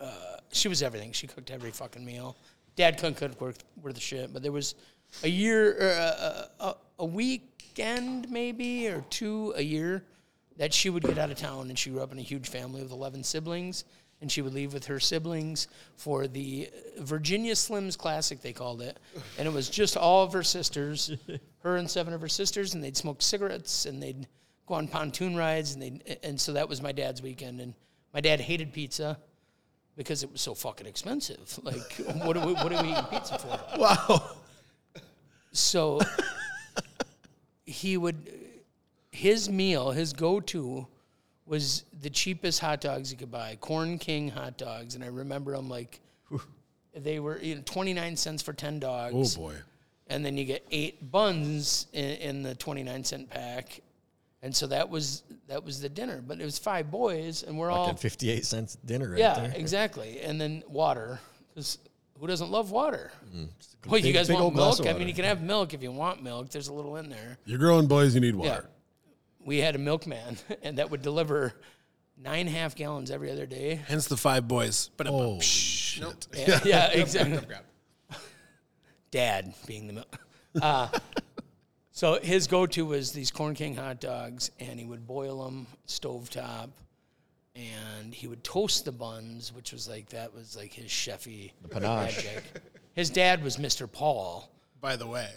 uh, 0.00 0.36
she 0.50 0.68
was 0.68 0.82
everything. 0.82 1.12
She 1.12 1.26
cooked 1.26 1.50
every 1.50 1.72
fucking 1.72 2.04
meal. 2.04 2.36
Dad 2.74 2.96
couldn't 2.96 3.16
cook 3.16 3.38
worth, 3.38 3.62
worth 3.82 3.96
of 3.96 4.02
shit, 4.02 4.32
but 4.32 4.42
there 4.42 4.52
was 4.52 4.76
a 5.24 5.28
year, 5.28 5.76
or 5.78 5.90
a, 5.90 6.48
a, 6.60 6.76
a 7.00 7.04
weekend 7.04 8.30
maybe, 8.30 8.88
or 8.88 9.04
two 9.10 9.52
a 9.56 9.62
year 9.62 10.02
that 10.56 10.72
she 10.72 10.88
would 10.88 11.02
get 11.02 11.18
out 11.18 11.30
of 11.30 11.36
town, 11.36 11.68
and 11.68 11.78
she 11.78 11.90
grew 11.90 12.00
up 12.00 12.12
in 12.12 12.18
a 12.18 12.22
huge 12.22 12.48
family 12.48 12.82
with 12.82 12.92
11 12.92 13.24
siblings. 13.24 13.84
And 14.20 14.30
she 14.32 14.42
would 14.42 14.52
leave 14.52 14.72
with 14.74 14.86
her 14.86 14.98
siblings 14.98 15.68
for 15.96 16.26
the 16.26 16.68
Virginia 16.98 17.54
Slims 17.54 17.96
Classic, 17.96 18.40
they 18.40 18.52
called 18.52 18.82
it. 18.82 18.98
And 19.38 19.46
it 19.46 19.52
was 19.52 19.70
just 19.70 19.96
all 19.96 20.24
of 20.24 20.32
her 20.32 20.42
sisters, 20.42 21.12
her 21.60 21.76
and 21.76 21.88
seven 21.88 22.12
of 22.12 22.20
her 22.20 22.28
sisters, 22.28 22.74
and 22.74 22.82
they'd 22.82 22.96
smoke 22.96 23.22
cigarettes 23.22 23.86
and 23.86 24.02
they'd 24.02 24.26
go 24.66 24.74
on 24.74 24.88
pontoon 24.88 25.36
rides. 25.36 25.74
And, 25.74 25.82
they 25.82 26.18
and 26.24 26.40
so 26.40 26.52
that 26.54 26.68
was 26.68 26.82
my 26.82 26.90
dad's 26.90 27.22
weekend. 27.22 27.60
And 27.60 27.74
my 28.12 28.20
dad 28.20 28.40
hated 28.40 28.72
pizza 28.72 29.18
because 29.96 30.22
it 30.22 30.32
was 30.32 30.40
so 30.40 30.54
fucking 30.54 30.86
expensive. 30.86 31.58
Like, 31.64 31.92
what 32.24 32.36
are 32.36 32.46
we, 32.46 32.54
what 32.54 32.72
are 32.72 32.82
we 32.82 32.90
eating 32.90 33.04
pizza 33.04 33.38
for? 33.38 33.60
Wow. 33.78 34.36
So 35.52 36.00
he 37.66 37.96
would, 37.96 38.32
his 39.10 39.50
meal, 39.50 39.90
his 39.90 40.12
go 40.12 40.40
to 40.40 40.86
was 41.48 41.84
the 42.00 42.10
cheapest 42.10 42.60
hot 42.60 42.80
dogs 42.80 43.10
you 43.10 43.16
could 43.18 43.30
buy, 43.30 43.56
Corn 43.60 43.98
King 43.98 44.28
hot 44.28 44.58
dogs. 44.58 44.94
And 44.94 45.02
I 45.02 45.08
remember 45.08 45.56
them 45.56 45.68
like, 45.68 46.00
they 46.94 47.18
were 47.20 47.38
you 47.38 47.56
know, 47.56 47.62
29 47.64 48.16
cents 48.16 48.42
for 48.42 48.52
10 48.52 48.80
dogs. 48.80 49.36
Oh 49.36 49.40
boy. 49.40 49.54
And 50.08 50.24
then 50.24 50.36
you 50.36 50.44
get 50.44 50.66
eight 50.70 51.10
buns 51.10 51.86
in, 51.92 52.04
in 52.16 52.42
the 52.42 52.54
29 52.54 53.04
cent 53.04 53.30
pack. 53.30 53.80
And 54.42 54.54
so 54.54 54.66
that 54.68 54.88
was 54.88 55.24
that 55.48 55.64
was 55.64 55.80
the 55.80 55.88
dinner, 55.88 56.22
but 56.24 56.40
it 56.40 56.44
was 56.44 56.58
five 56.58 56.90
boys, 56.92 57.42
and 57.42 57.58
we're 57.58 57.70
all 57.72 57.92
58 57.92 58.46
cents 58.46 58.76
dinner 58.84 59.10
right 59.10 59.18
yeah, 59.18 59.34
there. 59.34 59.52
exactly. 59.56 60.20
And 60.20 60.40
then 60.40 60.62
water, 60.68 61.18
because 61.52 61.78
who 62.20 62.26
doesn't 62.28 62.48
love 62.50 62.70
water? 62.70 63.10
Well, 63.86 63.98
you 64.00 64.12
Mm. 64.12 64.14
guys 64.14 64.30
want 64.30 64.54
milk? 64.54 64.86
I 64.86 64.92
mean, 64.92 65.08
you 65.08 65.14
can 65.14 65.24
have 65.24 65.42
milk 65.42 65.74
if 65.74 65.82
you 65.82 65.90
want 65.90 66.22
milk. 66.22 66.50
There's 66.50 66.68
a 66.68 66.72
little 66.72 66.96
in 66.96 67.08
there. 67.08 67.36
You're 67.46 67.58
growing 67.58 67.88
boys. 67.88 68.14
You 68.14 68.20
need 68.20 68.36
Yeah. 68.36 68.60
Water. 69.38 69.48
We 69.48 69.58
had 69.58 69.74
a 69.74 69.78
milkman, 69.78 70.38
and 70.62 70.78
that 70.78 70.90
would 70.90 71.02
deliver 71.02 71.54
nine 72.16 72.46
and 72.46 72.48
a 72.48 72.58
half 72.58 72.74
gallons 72.74 73.10
every 73.10 73.30
other 73.30 73.46
day. 73.46 73.76
Hence 73.86 74.06
the 74.06 74.16
five 74.16 74.48
boys. 74.48 74.90
But 74.96 75.08
Oh 75.08 75.40
shit. 75.40 76.26
Yeah, 76.34 76.60
yeah 76.64 76.86
exactly. 76.92 77.40
Dad 79.10 79.54
being 79.66 79.86
the 79.86 79.92
milk. 79.94 80.18
Uh, 80.62 80.88
so 81.92 82.18
his 82.20 82.46
go-to 82.48 82.84
was 82.84 83.12
these 83.12 83.30
Corn 83.30 83.54
King 83.54 83.76
hot 83.76 84.00
dogs, 84.00 84.50
and 84.58 84.80
he 84.80 84.86
would 84.86 85.06
boil 85.06 85.44
them 85.44 85.66
stovetop, 85.86 86.70
and 87.54 88.12
he 88.12 88.26
would 88.26 88.42
toast 88.42 88.86
the 88.86 88.90
buns, 88.90 89.52
which 89.52 89.72
was 89.72 89.86
like 89.88 90.08
that 90.08 90.34
was 90.34 90.56
like 90.56 90.72
his 90.72 90.90
chefy 90.90 91.52
the 91.62 91.68
panache. 91.68 92.16
magic. 92.16 92.44
His 92.94 93.10
dad 93.10 93.44
was 93.44 93.58
Mr. 93.58 93.90
Paul, 93.92 94.50
by 94.80 94.96
the 94.96 95.06
way, 95.06 95.30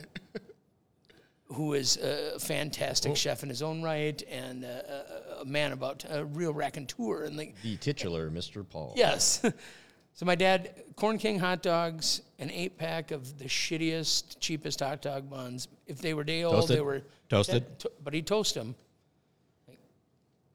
who 1.54 1.74
is 1.74 1.98
a 1.98 2.40
fantastic 2.40 3.16
chef 3.16 3.44
in 3.44 3.50
his 3.50 3.62
own 3.62 3.82
right, 3.82 4.22
and 4.30 4.64
a, 4.64 5.38
a, 5.38 5.42
a 5.42 5.46
man 5.46 5.72
about 5.72 6.06
a 6.10 6.26
real 6.26 6.54
raconteur, 6.54 7.24
and 7.24 7.38
like 7.38 7.60
The 7.62 7.78
titular 7.78 8.30
Mr. 8.30 8.68
Paul. 8.68 8.94
Yes. 8.96 9.42
so 10.14 10.26
my 10.26 10.36
dad, 10.36 10.84
Corn 10.96 11.18
King 11.18 11.40
hot 11.40 11.62
dogs, 11.62 12.22
an 12.40 12.50
eight 12.52 12.78
pack 12.78 13.12
of 13.12 13.38
the 13.38 13.46
shittiest, 13.46 14.38
cheapest 14.40 14.80
hot 14.80 15.02
dog 15.02 15.30
buns. 15.30 15.68
If 15.88 16.00
they 16.02 16.14
were 16.14 16.24
day 16.24 16.44
old, 16.44 16.56
Toasted? 16.56 16.78
they 16.78 16.82
were 16.82 17.02
Toasted? 17.30 17.80
To- 17.80 17.92
but 18.04 18.14
he'd 18.14 18.28
toast 18.28 18.56
them, 18.56 18.76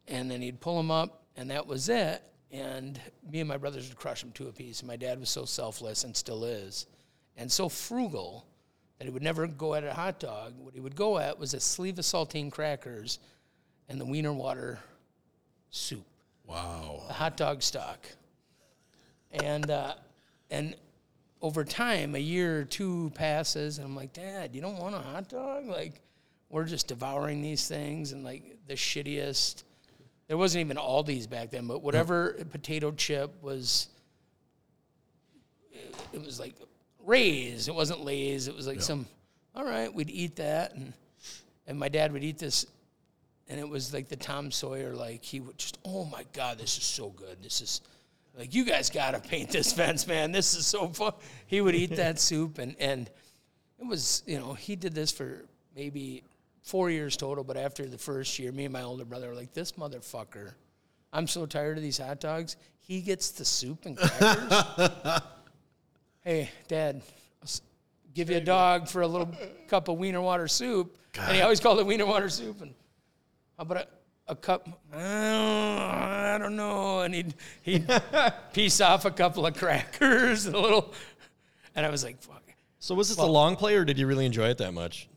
and 0.08 0.30
then 0.30 0.40
he'd 0.40 0.60
pull 0.60 0.76
them 0.76 0.90
up, 0.90 1.24
and 1.36 1.50
that 1.50 1.66
was 1.66 1.88
it. 1.88 2.22
And 2.52 2.98
me 3.30 3.40
and 3.40 3.48
my 3.48 3.56
brothers 3.56 3.88
would 3.88 3.98
crush 3.98 4.20
them 4.20 4.30
to 4.32 4.48
a 4.48 4.52
piece. 4.52 4.80
And 4.80 4.88
my 4.88 4.96
dad 4.96 5.18
was 5.18 5.28
so 5.28 5.44
selfless 5.44 6.04
and 6.04 6.16
still 6.16 6.44
is, 6.44 6.86
and 7.36 7.50
so 7.50 7.68
frugal 7.68 8.46
that 8.98 9.04
he 9.04 9.10
would 9.10 9.22
never 9.22 9.46
go 9.46 9.74
at 9.74 9.84
a 9.84 9.92
hot 9.92 10.18
dog. 10.20 10.54
What 10.58 10.74
he 10.74 10.80
would 10.80 10.96
go 10.96 11.18
at 11.18 11.38
was 11.38 11.54
a 11.54 11.60
sleeve 11.60 11.98
of 11.98 12.04
saltine 12.04 12.50
crackers 12.50 13.18
and 13.88 14.00
the 14.00 14.04
wiener 14.04 14.32
water 14.32 14.78
soup 15.70 16.04
Wow. 16.46 17.02
a 17.08 17.12
hot 17.12 17.36
dog 17.36 17.62
stock. 17.62 18.06
And 19.32 19.70
uh, 19.70 19.94
and 20.50 20.76
over 21.42 21.64
time, 21.64 22.14
a 22.14 22.18
year 22.18 22.60
or 22.60 22.64
two 22.64 23.10
passes, 23.14 23.78
and 23.78 23.86
I'm 23.86 23.96
like, 23.96 24.12
Dad, 24.12 24.54
you 24.54 24.60
don't 24.60 24.78
want 24.78 24.94
a 24.94 24.98
hot 24.98 25.28
dog? 25.28 25.66
Like, 25.66 26.00
we're 26.48 26.64
just 26.64 26.88
devouring 26.88 27.42
these 27.42 27.68
things 27.68 28.12
and 28.12 28.24
like 28.24 28.56
the 28.66 28.74
shittiest. 28.74 29.64
There 30.28 30.36
wasn't 30.36 30.64
even 30.64 30.76
Aldi's 30.76 31.26
back 31.26 31.50
then, 31.50 31.66
but 31.66 31.82
whatever 31.82 32.32
potato 32.50 32.90
chip 32.92 33.42
was, 33.42 33.88
it 36.12 36.24
was 36.24 36.40
like 36.40 36.54
Ray's. 37.06 37.68
It 37.68 37.74
wasn't 37.74 38.04
Lay's. 38.04 38.48
It 38.48 38.54
was 38.54 38.66
like 38.66 38.82
some 38.82 39.06
all 39.56 39.64
right, 39.64 39.92
we'd 39.92 40.10
eat 40.10 40.36
that, 40.36 40.74
and 40.74 40.92
and 41.66 41.78
my 41.78 41.88
dad 41.88 42.12
would 42.12 42.22
eat 42.22 42.38
this, 42.38 42.66
and 43.48 43.58
it 43.58 43.68
was 43.68 43.92
like 43.92 44.08
the 44.08 44.16
Tom 44.16 44.50
Sawyer, 44.50 44.94
like 44.94 45.24
he 45.24 45.40
would 45.40 45.56
just, 45.56 45.78
oh 45.84 46.04
my 46.04 46.24
god, 46.34 46.58
this 46.58 46.76
is 46.76 46.84
so 46.84 47.08
good. 47.08 47.42
This 47.42 47.62
is 47.62 47.80
like 48.38 48.54
you 48.54 48.66
guys 48.66 48.90
gotta 48.90 49.18
paint 49.18 49.50
this 49.50 49.72
fence, 49.80 50.06
man. 50.06 50.30
This 50.30 50.54
is 50.54 50.66
so 50.66 50.88
fun. 50.88 51.14
He 51.46 51.62
would 51.62 51.74
eat 51.74 51.96
that 51.96 52.18
soup, 52.20 52.58
and 52.58 52.76
and 52.78 53.10
it 53.80 53.86
was 53.86 54.22
you 54.26 54.38
know 54.38 54.52
he 54.52 54.76
did 54.76 54.94
this 54.94 55.10
for 55.10 55.46
maybe 55.74 56.22
four 56.62 56.90
years 56.90 57.16
total, 57.16 57.42
but 57.42 57.56
after 57.56 57.86
the 57.86 57.98
first 57.98 58.38
year, 58.38 58.52
me 58.52 58.64
and 58.64 58.72
my 58.72 58.82
older 58.82 59.04
brother 59.04 59.28
were 59.28 59.34
like, 59.34 59.54
this 59.54 59.72
motherfucker. 59.72 60.52
I'm 61.12 61.28
so 61.28 61.46
tired 61.46 61.76
of 61.78 61.82
these 61.82 61.96
hot 61.96 62.20
dogs. 62.20 62.56
He 62.80 63.00
gets 63.00 63.30
the 63.30 63.44
soup 63.44 63.86
and 63.86 63.96
crackers. 63.96 65.20
hey, 66.26 66.50
Dad, 66.66 67.02
I'll 67.40 67.48
give 68.12 68.28
you 68.30 68.36
a 68.36 68.40
dog 68.40 68.88
for 68.88 69.02
a 69.02 69.06
little 69.06 69.30
cup 69.68 69.86
of 69.88 69.96
wiener 69.96 70.20
water 70.20 70.48
soup. 70.48 70.98
And 71.18 71.36
he 71.36 71.40
always 71.40 71.60
called 71.60 71.78
it 71.78 71.86
wiener 71.86 72.04
water 72.04 72.28
soup. 72.28 72.60
And 72.60 72.74
how 73.56 73.62
about 73.62 73.78
a, 73.78 73.86
a 74.32 74.34
cup? 74.34 74.68
"Oh, 74.92 74.98
I 74.98 76.36
don't 76.38 76.56
know. 76.56 77.00
And 77.00 77.14
he'd, 77.14 77.34
he'd 77.62 77.88
piece 78.52 78.80
off 78.80 79.04
a 79.04 79.10
couple 79.10 79.46
of 79.46 79.56
crackers 79.56 80.46
and 80.46 80.56
a 80.56 80.60
little. 80.60 80.92
And 81.76 81.86
I 81.86 81.90
was 81.90 82.02
like, 82.02 82.20
fuck. 82.20 82.42
So 82.80 82.94
was 82.94 83.08
this 83.08 83.18
a 83.18 83.24
long 83.24 83.56
play, 83.56 83.76
or 83.76 83.84
did 83.84 83.98
you 83.98 84.06
really 84.06 84.26
enjoy 84.26 84.48
it 84.48 84.58
that 84.58 84.74
much? 84.74 85.08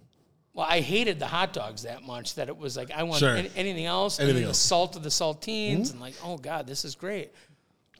Well, 0.54 0.68
I 0.70 0.80
hated 0.80 1.20
the 1.20 1.28
hot 1.28 1.54
dogs 1.54 1.84
that 1.84 2.04
much 2.04 2.36
that 2.36 2.50
it 2.50 2.58
was 2.58 2.76
like 2.78 2.92
I 2.92 3.04
want 3.04 3.20
Sure. 3.20 3.36
anything 3.36 3.86
else. 3.86 4.20
Anything 4.20 4.44
else. 4.44 4.62
the 4.62 4.68
salt 4.68 4.96
of 4.96 5.04
the 5.04 5.10
saltines, 5.10 5.72
mm-hmm. 5.72 5.92
and 5.92 6.00
like, 6.02 6.16
oh 6.24 6.38
god, 6.38 6.68
this 6.68 6.84
is 6.86 6.96
great. 6.96 7.32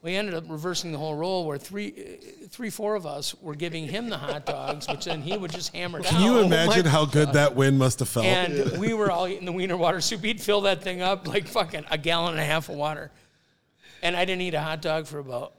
We 0.02 0.16
ended 0.16 0.34
up 0.34 0.46
reversing 0.48 0.94
the 0.94 0.98
whole 0.98 1.16
role 1.16 1.46
where 1.46 1.58
three, 1.58 2.18
uh, 2.58 2.70
four 2.72 2.96
of 2.96 3.06
us 3.06 3.36
were 3.42 3.56
giving 3.56 3.86
him 3.86 4.10
the 4.10 4.18
hot 4.18 4.46
dogs, 4.46 4.88
which 4.88 5.06
then 5.06 5.22
he 5.22 5.38
would 5.38 5.52
just 5.52 5.76
hammer 5.76 6.00
down. 6.00 6.14
Can 6.14 6.22
you 6.22 6.40
imagine 6.40 6.86
how 6.86 7.06
good 7.06 7.34
that 7.34 7.56
win 7.56 7.78
must 7.78 8.00
have 8.00 8.08
felt? 8.08 8.26
And 8.26 8.78
we 8.78 8.94
were 8.94 9.12
all 9.12 9.28
eating 9.28 9.46
the 9.46 9.52
wiener 9.52 9.76
water 9.76 10.00
soup. 10.00 10.24
He'd 10.24 10.40
fill 10.40 10.62
that 10.62 10.82
thing 10.82 11.02
up 11.02 11.28
like 11.28 11.48
fucking 11.48 11.86
a 11.92 11.98
gallon 11.98 12.32
and 12.32 12.40
a 12.40 12.46
half 12.46 12.70
of 12.70 12.76
water. 12.76 13.12
And 14.02 14.16
I 14.16 14.24
didn't 14.24 14.42
eat 14.42 14.54
a 14.54 14.62
hot 14.62 14.82
dog 14.82 15.06
for 15.06 15.20
about 15.20 15.54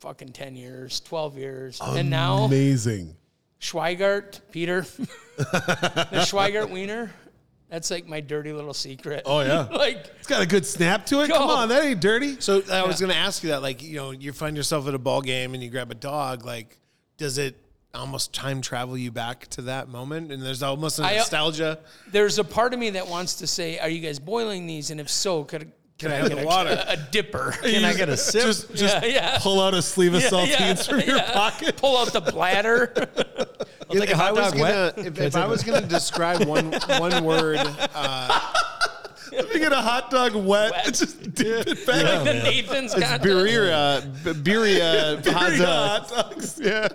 fucking 0.00 0.32
10 0.32 0.54
years, 0.56 1.00
12 1.00 1.38
years. 1.38 1.80
And 1.82 2.10
now 2.10 2.44
Amazing. 2.44 3.16
Schweigert, 3.58 4.40
Peter, 4.52 4.82
the 5.38 6.24
Schweigert 6.26 6.70
wiener. 6.70 7.10
That's 7.68 7.90
like 7.90 8.06
my 8.06 8.20
dirty 8.20 8.52
little 8.52 8.74
secret. 8.74 9.22
Oh, 9.26 9.40
yeah. 9.40 9.62
like 9.72 10.06
It's 10.18 10.26
got 10.28 10.42
a 10.42 10.46
good 10.46 10.64
snap 10.64 11.04
to 11.06 11.22
it. 11.22 11.28
Come 11.28 11.50
on, 11.50 11.68
that 11.70 11.84
ain't 11.84 12.00
dirty. 12.00 12.40
So 12.40 12.62
I 12.70 12.86
was 12.86 13.00
going 13.00 13.10
to 13.10 13.18
ask 13.18 13.42
you 13.42 13.48
that, 13.50 13.60
like, 13.62 13.82
you 13.82 13.96
know, 13.96 14.12
you 14.12 14.32
find 14.32 14.56
yourself 14.56 14.86
at 14.86 14.94
a 14.94 14.98
ball 14.98 15.20
game 15.20 15.52
and 15.54 15.62
you 15.62 15.68
grab 15.70 15.90
a 15.90 15.94
dog. 15.96 16.44
Like, 16.44 16.78
does 17.16 17.38
it 17.38 17.56
almost 17.92 18.32
time 18.34 18.60
travel 18.60 18.96
you 18.96 19.10
back 19.10 19.46
to 19.48 19.62
that 19.62 19.88
moment? 19.88 20.30
And 20.30 20.42
there's 20.42 20.62
almost 20.62 20.98
a 21.00 21.04
I- 21.04 21.14
uh, 21.14 21.16
nostalgia. 21.18 21.80
there's 22.12 22.38
a 22.38 22.44
part 22.44 22.72
of 22.72 22.78
me 22.78 22.90
that 22.90 23.08
wants 23.08 23.34
to 23.36 23.46
say, 23.46 23.78
"Are 23.80 23.88
you 23.88 24.00
guys 24.00 24.18
boiling 24.20 24.66
these?" 24.66 24.90
And 24.90 25.00
if 25.00 25.08
so, 25.10 25.42
could 25.44 25.72
Can 25.98 26.12
I 26.12 26.16
have 26.16 26.28
get 26.28 26.36
the 26.36 26.42
a, 26.42 26.46
water? 26.46 26.84
A, 26.86 26.96
dipper. 27.10 27.52
Can 27.62 27.84
I 27.84 27.94
get 27.94 28.10
a 28.10 28.16
sip? 28.18 28.42
Just, 28.42 28.74
just 28.74 29.02
Yeah, 29.02 29.06
yeah. 29.06 29.38
pull 29.40 29.60
out 29.62 29.72
a 29.72 29.80
sleeve 29.80 30.12
of 30.14 30.20
Yeah, 30.22 30.28
saltines 30.28 30.86
from 30.86 31.00
your 31.00 31.20
pocket. 31.22 31.76
Pull 31.78 31.96
out 31.96 32.12
the 32.12 32.20
bladder. 32.20 32.92
I'll 33.88 33.96
take 33.96 34.08
a 34.08 34.12
if 34.12 34.18
I 34.18 34.22
hot 34.24 34.34
was 34.34 34.44
dog 34.50 34.52
gonna, 34.58 34.92
wet. 34.96 34.98
if, 35.06 35.20
I 35.20 35.24
if 35.24 35.36
I 35.36 35.46
was 35.46 35.62
going 35.62 35.82
to 35.82 35.88
describe 35.88 36.44
one 36.46 36.72
one 36.98 37.24
word, 37.24 37.58
uh, 37.94 38.52
If 39.32 39.52
you 39.52 39.58
get 39.58 39.72
a 39.72 39.76
hot 39.82 40.10
dog 40.10 40.34
wet, 40.34 40.84
just 40.86 41.34
dip 41.34 41.66
it 41.66 41.86
back. 41.86 42.04
like 42.04 42.24
the 42.24 42.34
Nathan's 42.34 42.92
it's 42.94 43.00
got 43.00 43.20
birria, 43.20 44.02
b- 44.24 44.32
birria 44.50 45.22
Three 45.22 45.32
hot 45.32 45.52
dog. 45.58 46.02
hot 46.08 46.30
dogs. 46.30 46.60
Yeah. 46.62 46.88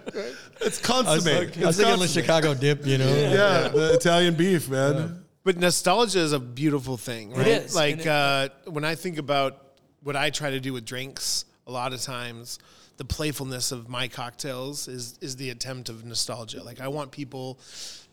It's 0.62 0.62
I 0.62 0.62
was, 0.62 0.80
consomme. 0.80 1.06
I 1.06 1.40
was 1.40 1.58
It's 1.58 1.78
thinking 1.78 2.00
the. 2.00 2.08
Chicago 2.08 2.54
dip, 2.54 2.86
you 2.86 2.98
know? 2.98 3.08
Yeah, 3.16 3.68
the 3.68 3.94
Italian 3.94 4.36
beef, 4.36 4.70
man. 4.70 5.24
But 5.44 5.58
nostalgia 5.58 6.20
is 6.20 6.34
a 6.34 6.40
beautiful 6.40 6.98
thing, 6.98 7.32
right? 7.34 7.48
is, 7.48 7.76
Like 7.76 7.94
and 7.94 8.02
it- 8.02 8.08
uh, 8.08 8.50
when 8.72 8.86
I 8.86 8.96
think 8.96 9.18
about 9.18 9.58
what 10.04 10.16
I 10.16 10.30
try 10.30 10.52
to 10.52 10.60
do 10.60 10.74
with 10.74 10.86
drinks, 10.86 11.46
a 11.68 11.72
lot 11.72 11.94
of 11.94 12.02
times 12.02 12.60
the 12.98 13.06
playfulness 13.06 13.72
of 13.72 13.90
my 13.90 14.08
cocktails 14.08 14.88
is 14.88 15.18
is 15.22 15.36
the 15.38 15.50
attempt 15.50 15.90
of 15.90 16.06
nostalgia. 16.06 16.62
Like 16.64 16.80
I 16.80 16.88
want 16.88 17.12
people 17.12 17.60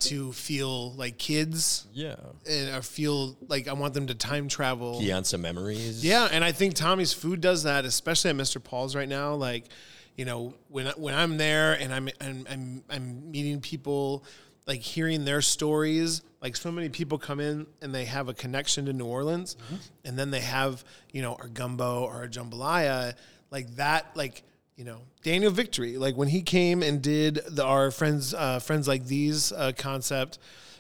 to 0.01 0.33
feel 0.33 0.93
like 0.93 1.19
kids 1.19 1.87
Yeah. 1.93 2.15
and 2.49 2.75
or 2.75 2.83
feel 2.83 3.37
like 3.49 3.69
I 3.69 3.73
want 3.73 3.95
them 3.95 4.07
to 4.07 4.15
time 4.15 4.49
travel. 4.49 4.99
Key 5.01 5.13
on 5.13 5.25
some 5.25 5.43
memories. 5.43 6.05
Yeah, 6.05 6.29
and 6.31 6.45
I 6.45 6.53
think 6.53 6.75
Tommy's 6.75 7.13
food 7.13 7.41
does 7.41 7.65
that, 7.65 7.85
especially 7.85 8.31
at 8.31 8.37
Mr. 8.37 8.63
Paul's 8.63 8.95
right 8.95 9.09
now. 9.09 9.35
Like, 9.35 9.65
you 10.17 10.25
know, 10.25 10.55
when 10.69 10.87
when 10.97 11.15
I'm 11.15 11.37
there 11.37 11.75
and 11.75 11.93
I'm 11.93 12.09
I'm 12.21 12.47
I'm, 12.49 12.85
I'm 12.89 13.31
meeting 13.31 13.61
people, 13.61 14.25
like 14.67 14.81
hearing 14.81 15.25
their 15.25 15.43
stories. 15.43 16.23
Like 16.41 16.55
so 16.57 16.71
many 16.71 16.89
people 16.89 17.19
come 17.19 17.41
in 17.41 17.67
and 17.83 17.93
they 17.93 18.05
have 18.05 18.29
a 18.29 18.35
connection 18.35 18.87
to 18.87 18.93
New 18.93 19.07
Orleans, 19.07 19.57
mm-hmm. 19.57 19.75
and 20.05 20.19
then 20.19 20.31
they 20.31 20.41
have 20.41 20.85
you 21.13 21.21
know 21.21 21.35
our 21.35 21.49
gumbo 21.49 22.05
or 22.05 22.15
our 22.15 22.29
jambalaya, 22.29 23.15
like 23.51 23.69
that, 23.77 24.17
like. 24.17 24.45
You 24.79 24.85
know, 24.85 25.01
Daniel 25.23 25.51
Victory, 25.51 25.99
like 25.99 26.17
when 26.17 26.29
he 26.29 26.41
came 26.41 26.83
and 26.83 27.03
did 27.03 27.41
the 27.49 27.65
our 27.65 27.91
friends, 27.91 28.33
uh, 28.33 28.61
friends 28.61 28.87
like 28.87 29.05
these 29.05 29.51
uh, 29.51 29.73
concept, 29.77 30.39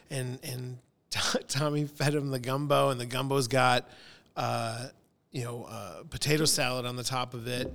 and 0.08 0.38
and 0.44 0.78
Tommy 1.48 1.84
fed 1.84 2.14
him 2.14 2.30
the 2.30 2.38
gumbo, 2.38 2.90
and 2.90 3.00
the 3.00 3.06
gumbo's 3.06 3.48
got 3.48 3.90
uh, 4.36 4.86
you 5.32 5.44
know, 5.44 5.64
uh, 5.64 6.04
potato 6.08 6.44
salad 6.44 6.86
on 6.86 6.96
the 6.96 7.02
top 7.02 7.34
of 7.34 7.46
it. 7.46 7.70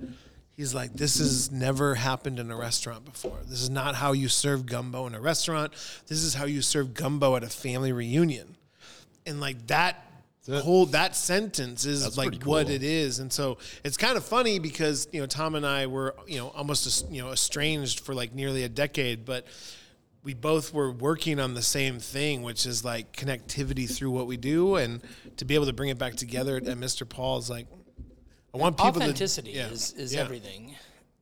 He's 0.56 0.74
like, 0.74 0.92
this 0.94 1.18
has 1.18 1.50
never 1.50 1.94
happened 1.94 2.38
in 2.38 2.50
a 2.50 2.56
restaurant 2.56 3.04
before. 3.04 3.38
This 3.46 3.60
is 3.60 3.70
not 3.70 3.94
how 3.94 4.12
you 4.12 4.28
serve 4.28 4.66
gumbo 4.66 5.06
in 5.06 5.14
a 5.14 5.20
restaurant. 5.20 5.72
This 6.06 6.22
is 6.22 6.34
how 6.34 6.46
you 6.46 6.62
serve 6.62 6.94
gumbo 6.94 7.36
at 7.36 7.42
a 7.42 7.48
family 7.48 7.92
reunion. 7.92 8.56
And 9.26 9.40
like 9.40 9.66
that 9.66 10.06
whole 10.48 10.86
that 10.86 11.16
sentence 11.16 11.86
is 11.86 12.02
That's 12.02 12.18
like 12.18 12.28
pretty 12.28 12.44
what 12.44 12.68
it 12.68 12.82
is. 12.82 13.18
And 13.18 13.32
so 13.32 13.58
it's 13.82 13.96
kind 13.96 14.16
of 14.16 14.24
funny 14.24 14.58
because, 14.58 15.08
you 15.10 15.20
know, 15.20 15.26
Tom 15.26 15.54
and 15.54 15.64
I 15.64 15.86
were, 15.86 16.14
you 16.26 16.38
know, 16.38 16.48
almost 16.48 17.10
you 17.10 17.22
know, 17.22 17.32
estranged 17.32 18.00
for 18.00 18.14
like 18.14 18.34
nearly 18.34 18.62
a 18.62 18.68
decade, 18.68 19.24
but 19.24 19.46
we 20.24 20.34
both 20.34 20.72
were 20.72 20.90
working 20.90 21.38
on 21.38 21.54
the 21.54 21.62
same 21.62 21.98
thing, 21.98 22.42
which 22.42 22.66
is 22.66 22.84
like 22.84 23.14
connectivity 23.14 23.90
through 23.90 24.10
what 24.10 24.26
we 24.26 24.36
do, 24.36 24.76
and 24.76 25.02
to 25.36 25.44
be 25.44 25.54
able 25.54 25.66
to 25.66 25.72
bring 25.72 25.90
it 25.90 25.98
back 25.98 26.14
together 26.14 26.56
at 26.56 26.64
Mr. 26.64 27.08
Paul's 27.08 27.50
like, 27.50 27.66
I 28.52 28.56
want 28.56 28.76
people 28.76 29.02
Authenticity 29.02 29.52
to, 29.52 29.58
yeah, 29.58 29.68
is, 29.68 29.92
is 29.92 30.14
yeah. 30.14 30.20
everything, 30.20 30.74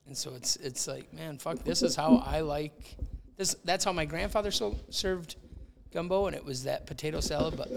and 0.06 0.16
so 0.16 0.34
it's 0.34 0.56
it's 0.56 0.86
like, 0.86 1.12
man, 1.12 1.38
fuck, 1.38 1.64
this 1.64 1.82
is 1.82 1.96
how 1.96 2.22
I 2.24 2.40
like 2.40 2.96
this. 3.36 3.56
That's 3.64 3.84
how 3.84 3.92
my 3.92 4.04
grandfather 4.04 4.50
so, 4.50 4.76
served 4.90 5.36
gumbo, 5.92 6.26
and 6.26 6.36
it 6.36 6.44
was 6.44 6.64
that 6.64 6.86
potato 6.86 7.20
salad, 7.20 7.56
but 7.56 7.70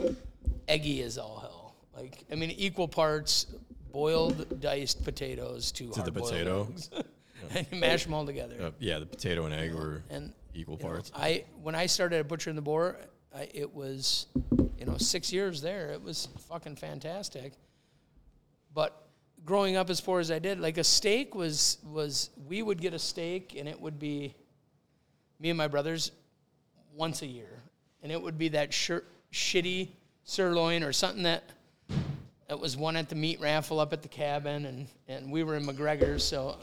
eggy 0.68 1.02
as 1.02 1.18
all 1.18 1.40
hell. 1.40 1.76
Like, 1.96 2.24
I 2.32 2.36
mean, 2.36 2.52
equal 2.52 2.88
parts 2.88 3.48
boiled 3.92 4.60
diced 4.60 5.04
potatoes 5.04 5.72
to, 5.74 5.90
To 5.92 6.02
the 6.02 6.12
potato. 6.12 6.68
and 7.56 7.68
you 7.72 7.80
mash 7.80 8.04
them 8.04 8.14
all 8.14 8.26
together. 8.26 8.56
Uh, 8.62 8.72
yeah, 8.80 9.00
the 9.00 9.06
potato 9.06 9.46
and 9.46 9.54
egg 9.54 9.74
were 9.74 10.04
and 10.10 10.34
equal 10.54 10.78
you 10.78 10.84
know, 10.84 10.90
parts. 10.90 11.12
I 11.16 11.46
when 11.62 11.76
I 11.76 11.86
started 11.86 12.20
at 12.20 12.28
Butcher 12.28 12.50
and 12.50 12.58
the 12.58 12.62
Boar, 12.62 12.98
I, 13.34 13.50
it 13.54 13.74
was 13.74 14.28
you 14.78 14.86
know 14.86 14.98
six 14.98 15.32
years 15.32 15.62
there. 15.62 15.92
It 15.92 16.02
was 16.02 16.28
fucking 16.50 16.76
fantastic. 16.76 17.54
But 18.74 19.08
growing 19.46 19.78
up 19.78 19.90
as 19.90 20.02
poor 20.02 20.20
as 20.20 20.32
I 20.32 20.40
did, 20.40 20.60
like 20.60 20.78
a 20.78 20.84
steak 20.84 21.36
was 21.36 21.78
was 21.84 22.30
we 22.48 22.62
would 22.62 22.82
get 22.82 22.94
a 22.94 23.00
steak 23.00 23.56
and 23.58 23.68
it 23.68 23.80
would 23.80 24.00
be 24.00 24.36
me 25.40 25.50
and 25.50 25.58
my 25.58 25.68
brothers 25.68 26.12
once 26.94 27.22
a 27.22 27.28
year, 27.28 27.62
and 28.04 28.12
it 28.12 28.22
would 28.22 28.38
be 28.38 28.50
that 28.50 28.74
shir- 28.74 29.06
shitty 29.32 29.90
sirloin 30.26 30.84
or 30.84 30.92
something 30.92 31.24
that 31.24 31.44
that 32.50 32.60
was 32.60 32.76
won 32.78 32.96
at 32.96 33.10
the 33.10 33.16
meat 33.16 33.40
raffle 33.40 33.80
up 33.80 33.94
at 33.94 34.02
the 34.02 34.08
cabin, 34.08 34.66
and 34.66 34.88
and 35.08 35.32
we 35.32 35.44
were 35.44 35.56
in 35.56 35.66
McGregor's, 35.66 36.24
so 36.24 36.58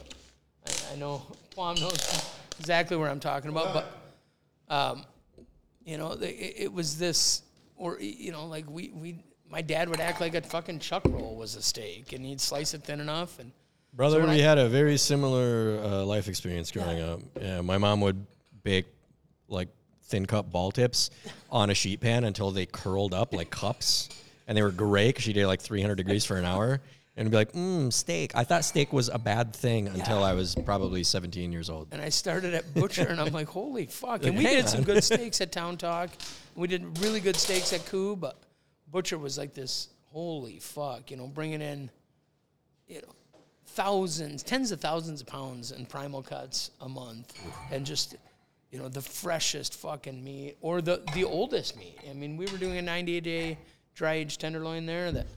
I, 0.67 0.93
I 0.93 0.95
know 0.97 1.21
Plum 1.49 1.75
knows 1.75 2.31
exactly 2.59 2.95
where 2.95 3.09
I'm 3.09 3.19
talking 3.19 3.49
about, 3.49 3.73
but 3.73 4.73
um, 4.73 5.03
you 5.83 5.97
know, 5.97 6.11
it, 6.13 6.53
it 6.57 6.73
was 6.73 6.97
this, 6.97 7.41
or 7.75 7.99
you 7.99 8.31
know, 8.31 8.45
like 8.45 8.69
we 8.69 8.91
we 8.93 9.23
my 9.49 9.61
dad 9.61 9.89
would 9.89 9.99
act 9.99 10.21
like 10.21 10.35
a 10.35 10.41
fucking 10.41 10.79
chuck 10.79 11.03
roll 11.05 11.35
was 11.35 11.55
a 11.55 11.61
steak, 11.61 12.13
and 12.13 12.25
he'd 12.25 12.39
slice 12.41 12.73
it 12.73 12.83
thin 12.83 12.99
enough, 12.99 13.39
and 13.39 13.51
Brother, 13.93 14.19
when 14.21 14.29
we 14.29 14.41
I- 14.41 14.47
had 14.47 14.57
a 14.57 14.69
very 14.69 14.97
similar 14.97 15.79
uh, 15.83 16.03
life 16.05 16.27
experience 16.27 16.71
growing 16.71 17.01
up. 17.01 17.19
Yeah, 17.39 17.61
my 17.61 17.77
mom 17.77 17.99
would 18.01 18.25
bake 18.63 18.85
like 19.49 19.67
thin 20.03 20.25
cut 20.25 20.51
ball 20.51 20.71
tips 20.71 21.09
on 21.49 21.69
a 21.69 21.73
sheet 21.73 22.01
pan 22.01 22.23
until 22.23 22.51
they 22.51 22.65
curled 22.65 23.13
up 23.13 23.33
like 23.33 23.49
cups, 23.49 24.09
and 24.47 24.57
they 24.57 24.61
were 24.61 24.71
gray 24.71 25.09
because 25.09 25.23
she 25.23 25.33
did 25.33 25.47
like 25.47 25.61
300 25.61 25.95
degrees 25.95 26.25
for 26.25 26.37
an 26.37 26.45
hour, 26.45 26.81
and 27.15 27.29
be 27.29 27.37
like, 27.37 27.53
"Mmm, 27.53 27.91
steak." 27.91 28.35
I 28.35 28.43
thought 28.43 28.65
steak 28.65 28.91
was 28.91 29.09
a 29.09 29.19
bad 29.19 29.55
thing 29.55 29.87
until 29.87 30.23
I 30.23 30.33
was 30.33 30.55
probably 30.65 31.03
17 31.03 31.51
years 31.51 31.69
old. 31.69 31.87
And 31.91 32.01
I 32.01 32.09
started 32.09 32.53
at 32.53 32.73
Butcher, 32.73 33.07
and 33.07 33.19
I'm 33.19 33.33
like, 33.33 33.47
holy 33.47 33.85
fuck. 33.85 34.25
And 34.25 34.37
we 34.37 34.43
hang 34.43 34.55
did 34.55 34.69
some 34.69 34.83
good 34.83 35.03
steaks 35.11 35.41
at 35.41 35.51
Town 35.51 35.77
Talk. 35.77 36.09
We 36.55 36.67
did 36.67 36.99
really 36.99 37.19
good 37.19 37.35
steaks 37.35 37.73
at 37.73 37.85
Coup, 37.85 38.15
but 38.15 38.37
Butcher 38.91 39.17
was 39.17 39.37
like 39.37 39.53
this, 39.53 39.89
holy 40.11 40.59
fuck, 40.59 41.09
you 41.09 41.17
know, 41.17 41.27
bringing 41.27 41.61
in, 41.61 41.89
you 42.87 43.01
know, 43.01 43.13
thousands, 43.67 44.43
tens 44.43 44.71
of 44.71 44.79
thousands 44.79 45.21
of 45.21 45.27
pounds 45.27 45.71
in 45.71 45.85
primal 45.85 46.21
cuts 46.21 46.69
a 46.81 46.87
month. 46.87 47.33
And 47.71 47.85
just, 47.85 48.15
you 48.73 48.79
know, 48.79 48.89
the 48.89 49.01
freshest 49.01 49.75
fucking 49.75 50.23
meat 50.23 50.57
or 50.59 50.81
the 50.81 51.03
the 51.13 51.23
oldest 51.23 51.77
meat. 51.77 51.99
I 52.09 52.13
mean, 52.13 52.37
we 52.37 52.47
were 52.47 52.57
doing 52.57 52.77
a 52.79 52.81
98 52.81 53.23
day 53.23 53.57
dry 53.93 54.15
aged 54.15 54.41
tenderloin 54.41 54.87
there 54.87 55.11
that 55.11 55.27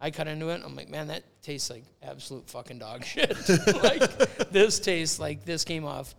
I 0.00 0.12
cut 0.12 0.28
into 0.28 0.50
it. 0.50 0.62
I'm 0.64 0.76
like, 0.76 0.88
man, 0.88 1.08
that 1.08 1.24
tastes 1.42 1.70
like 1.70 1.82
absolute 2.04 2.48
fucking 2.48 2.78
dog 2.78 3.04
shit. 3.12 3.36
like 3.82 4.50
this 4.50 4.78
tastes 4.78 5.18
like 5.18 5.44
this 5.44 5.64
came 5.64 5.84
off 5.84 6.14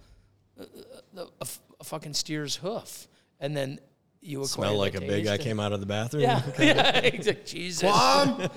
uh, 0.59 0.63
uh, 0.63 0.65
uh, 0.65 0.99
a, 1.13 1.15
the, 1.15 1.21
a, 1.23 1.29
f- 1.43 1.59
a 1.79 1.83
fucking 1.85 2.13
steer's 2.13 2.57
hoof, 2.57 3.07
and 3.39 3.55
then 3.55 3.79
you 4.19 4.39
acquire 4.41 4.67
Smell 4.67 4.73
the 4.73 4.77
like 4.79 4.95
a 4.95 4.99
big 4.99 5.23
guy 5.23 5.37
taste. 5.37 5.47
came 5.47 5.61
out 5.61 5.71
of 5.71 5.79
the 5.79 5.85
bathroom. 5.85 6.23
Yeah, 6.23 6.41
yeah, 6.59 6.97
exactly. 6.97 7.45
Jesus. 7.45 7.89
Quam, 7.89 8.49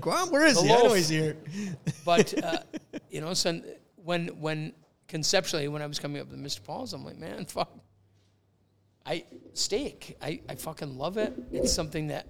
Quam, 0.00 0.30
where 0.30 0.46
is 0.46 0.56
The 0.56 0.62
he? 0.62 0.72
I 0.72 0.76
know 0.78 0.94
he's 0.94 1.08
here. 1.10 1.36
But 2.06 2.42
uh, 2.42 2.58
you 3.10 3.20
know, 3.20 3.34
so 3.34 3.60
when 3.96 4.28
when 4.40 4.72
conceptually 5.12 5.68
when 5.68 5.82
I 5.82 5.86
was 5.86 5.98
coming 5.98 6.22
up 6.22 6.30
with 6.30 6.42
Mr. 6.42 6.64
Paul's, 6.64 6.94
I'm 6.94 7.04
like, 7.04 7.18
man, 7.18 7.44
fuck. 7.44 7.70
I 9.04 9.24
steak. 9.52 10.16
I, 10.22 10.40
I 10.48 10.54
fucking 10.54 10.96
love 10.96 11.18
it. 11.18 11.34
It's 11.52 11.70
something 11.70 12.06
that 12.06 12.28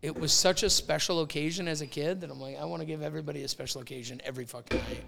it 0.00 0.18
was 0.18 0.32
such 0.32 0.62
a 0.62 0.70
special 0.70 1.20
occasion 1.20 1.68
as 1.68 1.82
a 1.82 1.86
kid 1.86 2.22
that 2.22 2.30
I'm 2.30 2.40
like, 2.40 2.56
I 2.56 2.64
want 2.64 2.80
to 2.80 2.86
give 2.86 3.02
everybody 3.02 3.42
a 3.42 3.48
special 3.48 3.82
occasion 3.82 4.22
every 4.24 4.46
fucking 4.46 4.78
night. 4.78 5.04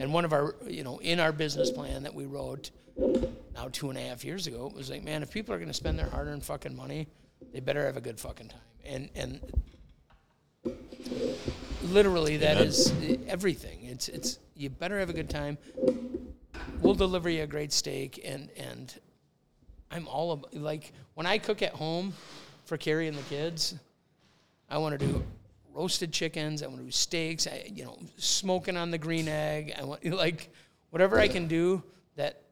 And 0.00 0.12
one 0.12 0.26
of 0.26 0.34
our, 0.34 0.54
you 0.66 0.84
know, 0.84 0.98
in 0.98 1.18
our 1.18 1.32
business 1.32 1.70
plan 1.70 2.02
that 2.02 2.14
we 2.14 2.26
wrote 2.26 2.72
now 3.54 3.68
two 3.72 3.88
and 3.88 3.98
a 3.98 4.02
half 4.02 4.22
years 4.22 4.46
ago, 4.46 4.66
it 4.66 4.76
was 4.76 4.90
like, 4.90 5.02
man, 5.02 5.22
if 5.22 5.30
people 5.30 5.54
are 5.54 5.58
going 5.58 5.68
to 5.68 5.74
spend 5.74 5.98
their 5.98 6.10
hard-earned 6.10 6.44
fucking 6.44 6.76
money, 6.76 7.08
they 7.54 7.60
better 7.60 7.86
have 7.86 7.96
a 7.96 8.02
good 8.02 8.20
fucking 8.20 8.48
time. 8.48 8.60
And 8.84 9.08
and 9.14 9.40
literally 11.82 12.38
that 12.38 12.58
is 12.58 12.92
eh, 13.02 13.16
everything. 13.26 13.78
It's 13.84 14.08
it's 14.08 14.38
you 14.56 14.70
better 14.70 14.98
have 14.98 15.10
a 15.10 15.12
good 15.12 15.30
time. 15.30 15.58
We'll 16.80 16.94
deliver 16.94 17.28
you 17.30 17.42
a 17.42 17.46
great 17.46 17.72
steak, 17.72 18.20
and 18.24 18.50
and 18.56 18.94
I'm 19.90 20.08
all 20.08 20.32
about 20.32 20.54
like 20.54 20.92
when 21.14 21.26
I 21.26 21.38
cook 21.38 21.62
at 21.62 21.72
home 21.72 22.12
for 22.64 22.76
Carrie 22.76 23.08
and 23.08 23.16
the 23.16 23.22
kids. 23.22 23.74
I 24.70 24.78
want 24.78 24.98
to 24.98 25.06
do 25.06 25.22
roasted 25.74 26.12
chickens. 26.12 26.62
I 26.62 26.66
want 26.66 26.78
to 26.78 26.84
do 26.84 26.90
steaks. 26.90 27.46
I, 27.46 27.70
you 27.74 27.84
know, 27.84 27.98
smoking 28.16 28.76
on 28.78 28.90
the 28.90 28.96
green 28.96 29.28
egg. 29.28 29.74
I 29.78 29.84
want 29.84 30.04
like 30.06 30.50
whatever 30.90 31.18
I 31.18 31.28
can 31.28 31.46
do 31.46 31.82
that 32.16 32.42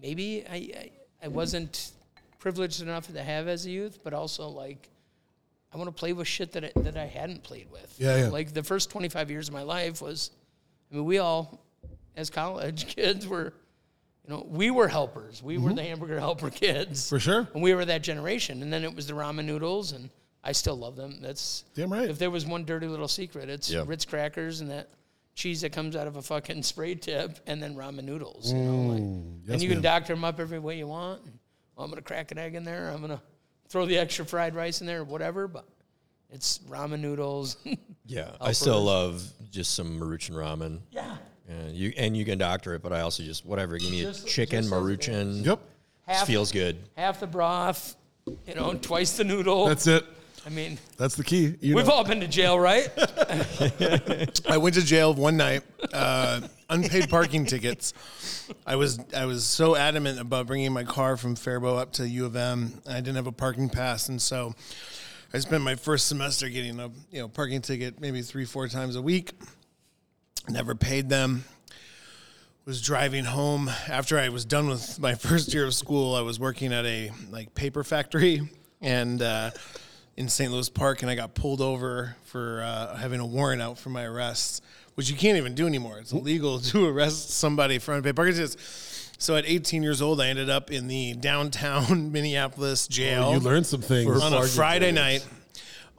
maybe 0.00 0.44
I, 0.48 0.56
I 0.56 0.90
I 1.24 1.28
wasn't 1.28 1.92
privileged 2.38 2.80
enough 2.80 3.12
to 3.12 3.22
have 3.22 3.48
as 3.48 3.66
a 3.66 3.70
youth, 3.70 3.98
but 4.04 4.14
also 4.14 4.48
like 4.48 4.88
I 5.72 5.76
want 5.76 5.88
to 5.88 5.92
play 5.98 6.12
with 6.12 6.26
shit 6.26 6.52
that 6.52 6.64
I, 6.64 6.72
that 6.80 6.96
I 6.96 7.06
hadn't 7.06 7.42
played 7.42 7.70
with. 7.70 7.94
Yeah, 7.98 8.16
yeah. 8.16 8.28
Like 8.28 8.54
the 8.54 8.62
first 8.62 8.90
25 8.90 9.30
years 9.30 9.48
of 9.48 9.54
my 9.54 9.62
life 9.62 10.00
was, 10.00 10.30
I 10.90 10.94
mean, 10.96 11.04
we 11.04 11.18
all, 11.18 11.64
as 12.16 12.30
college 12.30 12.86
kids, 12.96 13.26
were, 13.26 13.52
you 14.24 14.30
know, 14.34 14.46
we 14.48 14.70
were 14.70 14.88
helpers. 14.88 15.42
We 15.42 15.58
were 15.58 15.72
the 15.74 15.82
hamburger 15.82 16.18
helper 16.26 16.50
kids. 16.50 17.04
Mm-hmm. 17.04 17.16
For 17.16 17.20
sure. 17.20 17.48
And 17.52 17.62
we 17.62 17.74
were 17.74 17.84
that 17.84 18.02
generation. 18.02 18.62
And 18.62 18.72
then 18.72 18.82
it 18.84 18.94
was 18.94 19.06
the 19.06 19.12
ramen 19.12 19.44
noodles, 19.44 19.92
and 19.92 20.08
I 20.42 20.52
still 20.52 20.76
love 20.76 20.96
them. 20.96 21.18
That's 21.20 21.64
Damn 21.74 21.92
right. 21.92 22.08
If 22.08 22.18
there 22.18 22.30
was 22.30 22.46
one 22.46 22.64
dirty 22.64 22.86
little 22.86 23.08
secret, 23.08 23.48
it's 23.50 23.70
Yeah. 23.70 23.84
Ritz 23.86 24.04
crackers 24.06 24.60
and 24.62 24.70
that 24.70 24.88
cheese 25.34 25.60
that 25.60 25.72
comes 25.72 25.94
out 25.96 26.06
of 26.06 26.16
a 26.16 26.22
fucking 26.22 26.62
spray 26.72 26.94
tip, 26.94 27.38
and 27.46 27.62
then 27.62 27.74
ramen 27.76 28.04
noodles. 28.04 28.52
You 28.52 28.58
know, 28.58 28.92
like, 28.92 29.02
Mm, 29.02 29.40
yes, 29.44 29.52
and 29.52 29.62
you 29.62 29.68
can 29.68 29.82
doctor 29.82 30.14
them 30.14 30.24
up 30.24 30.40
every 30.40 30.58
way 30.58 30.78
you 30.78 30.86
want. 30.88 31.20
Well, 31.76 31.84
I'm 31.84 31.90
gonna 31.90 32.02
crack 32.02 32.32
an 32.32 32.38
egg 32.38 32.54
in 32.56 32.64
there. 32.64 32.88
I'm 32.90 33.00
gonna 33.02 33.22
throw 33.68 33.86
the 33.86 33.98
extra 33.98 34.24
fried 34.24 34.54
rice 34.54 34.80
in 34.80 34.86
there, 34.86 35.00
or 35.00 35.04
whatever. 35.04 35.48
But 35.48 35.64
it's 36.30 36.58
ramen 36.68 37.00
noodles. 37.00 37.56
Yeah, 38.10 38.30
I 38.40 38.52
still 38.52 38.80
love 38.82 39.22
just 39.50 39.74
some 39.74 40.00
Maruchan 40.00 40.30
ramen. 40.30 40.78
yeah. 40.90 41.18
Yeah, 41.46 41.68
you 41.70 41.92
and 41.98 42.16
you 42.16 42.24
can 42.24 42.38
doctor 42.38 42.74
it, 42.74 42.82
but 42.82 42.90
I 42.90 43.00
also 43.00 43.22
just 43.22 43.44
whatever. 43.44 43.76
Give 43.76 43.90
me 43.90 44.00
Just- 44.00 44.22
a 44.22 44.26
chicken 44.26 44.62
just 44.62 44.72
as 44.72 44.80
it 44.80 44.82
Maruchan. 44.82 45.44
Yep. 45.44 45.60
Just 46.08 46.26
feels 46.26 46.50
good. 46.50 46.78
half 46.96 47.20
the 47.20 47.26
broth. 47.26 47.96
You 48.46 48.54
know, 48.54 48.72
twice 48.80 49.14
the 49.18 49.24
noodle. 49.24 49.66
That's 49.66 49.86
it. 49.86 50.06
I 50.46 50.48
mean, 50.48 50.78
That's 50.96 51.16
the 51.16 51.24
key. 51.24 51.54
You 51.60 51.76
we've 51.76 51.86
know. 51.86 51.92
all 51.92 52.04
been 52.04 52.20
to 52.20 52.28
jail, 52.28 52.58
right? 52.58 52.88
I 54.48 54.56
went 54.56 54.74
to 54.76 54.82
jail 54.84 55.12
one 55.12 55.36
night, 55.36 55.62
uh, 55.92 56.40
unpaid 56.68 57.08
parking 57.10 57.46
tickets. 57.46 57.92
I 58.66 58.76
was 58.76 59.00
I 59.16 59.26
was 59.26 59.44
so 59.44 59.76
adamant 59.76 60.20
about 60.20 60.46
bringing 60.46 60.72
my 60.72 60.84
car 60.84 61.16
from 61.16 61.34
Faribault 61.34 61.78
up 61.78 61.92
to 61.94 62.08
U 62.08 62.26
of 62.26 62.36
M. 62.36 62.80
I 62.86 62.94
didn't 62.94 63.16
have 63.16 63.26
a 63.26 63.32
parking 63.32 63.68
pass, 63.68 64.08
and 64.08 64.20
so 64.20 64.54
I 65.32 65.38
spent 65.38 65.62
my 65.62 65.74
first 65.74 66.06
semester 66.06 66.48
getting 66.48 66.78
a 66.80 66.90
you 67.10 67.20
know 67.20 67.28
parking 67.28 67.60
ticket 67.60 68.00
maybe 68.00 68.22
three 68.22 68.44
four 68.44 68.68
times 68.68 68.96
a 68.96 69.02
week. 69.02 69.32
Never 70.48 70.74
paid 70.74 71.08
them. 71.08 71.44
Was 72.64 72.82
driving 72.82 73.24
home 73.24 73.70
after 73.88 74.18
I 74.18 74.28
was 74.28 74.44
done 74.44 74.68
with 74.68 75.00
my 75.00 75.14
first 75.16 75.54
year 75.54 75.64
of 75.66 75.74
school. 75.74 76.14
I 76.14 76.20
was 76.20 76.38
working 76.38 76.72
at 76.72 76.84
a 76.84 77.10
like 77.30 77.54
paper 77.54 77.84
factory 77.84 78.48
and. 78.80 79.22
Uh, 79.22 79.50
in 80.18 80.28
St. 80.28 80.50
Louis 80.50 80.68
Park, 80.68 81.02
and 81.02 81.10
I 81.12 81.14
got 81.14 81.34
pulled 81.34 81.60
over 81.60 82.16
for 82.24 82.60
uh, 82.60 82.96
having 82.96 83.20
a 83.20 83.24
warrant 83.24 83.62
out 83.62 83.78
for 83.78 83.90
my 83.90 84.02
arrests, 84.02 84.60
which 84.98 85.08
you 85.08 85.16
can't 85.16 85.38
even 85.38 85.54
do 85.54 85.64
anymore. 85.64 86.00
It's 86.00 86.10
illegal 86.10 86.58
to 86.72 86.84
arrest 86.84 87.30
somebody 87.30 87.78
for 87.78 87.94
unpaid 87.94 88.16
parking 88.16 88.34
tickets. 88.34 89.12
So 89.16 89.36
at 89.36 89.44
18 89.46 89.84
years 89.84 90.02
old, 90.02 90.20
I 90.20 90.26
ended 90.26 90.50
up 90.50 90.72
in 90.72 90.88
the 90.88 91.14
downtown 91.14 92.10
Minneapolis 92.12 92.88
jail 92.88 93.26
Oh, 93.26 93.32
You 93.34 93.38
learned 93.38 93.64
some 93.64 93.80
things. 93.80 94.20
on 94.20 94.34
a 94.34 94.42
Friday 94.42 94.90
night, 94.90 95.24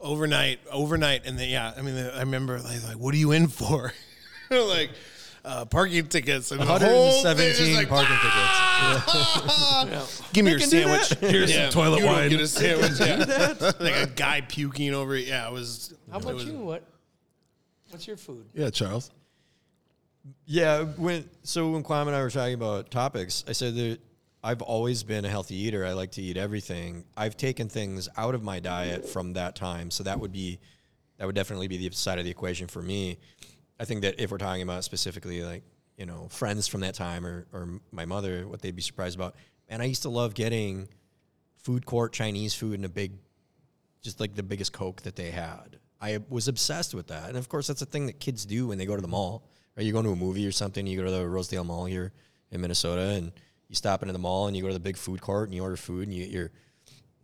overnight, 0.00 0.60
overnight, 0.70 1.24
and 1.24 1.38
then 1.38 1.48
yeah, 1.48 1.72
I 1.74 1.80
mean, 1.80 1.96
I 1.96 2.20
remember 2.20 2.60
like, 2.60 2.84
like 2.84 2.98
what 2.98 3.14
are 3.14 3.16
you 3.16 3.32
in 3.32 3.48
for? 3.48 3.94
like 4.50 4.90
uh, 5.46 5.64
parking 5.64 6.06
tickets 6.06 6.50
and 6.50 6.60
the 6.60 6.66
whole 6.66 6.78
thing 6.78 6.90
is 6.90 7.24
117 7.24 7.76
like, 7.76 7.88
parking 7.88 8.16
tickets. 9.96 10.22
Give 10.34 10.44
me 10.44 10.50
your 10.50 10.60
sandwich. 10.60 11.08
Here's 11.20 11.54
some 11.54 11.70
toilet 11.70 12.00
you 12.00 12.04
don't 12.04 12.12
wine. 12.14 12.28
Get 12.28 12.40
a 12.40 12.46
sandwich. 12.46 13.00
Yeah. 13.00 13.54
like 13.80 13.96
a 13.96 14.06
guy 14.14 14.42
puking 14.42 14.92
over. 14.92 15.16
Yeah, 15.16 15.48
it 15.48 15.52
was. 15.54 15.94
How 16.10 16.18
about 16.18 16.34
was- 16.34 16.44
you? 16.44 16.52
What? 16.58 16.82
What's 17.90 18.06
your 18.06 18.16
food? 18.16 18.46
Yeah, 18.54 18.70
Charles. 18.70 19.10
Yeah, 20.46 20.84
when 20.84 21.28
so 21.42 21.70
when 21.70 21.82
Quam 21.82 22.06
and 22.06 22.16
I 22.16 22.22
were 22.22 22.30
talking 22.30 22.54
about 22.54 22.90
topics, 22.90 23.44
I 23.48 23.52
said 23.52 23.74
that 23.76 23.98
I've 24.42 24.62
always 24.62 25.02
been 25.02 25.24
a 25.24 25.28
healthy 25.28 25.56
eater. 25.56 25.84
I 25.84 25.92
like 25.92 26.12
to 26.12 26.22
eat 26.22 26.36
everything. 26.36 27.04
I've 27.16 27.36
taken 27.36 27.68
things 27.68 28.08
out 28.16 28.34
of 28.34 28.42
my 28.42 28.60
diet 28.60 29.06
from 29.08 29.34
that 29.34 29.56
time, 29.56 29.90
so 29.90 30.04
that 30.04 30.20
would 30.20 30.32
be 30.32 30.58
that 31.18 31.26
would 31.26 31.34
definitely 31.34 31.68
be 31.68 31.76
the 31.76 31.94
side 31.94 32.18
of 32.18 32.24
the 32.24 32.30
equation 32.30 32.66
for 32.66 32.80
me. 32.80 33.18
I 33.78 33.84
think 33.84 34.02
that 34.02 34.20
if 34.20 34.30
we're 34.30 34.38
talking 34.38 34.62
about 34.62 34.84
specifically 34.84 35.42
like 35.42 35.62
you 35.96 36.06
know 36.06 36.28
friends 36.30 36.68
from 36.68 36.82
that 36.82 36.94
time 36.94 37.26
or 37.26 37.46
or 37.52 37.80
my 37.90 38.04
mother, 38.04 38.46
what 38.46 38.62
they'd 38.62 38.76
be 38.76 38.82
surprised 38.82 39.16
about. 39.16 39.34
And 39.68 39.82
I 39.82 39.86
used 39.86 40.02
to 40.02 40.10
love 40.10 40.34
getting 40.34 40.88
food 41.58 41.86
court 41.86 42.12
Chinese 42.12 42.54
food 42.54 42.74
in 42.74 42.84
a 42.84 42.88
big 42.88 43.12
just 44.02 44.20
like 44.20 44.34
the 44.34 44.42
biggest 44.42 44.72
Coke 44.72 45.02
that 45.02 45.16
they 45.16 45.30
had. 45.30 45.79
I 46.00 46.18
was 46.28 46.48
obsessed 46.48 46.94
with 46.94 47.08
that. 47.08 47.28
And 47.28 47.36
of 47.36 47.48
course, 47.48 47.66
that's 47.66 47.82
a 47.82 47.86
thing 47.86 48.06
that 48.06 48.18
kids 48.20 48.46
do 48.46 48.68
when 48.68 48.78
they 48.78 48.86
go 48.86 48.96
to 48.96 49.02
the 49.02 49.08
mall. 49.08 49.42
Right? 49.76 49.84
You 49.84 49.92
go 49.92 50.02
to 50.02 50.10
a 50.10 50.16
movie 50.16 50.46
or 50.46 50.52
something, 50.52 50.86
you 50.86 50.96
go 50.98 51.04
to 51.04 51.10
the 51.10 51.28
Rosedale 51.28 51.64
Mall 51.64 51.84
here 51.84 52.12
in 52.50 52.60
Minnesota, 52.60 53.02
and 53.10 53.32
you 53.68 53.76
stop 53.76 54.02
into 54.02 54.12
the 54.12 54.18
mall 54.18 54.48
and 54.48 54.56
you 54.56 54.62
go 54.62 54.68
to 54.68 54.74
the 54.74 54.80
big 54.80 54.96
food 54.96 55.20
court 55.20 55.48
and 55.48 55.54
you 55.54 55.62
order 55.62 55.76
food 55.76 56.08
and 56.08 56.14
you 56.16 56.24
get 56.24 56.32
your 56.32 56.50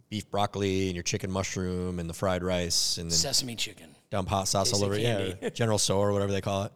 beef 0.09 0.31
broccoli 0.31 0.87
and 0.87 0.95
your 0.95 1.03
chicken 1.03 1.31
mushroom 1.31 1.99
and 1.99 2.09
the 2.09 2.15
fried 2.15 2.45
rice 2.45 2.99
and 2.99 3.11
then 3.11 3.17
Sesame 3.17 3.57
chicken. 3.57 3.97
dump 4.11 4.29
hot 4.29 4.47
sauce 4.47 4.73
all 4.73 4.79
Tasty 4.89 5.05
over 5.07 5.21
it. 5.21 5.39
Yeah. 5.43 5.49
General 5.55 5.79
So 5.79 5.99
or 5.99 6.13
whatever 6.13 6.31
they 6.31 6.41
call 6.41 6.63
it. 6.65 6.73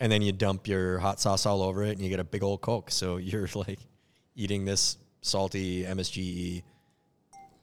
And 0.00 0.10
then 0.10 0.22
you 0.22 0.32
dump 0.32 0.66
your 0.66 0.98
hot 0.98 1.20
sauce 1.20 1.46
all 1.46 1.62
over 1.62 1.84
it 1.84 1.92
and 1.92 2.00
you 2.00 2.08
get 2.08 2.18
a 2.18 2.24
big 2.24 2.42
old 2.42 2.60
Coke. 2.62 2.90
So 2.90 3.16
you're 3.18 3.48
like 3.54 3.78
eating 4.34 4.64
this 4.64 4.96
salty 5.22 5.84
MSG 5.84 6.64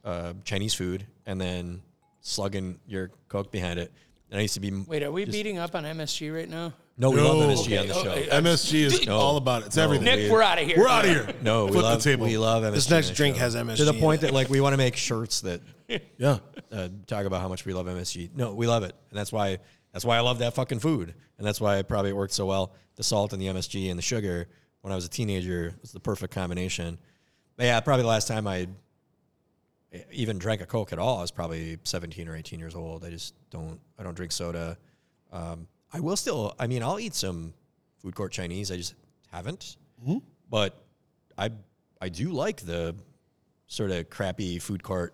uh, 0.06 0.34
Chinese 0.46 0.74
food 0.74 1.06
and 1.26 1.40
then 1.42 1.82
slugging 2.24 2.80
your 2.88 3.12
Coke 3.28 3.52
behind 3.52 3.80
it. 3.80 3.92
And 4.32 4.40
I 4.40 4.42
used 4.42 4.56
to 4.56 4.60
be. 4.60 4.72
Wait, 4.72 5.04
are 5.04 5.12
we 5.12 5.26
beating 5.26 5.60
up 5.60 5.76
on 5.76 5.84
MSG 5.84 6.34
right 6.34 6.50
now? 6.50 6.74
No, 6.98 7.12
we 7.12 7.18
No. 7.18 7.36
love 7.36 7.50
MSG 7.52 7.78
on 7.80 7.88
the 7.88 7.94
show. 7.94 8.10
okay. 8.12 8.28
MSG 8.32 8.82
is 8.84 9.06
No. 9.06 9.18
all 9.18 9.38
about 9.38 9.62
it. 9.64 9.68
It's 9.68 9.76
No. 9.76 9.84
everything. 9.84 10.06
Nick, 10.06 10.32
we're 10.32 10.42
out 10.42 10.60
of 10.60 10.66
here. 10.66 10.78
We're 10.80 10.88
out 10.88 11.06
of 11.06 11.12
here. 11.12 11.34
No, 11.44 11.66
we 11.66 11.72
Flip 11.74 11.84
love, 11.84 12.04
the 12.04 12.10
table. 12.10 12.26
we 12.26 12.38
love 12.38 12.64
MSG. 12.64 12.74
This 12.74 12.90
next 12.90 13.10
drink 13.12 13.36
show. 13.36 13.42
has 13.42 13.56
MSG. 13.56 13.78
To 13.78 13.86
the 13.86 13.94
point 13.94 14.22
that 14.22 14.32
like 14.34 14.50
we 14.50 14.60
want 14.62 14.74
to 14.74 14.78
make 14.78 14.96
shirts 14.96 15.42
that 15.42 15.62
Yeah. 16.18 16.40
uh, 16.72 16.90
talk 17.06 17.26
about 17.26 17.42
how 17.42 17.48
much 17.48 17.66
we 17.66 17.74
love 17.74 17.86
MSG. 17.88 18.32
No, 18.36 18.54
we 18.54 18.66
love 18.68 18.84
it, 18.84 18.96
and 19.12 19.20
that's 19.20 19.32
why 19.32 19.60
that's 19.92 20.06
why 20.06 20.18
I 20.18 20.22
love 20.22 20.40
that 20.40 20.56
fucking 20.56 20.80
food, 20.80 21.14
and 21.38 21.46
that's 21.48 21.62
why 21.62 21.78
it 21.78 21.88
probably 21.88 22.14
worked 22.14 22.34
so 22.34 22.46
well. 22.48 22.74
The 22.96 23.04
salt 23.04 23.34
and 23.34 23.42
the 23.42 23.48
MSG 23.48 23.90
and 23.90 23.98
the 23.98 24.04
sugar 24.04 24.48
when 24.82 24.92
I 24.92 24.96
was 24.96 25.06
a 25.06 25.10
teenager 25.10 25.76
was 25.82 25.92
the 25.92 26.00
perfect 26.00 26.34
combination. 26.34 26.98
But 27.58 27.66
yeah, 27.66 27.80
probably 27.82 28.04
the 28.04 28.10
last 28.10 28.28
time 28.28 28.48
I 28.48 28.68
even 30.12 30.38
drank 30.40 30.62
a 30.62 30.66
Coke 30.66 30.92
at 30.94 31.00
all, 31.00 31.18
I 31.20 31.22
was 31.22 31.32
probably 31.32 31.78
17 31.84 32.28
or 32.28 32.36
18 32.36 32.60
years 32.60 32.76
old. 32.76 33.04
I 33.06 33.10
just 33.10 33.34
don't 33.50 33.80
I 34.00 34.04
don't 34.04 34.16
drink 34.16 34.32
soda. 34.32 34.78
Um, 35.32 35.68
I 35.92 36.00
will 36.00 36.16
still. 36.18 36.56
I 36.60 36.68
mean, 36.68 36.82
I'll 36.84 37.00
eat 37.00 37.14
some 37.14 37.54
food 38.00 38.16
court 38.16 38.32
Chinese. 38.32 38.72
I 38.72 38.78
just 38.78 38.96
haven't. 39.32 39.78
But 40.50 40.84
I 41.38 41.50
I 42.02 42.10
do 42.10 42.32
like 42.32 42.62
the 42.62 42.96
sort 43.68 43.92
of 43.92 44.10
crappy 44.10 44.60
food 44.60 44.84
court 44.84 45.14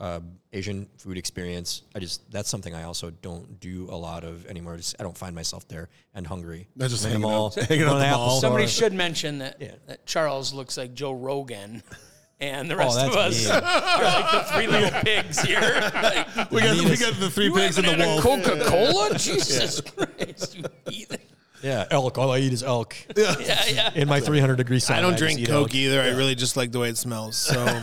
uh, 0.00 0.20
Asian 0.52 0.88
food 0.96 1.18
experience. 1.18 1.82
I 1.94 1.98
just 1.98 2.30
that's 2.30 2.48
something 2.48 2.74
I 2.74 2.84
also 2.84 3.10
don't 3.10 3.58
do 3.60 3.88
a 3.90 3.96
lot 3.96 4.24
of 4.24 4.46
anymore. 4.46 4.76
Just, 4.76 4.96
I 4.98 5.02
don't 5.02 5.16
find 5.18 5.34
myself 5.34 5.66
there 5.68 5.88
and 6.14 6.26
hungry. 6.26 6.68
Not 6.76 6.90
just 6.90 7.04
I'm 7.04 7.08
in 7.16 7.22
hanging 7.22 7.30
mall, 7.30 7.46
out- 7.46 7.54
hanging 7.68 7.84
out 7.84 7.88
going 7.90 8.02
at 8.02 8.06
to 8.06 8.12
the 8.12 8.16
mall. 8.16 8.40
Somebody 8.40 8.66
should 8.68 8.92
mention 8.92 9.38
that, 9.38 9.56
Yeah. 9.60 9.74
that 9.86 10.06
Charles 10.06 10.52
looks 10.54 10.76
like 10.76 10.94
Joe 10.94 11.12
Rogan. 11.12 11.82
And 12.40 12.70
the 12.70 12.76
rest 12.76 12.94
that's 12.96 13.08
of 13.08 13.16
us 13.16 13.44
mean. 13.48 13.56
are 13.56 13.60
like 14.04 14.30
the 14.30 14.40
three 14.52 14.66
little 14.68 14.90
pigs 15.00 15.40
here. 15.40 15.58
Like, 15.94 16.50
We 16.52 16.60
got, 16.60 16.76
we 16.84 16.96
got 16.96 17.14
the 17.14 17.28
three 17.30 17.46
you 17.46 17.54
pigs 17.54 17.78
in 17.78 17.84
the 17.84 17.94
had 17.94 18.06
wolf. 18.06 18.22
Coca 18.22 18.60
Cola? 18.64 19.18
Jesus 19.18 19.80
Christ, 19.80 20.56
you 20.56 20.62
heathen. 20.88 21.18
Yeah, 21.60 21.86
elk. 21.90 22.16
All 22.18 22.30
I 22.30 22.38
eat 22.38 22.52
is 22.52 22.62
elk. 22.62 22.94
Yeah, 23.16 23.34
yeah. 23.68 23.90
In 23.94 24.06
my 24.06 24.20
300 24.20 24.54
degree 24.54 24.78
sun. 24.78 24.96
I 24.96 25.00
don't 25.00 25.14
just 25.14 25.22
drink 25.22 25.40
eat 25.40 25.48
Coke 25.48 25.70
elk. 25.70 25.74
either. 25.74 26.00
I 26.00 26.10
really 26.10 26.36
just 26.36 26.56
like 26.56 26.70
the 26.70 26.78
way 26.78 26.88
it 26.90 26.96
smells. 26.96 27.36
So 27.36 27.64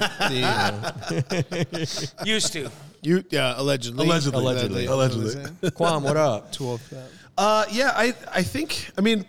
the, 1.02 1.26
Used 2.26 2.54
to. 2.54 2.70
you, 3.02 3.24
yeah, 3.30 3.54
allegedly, 3.58 4.06
Allegedly. 4.06 4.40
Allegedly. 4.40 4.86
Allegedly. 4.86 5.72
Quam, 5.72 6.04
what 6.04 6.16
up? 6.18 6.52
Too 6.54 6.66
old 6.66 6.80
for 6.82 6.96
that. 6.96 7.10
Uh, 7.38 7.66
yeah, 7.70 7.92
I 7.94 8.14
I 8.34 8.44
think 8.44 8.90
I 8.98 9.02
mean 9.02 9.26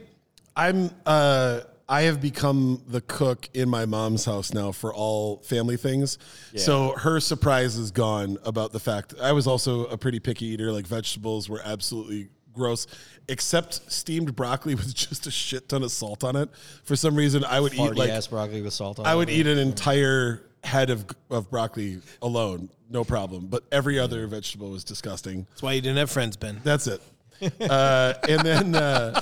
I'm 0.57 0.91
uh 1.05 1.61
I 1.89 2.03
have 2.03 2.21
become 2.21 2.83
the 2.89 3.01
cook 3.01 3.49
in 3.55 3.69
my 3.69 3.87
mom's 3.87 4.25
house 4.25 4.53
now 4.53 4.73
for 4.73 4.93
all 4.93 5.39
family 5.39 5.77
things. 5.77 6.19
So 6.57 6.93
her 6.97 7.21
surprise 7.21 7.77
is 7.77 7.91
gone 7.93 8.39
about 8.45 8.73
the 8.73 8.81
fact 8.81 9.15
I 9.21 9.33
was 9.33 9.47
also 9.47 9.87
a 9.87 9.97
pretty 9.97 10.19
picky 10.19 10.47
eater. 10.47 10.73
Like 10.73 10.87
vegetables 10.87 11.49
were 11.49 11.61
absolutely 11.65 12.29
gross, 12.53 12.87
except 13.29 13.93
steamed 13.93 14.35
broccoli 14.35 14.75
with 14.77 14.95
just 14.95 15.27
a 15.27 15.31
shit 15.31 15.69
ton 15.69 15.83
of 15.85 15.93
salt 15.93 16.25
on 16.25 16.35
it. 16.35 16.49
For 16.83 16.97
some 16.97 17.15
reason, 17.15 17.45
I 17.45 17.61
would 17.61 17.75
eat 17.75 17.95
like 17.95 18.11
ass 18.11 18.27
broccoli 18.27 18.63
with 18.63 18.73
salt 18.73 18.99
on 18.99 19.07
I 19.07 19.13
it. 19.13 19.17
would 19.17 19.31
eat 19.31 19.47
an 19.47 19.59
entire 19.59 20.43
head 20.65 20.91
of 20.91 21.07
of 21.31 21.49
broccoli 21.51 22.01
alone, 22.21 22.69
no 22.91 23.05
problem. 23.05 23.47
But 23.47 23.63
every 23.71 24.01
other 24.01 24.27
vegetable 24.27 24.71
was 24.71 24.83
disgusting. 24.83 25.47
That's 25.51 25.63
why 25.63 25.75
you 25.75 25.81
didn't 25.81 25.99
have 25.99 26.11
friends, 26.11 26.37
Ben. 26.37 26.61
That's 26.65 26.89
it. 26.89 27.01
uh, 27.61 28.15
and 28.29 28.41
then, 28.43 28.75
uh, 28.75 29.21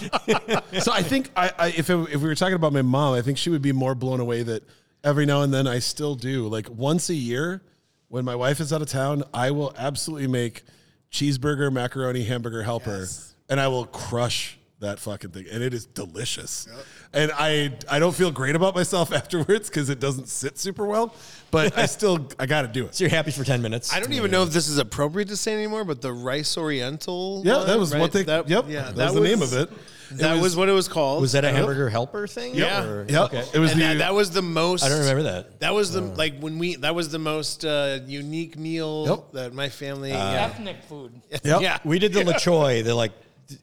so 0.80 0.92
I 0.92 1.02
think 1.02 1.30
I, 1.36 1.52
I 1.58 1.68
if 1.68 1.90
it, 1.90 1.96
if 2.12 2.20
we 2.20 2.28
were 2.28 2.34
talking 2.34 2.54
about 2.54 2.72
my 2.72 2.82
mom, 2.82 3.14
I 3.14 3.22
think 3.22 3.38
she 3.38 3.50
would 3.50 3.62
be 3.62 3.72
more 3.72 3.94
blown 3.94 4.20
away 4.20 4.42
that 4.42 4.62
every 5.02 5.26
now 5.26 5.42
and 5.42 5.52
then 5.52 5.66
I 5.66 5.78
still 5.78 6.14
do. 6.14 6.48
Like 6.48 6.68
once 6.70 7.10
a 7.10 7.14
year 7.14 7.62
when 8.08 8.24
my 8.24 8.34
wife 8.34 8.60
is 8.60 8.72
out 8.72 8.82
of 8.82 8.88
town, 8.88 9.24
I 9.32 9.50
will 9.50 9.72
absolutely 9.76 10.28
make 10.28 10.62
cheeseburger, 11.10 11.72
macaroni, 11.72 12.24
hamburger 12.24 12.62
helper, 12.62 13.06
and 13.48 13.60
I 13.60 13.68
will 13.68 13.86
crush 13.86 14.58
that 14.84 14.98
fucking 14.98 15.30
thing, 15.30 15.46
and 15.50 15.62
it 15.62 15.74
is 15.74 15.86
delicious. 15.86 16.68
And 17.12 17.30
I 17.34 17.72
I 17.90 17.98
don't 17.98 18.14
feel 18.14 18.30
great 18.30 18.56
about 18.56 18.74
myself 18.74 19.12
afterwards 19.20 19.68
because 19.68 19.90
it 19.90 20.00
doesn't 20.00 20.28
sit 20.28 20.58
super 20.58 20.86
well, 20.86 21.14
but 21.50 21.76
I 21.76 21.86
still 21.86 22.28
I 22.38 22.46
got 22.46 22.62
to 22.62 22.68
do 22.68 22.86
it. 22.86 22.94
So 22.94 23.04
you're 23.04 23.10
happy 23.10 23.30
for 23.30 23.44
10 23.44 23.62
minutes? 23.62 23.92
I 23.92 24.00
don't 24.00 24.12
even 24.12 24.30
know 24.30 24.42
if 24.42 24.50
this 24.50 24.68
is 24.68 24.78
appropriate 24.78 25.28
to 25.28 25.36
say 25.36 25.54
anymore, 25.54 25.84
but 25.84 26.00
the 26.00 26.12
rice 26.12 26.56
oriental. 26.56 27.42
Yeah, 27.44 27.58
one, 27.58 27.66
that 27.66 27.78
was 27.78 27.92
right? 27.92 28.00
what 28.00 28.12
they. 28.12 28.22
That, 28.24 28.48
yep, 28.48 28.66
yeah, 28.68 28.90
that, 28.92 29.12
was 29.12 29.14
the 29.14 29.20
name 29.20 29.42
of 29.42 29.52
it. 29.52 29.70
That 30.12 30.40
was, 30.40 30.56
what 30.56 30.68
it 30.68 30.72
was 30.72 30.88
called. 30.88 31.22
Was 31.22 31.32
that 31.32 31.44
a 31.44 31.50
hamburger 31.50 31.88
helper 31.88 32.26
thing? 32.26 32.54
Yeah. 32.54 32.84
Or- 32.84 33.06
Yep. 33.08 33.22
Okay. 33.24 33.44
It 33.52 33.58
was 33.58 33.72
and 33.72 33.80
the 33.80 33.86
that, 33.86 33.98
that 33.98 34.14
was 34.14 34.30
the 34.30 34.42
most. 34.42 34.84
I 34.84 34.88
don't 34.88 35.00
remember 35.00 35.24
that. 35.24 35.60
That 35.60 35.74
was 35.74 35.92
the 35.92 36.00
like 36.00 36.38
when 36.40 36.58
we. 36.58 36.76
That 36.76 36.94
was 36.94 37.08
the 37.10 37.18
most 37.18 37.64
uh, 37.64 38.00
unique 38.06 38.58
meal 38.58 39.06
Yep. 39.08 39.32
that 39.32 39.54
my 39.54 39.68
family. 39.68 40.12
Uh, 40.12 40.16
yeah. 40.16 40.44
Ethnic 40.46 40.82
food. 40.84 41.12
Yep. 41.44 41.62
yeah. 41.62 41.78
We 41.84 41.98
did 41.98 42.12
the 42.12 42.24
La 42.24 42.34
Choy, 42.34 42.82
the 42.82 42.94
like 42.94 43.12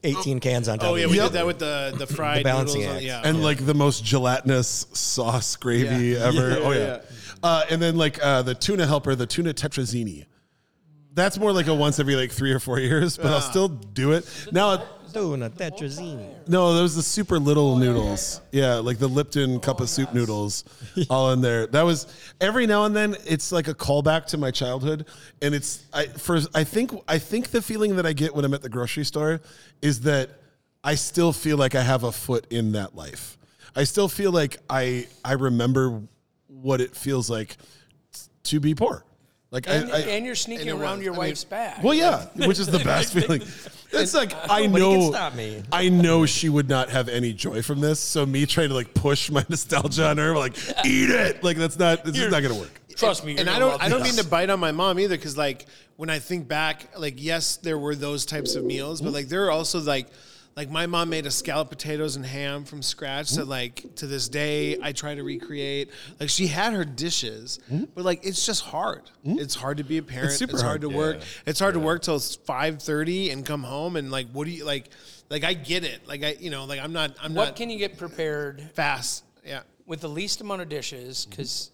18 0.03 0.39
cans 0.39 0.67
on 0.67 0.79
top 0.79 0.89
Oh 0.89 0.95
yeah, 0.95 1.07
we 1.07 1.15
Yep. 1.17 1.25
did 1.27 1.33
that 1.33 1.45
with 1.45 1.59
the 1.59 1.93
the 1.97 2.07
fried 2.07 2.43
balancing 2.43 2.81
noodles. 2.81 2.91
on- 2.91 2.97
act. 2.97 3.05
yeah, 3.05 3.21
and 3.23 3.43
like 3.43 3.65
the 3.65 3.73
most 3.73 4.03
gelatinous 4.05 4.85
sauce 4.93 5.55
gravy 5.55 6.07
Yeah. 6.09 6.25
ever. 6.27 6.49
Yeah, 6.49 6.55
oh 6.57 6.71
yeah, 6.71 6.79
yeah. 6.79 6.97
Uh, 7.43 7.63
and 7.69 7.81
then 7.81 7.97
like 7.97 8.23
uh, 8.23 8.41
the 8.43 8.53
tuna 8.55 8.85
helper, 8.85 9.15
the 9.15 9.25
tuna 9.25 9.53
tetrazzini. 9.53 10.25
That's 11.13 11.37
more 11.37 11.51
like 11.51 11.67
a 11.67 11.75
once 11.75 11.99
every 11.99 12.15
like 12.15 12.31
three 12.31 12.51
or 12.53 12.59
four 12.59 12.79
years, 12.79 13.17
but 13.17 13.27
I'll 13.27 13.41
still 13.41 13.67
do 13.67 14.13
it. 14.13 14.25
Now, 14.51 14.81
Tuna 15.11 15.49
tetrazzini. 15.49 16.47
no, 16.47 16.73
those 16.73 16.95
the 16.95 17.01
super 17.01 17.37
little 17.37 17.75
noodles. 17.75 18.39
Yeah, 18.53 18.75
like 18.75 18.97
the 18.97 19.09
Lipton 19.09 19.59
cup 19.59 19.81
of 19.81 19.89
soup 19.89 20.13
noodles, 20.13 20.63
all 21.09 21.31
in 21.33 21.41
there. 21.41 21.67
That 21.67 21.81
was 21.81 22.07
every 22.39 22.65
now 22.65 22.85
and 22.85 22.95
then. 22.95 23.17
It's 23.25 23.51
like 23.51 23.67
a 23.67 23.73
callback 23.73 24.27
to 24.27 24.37
my 24.37 24.51
childhood, 24.51 25.05
and 25.41 25.53
it's 25.53 25.83
I 25.91 26.05
for 26.05 26.39
I 26.55 26.63
think 26.63 26.93
I 27.09 27.17
think 27.19 27.49
the 27.49 27.61
feeling 27.61 27.97
that 27.97 28.05
I 28.05 28.13
get 28.13 28.33
when 28.33 28.45
I'm 28.45 28.53
at 28.53 28.61
the 28.61 28.69
grocery 28.69 29.03
store 29.03 29.41
is 29.81 30.01
that 30.01 30.29
I 30.83 30.95
still 30.95 31.33
feel 31.33 31.57
like 31.57 31.75
I 31.75 31.81
have 31.81 32.03
a 32.03 32.11
foot 32.11 32.47
in 32.51 32.71
that 32.73 32.95
life. 32.95 33.37
I 33.75 33.83
still 33.85 34.07
feel 34.09 34.31
like 34.31 34.57
I 34.69 35.07
I 35.23 35.33
remember 35.33 36.01
what 36.47 36.81
it 36.81 36.95
feels 36.95 37.29
like 37.29 37.57
to 38.43 38.59
be 38.59 38.75
poor. 38.75 39.05
Like 39.51 39.67
And, 39.67 39.91
I, 39.91 39.97
I 39.97 39.99
and 40.01 40.25
you're 40.25 40.33
sneaking 40.35 40.69
and 40.69 40.81
around 40.81 40.97
was- 40.99 41.05
your 41.05 41.13
I 41.13 41.17
mean- 41.17 41.27
wife's 41.27 41.43
back. 41.43 41.83
well, 41.83 41.93
yeah, 41.93 42.25
which 42.35 42.57
is 42.59 42.67
the 42.67 42.79
best 42.83 43.13
feeling. 43.13 43.41
It's 43.91 44.13
like 44.13 44.31
I 44.49 44.65
know, 44.67 44.91
can 45.01 45.11
stop 45.11 45.35
me. 45.35 45.61
I 45.73 45.89
know 45.89 46.25
she 46.25 46.47
would 46.47 46.69
not 46.69 46.89
have 46.89 47.09
any 47.09 47.33
joy 47.33 47.61
from 47.61 47.81
this. 47.81 47.99
So 47.99 48.25
me 48.25 48.45
trying 48.45 48.69
to 48.69 48.75
like 48.75 48.93
push 48.93 49.29
my 49.29 49.45
nostalgia 49.49 50.07
on 50.07 50.17
her, 50.17 50.35
like 50.37 50.55
eat 50.85 51.09
it, 51.09 51.43
like 51.43 51.57
that's 51.57 51.77
not, 51.77 52.05
this 52.05 52.17
is 52.17 52.31
not 52.31 52.41
gonna 52.41 52.55
work. 52.55 52.79
Trust 52.95 53.25
me. 53.25 53.31
and 53.37 53.47
you're 53.47 53.55
I 53.55 53.59
don't 53.59 53.81
I 53.83 53.89
don't 53.89 54.03
mean 54.03 54.15
to 54.15 54.25
bite 54.25 54.49
on 54.49 54.59
my 54.59 54.71
mom 54.71 54.99
either 54.99 55.15
because 55.17 55.37
like 55.37 55.65
when 56.01 56.09
I 56.09 56.17
think 56.17 56.47
back 56.47 56.97
like 56.97 57.13
yes 57.17 57.57
there 57.57 57.77
were 57.77 57.93
those 57.93 58.25
types 58.25 58.55
of 58.55 58.63
meals 58.63 59.01
but 59.01 59.13
like 59.13 59.27
there 59.27 59.45
are 59.45 59.51
also 59.51 59.79
like 59.79 60.07
like 60.55 60.67
my 60.67 60.87
mom 60.87 61.11
made 61.11 61.27
a 61.27 61.31
scalloped 61.31 61.69
potatoes 61.69 62.15
and 62.15 62.25
ham 62.25 62.65
from 62.65 62.81
scratch 62.81 63.29
that 63.33 63.47
like 63.47 63.85
to 63.97 64.07
this 64.07 64.27
day 64.27 64.79
I 64.81 64.93
try 64.93 65.13
to 65.13 65.21
recreate. 65.21 65.91
Like 66.19 66.29
she 66.29 66.47
had 66.47 66.73
her 66.73 66.83
dishes 66.83 67.59
but 67.93 68.03
like 68.03 68.25
it's 68.25 68.43
just 68.43 68.63
hard. 68.63 69.11
It's 69.23 69.53
hard 69.53 69.77
to 69.77 69.83
be 69.83 69.99
a 69.99 70.01
parent. 70.01 70.29
it's, 70.29 70.39
super 70.39 70.53
hard, 70.53 70.65
hard, 70.65 70.81
to 70.81 70.89
work. 70.89 71.19
It's 71.45 71.59
hard 71.59 71.75
to 71.75 71.79
work 71.79 72.01
till 72.01 72.17
five 72.17 72.81
thirty 72.81 73.29
and 73.29 73.45
come 73.45 73.61
home 73.61 73.95
and 73.95 74.09
like 74.09 74.27
what 74.31 74.45
do 74.45 74.51
you 74.51 74.65
like 74.65 74.89
like 75.29 75.43
I 75.43 75.53
get 75.53 75.83
it. 75.83 76.07
Like 76.07 76.23
I 76.23 76.35
you 76.39 76.49
know 76.49 76.65
like 76.65 76.79
I'm 76.79 76.93
not 76.93 77.11
I'm 77.21 77.35
What 77.35 77.43
not 77.43 77.47
What 77.49 77.55
can 77.57 77.69
you 77.69 77.77
get 77.77 77.99
prepared 77.99 78.71
fast. 78.73 79.23
Yeah. 79.45 79.61
with 79.85 80.01
the 80.01 80.09
least 80.09 80.41
amount 80.41 80.63
of 80.63 80.69
dishes? 80.69 81.27
Because 81.27 81.69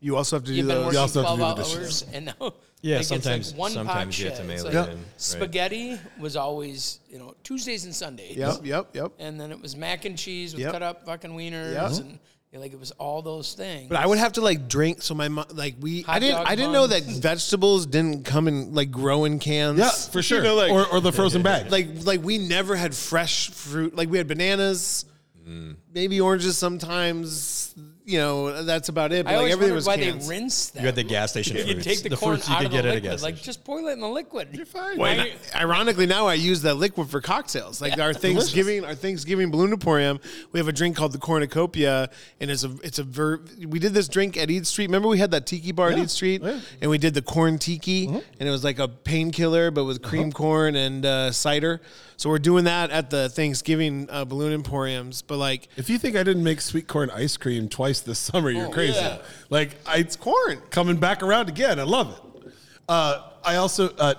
you 0.00 0.16
also 0.16 0.36
have 0.36 0.44
to 0.44 0.50
do 0.50 0.56
you've 0.56 0.66
been 0.66 0.76
those. 0.76 0.86
working 0.86 1.00
also 1.00 1.22
have 1.22 1.30
to 1.32 1.36
12 1.36 1.56
do 1.56 1.62
the 1.62 1.68
dishes. 1.68 2.02
hours, 2.02 2.14
and 2.14 2.26
now 2.40 2.54
Yeah, 2.86 2.96
it 2.96 2.98
gets, 2.98 3.10
like, 3.10 3.22
sometimes- 3.22 3.54
one 3.54 3.72
pot 3.72 3.74
sometimes 3.74 4.18
you 4.18 4.26
have 4.26 4.34
to 4.34 4.38
shit. 4.40 4.46
mail 4.46 4.56
It's 4.56 4.74
it 4.74 4.78
like 4.78 4.88
in, 4.90 4.94
right. 4.96 5.04
Spaghetti 5.16 5.98
was 6.20 6.36
always 6.36 7.00
you 7.08 7.18
know 7.18 7.34
Tuesdays 7.42 7.84
and 7.84 7.94
Sundays. 7.94 8.36
yep 8.36 8.60
yep 8.64 8.90
yep 8.94 9.12
And 9.18 9.40
then 9.40 9.50
it 9.50 9.60
was 9.60 9.76
mac 9.76 10.04
and 10.04 10.16
cheese 10.16 10.52
with 10.54 10.62
Yep. 10.62 10.72
cut 10.72 10.82
up 10.82 11.04
fucking 11.06 11.30
wieners, 11.32 11.72
Yep. 11.74 12.06
and 12.06 12.18
like 12.62 12.72
it 12.72 12.80
was 12.80 12.90
all 12.92 13.20
those 13.20 13.52
things. 13.52 13.88
But 13.90 13.98
I 13.98 14.06
would 14.06 14.16
have 14.16 14.32
to 14.34 14.40
like 14.40 14.66
drink. 14.66 15.02
So 15.02 15.14
my 15.14 15.28
mom, 15.28 15.44
like 15.52 15.74
we, 15.78 16.06
I 16.08 16.18
didn't, 16.18 16.38
I 16.48 16.54
didn't 16.54 16.72
know 16.72 16.86
that 16.86 17.02
vegetables 17.02 17.84
didn't 17.84 18.24
come 18.24 18.48
in 18.48 18.72
like 18.72 18.90
grow 18.90 19.26
in 19.26 19.38
cans. 19.40 19.78
Yeah, 19.78 19.90
for 19.90 20.22
sure. 20.22 20.38
You 20.38 20.44
know, 20.44 20.54
like, 20.54 20.72
or, 20.72 20.86
or 20.86 21.00
the 21.02 21.12
frozen 21.12 21.42
bag. 21.42 21.70
like, 21.76 21.88
like 22.06 22.22
we 22.22 22.38
never 22.38 22.74
had 22.74 22.94
fresh 22.94 23.50
fruit. 23.50 23.94
Like 23.94 24.08
we 24.08 24.16
had 24.16 24.26
bananas, 24.26 25.04
mm. 25.46 25.76
maybe 25.92 26.18
oranges 26.18 26.56
sometimes. 26.56 27.74
You 28.08 28.18
know, 28.18 28.62
that's 28.62 28.88
about 28.88 29.10
it. 29.12 29.24
But 29.24 29.30
I 29.30 29.32
like 29.32 29.38
always 29.40 29.52
everything 29.54 29.70
wondered 29.72 29.74
was 29.74 29.86
why 29.88 29.96
cans. 29.96 30.28
they 30.28 30.34
rinse 30.36 30.70
them. 30.70 30.82
You 30.82 30.86
had 30.86 30.94
the 30.94 31.02
gas 31.02 31.32
station 31.32 31.56
You 31.56 31.64
fruits. 31.64 31.84
take 31.84 32.02
the, 32.04 32.10
the 32.10 32.16
corn 32.16 32.36
fruits 32.36 32.48
you 32.48 32.54
out 32.54 32.58
could 32.58 32.66
of 32.66 32.70
the 32.72 32.76
get 32.78 32.84
at 32.86 32.90
a 32.92 32.94
liquid, 32.94 33.22
like 33.22 33.34
station. 33.34 33.44
just 33.44 33.64
boil 33.64 33.88
it 33.88 33.94
in 33.94 34.00
the 34.00 34.08
liquid. 34.08 34.48
You're 34.52 34.64
fine. 34.64 34.96
Well, 34.96 35.10
and 35.10 35.22
I- 35.54 35.60
ironically, 35.62 36.06
now 36.06 36.26
I 36.28 36.34
use 36.34 36.62
that 36.62 36.74
liquid 36.76 37.10
for 37.10 37.20
cocktails. 37.20 37.80
Like 37.82 37.98
our 37.98 38.14
Thanksgiving, 38.14 38.84
our 38.84 38.94
Thanksgiving 38.94 39.50
balloon 39.50 39.72
emporium, 39.72 40.20
we 40.52 40.60
have 40.60 40.68
a 40.68 40.72
drink 40.72 40.96
called 40.96 41.10
the 41.10 41.18
Cornucopia, 41.18 42.08
and 42.40 42.48
it's 42.48 42.62
a 42.62 42.70
it's 42.84 43.00
a 43.00 43.04
ver- 43.04 43.40
we 43.66 43.80
did 43.80 43.92
this 43.92 44.06
drink 44.06 44.36
at 44.36 44.50
Eat 44.52 44.68
Street. 44.68 44.86
Remember 44.86 45.08
we 45.08 45.18
had 45.18 45.32
that 45.32 45.44
tiki 45.46 45.72
bar 45.72 45.90
at 45.90 45.98
Eat 45.98 46.10
Street, 46.10 46.42
and 46.80 46.88
we 46.88 46.98
did 46.98 47.12
the 47.14 47.22
corn 47.22 47.58
tiki, 47.58 48.06
and 48.06 48.22
it 48.38 48.50
was 48.52 48.62
like 48.62 48.78
a 48.78 48.86
painkiller, 48.86 49.72
but 49.72 49.84
with 49.84 50.00
cream 50.00 50.30
corn 50.30 50.76
and 50.76 51.04
uh, 51.04 51.32
cider. 51.32 51.80
So 52.18 52.30
we're 52.30 52.38
doing 52.38 52.64
that 52.64 52.90
at 52.90 53.10
the 53.10 53.28
Thanksgiving 53.28 54.08
uh, 54.10 54.24
balloon 54.24 54.52
emporiums. 54.52 55.22
But 55.22 55.36
like, 55.36 55.68
if 55.76 55.90
you 55.90 55.98
think 55.98 56.16
I 56.16 56.22
didn't 56.22 56.44
make 56.44 56.60
sweet 56.60 56.86
corn 56.88 57.10
ice 57.10 57.36
cream 57.36 57.68
twice 57.68 58.00
this 58.00 58.18
summer, 58.18 58.50
you're 58.50 58.70
crazy. 58.70 58.94
yeah. 58.94 59.18
Like 59.50 59.76
I, 59.86 59.98
it's 59.98 60.16
corn 60.16 60.58
coming 60.70 60.96
back 60.96 61.22
around 61.22 61.48
again. 61.48 61.78
I 61.78 61.82
love 61.82 62.18
it. 62.44 62.52
Uh, 62.88 63.30
I 63.44 63.56
also 63.56 63.90
uh, 63.98 64.14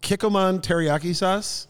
Kikkoman 0.00 0.62
teriyaki 0.62 1.14
sauce 1.14 1.68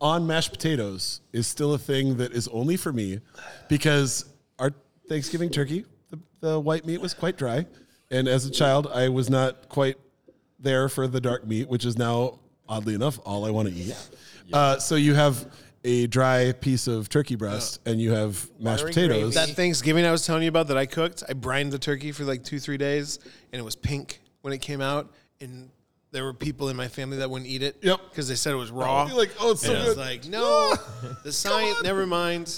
on 0.00 0.26
mashed 0.26 0.50
potatoes 0.50 1.20
is 1.32 1.46
still 1.46 1.74
a 1.74 1.78
thing 1.78 2.16
that 2.16 2.32
is 2.32 2.48
only 2.48 2.76
for 2.76 2.92
me 2.92 3.20
because 3.68 4.24
our 4.58 4.72
Thanksgiving 5.08 5.48
turkey, 5.48 5.84
the, 6.10 6.18
the 6.40 6.58
white 6.60 6.84
meat 6.84 7.00
was 7.00 7.14
quite 7.14 7.36
dry, 7.36 7.64
and 8.10 8.26
as 8.26 8.44
a 8.44 8.50
child, 8.50 8.88
I 8.92 9.08
was 9.08 9.30
not 9.30 9.68
quite 9.68 9.96
there 10.58 10.88
for 10.88 11.06
the 11.06 11.20
dark 11.20 11.46
meat, 11.46 11.68
which 11.68 11.84
is 11.84 11.96
now 11.96 12.40
oddly 12.68 12.94
enough 12.94 13.20
all 13.24 13.44
I 13.44 13.50
want 13.50 13.68
to 13.68 13.74
eat. 13.74 13.94
Uh, 14.52 14.78
so 14.78 14.94
you 14.96 15.14
have 15.14 15.46
a 15.84 16.06
dry 16.06 16.52
piece 16.52 16.86
of 16.86 17.08
turkey 17.08 17.34
breast, 17.34 17.80
and 17.86 18.00
you 18.00 18.12
have 18.12 18.48
mashed 18.60 18.84
Watery 18.84 18.90
potatoes. 18.90 19.34
gravy. 19.34 19.46
that 19.48 19.56
Thanksgiving 19.56 20.04
I 20.06 20.12
was 20.12 20.24
telling 20.24 20.42
you 20.44 20.48
about 20.48 20.68
that 20.68 20.76
I 20.78 20.86
cooked, 20.86 21.22
I 21.28 21.32
brined 21.32 21.72
the 21.72 21.78
turkey 21.78 22.12
for 22.12 22.24
like 22.24 22.44
two 22.44 22.58
three 22.60 22.76
days, 22.76 23.18
and 23.52 23.58
it 23.60 23.64
was 23.64 23.74
pink 23.76 24.20
when 24.42 24.52
it 24.52 24.58
came 24.58 24.80
out, 24.80 25.10
and 25.40 25.70
there 26.12 26.24
were 26.24 26.34
people 26.34 26.68
in 26.68 26.76
my 26.76 26.88
family 26.88 27.16
that 27.18 27.30
wouldn't 27.30 27.50
eat 27.50 27.62
it. 27.62 27.76
Yep. 27.82 28.00
because 28.10 28.28
they 28.28 28.34
said 28.34 28.52
it 28.52 28.56
was 28.56 28.70
raw. 28.70 29.06
You're 29.06 29.16
like, 29.16 29.30
oh, 29.40 29.52
it's 29.52 29.62
so 29.62 29.72
and 29.72 29.82
I 29.82 29.84
was 29.86 29.94
good. 29.94 30.00
like, 30.00 30.24
no, 30.28 30.74
the 31.24 31.32
science. 31.32 31.82
Never 31.82 32.06
mind. 32.06 32.48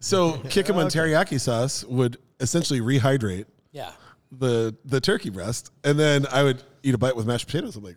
So 0.00 0.32
Kikkoman 0.34 0.86
teriyaki 0.86 1.38
sauce 1.40 1.84
would 1.84 2.16
essentially 2.40 2.80
rehydrate 2.80 3.44
Yeah. 3.72 3.90
the 4.32 4.74
the 4.86 5.00
turkey 5.00 5.28
breast, 5.30 5.70
and 5.84 5.98
then 5.98 6.26
I 6.32 6.42
would 6.44 6.62
eat 6.82 6.94
a 6.94 6.98
bite 6.98 7.14
with 7.16 7.26
mashed 7.26 7.46
potatoes. 7.46 7.76
I'm 7.76 7.84
like, 7.84 7.96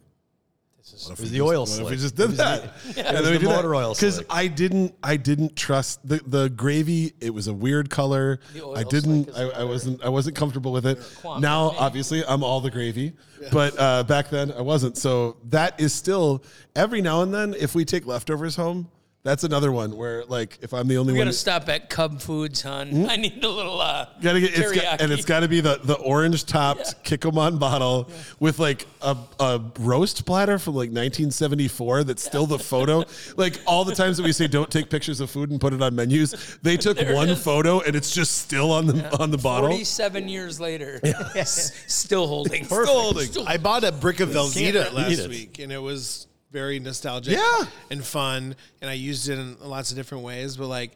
It 0.85 1.19
was 1.19 1.31
the 1.31 1.41
oil 1.41 1.65
what 1.65 1.80
if 1.80 1.89
we 1.89 1.95
just 1.95 2.15
did 2.15 2.31
that? 2.31 2.73
yeah, 2.95 3.07
and 3.07 3.18
it 3.26 3.30
was 3.30 3.39
the 3.39 3.45
motor 3.49 3.73
oil 3.73 3.93
because. 3.93 4.22
I 4.30 4.47
didn't 4.47 4.95
I 5.01 5.15
didn't 5.15 5.55
trust 5.55 6.05
the 6.07 6.22
the 6.26 6.49
gravy. 6.49 7.14
It 7.22 7.34
was 7.34 7.47
a 7.47 7.53
weird 7.53 7.89
color. 7.89 8.39
I 8.76 8.84
didn't. 8.84 9.26
slick 9.26 9.38
I, 9.55 9.61
I 9.61 9.64
wasn't. 9.64 10.03
I 10.03 10.10
wasn't 10.10 10.35
comfortable 10.35 10.72
with 10.73 10.85
it. 10.85 10.99
Now, 11.39 11.73
obviously, 11.77 12.26
I'm 12.26 12.43
all 12.43 12.60
the 12.60 12.72
gravy, 12.72 13.14
but 13.51 13.80
uh, 13.80 14.03
back 14.03 14.30
then 14.30 14.51
I 14.51 14.61
wasn't. 14.61 14.97
So 14.97 15.38
that 15.49 15.80
is 15.80 15.93
still 15.93 16.43
every 16.76 17.01
now 17.01 17.22
and 17.22 17.34
then. 17.34 17.53
If 17.53 17.76
we 17.76 17.85
take 17.85 18.05
leftovers 18.05 18.55
home, 18.55 18.89
that's 19.23 19.45
another 19.45 19.71
one 19.71 19.95
where 19.95 20.25
like 20.25 20.57
if 20.61 20.73
I'm 20.73 20.87
the 20.87 20.97
only 20.97 21.13
one 21.13 21.15
We 21.15 21.19
one. 21.19 21.27
gotta 21.27 21.37
stop 21.37 21.69
at 21.69 21.89
Cub 21.89 22.19
Foods, 22.21 22.61
hon. 22.61 23.09
I 23.09 23.15
need 23.15 23.41
a 23.43 23.49
little 23.49 23.79
uh, 23.79 24.07
Gotta 24.21 24.41
get, 24.41 24.57
it's 24.57 24.71
got, 24.73 24.83
teriyaki. 24.83 25.01
and 25.01 25.11
it's 25.13 25.23
got 25.25 25.39
to 25.41 25.47
be 25.47 25.61
the, 25.61 25.79
the 25.83 25.95
orange 25.95 26.45
topped 26.45 27.03
Kikkoman 27.05 27.57
bottle 27.57 28.09
with 28.41 28.59
like 28.59 28.85
a, 29.01 29.15
a 29.39 29.61
roast 29.79 30.25
platter 30.25 30.59
from 30.59 30.73
like 30.75 30.89
1974 30.89 32.03
that's 32.03 32.23
still 32.23 32.45
the 32.45 32.59
photo. 32.59 33.03
like 33.37 33.59
all 33.65 33.85
the 33.85 33.95
times 33.95 34.17
that 34.17 34.23
we 34.23 34.33
say 34.33 34.47
don't 34.47 34.69
take 34.69 34.89
pictures 34.89 35.19
of 35.21 35.29
food 35.29 35.51
and 35.51 35.61
put 35.61 35.73
it 35.73 35.81
on 35.81 35.95
menus, 35.95 36.57
they 36.61 36.75
took 36.77 36.99
one 37.13 37.35
photo 37.35 37.79
and 37.81 37.95
it's 37.95 38.13
just 38.13 38.39
still 38.41 38.71
on 38.71 38.87
the 38.87 39.21
on 39.21 39.31
the 39.31 39.37
bottle. 39.37 39.69
Forty-seven 39.69 40.27
years 40.27 40.59
later, 40.59 40.99
s- 41.35 41.71
still 41.87 42.27
holding. 42.27 42.65
Still 42.65 42.85
holding. 42.87 43.29
I 43.47 43.57
bought 43.57 43.83
a 43.85 43.91
brick 43.93 44.19
of 44.19 44.29
Velveeta 44.29 44.91
last 44.93 45.29
week, 45.29 45.59
and 45.59 45.71
it 45.71 45.81
was 45.81 46.27
very 46.53 46.80
nostalgic 46.80 47.34
Yeah. 47.35 47.63
and 47.91 48.05
fun. 48.05 48.55
And 48.81 48.89
I 48.89 48.93
used 48.93 49.27
it 49.27 49.38
in 49.39 49.57
lots 49.59 49.89
of 49.91 49.97
different 49.97 50.23
ways. 50.23 50.55
But 50.55 50.67
like, 50.67 50.91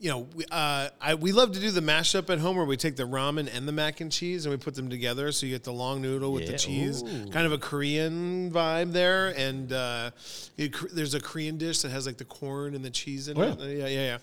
you 0.00 0.08
know, 0.10 0.26
we, 0.34 0.44
uh, 0.50 0.88
I, 1.00 1.14
we 1.14 1.30
love 1.30 1.52
to 1.52 1.60
do 1.60 1.70
the 1.70 1.80
mashup 1.82 2.28
at 2.30 2.40
home 2.40 2.56
where 2.56 2.64
we 2.64 2.76
take 2.76 2.96
the 2.96 3.04
ramen 3.04 3.48
and 3.54 3.68
the 3.68 3.72
mac 3.72 4.00
and 4.00 4.10
cheese 4.10 4.44
and 4.46 4.50
we 4.52 4.56
put 4.56 4.74
them 4.74 4.88
together. 4.90 5.30
So 5.30 5.46
you 5.46 5.52
get 5.52 5.62
the 5.62 5.72
long 5.72 6.02
noodle 6.02 6.32
with 6.32 6.48
the 6.48 6.58
cheese, 6.58 7.02
Ooh. 7.04 7.26
kind 7.30 7.46
of 7.46 7.52
a 7.52 7.58
Korean 7.58 8.50
vibe 8.50 8.92
there. 8.92 9.28
And 9.36 9.72
uh, 9.72 10.10
it, 10.56 10.74
there's 10.92 11.14
a 11.14 11.20
Korean 11.20 11.56
dish 11.58 11.82
that 11.82 11.90
has 11.90 12.06
like 12.06 12.16
the 12.16 12.24
corn 12.24 12.74
and 12.74 12.84
the 12.84 12.90
cheese 12.90 13.28
in 13.28 13.38
Oh, 13.38 13.42
it. 13.42 13.58
Yeah, 13.60 13.86
yeah, 13.86 13.88
yeah. 13.88 14.18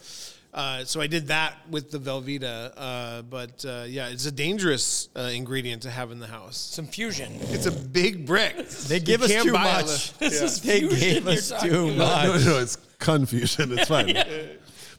Uh, 0.52 0.84
so 0.84 1.00
I 1.00 1.06
did 1.06 1.28
that 1.28 1.58
with 1.70 1.92
the 1.92 2.00
Velveeta, 2.00 2.74
uh, 2.76 3.22
but 3.22 3.64
uh, 3.66 3.84
yeah, 3.88 4.08
it's 4.10 4.26
a 4.26 4.32
dangerous 4.32 5.08
uh, 5.16 5.30
ingredient 5.34 5.84
to 5.84 5.92
have 5.92 6.10
in 6.12 6.20
the 6.20 6.26
house. 6.28 6.58
Some 6.58 6.88
fusion. 6.88 7.32
It's 7.42 7.68
a 7.68 7.72
big 7.72 8.26
brick. 8.26 8.68
They 8.68 9.00
give 9.00 9.22
us 9.22 9.32
too 9.32 9.52
buy 9.54 9.80
it. 9.80 9.86
much. 9.86 10.18
This 10.18 10.42
is 10.42 10.60
They 10.62 10.80
fusion 10.80 11.00
gave 11.00 11.28
us 11.28 11.50
too 11.62 11.90
about. 11.90 12.26
no, 12.26 12.34
much. 12.34 12.46
no, 12.46 12.60
it's 12.60 12.78
confusion. 12.98 13.78
It's 13.78 13.88
fine. 13.88 14.16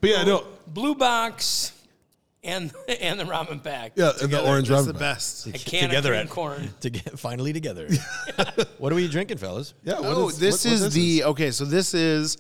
But 0.01 0.09
yeah, 0.11 0.25
no, 0.25 0.47
Blue 0.67 0.95
box 0.95 1.73
and 2.43 2.73
and 2.89 3.21
the 3.21 3.25
ramen 3.25 3.63
pack. 3.63 3.93
yeah, 3.97 4.13
and 4.23 4.31
the 4.31 4.43
orange 4.43 4.69
That's 4.69 4.85
ramen. 4.85 4.87
the 4.87 4.95
best. 4.95 5.47
A 5.49 5.53
can 5.53 5.91
Together 5.91 6.15
of 6.15 6.21
cream 6.21 6.27
at- 6.27 6.31
corn. 6.31 6.75
To 6.81 6.89
get 6.91 7.19
finally 7.19 7.53
together. 7.53 7.87
what 8.79 8.93
are 8.93 8.95
we 8.95 9.09
drinking, 9.09 9.37
fellas? 9.37 9.75
Yeah. 9.85 10.01
what 10.01 10.05
Oh, 10.17 10.29
is- 10.29 10.39
this 10.39 10.65
what- 10.65 10.71
what 10.81 10.87
is 10.87 10.95
the 10.95 11.25
okay. 11.25 11.51
So 11.51 11.67
this 11.67 11.93
is 11.93 12.39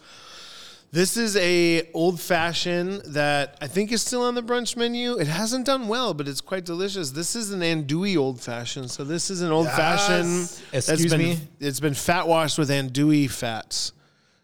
this 0.92 1.16
is 1.16 1.36
a 1.36 1.88
old 1.92 2.20
fashioned 2.20 3.02
that 3.06 3.56
I 3.60 3.66
think 3.68 3.92
is 3.92 4.02
still 4.02 4.22
on 4.22 4.34
the 4.34 4.42
brunch 4.42 4.76
menu. 4.76 5.18
It 5.18 5.26
hasn't 5.28 5.66
done 5.66 5.86
well, 5.88 6.14
but 6.14 6.26
it's 6.26 6.40
quite 6.40 6.64
delicious. 6.64 7.10
This 7.10 7.36
is 7.36 7.52
an 7.52 7.60
andouille 7.60 8.16
old 8.16 8.40
fashioned. 8.40 8.90
So 8.90 9.04
this 9.04 9.30
is 9.30 9.40
an 9.42 9.52
old 9.52 9.66
fashioned. 9.68 10.50
Excuse 10.72 11.10
been, 11.12 11.18
me? 11.20 11.38
It's 11.60 11.80
been 11.80 11.94
fat 11.94 12.26
washed 12.26 12.58
with 12.58 12.70
andouille 12.70 13.30
fats. 13.30 13.92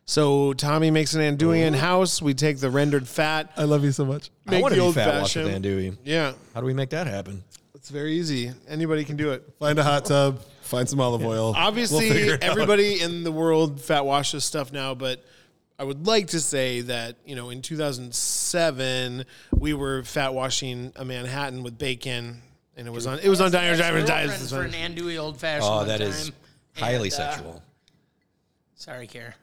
So 0.05 0.53
Tommy 0.53 0.93
makes 0.93 1.15
an 1.15 1.21
andouille 1.37 1.67
in 1.67 1.75
house. 1.75 2.23
We 2.23 2.33
take 2.33 2.59
the 2.59 2.71
rendered 2.71 3.09
fat. 3.09 3.51
I 3.57 3.65
love 3.65 3.83
you 3.83 3.91
so 3.91 4.05
much. 4.05 4.31
I 4.47 4.53
Make 4.53 4.63
want 4.63 4.75
the 4.75 4.81
old 4.81 4.95
fat 4.95 5.23
fashioned. 5.23 5.51
andouille. 5.65 5.97
Yeah, 6.05 6.35
How 6.55 6.61
do 6.61 6.67
we 6.67 6.75
make 6.75 6.91
that 6.91 7.09
happen? 7.09 7.43
it's 7.75 7.91
very 7.91 8.15
easy. 8.15 8.53
Anybody 8.69 9.05
can 9.05 9.17
do 9.17 9.31
it. 9.33 9.43
Find 9.59 9.79
a 9.79 9.83
hot 9.85 10.05
tub. 10.07 10.41
Find 10.63 10.89
some 10.89 11.01
olive 11.01 11.25
oil. 11.25 11.55
Obviously, 11.57 12.11
We'll 12.11 12.39
everybody 12.41 13.01
in 13.01 13.23
the 13.23 13.31
world 13.31 13.81
fat 13.81 14.05
washes 14.05 14.45
stuff 14.45 14.73
now, 14.73 14.95
but 14.95 15.25
I 15.79 15.85
would 15.85 16.07
like 16.07 16.29
to 16.29 16.41
say 16.41 16.81
that 16.83 17.17
you 17.27 17.37
know 17.37 17.51
in 17.51 17.61
2007 17.63 19.25
we 19.53 19.75
were 19.75 20.03
fat 20.05 20.33
washing 20.35 20.93
a 20.97 21.05
Manhattan 21.05 21.63
with 21.63 21.79
bacon, 21.79 22.41
and 22.77 22.87
it 22.87 22.91
was 22.91 23.07
on 23.07 23.19
it 23.19 23.29
was 23.29 23.41
on 23.41 23.51
Diner 23.51 23.77
Driver 23.77 23.99
Girlfriend 23.99 24.29
Dives. 24.31 24.51
for 24.51 24.63
an 24.63 24.73
andouille 24.73 25.19
old 25.19 25.39
fashioned. 25.39 25.71
Oh, 25.71 25.85
that 25.85 26.01
is 26.01 26.33
highly 26.75 27.11
And, 27.11 27.21
uh, 27.21 27.31
sexual. 27.31 27.63
Sorry, 28.75 29.07
Care. 29.07 29.35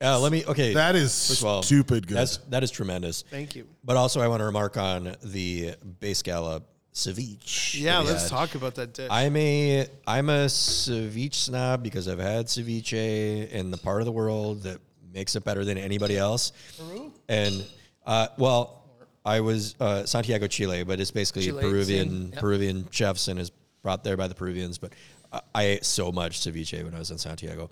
Uh, 0.00 0.18
let 0.20 0.32
me. 0.32 0.44
Okay, 0.44 0.74
That 0.74 0.96
is 0.96 1.28
first 1.28 1.40
of 1.40 1.46
all, 1.46 1.62
stupid 1.62 2.06
good. 2.06 2.16
That's 2.16 2.36
that 2.48 2.62
is 2.62 2.70
tremendous. 2.70 3.22
Thank 3.30 3.54
you. 3.56 3.66
But 3.84 3.96
also, 3.96 4.20
I 4.20 4.28
want 4.28 4.40
to 4.40 4.44
remark 4.44 4.76
on 4.76 5.16
the 5.22 5.76
base 6.00 6.20
gala 6.22 6.62
ceviche. 6.94 7.80
Yeah, 7.80 7.98
let's 7.98 8.22
had. 8.22 8.30
talk 8.30 8.54
about 8.54 8.76
that 8.76 8.94
dish. 8.94 9.08
I'm 9.10 9.36
a 9.36 9.86
I'm 10.06 10.30
a 10.30 10.46
ceviche 10.46 11.34
snob 11.34 11.82
because 11.82 12.08
I've 12.08 12.20
had 12.20 12.46
ceviche 12.46 13.50
in 13.50 13.70
the 13.70 13.76
part 13.76 14.00
of 14.00 14.06
the 14.06 14.12
world 14.12 14.62
that 14.62 14.78
makes 15.12 15.36
it 15.36 15.44
better 15.44 15.64
than 15.64 15.76
anybody 15.76 16.16
else. 16.16 16.52
Peru? 16.78 17.12
And 17.28 17.64
uh, 18.06 18.28
well, 18.38 18.84
I 19.24 19.40
was 19.40 19.74
uh, 19.80 20.06
Santiago, 20.06 20.46
Chile, 20.46 20.84
but 20.84 21.00
it's 21.00 21.10
basically 21.10 21.46
Chile, 21.46 21.62
Peruvian 21.62 22.30
yep. 22.30 22.40
Peruvian 22.40 22.88
chefs 22.90 23.28
and 23.28 23.40
is 23.40 23.50
brought 23.82 24.04
there 24.04 24.16
by 24.16 24.28
the 24.28 24.34
Peruvians. 24.34 24.78
But 24.78 24.92
I, 25.32 25.40
I 25.54 25.62
ate 25.64 25.84
so 25.84 26.12
much 26.12 26.40
ceviche 26.40 26.82
when 26.84 26.94
I 26.94 26.98
was 26.98 27.10
in 27.10 27.18
Santiago, 27.18 27.70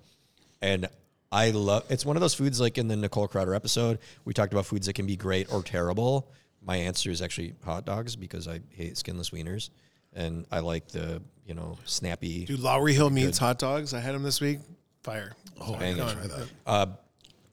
and 0.61 0.89
I 1.31 1.51
love. 1.51 1.85
It's 1.90 2.05
one 2.05 2.16
of 2.16 2.20
those 2.20 2.35
foods 2.35 2.61
like 2.61 2.77
in 2.77 2.89
the 2.89 2.97
Nicole 2.97 3.28
Crowder 3.28 3.55
episode 3.55 4.01
we 4.24 4.35
talked 4.35 4.53
about 4.53 4.66
foods 4.66 4.86
that 4.86 4.94
can 4.94 5.07
be 5.07 5.16
great 5.16 5.53
or 5.53 5.62
terrible. 5.62 6.28
My 6.64 6.76
answer 6.76 7.10
is 7.10 7.22
actually 7.22 7.55
hot 7.64 7.84
dogs 7.84 8.16
because 8.16 8.47
I 8.48 8.60
hate 8.70 8.97
skinless 8.97 9.30
wieners, 9.30 9.70
and 10.12 10.47
I 10.51 10.60
like 10.60 10.89
the 10.89 11.22
you 11.47 11.55
know 11.55 11.78
snappy. 11.84 12.44
Dude, 12.44 12.60
Lowry 12.60 12.94
Hill 12.94 13.10
meats 13.10 13.39
hot 13.39 13.59
dogs. 13.59 13.94
I 13.94 14.01
had 14.01 14.14
them 14.14 14.22
this 14.22 14.40
week. 14.40 14.60
Fire. 15.02 15.34
oh, 15.60 15.72
bang 15.72 15.82
I 15.82 15.89
it. 15.89 15.97
gotta 15.97 16.14
try 16.14 16.26
that. 16.28 16.48
Uh, 16.64 16.86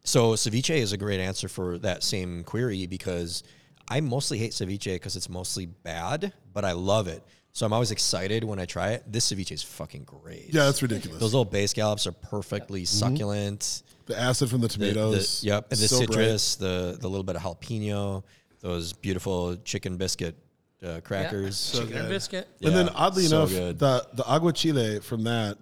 so 0.03 0.33
ceviche 0.33 0.75
is 0.75 0.93
a 0.93 0.97
great 0.97 1.19
answer 1.19 1.47
for 1.47 1.77
that 1.79 2.03
same 2.03 2.43
query 2.43 2.85
because 2.85 3.43
I 3.87 4.01
mostly 4.01 4.37
hate 4.37 4.51
ceviche 4.51 4.93
because 4.93 5.15
it's 5.15 5.29
mostly 5.29 5.65
bad, 5.65 6.31
but 6.53 6.63
I 6.63 6.73
love 6.73 7.07
it. 7.07 7.23
So 7.53 7.65
I'm 7.65 7.73
always 7.73 7.91
excited 7.91 8.43
when 8.43 8.59
I 8.59 8.65
try 8.65 8.91
it. 8.91 9.03
This 9.11 9.31
ceviche 9.31 9.51
is 9.51 9.63
fucking 9.63 10.03
great. 10.03 10.53
Yeah, 10.53 10.65
that's 10.65 10.81
ridiculous. 10.81 11.19
Those 11.19 11.33
little 11.33 11.45
bay 11.45 11.65
scallops 11.65 12.05
are 12.05 12.11
perfectly 12.11 12.83
mm-hmm. 12.83 13.09
succulent. 13.09 13.83
the 14.05 14.19
acid 14.19 14.49
from 14.49 14.61
the 14.61 14.67
The- 14.67 14.73
tomatoes. 14.73 15.41
The, 15.41 15.47
yep, 15.47 15.67
and 15.71 15.79
the 15.79 15.87
so 15.87 15.97
bright. 15.97 16.09
citrus, 16.09 16.55
the 16.55 16.97
the 16.99 17.09
little 17.09 17.23
bit 17.23 17.35
of 17.35 17.41
jalapeno, 17.41 18.23
those 18.61 18.93
beautiful 18.93 19.55
chicken 19.63 19.97
biscuit 19.97 20.35
uh, 20.83 20.99
crackers. 21.03 21.71
Chicken 21.71 21.87
and 21.93 22.01
good. 22.03 22.09
biscuit. 22.09 22.47
And 22.61 22.75
then 22.75 22.89
oddly 22.89 23.23
so 23.23 23.37
enough, 23.39 23.49
good. 23.49 23.79
the 23.79 24.07
the 24.13 24.27
agua 24.27 24.53
chile 24.53 24.99
from 24.99 25.23
that 25.23 25.57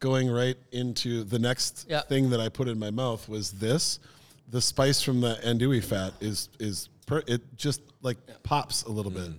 going 0.00 0.28
right 0.30 0.56
into 0.72 1.24
the 1.24 1.38
next 1.38 1.86
Yeah. 1.88 2.00
thing 2.02 2.30
that 2.30 2.40
I 2.40 2.48
put 2.48 2.68
in 2.68 2.78
my 2.78 2.90
mouth 2.90 3.28
was 3.28 3.52
this. 3.52 3.98
The 4.50 4.60
spice 4.60 5.00
from 5.00 5.20
the 5.20 5.36
andouille 5.44 5.82
fat 5.82 6.12
is 6.20 6.48
is 6.58 6.88
per, 7.06 7.22
it 7.26 7.40
just 7.56 7.80
like 8.02 8.18
pops 8.42 8.82
a 8.84 8.90
little 8.90 9.10
bit. 9.10 9.30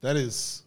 That 0.00 0.16
is 0.16 0.62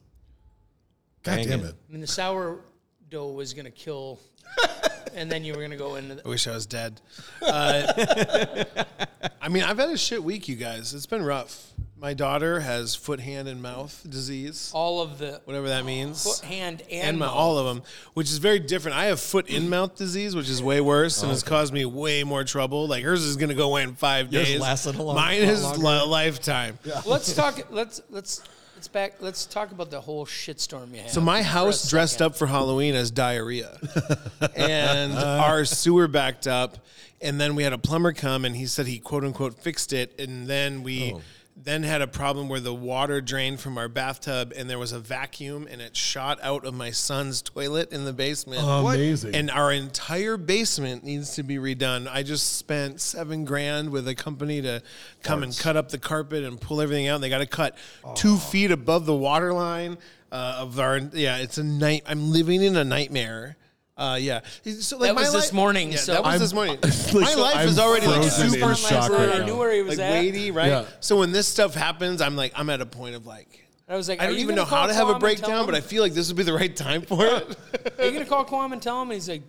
God 1.23 1.37
Bang 1.37 1.47
damn 1.47 1.59
it. 1.61 1.65
it. 1.69 1.75
I 1.89 1.91
mean, 1.91 2.01
the 2.01 2.07
sourdough 2.07 3.31
was 3.31 3.53
gonna 3.53 3.71
kill, 3.71 4.19
and 5.15 5.31
then 5.31 5.43
you 5.43 5.53
were 5.53 5.61
gonna 5.61 5.77
go 5.77 5.95
into. 5.95 6.15
The- 6.15 6.25
I 6.25 6.29
wish 6.29 6.47
I 6.47 6.51
was 6.51 6.65
dead. 6.65 6.99
Uh, 7.41 8.63
I 9.41 9.49
mean, 9.49 9.63
I've 9.63 9.77
had 9.77 9.89
a 9.89 9.97
shit 9.97 10.23
week, 10.23 10.47
you 10.47 10.55
guys. 10.55 10.93
It's 10.93 11.05
been 11.05 11.23
rough. 11.23 11.69
My 11.97 12.13
daughter 12.13 12.59
has 12.59 12.95
foot, 12.95 13.21
hand, 13.21 13.47
and 13.47 13.61
mouth 13.61 14.05
disease, 14.09 14.71
all 14.75 15.01
of 15.01 15.19
the 15.19 15.39
whatever 15.45 15.69
that 15.69 15.85
means. 15.85 16.21
foot, 16.23 16.45
hand, 16.45 16.81
and, 16.91 16.91
and 17.09 17.17
my, 17.19 17.27
mouth. 17.27 17.35
all 17.35 17.57
of 17.57 17.65
them, 17.73 17.83
which 18.13 18.29
is 18.29 18.39
very 18.39 18.59
different. 18.59 18.97
I 18.97 19.05
have 19.05 19.21
foot 19.21 19.47
in 19.47 19.69
mouth 19.69 19.95
disease, 19.95 20.35
which 20.35 20.49
is 20.49 20.61
way 20.61 20.81
worse 20.81 21.21
and 21.21 21.29
has 21.31 21.43
caused 21.43 21.73
me 21.73 21.85
way 21.85 22.25
more 22.25 22.43
trouble. 22.43 22.87
Like 22.87 23.05
hers 23.05 23.23
is 23.23 23.37
going 23.37 23.49
to 23.49 23.55
go 23.55 23.69
away 23.69 23.83
in 23.83 23.93
five 23.95 24.33
Yours 24.33 24.47
days. 24.47 24.59
lasted 24.59 24.95
a 24.95 25.03
long- 25.03 25.15
Mine 25.15 25.43
is 25.43 25.63
longer. 25.63 25.85
a 25.85 26.03
lifetime. 26.03 26.77
Let's 27.05 27.33
talk. 27.33 27.67
Let's 27.71 28.01
let's 28.09 28.41
let's 28.83 28.89
back. 28.89 29.21
Let's 29.21 29.45
talk 29.45 29.71
about 29.71 29.91
the 29.91 30.01
whole 30.01 30.25
shitstorm 30.25 30.91
you 30.93 31.01
had. 31.03 31.11
So 31.11 31.21
my 31.21 31.41
house 31.41 31.89
dressed 31.89 32.17
second. 32.17 32.25
up 32.25 32.35
for 32.35 32.47
Halloween 32.47 32.95
as 32.95 33.11
diarrhea, 33.11 33.77
and 34.57 35.13
our 35.13 35.63
sewer 35.63 36.09
backed 36.09 36.47
up, 36.47 36.79
and 37.21 37.39
then 37.39 37.55
we 37.55 37.63
had 37.63 37.71
a 37.71 37.77
plumber 37.77 38.11
come, 38.11 38.43
and 38.43 38.53
he 38.53 38.65
said 38.65 38.85
he 38.85 38.99
quote 38.99 39.23
unquote 39.23 39.53
fixed 39.53 39.93
it, 39.93 40.19
and 40.19 40.47
then 40.47 40.83
we. 40.83 41.13
Oh. 41.13 41.21
Then 41.55 41.83
had 41.83 42.01
a 42.01 42.07
problem 42.07 42.49
where 42.49 42.59
the 42.59 42.73
water 42.73 43.21
drained 43.21 43.59
from 43.59 43.77
our 43.77 43.87
bathtub 43.87 44.53
and 44.55 44.67
there 44.67 44.79
was 44.79 44.91
a 44.91 44.99
vacuum 44.99 45.67
and 45.69 45.81
it 45.81 45.95
shot 45.95 46.39
out 46.41 46.65
of 46.65 46.73
my 46.73 46.89
son's 46.89 47.43
toilet 47.43 47.91
in 47.91 48.05
the 48.05 48.13
basement. 48.13 48.61
Amazing. 48.63 49.35
And 49.35 49.51
our 49.51 49.71
entire 49.71 50.35
basement 50.35 51.03
needs 51.03 51.35
to 51.35 51.43
be 51.43 51.57
redone. 51.57 52.07
I 52.11 52.23
just 52.23 52.57
spent 52.57 52.99
seven 53.01 53.45
grand 53.45 53.91
with 53.91 54.07
a 54.07 54.15
company 54.15 54.63
to 54.63 54.81
come 55.21 55.43
and 55.43 55.55
cut 55.55 55.77
up 55.77 55.89
the 55.89 55.99
carpet 55.99 56.43
and 56.43 56.59
pull 56.59 56.81
everything 56.81 57.07
out. 57.07 57.15
And 57.15 57.23
they 57.23 57.29
got 57.29 57.37
to 57.39 57.45
cut 57.45 57.77
two 58.15 58.37
feet 58.37 58.71
above 58.71 59.05
the 59.05 59.15
water 59.15 59.53
line 59.53 59.99
uh, 60.31 60.57
of 60.59 60.79
our. 60.79 60.97
Yeah, 60.97 61.37
it's 61.37 61.59
a 61.59 61.63
night. 61.63 62.01
I'm 62.07 62.31
living 62.31 62.63
in 62.63 62.75
a 62.75 62.83
nightmare. 62.83 63.57
Uh, 63.95 64.17
yeah. 64.19 64.39
So 64.79 64.97
like 64.97 65.09
That 65.09 65.15
my 65.15 65.21
was 65.21 65.33
this 65.33 65.53
morning, 65.53 65.91
Yeah, 65.91 65.97
so- 65.97 66.13
that 66.13 66.23
was 66.23 66.31
I'm- 66.31 66.39
this 66.39 66.53
morning. 66.53 66.77
Like, 66.83 67.13
my 67.25 67.31
so 67.33 67.41
life 67.41 67.55
I'm 67.57 67.67
is 67.67 67.77
already 67.77 68.07
like 68.07 68.21
frozen 68.23 68.45
in 68.47 68.51
super 68.51 68.73
Superman 68.73 68.75
shock 68.75 68.91
last 68.91 69.09
right 69.11 69.29
night, 69.29 69.41
I 69.41 69.45
knew 69.45 69.55
where 69.57 69.71
he 69.71 69.81
was 69.83 69.97
like 69.99 70.05
at. 70.07 70.11
weighty, 70.13 70.49
right? 70.51 70.67
Yeah. 70.67 70.85
So 70.99 71.19
when 71.19 71.31
this 71.31 71.47
stuff 71.47 71.75
happens, 71.75 72.19
I'm 72.21 72.35
like, 72.35 72.53
I'm 72.55 72.69
at 72.71 72.81
a 72.81 72.87
point 72.87 73.15
of 73.15 73.27
like, 73.27 73.67
I 73.87 73.95
was 73.95 74.09
like, 74.09 74.19
I 74.19 74.25
"Are 74.25 74.27
don't 74.29 74.39
even 74.39 74.55
know 74.55 74.65
how 74.65 74.87
to 74.87 74.93
have 74.95 75.09
a 75.09 75.13
Quam 75.13 75.15
and 75.15 75.37
tell 75.37 75.47
breakdown, 75.47 75.65
but 75.67 75.75
I 75.75 75.81
feel 75.81 76.01
like 76.01 76.13
this 76.13 76.27
would 76.29 76.37
be 76.37 76.43
the 76.43 76.53
right 76.53 76.75
time 76.75 77.03
for 77.03 77.23
it. 77.25 77.55
Are 77.99 78.05
you 78.05 78.11
gonna 78.11 78.25
call 78.25 78.45
Quam 78.45 78.73
and 78.73 78.81
tell 78.81 78.99
him? 79.01 79.09
And 79.11 79.13
he's 79.15 79.29
like, 79.29 79.43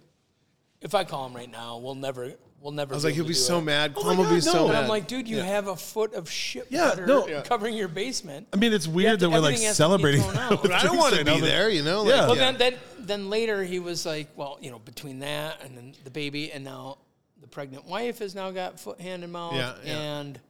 if 0.83 0.95
I 0.95 1.05
call 1.05 1.27
him 1.27 1.35
right 1.35 1.51
now, 1.51 1.79
we'll 1.79 1.95
never, 1.95 2.33
we'll 2.65 2.73
never. 2.73 2.95
I 2.95 2.97
was 2.97 3.05
like, 3.05 3.15
he'll 3.15 3.27
be 3.27 3.35
so 3.35 3.61
mad. 3.61 3.93
Oh 3.95 4.01
Quam 4.03 4.16
my 4.16 4.23
will 4.23 4.31
be 4.31 4.36
God, 4.41 4.43
so 4.45 4.66
mad. 4.66 4.74
And 4.74 4.85
I'm 4.85 4.89
like, 4.89 5.07
dude, 5.07 5.28
you 5.28 5.39
have 5.39 5.69
a 5.69 5.77
foot 5.77 6.15
of 6.15 6.28
shit 6.31 6.66
Yeah, 6.70 6.89
water 6.89 7.07
no. 7.07 7.28
Yeah. 7.28 7.43
covering 7.43 7.77
your 7.77 7.89
basement. 7.89 8.49
I 8.53 8.57
mean, 8.57 8.73
it's 8.73 8.89
weird 8.89 9.20
to- 9.20 9.27
that 9.27 9.31
we're 9.31 9.39
like 9.41 9.53
everything 9.55 9.66
has 9.66 9.77
to 9.77 9.82
be 9.82 9.85
celebrating. 9.85 10.20
that 10.32 10.59
But 10.62 10.73
I 10.73 10.82
don't 10.82 10.97
want 10.97 11.15
to 11.15 11.24
be 11.24 11.41
there, 11.41 11.69
you 11.69 11.82
know? 11.85 12.03
Like, 12.03 12.15
Yeah. 12.15 12.27
Well, 12.27 12.35
then, 12.36 12.57
then, 12.57 12.74
then 12.99 13.31
later 13.31 13.62
he 13.62 13.78
was 13.78 14.05
like, 14.07 14.28
well, 14.35 14.59
you 14.61 14.70
know, 14.70 14.78
between 14.81 15.19
that 15.20 15.62
and 15.62 15.77
then 15.77 15.93
the 16.05 16.11
baby, 16.11 16.51
and 16.51 16.65
now 16.65 16.99
the 17.41 17.47
pregnant 17.47 17.85
wife 17.85 18.19
has 18.20 18.35
now 18.35 18.51
got 18.51 18.81
foot, 18.81 18.99
hand, 19.01 19.23
and 19.23 19.32
mouth, 19.32 19.55
Yeah, 19.55 19.74
yeah. 19.85 19.99
and 19.99 20.41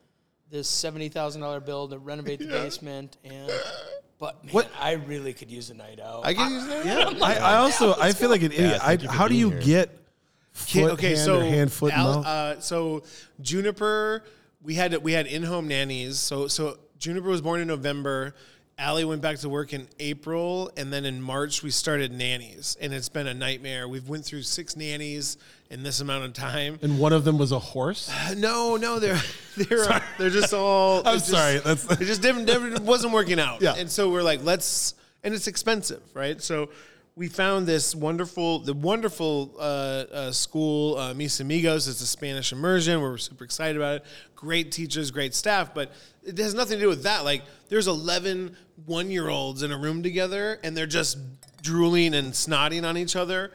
this 0.51 0.69
seventy 0.69 1.09
thousand 1.09 1.41
dollar 1.41 1.59
bill 1.59 1.89
to 1.89 1.99
renovate 1.99 2.39
the 2.39 2.47
basement, 2.47 3.17
and 3.25 3.51
but 4.21 4.45
man, 4.45 4.53
What- 4.53 4.71
I 4.81 4.93
really 4.93 5.33
could 5.33 5.51
use 5.51 5.71
a 5.71 5.75
night 5.75 5.99
out. 5.99 6.25
I 6.25 6.33
can 6.35 6.53
use 6.53 6.67
that. 6.69 6.87
Yeah, 6.87 7.25
I, 7.27 7.35
I 7.39 7.55
also 7.57 7.95
I 7.99 8.13
feel 8.13 8.31
like 8.31 8.43
an 8.43 8.53
idiot. 8.53 8.79
I, 8.81 8.87
thank 8.91 9.03
you 9.03 9.09
for 9.09 9.15
how 9.15 9.27
do 9.27 9.35
you 9.35 9.51
here. 9.51 9.61
get 9.61 10.04
Okay, 10.75 11.09
hand, 11.09 11.19
so 11.19 11.41
hand, 11.41 11.73
foot, 11.73 11.93
Al- 11.93 12.25
uh, 12.25 12.61
so 12.61 13.03
Juniper, 13.41 14.25
we 14.63 14.75
had 14.75 14.97
we 15.03 15.13
had 15.13 15.27
in 15.27 15.43
home 15.43 15.69
nannies. 15.69 16.19
So 16.19 16.49
so 16.49 16.79
Juniper 16.99 17.29
was 17.29 17.41
born 17.43 17.61
in 17.61 17.69
November. 17.69 18.35
Allie 18.77 19.05
went 19.05 19.23
back 19.23 19.39
to 19.39 19.49
work 19.49 19.73
in 19.73 19.87
April, 20.01 20.69
and 20.77 20.93
then 20.93 21.05
in 21.05 21.23
March 21.23 21.63
we 21.63 21.71
started 21.71 22.11
nannies, 22.13 22.77
and 22.81 22.93
it's 22.93 23.09
been 23.09 23.29
a 23.29 23.35
nightmare. 23.35 23.87
We've 23.87 24.09
went 24.09 24.25
through 24.25 24.43
six 24.43 24.75
nannies 24.77 25.37
in 25.71 25.85
this 25.85 26.01
amount 26.01 26.25
of 26.25 26.33
time. 26.33 26.81
and 26.83 26.99
one 26.99 27.13
of 27.13 27.25
them 27.25 27.39
was 27.39 27.53
a 27.53 27.59
horse. 27.61 28.11
No, 28.37 28.77
no, 28.77 28.99
they're 28.99 29.21
they're 29.57 30.03
they're 30.19 30.31
just 30.31 30.53
all. 30.53 31.03
I'm 31.07 31.19
just- 31.19 31.29
sorry, 31.31 31.59
that's- 31.59 32.01
it 32.01 32.05
just 32.05 32.21
didn't, 32.23 32.47
didn't- 32.47 32.81
wasn't 32.85 33.13
working 33.13 33.39
out. 33.39 33.61
Yeah. 33.63 33.75
and 33.77 33.89
so 33.91 34.11
we're 34.11 34.23
like, 34.25 34.43
let's, 34.43 34.95
and 35.23 35.33
it's 35.35 35.47
expensive, 35.47 36.03
right? 36.13 36.43
So 36.43 36.71
we 37.17 37.29
found 37.29 37.67
this 37.67 37.95
wonderful, 37.95 38.59
the 38.59 38.75
wonderful 38.75 39.55
uh, 39.59 39.63
uh, 39.63 40.33
school, 40.33 40.99
uh, 40.99 41.15
Mis 41.15 41.39
Amigos. 41.39 41.87
It's 41.87 42.01
a 42.01 42.07
Spanish 42.07 42.51
immersion. 42.51 43.01
We're 43.01 43.19
super 43.19 43.45
excited 43.45 43.77
about 43.77 43.97
it. 43.97 44.05
Great 44.35 44.73
teachers, 44.73 45.13
great 45.13 45.33
staff, 45.35 45.73
but 45.73 45.93
it 46.25 46.37
has 46.39 46.55
nothing 46.55 46.79
to 46.79 46.83
do 46.85 46.89
with 46.89 47.05
that. 47.05 47.25
Like, 47.25 47.43
there's 47.69 47.87
11 47.87 48.57
one 48.87 49.11
year 49.11 49.29
olds 49.29 49.63
in 49.63 49.71
a 49.71 49.79
room 49.79 50.03
together, 50.03 50.59
and 50.65 50.77
they're 50.77 50.87
just 50.87 51.19
drooling 51.63 52.15
and 52.15 52.33
snotting 52.33 52.85
on 52.85 52.97
each 52.97 53.15
other. 53.15 53.53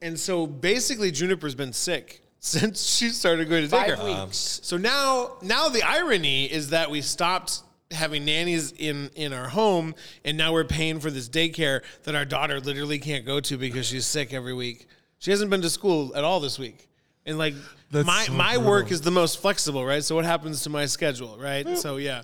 And 0.00 0.18
so 0.18 0.46
basically, 0.46 1.10
Juniper's 1.10 1.54
been 1.54 1.74
sick 1.74 2.22
since 2.38 2.86
she 2.86 3.10
started 3.10 3.50
going 3.50 3.64
to 3.64 3.68
Five 3.68 3.98
daycare. 3.98 4.22
weeks. 4.24 4.60
So 4.62 4.78
now, 4.78 5.32
now 5.42 5.68
the 5.68 5.82
irony 5.82 6.46
is 6.46 6.70
that 6.70 6.90
we 6.90 7.02
stopped 7.02 7.60
having 7.94 8.24
nannies 8.24 8.72
in 8.72 9.10
in 9.14 9.32
our 9.32 9.48
home, 9.48 9.94
and 10.24 10.36
now 10.36 10.52
we're 10.52 10.64
paying 10.64 11.00
for 11.00 11.10
this 11.10 11.28
daycare 11.28 11.82
that 12.04 12.14
our 12.14 12.24
daughter 12.24 12.60
literally 12.60 12.98
can't 12.98 13.24
go 13.24 13.40
to 13.40 13.56
because 13.56 13.86
she's 13.86 14.06
sick 14.06 14.32
every 14.34 14.54
week. 14.54 14.86
She 15.18 15.30
hasn't 15.30 15.50
been 15.50 15.62
to 15.62 15.70
school 15.70 16.14
at 16.14 16.24
all 16.24 16.40
this 16.40 16.58
week, 16.58 16.88
and 17.24 17.38
like 17.38 17.54
That's 17.90 18.06
my 18.06 18.24
so 18.24 18.32
my 18.32 18.54
brutal. 18.54 18.70
work 18.70 18.90
is 18.90 19.00
the 19.00 19.10
most 19.10 19.40
flexible, 19.40 19.84
right? 19.84 20.04
So 20.04 20.14
what 20.14 20.24
happens 20.24 20.62
to 20.64 20.70
my 20.70 20.86
schedule, 20.86 21.38
right? 21.38 21.78
So 21.78 21.96
yeah. 21.96 22.22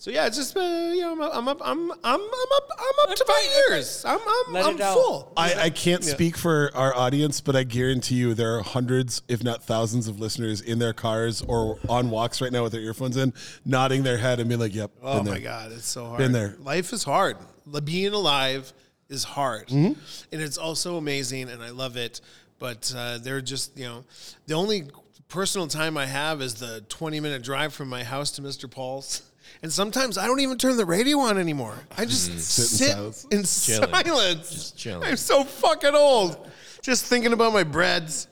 So 0.00 0.12
yeah, 0.12 0.26
it's 0.26 0.36
just 0.36 0.56
uh, 0.56 0.60
you 0.60 1.00
know 1.00 1.12
I'm 1.12 1.20
up, 1.20 1.32
I'm 1.34 1.48
up 1.48 1.60
I'm 1.64 1.90
I'm 1.90 1.96
I'm 2.04 2.20
up 2.20 2.68
I'm 2.78 3.10
up 3.10 3.16
to 3.16 3.24
my 3.26 3.62
ears. 3.70 4.04
I'm 4.06 4.20
I'm, 4.20 4.52
Let 4.52 4.64
I'm 4.66 4.74
it 4.76 4.80
out. 4.80 4.94
full. 4.94 5.32
I, 5.36 5.54
I 5.54 5.70
can't 5.70 6.04
speak 6.04 6.36
for 6.36 6.70
our 6.72 6.94
audience, 6.94 7.40
but 7.40 7.56
I 7.56 7.64
guarantee 7.64 8.14
you 8.14 8.32
there 8.32 8.56
are 8.56 8.62
hundreds, 8.62 9.22
if 9.26 9.42
not 9.42 9.64
thousands, 9.64 10.06
of 10.06 10.20
listeners 10.20 10.60
in 10.60 10.78
their 10.78 10.92
cars 10.92 11.42
or 11.42 11.78
on 11.88 12.10
walks 12.10 12.40
right 12.40 12.52
now 12.52 12.62
with 12.62 12.70
their 12.72 12.80
earphones 12.80 13.16
in, 13.16 13.34
nodding 13.64 14.04
their 14.04 14.18
head 14.18 14.38
and 14.38 14.48
being 14.48 14.60
like, 14.60 14.72
"Yep, 14.74 14.92
Oh 15.02 15.20
been 15.24 15.32
my 15.32 15.40
god, 15.40 15.72
it's 15.72 15.88
so 15.88 16.06
hard. 16.06 16.18
Been 16.18 16.30
there. 16.32 16.54
Life 16.60 16.92
is 16.92 17.02
hard. 17.02 17.36
Li- 17.66 17.80
Being 17.80 18.12
alive 18.14 18.72
is 19.08 19.24
hard, 19.24 19.66
Mm-hmm. 19.66 19.98
and 20.32 20.40
it's 20.42 20.58
also 20.58 20.96
amazing, 20.96 21.48
and 21.48 21.60
I 21.60 21.70
love 21.70 21.96
it. 21.96 22.20
But 22.60 22.94
uh, 22.96 23.18
they're 23.18 23.40
just 23.40 23.76
you 23.76 23.86
know, 23.86 24.04
the 24.46 24.54
only 24.54 24.84
personal 25.28 25.66
time 25.66 25.96
I 25.98 26.06
have 26.06 26.40
is 26.40 26.54
the 26.54 26.82
twenty 26.88 27.18
minute 27.18 27.42
drive 27.42 27.74
from 27.74 27.88
my 27.88 28.04
house 28.04 28.30
to 28.32 28.42
Mr. 28.42 28.70
Paul's. 28.70 29.22
And 29.62 29.72
sometimes 29.72 30.16
I 30.18 30.26
don't 30.26 30.40
even 30.40 30.56
turn 30.58 30.76
the 30.76 30.84
radio 30.84 31.18
on 31.18 31.38
anymore. 31.38 31.74
I 31.96 32.04
just 32.04 32.30
mm. 32.30 32.38
Sit 32.38 32.90
in 33.30 33.44
sit 33.44 33.72
silence. 33.72 33.74
in 33.78 33.88
Chilling. 33.88 34.04
silence. 34.04 34.50
Just 34.50 34.78
chilling. 34.78 35.08
I'm 35.08 35.16
so 35.16 35.44
fucking 35.44 35.94
old. 35.94 36.48
Just 36.82 37.04
thinking 37.06 37.32
about 37.32 37.52
my 37.52 37.64
breads. 37.64 38.28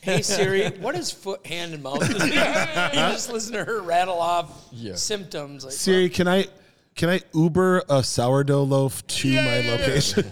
Hey 0.00 0.22
Siri, 0.22 0.68
what 0.80 0.96
is 0.96 1.12
foot, 1.12 1.46
hand, 1.46 1.74
and 1.74 1.82
mouth? 1.82 2.00
you 2.24 2.30
just 2.32 3.30
listen 3.32 3.52
to 3.52 3.64
her 3.64 3.80
rattle 3.82 4.18
off 4.18 4.68
Yeah. 4.72 4.96
symptoms. 4.96 5.64
Like, 5.64 5.74
Siri, 5.74 6.08
can 6.08 6.26
I 6.26 6.46
can 6.96 7.08
I 7.08 7.20
Uber 7.34 7.84
a 7.88 8.02
sourdough 8.02 8.64
loaf 8.64 9.06
to 9.06 9.32
my 9.32 9.60
location? 9.60 10.28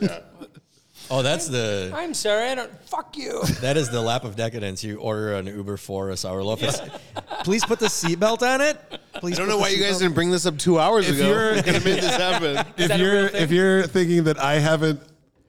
Oh, 1.10 1.22
that's 1.22 1.48
the 1.48 1.90
I'm 1.94 2.12
sorry, 2.14 2.48
I 2.50 2.54
don't. 2.54 2.70
Fuck 2.88 3.16
you. 3.16 3.42
that 3.60 3.76
is 3.76 3.88
the 3.90 4.00
lap 4.00 4.24
of 4.24 4.36
decadence. 4.36 4.84
You 4.84 4.98
order 4.98 5.34
an 5.34 5.46
Uber 5.46 5.76
for 5.78 6.10
a 6.10 6.16
sour 6.16 6.42
loaf. 6.42 6.62
It's, 6.62 6.80
please 7.44 7.64
put 7.64 7.78
the 7.78 7.86
seatbelt 7.86 8.42
on 8.42 8.60
it. 8.60 8.76
Please. 9.14 9.36
I 9.38 9.42
don't 9.42 9.48
know 9.48 9.58
why 9.58 9.68
you 9.68 9.82
guys 9.82 9.98
didn't 9.98 10.14
bring 10.14 10.30
this 10.30 10.44
up 10.46 10.58
two 10.58 10.78
hours 10.78 11.08
If 11.08 11.16
ago. 11.16 11.28
you're- 11.28 11.52
We 11.56 11.62
could 11.62 11.74
have 11.74 11.84
made 11.84 12.02
this 12.02 12.16
happen. 12.16 12.56
if 12.76 12.88
that 12.88 13.00
a 13.00 13.02
you're 13.02 13.12
real 13.22 13.28
thing? 13.28 13.42
if 13.42 13.50
you're 13.50 13.82
thinking 13.86 14.24
that 14.24 14.38
I 14.38 14.54
haven't 14.58 15.00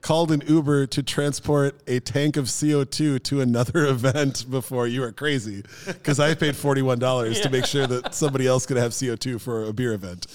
called 0.02 0.32
an 0.32 0.42
Uber 0.48 0.88
to 0.88 1.04
transport 1.04 1.78
a 1.88 2.00
tank 2.00 2.38
of 2.38 2.46
CO2 2.46 3.22
to 3.24 3.42
another 3.42 3.86
event 3.88 4.50
before, 4.50 4.88
you 4.88 5.04
are 5.04 5.12
crazy. 5.12 5.64
Because 5.86 6.22
I 6.22 6.36
paid 6.36 6.56
forty 6.56 6.82
one 6.82 7.00
dollars 7.00 7.42
to 7.42 7.50
make 7.50 7.66
sure 7.66 7.86
that 7.86 8.16
somebody 8.16 8.48
else 8.48 8.66
could 8.66 8.78
have 8.78 8.92
CO2 8.94 9.42
for 9.42 9.66
a 9.66 9.74
beer 9.74 9.92
event. 9.94 10.28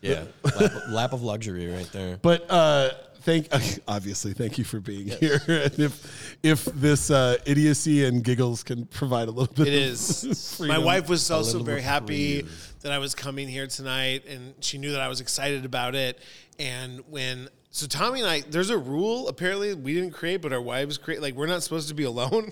Yeah, 0.00 0.24
lap, 0.42 0.72
lap 0.88 1.12
of 1.12 1.22
luxury 1.22 1.70
right 1.70 1.88
there. 1.92 2.18
But 2.22 2.50
uh, 2.50 2.90
thank 3.20 3.48
obviously 3.88 4.32
thank 4.32 4.58
you 4.58 4.64
for 4.64 4.80
being 4.80 5.08
here. 5.08 5.40
And 5.48 5.78
if 5.78 6.36
if 6.42 6.64
this 6.66 7.10
uh, 7.10 7.36
idiocy 7.46 8.04
and 8.04 8.22
giggles 8.24 8.62
can 8.62 8.86
provide 8.86 9.28
a 9.28 9.30
little 9.30 9.52
bit, 9.54 9.68
It 9.68 9.74
of 9.74 9.80
is. 9.92 10.60
My 10.66 10.78
wife 10.78 11.08
was 11.08 11.30
also 11.30 11.52
little 11.58 11.64
very 11.66 11.82
happy 11.82 12.38
reprieve. 12.38 12.74
that 12.80 12.92
I 12.92 12.98
was 12.98 13.14
coming 13.14 13.48
here 13.48 13.66
tonight, 13.66 14.24
and 14.28 14.54
she 14.60 14.78
knew 14.78 14.92
that 14.92 15.00
I 15.00 15.08
was 15.08 15.20
excited 15.20 15.64
about 15.64 15.94
it. 15.94 16.18
And 16.58 17.00
when 17.08 17.48
so 17.70 17.86
Tommy 17.86 18.20
and 18.20 18.28
I, 18.28 18.40
there's 18.40 18.70
a 18.70 18.78
rule 18.78 19.28
apparently 19.28 19.74
we 19.74 19.94
didn't 19.94 20.10
create, 20.12 20.38
but 20.42 20.52
our 20.52 20.60
wives 20.62 20.98
create. 20.98 21.20
Like 21.22 21.34
we're 21.34 21.46
not 21.46 21.62
supposed 21.62 21.88
to 21.88 21.94
be 21.94 22.04
alone. 22.04 22.50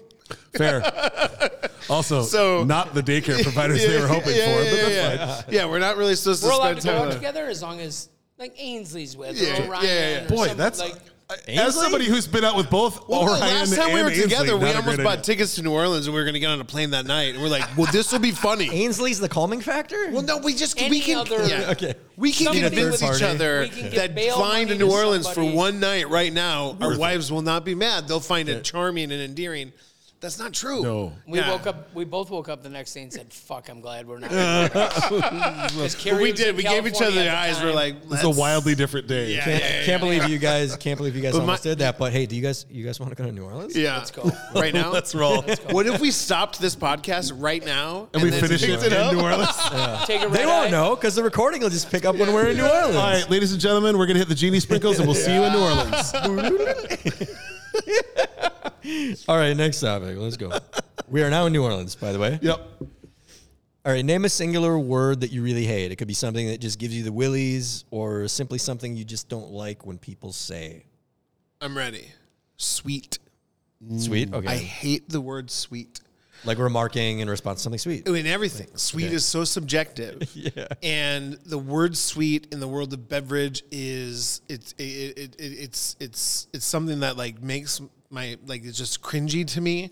fair. 0.56 0.82
Also, 1.88 2.22
So- 2.22 2.64
not 2.64 2.94
the 2.94 3.02
daycare 3.02 3.42
providers 3.42 3.84
they 3.86 3.98
were 4.00 4.06
hoping 4.06 4.36
yeah, 4.36 4.44
for, 4.56 4.62
yeah, 4.62 4.70
but 4.70 4.76
that's 4.76 4.94
yeah, 4.94 5.16
fine. 5.36 5.44
yeah. 5.54 5.60
Yeah, 5.62 5.70
we're 5.70 5.78
not 5.78 5.96
really 5.96 6.14
supposed 6.14 6.44
We're 6.44 6.50
to 6.50 6.56
allowed 6.56 6.68
spend 6.68 6.80
to 6.82 6.88
go 6.88 6.98
out 7.08 7.12
together 7.12 7.46
as 7.46 7.62
long 7.62 7.80
as 7.80 8.10
like 8.38 8.54
Ainsley's 8.58 9.16
with 9.16 9.36
Yeah, 9.40 9.58
or 9.58 9.62
yeah, 9.64 9.68
Ryan. 9.68 9.84
yeah, 9.86 10.10
yeah. 10.20 10.24
or 10.24 10.28
Boy, 10.28 10.46
some- 10.48 10.56
that's 10.56 10.78
like 10.80 10.94
as 11.30 11.40
Ainsley? 11.46 11.82
somebody 11.82 12.04
who's 12.06 12.26
been 12.26 12.42
out 12.44 12.56
with 12.56 12.70
both 12.70 13.06
Well, 13.06 13.26
no, 13.26 13.32
Orion 13.32 13.40
last 13.40 13.76
time 13.76 13.92
we 13.92 14.02
were 14.02 14.08
Ainsley, 14.08 14.22
together, 14.22 14.56
we 14.56 14.70
almost 14.72 14.96
bought 14.98 15.06
idea. 15.18 15.22
tickets 15.24 15.56
to 15.56 15.62
New 15.62 15.72
Orleans, 15.72 16.06
and 16.06 16.14
we 16.14 16.20
were 16.20 16.24
going 16.24 16.32
to 16.32 16.40
get 16.40 16.48
on 16.48 16.58
a 16.58 16.64
plane 16.64 16.88
that 16.92 17.04
night. 17.04 17.34
And 17.34 17.42
we're 17.42 17.50
like, 17.50 17.64
"Well, 17.76 17.86
this 17.92 18.10
will 18.10 18.18
be 18.18 18.30
funny." 18.30 18.70
Ainsley's 18.72 19.20
the 19.20 19.28
calming 19.28 19.60
factor. 19.60 20.08
Well, 20.10 20.22
no, 20.22 20.38
we 20.38 20.54
just 20.54 20.80
Any 20.80 20.88
we 20.88 21.00
can 21.00 21.18
other- 21.18 21.46
yeah. 21.46 21.66
Okay. 21.72 21.94
We 22.16 22.32
can 22.32 22.46
Somebody 22.46 22.60
convince 22.76 23.02
with- 23.02 23.16
each 23.16 23.22
other 23.22 23.60
We 23.60 23.68
can 23.68 23.90
give 23.90 24.14
that 24.14 24.32
flying 24.34 24.68
to 24.68 24.74
New 24.74 24.88
to 24.88 24.92
Orleans 24.92 25.28
for 25.28 25.44
one 25.44 25.80
night 25.80 26.08
right 26.08 26.32
now, 26.32 26.78
our 26.80 26.88
Worth 26.88 26.96
it. 26.96 27.00
wives 27.00 27.30
will 27.30 27.42
not 27.42 27.62
be 27.64 27.74
mad. 27.74 28.08
They'll 28.08 28.20
find 28.20 28.48
it 28.48 28.64
charming 28.64 29.12
and 29.12 29.20
endearing. 29.20 29.72
That's 30.20 30.36
not 30.36 30.52
true. 30.52 30.82
No. 30.82 31.12
we 31.28 31.38
Yeah. 31.38 31.50
woke 31.52 31.68
up. 31.68 31.94
We 31.94 32.04
both 32.04 32.28
woke 32.30 32.48
up 32.48 32.64
the 32.64 32.68
next 32.68 32.92
day 32.92 33.02
and 33.02 33.12
said, 33.12 33.32
"Fuck, 33.32 33.68
I'm 33.68 33.80
glad 33.80 34.08
we're 34.08 34.18
not." 34.18 34.30
Because 35.68 35.94
But 36.04 36.20
we 36.20 36.32
did. 36.32 36.56
We 36.56 36.64
gave 36.64 36.86
each 36.88 37.00
other 37.00 37.12
the 37.12 37.32
eyes. 37.32 37.62
We're 37.62 37.72
like, 37.72 37.94
It's 38.10 38.24
a 38.24 38.30
wildly 38.30 38.74
different 38.74 39.06
day. 39.06 39.32
Yeah. 39.34 39.44
Can't, 39.44 39.84
can't 39.86 40.00
believe 40.00 40.28
you 40.28 40.38
guys. 40.38 40.74
Can't 40.76 40.96
believe 40.98 41.14
you 41.14 41.22
guys 41.22 41.34
But 41.34 41.42
almost 41.42 41.64
my- 41.64 41.70
did 41.70 41.78
that. 41.78 41.98
But 41.98 42.12
hey, 42.12 42.26
do 42.26 42.34
you 42.34 42.42
guys? 42.42 42.66
You 42.68 42.84
guys 42.84 42.98
want 42.98 43.12
to 43.12 43.16
go 43.16 43.26
to 43.28 43.32
New 43.32 43.44
Orleans? 43.44 43.76
Yeah. 43.76 43.96
Let's 43.98 44.10
go. 44.10 44.28
Right 44.54 44.74
now? 44.74 44.90
Let's 44.90 45.14
roll. 45.14 45.42
What 45.70 45.86
if 45.86 46.00
we 46.00 46.10
stopped 46.10 46.60
this 46.60 46.74
podcast 46.74 47.32
right 47.36 47.64
now 47.64 48.08
And 48.12 48.20
we 48.22 48.30
then 48.30 48.40
finish 48.40 48.62
it 48.64 48.70
picked 48.80 48.84
in 48.84 48.92
up? 48.94 49.12
New 49.12 49.20
Orleans. 49.20 49.48
Take 50.06 50.22
a 50.24 50.28
They 50.28 50.38
red 50.40 50.46
won't 50.46 50.66
eye. 50.68 50.70
know 50.70 50.96
because 50.96 51.14
the 51.14 51.22
recording 51.22 51.60
will 51.62 51.70
just 51.70 51.90
pick 51.92 52.04
up 52.04 52.16
when 52.16 52.32
we're 52.32 52.48
in 52.48 52.56
New 52.56 52.64
Orleans. 52.66 52.96
All 52.96 53.02
right, 53.12 53.30
ladies 53.30 53.52
and 53.52 53.60
gentlemen, 53.60 53.96
we're 53.96 54.06
gonna 54.06 54.18
hit 54.18 54.28
the 54.28 54.34
genie 54.34 54.58
sprinkles, 54.60 54.98
and 54.98 55.06
we'll 55.06 55.14
see 55.14 55.32
you 55.32 55.44
in 55.44 55.52
New 55.52 55.60
Orleans. 55.60 56.12
All 59.28 59.36
right, 59.36 59.56
next 59.56 59.80
topic. 59.80 60.16
Let's 60.18 60.36
go. 60.36 60.52
We 61.08 61.22
are 61.22 61.30
now 61.30 61.46
in 61.46 61.52
New 61.52 61.62
Orleans, 61.64 61.94
by 61.94 62.12
the 62.12 62.18
way. 62.18 62.38
Yep. 62.42 62.60
All 63.84 63.92
right, 63.92 64.04
name 64.04 64.24
a 64.24 64.28
singular 64.28 64.78
word 64.78 65.20
that 65.22 65.32
you 65.32 65.42
really 65.42 65.64
hate. 65.64 65.92
It 65.92 65.96
could 65.96 66.08
be 66.08 66.14
something 66.14 66.46
that 66.48 66.60
just 66.60 66.78
gives 66.78 66.94
you 66.96 67.02
the 67.04 67.12
willies, 67.12 67.84
or 67.90 68.28
simply 68.28 68.58
something 68.58 68.96
you 68.96 69.04
just 69.04 69.28
don't 69.28 69.50
like 69.50 69.86
when 69.86 69.98
people 69.98 70.32
say. 70.32 70.84
I'm 71.60 71.76
ready. 71.76 72.08
Sweet. 72.56 73.18
Sweet. 73.96 74.32
Okay. 74.34 74.46
I 74.46 74.56
hate 74.56 75.08
the 75.08 75.20
word 75.20 75.50
sweet. 75.50 76.00
like 76.44 76.58
remarking 76.58 77.20
in 77.20 77.30
response 77.30 77.60
to 77.60 77.62
something 77.64 77.78
sweet. 77.78 78.06
in 78.06 78.26
everything. 78.26 78.68
Sweet 78.76 79.06
Okay. 79.06 79.14
is 79.14 79.24
so 79.24 79.44
subjective. 79.44 80.22
Yeah. 80.34 80.66
And 80.82 81.34
the 81.46 81.58
word 81.58 81.96
sweet 81.96 82.48
in 82.52 82.60
the 82.60 82.68
world 82.68 82.92
of 82.92 83.08
beverage 83.08 83.62
is 83.70 84.40
it's 84.48 84.72
it, 84.78 84.82
it, 84.82 85.18
it, 85.18 85.34
it's 85.38 85.96
it's 86.00 86.46
it's 86.52 86.64
something 86.64 87.00
that 87.00 87.16
like 87.16 87.42
makes 87.42 87.80
my 88.10 88.36
like 88.46 88.64
it's 88.64 88.78
just 88.78 89.02
cringy 89.02 89.46
to 89.48 89.60
me. 89.60 89.90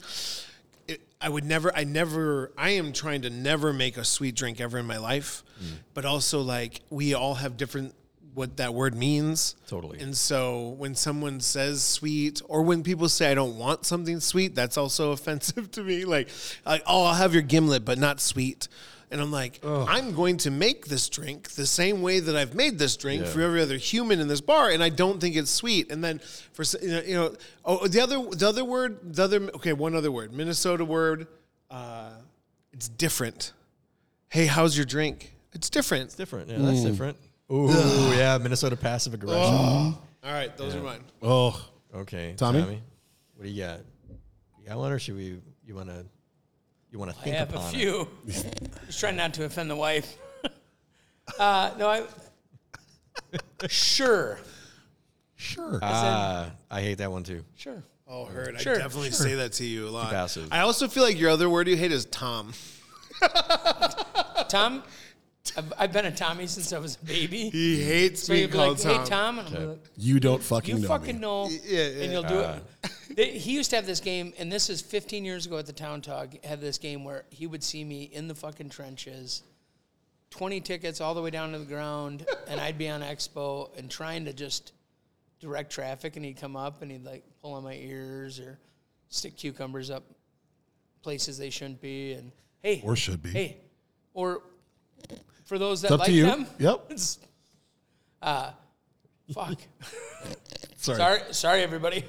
It, 0.89 1.01
I 1.21 1.29
would 1.29 1.45
never 1.45 1.75
I 1.77 1.85
never 1.85 2.53
I 2.57 2.71
am 2.71 2.93
trying 2.93 3.23
to 3.23 3.31
never 3.31 3.73
make 3.73 3.97
a 3.97 4.05
sweet 4.05 4.35
drink 4.35 4.61
ever 4.61 4.79
in 4.79 4.87
my 4.87 4.99
life. 4.99 5.43
Mm. 5.63 5.79
But 5.95 6.05
also 6.05 6.41
like 6.41 6.81
we 6.91 7.15
all 7.15 7.35
have 7.35 7.57
different 7.57 7.95
what 8.37 8.59
that 8.59 8.75
word 8.75 8.95
means. 8.95 9.57
Totally. 9.67 9.99
And 9.99 10.15
so 10.15 10.75
when 10.77 10.95
someone 10.95 11.41
says 11.41 11.83
sweet, 11.83 12.43
or 12.49 12.63
when 12.63 12.83
people 12.83 13.09
say 13.09 13.31
I 13.31 13.35
don't 13.35 13.57
want 13.57 13.87
something 13.87 14.21
sweet, 14.21 14.55
that's 14.55 14.77
also 14.77 15.13
offensive 15.13 15.71
to 15.73 15.83
me. 15.83 16.05
Like, 16.05 16.29
like 16.67 16.83
oh, 16.87 17.07
I'll 17.07 17.15
have 17.15 17.33
your 17.33 17.43
gimlet, 17.43 17.87
but 17.87 17.99
not 17.99 18.21
sweet. 18.21 18.69
And 19.11 19.21
I'm 19.21 19.31
like, 19.31 19.61
I'm 19.65 20.15
going 20.15 20.37
to 20.39 20.51
make 20.51 20.87
this 20.87 21.09
drink 21.09 21.51
the 21.51 21.65
same 21.67 22.03
way 22.03 22.19
that 22.19 22.35
I've 22.35 22.55
made 22.55 22.77
this 22.79 22.97
drink 22.97 23.23
Yeah. 23.25 23.31
for 23.31 23.41
every 23.41 23.63
other 23.63 23.77
human 23.77 24.19
in 24.19 24.27
this 24.27 24.41
bar, 24.41 24.71
and 24.71 24.83
I 24.83 24.89
don't 24.89 25.21
think 25.21 25.37
it's 25.37 25.51
sweet. 25.51 25.93
And 25.93 26.03
then 26.03 26.19
for 26.53 26.65
you 26.83 26.89
know, 26.89 27.03
you 27.03 27.15
know 27.15 27.35
oh, 27.65 27.87
the 27.87 28.01
other 28.01 28.19
the 28.31 28.49
other 28.49 28.65
word, 28.65 29.15
the 29.15 29.23
other 29.23 29.43
okay, 29.55 29.73
one 29.73 29.95
other 29.95 30.11
word, 30.11 30.33
Minnesota 30.33 30.85
word, 30.85 31.29
uh, 31.71 32.11
it's 32.73 32.89
different. 32.89 33.53
Hey, 34.29 34.47
how's 34.47 34.77
your 34.77 34.87
drink? 34.87 35.33
It's 35.53 35.71
different. 35.71 36.05
It's 36.07 36.17
different. 36.17 36.51
Yeah, 36.51 36.59
that's 36.59 36.83
different. 36.83 37.17
Ooh, 37.53 37.69
yeah, 38.17 38.37
Minnesota 38.39 38.77
passive 38.77 39.15
aggression. 39.15 39.39
All 39.55 39.95
right, 40.25 40.55
those 40.57 40.75
are 40.75 40.83
mine. 40.83 41.05
Oh, 41.23 41.65
Okay, 41.95 42.35
Tommy? 42.37 42.83
what 43.37 43.45
do 43.45 43.49
you 43.49 43.63
got? 43.63 43.79
You 44.61 44.69
got 44.69 44.79
one, 44.79 44.91
or 44.93 44.99
should 44.99 45.15
we? 45.17 45.39
You 45.65 45.75
want 45.77 45.89
to? 45.91 46.05
You 46.97 47.01
want 47.01 47.15
to 47.15 47.31
I 47.31 47.35
have 47.35 47.53
a 47.53 47.57
upon 47.57 47.75
it? 47.75 47.77
few. 47.77 48.09
Just 48.87 49.01
trying 49.01 49.17
not 49.17 49.35
to 49.35 49.45
offend 49.45 49.69
the 49.69 49.77
wife. 49.77 50.17
uh, 51.39 51.71
no, 51.79 51.89
I. 51.91 52.05
Sure. 53.69 54.39
sure. 55.35 55.79
Ah, 55.83 56.53
I 56.71 56.81
hate 56.81 56.97
that 56.97 57.13
one 57.13 57.23
too. 57.23 57.45
Sure. 57.55 57.83
Oh, 58.09 58.25
heard. 58.25 58.59
Sure, 58.63 58.77
I 58.77 58.79
definitely 58.79 59.11
say 59.11 59.35
that 59.35 59.53
to 59.55 59.65
you 59.67 59.87
a 59.87 59.91
lot. 59.91 60.11
passive. 60.11 60.49
I 60.51 60.61
also 60.61 60.89
feel 60.89 61.03
like 61.03 61.21
your 61.21 61.29
other 61.29 61.51
word 61.51 61.69
you 61.69 61.77
hate 61.77 61.93
is 61.93 62.07
Tom. 62.07 62.55
Tom, 64.49 64.83
I've, 65.55 65.73
I've 65.77 65.93
been 65.93 66.07
a 66.07 66.13
Tommy 66.13 66.47
since 66.47 66.73
I 66.73 66.79
was 66.79 66.97
a 66.97 67.05
baby. 67.05 67.51
He 67.51 67.83
hates 67.85 68.23
So 68.23 68.33
being 68.33 68.45
you'd 68.45 68.53
be 68.53 68.57
like, 68.57 68.67
called 68.69 68.83
hey, 68.83 68.95
Tom. 68.95 69.07
Tom. 69.07 69.39
And 69.41 69.49
I'll 69.49 69.61
be 69.61 69.67
like, 69.67 69.85
you 69.99 70.19
don't 70.19 70.43
fucking 70.43 70.77
you 70.77 70.83
know 70.83 70.89
fucking 70.89 71.17
me. 71.17 71.21
know. 71.21 71.49
Yeah, 71.51 71.61
yeah. 71.89 72.03
And 72.05 72.13
you'll 72.13 72.23
do 72.23 72.41
it. 72.41 72.63
They- 73.17 73.39
He 73.39 73.53
used 73.55 73.71
to 73.71 73.77
have 73.77 73.87
this 73.87 73.99
game, 74.01 74.33
and 74.39 74.53
this 74.53 74.71
is 74.71 74.81
15 74.83 75.25
years 75.25 75.47
ago 75.47 75.57
at 75.59 75.67
the 75.67 75.73
Town 75.73 76.01
Talk. 76.03 76.45
Had 76.45 76.61
this 76.61 76.79
game 76.79 77.03
where 77.03 77.25
he 77.31 77.47
would 77.47 77.65
see 77.65 77.83
me 77.83 78.05
in 78.05 78.29
the 78.29 78.35
fucking 78.35 78.69
trenches, 78.69 79.43
20 80.31 80.61
tickets 80.61 81.01
all 81.01 81.15
the 81.15 81.23
way 81.23 81.31
down 81.31 81.51
to 81.53 81.59
the 81.59 81.65
ground, 81.65 82.27
and 82.47 82.61
I'd 82.61 82.77
be 82.79 82.89
on 82.89 83.01
Expo 83.01 83.77
and 83.79 83.91
trying 83.91 84.27
to 84.27 84.33
just 84.35 84.73
direct 85.41 85.73
traffic, 85.73 86.17
and 86.17 86.25
he'd 86.25 86.37
come 86.37 86.57
up 86.57 86.83
and 86.83 86.91
he'd 86.91 87.05
like 87.05 87.25
pull 87.41 87.55
on 87.55 87.65
my 87.65 87.75
ears 87.75 88.39
or 88.39 88.59
stick 89.09 89.37
cucumbers 89.37 89.91
up 89.91 90.05
places 91.03 91.39
they 91.39 91.51
shouldn't 91.51 91.81
be, 91.81 92.13
and 92.13 92.33
hey, 92.63 92.83
Or 92.85 92.97
should 92.97 93.23
be. 93.23 93.31
hey, 93.31 93.57
or 94.13 94.43
for 95.45 95.59
those 95.59 95.81
that 95.83 95.97
like 95.99 96.13
them, 96.13 96.47
Yep. 96.59 96.93
uh, 98.23 98.51
fuck. 99.33 99.59
Sorry. 100.77 100.99
Sorry, 100.99 101.21
sorry, 101.33 101.63
everybody. 101.63 102.05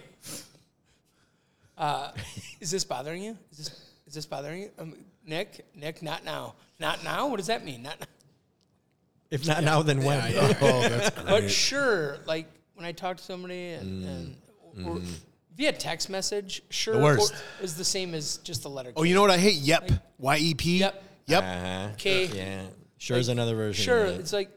Uh, 1.77 2.11
is 2.59 2.71
this 2.71 2.83
bothering 2.83 3.21
you? 3.23 3.37
Is 3.51 3.57
this 3.59 3.67
is 4.07 4.13
this 4.13 4.25
bothering 4.25 4.61
you, 4.63 4.69
um, 4.79 4.95
Nick? 5.25 5.65
Nick, 5.75 6.01
not 6.01 6.23
now. 6.25 6.55
Not 6.79 7.03
now. 7.03 7.27
What 7.27 7.37
does 7.37 7.47
that 7.47 7.63
mean? 7.65 7.83
Not 7.83 7.99
now. 7.99 8.05
If 9.29 9.45
not 9.45 9.63
now, 9.63 9.81
then 9.81 10.03
when? 10.03 10.17
Oh, 10.61 10.81
that's 10.87 11.09
great. 11.15 11.27
But 11.27 11.51
sure, 11.51 12.17
like 12.25 12.47
when 12.75 12.85
I 12.85 12.93
talk 12.93 13.17
to 13.17 13.23
somebody 13.23 13.71
and, 13.71 14.05
and 14.05 14.87
or 14.87 15.01
via 15.57 15.73
text 15.73 16.09
message, 16.09 16.61
sure, 16.69 16.95
The 16.95 17.01
worst. 17.03 17.33
or- 17.33 17.63
is 17.63 17.75
the 17.75 17.83
same 17.83 18.13
as 18.13 18.37
just 18.37 18.63
the 18.63 18.69
letter. 18.69 18.93
Oh, 18.95 19.03
you 19.03 19.13
know 19.13 19.21
what 19.21 19.31
I 19.31 19.37
hate? 19.37 19.55
Yep. 19.55 19.91
Y 20.17 20.37
E 20.37 20.53
P. 20.53 20.77
Yep. 20.79 21.03
Yep. 21.27 21.43
Uh-huh. 21.43 21.89
Okay. 21.93 22.25
Yeah. 22.27 22.61
Sure 22.97 23.17
is 23.17 23.27
another 23.27 23.55
version. 23.55 23.83
Sure, 23.83 24.05
of 24.05 24.13
that. 24.13 24.19
it's 24.21 24.33
like 24.33 24.49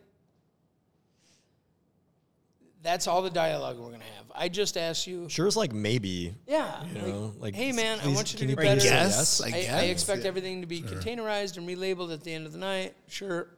that's 2.82 3.06
all 3.06 3.22
the 3.22 3.30
dialogue 3.30 3.76
we're 3.78 3.90
gonna 3.90 4.04
have. 4.16 4.19
I 4.34 4.48
just 4.48 4.76
asked 4.76 5.06
you. 5.06 5.28
Sure 5.28 5.46
it's 5.46 5.56
like 5.56 5.72
maybe. 5.72 6.34
Yeah. 6.46 6.84
You 6.86 7.00
know, 7.02 7.32
like, 7.38 7.54
hey 7.54 7.72
man, 7.72 7.98
I 8.02 8.08
want 8.08 8.32
you 8.32 8.38
to 8.38 8.44
can 8.44 8.46
do 8.46 8.50
you 8.50 8.56
better. 8.56 8.74
please 8.80 8.82
say 8.82 8.88
Yes, 8.90 9.16
yes? 9.16 9.42
I 9.42 9.46
I, 9.46 9.50
guess. 9.50 9.72
I 9.74 9.82
expect 9.84 10.22
Yeah. 10.22 10.28
everything 10.28 10.60
to 10.60 10.66
be 10.66 10.82
containerized 10.82 11.56
and 11.56 11.68
relabeled 11.68 12.12
at 12.12 12.22
the 12.22 12.32
end 12.32 12.46
of 12.46 12.52
the 12.52 12.58
night. 12.58 12.94
Sure. 13.08 13.48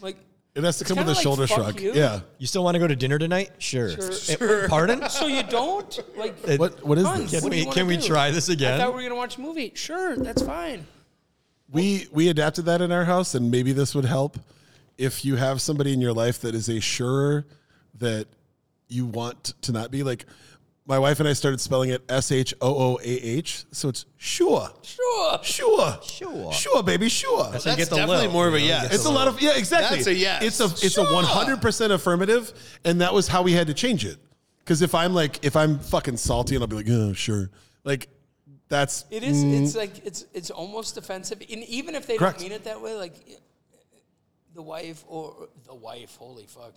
Like, 0.00 0.16
It 0.54 0.64
has 0.64 0.78
to 0.78 0.84
come 0.84 0.98
with 0.98 1.08
a 1.08 1.12
like, 1.12 1.22
shoulder 1.22 1.46
shrug. 1.46 1.80
you. 1.80 1.92
Yeah. 1.94 2.20
You 2.38 2.46
still 2.46 2.64
want 2.64 2.74
to 2.74 2.78
go 2.80 2.86
to 2.88 2.96
dinner 2.96 3.18
tonight? 3.18 3.50
Sure. 3.58 3.90
Sure. 3.90 4.64
Eh, 4.64 4.68
Pardon? 4.68 5.08
so 5.08 5.26
you 5.28 5.42
don't? 5.44 6.00
Like, 6.16 6.36
It- 6.48 6.58
What 6.58 6.84
What 6.84 6.98
is 6.98 7.04
Fun. 7.04 7.20
this? 7.22 7.30
Can 7.30 7.42
What 7.44 7.50
we 7.52 7.64
can 7.66 7.86
we 7.86 7.96
do? 7.96 8.06
try 8.06 8.30
this 8.30 8.48
again? 8.48 8.74
I 8.80 8.84
thought 8.84 8.88
we 8.90 8.94
were 9.04 9.08
going 9.08 9.12
to 9.12 9.16
watch 9.16 9.36
a 9.38 9.40
movie. 9.40 9.72
Sure, 9.74 10.16
that's 10.16 10.42
fine. 10.42 10.86
We 11.70 12.08
we 12.12 12.28
adapted 12.28 12.64
that 12.64 12.80
in 12.80 12.90
our 12.92 13.04
house, 13.04 13.34
and 13.34 13.50
maybe 13.50 13.72
this 13.72 13.94
would 13.94 14.06
help 14.06 14.38
if 14.96 15.24
you 15.24 15.36
have 15.36 15.60
somebody 15.60 15.92
in 15.92 16.00
your 16.00 16.12
life 16.14 16.40
that 16.40 16.54
is 16.54 16.68
a 16.68 16.80
sure 16.80 17.44
that 17.98 18.26
you 18.88 19.06
want 19.06 19.54
to 19.62 19.72
not 19.72 19.90
be 19.90 20.02
like. 20.02 20.24
My 20.86 20.98
wife 20.98 21.20
and 21.20 21.28
I 21.28 21.34
started 21.34 21.60
spelling 21.60 21.90
it 21.90 22.02
S 22.08 22.32
H 22.32 22.54
O 22.62 22.94
O 22.94 22.98
A 22.98 23.02
H, 23.06 23.64
so 23.72 23.90
it's 23.90 24.06
sure, 24.16 24.70
Sure. 24.80 25.38
sure, 25.42 25.98
Sure. 26.02 26.50
sure, 26.50 26.82
baby, 26.82 27.10
sure. 27.10 27.44
So 27.44 27.44
you 27.44 27.52
That's 27.52 27.76
get 27.76 27.90
the 27.90 27.96
definitely 27.96 28.28
low, 28.28 28.32
more 28.32 28.48
of 28.48 28.54
a 28.54 28.58
you 28.58 28.68
know, 28.68 28.74
yes. 28.84 28.94
It's 28.94 29.02
the 29.04 29.10
a 29.10 29.12
lot 29.12 29.28
of 29.28 29.38
yeah, 29.38 29.50
exactly. 29.54 29.96
That's 29.98 30.06
a 30.06 30.14
yes. 30.14 30.42
It's 30.42 30.60
a 30.60 30.86
it's 30.86 30.96
a 30.96 31.04
one 31.12 31.24
hundred 31.24 31.60
percent 31.60 31.92
affirmative, 31.92 32.54
and 32.86 33.02
that 33.02 33.12
was 33.12 33.28
how 33.28 33.42
we 33.42 33.52
had 33.52 33.66
to 33.66 33.74
change 33.74 34.06
it. 34.06 34.16
Because 34.60 34.80
if 34.80 34.94
I'm 34.94 35.12
like 35.12 35.44
if 35.44 35.56
I'm 35.56 35.78
fucking 35.78 36.16
salty 36.16 36.54
and 36.54 36.62
I'll 36.64 36.68
be 36.68 36.76
like, 36.76 36.88
oh 36.88 37.12
sure, 37.12 37.50
like 37.84 38.08
that's 38.70 39.04
It 39.10 39.22
is. 39.22 39.42
It's 39.44 39.76
like 39.76 40.06
it's 40.06 40.24
it's 40.32 40.48
almost 40.48 40.96
offensive, 40.96 41.42
and 41.52 41.64
even 41.64 41.96
if 41.96 42.06
they 42.06 42.16
Correct. 42.16 42.38
don't 42.38 42.48
mean 42.48 42.52
it 42.56 42.64
that 42.64 42.80
way, 42.80 42.94
like 42.94 43.12
the 44.54 44.62
wife 44.62 45.04
or 45.06 45.48
the 45.66 45.74
wife. 45.74 46.16
Holy 46.16 46.46
fuck! 46.46 46.72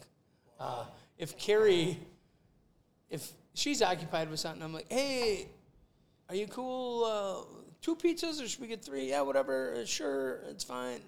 Uh, 0.59 0.83
if 1.21 1.37
Carrie, 1.37 1.99
if 3.09 3.31
she's 3.53 3.81
occupied 3.81 4.29
with 4.29 4.39
something, 4.39 4.61
I'm 4.61 4.73
like, 4.73 4.91
hey, 4.91 5.47
are 6.27 6.35
you 6.35 6.47
cool? 6.47 7.05
Uh, 7.05 7.61
two 7.81 7.95
pizzas, 7.95 8.43
or 8.43 8.47
should 8.47 8.59
we 8.59 8.67
get 8.67 8.83
three? 8.83 9.09
Yeah, 9.09 9.21
whatever. 9.21 9.75
Uh, 9.77 9.85
Sure, 9.85 10.39
it's 10.49 10.63
fine. 10.63 10.99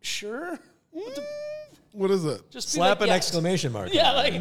Sure. 0.00 0.58
What 0.90 1.14
the, 1.14 1.22
what 1.92 2.10
is 2.10 2.24
it? 2.24 2.50
just 2.50 2.70
Slap 2.70 3.00
like, 3.00 3.02
an 3.02 3.06
yes. 3.08 3.16
exclamation 3.16 3.72
mark. 3.72 3.92
Yeah, 3.92 4.12
like 4.12 4.40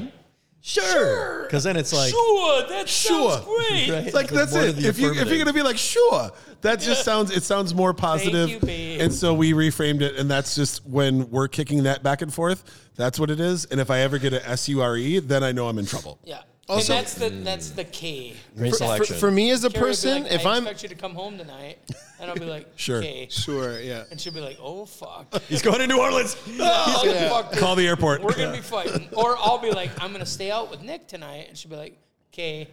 Sure. 0.62 1.44
Because 1.44 1.64
then 1.64 1.78
it's 1.78 1.94
like 1.94 2.12
sure. 2.12 2.64
That 2.68 2.90
Sure. 2.90 3.32
sounds 3.32 3.46
great. 3.70 3.90
Right. 3.90 4.06
It's 4.08 4.14
like 4.16 4.30
that's 4.30 4.54
it. 4.56 4.84
If 4.84 5.00
you 5.00 5.12
if 5.14 5.28
you're 5.30 5.38
gonna 5.38 5.54
be 5.54 5.62
like 5.62 5.78
sure, 5.78 6.32
that 6.62 6.80
just 6.80 7.06
sounds 7.06 7.32
it 7.32 7.44
sounds 7.44 7.74
more 7.74 7.94
positive. 7.94 8.50
you, 8.50 8.60
babe. 8.60 9.02
and 9.02 9.14
so 9.14 9.34
we 9.34 9.54
reframed 9.54 10.02
it, 10.02 10.16
and 10.18 10.30
that's 10.30 10.56
just 10.56 10.86
when 10.86 11.30
we're 11.30 11.48
kicking 11.48 11.84
that 11.84 12.04
back 12.04 12.22
and 12.22 12.34
forth. 12.34 12.90
That's 12.96 13.20
what 13.20 13.30
it 13.30 13.40
is. 13.40 13.66
And 13.66 13.80
if 13.80 13.90
I 13.92 14.00
ever 14.00 14.18
get 14.18 14.34
a 14.34 14.46
S 14.50 14.68
U 14.70 14.82
R 14.82 14.98
E, 14.98 15.20
then 15.20 15.44
I 15.44 15.52
know 15.52 15.68
I'm 15.70 15.78
in 15.80 15.86
trouble. 15.86 16.20
Yeah. 16.24 16.42
Also- 16.70 16.94
and 16.94 17.00
that's 17.06 17.14
the 17.14 17.30
that's 17.30 17.70
the 17.72 17.84
key. 17.86 18.34
great 18.58 18.72
For, 18.72 18.78
selection. 18.78 19.16
for 19.18 19.32
me 19.32 19.52
as 19.52 19.64
a 19.64 19.70
Carrie 19.70 19.82
will 19.82 19.88
be 19.88 19.92
person, 19.92 20.24
like, 20.24 20.32
if 20.34 20.46
I 20.46 20.52
I'm 20.58 20.64
expect 20.64 20.84
you 20.84 20.90
to 20.90 20.96
come 20.96 21.14
home 21.16 21.38
tonight, 21.38 21.80
and 22.20 22.30
I'll 22.30 22.36
be 22.36 22.44
like, 22.46 22.68
Sure. 22.76 22.98
okay. 22.98 23.28
sure, 23.32 23.80
yeah. 23.80 24.04
And 24.12 24.20
she'll 24.20 24.34
be 24.34 24.42
like, 24.42 24.58
oh 24.62 24.86
fuck, 24.86 25.42
He's 25.48 25.62
going 25.62 25.80
to 25.80 25.88
New 25.88 26.00
Orleans. 26.02 26.36
oh, 26.60 27.30
fuck. 27.30 27.54
Call 27.54 27.76
the 27.76 27.88
airport. 27.88 28.22
We're 28.22 28.34
gonna 28.36 28.52
be 28.52 28.62
fighting, 28.62 29.08
or 29.14 29.38
I'll 29.38 29.60
be 29.60 29.72
like, 29.72 29.92
I'm 30.04 30.12
gonna 30.12 30.26
stay 30.26 30.52
out 30.52 30.70
with 30.70 30.82
Nick 30.82 31.08
tonight, 31.08 31.46
and 31.48 31.58
she'll 31.58 31.72
be 31.72 31.78
like, 31.78 31.98
okay. 32.34 32.68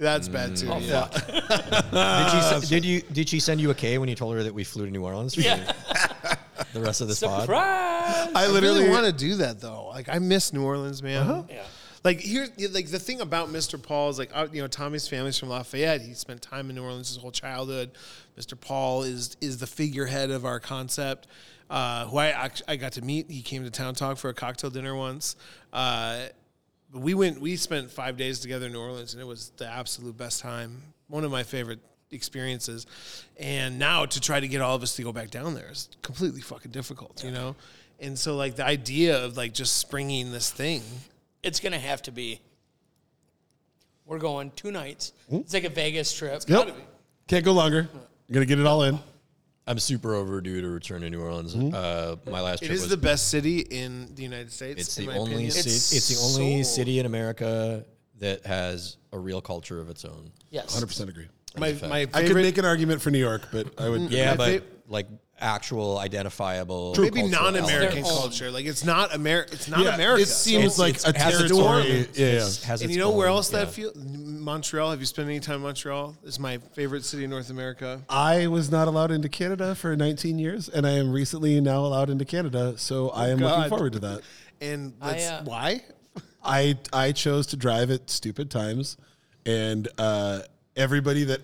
That's 0.00 0.28
bad 0.28 0.54
too. 0.56 0.70
Oh 0.70 0.78
yeah. 0.78 1.06
fuck. 1.06 1.26
Did, 1.26 2.30
she, 2.30 2.36
s- 2.38 2.68
did 2.68 2.84
you 2.84 3.00
did 3.02 3.28
she 3.28 3.40
send 3.40 3.60
you 3.60 3.70
a 3.70 3.74
K 3.74 3.98
when 3.98 4.08
you 4.08 4.14
told 4.14 4.36
her 4.36 4.44
that 4.44 4.54
we 4.54 4.62
flew 4.62 4.84
to 4.86 4.92
New 4.92 5.02
Orleans? 5.04 5.34
for 5.34 5.40
Yeah. 5.40 5.72
The 6.72 6.80
rest 6.80 7.00
of 7.00 7.08
this 7.08 7.18
pod. 7.18 7.40
Surprise. 7.40 8.28
I 8.32 8.44
I 8.44 8.46
literally 8.46 8.88
want 8.88 9.06
to 9.06 9.12
do 9.12 9.34
that 9.36 9.60
though. 9.60 9.88
Like 9.88 10.08
I 10.08 10.20
miss 10.20 10.52
New 10.52 10.62
Orleans, 10.62 11.02
man. 11.02 11.22
Uh-huh. 11.28 11.42
Yeah. 11.50 11.62
Like 12.04 12.20
here, 12.20 12.46
like 12.70 12.88
the 12.88 12.98
thing 12.98 13.20
about 13.20 13.48
Mr. 13.48 13.80
Paul 13.82 14.10
is 14.10 14.18
like 14.18 14.30
uh, 14.32 14.46
you 14.52 14.62
know 14.62 14.68
Tommy's 14.68 15.08
family's 15.08 15.38
from 15.38 15.48
Lafayette. 15.48 16.00
He 16.00 16.14
spent 16.14 16.42
time 16.42 16.70
in 16.70 16.76
New 16.76 16.84
Orleans 16.84 17.08
his 17.08 17.16
whole 17.16 17.32
childhood. 17.32 17.90
Mr. 18.38 18.58
Paul 18.58 19.02
is 19.02 19.36
is 19.40 19.58
the 19.58 19.66
figurehead 19.66 20.30
of 20.30 20.44
our 20.44 20.60
concept. 20.60 21.26
Uh, 21.70 22.06
who 22.06 22.18
I 22.18 22.50
I 22.66 22.76
got 22.76 22.92
to 22.92 23.02
meet. 23.02 23.30
He 23.30 23.42
came 23.42 23.64
to 23.64 23.70
Town 23.70 23.94
Talk 23.94 24.16
for 24.16 24.30
a 24.30 24.34
cocktail 24.34 24.70
dinner 24.70 24.94
once. 24.94 25.36
Uh, 25.72 26.26
we 26.92 27.14
went. 27.14 27.40
We 27.40 27.56
spent 27.56 27.90
five 27.90 28.16
days 28.16 28.38
together 28.40 28.66
in 28.66 28.72
New 28.72 28.80
Orleans, 28.80 29.12
and 29.12 29.20
it 29.20 29.26
was 29.26 29.50
the 29.56 29.66
absolute 29.66 30.16
best 30.16 30.40
time. 30.40 30.80
One 31.08 31.24
of 31.24 31.30
my 31.30 31.42
favorite 31.42 31.80
experiences. 32.10 32.86
And 33.38 33.78
now 33.78 34.06
to 34.06 34.20
try 34.20 34.40
to 34.40 34.48
get 34.48 34.60
all 34.60 34.74
of 34.74 34.82
us 34.82 34.96
to 34.96 35.02
go 35.02 35.12
back 35.12 35.30
down 35.30 35.54
there 35.54 35.70
is 35.70 35.88
completely 36.02 36.40
fucking 36.40 36.70
difficult, 36.70 37.22
you 37.24 37.30
know. 37.30 37.56
And 38.00 38.18
so 38.18 38.36
like 38.36 38.56
the 38.56 38.64
idea 38.64 39.22
of 39.22 39.36
like 39.36 39.52
just 39.52 39.76
springing 39.76 40.32
this 40.32 40.50
thing 40.50 40.82
It's 41.42 41.60
gonna 41.60 41.78
have 41.78 42.02
to 42.02 42.12
be. 42.12 42.40
We're 44.06 44.18
going 44.18 44.50
two 44.56 44.70
nights. 44.70 45.12
Hmm? 45.28 45.36
It's 45.36 45.52
like 45.54 45.64
a 45.64 45.68
Vegas 45.70 46.12
trip. 46.12 46.42
Yep. 46.46 46.74
Can't 47.26 47.44
go 47.44 47.52
longer. 47.52 47.88
I'm 47.92 48.32
gonna 48.34 48.46
get 48.46 48.58
it 48.58 48.66
all 48.66 48.82
in. 48.84 48.98
I'm 49.66 49.78
super 49.78 50.14
overdue 50.14 50.62
to 50.62 50.68
return 50.68 51.02
to 51.02 51.10
New 51.10 51.20
Orleans. 51.20 51.52
Hmm? 51.52 51.70
Uh, 51.74 52.16
my 52.26 52.40
last 52.40 52.60
trip 52.60 52.70
is 52.72 52.80
was 52.80 52.90
the 52.90 52.96
best 52.96 53.28
city 53.28 53.58
in 53.60 54.14
the 54.14 54.22
United 54.22 54.50
States. 54.50 54.80
It's 54.80 54.98
in 54.98 55.06
the 55.06 55.12
my 55.12 55.18
only 55.18 55.50
city. 55.50 55.68
It's 55.70 55.92
It's, 55.92 56.08
the 56.08 56.40
only 56.42 56.62
so- 56.62 56.76
city 56.76 56.98
in 56.98 57.06
America 57.06 57.84
that 58.18 58.46
has 58.46 58.96
a 59.12 59.18
real 59.18 59.40
culture 59.40 59.78
of 59.80 59.90
its 59.90 60.04
own. 60.04 60.32
Yes. 60.50 60.66
100 60.68 60.86
percent 60.86 61.10
agree. 61.10 61.28
My, 61.56 61.72
my 61.88 62.06
I 62.14 62.22
could 62.26 62.36
make 62.36 62.56
an 62.58 62.64
argument 62.64 63.00
for 63.02 63.10
New 63.10 63.18
York, 63.18 63.48
but 63.52 63.66
I 63.80 63.88
would. 63.88 64.02
Mm-hmm. 64.02 64.12
Yeah, 64.12 64.36
but 64.36 64.60
fa- 64.60 64.66
like 64.86 65.06
actual 65.40 65.98
identifiable. 65.98 66.94
Maybe 66.98 67.20
cultural 67.20 67.42
non-American 67.52 68.02
Their 68.02 68.12
culture. 68.12 68.50
Like 68.50 68.66
it's 68.66 68.84
not 68.84 69.14
America. 69.14 69.54
It's 69.54 69.68
not 69.68 69.80
Yeah, 69.80 69.94
America. 69.94 70.22
It 70.22 70.28
seems 70.28 70.64
It's- 70.64 70.78
like 70.78 70.96
it's- 70.96 71.14
a 71.14 71.18
has 71.18 71.40
its 71.40 71.52
territory. 71.52 71.88
Yeah, 71.88 71.96
yeah. 72.14 72.26
it's- 72.26 72.62
has 72.64 72.82
and 72.82 72.90
its 72.90 72.96
you 72.96 73.02
know 73.02 73.10
where 73.10 73.28
own- 73.28 73.36
else 73.36 73.48
that 73.50 73.66
yeah. 73.68 73.72
feel? 73.72 73.92
Montreal. 73.94 74.90
Have 74.90 75.00
you 75.00 75.06
spent 75.06 75.28
any 75.28 75.40
time 75.40 75.56
in 75.56 75.62
Montreal? 75.62 76.16
It's 76.24 76.38
my 76.38 76.58
favorite 76.74 77.04
city 77.04 77.24
in 77.24 77.30
North 77.30 77.50
America. 77.50 78.02
I 78.08 78.46
was 78.46 78.70
not 78.70 78.88
allowed 78.88 79.10
into 79.10 79.28
Canada 79.28 79.74
for 79.74 79.94
19 79.96 80.38
years, 80.38 80.68
and 80.68 80.86
I 80.86 80.92
am 80.92 81.12
recently 81.12 81.60
now 81.60 81.84
allowed 81.84 82.10
into 82.10 82.24
Canada. 82.24 82.74
So 82.76 83.10
I 83.10 83.28
am 83.28 83.38
looking 83.38 83.68
forward 83.68 83.92
to 83.94 83.98
that. 84.00 84.20
And 84.60 84.94
I, 85.00 85.12
that's 85.12 85.28
uh, 85.28 85.42
why. 85.44 85.84
I 86.42 86.76
I 86.92 87.12
chose 87.12 87.46
to 87.48 87.56
drive 87.56 87.92
at 87.92 88.10
stupid 88.10 88.50
times, 88.50 88.96
and 89.46 89.86
uh, 89.98 90.40
everybody 90.74 91.22
that 91.24 91.42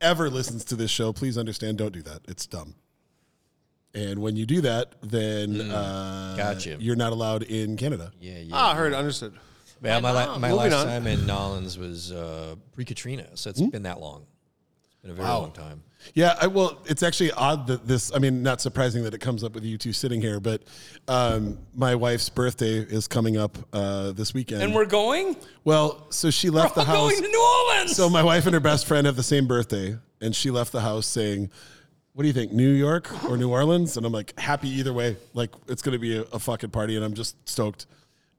ever 0.00 0.28
listens 0.28 0.64
to 0.64 0.74
this 0.74 0.90
show, 0.90 1.12
please 1.12 1.38
understand, 1.38 1.78
don't 1.78 1.92
do 1.92 2.02
that. 2.02 2.22
It's 2.26 2.46
dumb. 2.46 2.74
And 3.94 4.18
when 4.20 4.36
you 4.36 4.44
do 4.46 4.60
that, 4.60 4.94
then 5.02 5.60
uh, 5.70 6.34
Gotcha. 6.36 6.76
you're 6.78 6.94
not 6.96 7.12
allowed 7.12 7.42
in 7.44 7.76
Canada. 7.76 8.12
Yeah, 8.20 8.38
yeah. 8.38 8.54
Ah, 8.54 8.74
heard, 8.74 8.92
understood. 8.92 9.32
Yeah, 9.82 10.00
my, 10.00 10.10
la- 10.10 10.26
mom. 10.26 10.40
my 10.40 10.50
Moving 10.50 10.70
last 10.72 10.80
on. 10.80 10.86
time 10.86 11.06
in 11.06 11.26
Nolans 11.26 11.78
was 11.78 12.12
uh, 12.12 12.56
pre 12.72 12.84
Katrina, 12.84 13.26
so 13.34 13.50
it's 13.50 13.60
been 13.62 13.84
that 13.84 14.00
long. 14.00 14.26
It's 14.90 14.96
been 15.02 15.10
a 15.12 15.14
very 15.14 15.26
Wow. 15.28 15.40
long 15.40 15.52
time. 15.52 15.82
Yeah, 16.14 16.36
I, 16.40 16.46
well, 16.46 16.80
it's 16.86 17.02
actually 17.02 17.32
odd 17.32 17.66
that 17.68 17.86
this. 17.88 18.12
I 18.14 18.18
mean, 18.18 18.42
not 18.42 18.60
surprising 18.60 19.02
that 19.04 19.14
it 19.14 19.18
comes 19.18 19.42
up 19.42 19.54
with 19.54 19.64
you 19.64 19.76
two 19.78 19.92
sitting 19.92 20.20
here, 20.20 20.38
but 20.38 20.62
um, 21.08 21.58
my 21.74 21.94
wife's 21.96 22.28
birthday 22.28 22.78
is 22.78 23.08
coming 23.08 23.36
up 23.36 23.56
uh, 23.72 24.12
this 24.12 24.32
weekend. 24.34 24.62
And 24.62 24.74
we're 24.74 24.84
going. 24.86 25.36
well, 25.64 26.06
so 26.10 26.30
she 26.30 26.50
left 26.50 26.76
We're 26.76 26.82
the 26.84 26.86
house. 26.86 26.96
going 27.10 27.22
to 27.22 27.28
New 27.28 27.64
Orleans. 27.70 27.96
So 27.96 28.08
my 28.08 28.22
wife 28.22 28.46
and 28.46 28.54
her 28.54 28.60
best 28.60 28.86
friend 28.86 29.06
have 29.06 29.16
the 29.16 29.22
same 29.24 29.46
birthday, 29.48 29.96
and 30.20 30.34
she 30.36 30.50
left 30.50 30.70
the 30.72 30.80
house 30.82 31.06
saying, 31.06 31.50
"What 32.18 32.22
do 32.22 32.26
you 32.26 32.34
think, 32.34 32.50
New 32.50 32.72
York 32.72 33.24
or 33.30 33.36
New 33.36 33.48
Orleans?" 33.48 33.96
And 33.96 34.04
I'm 34.04 34.12
like, 34.12 34.36
"Happy 34.40 34.68
either 34.68 34.92
way. 34.92 35.16
Like 35.34 35.50
it's 35.68 35.82
gonna 35.82 36.00
be 36.00 36.16
a, 36.18 36.22
a 36.32 36.40
fucking 36.40 36.70
party, 36.70 36.96
and 36.96 37.04
I'm 37.04 37.14
just 37.14 37.36
stoked." 37.48 37.86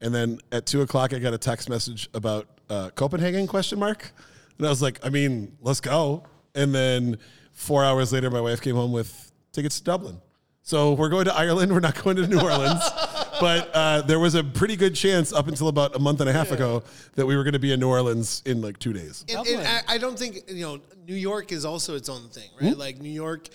And 0.01 0.14
then 0.14 0.39
at 0.51 0.65
two 0.65 0.81
o'clock, 0.81 1.14
I 1.14 1.19
got 1.19 1.34
a 1.34 1.38
text 1.38 1.69
message 1.69 2.10
about 2.14 2.49
uh, 2.69 2.89
Copenhagen 2.89 3.47
question 3.47 3.80
mark, 3.80 4.11
and 4.57 4.68
I 4.68 4.69
was 4.69 4.81
like, 4.81 4.99
"I 5.01 5.07
mean, 5.07 5.56
let's 5.61 5.80
go." 5.80 6.26
And 6.56 6.76
then 6.76 7.19
four 7.53 7.85
hours 7.85 8.11
later, 8.11 8.30
my 8.30 8.41
wife 8.41 8.60
came 8.60 8.76
home 8.76 8.91
with 8.91 9.31
tickets 9.53 9.77
to 9.77 9.85
Dublin. 9.85 10.19
So 10.61 10.91
we're 10.91 11.07
going 11.07 11.23
to 11.23 11.34
Ireland. 11.34 11.72
We're 11.72 11.80
not 11.80 12.03
going 12.03 12.18
to 12.18 12.27
New 12.27 12.41
Orleans. 12.41 12.84
But 13.40 13.72
uh, 13.74 14.02
there 14.03 14.20
was 14.20 14.36
a 14.36 14.44
pretty 14.44 14.76
good 14.76 14.95
chance 14.95 15.32
up 15.34 15.48
until 15.48 15.68
about 15.68 15.95
a 15.95 15.99
month 15.99 16.20
and 16.22 16.30
a 16.30 16.34
half 16.34 16.52
ago 16.52 16.84
that 17.16 17.26
we 17.26 17.36
were 17.36 17.44
going 17.44 17.53
to 17.53 17.60
be 17.60 17.72
in 17.72 17.80
New 17.80 17.90
Orleans 17.90 18.41
in 18.45 18.61
like 18.61 18.80
two 18.80 18.94
days. 18.94 19.26
And, 19.30 19.48
and 19.48 19.68
I, 19.68 19.95
I 19.95 19.98
don't 19.98 20.18
think 20.18 20.49
you 20.49 20.61
know. 20.66 20.82
New 21.07 21.16
York 21.16 21.52
is 21.52 21.66
also 21.66 21.95
its 21.95 22.07
own 22.07 22.30
thing, 22.30 22.49
right? 22.61 22.78
Like 22.78 22.99
New 23.02 23.10
York 23.10 23.49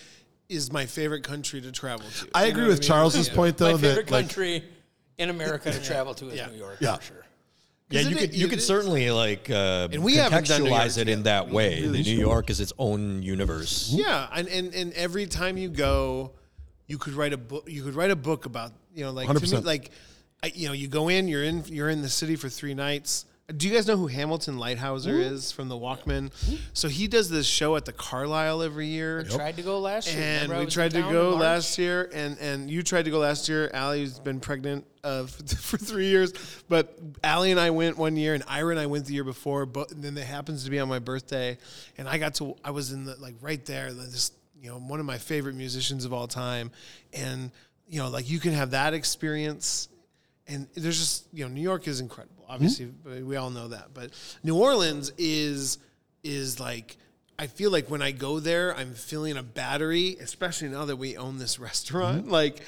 is 0.49 0.73
my 0.73 0.87
favorite 0.87 1.23
country 1.23 1.61
to 1.61 1.71
travel 1.71 2.05
to. 2.19 2.29
I 2.35 2.47
You 2.47 2.51
agree 2.51 2.63
know 2.65 2.69
with 2.71 2.79
what 2.79 2.85
I 2.85 2.89
mean? 2.89 2.89
Charles's 2.89 3.29
Yeah. 3.29 3.35
point, 3.35 3.57
though, 3.59 3.73
My 3.73 3.79
favorite 3.81 4.07
that 4.07 4.13
like, 4.13 4.25
country 4.27 4.65
in 5.19 5.31
America 5.31 5.71
to 5.71 5.81
travel 5.83 6.15
to 6.15 6.29
is 6.31 6.35
Yeah. 6.37 6.47
New 6.49 6.57
York. 6.59 6.79
Yeah. 6.81 6.97
For 6.97 7.03
sure. 7.05 7.25
Yeah, 7.91 8.01
Isn't 8.01 8.11
you 8.13 8.17
it- 8.17 8.21
could 8.21 8.35
you 8.35 8.47
it 8.47 8.51
could 8.51 8.59
is- 8.59 8.67
certainly 8.67 9.11
like 9.13 9.49
uh, 9.51 9.89
And 9.93 10.03
we 10.03 10.17
haven't 10.17 10.49
done 10.49 10.65
New 10.65 10.69
York 10.71 10.81
contextualize 10.83 10.99
it 10.99 11.09
in 11.09 11.23
that 11.25 11.49
way. 11.49 11.87
The 11.87 12.03
New 12.03 12.19
York 12.19 12.51
is 12.51 12.59
its 12.59 12.73
own 12.77 13.23
universe. 13.23 13.91
Yeah, 13.95 14.27
and, 14.33 14.49
and 14.49 14.75
and 14.75 14.93
every 14.95 15.27
time 15.27 15.57
you 15.57 15.69
go, 15.69 16.33
you 16.89 16.99
could 16.99 17.13
write 17.13 17.33
a 17.33 17.37
book. 17.39 17.69
You 17.69 17.85
could 17.85 17.95
write 17.95 18.11
a 18.11 18.17
book 18.17 18.47
about 18.47 18.73
you 18.95 19.05
know 19.05 19.11
like 19.11 19.29
to 19.29 19.43
me, 19.43 19.59
like 19.59 19.91
I, 20.43 20.53
you 20.55 20.69
know 20.69 20.75
you 20.75 20.89
go 20.89 21.09
in, 21.09 21.29
you're 21.29 21.45
in 21.45 21.65
you're 21.67 21.91
in 21.91 22.03
the 22.03 22.09
city 22.09 22.37
for 22.37 22.49
three 22.49 22.75
nights. 22.75 23.27
Do 23.55 23.69
you 23.69 23.75
guys 23.75 23.87
know 23.87 23.99
who 23.99 24.07
Hamilton 24.07 24.57
Leithauser 24.57 25.21
is 25.21 25.53
from 25.53 25.69
the 25.69 25.75
Walkmen? 25.75 26.33
So 26.73 26.89
he 26.89 27.09
does 27.09 27.29
this 27.29 27.47
show 27.47 27.77
at 27.77 27.85
the 27.85 27.93
Carlyle 27.93 28.63
every 28.63 28.87
year. 28.87 29.23
Tried 29.25 29.57
to 29.57 29.63
go 29.63 29.81
last 29.81 30.11
year. 30.11 30.23
And 30.23 30.43
Remember 30.45 30.65
we 30.65 30.71
tried 30.71 30.93
to 30.93 31.03
go 31.03 31.37
last 31.37 31.77
year, 31.77 32.09
and, 32.15 32.39
and 32.39 32.71
you 32.71 32.83
tried 32.83 33.05
to 33.05 33.11
go 33.11 33.19
last 33.19 33.47
year. 33.47 33.71
Allie's 33.75 34.19
been 34.19 34.41
pregnant 34.41 34.87
uh, 35.03 35.27
for 35.27 35.77
three 35.77 36.07
years, 36.07 36.33
but 36.71 36.99
Allie 37.23 37.51
and 37.51 37.61
I 37.61 37.69
went 37.69 37.99
one 37.99 38.17
year, 38.17 38.33
and 38.33 38.43
Ira 38.49 38.71
and 38.71 38.81
I 38.81 38.87
went 38.87 39.05
the 39.05 39.13
year 39.13 39.25
before. 39.25 39.67
But 39.67 39.91
then 39.95 40.17
it 40.17 40.25
happens 40.25 40.65
to 40.65 40.71
be 40.71 40.79
on 40.79 40.89
my 40.89 40.99
birthday, 40.99 41.59
and 41.99 42.09
I 42.09 42.17
got 42.17 42.37
to 42.37 42.57
I 42.65 42.71
was 42.71 42.93
in 42.93 43.05
the 43.05 43.15
like 43.17 43.35
right 43.43 43.63
there, 43.67 43.93
this 43.93 44.33
you 44.59 44.71
know 44.71 44.79
one 44.79 45.01
of 45.01 45.07
my 45.07 45.19
favorite 45.19 45.55
musicians 45.55 46.07
of 46.07 46.15
all 46.15 46.29
time, 46.29 46.71
and 47.13 47.51
you 47.95 48.01
know 48.01 48.09
like 48.09 48.29
you 48.29 48.41
can 48.41 48.53
have 48.53 48.73
that 48.73 48.93
experience 48.93 49.89
and 50.49 50.67
there's 50.75 50.99
just 50.99 51.27
you 51.33 51.45
know 51.45 51.51
New 51.51 51.61
York 51.61 51.87
is 51.87 52.01
incredible. 52.01 52.45
Obviously, 52.49 52.87
but 52.87 53.23
we 53.23 53.37
all 53.37 53.51
know 53.51 53.69
that. 53.69 53.95
But 53.95 54.11
New 54.43 54.59
Orleans 54.59 55.13
is 55.17 55.79
is 56.25 56.59
like 56.59 56.97
I 57.39 57.47
feel 57.47 57.71
like 57.71 57.89
when 57.89 58.03
I 58.03 58.11
go 58.11 58.41
there, 58.41 58.77
I'm 58.77 58.95
feeling 58.95 59.37
a 59.37 59.45
battery, 59.45 60.17
especially 60.21 60.71
now 60.71 60.87
that 60.87 60.97
we 60.97 61.17
own 61.17 61.39
this 61.39 61.61
restaurant. 61.61 62.29
Like 62.29 62.63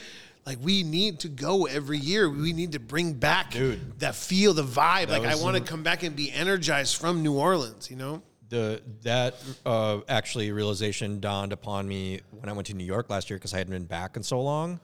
like 0.46 0.58
we 0.62 0.84
need 0.84 1.18
to 1.20 1.28
go 1.28 1.66
every 1.66 1.98
year. 1.98 2.30
We 2.30 2.52
need 2.52 2.72
to 2.72 2.78
bring 2.78 3.14
back 3.14 3.50
Dude. 3.50 3.98
that 3.98 4.14
feel, 4.14 4.54
the 4.54 4.62
vibe. 4.62 5.08
like 5.08 5.24
I 5.24 5.34
want 5.34 5.56
to 5.56 5.62
come 5.62 5.82
back 5.82 6.04
and 6.04 6.14
be 6.14 6.30
energized 6.30 6.96
from 6.96 7.24
New 7.24 7.34
Orleans. 7.34 7.90
You 7.90 7.96
know. 7.96 8.22
the 8.48 8.80
that 9.02 9.34
uh, 9.66 10.02
actually 10.08 10.52
realization 10.52 11.18
dawned 11.18 11.52
upon 11.52 11.88
me 11.88 12.20
when 12.30 12.48
I 12.48 12.52
went 12.52 12.68
to 12.68 12.74
New 12.74 12.84
York 12.84 13.10
last 13.10 13.28
year 13.28 13.38
because 13.38 13.52
I 13.52 13.58
hadn't 13.58 13.72
been 13.72 13.86
back 13.86 14.16
in 14.16 14.22
so 14.22 14.40
long. 14.40 14.78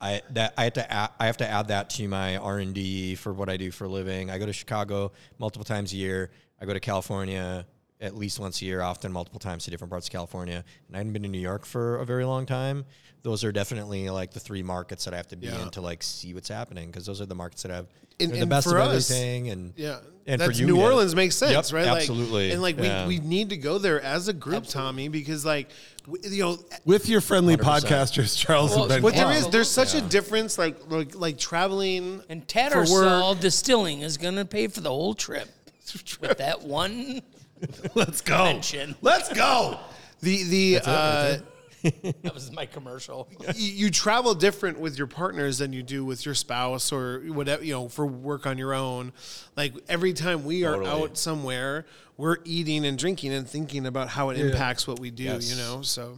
I 0.00 0.22
that 0.30 0.54
I 0.56 0.64
had 0.64 0.74
to 0.74 0.92
add, 0.92 1.10
I 1.18 1.26
have 1.26 1.38
to 1.38 1.48
add 1.48 1.68
that 1.68 1.90
to 1.90 2.08
my 2.08 2.36
R 2.36 2.58
and 2.58 2.74
D 2.74 3.14
for 3.14 3.32
what 3.32 3.48
I 3.48 3.56
do 3.56 3.70
for 3.70 3.84
a 3.84 3.88
living. 3.88 4.30
I 4.30 4.38
go 4.38 4.46
to 4.46 4.52
Chicago 4.52 5.12
multiple 5.38 5.64
times 5.64 5.92
a 5.92 5.96
year. 5.96 6.30
I 6.60 6.66
go 6.66 6.72
to 6.72 6.80
California 6.80 7.66
at 8.00 8.14
least 8.16 8.38
once 8.38 8.60
a 8.60 8.64
year, 8.64 8.82
often 8.82 9.10
multiple 9.12 9.40
times 9.40 9.64
to 9.64 9.70
different 9.70 9.90
parts 9.90 10.06
of 10.06 10.12
California. 10.12 10.64
And 10.88 10.96
I 10.96 10.98
hadn't 10.98 11.12
been 11.12 11.22
to 11.22 11.28
New 11.28 11.38
York 11.40 11.64
for 11.64 11.96
a 11.98 12.04
very 12.04 12.24
long 12.24 12.44
time. 12.46 12.84
Those 13.22 13.42
are 13.42 13.50
definitely 13.52 14.08
like 14.10 14.32
the 14.32 14.40
three 14.40 14.62
markets 14.62 15.04
that 15.06 15.14
I 15.14 15.16
have 15.16 15.28
to 15.28 15.36
be 15.36 15.46
Yeah. 15.48 15.62
in 15.62 15.70
to 15.70 15.80
like 15.80 16.02
see 16.02 16.34
what's 16.34 16.48
happening 16.48 16.88
because 16.90 17.06
those 17.06 17.20
are 17.20 17.26
the 17.26 17.34
markets 17.34 17.62
that 17.62 17.70
have 17.72 17.86
And- 18.20 18.30
they're 18.32 18.40
the 18.40 18.46
best 18.46 18.68
for 18.68 18.78
of 18.78 18.90
us, 18.90 19.10
everything. 19.10 19.48
And 19.50 19.72
Yeah, 19.76 19.98
and 20.26 20.40
that's 20.40 20.52
for 20.52 20.60
you, 20.60 20.66
New 20.66 20.76
yeah. 20.78 20.84
Orleans 20.84 21.14
makes 21.14 21.34
sense, 21.36 21.52
Yep, 21.52 21.72
right? 21.72 21.86
Like- 21.90 22.00
Absolutely, 22.02 22.52
and 22.52 22.62
like 22.62 22.78
Yeah. 22.78 23.06
we, 23.06 23.18
we 23.18 23.26
need 23.26 23.48
to 23.50 23.56
go 23.56 23.78
there 23.78 24.00
as 24.00 24.28
a 24.28 24.32
group, 24.32 24.66
Tommy, 24.66 25.08
because 25.08 25.44
like 25.44 25.70
w- 26.04 26.22
you 26.36 26.42
know 26.42 26.58
with 26.84 27.08
your 27.08 27.20
friendly 27.20 27.56
100%. 27.56 27.62
podcasters, 27.88 28.36
Charles 28.38 28.70
Well, 28.72 28.82
and 28.82 28.88
Ben. 28.90 29.02
But 29.02 29.14
there 29.14 29.32
is, 29.32 29.48
there's 29.48 29.70
such 29.70 29.94
a 29.94 30.00
difference, 30.02 30.56
like 30.58 30.76
like 30.88 31.14
like 31.16 31.36
traveling 31.38 32.22
And 32.28 32.42
for 32.42 32.46
Tattersall. 32.46 33.40
Distilling 33.40 34.02
is 34.02 34.18
going 34.18 34.36
to 34.36 34.44
pay 34.44 34.68
for 34.68 34.82
the 34.82 34.90
whole 34.90 35.14
trip 35.14 35.48
with 36.20 36.38
that 36.38 36.62
one 36.62 37.22
Let's 37.94 38.20
go. 38.20 38.44
mention. 38.44 38.94
Let's 39.02 39.32
go. 39.32 39.78
The 40.20 40.42
the 40.44 40.80
uh, 40.84 41.36
That 42.22 42.34
was 42.34 42.50
my 42.52 42.66
commercial. 42.66 43.28
you, 43.54 43.72
you 43.72 43.90
travel 43.90 44.34
different 44.34 44.78
with 44.78 44.98
your 44.98 45.06
partners 45.06 45.58
than 45.58 45.72
you 45.72 45.82
do 45.82 46.04
with 46.04 46.24
your 46.26 46.34
spouse 46.34 46.90
or 46.92 47.20
whatever 47.26 47.62
you 47.64 47.72
know 47.72 47.88
for 47.88 48.06
work 48.06 48.46
on 48.46 48.58
your 48.58 48.74
own. 48.74 49.12
Like 49.56 49.74
every 49.88 50.12
time 50.12 50.44
we 50.44 50.64
are 50.64 50.76
Totally. 50.76 51.02
out 51.02 51.18
somewhere, 51.18 51.86
we're 52.16 52.38
eating 52.44 52.84
and 52.86 52.98
drinking 52.98 53.32
and 53.32 53.48
thinking 53.48 53.86
about 53.86 54.08
how 54.08 54.30
it 54.30 54.38
impacts 54.38 54.86
what 54.88 54.98
we 54.98 55.10
do. 55.10 55.24
Yes. 55.24 55.50
You 55.50 55.56
know, 55.56 55.82
so 55.82 56.16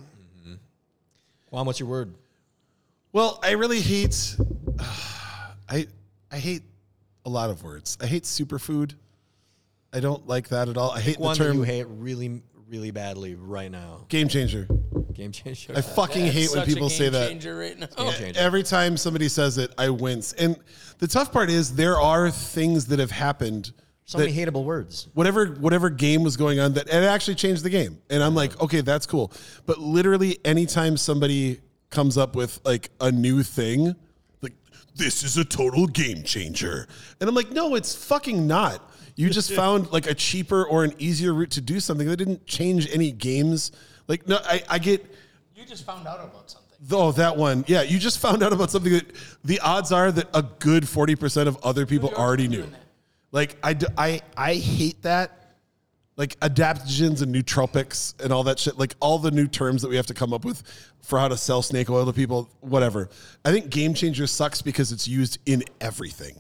Juan, 1.51 1.67
what's 1.67 1.81
your 1.81 1.89
word? 1.89 2.15
Well, 3.13 3.39
I 3.43 3.53
really 3.53 3.81
hate. 3.81 4.37
I 5.69 5.87
I 6.31 6.39
hate 6.39 6.63
a 7.25 7.29
lot 7.31 7.51
of 7.51 7.63
words. 7.63 7.99
I 8.01 8.07
hate 8.07 8.25
superfood. 8.25 8.95
I 9.93 10.01
don't 10.01 10.27
like 10.27 10.49
that 10.49 10.69
at 10.69 10.77
all. 10.77 10.91
I 10.91 11.01
hate 11.01 11.17
the 11.17 11.23
One 11.23 11.37
that 11.39 11.45
term 11.45 11.57
you 11.57 11.63
hate 11.63 11.87
really, 11.89 12.43
really 12.69 12.91
badly 12.91 13.35
right 13.35 13.71
now. 13.71 14.05
game 14.09 14.29
changer. 14.29 14.67
Game 15.15 15.33
changer. 15.33 15.73
I 15.75 15.81
fucking 15.81 16.23
That's 16.25 16.35
hate 16.35 16.51
when 16.51 16.59
such 16.61 16.69
a 16.69 16.73
people 16.75 16.91
say 16.91 17.05
game 17.05 17.13
that. 17.15 17.29
changer 17.31 17.57
right 17.57 17.79
now. 17.79 17.87
Game 17.87 18.13
changer. 18.13 18.41
Every 18.41 18.63
time 18.63 18.97
somebody 18.97 19.29
says 19.29 19.59
it, 19.59 19.73
I 19.79 19.89
wince. 19.91 20.33
And 20.35 20.57
the 20.99 21.07
tough 21.07 21.33
part 21.33 21.51
is 21.51 21.75
there 21.75 21.99
are 21.99 22.31
things 22.31 22.87
that 22.87 22.99
have 22.99 23.11
happened. 23.11 23.73
so 24.05 24.19
that 24.19 24.25
many 24.31 24.37
hateable 24.37 24.65
words. 24.65 25.09
whatever 25.15 25.47
whatever 25.55 25.91
game 25.91 26.23
was 26.23 26.37
going 26.37 26.61
on 26.61 26.75
that 26.75 26.87
it 26.89 26.93
actually 27.05 27.35
changed 27.35 27.65
the 27.65 27.71
game. 27.71 27.99
And 28.11 28.23
I'm 28.23 28.35
like, 28.35 28.61
okay, 28.61 28.81
that's 28.83 29.07
cool. 29.07 29.33
But 29.67 29.79
literally 29.79 30.39
anytime 30.45 30.97
somebody 30.97 31.61
comes 31.91 32.17
up 32.19 32.37
with 32.37 32.61
like 32.65 32.91
a 33.01 33.11
new 33.11 33.43
thing, 33.43 33.97
like 34.43 34.55
this 34.95 35.25
is 35.25 35.37
a 35.37 35.45
total 35.45 35.87
game 35.89 36.23
changer. 36.23 36.87
And 37.21 37.29
I'm 37.29 37.35
like, 37.35 37.51
no, 37.51 37.75
it's 37.75 37.95
fucking 37.95 38.47
not. 38.47 38.88
You 39.19 39.31
just 39.31 39.53
found 39.63 39.91
like 39.91 40.07
a 40.07 40.15
cheaper 40.15 40.65
or 40.65 40.85
an 40.85 40.95
easier 40.99 41.35
route 41.35 41.51
to 41.53 41.61
do 41.61 41.81
something 41.81 42.07
that 42.07 42.17
didn't 42.17 42.47
change 42.47 42.89
any 42.93 43.11
games. 43.11 43.73
Like 44.07 44.29
no, 44.29 44.39
I, 44.45 44.63
I 44.71 44.79
get 44.79 45.05
You 45.57 45.65
just 45.67 45.85
found 45.85 46.07
out 46.07 46.21
about 46.21 46.51
something. 46.51 46.69
Oh, 46.93 47.11
that 47.13 47.37
one. 47.37 47.65
Yeah, 47.67 47.83
you 47.83 47.99
just 47.99 48.21
found 48.21 48.43
out 48.43 48.53
about 48.53 48.71
something 48.71 48.93
that 48.93 49.13
the 49.45 49.59
odds 49.61 49.91
are 49.91 50.13
that 50.13 50.29
a 50.33 50.43
good 50.43 50.85
40% 50.85 51.49
of 51.49 51.57
other 51.65 51.85
people 51.87 52.15
already 52.15 52.47
knew. 52.47 52.71
Like, 53.33 53.57
I, 53.65 53.73
d- 53.75 53.87
I, 53.97 54.21
I 54.37 54.55
hate 54.55 55.03
that. 55.03 55.57
Like, 56.17 56.39
adaptogens 56.39 57.21
and 57.21 57.35
nootropics 57.35 58.19
and 58.23 58.33
all 58.33 58.45
that 58.45 58.61
shit. 58.61 58.79
Like, 58.79 58.95
all 59.01 59.19
the 59.19 59.33
new 59.33 59.49
terms 59.49 59.83
that 59.83 59.89
we 59.89 59.97
have 59.97 60.07
to 60.07 60.15
come 60.15 60.33
up 60.33 60.45
with 60.45 60.63
for 61.03 61.19
how 61.19 61.27
to 61.27 61.37
sell 61.37 61.63
snake 61.63 61.91
oil 61.91 62.07
to 62.07 62.13
people, 62.13 62.49
whatever. 62.61 63.09
I 63.45 63.51
think 63.51 63.71
Game 63.71 63.93
Changer 63.93 64.29
sucks 64.29 64.63
because 64.63 64.93
it's 64.93 65.09
used 65.09 65.39
in 65.47 65.65
everything. 65.81 66.37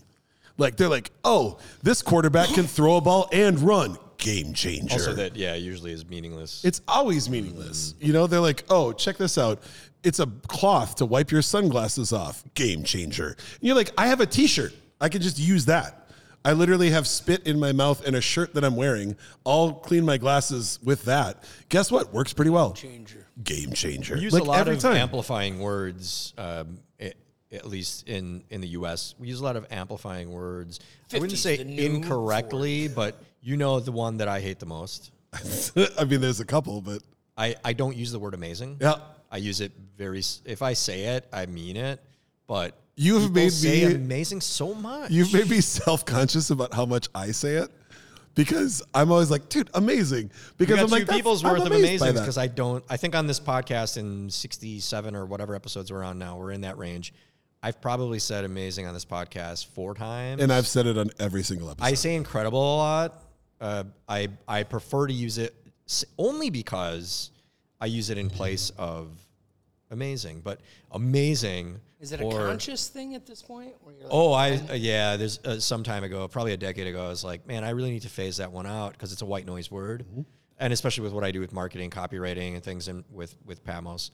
Like, 0.58 0.76
they're 0.76 0.88
like, 0.88 1.10
oh, 1.24 1.58
this 1.82 2.02
quarterback 2.02 2.48
can 2.50 2.66
throw 2.66 2.96
a 2.96 3.00
ball 3.00 3.28
and 3.32 3.58
run. 3.60 3.96
Game 4.18 4.52
changer. 4.52 4.94
Also, 4.94 5.12
that 5.14 5.36
yeah, 5.36 5.54
usually 5.54 5.92
is 5.92 6.04
meaningless. 6.08 6.64
It's 6.64 6.80
always 6.88 7.30
meaningless. 7.30 7.94
You 8.00 8.12
know, 8.12 8.26
they're 8.26 8.40
like, 8.40 8.64
oh, 8.68 8.92
check 8.92 9.16
this 9.16 9.38
out. 9.38 9.62
it's 10.02 10.18
a 10.18 10.26
cloth 10.48 10.96
to 10.96 11.06
wipe 11.06 11.30
your 11.30 11.40
sunglasses 11.42 12.12
off. 12.12 12.42
Game 12.54 12.82
changer. 12.82 13.28
And 13.28 13.36
you're 13.62 13.76
like, 13.76 13.92
I 13.96 14.08
have 14.08 14.20
a 14.20 14.26
T-shirt. 14.26 14.72
I 15.00 15.08
can 15.08 15.22
just 15.22 15.38
use 15.38 15.66
that. 15.66 16.10
I 16.44 16.52
literally 16.52 16.90
have 16.90 17.06
spit 17.06 17.46
in 17.46 17.60
my 17.60 17.70
mouth 17.72 18.04
and 18.06 18.16
a 18.16 18.20
shirt 18.20 18.54
that 18.54 18.64
I'm 18.64 18.74
wearing. 18.74 19.16
I'll 19.46 19.72
clean 19.72 20.04
my 20.04 20.18
glasses 20.18 20.78
with 20.82 21.04
that. 21.04 21.44
Guess 21.68 21.92
what? 21.92 22.12
Works 22.12 22.32
pretty 22.32 22.50
well. 22.50 22.70
Game 22.70 23.04
changer. 23.04 23.26
Game 23.44 23.72
changer. 23.72 24.14
We 24.16 24.22
use 24.22 24.32
Like 24.32 24.42
a 24.42 24.46
lot 24.46 24.58
every 24.60 24.74
of 24.74 24.80
time. 24.80 24.96
amplifying 24.96 25.60
words, 25.60 26.32
um, 26.38 26.78
a- 27.00 27.12
at 27.52 27.66
least 27.66 28.08
in, 28.08 28.44
in 28.50 28.60
the 28.60 28.68
U.S. 28.68 29.14
We 29.18 29.28
use 29.28 29.40
a 29.40 29.44
lot 29.44 29.56
of 29.56 29.66
amplifying 29.70 30.30
words. 30.30 30.80
I 31.12 31.18
wouldn't 31.18 31.38
say 31.38 31.56
the 31.56 31.64
new 31.64 31.82
incorrectly, 31.82 32.88
but 32.88 33.22
you 33.40 33.56
know 33.56 33.80
the 33.80 33.92
one 33.92 34.18
that 34.18 34.28
I 34.28 34.40
hate 34.40 34.58
the 34.58 34.66
most. 34.66 35.10
I 35.98 36.04
mean, 36.04 36.20
there's 36.20 36.40
a 36.40 36.44
couple, 36.44 36.80
but 36.80 37.02
I, 37.36 37.54
I 37.64 37.72
don't 37.72 37.96
use 37.96 38.12
the 38.12 38.18
word 38.18 38.34
amazing. 38.34 38.78
yeah. 38.80 38.96
I 39.30 39.36
use 39.36 39.60
it 39.60 39.72
very. 39.96 40.22
If 40.46 40.62
I 40.62 40.72
say 40.72 41.04
it, 41.16 41.28
I 41.32 41.44
mean 41.46 41.76
it. 41.76 42.00
But 42.46 42.74
You 42.96 43.14
have 43.14 43.22
people 43.24 43.34
made 43.42 43.52
say 43.52 43.86
me- 43.86 43.94
amazing 43.94 44.40
so 44.40 44.72
much. 44.72 45.10
You've 45.10 45.32
made 45.34 45.50
me 45.50 45.60
self 45.60 46.06
conscious 46.06 46.48
about 46.48 46.72
how 46.72 46.86
much 46.86 47.08
I 47.14 47.32
say 47.32 47.56
it 47.56 47.70
because 48.34 48.82
I'm 48.94 49.12
always 49.12 49.30
like, 49.30 49.50
dude, 49.50 49.68
amazing. 49.74 50.30
Because 50.56 50.78
I'm 50.80 50.86
two 50.86 50.92
like, 50.92 51.02
that's- 51.02 51.18
people's 51.18 51.44
I'm 51.44 51.52
worth 51.52 51.66
of 51.66 51.72
amazing 51.72 52.14
because 52.14 52.38
I 52.38 52.46
don't. 52.46 52.82
I 52.88 52.96
think 52.96 53.14
on 53.14 53.26
this 53.26 53.38
podcast 53.38 53.98
in 53.98 54.30
sixty-seven 54.30 55.14
or 55.14 55.26
whatever 55.26 55.54
episodes 55.54 55.92
we're 55.92 56.02
on 56.04 56.18
now, 56.18 56.38
we're 56.38 56.52
in 56.52 56.62
that 56.62 56.78
range. 56.78 57.12
I've 57.62 57.80
probably 57.80 58.18
said 58.20 58.44
amazing 58.44 58.86
on 58.86 58.94
this 58.94 59.04
podcast 59.04 59.66
four 59.66 59.94
times, 59.94 60.42
and 60.42 60.52
I've 60.52 60.66
said 60.66 60.86
it 60.86 60.96
on 60.96 61.10
every 61.18 61.42
single 61.42 61.70
episode. 61.70 61.86
I 61.86 61.94
say 61.94 62.14
incredible 62.14 62.60
a 62.60 62.76
lot. 62.76 63.22
Uh, 63.60 63.84
I 64.08 64.28
I 64.46 64.62
prefer 64.62 65.06
to 65.08 65.12
use 65.12 65.38
it 65.38 65.54
only 66.18 66.50
because 66.50 67.30
I 67.80 67.86
use 67.86 68.10
it 68.10 68.18
in 68.18 68.30
place 68.30 68.70
of 68.78 69.08
amazing. 69.90 70.40
But 70.40 70.60
amazing 70.92 71.80
Is 72.00 72.12
it 72.12 72.20
a 72.20 72.30
conscious 72.30 72.88
thing 72.88 73.14
at 73.14 73.26
this 73.26 73.42
point? 73.42 73.74
Where 73.82 73.94
you're 73.94 74.04
like, 74.04 74.12
Oh, 74.12 74.32
I 74.32 74.52
uh, 74.70 74.74
yeah. 74.74 75.16
There's 75.16 75.38
uh, 75.44 75.58
some 75.58 75.82
time 75.82 76.04
ago, 76.04 76.28
probably 76.28 76.52
a 76.52 76.56
decade 76.56 76.86
ago. 76.86 77.06
I 77.06 77.08
was 77.08 77.24
like, 77.24 77.46
man, 77.46 77.64
I 77.64 77.70
really 77.70 77.90
need 77.90 78.02
to 78.02 78.08
phase 78.08 78.36
that 78.36 78.52
one 78.52 78.66
out 78.66 78.92
because 78.92 79.12
it's 79.12 79.22
a 79.22 79.26
white 79.26 79.46
noise 79.46 79.70
word, 79.70 80.04
Mm-hmm. 80.08 80.22
and 80.60 80.72
especially 80.72 81.02
with 81.04 81.12
what 81.12 81.24
I 81.24 81.30
do 81.32 81.40
with 81.40 81.52
marketing, 81.52 81.90
copywriting, 81.90 82.54
and 82.54 82.62
things, 82.62 82.86
and 82.88 83.02
with 83.10 83.34
with 83.44 83.64
Pamos, 83.64 84.10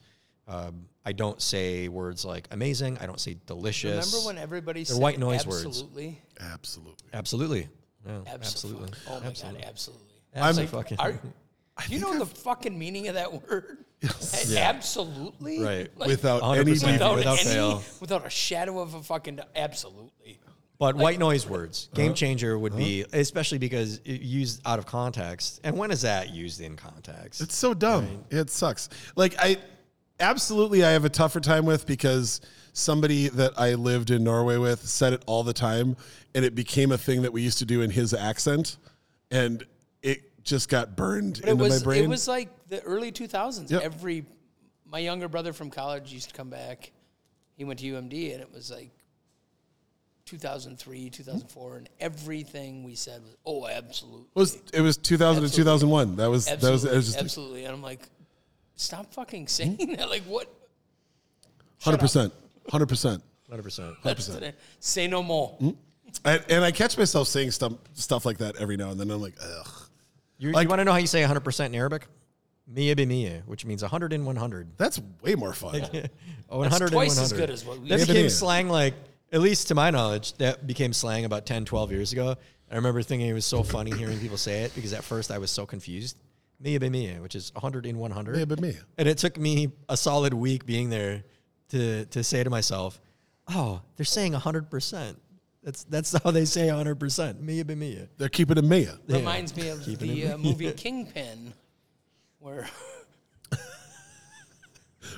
um, 0.47 0.85
I 1.05 1.11
don't 1.11 1.41
say 1.41 1.87
words 1.87 2.25
like 2.25 2.47
amazing. 2.51 2.97
I 2.99 3.05
don't 3.05 3.19
say 3.19 3.37
delicious. 3.45 4.11
Remember 4.13 4.27
when 4.27 4.37
everybody 4.37 4.81
They're 4.83 4.95
said 4.95 5.01
white 5.01 5.19
noise 5.19 5.45
words. 5.45 5.65
absolutely? 5.65 6.21
Absolutely. 6.39 6.93
Absolutely, 7.13 7.69
Yeah, 8.05 8.11
Absolutely. 8.27 8.33
absolutely. 8.33 8.91
Oh 9.07 9.19
my 9.19 9.25
absolutely. 9.27 9.61
god, 9.61 9.69
absolutely. 9.69 10.05
I'm 10.35 10.55
Like, 10.55 10.69
fucking 10.69 10.99
are- 10.99 11.19
you 11.89 11.99
know 11.99 12.17
the 12.19 12.25
fucking 12.25 12.77
meaning 12.77 13.07
of 13.07 13.15
that 13.15 13.31
word? 13.33 13.85
Absolutely. 14.55 15.61
Right. 15.61 15.89
Like, 15.97 16.07
Without 16.09 16.41
any 16.57 16.71
Without 16.71 16.91
without, 16.91 17.15
without 17.15 17.39
any, 17.39 17.49
fail. 17.49 17.83
without 17.99 18.25
a 18.25 18.29
shadow 18.29 18.79
of 18.79 18.93
a 18.93 19.01
fucking 19.03 19.39
absolutely. 19.55 20.39
But 20.77 20.97
white 20.97 21.19
noise 21.19 21.47
words, 21.47 21.87
Uh-huh. 21.93 22.01
game 22.03 22.13
changer 22.13 22.59
would 22.59 22.75
be, 22.75 23.05
especially 23.13 23.59
because 23.59 24.01
it 24.03 24.19
used 24.21 24.61
out 24.65 24.77
of 24.77 24.85
context. 24.85 25.61
And 25.63 25.77
when 25.77 25.89
is 25.89 26.01
that 26.01 26.31
used 26.33 26.59
in 26.59 26.75
context? 26.75 27.39
It's 27.39 27.55
so 27.55 27.73
dumb. 27.73 28.25
It 28.29 28.49
sucks. 28.49 28.89
Like 29.15 29.35
I 29.39 29.57
absolutely 30.19 30.83
I 30.83 30.91
have 30.91 31.05
a 31.05 31.09
tougher 31.09 31.39
time 31.39 31.65
with 31.65 31.85
because 31.85 32.41
somebody 32.73 33.29
that 33.29 33.59
I 33.59 33.75
lived 33.75 34.11
in 34.11 34.23
Norway 34.23 34.57
with 34.57 34.87
said 34.87 35.13
it 35.13 35.23
all 35.25 35.43
the 35.43 35.53
time 35.53 35.95
and 36.33 36.43
it 36.43 36.55
became 36.55 36.91
a 36.91 36.97
thing 36.97 37.21
that 37.21 37.31
we 37.33 37.41
used 37.41 37.59
to 37.59 37.65
do 37.65 37.81
in 37.81 37.89
his 37.89 38.13
accent 38.13 38.77
and 39.31 39.65
it 40.01 40.43
just 40.43 40.69
got 40.69 40.95
burned 40.95 41.39
But 41.41 41.49
it 41.49 41.51
into 41.53 41.63
was 41.63 41.79
my 41.79 41.83
brain. 41.83 42.03
it 42.03 42.07
was 42.07 42.27
like 42.27 42.49
the 42.67 42.81
early 42.83 43.11
2000s. 43.11 43.71
Yep. 43.71 43.81
Every 43.81 44.25
my 44.85 44.99
younger 44.99 45.27
brother 45.27 45.53
from 45.53 45.71
college 45.71 46.13
used 46.13 46.29
to 46.29 46.35
come 46.35 46.49
back. 46.49 46.91
He 47.57 47.63
went 47.63 47.79
to 47.79 47.85
UMD 47.85 48.33
and 48.33 48.41
it 48.41 48.51
was 48.53 48.69
like 48.69 48.91
2003, 50.25 51.09
2004 51.09 51.77
and 51.77 51.89
everything 51.99 52.83
we 52.83 52.95
said 52.95 53.21
was 53.23 53.35
oh, 53.45 53.67
absolutely. 53.67 54.27
it 54.35 54.39
was 54.39 54.61
it 54.73 54.81
was 54.81 54.97
2000 54.97 55.43
to 55.43 55.49
2001. 55.49 56.15
That 56.17 56.29
was 56.29 56.45
that 56.45 56.61
was, 56.61 56.83
it 56.85 56.93
was 56.93 57.05
just 57.07 57.19
absolutely. 57.19 57.65
And 57.65 57.73
I'm 57.73 57.81
like 57.81 58.01
stop 58.75 59.13
fucking 59.13 59.47
saying 59.47 59.77
hmm? 59.77 59.93
that. 59.95 60.09
Like 60.09 60.23
what? 60.23 60.47
100%. 61.81 61.97
100%. 61.99 62.31
100%. 62.69 63.21
Hundred 63.51 63.63
percent. 64.15 64.55
Say 64.79 65.07
no 65.07 65.21
more. 65.21 65.49
Hmm? 65.59 65.69
And, 66.23 66.43
and 66.49 66.63
I 66.63 66.71
catch 66.71 66.97
myself 66.97 67.27
saying 67.27 67.51
stuff 67.51 67.73
stuff 67.93 68.25
like 68.25 68.37
that 68.37 68.55
every 68.57 68.77
now 68.77 68.89
and 68.89 68.99
then. 68.99 69.11
I'm 69.11 69.21
like, 69.21 69.35
ugh. 69.41 69.67
You, 70.37 70.51
Like- 70.51 70.63
you 70.63 70.69
want 70.69 70.79
to 70.79 70.85
know 70.85 70.91
how 70.91 70.97
you 70.97 71.07
say 71.07 71.23
100% 71.23 71.65
in 71.65 71.75
Arabic? 71.75 72.07
Mia 72.67 72.95
be 72.95 73.05
mia, 73.05 73.43
which 73.45 73.63
means 73.65 73.83
100 73.83 74.11
and 74.13 74.25
100. 74.25 74.77
That's 74.77 74.99
way 75.21 75.35
more 75.35 75.53
fun. 75.53 75.81
Oh, 76.47 76.61
That's 76.61 76.73
100 76.73 76.91
twice 76.91 77.17
and 77.17 77.25
as 77.25 77.31
100. 77.31 77.47
good 77.47 77.53
as 77.53 77.65
what 77.65 77.79
we 77.79 77.89
That 77.89 77.95
used 77.95 78.05
to 78.05 78.13
became 78.13 78.25
do. 78.27 78.29
slang, 78.29 78.69
like, 78.69 78.93
at 79.31 79.41
least 79.41 79.69
to 79.69 79.75
my 79.75 79.89
knowledge, 79.89 80.33
that 80.35 80.67
became 80.67 80.93
slang 80.93 81.25
about 81.25 81.47
10, 81.47 81.65
12 81.65 81.91
years 81.91 82.13
ago. 82.13 82.35
I 82.71 82.75
remember 82.75 83.01
thinking 83.01 83.27
it 83.27 83.33
was 83.33 83.45
so 83.47 83.63
funny 83.63 83.91
hearing 83.91 84.19
people 84.19 84.37
say 84.37 84.61
it 84.61 84.75
because 84.75 84.93
at 84.93 85.03
first 85.03 85.31
I 85.31 85.39
was 85.39 85.49
so 85.49 85.65
confused. 85.65 86.17
Mia 86.59 86.79
be 86.79 86.89
mia, 86.89 87.21
which 87.21 87.35
is 87.35 87.51
100 87.53 87.85
and 87.85 87.97
100. 87.99 88.35
Mia 88.35 88.45
be 88.45 88.55
mia. 88.55 88.79
And 88.97 89.07
it 89.07 89.17
took 89.17 89.37
me 89.37 89.71
a 89.89 89.97
solid 89.97 90.33
week 90.33 90.65
being 90.65 90.89
there 90.89 91.23
to, 91.69 92.05
to 92.05 92.23
say 92.23 92.43
to 92.43 92.49
myself, 92.49 92.99
oh, 93.49 93.81
they're 93.97 94.05
saying 94.05 94.33
100%. 94.33 95.15
That's, 95.63 95.83
that's 95.85 96.15
how 96.23 96.31
they 96.31 96.45
say 96.45 96.67
100%. 96.67 97.39
Mia 97.41 97.65
be 97.65 97.75
mia. 97.75 98.07
They're 98.17 98.29
keeping 98.29 98.57
it 98.57 98.63
Mia. 98.63 98.97
Yeah. 99.07 99.17
Reminds 99.17 99.55
me 99.55 99.69
of 99.69 99.83
Keeping 99.83 100.13
the 100.13 100.27
uh, 100.27 100.37
movie 100.37 100.71
Kingpin, 100.77 101.53
where 102.39 102.67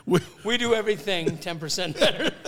We- 0.06 0.20
we 0.46 0.58
do 0.58 0.74
everything 0.74 1.38
10% 1.38 2.00
better. 2.00 2.32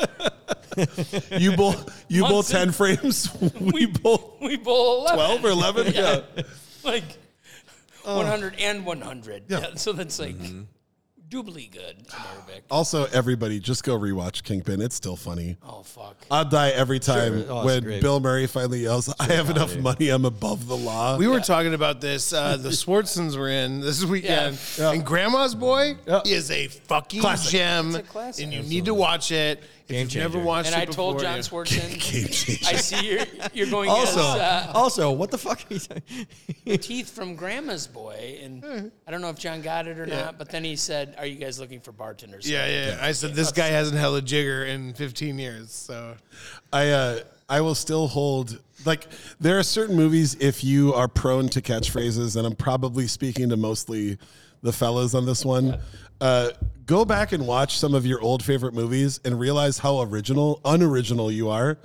You 1.32 1.58
bowl 1.58 1.76
you 2.08 2.22
bowl 2.24 2.36
Once 2.36 2.52
in- 2.52 2.58
10 2.58 2.72
frames. 2.72 3.28
We 3.60 3.86
bowl 3.88 4.38
We 4.42 4.56
bowl 4.56 5.02
11. 5.08 5.42
12 5.42 5.46
or 5.46 5.50
11. 5.50 5.94
Yeah. 5.94 6.22
Like 6.86 7.04
100 8.18 8.56
and 8.60 8.86
100. 8.86 9.44
Yeah. 9.48 9.60
Yeah. 9.60 9.68
so 9.76 9.94
that's 9.94 10.20
like 10.20 10.36
doubly 11.30 11.68
good 11.72 11.96
in 12.00 12.06
Arabic. 12.36 12.64
Also, 12.72 13.06
everybody 13.06 13.60
just 13.60 13.84
go 13.84 13.98
rewatch 13.98 14.44
Kingpin. 14.44 14.80
It's 14.82 14.96
still 14.96 15.16
funny. 15.16 15.58
Oh, 15.64 15.82
fuck. 15.84 16.16
I'll 16.30 16.46
die 16.46 16.70
every 16.70 17.00
time 17.00 17.46
Oh, 17.50 17.58
it's 17.60 17.66
when 17.66 17.84
great. 17.84 18.02
Bill 18.02 18.20
Murray 18.20 18.46
finally 18.48 18.80
yells, 18.82 19.12
I 19.20 19.26
have 19.34 19.50
enough 19.50 19.74
dude. 19.74 19.84
money, 19.84 20.10
I'm 20.10 20.26
above 20.26 20.68
the 20.68 20.78
law. 20.78 21.18
We 21.18 21.28
were 21.28 21.40
talking 21.40 21.74
about 21.74 22.00
this. 22.02 22.32
Uh, 22.34 22.58
the 22.58 22.70
Swartzens 22.74 23.38
were 23.38 23.50
in 23.50 23.80
this 23.80 24.04
weekend, 24.06 24.60
Yeah. 24.78 24.92
and 24.92 25.04
Grandma's 25.06 25.56
Boy 25.56 25.96
Yeah. 26.08 26.22
is 26.26 26.52
a 26.52 26.68
fucking 26.68 27.22
Classic. 27.22 27.52
gem, 27.52 27.88
It's 27.90 27.98
a 27.98 28.02
classic. 28.04 28.44
and 28.46 28.54
you 28.54 28.62
need 28.64 28.86
to 28.86 28.94
watch 28.94 29.32
it. 29.32 29.64
If 29.90 29.96
Game 29.96 30.22
you've 30.22 30.32
never 30.32 30.46
watched 30.46 30.72
And 30.72 30.82
it 30.84 30.90
I 30.90 30.92
told 30.92 31.18
before, 31.18 31.30
John 31.30 31.38
yeah. 31.38 31.42
Swartzen, 31.42 32.68
I 32.68 32.76
see 32.76 33.10
you're, 33.10 33.26
you're 33.54 33.72
going 33.72 33.90
Also, 33.90 34.20
as 34.20 34.20
uh, 34.20 34.72
also, 34.76 35.12
what 35.12 35.32
the 35.32 35.38
fuck 35.40 35.60
are 35.60 35.74
you 35.74 35.80
saying? 35.80 36.78
teeth 36.78 37.10
from 37.10 37.36
Grandma's 37.36 37.88
Boy. 37.88 38.40
And 38.44 38.92
I 39.08 39.12
don't 39.12 39.22
know 39.22 39.30
if 39.30 39.40
John 39.40 39.62
got 39.62 39.88
it 39.88 39.98
or 39.98 40.06
not, 40.06 40.38
but 40.38 40.50
then 40.50 40.64
he 40.64 40.76
said, 40.76 41.16
Are 41.18 41.26
you 41.26 41.38
guys 41.38 41.60
looking 41.60 41.80
for 41.80 41.92
bartenders? 41.92 42.48
Yeah, 42.48 42.68
yeah, 42.68 42.88
yeah. 42.90 42.98
I 43.02 43.14
said 43.14 43.34
this 43.34 43.52
guy 43.52 43.68
hasn't 43.68 43.98
held 43.98 44.18
a 44.18 44.22
jigger 44.22 44.66
in 44.66 44.94
15 44.94 45.40
years. 45.40 45.72
So 45.72 46.16
I 46.72 46.90
uh, 46.90 47.20
I 47.50 47.62
will 47.62 47.76
still 47.76 48.08
hold 48.08 48.60
like 48.86 49.08
there 49.40 49.58
are 49.58 49.64
certain 49.64 49.96
movies 49.96 50.38
if 50.40 50.64
you 50.64 50.94
are 50.94 51.08
prone 51.08 51.50
to 51.50 51.62
catchphrases, 51.62 52.36
and 52.36 52.46
I'm 52.46 52.56
probably 52.56 53.08
speaking 53.08 53.50
to 53.50 53.58
mostly 53.58 54.20
the 54.62 54.72
fellas 54.72 55.16
on 55.16 55.26
this 55.26 55.44
one. 55.44 55.80
Uh, 56.22 56.50
go 56.86 57.06
back 57.06 57.32
and 57.32 57.48
watch 57.48 57.78
some 57.78 57.94
of 57.94 58.06
your 58.06 58.22
old 58.22 58.44
favorite 58.44 58.74
movies 58.74 59.20
and 59.24 59.40
realize 59.40 59.78
how 59.78 60.02
original, 60.02 60.60
unoriginal 60.66 61.32
you 61.32 61.50
are. 61.50 61.78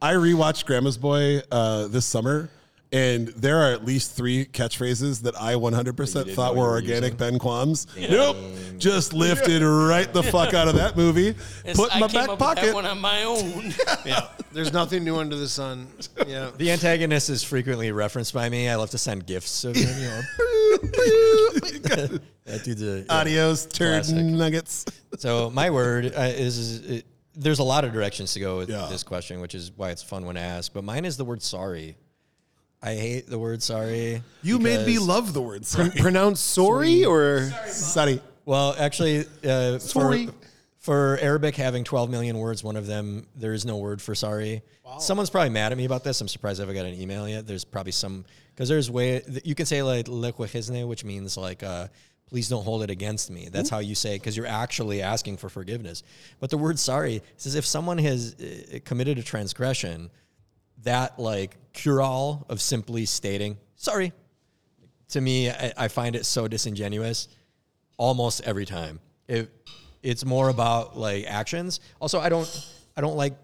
I 0.00 0.14
rewatched 0.14 0.66
Grandma's 0.66 0.98
Boy 0.98 1.42
uh, 1.50 1.88
this 1.88 2.06
summer, 2.06 2.50
and 2.94 3.28
there 3.28 3.58
are 3.58 3.72
at 3.72 3.84
least 3.84 4.16
three 4.16 4.46
catchphrases 4.46 5.22
that 5.22 5.34
I 5.40 5.54
100% 5.54 6.32
thought 6.34 6.54
were 6.54 6.60
you 6.62 6.66
were 6.66 6.72
organic 6.74 7.16
Ben 7.18 7.38
Quams. 7.38 7.86
Nope, 8.08 8.36
just 8.78 9.12
lifted 9.12 9.62
right 9.62 10.10
the 10.12 10.22
fuck 10.22 10.54
out 10.54 10.68
of 10.68 10.76
that 10.76 10.96
movie. 10.96 11.28
It's- 11.30 11.76
Put 11.76 11.90
in 11.94 11.96
I 11.96 12.00
my 12.00 12.08
came 12.08 12.20
back 12.20 12.28
up 12.28 12.30
with 12.30 12.38
pocket. 12.38 12.64
that 12.66 12.74
one 12.74 12.86
on 12.86 13.00
my 13.00 13.24
own. 13.24 13.74
yeah, 14.06 14.28
there's 14.52 14.72
nothing 14.72 15.02
new 15.04 15.16
under 15.16 15.34
the 15.36 15.48
sun. 15.48 15.88
Yeah. 16.26 16.50
The 16.56 16.70
antagonist 16.70 17.28
is 17.30 17.42
frequently 17.42 17.90
referenced 17.92 18.32
by 18.32 18.48
me. 18.48 18.68
I 18.68 18.76
love 18.76 18.90
to 18.90 18.98
send 18.98 19.26
gifts 19.26 19.64
of 19.64 19.74
him. 19.76 19.98
You 20.00 20.08
know. 20.08 20.20
that 22.44 22.62
dude's 22.64 22.82
a 22.82 22.98
yeah. 23.00 23.04
Adios, 23.08 23.66
turd 23.66 24.04
Classic. 24.04 24.16
nuggets. 24.16 24.84
So 25.18 25.50
my 25.50 25.70
word 25.70 26.06
uh, 26.16 26.20
is, 26.22 26.58
is 26.58 26.90
it, 26.98 27.06
there's 27.34 27.58
a 27.58 27.64
lot 27.64 27.84
of 27.84 27.92
directions 27.92 28.32
to 28.34 28.40
go 28.40 28.58
with 28.58 28.68
Yeah. 28.70 28.86
this 28.90 29.02
question, 29.02 29.40
which 29.40 29.54
is 29.54 29.72
why 29.74 29.90
it's 29.90 30.02
fun 30.02 30.24
when 30.26 30.36
asked. 30.36 30.74
But 30.74 30.84
mine 30.84 31.04
is 31.04 31.16
the 31.16 31.24
word 31.24 31.42
sorry. 31.42 31.96
I 32.84 32.94
hate 32.94 33.26
the 33.26 33.38
word 33.38 33.62
sorry. 33.62 34.22
You 34.42 34.58
made 34.58 34.80
me 34.80 34.92
because- 34.92 35.08
love 35.08 35.32
the 35.32 35.40
word 35.40 35.64
sorry. 35.64 35.90
Pronounce 35.90 36.38
sorry 36.40 37.04
or 37.04 37.50
Sorry. 37.68 38.20
Well, 38.44 38.76
actually, 38.78 39.24
uh, 39.42 39.78
Sorry. 39.78 40.26
For, 40.26 40.34
for 40.78 41.18
Arabic 41.22 41.56
having 41.56 41.82
12 41.82 42.10
million 42.10 42.36
words, 42.36 42.62
one 42.62 42.76
of 42.76 42.86
them 42.86 43.26
there 43.34 43.54
is 43.54 43.64
no 43.64 43.78
word 43.78 44.02
for 44.02 44.14
sorry. 44.14 44.62
Someone's 44.98 45.30
probably 45.30 45.48
mad 45.48 45.72
at 45.72 45.78
me 45.78 45.86
about 45.86 46.04
this. 46.04 46.20
I'm 46.20 46.28
surprised 46.28 46.60
I 46.60 46.62
haven't 46.62 46.76
got 46.76 46.84
an 46.84 47.00
email 47.00 47.26
yet. 47.26 47.46
There's 47.46 47.64
probably 47.64 47.92
some 47.92 48.26
because 48.54 48.68
there's 48.68 48.90
way 48.90 49.22
you 49.44 49.54
can 49.54 49.64
say 49.64 49.82
like 49.82 50.06
lekwahizne, 50.06 50.86
which 50.86 51.04
means 51.04 51.38
like 51.38 51.62
uh, 51.62 51.88
please 52.26 52.50
don't 52.50 52.64
hold 52.64 52.82
it 52.82 52.90
against 52.90 53.30
me. 53.30 53.48
That's 53.50 53.70
how 53.70 53.78
you 53.78 53.94
say 53.94 54.16
because 54.16 54.36
you're 54.36 54.46
actually 54.46 55.00
asking 55.00 55.38
for 55.38 55.48
forgiveness. 55.48 56.02
But 56.38 56.50
the 56.50 56.58
word 56.58 56.78
sorry 56.78 57.22
says 57.38 57.54
if 57.54 57.64
someone 57.64 57.96
has 57.98 58.34
uh, 58.34 58.80
committed 58.84 59.16
a 59.18 59.22
transgression, 59.22 60.10
that 60.82 61.18
like 61.18 61.56
cure 61.72 62.02
all 62.02 62.44
of 62.48 62.60
simply 62.60 63.06
stating 63.06 63.56
sorry 63.76 64.12
to 65.14 65.20
me, 65.20 65.50
I, 65.50 65.72
I 65.76 65.88
find 65.88 66.16
it 66.16 66.26
so 66.26 66.48
disingenuous 66.48 67.28
almost 67.96 68.42
every 68.42 68.66
time. 68.66 69.00
It, 69.28 69.50
it's 70.02 70.24
more 70.24 70.48
about 70.48 70.98
like 70.98 71.24
actions. 71.26 71.80
Also, 72.00 72.20
I 72.20 72.28
don't, 72.28 72.68
I 72.96 73.00
don't 73.00 73.16
like, 73.16 73.34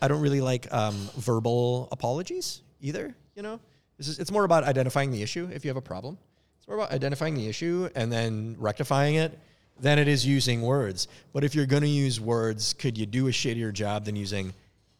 I 0.00 0.08
don't 0.08 0.20
really 0.20 0.40
like 0.40 0.72
um, 0.72 0.94
verbal 1.16 1.88
apologies 1.92 2.62
either. 2.80 3.14
You 3.34 3.42
know, 3.42 3.60
this 3.98 4.08
is, 4.08 4.18
it's 4.18 4.30
more 4.30 4.44
about 4.44 4.64
identifying 4.64 5.10
the 5.10 5.22
issue. 5.22 5.48
If 5.52 5.64
you 5.64 5.68
have 5.68 5.76
a 5.76 5.82
problem, 5.82 6.18
it's 6.58 6.66
more 6.66 6.78
about 6.78 6.92
identifying 6.92 7.34
the 7.34 7.46
issue 7.46 7.88
and 7.94 8.10
then 8.10 8.56
rectifying 8.58 9.16
it 9.16 9.38
than 9.78 9.98
it 9.98 10.08
is 10.08 10.24
using 10.24 10.62
words. 10.62 11.08
But 11.34 11.44
if 11.44 11.54
you're 11.54 11.66
going 11.66 11.82
to 11.82 11.88
use 11.88 12.18
words, 12.18 12.72
could 12.72 12.96
you 12.96 13.04
do 13.04 13.28
a 13.28 13.30
shittier 13.30 13.72
job 13.72 14.06
than 14.06 14.16
using 14.16 14.54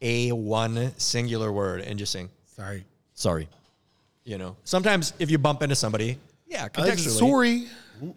a 0.06 0.30
one 0.32 0.92
singular 0.98 1.50
word 1.50 1.80
and 1.80 1.98
just 1.98 2.12
saying 2.12 2.30
Sorry. 2.44 2.84
sorry? 3.14 3.48
You 4.24 4.38
know, 4.38 4.56
sometimes 4.64 5.12
if 5.18 5.30
you 5.30 5.38
bump 5.38 5.62
into 5.62 5.74
somebody, 5.76 6.18
yeah, 6.46 6.68
I 6.76 6.80
like, 6.80 6.94
contextually, 6.94 7.18
sorry. 7.18 7.66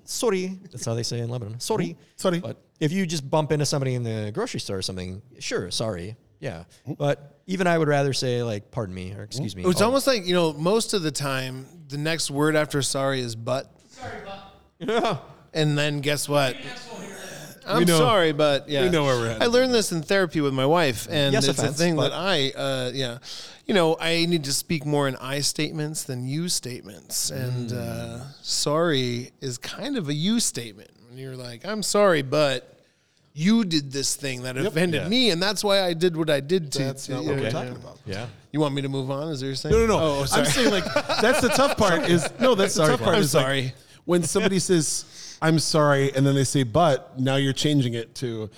sorry. 0.03 0.59
That's 0.71 0.85
how 0.85 0.93
they 0.93 1.03
say 1.03 1.19
in 1.19 1.29
Lebanon. 1.29 1.59
Sorry. 1.59 1.95
Sorry. 2.15 2.39
But 2.39 2.57
if 2.79 2.91
you 2.91 3.05
just 3.05 3.27
bump 3.29 3.51
into 3.51 3.65
somebody 3.65 3.95
in 3.95 4.03
the 4.03 4.31
grocery 4.33 4.59
store 4.59 4.77
or 4.77 4.81
something, 4.81 5.21
sure, 5.39 5.69
sorry. 5.71 6.15
Yeah. 6.39 6.63
But 6.97 7.39
even 7.47 7.67
I 7.67 7.77
would 7.77 7.87
rather 7.87 8.13
say 8.13 8.41
like, 8.43 8.71
pardon 8.71 8.95
me 8.95 9.13
or 9.13 9.23
excuse 9.23 9.55
me. 9.55 9.63
It's 9.65 9.81
Oh, 9.81 9.85
almost 9.85 10.07
like 10.07 10.25
you 10.25 10.33
know, 10.33 10.53
most 10.53 10.93
of 10.93 11.01
the 11.01 11.11
time, 11.11 11.65
the 11.89 11.97
next 11.97 12.31
word 12.31 12.55
after 12.55 12.81
sorry 12.81 13.19
is 13.19 13.35
but, 13.35 13.71
Sorry, 13.89 14.21
yeah. 14.79 15.17
and 15.53 15.77
then 15.77 15.99
guess 16.01 16.29
what? 16.29 16.55
I'm 17.69 17.85
know- 17.85 17.97
sorry, 17.97 18.31
but 18.31 18.67
yeah, 18.69 18.83
we 18.83 18.89
know 18.89 19.03
where 19.05 19.17
we're 19.17 19.27
headed. 19.27 19.43
I 19.43 19.45
learned 19.47 19.73
this 19.73 19.91
in 19.91 20.01
therapy 20.01 20.41
with 20.41 20.53
my 20.53 20.65
wife, 20.65 21.07
and 21.09 21.33
Yes, 21.33 21.47
it's 21.47 21.59
offense, 21.59 21.75
a 21.75 21.77
thing 21.83 21.95
that 21.97 22.11
I, 22.13 22.49
uh, 22.51 22.91
yeah, 22.93 23.19
you 23.65 23.73
know, 23.73 23.95
I 23.99 24.25
need 24.25 24.43
to 24.45 24.53
speak 24.53 24.85
more 24.85 25.07
in 25.07 25.15
I 25.17 25.41
statements 25.41 26.03
than 26.03 26.27
you 26.27 26.49
statements, 26.49 27.29
and 27.31 27.71
uh, 27.71 27.75
Mm. 27.75 28.21
sorry 28.41 29.31
is 29.41 29.57
kind 29.57 29.97
of 29.97 30.09
a 30.09 30.13
you 30.13 30.39
statement. 30.39 30.89
When 31.09 31.17
you're 31.17 31.35
like, 31.35 31.65
I'm 31.65 31.81
sorry, 31.83 32.21
but 32.21 32.75
you 33.33 33.63
did 33.63 33.91
this 33.91 34.15
thing 34.15 34.43
that 34.43 34.57
offended 34.57 35.03
Yeah. 35.03 35.07
me, 35.07 35.29
and 35.29 35.41
that's 35.41 35.63
why 35.63 35.83
I 35.83 35.93
did 35.93 36.17
what 36.17 36.29
I 36.29 36.39
did 36.39 36.71
to. 36.73 36.79
That's 36.79 37.05
to 37.05 37.13
not 37.13 37.23
what 37.23 37.27
know, 37.27 37.33
we're 37.37 37.43
yeah. 37.43 37.49
talking 37.51 37.75
about. 37.75 37.99
Yeah. 38.05 38.25
You 38.51 38.59
want 38.59 38.73
me 38.73 38.81
to 38.81 38.89
move 38.89 39.11
on? 39.11 39.29
Is 39.29 39.39
there 39.41 39.53
saying? 39.55 39.73
No, 39.73 39.85
no, 39.85 39.97
no. 39.97 39.99
Oh, 40.21 40.25
sorry. 40.25 40.45
I'm 40.45 40.51
saying 40.51 40.71
like 40.71 40.85
that's 41.21 41.41
the 41.41 41.49
tough 41.49 41.77
part. 41.77 42.01
Is 42.09 42.27
no, 42.39 42.55
that's 42.55 42.73
the 42.73 42.85
Sorry, 42.85 42.89
tough 42.97 43.01
part. 43.01 43.15
I'm 43.15 43.21
is 43.21 43.35
like, 43.35 43.43
sorry. 43.43 43.73
when 44.05 44.23
somebody 44.23 44.57
says 44.59 45.05
I'm 45.41 45.59
sorry, 45.59 46.13
and 46.13 46.25
then 46.25 46.35
they 46.35 46.43
say 46.43 46.63
but. 46.63 47.19
Now 47.19 47.35
you're 47.37 47.53
changing 47.53 47.93
it 47.93 48.13
to 48.15 48.49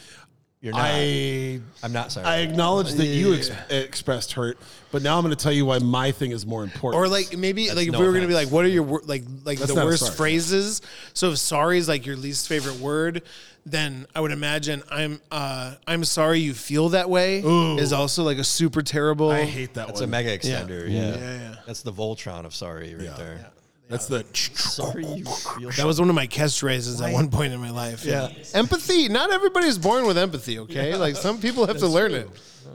You're 0.62 0.74
not. 0.74 0.82
I. 0.84 1.60
I'm 1.84 1.92
not 1.94 2.12
sorry. 2.12 2.26
I 2.28 2.38
acknowledge 2.40 2.92
that 2.94 3.06
you 3.06 3.34
ex- 3.36 3.52
expressed 3.70 4.34
hurt, 4.34 4.58
but 4.92 5.02
now 5.02 5.18
I'm 5.18 5.24
going 5.24 5.36
to 5.36 5.42
tell 5.42 5.52
you 5.52 5.66
why 5.66 5.80
my 5.80 6.12
thing 6.12 6.32
is 6.32 6.46
more 6.46 6.64
important. 6.64 6.96
Or 7.02 7.08
like 7.08 7.36
maybe 7.38 7.70
like 7.72 7.88
if 7.88 7.94
no 7.94 8.00
we 8.00 8.06
were 8.06 8.14
gonna 8.14 8.28
be 8.28 8.34
like, 8.34 8.50
what 8.52 8.66
are 8.66 8.70
your 8.70 8.84
wor- 8.84 9.02
like 9.06 9.24
like 9.44 9.58
That's 9.60 9.72
the 9.72 9.76
not 9.80 9.86
worst 9.86 10.04
sorry. 10.06 10.16
phrases? 10.16 10.82
So 11.14 11.32
if 11.32 11.38
sorry 11.40 11.78
is 11.78 11.88
like 11.88 12.06
your 12.06 12.16
least 12.16 12.48
favorite 12.48 12.76
word, 12.80 13.24
then 13.66 14.06
I 14.16 14.22
would 14.22 14.32
imagine 14.32 14.82
I'm 14.90 15.20
uh 15.32 15.76
I'm 15.88 16.04
sorry 16.04 16.40
you 16.40 16.54
feel 16.54 16.90
that 16.90 17.10
way 17.10 17.40
is 17.42 17.94
also 17.94 18.24
like 18.24 18.38
a 18.38 18.44
super 18.44 18.82
terrible. 18.82 19.30
I 19.32 19.46
hate 19.46 19.74
that 19.76 19.88
That's 19.88 20.02
one. 20.02 20.10
a 20.10 20.12
mega 20.12 20.38
extender. 20.38 20.88
Yeah. 20.90 21.16
Yeah, 21.16 21.16
yeah. 21.18 21.56
That's 21.66 21.82
the 21.82 21.94
Voltron 21.94 22.46
of 22.46 22.54
sorry 22.56 22.94
right 22.96 23.16
there. 23.18 23.52
That's 23.92 24.08
the. 24.08 24.26
Sorry 24.34 25.06
you 25.06 25.26
feel 25.26 25.70
That 25.72 25.86
was 25.86 26.00
one 26.00 26.10
of 26.10 26.16
my 26.16 26.26
catchphrases 26.28 27.06
at 27.06 27.14
one 27.14 27.30
point 27.30 27.54
in 27.54 27.60
my 27.60 27.70
life. 27.70 28.04
Yeah. 28.06 28.30
Empathy. 28.54 29.10
Not 29.10 29.32
everybody's 29.32 29.78
born 29.78 30.08
with 30.08 30.18
empathy, 30.18 30.60
okay? 30.60 30.96
Like 30.96 31.16
some 31.16 31.40
people 31.40 31.68
have 31.68 31.78
to 31.78 31.88
learn 31.88 32.14
it. 32.14 32.30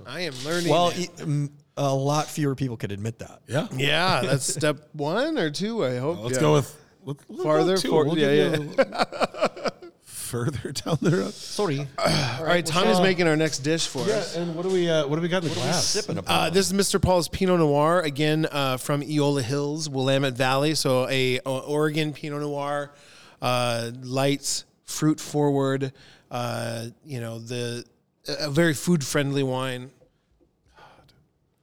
I 0.07 0.21
am 0.21 0.35
learning. 0.45 0.71
Well, 0.71 0.89
it. 0.95 1.11
e- 1.27 1.49
a 1.79 1.93
lot 1.95 2.27
fewer 2.29 2.55
people 2.55 2.77
could 2.77 2.93
admit 2.93 3.19
that. 3.19 3.41
Yeah. 3.49 3.67
yeah, 3.75 4.21
that's 4.25 4.45
step 4.53 4.89
one 4.93 5.39
or 5.39 5.51
two, 5.51 5.85
I 5.85 5.97
hope. 5.99 6.21
Let's 6.23 6.37
Yeah. 6.37 6.41
go 6.41 6.53
with 6.55 6.77
let- 7.05 7.17
let's 7.29 7.43
go 7.43 7.43
Farther 7.45 7.77
two. 7.77 7.89
for- 7.91 8.05
We'll 8.07 8.19
yeah, 8.19 8.51
give 8.57 8.65
you 8.65 8.75
a- 8.79 9.73
further 10.27 10.73
down 10.85 10.99
the 11.01 11.11
road. 11.11 11.33
Sorry. 11.33 11.87
All 11.99 12.45
right, 12.45 12.65
Tommy's 12.65 13.01
making 13.01 13.27
our 13.27 13.37
next 13.37 13.61
dish 13.61 13.87
for 13.87 14.01
us. 14.01 14.37
Yeah, 14.37 14.43
and 14.43 14.55
what 14.55 14.63
do 14.63 14.69
we 14.69 14.91
uh, 14.91 15.07
what 15.07 15.17
do 15.17 15.23
we 15.23 15.29
got 15.29 15.43
in 15.43 15.49
the 15.49 15.55
glass? 15.55 15.87
Sipping 15.87 16.19
upon. 16.19 16.47
Uh, 16.47 16.51
this 16.51 16.71
is 16.71 16.73
Mr. 16.73 17.01
Paul's 17.01 17.29
Pinot 17.29 17.59
Noir 17.59 18.01
again 18.01 18.47
uh, 18.51 18.77
from 18.77 19.03
Eola 19.03 19.43
Hills, 19.43 19.89
Willamette 19.89 20.35
Valley. 20.35 20.75
So 20.75 21.09
a, 21.09 21.39
a 21.39 21.49
Oregon 21.49 22.13
Pinot 22.13 22.41
Noir, 22.41 22.93
uh, 23.41 23.91
light, 24.03 24.65
fruit 24.85 25.21
forward. 25.21 25.93
Uh, 26.31 26.87
you 27.05 27.21
know 27.21 27.39
the 27.39 27.85
a 28.29 28.51
very 28.51 28.75
food 28.75 29.05
friendly 29.05 29.43
wine. 29.43 29.91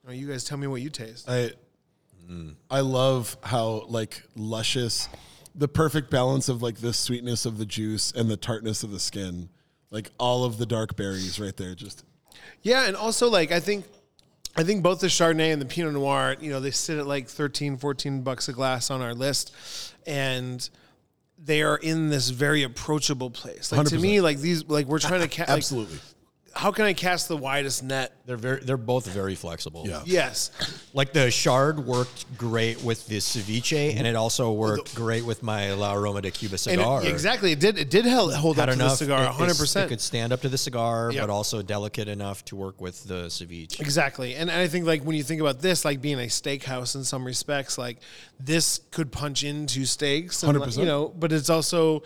Oh, 0.08 0.12
you 0.12 0.28
guys 0.28 0.44
tell 0.44 0.58
me 0.58 0.68
what 0.68 0.82
you 0.82 0.90
taste. 0.90 1.30
I 1.30 1.52
I 2.70 2.80
love 2.80 3.38
how 3.44 3.86
like 3.90 4.24
luscious, 4.36 5.08
the 5.56 5.68
perfect 5.68 6.10
balance 6.10 6.50
of 6.50 6.62
like 6.62 6.78
the 6.78 6.94
sweetness 6.94 7.46
of 7.46 7.58
the 7.58 7.66
juice 7.66 8.12
and 8.12 8.30
the 8.30 8.38
tartness 8.38 8.84
of 8.84 8.92
the 8.92 9.00
skin, 9.00 9.50
like 9.92 10.12
all 10.20 10.46
of 10.46 10.58
the 10.58 10.66
dark 10.66 10.96
berries 10.96 11.40
right 11.40 11.56
there. 11.58 11.76
Just 11.76 12.04
Yeah, 12.62 12.88
and 12.88 12.96
also 12.96 13.30
like 13.30 13.52
I 13.52 13.60
think 13.60 13.86
I 14.56 14.64
think 14.64 14.84
both 14.84 15.00
the 15.00 15.08
Chardonnay 15.08 15.52
and 15.52 15.62
the 15.62 15.66
Pinot 15.66 15.94
Noir, 15.94 16.36
you 16.40 16.52
know, 16.52 16.60
they 16.60 16.72
sit 16.72 17.00
at 17.00 17.08
like 17.08 17.28
13, 17.28 17.78
14 17.78 18.22
bucks 18.22 18.48
a 18.50 18.54
glass 18.54 18.92
on 18.92 19.02
our 19.02 19.14
list 19.14 19.54
and 20.06 20.68
they 21.40 21.64
are 21.64 21.78
in 21.78 22.10
this 22.10 22.30
very 22.30 22.62
approachable 22.64 23.32
place. 23.32 23.72
Like 23.72 23.88
to 23.88 23.96
100%. 23.96 24.02
me, 24.02 24.22
like 24.22 24.38
these, 24.40 24.68
like 24.68 24.86
we're 24.86 25.00
trying 25.00 25.22
to 25.22 25.28
ca- 25.28 25.44
like, 25.44 25.58
absolutely. 25.58 25.98
How 26.56 26.72
can 26.72 26.86
I 26.86 26.94
cast 26.94 27.28
the 27.28 27.36
widest 27.38 27.82
net? 27.84 28.12
they're 28.26 28.38
very. 28.38 28.60
They're 28.64 28.78
both 28.78 29.06
very 29.08 29.36
flexible. 29.36 29.86
Yeah. 29.88 30.02
Yes, 30.06 30.52
Like 30.94 31.12
the 31.12 31.30
chard 31.32 31.86
worked 31.86 32.38
great 32.38 32.82
with 32.84 33.06
the 33.08 33.18
ceviche, 33.18 33.96
and 33.98 34.06
it 34.08 34.16
also 34.16 34.52
worked 34.54 34.94
great 34.96 35.26
with 35.26 35.42
my 35.44 35.74
La 35.74 35.94
Aroma 35.94 36.22
de 36.22 36.32
Cuba 36.32 36.58
cigar. 36.58 37.04
it, 37.04 37.10
exactly, 37.10 37.52
it 37.52 37.60
did. 37.60 37.78
It 37.78 37.90
did 37.90 38.06
hold, 38.06 38.34
hold 38.36 38.60
up 38.60 38.70
Had 38.70 38.74
to 38.74 38.78
the 38.78 38.86
enough. 38.86 38.98
cigar, 38.98 39.24
it- 39.24 39.26
one 39.26 39.34
hundred 39.36 39.56
It 39.56 39.58
percent. 39.60 39.90
could 39.90 40.00
stand 40.00 40.32
up 40.32 40.42
to 40.42 40.50
the 40.50 40.58
cigar, 40.58 41.12
Yep. 41.12 41.24
but 41.24 41.30
also 41.34 41.62
delicate 41.62 42.08
enough 42.08 42.46
to 42.46 42.56
work 42.56 42.80
with 42.80 43.04
the 43.06 43.26
ceviche. 43.26 43.80
Exactly. 43.82 44.36
And 44.36 44.50
I 44.52 44.68
think 44.68 44.86
like 44.86 45.04
when 45.04 45.16
you 45.18 45.24
think 45.24 45.42
about 45.42 45.60
this, 45.60 45.84
like 45.84 46.02
being 46.02 46.20
a 46.20 46.28
steakhouse 46.28 46.96
in 46.96 47.04
some 47.04 47.26
respects, 47.26 47.78
like 47.78 47.98
this 48.40 48.80
could 48.92 49.12
punch 49.12 49.44
into 49.44 49.86
steaks. 49.86 50.44
100%. 50.44 50.78
You 50.78 50.86
know, 50.86 51.08
but 51.10 51.32
it's 51.34 51.50
also, 51.50 52.04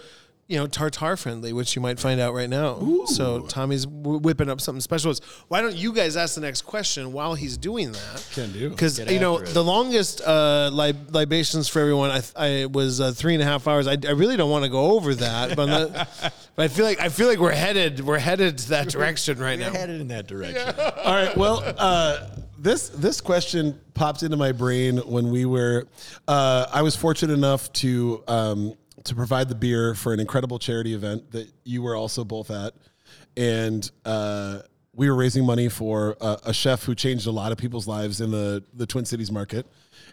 you 0.48 0.58
know, 0.58 0.66
tartar 0.66 1.18
friendly, 1.18 1.52
which 1.52 1.76
you 1.76 1.82
might 1.82 2.00
find 2.00 2.22
out 2.22 2.34
right 2.34 2.50
now. 2.50 3.04
So 3.08 3.42
Tommy's 3.42 3.86
w- 3.86 4.20
whipping 4.20 4.50
up 4.50 4.62
something 4.62 4.80
special. 4.80 5.14
Why 5.50 5.62
don't 5.62 5.76
you 5.76 5.92
guys 5.92 6.16
ask 6.16 6.36
the 6.36 6.42
next 6.42 6.62
question 6.62 7.12
while 7.12 7.34
he's 7.36 7.58
doing 7.58 7.92
that? 7.92 8.30
Can 8.34 8.54
do. 8.54 8.70
Because 8.70 8.98
you 9.00 9.20
know 9.20 9.40
it. 9.40 9.48
the 9.48 9.64
longest 9.64 10.22
uh, 10.26 10.70
lib- 10.72 11.14
libations 11.14 11.68
for 11.68 11.82
everyone, 11.82 12.12
I, 12.12 12.22
I 12.38 12.66
was 12.68 13.02
uh, 13.02 13.12
three 13.12 13.34
and 13.34 13.44
a 13.44 13.46
half 13.46 13.68
hours. 13.68 13.88
I, 13.88 13.98
I 14.08 14.12
really 14.12 14.38
don't 14.38 14.50
want 14.50 14.64
to 14.64 14.70
go 14.70 14.92
over 14.92 15.14
that, 15.16 15.56
but, 15.58 15.70
I'm 15.70 15.92
not- 15.94 16.08
but 16.56 16.64
I 16.64 16.68
feel 16.70 16.86
like 16.86 17.02
I 17.02 17.10
feel 17.10 17.28
like 17.28 17.40
we're 17.40 17.52
headed 17.52 18.00
we're 18.00 18.18
headed 18.18 18.58
to 18.60 18.70
that 18.70 18.88
direction 18.88 19.40
right 19.40 19.60
now. 19.60 19.68
We're 19.68 19.74
now. 19.74 19.80
headed 19.80 20.00
in 20.02 20.08
that 20.08 20.28
direction. 20.28 20.74
All 20.80 21.14
right. 21.14 21.36
Well, 21.36 21.62
uh, 21.78 22.26
this 22.58 22.88
this 22.90 23.20
question 23.20 23.80
popped 23.94 24.24
into 24.24 24.38
my 24.38 24.54
brain 24.54 24.98
when 25.00 25.30
we 25.30 25.46
were. 25.46 25.88
Uh, 26.26 26.68
I 26.72 26.84
was 26.84 26.96
fortunate 26.96 27.34
enough 27.34 27.72
to 27.74 28.24
um, 28.30 28.74
to 29.08 29.16
provide 29.16 29.50
the 29.50 29.56
beer 29.56 29.94
for 29.96 30.14
an 30.14 30.20
incredible 30.20 30.60
charity 30.60 30.94
event 30.94 31.32
that 31.32 31.50
you 31.64 31.82
were 31.82 31.96
also 31.96 32.24
both 32.24 32.50
at, 32.52 32.74
and 33.36 33.90
uh, 34.06 34.60
we 34.94 35.10
were 35.10 35.16
raising 35.16 35.46
money 35.46 35.70
for 35.70 36.16
a, 36.22 36.38
a 36.46 36.54
chef 36.54 36.84
who 36.84 36.96
changed 36.96 37.28
a 37.28 37.32
lot 37.32 37.52
of 37.52 37.58
people's 37.58 37.88
lives 37.88 38.22
in 38.22 38.32
the 38.32 38.64
the 38.74 38.86
Twin 38.86 39.06
Cities 39.06 39.32
market. 39.32 39.66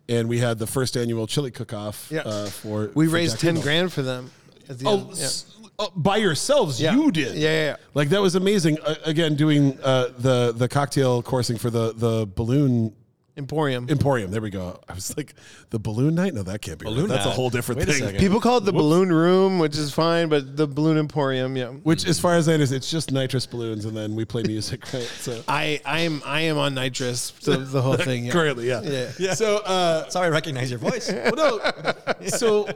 And 0.07 0.29
we 0.29 0.39
had 0.39 0.59
the 0.59 0.67
first 0.67 0.97
annual 0.99 1.27
chili 1.27 1.51
cook-off 1.51 2.09
Yeah. 2.13 2.21
uh, 2.21 2.47
for. 2.47 2.91
We 2.95 3.07
for 3.07 3.13
raised 3.15 3.33
Jack 3.37 3.41
ten 3.41 3.49
Randolph. 3.55 3.65
grand 3.65 3.93
for 3.95 4.03
them. 4.03 4.31
At 4.69 4.79
the 4.79 4.87
Oh, 4.89 4.99
end. 4.99 5.07
Yeah. 5.17 5.25
s- 5.25 5.47
oh, 5.79 5.91
by 5.97 6.19
yourselves, 6.19 6.79
Yeah. 6.81 6.95
you 6.95 7.11
did. 7.11 7.37
Yeah, 7.37 7.49
yeah, 7.51 7.65
yeah. 7.71 7.77
Like 7.95 8.11
that 8.11 8.21
was 8.21 8.35
amazing. 8.35 8.79
Uh, 8.85 8.97
again, 9.07 9.35
doing 9.35 9.79
uh, 9.83 10.09
the 10.19 10.53
the 10.55 10.69
cocktail 10.69 11.23
coursing 11.23 11.57
for 11.57 11.71
the 11.71 11.95
the 11.95 12.27
balloon 12.27 12.95
Emporium. 13.37 13.89
emporium. 13.91 14.31
There 14.31 14.41
we 14.41 14.51
go. 14.51 14.79
I 14.89 14.95
was 14.95 15.17
like, 15.17 15.35
the 15.71 15.79
balloon 15.81 16.15
night. 16.15 16.35
No, 16.35 16.45
that 16.45 16.63
can't 16.63 16.79
be. 16.79 16.85
Balloon 16.85 17.11
right. 17.11 17.17
That's 17.17 17.27
a 17.27 17.31
whole 17.31 17.51
different 17.51 17.81
Wait 17.81 17.89
thing. 17.89 18.17
People 18.17 18.41
call 18.41 18.59
it 18.59 18.65
the 18.65 18.73
balloon 18.73 19.13
room, 19.13 19.59
which 19.59 19.77
is 19.77 19.93
fine, 19.93 20.29
but 20.29 20.57
the 20.57 20.69
balloon 20.69 20.99
emporium, 20.99 21.57
yeah. 21.57 21.67
Which, 21.69 22.07
as 22.07 22.21
far 22.21 22.35
as 22.35 22.49
I 22.49 22.53
understand, 22.55 22.77
it's 22.77 22.91
just 22.91 23.11
nitrous 23.11 23.45
balloons, 23.45 23.87
and 23.87 23.97
then 23.97 24.15
we 24.15 24.25
play 24.25 24.45
music, 24.45 24.85
right? 24.95 25.03
So 25.03 25.43
I 25.49 25.81
I 25.85 26.01
am 26.01 26.23
I 26.25 26.43
am 26.43 26.59
on 26.59 26.75
nitrous 26.75 27.33
the, 27.33 27.57
the 27.57 27.83
whole 27.83 27.97
thing. 27.97 28.27
Yeah. 28.27 28.33
currently, 28.33 28.69
yeah, 28.69 29.11
Yeah. 29.19 29.35
So, 29.35 29.59
uh, 29.59 30.03
That's 30.03 30.15
how 30.15 30.23
I 30.23 30.29
recognize 30.29 30.71
your 30.71 30.79
voice. 30.79 31.13
well, 31.35 31.61
no. 31.65 32.29
So 32.29 32.69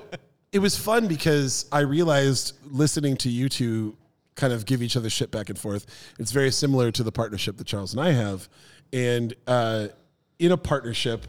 it 0.50 0.58
was 0.58 0.76
fun 0.76 1.06
because 1.06 1.66
I 1.70 1.80
realized 1.80 2.54
listening 2.64 3.16
to 3.18 3.28
you 3.28 3.48
two 3.48 3.96
kind 4.34 4.52
of 4.52 4.66
give 4.66 4.82
each 4.82 4.96
other 4.96 5.10
shit 5.10 5.30
back 5.30 5.50
and 5.50 5.58
forth. 5.58 5.86
It's 6.18 6.32
very 6.32 6.50
similar 6.50 6.90
to 6.92 7.02
the 7.02 7.12
partnership 7.12 7.56
that 7.58 7.66
Charles 7.66 7.92
and 7.92 8.00
I 8.00 8.12
have, 8.12 8.48
and 8.92 9.34
uh, 9.46 9.88
in 10.38 10.52
a 10.52 10.56
partnership, 10.56 11.26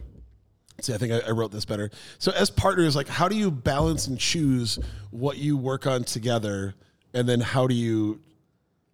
See, 0.81 0.93
I 0.93 0.97
think 0.97 1.11
I, 1.11 1.19
I 1.27 1.31
wrote 1.31 1.51
this 1.51 1.65
better. 1.65 1.89
So, 2.19 2.31
as 2.31 2.49
partners, 2.49 2.95
like, 2.95 3.07
how 3.07 3.27
do 3.27 3.35
you 3.35 3.51
balance 3.51 4.07
and 4.07 4.17
choose 4.17 4.79
what 5.11 5.37
you 5.37 5.57
work 5.57 5.87
on 5.87 6.03
together, 6.03 6.75
and 7.13 7.27
then 7.27 7.41
how 7.41 7.67
do 7.67 7.75
you 7.75 8.21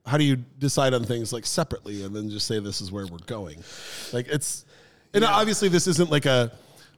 how 0.06 0.18
do 0.18 0.24
you 0.24 0.36
decide 0.36 0.94
on 0.94 1.04
things 1.04 1.34
like 1.34 1.46
separately, 1.46 2.04
and 2.04 2.16
then 2.16 2.30
just 2.30 2.48
say 2.48 2.60
this 2.60 2.82
is 2.82 2.92
where 2.92 3.06
we're 3.06 3.18
going? 3.26 3.64
Like, 4.14 4.28
it's 4.28 4.66
and 5.14 5.24
obviously 5.24 5.70
this 5.70 5.88
isn't 5.88 6.10
like 6.10 6.26
a 6.26 6.52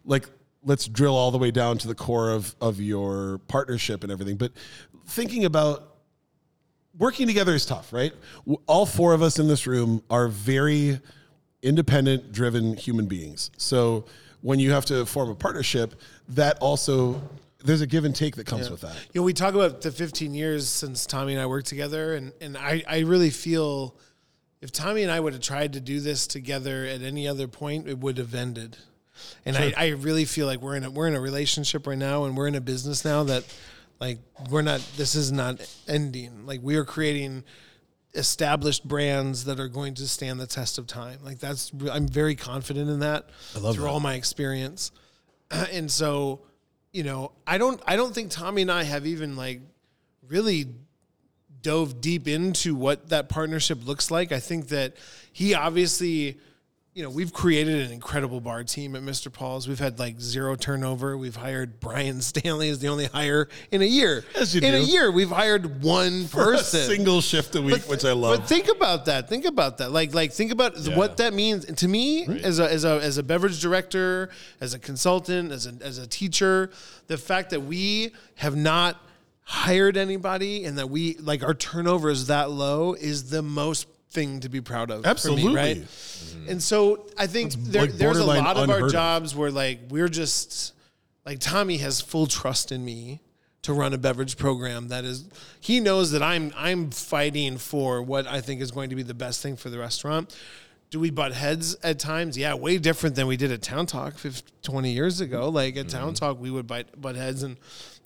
like 0.06 0.30
let's 0.64 0.88
drill 0.88 1.16
all 1.16 1.32
the 1.32 1.38
way 1.38 1.52
down 1.52 1.78
to 1.80 1.88
the 1.88 1.96
core 1.96 2.32
of 2.32 2.56
of 2.62 2.80
your 2.80 3.40
partnership 3.48 4.04
and 4.04 4.12
everything, 4.12 4.38
but 4.38 4.52
thinking 5.08 5.46
about 5.46 5.96
working 6.98 7.28
together 7.28 7.54
is 7.54 7.66
tough, 7.66 7.94
right? 7.94 8.12
All 8.66 8.86
four 8.86 9.14
of 9.14 9.22
us 9.22 9.38
in 9.38 9.48
this 9.48 9.68
room 9.68 10.02
are 10.10 10.28
very 10.28 11.00
independent, 11.62 12.32
driven 12.32 12.76
human 12.76 13.08
beings. 13.08 13.52
So 13.58 14.06
when 14.42 14.60
you 14.60 14.72
have 14.72 14.86
to 14.86 15.06
form 15.06 15.30
a 15.30 15.36
partnership, 15.36 15.96
that 16.30 16.58
also 16.60 17.22
there's 17.64 17.82
a 17.82 17.88
give 17.88 18.06
and 18.06 18.16
take 18.16 18.36
that 18.36 18.46
comes 18.46 18.70
with 18.70 18.82
that. 18.82 18.96
You 19.14 19.22
know, 19.22 19.24
we 19.24 19.34
talk 19.34 19.56
about 19.56 19.82
the 19.82 19.92
15 19.92 20.34
years 20.34 20.70
since 20.70 21.06
Tommy 21.06 21.34
and 21.34 21.42
I 21.42 21.46
worked 21.48 21.68
together, 21.68 22.14
and, 22.14 22.32
and 22.40 22.58
I, 22.58 22.84
I 22.88 23.00
really 23.00 23.30
feel 23.32 23.96
if 24.62 24.72
Tommy 24.72 25.04
and 25.04 25.12
I 25.12 25.20
would 25.20 25.34
have 25.34 25.42
tried 25.42 25.74
to 25.74 25.80
do 25.80 26.00
this 26.00 26.28
together 26.28 26.86
at 26.86 27.02
any 27.02 27.28
other 27.28 27.48
point, 27.48 27.88
it 27.88 27.98
would 28.00 28.18
have 28.18 28.34
ended. 28.34 28.78
And 29.46 29.58
I, 29.58 29.74
I 29.76 29.88
really 29.90 30.26
feel 30.26 30.46
like 30.46 30.62
we're 30.62 30.76
in 30.76 30.84
a 30.84 30.92
we're 30.92 31.08
in 31.08 31.16
a 31.16 31.20
relationship 31.20 31.88
right 31.88 31.98
now, 31.98 32.26
and 32.26 32.38
we're 32.38 32.48
in 32.48 32.56
a 32.56 32.62
business 32.62 33.04
now 33.04 33.24
that 33.24 33.44
like 34.00 34.20
we're 34.50 34.62
not. 34.62 34.80
This 34.96 35.16
is 35.16 35.32
not 35.32 35.60
ending. 35.88 36.46
Like 36.46 36.60
we 36.62 36.76
are 36.76 36.86
creating 36.86 37.44
established 38.18 38.86
brands 38.86 39.46
that 39.46 39.60
are 39.60 39.68
going 39.68 39.94
to 39.94 40.08
stand 40.08 40.40
the 40.40 40.48
test 40.48 40.78
of 40.78 40.88
time. 40.88 41.20
Like 41.24 41.40
that's 41.40 41.72
I'm 41.92 42.08
very 42.08 42.36
confident 42.36 42.90
in 42.90 43.00
that 43.00 43.30
through 43.76 43.88
all 43.88 44.00
my 44.00 44.16
experience. 44.16 44.92
and 45.52 45.90
so, 45.90 46.42
you 46.92 47.04
know, 47.04 47.32
I 47.46 47.58
don't 47.58 47.82
I 47.86 47.96
don't 47.96 48.14
think 48.14 48.32
Tommy 48.32 48.64
and 48.64 48.72
I 48.72 48.84
have 48.84 49.06
even 49.06 49.36
like 49.38 49.62
really 50.28 50.68
dove 51.62 52.02
deep 52.02 52.28
into 52.28 52.76
what 52.76 53.10
that 53.10 53.30
partnership 53.30 53.86
looks 53.86 54.10
like. 54.12 54.32
I 54.32 54.40
think 54.40 54.70
that 54.70 54.96
he 55.32 55.54
obviously, 55.54 56.40
you 56.98 57.04
know, 57.04 57.12
we've 57.12 57.32
created 57.32 57.86
an 57.86 57.92
incredible 57.92 58.42
bar 58.42 58.64
team 58.64 58.96
at 58.96 59.04
Mr. 59.04 59.32
Paul's. 59.32 59.68
We've 59.68 59.78
had 59.78 60.00
like 60.00 60.20
zero 60.20 60.56
turnover. 60.56 61.16
We've 61.16 61.36
hired 61.36 61.80
Brian 61.80 62.22
Stanley 62.22 62.70
as 62.70 62.80
the 62.80 62.88
only 62.88 63.06
hire 63.06 63.50
in 63.70 63.84
a 63.84 63.86
year. 63.86 64.26
Yes, 64.34 64.56
you 64.56 64.62
in 64.62 64.74
a 64.74 64.80
year, 64.80 65.12
we've 65.12 65.30
hired 65.30 65.84
one 65.84 66.28
person. 66.30 66.80
single 66.80 67.22
shift 67.22 67.56
a 67.56 67.62
week, 67.62 67.84
which 67.84 68.04
I 68.04 68.14
love. 68.14 68.40
But 68.40 68.50
think 68.50 68.68
about 68.68 69.06
that. 69.06 69.30
Think 69.30 69.46
about 69.46 69.78
that. 69.78 69.92
Like 69.92 70.16
like 70.16 70.34
think 70.34 70.52
about 70.52 70.76
what 70.96 71.18
that 71.18 71.36
means 71.36 71.66
And 71.66 71.78
to 71.78 71.88
me 71.88 72.26
as 72.26 72.58
a 72.58 72.68
as 72.68 72.84
a 72.84 73.00
as 73.00 73.20
a 73.20 73.24
beverage 73.24 73.62
director, 73.62 74.32
as 74.60 74.74
a 74.74 74.80
consultant, 74.80 75.52
as 75.52 75.68
a 75.68 75.74
as 75.84 76.00
a 76.00 76.08
teacher. 76.08 76.72
The 77.06 77.18
fact 77.20 77.52
that 77.52 77.60
we 77.60 78.12
have 78.38 78.56
not 78.56 79.00
hired 79.44 79.98
anybody 79.98 80.66
and 80.66 80.80
that 80.80 80.90
we 80.90 81.16
like 81.18 81.44
our 81.44 81.54
turnover 81.54 82.10
is 82.10 82.26
that 82.26 82.50
low 82.50 82.96
is 82.96 83.30
the 83.30 83.44
most 83.44 83.86
thing 84.10 84.40
to 84.42 84.50
be 84.50 84.62
proud 84.62 84.92
of. 84.92 85.02
for 85.02 85.08
me, 85.08 85.10
Absolutely. 85.10 85.56
right? 85.56 85.78
Mm-hmm. 85.78 86.50
And 86.50 86.64
so 86.64 87.08
I 87.18 87.28
think 87.28 87.54
there, 87.54 87.84
like 87.84 87.94
there's 87.94 88.18
a 88.18 88.26
lot 88.26 88.58
of 88.58 88.58
our 88.58 88.64
unheard 88.64 88.84
of. 88.84 88.92
jobs 88.92 89.36
where 89.36 89.52
like 89.52 89.80
we're 89.90 90.08
just 90.08 90.74
like 91.26 91.40
Tommy 91.40 91.78
has 91.78 92.02
full 92.02 92.28
trust 92.28 92.72
in 92.72 92.84
me 92.84 93.22
to 93.64 93.74
run 93.74 93.94
a 93.94 93.98
beverage 93.98 94.38
program 94.38 94.88
that 94.88 95.04
is 95.04 95.26
he 95.60 95.80
knows 95.80 96.12
that 96.12 96.24
I'm 96.24 96.54
I'm 96.56 96.90
fighting 96.90 97.58
for 97.58 98.02
what 98.02 98.26
I 98.28 98.40
think 98.40 98.62
is 98.62 98.72
going 98.72 98.90
to 98.92 98.96
be 98.96 99.04
the 99.04 99.14
best 99.14 99.42
thing 99.42 99.58
for 99.58 99.70
the 99.70 99.78
restaurant. 99.78 100.36
Do 100.90 101.02
we 101.02 101.10
butt 101.10 101.34
heads 101.34 101.76
at 101.84 102.00
times? 102.00 102.38
Yeah, 102.38 102.54
way 102.54 102.78
different 102.78 103.18
than 103.18 103.28
we 103.28 103.36
did 103.36 103.52
at 103.52 103.62
Town 103.62 103.86
Talk 103.86 104.18
50, 104.18 104.54
20 104.62 104.92
years 104.92 105.20
ago. 105.20 105.50
Like 105.50 105.76
at 105.76 105.90
Town 105.90 106.14
mm-hmm. 106.14 106.14
Talk, 106.14 106.40
we 106.40 106.50
would 106.50 106.66
butt, 106.66 107.00
butt 107.00 107.18
heads 107.18 107.44
and 107.44 107.58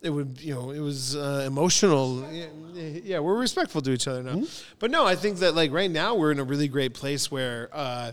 it 0.01 0.09
would, 0.09 0.39
you 0.41 0.53
know, 0.53 0.71
it 0.71 0.79
was 0.79 1.15
uh, 1.15 1.43
emotional. 1.45 2.27
Yeah, 2.31 2.47
Yeah, 2.73 3.19
we're 3.19 3.37
respectful 3.37 3.81
to 3.83 3.91
each 3.91 4.07
other 4.07 4.23
now. 4.23 4.43
But 4.79 4.91
no, 4.91 5.05
I 5.05 5.15
think 5.15 5.39
that 5.39 5.55
like 5.55 5.71
right 5.71 5.91
now 5.91 6.15
we're 6.15 6.31
in 6.31 6.39
a 6.39 6.43
really 6.43 6.67
great 6.67 6.93
place 6.93 7.29
where, 7.29 7.69
uh, 7.71 8.11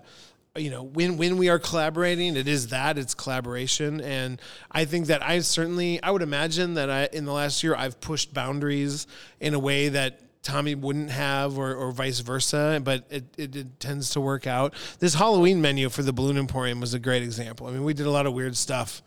you 0.57 0.71
know 0.71 0.83
when 0.83 1.17
when 1.17 1.37
we 1.37 1.49
are 1.49 1.59
collaborating 1.59 2.37
it 2.37 2.49
is 2.49 2.69
that 2.69 2.99
it's 2.99 3.15
collaboration. 3.15 4.01
And 4.01 4.41
i 4.73 4.85
think 4.85 5.07
that 5.07 5.23
i 5.23 5.39
certainly 5.41 6.03
i 6.03 6.11
would 6.11 6.23
imagine 6.23 6.75
that 6.75 6.91
i 6.91 7.09
in 7.13 7.25
the 7.27 7.33
last 7.33 7.63
year 7.63 7.77
i've 7.77 8.01
pushed 8.01 8.35
boundaries 8.35 9.07
in 9.41 9.55
a 9.55 9.59
way 9.59 9.89
that 9.91 10.21
tommy 10.43 10.75
wouldn't 10.75 11.11
have 11.11 11.59
or, 11.59 11.75
or 11.75 11.93
vice 11.93 12.21
versa 12.21 12.81
but 12.83 13.05
it, 13.11 13.25
it, 13.37 13.55
it 13.55 13.81
tends 13.81 14.11
to 14.11 14.21
work 14.21 14.47
out. 14.47 14.75
This 14.99 15.15
halloween 15.15 15.61
menu 15.61 15.89
for 15.91 16.03
the 16.03 16.13
balloon 16.13 16.39
emporium 16.39 16.81
was 16.81 16.95
a 16.95 16.99
great 16.99 17.23
example. 17.23 17.67
I 17.67 17.71
mean 17.71 17.85
we 17.85 17.95
did 17.95 18.07
a 18.07 18.11
lot 18.11 18.27
of 18.27 18.33
weird 18.33 18.57
stuff 18.57 19.03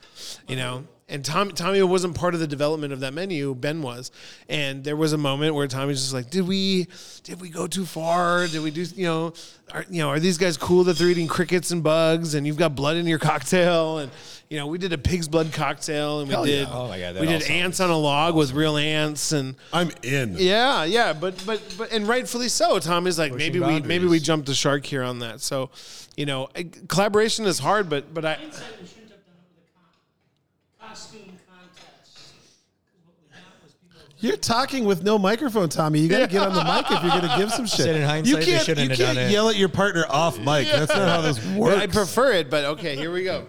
you 0.47 0.55
know 0.55 0.85
and 1.11 1.23
Tom, 1.23 1.51
Tommy 1.51 1.81
wasn't 1.83 2.15
part 2.15 2.33
of 2.33 2.39
the 2.39 2.47
development 2.47 2.93
of 2.93 3.01
that 3.01 3.13
menu. 3.13 3.53
Ben 3.53 3.81
was, 3.81 4.09
and 4.49 4.83
there 4.83 4.95
was 4.95 5.13
a 5.13 5.17
moment 5.17 5.53
where 5.53 5.67
Tommy's 5.67 6.01
just 6.01 6.13
like, 6.13 6.29
"Did 6.29 6.47
we, 6.47 6.87
did 7.23 7.39
we 7.41 7.49
go 7.49 7.67
too 7.67 7.85
far? 7.85 8.47
Did 8.47 8.61
we 8.63 8.71
do, 8.71 8.81
you 8.95 9.05
know, 9.05 9.33
are, 9.73 9.85
you 9.89 10.01
know, 10.01 10.09
are 10.09 10.19
these 10.19 10.37
guys 10.37 10.57
cool 10.57 10.83
that 10.85 10.97
they're 10.97 11.09
eating 11.09 11.27
crickets 11.27 11.71
and 11.71 11.83
bugs, 11.83 12.33
and 12.33 12.47
you've 12.47 12.57
got 12.57 12.75
blood 12.75 12.97
in 12.97 13.05
your 13.05 13.19
cocktail, 13.31 13.99
and 13.99 14.11
you 14.49 14.57
know, 14.57 14.67
we 14.67 14.77
did 14.77 14.91
a 14.91 14.97
pig's 14.97 15.27
blood 15.27 15.53
cocktail, 15.53 16.19
and 16.19 16.27
we 16.27 16.33
Hell 16.33 16.45
did, 16.45 16.67
yeah. 16.67 16.73
Oh 16.73 16.87
my 16.87 16.99
God, 16.99 17.15
that 17.15 17.21
we 17.21 17.27
all 17.27 17.33
did 17.33 17.41
sounds 17.43 17.51
ants 17.51 17.79
on 17.79 17.89
a 17.89 17.97
log 17.97 18.35
with 18.35 18.53
real 18.53 18.75
ants, 18.77 19.31
and 19.31 19.55
I'm 19.71 19.91
in. 20.03 20.35
yeah, 20.37 20.83
yeah, 20.85 21.13
but 21.13 21.41
but 21.45 21.61
but 21.77 21.91
and 21.91 22.07
rightfully 22.07 22.49
so. 22.49 22.79
Tommy's 22.79 23.19
like 23.19 23.33
maybe 23.33 23.59
we 23.59 23.81
maybe 23.81 24.07
we 24.07 24.19
jumped 24.19 24.47
the 24.47 24.55
shark 24.55 24.85
here 24.85 25.03
on 25.03 25.19
that. 25.19 25.41
So, 25.41 25.69
you 26.17 26.25
know, 26.25 26.49
I- 26.55 26.69
collaboration 26.87 27.45
is 27.45 27.59
hard, 27.59 27.89
but 27.89 28.13
but 28.13 28.25
I. 28.25 28.33
Hindsight, 28.35 28.63
we 28.81 28.87
shouldn't 28.87 29.11
have 29.11 29.25
done 29.25 29.35
it 29.35 29.51
with 29.55 29.63
a 29.63 29.73
con- 29.73 29.83
costume 30.91 31.37
contest. 31.47 32.15
'Cause 32.15 33.01
what 33.05 33.15
we 33.21 33.33
got 33.33 33.63
was 33.63 33.71
people- 33.73 34.01
You're 34.19 34.35
talking 34.37 34.83
with 34.85 35.03
no 35.03 35.17
microphone, 35.17 35.69
Tommy. 35.69 35.99
You 35.99 36.09
got 36.09 36.19
to 36.19 36.27
get 36.27 36.41
on 36.45 36.53
the 36.53 36.63
mic 36.63 36.85
if 36.91 37.01
you're 37.01 37.11
going 37.11 37.29
to 37.31 37.35
give 37.37 37.51
some 37.51 37.65
shit. 37.77 37.85
Said 37.85 37.95
in 37.95 38.01
hindsight, 38.03 38.29
you 38.29 38.35
they 38.45 38.51
can't, 38.51 38.65
shouldn't 38.65 38.83
you 38.83 38.89
have 38.89 38.97
can't 38.97 39.15
done 39.15 39.25
it. 39.27 39.31
yell 39.31 39.49
at 39.49 39.55
your 39.55 39.69
partner 39.69 40.05
off 40.09 40.37
mic. 40.37 40.67
That's 40.69 40.93
not 40.93 41.07
how 41.07 41.21
this 41.21 41.43
works. 41.55 41.77
I 41.81 41.87
prefer 41.87 42.33
it, 42.33 42.49
but 42.49 42.65
okay, 42.65 42.95
here 42.97 43.11
we 43.11 43.23
go. 43.23 43.47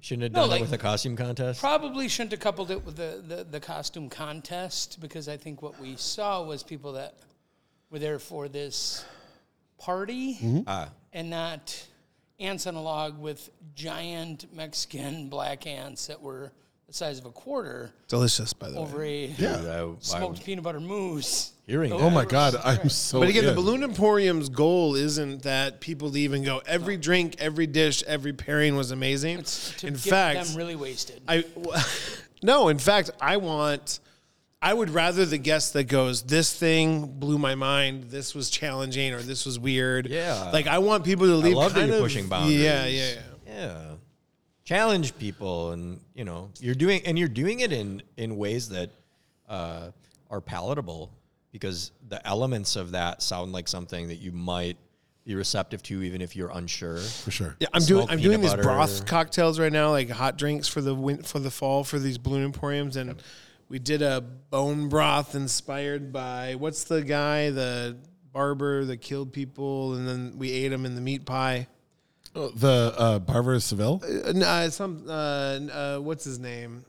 Shouldn't 0.00 0.24
have 0.24 0.32
No, 0.32 0.40
done 0.42 0.50
like- 0.50 0.60
it 0.60 0.64
with 0.64 0.72
a 0.74 0.78
costume 0.78 1.16
contest. 1.16 1.58
Probably 1.60 2.08
shouldn't 2.08 2.32
have 2.32 2.40
coupled 2.40 2.70
it 2.70 2.84
with 2.84 2.96
the, 2.96 3.22
the, 3.26 3.44
the 3.44 3.60
costume 3.60 4.08
contest 4.10 5.00
because 5.00 5.26
I 5.28 5.36
think 5.38 5.62
what 5.62 5.80
we 5.80 5.96
saw 5.96 6.42
was 6.44 6.62
people 6.62 6.92
that 6.92 7.14
were 7.90 7.98
there 7.98 8.18
for 8.18 8.46
this 8.48 9.04
party 9.78 10.62
Ah, 10.66 10.90
and 11.12 11.28
not 11.30 11.82
ants 12.38 12.66
on 12.66 12.74
a 12.74 12.82
log 12.82 13.18
with 13.18 13.50
giant 13.74 14.46
Mexican 14.54 15.28
black 15.28 15.66
ants 15.66 16.06
that 16.08 16.20
were 16.20 16.52
the 16.86 16.92
size 16.92 17.18
of 17.18 17.24
a 17.26 17.30
quarter 17.30 17.92
Delicious, 18.08 18.52
by 18.52 18.68
the 18.68 18.76
way. 18.76 18.80
over 18.82 19.02
a 19.02 19.26
dude, 19.28 19.46
I- 19.68 19.94
smoked 20.00 20.44
peanut 20.44 20.62
butter 20.62 20.78
mousse. 20.80 21.52
hearing 21.66 21.92
Oh 21.92 21.98
that. 21.98 22.10
my 22.12 22.24
God, 22.24 22.54
I'm 22.62 22.88
so. 22.88 23.18
But 23.20 23.28
again, 23.28 23.46
the. 23.46 23.54
Balloon 23.54 23.82
Emporium's 23.82 24.48
goal 24.48 24.94
isn't 24.94 25.42
that 25.42 25.80
people 25.80 26.10
leave 26.10 26.32
and 26.32 26.44
go. 26.44 26.62
Every 26.66 26.96
drink, 26.96 27.36
every 27.40 27.66
dish, 27.66 28.04
every 28.04 28.32
pairing 28.32 28.76
was 28.76 28.92
amazing. 28.92 29.40
It's 29.40 29.74
to 29.78 29.88
in 29.88 29.94
get 29.94 30.02
fact, 30.02 30.46
them 30.46 30.56
really 30.56 30.76
wasted. 30.76 31.22
I 31.26 31.44
no. 32.42 32.68
In 32.68 32.78
fact, 32.78 33.10
I 33.20 33.38
want. 33.38 33.98
I 34.66 34.74
would 34.74 34.90
rather 34.90 35.24
the 35.24 35.38
guest 35.38 35.72
that 35.74 35.84
goes, 35.84 36.22
"This 36.22 36.52
thing 36.52 37.06
blew 37.20 37.38
my 37.38 37.54
mind. 37.54 38.10
This 38.10 38.34
was 38.34 38.50
challenging, 38.50 39.12
or 39.14 39.22
this 39.22 39.46
was 39.46 39.58
weird." 39.58 40.08
Yeah. 40.08 40.50
like 40.52 40.66
I 40.66 40.78
want 40.78 41.04
people 41.04 41.26
to 41.26 41.36
leave. 41.36 41.54
love 41.54 41.72
that 41.74 41.80
kind 41.80 41.88
you're 41.88 41.96
of- 41.98 42.02
pushing 42.02 42.28
boundaries. 42.28 42.60
Yeah, 42.60 42.86
yeah, 42.86 43.10
yeah. 43.12 43.20
yeah 43.46 43.82
challenge 44.64 45.16
people 45.16 45.70
and 45.70 46.00
you 46.12 46.24
know 46.24 46.50
you're 46.58 46.74
doing 46.74 47.00
and 47.06 47.16
you're 47.16 47.28
doing 47.28 47.60
it 47.60 47.72
in 47.72 48.02
in 48.16 48.36
ways 48.36 48.68
that 48.70 48.90
uh, 49.48 49.90
are 50.28 50.40
palatable 50.40 51.12
because 51.52 51.92
the 52.08 52.18
elements 52.26 52.74
of 52.74 52.90
that 52.90 53.22
sound 53.22 53.52
like 53.52 53.68
something 53.68 54.08
that 54.08 54.16
you 54.16 54.32
might 54.32 54.76
be 55.24 55.36
receptive 55.36 55.82
to 55.84 56.02
even 56.02 56.20
if 56.20 56.34
you're 56.34 56.50
unsure 56.50 56.98
for 56.98 57.30
sure. 57.30 57.56
Yeah, 57.60 57.68
I'm 57.72 57.82
doing 57.84 58.00
Smoked 58.06 58.12
I'm 58.12 58.18
doing 58.20 58.30
peanut 58.38 58.42
these 58.42 58.50
butter. 58.50 58.62
broth 58.64 59.06
cocktails 59.06 59.60
right 59.60 59.72
now, 59.72 59.90
like 59.90 60.10
hot 60.10 60.36
drinks 60.36 60.66
for 60.66 60.80
the 60.80 60.94
win- 60.96 61.22
for 61.22 61.38
the 61.38 61.50
fall 61.52 61.84
for 61.84 62.00
these 62.00 62.18
balloon 62.18 62.44
emporiums, 62.44 62.96
and 62.96 63.22
we 63.68 63.78
did 63.78 64.02
a 64.02 64.20
bone 64.20 64.88
broth 64.88 65.34
inspired 65.34 66.12
by 66.12 66.54
what's 66.54 66.84
the 66.84 67.02
guy, 67.02 67.50
the 67.50 67.96
barber 68.32 68.84
that 68.84 68.98
killed 68.98 69.32
people, 69.32 69.94
and 69.94 70.06
then 70.06 70.34
we 70.36 70.52
ate 70.52 70.72
him 70.72 70.84
in 70.86 70.94
the 70.94 71.00
meat 71.00 71.24
pie. 71.24 71.66
Oh, 72.34 72.50
the 72.50 72.94
uh, 72.96 73.52
of 73.52 73.62
Seville. 73.62 74.02
Uh, 74.04 74.32
no, 74.32 74.46
uh, 74.46 74.70
some 74.70 75.04
uh, 75.08 75.12
uh, 75.12 75.98
what's 75.98 76.24
his 76.24 76.38
name? 76.38 76.84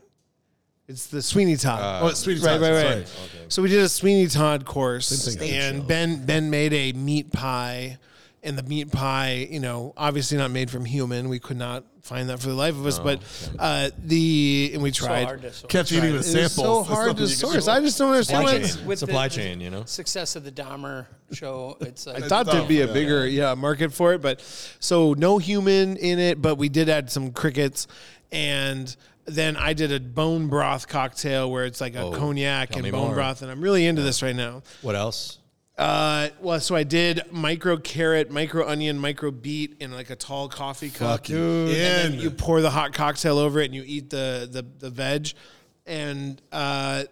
It's 0.86 1.06
the 1.06 1.22
Sweeney 1.22 1.56
Todd. 1.56 2.02
Oh, 2.02 2.10
Sweeney 2.10 2.40
Todd, 2.40 2.60
right, 2.60 2.70
right. 2.72 3.08
sorry. 3.08 3.28
So 3.48 3.62
we 3.62 3.70
did 3.70 3.80
a 3.80 3.88
Sweeney 3.88 4.26
Todd 4.26 4.64
course, 4.64 5.08
Same 5.08 5.38
thing, 5.38 5.48
I 5.48 5.52
think 5.52 5.74
and. 5.80 5.88
Ben 5.88 6.26
Ben 6.26 6.50
made 6.50 6.72
a 6.72 6.92
meat 6.92 7.32
pie, 7.32 7.98
and 8.42 8.56
the 8.56 8.62
meat 8.62 8.90
pie, 8.92 9.46
you 9.50 9.60
know, 9.60 9.92
obviously 9.96 10.38
not 10.38 10.50
made 10.50 10.70
from 10.70 10.84
human. 10.84 11.28
We 11.28 11.38
could 11.38 11.56
not 11.56 11.84
find 12.02 12.28
that 12.30 12.38
for 12.40 12.48
the 12.48 12.54
life 12.54 12.74
of 12.74 12.86
us, 12.86 12.98
but 12.98 13.20
uh, 13.58 13.90
the 13.98 14.70
and 14.74 14.82
we 14.82 14.92
So 14.92 15.06
tried. 15.06 15.24
hard 15.24 15.42
to 15.42 15.52
source. 15.52 15.70
Catch 15.70 15.92
eating 15.92 16.12
with 16.12 16.20
It's 16.20 16.30
samples. 16.30 16.54
so 16.54 16.94
hard 16.94 17.16
to 17.18 17.26
source. 17.26 17.68
I 17.68 17.80
just 17.80 17.98
don't 17.98 18.10
understand 18.10 18.46
Supply 18.46 18.58
why 18.60 18.66
chain. 18.68 18.86
with 18.86 18.98
Supply 19.00 19.28
the, 19.28 19.34
chain, 19.34 19.60
you 19.60 19.70
know? 19.70 19.84
success 19.84 20.36
of 20.36 20.44
the 20.44 20.52
Dahmer 20.52 21.06
show. 21.32 21.76
It's 21.80 22.06
like 22.06 22.22
I 22.22 22.28
thought 22.28 22.46
there'd 22.46 22.68
be 22.68 22.80
a 22.82 22.86
bigger 22.88 23.26
yeah 23.26 23.54
market 23.54 23.92
for 23.92 24.14
it, 24.14 24.22
but 24.22 24.40
so 24.80 25.14
no 25.14 25.38
human 25.38 25.96
in 25.96 26.18
it, 26.18 26.40
but 26.40 26.56
we 26.56 26.68
did 26.68 26.88
add 26.88 27.10
some 27.10 27.32
crickets, 27.32 27.86
and 28.32 28.94
then 29.26 29.56
I 29.56 29.74
did 29.74 29.92
a 29.92 30.00
bone 30.00 30.48
broth 30.48 30.88
cocktail 30.88 31.50
where 31.50 31.66
it's 31.66 31.80
like 31.82 31.94
a 31.96 32.02
Oh, 32.02 32.12
cognac 32.12 32.76
and 32.76 32.90
bone 32.90 33.06
more. 33.08 33.14
broth, 33.14 33.42
and 33.42 33.50
I'm 33.50 33.60
really 33.60 33.84
into 33.86 34.00
this 34.00 34.22
right 34.22 34.34
now. 34.36 34.62
What 34.80 34.94
else? 34.94 35.38
Uh, 35.78 36.28
well, 36.40 36.58
so 36.58 36.74
I 36.74 36.82
did 36.82 37.22
micro 37.30 37.76
carrot, 37.76 38.30
micro 38.32 38.66
onion, 38.68 38.98
micro 38.98 39.30
beet 39.30 39.76
in 39.78 39.92
like 39.92 40.10
a 40.10 40.16
tall 40.16 40.48
coffee 40.48 40.90
cup. 40.90 41.20
Fucking 41.20 41.36
And 41.36 41.68
then 42.14 42.14
you 42.14 42.30
pour 42.32 42.60
the 42.60 42.70
hot 42.70 42.92
cocktail 42.92 43.38
over 43.38 43.60
it, 43.60 43.66
and 43.66 43.74
you 43.76 43.84
eat 43.86 44.10
the 44.10 44.48
the, 44.50 44.66
the 44.80 44.90
veg. 44.90 45.28
And 45.86 46.42
uh, 46.52 47.04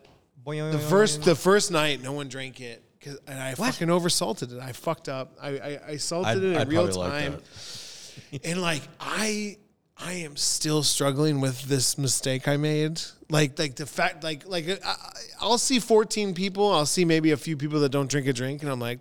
the 0.73 0.78
first 0.81 1.23
the 1.23 1.36
first 1.36 1.70
night, 1.70 2.03
no 2.03 2.12
one 2.12 2.28
drank 2.28 2.61
it. 2.61 2.83
'cause- 3.01 3.19
And 3.28 3.39
I 3.41 3.55
fucking 3.55 3.86
oversalted 3.89 4.53
it. 4.53 4.61
I 4.61 4.73
fucked 4.73 5.09
up. 5.09 5.36
I 5.41 5.49
I, 5.59 5.81
I 5.91 5.97
salted 5.97 6.36
I'd- 6.39 6.47
it 6.47 6.53
in 6.53 6.57
I'd 6.57 6.69
real 6.69 6.89
probably 6.89 7.01
like 7.09 7.23
time. 7.23 8.41
and 8.43 8.61
like 8.61 8.83
I 8.99 9.59
I 9.99 10.12
am 10.12 10.36
still 10.36 10.83
struggling 10.83 11.41
with 11.41 11.62
this 11.62 11.97
mistake 11.97 12.47
I 12.49 12.57
made. 12.57 13.00
Like 13.31 13.58
like 13.58 13.76
the 13.76 13.86
fact 13.86 14.23
like 14.23 14.47
like 14.47 14.68
I, 14.68 14.78
I- 14.84 15.12
I'll 15.41 15.58
see 15.58 15.78
14 15.81 16.34
people, 16.34 16.70
I'll 16.73 16.86
see 16.86 17.05
maybe 17.05 17.31
a 17.33 17.36
few 17.36 17.57
people 17.57 17.81
that 17.81 17.91
don't 17.91 18.08
drink 18.10 18.26
a 18.26 18.33
drink 18.33 18.62
and 18.62 18.70
I'm 18.70 18.81
like 18.81 19.00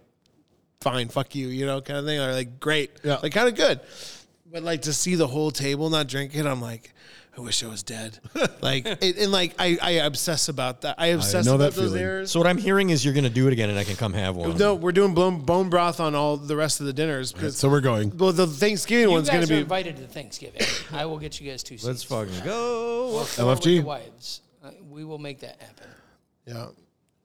fine, 0.82 1.08
fuck 1.10 1.34
you, 1.36 1.48
you 1.48 1.66
know, 1.66 1.82
kind 1.82 2.00
of 2.00 2.06
thing 2.06 2.20
or 2.20 2.32
like 2.32 2.60
great. 2.60 2.92
Yeah. 3.04 3.18
Like 3.24 3.34
kind 3.34 3.48
of 3.48 3.56
good. 3.56 3.80
But 4.52 4.64
like 4.64 4.84
to 4.84 4.94
see 4.94 5.16
the 5.16 5.28
whole 5.28 5.52
table 5.52 5.90
not 5.90 6.08
drink 6.08 6.36
it, 6.36 6.46
I'm 6.46 6.62
like 6.62 6.94
I 7.38 7.42
wish 7.42 7.64
I 7.64 7.68
was 7.68 7.84
dead. 7.84 8.18
like 8.62 8.86
it, 8.86 9.18
and 9.18 9.32
like 9.32 9.56
I, 9.60 9.78
I 9.82 9.92
obsess 9.92 10.48
about 10.48 10.82
that. 10.82 10.96
I 10.98 11.08
obsess 11.08 11.46
know 11.46 11.56
about 11.56 11.74
that 11.74 11.82
those 11.82 11.90
feeling. 11.90 12.02
errors. 12.02 12.32
So 12.32 12.40
what 12.40 12.48
I'm 12.48 12.58
hearing 12.58 12.92
is 12.92 13.04
you're 13.04 13.14
going 13.14 13.26
to 13.26 13.30
do 13.30 13.48
it 13.48 13.54
again, 13.54 13.70
and 13.70 13.78
I 13.78 13.84
can 13.84 13.96
come 13.98 14.14
have 14.14 14.38
one. 14.38 14.56
no, 14.58 14.76
we're 14.76 14.94
doing 14.94 15.14
bone, 15.14 15.42
bone 15.42 15.70
broth 15.70 16.00
on 16.00 16.16
all 16.16 16.38
the 16.38 16.56
rest 16.56 16.80
of 16.80 16.86
the 16.86 16.94
dinners 16.94 17.34
because 17.34 17.58
So 17.58 17.70
we're 17.70 17.82
going. 17.82 18.18
well, 18.18 18.32
the 18.32 18.48
Thanksgiving 18.48 19.10
you 19.10 19.12
one's 19.12 19.30
going 19.30 19.42
guys 19.42 19.50
to 19.50 19.54
are 19.56 19.58
be 19.58 19.62
invited 19.64 19.98
to 19.98 20.04
the 20.04 20.08
Thanksgiving. 20.08 20.62
I 20.94 21.06
will 21.06 21.18
get 21.20 21.40
you 21.42 21.50
guys 21.52 21.62
two 21.62 21.76
seats. 21.76 21.86
Let's 21.86 22.04
fucking 22.04 22.46
go. 22.46 23.10
Or 23.16 23.26
four 23.26 23.46
with 23.48 23.60
LFG? 23.60 23.64
the 23.64 23.80
wives. 23.82 24.42
Uh, 24.64 24.72
we 24.90 25.04
will 25.04 25.20
make 25.20 25.42
that 25.42 25.62
happen. 25.62 25.88
Yeah. 26.46 26.68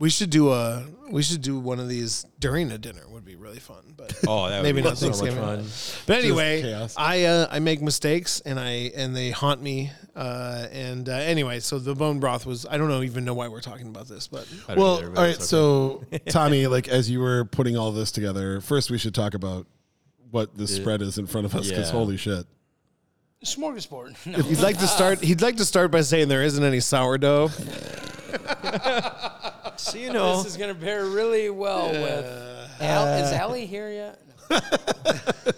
We 0.01 0.11
should 0.11 0.31
do 0.31 0.51
a 0.51 0.85
we 1.11 1.23
should 1.23 1.43
do 1.43 1.59
one 1.59 1.79
of 1.79 1.89
these 1.89 2.25
during 2.39 2.71
a 2.73 2.79
dinner 2.79 3.03
would 3.09 3.25
be 3.25 3.37
really 3.37 3.59
fun. 3.59 3.95
But 3.97 4.17
Oh, 4.27 4.49
that 4.49 4.57
would 4.59 4.63
Maybe 4.63 4.81
be 4.81 4.89
not 4.89 4.97
so 4.99 5.09
much 5.09 5.19
Thanksgiving. 5.19 5.65
fun. 5.65 5.67
but 6.07 6.19
anyway. 6.19 6.89
I 6.97 7.25
uh, 7.25 7.47
I 7.51 7.59
make 7.59 7.83
mistakes 7.83 8.41
and 8.47 8.59
I 8.59 8.91
and 8.97 9.15
they 9.15 9.31
haunt 9.31 9.61
me. 9.63 9.91
Uh, 10.17 10.67
and 10.73 11.09
uh, 11.09 11.13
anyway, 11.13 11.61
so 11.61 11.79
the 11.79 11.95
bone 11.95 12.19
broth 12.19 12.47
was 12.47 12.65
I 12.69 12.79
don't 12.79 12.89
know 12.89 13.03
even 13.03 13.25
know 13.27 13.35
why 13.35 13.49
we're 13.49 13.61
talking 13.61 13.89
about 13.89 14.09
this, 14.09 14.27
but 14.27 14.49
Well, 14.75 14.99
either, 14.99 15.11
but 15.11 15.19
all 15.19 15.25
right. 15.25 15.35
it's 15.37 15.47
So, 15.49 16.03
Tommy, 16.31 16.67
like 16.67 16.89
as 16.89 17.11
you 17.11 17.21
were 17.21 17.45
putting 17.45 17.77
all 17.77 17.93
this 17.93 18.11
together, 18.11 18.61
first 18.63 18.91
we 18.91 18.97
should 18.99 19.15
talk 19.15 19.35
about 19.35 19.67
what 20.31 20.57
the 20.57 20.67
spread 20.67 21.03
is 21.03 21.19
in 21.19 21.27
front 21.27 21.45
of 21.45 21.55
us 21.55 21.69
because 21.69 21.89
Yeah. 21.89 21.99
holy 21.99 22.17
shit. 22.17 22.47
Smorgasbord. 23.45 24.15
No. 24.27 24.39
he'd 24.45 24.61
like 24.61 24.79
to 24.79 24.87
start 24.87 25.23
he'd 25.23 25.43
like 25.43 25.57
to 25.57 25.65
start 25.65 25.91
by 25.91 26.01
saying 26.01 26.29
there 26.29 26.43
isn't 26.43 26.65
any 26.65 26.81
sourdough. 26.81 27.51
So 29.91 29.97
you 29.97 30.13
know, 30.13 30.43
This 30.43 30.53
is 30.53 30.57
going 30.59 30.75
to 30.75 30.81
pair 30.81 31.07
really 31.07 31.49
well 31.49 31.91
with. 31.91 32.71
Al, 32.81 33.07
is 33.25 33.33
Allie 33.33 33.65
here 33.67 33.91
yet? 33.91 34.23
No. 34.51 34.61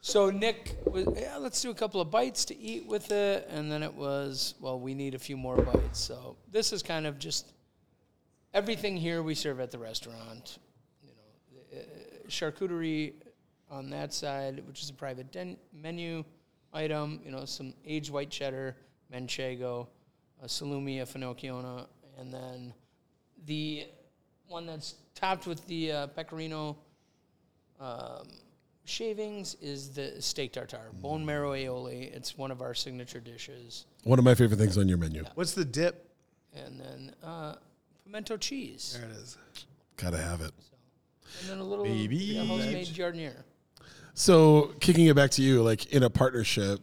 so 0.00 0.30
Nick, 0.30 0.78
was, 0.86 1.06
yeah, 1.14 1.36
let's 1.36 1.60
do 1.60 1.70
a 1.70 1.74
couple 1.74 2.00
of 2.00 2.10
bites 2.10 2.46
to 2.46 2.58
eat 2.58 2.86
with 2.86 3.10
it, 3.12 3.46
and 3.50 3.70
then 3.70 3.82
it 3.82 3.92
was, 3.92 4.54
well, 4.60 4.80
we 4.80 4.94
need 4.94 5.14
a 5.14 5.18
few 5.18 5.36
more 5.36 5.56
bites. 5.60 6.00
So 6.00 6.36
this 6.50 6.72
is 6.72 6.82
kind 6.82 7.06
of 7.06 7.18
just 7.18 7.52
everything 8.54 8.96
here 8.96 9.22
we 9.22 9.34
serve 9.34 9.60
at 9.60 9.70
the 9.70 9.78
restaurant. 9.78 10.58
You 11.02 11.10
know, 11.10 11.80
uh, 11.80 12.28
charcuterie 12.28 13.12
on 13.70 13.90
that 13.90 14.14
side, 14.14 14.62
which 14.66 14.82
is 14.82 14.88
a 14.88 14.94
private 14.94 15.30
den- 15.32 15.58
menu 15.72 16.24
item. 16.72 17.20
You 17.24 17.30
know, 17.30 17.44
some 17.44 17.74
aged 17.84 18.10
white 18.10 18.30
cheddar, 18.30 18.74
manchego, 19.12 19.88
salumi, 20.44 21.02
a 21.02 21.06
finocchiona, 21.06 21.86
and 22.18 22.32
then 22.32 22.72
the 23.46 23.86
one 24.48 24.66
that's 24.66 24.94
topped 25.14 25.46
with 25.46 25.66
the 25.66 25.92
uh, 25.92 26.06
pecorino 26.08 26.76
um, 27.80 28.28
shavings 28.84 29.54
is 29.60 29.90
the 29.90 30.20
steak 30.22 30.52
tartare, 30.52 30.90
bone 30.94 31.24
marrow 31.24 31.52
aioli. 31.52 32.12
It's 32.14 32.36
one 32.38 32.50
of 32.50 32.62
our 32.62 32.74
signature 32.74 33.20
dishes, 33.20 33.86
One 34.04 34.18
of 34.18 34.24
my 34.24 34.34
favorite 34.34 34.58
things 34.58 34.78
on 34.78 34.88
your 34.88 34.98
menu. 34.98 35.24
What's 35.34 35.52
the 35.52 35.64
dip? 35.64 36.02
and 36.54 36.80
then 36.80 37.14
uh, 37.22 37.56
pimento 38.04 38.38
cheese, 38.38 38.96
There 38.98 39.10
it 39.10 39.14
is. 39.16 39.36
Gotta 39.98 40.16
have 40.16 40.40
it. 40.40 40.52
and 41.42 41.50
then 41.50 41.58
a 41.58 41.62
little 41.64 41.84
Baby. 41.84 42.16
yeah, 42.16 42.44
homemade 42.44 42.86
jardiniere. 42.86 43.42
So, 44.14 44.72
kicking 44.80 45.04
it 45.06 45.14
back 45.16 45.32
to 45.32 45.42
you, 45.42 45.62
like 45.62 45.92
in 45.92 46.02
a 46.02 46.08
partnership, 46.08 46.80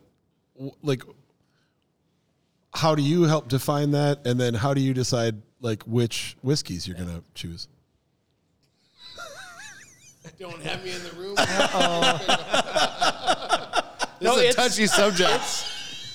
w- 0.56 0.76
like 0.84 1.02
how 2.76 2.96
do 2.96 3.02
you 3.04 3.24
help 3.24 3.48
define 3.48 3.92
that, 3.92 4.26
and 4.26 4.40
then 4.40 4.54
how 4.54 4.74
do 4.74 4.82
you 4.82 4.94
decide 4.94 5.42
like 5.62 5.84
which 5.84 6.36
whiskeys 6.42 6.88
you're 6.88 6.98
gonna 6.98 7.24
choose? 7.36 7.68
Don't 10.40 10.62
have 10.64 10.84
me 10.84 10.92
in 10.94 11.04
the 11.04 11.12
room. 11.12 11.36
No, 14.22 14.36
this 14.36 14.38
is 14.38 14.38
a 14.38 14.50
it's- 14.50 14.56
touchy 14.56 14.88
subject. 14.88 15.70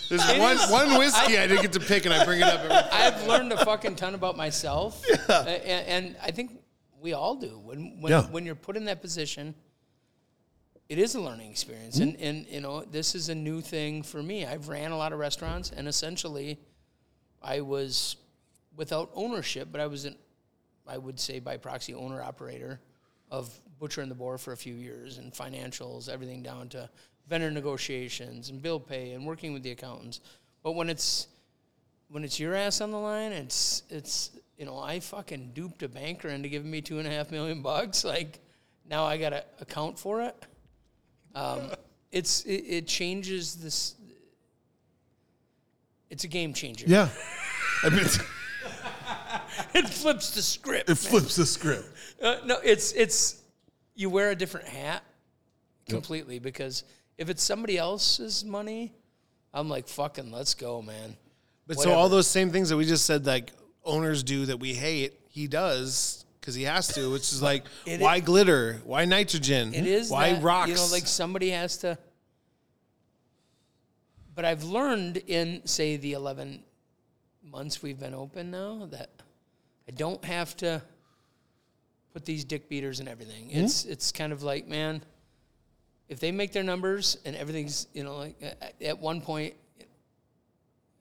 There's 0.08 0.24
one 0.38 0.56
one 0.70 0.98
whiskey 0.98 1.36
I, 1.36 1.46
didn't 1.46 1.60
get 1.60 1.72
to 1.74 1.80
pick, 1.80 2.06
and 2.06 2.14
I 2.14 2.24
bring 2.24 2.40
it 2.40 2.44
up 2.44 2.60
every. 2.60 2.70
I've 2.92 3.26
learned 3.26 3.52
a 3.52 3.62
fucking 3.62 3.96
ton 3.96 4.14
about 4.14 4.38
myself, 4.38 5.04
A- 5.28 5.32
and, 5.68 6.06
and 6.06 6.16
I 6.22 6.30
think 6.30 6.62
we 7.02 7.12
all 7.12 7.34
do. 7.34 7.60
When 7.62 8.00
when, 8.00 8.10
Yeah. 8.10 8.22
when 8.28 8.46
you're 8.46 8.54
put 8.54 8.78
in 8.78 8.86
that 8.86 9.02
position, 9.02 9.54
it 10.88 10.98
is 10.98 11.14
a 11.14 11.20
learning 11.20 11.50
experience, 11.50 11.96
hmm? 11.96 12.04
and 12.04 12.16
and 12.16 12.46
you 12.48 12.60
know 12.60 12.82
this 12.82 13.14
is 13.14 13.28
a 13.28 13.34
new 13.34 13.60
thing 13.60 14.02
for 14.02 14.22
me. 14.22 14.46
I've 14.46 14.68
ran 14.68 14.90
a 14.90 14.96
lot 14.96 15.12
of 15.12 15.18
restaurants, 15.18 15.70
and 15.70 15.86
essentially, 15.86 16.58
I 17.42 17.60
was 17.60 18.16
without 18.76 19.10
ownership, 19.14 19.68
but 19.70 19.80
I 19.80 19.86
was 19.86 20.04
an, 20.04 20.16
I 20.86 20.96
would 20.98 21.20
say 21.20 21.40
by 21.40 21.56
proxy 21.56 21.94
owner 21.94 22.22
operator 22.22 22.80
of 23.30 23.52
Butcher 23.78 24.00
and 24.00 24.10
the 24.10 24.14
Boar 24.14 24.38
for 24.38 24.52
a 24.52 24.56
few 24.56 24.74
years, 24.74 25.18
and 25.18 25.32
financials, 25.32 26.08
everything 26.08 26.42
down 26.42 26.68
to 26.70 26.88
vendor 27.28 27.50
negotiations 27.50 28.48
and 28.48 28.62
bill 28.62 28.80
pay 28.80 29.12
and 29.12 29.26
working 29.26 29.52
with 29.52 29.62
the 29.62 29.70
accountants. 29.70 30.20
But 30.62 30.72
when 30.72 30.88
it's 30.88 31.28
when 32.08 32.24
it's 32.24 32.40
your 32.40 32.54
ass 32.54 32.80
on 32.80 32.90
the 32.90 32.98
line, 32.98 33.32
it's 33.32 33.82
it's 33.90 34.30
you 34.56 34.64
know 34.64 34.78
I 34.78 35.00
fucking 35.00 35.52
duped 35.54 35.82
a 35.82 35.88
banker 35.88 36.28
into 36.28 36.48
giving 36.48 36.70
me 36.70 36.80
two 36.80 36.98
and 36.98 37.06
a 37.06 37.10
half 37.10 37.30
million 37.30 37.60
bucks. 37.60 38.04
Like 38.04 38.38
now 38.88 39.04
I 39.04 39.18
got 39.18 39.30
to 39.30 39.44
account 39.60 39.98
for 39.98 40.22
it. 40.22 40.34
Um, 41.38 41.70
it's 42.10 42.42
it, 42.44 42.64
it 42.66 42.86
changes 42.86 43.54
this. 43.54 43.94
It's 46.10 46.24
a 46.24 46.28
game 46.28 46.52
changer. 46.54 46.86
Yeah, 46.88 47.08
I 47.84 47.90
mean, 47.90 48.00
it's- 48.00 48.18
it 49.74 49.88
flips 49.88 50.30
the 50.34 50.42
script. 50.42 50.88
it 50.90 50.96
flips 50.96 51.36
the 51.36 51.46
script. 51.46 51.86
Uh, 52.22 52.36
no, 52.44 52.56
it's 52.64 52.92
it's 52.92 53.40
you 53.94 54.10
wear 54.10 54.30
a 54.30 54.34
different 54.34 54.66
hat 54.68 55.02
completely 55.88 56.38
because 56.38 56.84
if 57.18 57.28
it's 57.28 57.42
somebody 57.42 57.76
else's 57.78 58.44
money, 58.44 58.94
I'm 59.52 59.68
like 59.68 59.86
fucking 59.86 60.32
let's 60.32 60.54
go, 60.54 60.82
man. 60.82 61.16
But 61.66 61.78
so 61.78 61.92
all 61.92 62.08
those 62.08 62.26
same 62.26 62.50
things 62.50 62.70
that 62.70 62.76
we 62.76 62.84
just 62.86 63.04
said, 63.04 63.26
like 63.26 63.52
owners 63.84 64.22
do 64.22 64.46
that 64.46 64.58
we 64.58 64.74
hate, 64.74 65.20
he 65.28 65.46
does 65.46 66.24
because 66.40 66.54
he 66.54 66.62
has 66.64 66.88
to. 66.94 67.10
Which 67.10 67.32
is 67.32 67.42
like, 67.42 67.64
It 67.86 68.00
why 68.00 68.16
is- 68.16 68.22
glitter? 68.22 68.80
Why 68.84 69.04
nitrogen? 69.04 69.74
It 69.74 69.86
is 69.86 70.10
why 70.10 70.32
that, 70.32 70.42
rocks? 70.42 70.68
You 70.68 70.76
know, 70.76 70.86
like 70.90 71.06
somebody 71.06 71.50
has 71.50 71.78
to. 71.78 71.98
But 74.34 74.44
I've 74.44 74.62
learned 74.64 75.16
in 75.26 75.62
say 75.66 75.96
the 75.96 76.12
eleven 76.12 76.62
months 77.42 77.82
we've 77.82 77.98
been 77.98 78.14
open 78.14 78.50
now 78.50 78.86
that 78.90 79.10
I 79.88 79.92
don't 79.92 80.24
have 80.24 80.56
to 80.58 80.82
put 82.12 82.24
these 82.24 82.44
dick 82.44 82.68
beaters 82.68 83.00
and 83.00 83.08
everything. 83.08 83.50
Hmm? 83.50 83.64
It's 83.64 83.84
it's 83.84 84.12
kind 84.12 84.32
of 84.32 84.42
like 84.42 84.68
man, 84.68 85.02
if 86.08 86.20
they 86.20 86.30
make 86.30 86.52
their 86.52 86.62
numbers 86.62 87.18
and 87.24 87.34
everything's 87.34 87.88
you 87.92 88.04
know 88.04 88.16
like 88.18 88.74
at 88.80 88.98
one 89.00 89.20
point, 89.20 89.54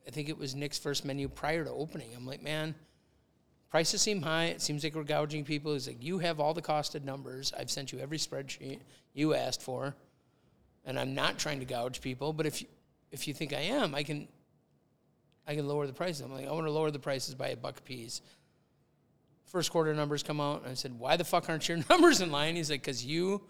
I 0.08 0.12
think 0.12 0.30
it 0.30 0.38
was 0.38 0.56
Nick's 0.56 0.80
first 0.80 1.06
menu 1.06 1.28
prior 1.28 1.64
to 1.64 1.70
opening. 1.72 2.10
I'm 2.16 2.26
like 2.26 2.42
man. 2.42 2.74
Prices 3.70 4.02
seem 4.02 4.22
high. 4.22 4.46
It 4.46 4.62
seems 4.62 4.84
like 4.84 4.96
we're 4.96 5.04
gouging 5.04 5.44
people. 5.44 5.74
He's 5.74 5.88
like, 5.88 6.02
you 6.04 6.20
have 6.20 6.40
all 6.40 6.54
the 6.54 6.62
costed 6.62 7.04
numbers. 7.04 7.54
I've 7.58 7.70
sent 7.70 7.92
you 7.92 8.00
every 8.00 8.18
spreadsheet 8.18 8.80
you 9.14 9.34
asked 9.34 9.62
for, 9.62 9.96
and 10.86 10.98
I'm 10.98 11.14
not 11.14 11.38
trying 11.38 11.60
to 11.60 11.66
gouge 11.66 12.00
people. 12.00 12.32
But 12.32 12.46
if 12.46 12.62
you, 12.62 12.68
if 13.12 13.28
you 13.28 13.34
think 13.34 13.54
I 13.54 13.62
am, 13.62 13.94
I 13.94 14.04
can 14.04 14.28
I 15.48 15.56
can 15.56 15.68
lower 15.68 15.88
the 15.88 15.94
prices. 15.94 16.22
I'm 16.22 16.34
like, 16.34 16.48
I 16.48 16.52
want 16.52 16.66
to 16.66 16.72
lower 16.72 16.92
the 16.92 17.00
prices 17.00 17.34
by 17.34 17.50
a 17.50 17.58
buck 17.58 17.80
a 17.80 17.82
piece. 17.82 18.22
first 19.46 19.72
quarter 19.72 19.94
numbers 19.94 20.24
come 20.24 20.42
out, 20.42 20.62
and 20.64 20.72
I 20.72 20.74
said, 20.74 20.98
"Why 20.98 21.18
the 21.18 21.24
fuck 21.24 21.50
aren't 21.50 21.68
your 21.68 21.80
numbers 21.90 22.22
in 22.22 22.32
line?" 22.32 22.56
He's 22.56 22.70
like, 22.70 22.84
"Cause 22.84 23.04
you 23.04 23.42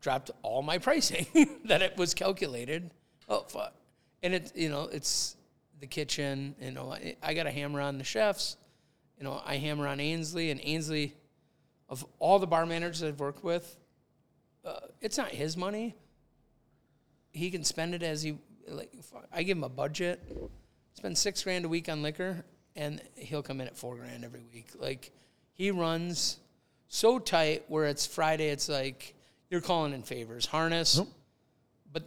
dropped 0.00 0.30
all 0.42 0.62
my 0.62 0.78
pricing 0.78 1.26
that 1.64 1.82
it 1.82 1.96
was 1.96 2.14
calculated." 2.14 2.90
Oh 3.28 3.44
fuck! 3.48 3.74
And 4.22 4.34
it, 4.34 4.52
you 4.54 4.70
know, 4.70 4.88
it's 4.90 5.36
the 5.80 5.86
kitchen. 5.86 6.54
You 6.60 6.72
know, 6.72 6.96
I, 7.22 7.34
got 7.34 7.44
to 7.44 7.50
hammer 7.50 7.80
on 7.80 7.98
the 7.98 8.04
chefs. 8.04 8.56
You 9.18 9.24
know, 9.24 9.42
I 9.44 9.56
hammer 9.56 9.86
on 9.88 10.00
Ainsley, 10.00 10.50
and 10.50 10.60
Ainsley, 10.62 11.14
of 11.88 12.04
all 12.18 12.38
the 12.38 12.46
bar 12.46 12.66
managers 12.66 13.02
I've 13.02 13.18
worked 13.18 13.42
with, 13.42 13.76
uh, 14.64 14.78
it's 15.00 15.18
not 15.18 15.30
his 15.30 15.56
money. 15.56 15.94
He 17.32 17.50
can 17.50 17.64
spend 17.64 17.94
it 17.94 18.02
as 18.02 18.22
he 18.22 18.38
like. 18.68 18.92
I 19.32 19.42
give 19.42 19.56
him 19.56 19.64
a 19.64 19.68
budget, 19.68 20.20
spend 20.94 21.16
six 21.18 21.42
grand 21.42 21.64
a 21.64 21.68
week 21.68 21.88
on 21.88 22.02
liquor, 22.02 22.44
and 22.76 23.00
he'll 23.16 23.42
come 23.42 23.60
in 23.60 23.66
at 23.66 23.76
four 23.76 23.96
grand 23.96 24.24
every 24.24 24.44
week. 24.52 24.68
Like 24.78 25.10
he 25.52 25.70
runs 25.70 26.38
so 26.88 27.18
tight 27.18 27.64
where 27.68 27.86
it's 27.86 28.06
Friday. 28.06 28.48
It's 28.48 28.68
like 28.68 29.14
you're 29.50 29.60
calling 29.60 29.92
in 29.94 30.02
favors, 30.02 30.46
harness, 30.46 31.00
but 31.92 32.04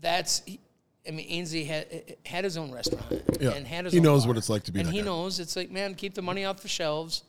that's. 0.00 0.42
he- 0.46 0.60
I 1.06 1.10
mean, 1.10 1.26
Ainsley 1.28 1.64
had 1.64 2.16
had 2.24 2.44
his 2.44 2.56
own 2.56 2.72
restaurant 2.72 3.04
Yeah. 3.40 3.50
and 3.50 3.66
had 3.66 3.84
his 3.84 3.92
He 3.92 3.98
own 4.00 4.04
knows 4.04 4.22
bar. 4.22 4.28
what 4.28 4.36
it's 4.38 4.48
like 4.48 4.62
to 4.64 4.72
be 4.72 4.80
and 4.80 4.88
he 4.88 4.98
guy. 5.00 5.04
knows 5.04 5.38
it's 5.40 5.54
like 5.56 5.70
man, 5.70 5.94
keep 5.94 6.14
the 6.14 6.22
money 6.22 6.44
off 6.44 6.60
the 6.62 6.68
shelves. 6.68 7.22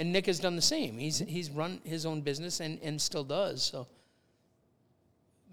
And 0.00 0.12
Nick 0.12 0.26
has 0.26 0.38
done 0.38 0.54
the 0.54 0.62
same. 0.62 0.96
He's 0.98 1.18
he's 1.18 1.50
run 1.50 1.80
his 1.84 2.06
own 2.06 2.20
business 2.20 2.60
and, 2.60 2.78
and 2.82 3.00
still 3.00 3.24
does. 3.24 3.62
So 3.62 3.86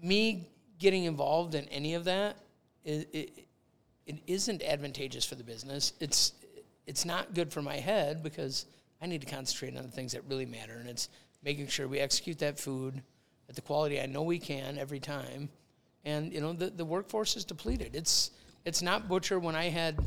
me 0.02 0.46
getting 0.78 1.04
involved 1.04 1.54
in 1.54 1.64
any 1.68 1.94
of 1.94 2.04
that 2.04 2.36
it, 2.84 3.08
it, 3.12 3.44
it 4.06 4.16
isn't 4.26 4.62
advantageous 4.62 5.24
for 5.24 5.34
the 5.34 5.42
business. 5.44 5.92
It's 6.00 6.32
it's 6.86 7.04
not 7.04 7.34
good 7.34 7.52
for 7.52 7.62
my 7.62 7.76
head 7.76 8.22
because 8.22 8.66
I 9.02 9.06
need 9.06 9.20
to 9.22 9.26
concentrate 9.26 9.76
on 9.76 9.82
the 9.84 9.90
things 9.90 10.12
that 10.12 10.22
really 10.28 10.46
matter, 10.46 10.74
and 10.74 10.88
it's 10.88 11.08
making 11.42 11.66
sure 11.66 11.88
we 11.88 11.98
execute 11.98 12.38
that 12.38 12.58
food 12.60 13.02
at 13.48 13.56
the 13.56 13.60
quality 13.60 14.00
I 14.00 14.06
know 14.06 14.22
we 14.22 14.38
can 14.38 14.78
every 14.78 15.00
time. 15.00 15.48
And 16.06 16.32
you 16.32 16.40
know 16.40 16.54
the, 16.54 16.70
the 16.70 16.84
workforce 16.84 17.36
is 17.36 17.44
depleted. 17.44 17.94
It's 17.94 18.30
it's 18.64 18.80
not 18.80 19.08
butcher 19.08 19.38
when 19.38 19.54
I 19.54 19.64
had 19.64 19.98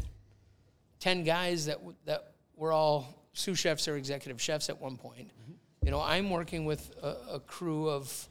ten 0.99 1.23
guys 1.23 1.67
that 1.67 1.77
w- 1.77 1.95
that 2.05 2.31
were 2.55 2.71
all 2.71 3.29
sous 3.33 3.59
chefs 3.59 3.87
or 3.87 3.97
executive 3.97 4.41
chefs 4.41 4.69
at 4.69 4.81
one 4.81 4.97
point. 4.97 5.27
Mm-hmm. 5.27 5.85
You 5.85 5.91
know, 5.91 6.01
I'm 6.01 6.31
working 6.31 6.65
with 6.65 6.89
a, 7.03 7.35
a 7.35 7.39
crew 7.39 7.87
of 7.89 8.27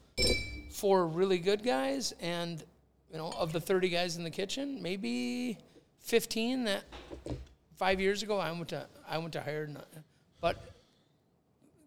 four 0.72 1.06
really 1.06 1.38
good 1.38 1.62
guys, 1.62 2.12
and 2.20 2.64
you 3.12 3.18
know, 3.18 3.32
of 3.38 3.52
the 3.52 3.60
30 3.60 3.88
guys 3.88 4.16
in 4.16 4.24
the 4.24 4.30
kitchen, 4.30 4.82
maybe 4.82 5.58
15 6.00 6.64
that 6.64 6.84
five 7.76 8.00
years 8.00 8.22
ago 8.22 8.38
I 8.38 8.50
went 8.52 8.68
to 8.68 8.86
I 9.08 9.18
went 9.18 9.32
to 9.34 9.40
hire, 9.40 9.68
but 10.40 10.56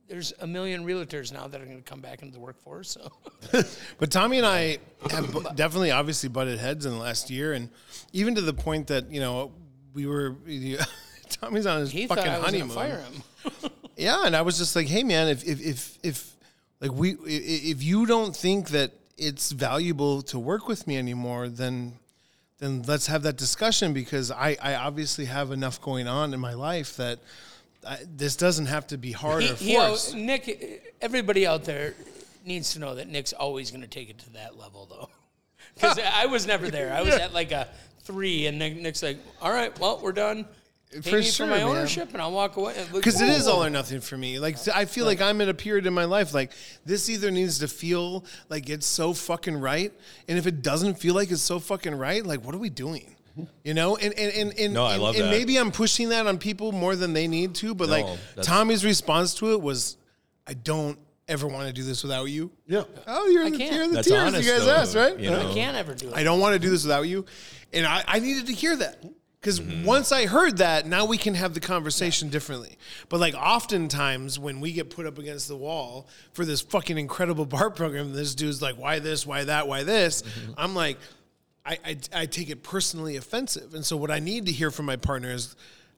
there's 0.08 0.34
a 0.40 0.48
million 0.48 0.86
realtors 0.86 1.32
now 1.32 1.48
that 1.48 1.62
are 1.62 1.66
going 1.66 1.82
to 1.82 1.90
come 1.90 2.02
back 2.02 2.22
into 2.22 2.34
the 2.34 2.40
workforce. 2.40 2.90
So 2.90 3.64
But 3.98 4.12
Tommy 4.12 4.38
and 4.38 4.46
I 4.46 4.78
have 5.10 5.56
definitely, 5.56 5.92
obviously, 5.92 6.30
butted 6.30 6.60
heads 6.60 6.86
in 6.86 6.92
the 6.92 6.98
last 7.00 7.30
year, 7.30 7.54
and 7.54 7.70
even 8.12 8.36
to 8.36 8.42
the 8.42 8.54
point 8.54 8.88
that 8.88 9.12
you 9.12 9.20
know 9.20 9.52
we 9.94 10.06
were. 10.06 10.36
Tommy's 11.30 11.66
on 11.66 11.80
his 11.80 11.92
he 11.92 12.08
fucking 12.08 12.26
thought 12.26 12.34
I 12.34 12.38
was 12.40 12.46
honeymoon. 12.48 12.70
fire 12.70 13.00
him. 13.00 13.72
Yeah, 13.98 14.26
and 14.26 14.36
I 14.36 14.42
was 14.42 14.58
just 14.58 14.76
like, 14.76 14.88
hey 14.88 15.04
man, 15.04 15.28
if 15.28 15.44
if 15.44 15.62
if, 15.62 16.00
if 16.02 16.36
like 16.80 16.92
we 16.92 17.12
if 17.26 17.84
you 17.84 18.06
don't 18.06 18.36
think 18.36 18.70
that 18.70 18.94
it's 19.16 19.52
valuable 19.52 20.24
to 20.24 20.40
work 20.40 20.68
with 20.68 20.88
me 20.88 20.98
anymore, 20.98 21.50
then 21.50 21.94
then 22.58 22.82
let's 22.88 23.08
have 23.08 23.22
that 23.24 23.38
discussion 23.38 23.94
because 23.94 24.32
I 24.32 24.58
I 24.62 24.76
obviously 24.76 25.26
have 25.26 25.52
enough 25.52 25.80
going 25.82 26.08
on 26.08 26.34
in 26.34 26.40
my 26.40 26.54
life 26.54 26.98
that. 26.98 27.20
I, 27.88 27.98
this 28.16 28.35
doesn't 28.35 28.68
have 28.68 28.88
to 28.88 28.98
be 28.98 29.11
hard 29.11 29.43
He- 29.43 29.50
or 29.51 29.56
he 29.56 29.76
al- 29.77 29.88
forced. 29.90 30.16
Nick, 30.16 30.95
everybody 31.01 31.48
out 31.48 31.64
there 31.64 31.93
needs 32.45 32.74
to 32.74 32.80
know 32.80 32.95
that 32.95 33.08
Nick's 33.08 33.34
always 33.34 33.72
going 33.72 33.82
to 33.82 33.88
take 33.88 34.10
it 34.10 34.18
to 34.19 34.30
that 34.34 34.58
level, 34.58 34.85
though. 34.90 35.10
Because 35.76 36.00
I 36.14 36.26
was 36.26 36.45
never 36.45 36.69
there. 36.69 36.93
I 36.93 37.01
was 37.01 37.14
at 37.16 37.34
like 37.34 37.51
a 37.53 37.68
three, 38.03 38.45
and 38.48 38.60
Nick, 38.60 38.76
Nick's 38.76 39.01
like, 39.01 39.18
"All 39.42 39.51
right, 39.53 39.77
well, 39.80 40.00
we're 40.03 40.11
done. 40.11 40.45
Pay 40.92 41.00
For 41.01 41.16
me 41.18 41.22
sure, 41.24 41.45
for 41.45 41.50
my 41.51 41.60
man. 41.60 41.68
ownership, 41.68 42.10
and 42.11 42.22
I'll 42.22 42.34
walk 42.34 42.58
away." 42.58 42.76
because 42.92 43.22
it 43.22 43.30
is 43.30 43.48
all 43.48 43.64
or 43.64 43.69
nothing 43.69 44.01
for 44.01 44.18
me. 44.18 44.38
Like 44.38 44.58
I 44.76 44.84
feel 44.84 45.06
like 45.06 45.22
I'm 45.22 45.40
at 45.40 45.48
a 45.48 45.53
period 45.53 45.85
in 45.85 45.93
my 45.93 46.03
life 46.03 46.34
like 46.34 46.51
this 46.85 47.10
either 47.10 47.32
needs 47.32 47.60
to 47.60 47.69
feel 47.69 48.26
like 48.50 48.69
it's 48.69 48.85
so 48.85 49.14
fucking 49.14 49.56
right, 49.61 49.93
and 50.27 50.38
if 50.38 50.45
it 50.45 50.61
doesn't 50.61 50.95
feel 50.95 51.16
like 51.16 51.32
it's 51.32 51.42
so 51.42 51.58
fucking 51.60 51.95
right, 51.95 52.26
like 52.26 52.43
what 52.43 52.53
are 52.53 52.60
we 52.60 52.69
doing? 52.69 53.16
You 53.64 53.74
know, 53.74 53.95
and 53.98 54.14
and 54.18 54.34
and, 54.34 54.60
and, 54.60 54.74
No, 54.74 54.84
I 54.85 54.93
and, 54.93 55.03
love 55.03 55.16
and 55.16 55.26
that. 55.26 55.30
maybe 55.32 55.58
I'm 55.58 55.72
pushing 55.72 56.10
that 56.10 56.27
on 56.27 56.38
people 56.38 56.72
more 56.72 56.95
than 56.95 57.14
they 57.14 57.27
need 57.27 57.56
to, 57.56 57.74
but 57.74 57.90
No, 57.90 58.01
like 58.01 58.19
Tommy's 58.45 58.84
response 58.85 59.34
to 59.35 59.51
it 59.53 59.61
was, 59.61 59.98
"I 60.48 60.53
don't 60.53 60.98
ever 61.27 61.48
want 61.48 61.68
to 61.68 61.74
do 61.74 61.84
this 61.84 62.03
without 62.03 62.26
you." 62.26 62.51
Yeah. 62.68 62.84
Oh, 63.08 63.27
you're 63.27 63.45
I 63.45 63.50
the, 63.50 63.58
can't. 63.58 63.74
you're 63.76 63.88
the 63.88 63.93
That's 63.95 64.08
tears 64.08 64.22
honest, 64.22 64.43
you 64.48 64.51
guys 64.51 64.66
though, 64.66 64.76
asked, 64.76 64.95
right? 64.95 65.18
you 65.19 65.30
know? 65.30 65.50
I 65.50 65.53
can't 65.53 65.77
ever 65.77 65.93
do 65.93 66.10
it. 66.10 66.14
I 66.16 66.24
don't 66.24 66.40
want 66.40 66.53
to 66.53 66.60
do 66.60 66.69
this 66.69 66.84
without 66.84 67.03
you. 67.03 67.26
And 67.74 67.85
I, 67.85 68.03
I 68.08 68.19
needed 68.19 68.48
to 68.48 68.53
hear 68.53 68.76
that. 68.77 69.01
Because 69.40 69.60
Mm-hmm. 69.60 69.85
once 69.85 70.11
I 70.11 70.27
heard 70.27 70.58
that, 70.58 70.85
now 70.85 71.06
we 71.06 71.18
can 71.18 71.34
have 71.34 71.56
the 71.56 71.60
conversation 71.60 72.30
differently. 72.30 72.77
But 73.10 73.19
like 73.19 73.34
oftentimes 73.34 74.38
when 74.38 74.60
we 74.60 74.72
get 74.72 74.92
put 74.92 75.08
up 75.08 75.18
against 75.18 75.48
the 75.48 75.56
wall 75.56 76.08
for 76.34 76.45
this 76.45 76.61
fucking 76.61 76.98
incredible 76.98 77.45
bar 77.48 77.72
program, 77.72 78.14
this 78.14 78.35
dude's 78.35 78.61
like, 78.61 78.76
why 78.77 79.00
this, 79.00 79.26
why 79.26 79.43
that, 79.45 79.68
why 79.68 79.82
this? 79.84 80.22
Mm-hmm. 80.22 80.51
I'm 80.58 80.76
like, 80.76 81.00
I, 81.72 81.77
I, 81.85 81.98
I 82.14 82.25
take 82.25 82.50
it 82.50 82.64
personally 82.64 83.16
offensive. 83.16 83.74
And 83.74 83.85
so 83.85 83.95
what 83.95 84.11
I 84.11 84.19
need 84.19 84.45
to 84.48 84.51
hear 84.51 84.72
from 84.72 84.85
my 84.85 84.98
partner 84.98 85.32
is, 85.32 85.56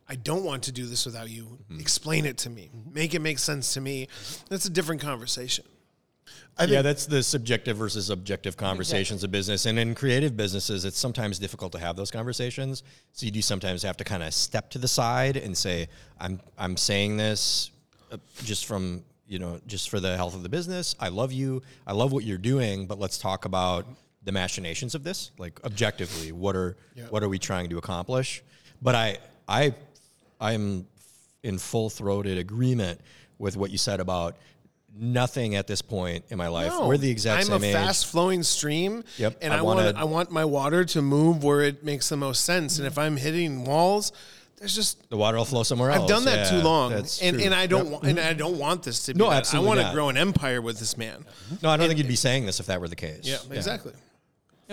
I 0.07 0.15
don't 0.15 0.43
want 0.43 0.63
to 0.63 0.71
do 0.71 0.85
this 0.85 1.05
without 1.05 1.29
you. 1.29 1.43
Mm-hmm. 1.43 1.79
Explain 1.79 2.25
it 2.25 2.37
to 2.39 2.49
me. 2.49 2.69
Make 2.91 3.13
it 3.13 3.19
make 3.19 3.39
sense 3.39 3.73
to 3.73 3.81
me. 3.81 4.07
That's 4.49 4.65
a 4.65 4.69
different 4.69 5.01
conversation. 5.01 5.65
I 6.57 6.65
yeah, 6.65 6.83
that's 6.83 7.07
the 7.07 7.23
subjective 7.23 7.77
versus 7.77 8.11
objective 8.11 8.55
conversations 8.55 9.23
of 9.23 9.31
business. 9.31 9.65
And 9.65 9.79
in 9.79 9.95
creative 9.95 10.37
businesses, 10.37 10.85
it's 10.85 10.99
sometimes 10.99 11.39
difficult 11.39 11.71
to 11.71 11.79
have 11.79 11.95
those 11.95 12.11
conversations. 12.11 12.83
So 13.13 13.25
you 13.25 13.31
do 13.31 13.41
sometimes 13.41 13.81
have 13.81 13.97
to 13.97 14.03
kind 14.03 14.21
of 14.21 14.33
step 14.33 14.69
to 14.71 14.77
the 14.77 14.87
side 14.87 15.35
and 15.35 15.57
say, 15.57 15.87
"I'm 16.19 16.39
I'm 16.57 16.77
saying 16.77 17.17
this 17.17 17.71
uh, 18.11 18.17
just 18.43 18.67
from 18.67 19.03
you 19.27 19.39
know 19.39 19.59
just 19.65 19.89
for 19.89 19.99
the 19.99 20.15
health 20.15 20.35
of 20.35 20.43
the 20.43 20.49
business. 20.49 20.95
I 20.99 21.09
love 21.09 21.31
you. 21.31 21.63
I 21.87 21.93
love 21.93 22.11
what 22.11 22.23
you're 22.23 22.37
doing, 22.37 22.85
but 22.85 22.99
let's 22.99 23.17
talk 23.17 23.45
about 23.45 23.87
the 24.23 24.31
machinations 24.31 24.95
of 24.95 25.03
this. 25.03 25.31
Like 25.37 25.59
objectively, 25.63 26.31
what 26.31 26.55
are 26.55 26.75
what 27.09 27.23
are 27.23 27.29
we 27.29 27.39
trying 27.39 27.69
to 27.69 27.77
accomplish? 27.77 28.43
But 28.81 28.95
I 28.95 29.17
I 29.47 29.73
I'm 30.39 30.85
in 31.43 31.57
full 31.57 31.89
throated 31.89 32.37
agreement 32.37 33.01
with 33.37 33.57
what 33.57 33.71
you 33.71 33.77
said 33.77 33.99
about 33.99 34.37
nothing 34.95 35.55
at 35.55 35.65
this 35.67 35.81
point 35.81 36.23
in 36.29 36.37
my 36.37 36.47
life. 36.47 36.71
No, 36.71 36.87
We're 36.87 36.97
the 36.97 37.09
exact 37.09 37.41
I'm 37.49 37.59
same 37.59 37.63
a 37.63 37.65
age. 37.67 37.73
fast 37.73 38.05
flowing 38.07 38.43
stream. 38.43 39.03
Yep, 39.17 39.39
And 39.41 39.51
I 39.53 39.57
I, 39.57 39.61
want 39.61 39.77
wanna- 39.79 39.99
I 39.99 40.03
want 40.03 40.31
my 40.31 40.45
water 40.45 40.85
to 40.85 41.01
move 41.01 41.43
where 41.43 41.61
it 41.61 41.83
makes 41.83 42.09
the 42.09 42.17
most 42.17 42.43
sense. 42.45 42.77
And 42.77 42.85
if 42.87 42.97
I'm 42.97 43.17
hitting 43.17 43.65
walls, 43.65 44.11
there's 44.57 44.75
just 44.75 45.09
the 45.09 45.17
water 45.17 45.37
will 45.37 45.45
flow 45.45 45.63
somewhere 45.63 45.89
else. 45.89 46.03
I've 46.03 46.07
done 46.07 46.25
that 46.25 46.51
Yeah, 46.51 46.59
too 46.59 46.63
long, 46.63 46.93
and 46.93 47.07
true. 47.09 47.27
and 47.43 47.53
I 47.55 47.65
don't 47.65 47.89
want 47.89 48.05
and 48.05 48.19
I 48.19 48.33
don't 48.33 48.57
want 48.59 48.83
this 48.83 49.05
to 49.07 49.13
be. 49.13 49.17
No, 49.19 49.29
that. 49.31 49.37
absolutely 49.39 49.65
I 49.65 49.67
want 49.67 49.79
not. 49.81 49.89
to 49.89 49.93
grow 49.95 50.09
an 50.09 50.15
empire 50.17 50.61
with 50.61 50.77
this 50.79 50.95
man. 50.97 51.25
No, 51.61 51.69
I 51.69 51.75
don't 51.75 51.87
think 51.87 51.97
you'd 51.97 52.07
be 52.07 52.15
saying 52.15 52.45
this 52.45 52.59
if 52.61 52.67
that 52.67 52.79
were 52.79 52.87
the 52.87 52.95
case. 52.95 53.21
Yeah, 53.23 53.37
exactly. 53.51 53.91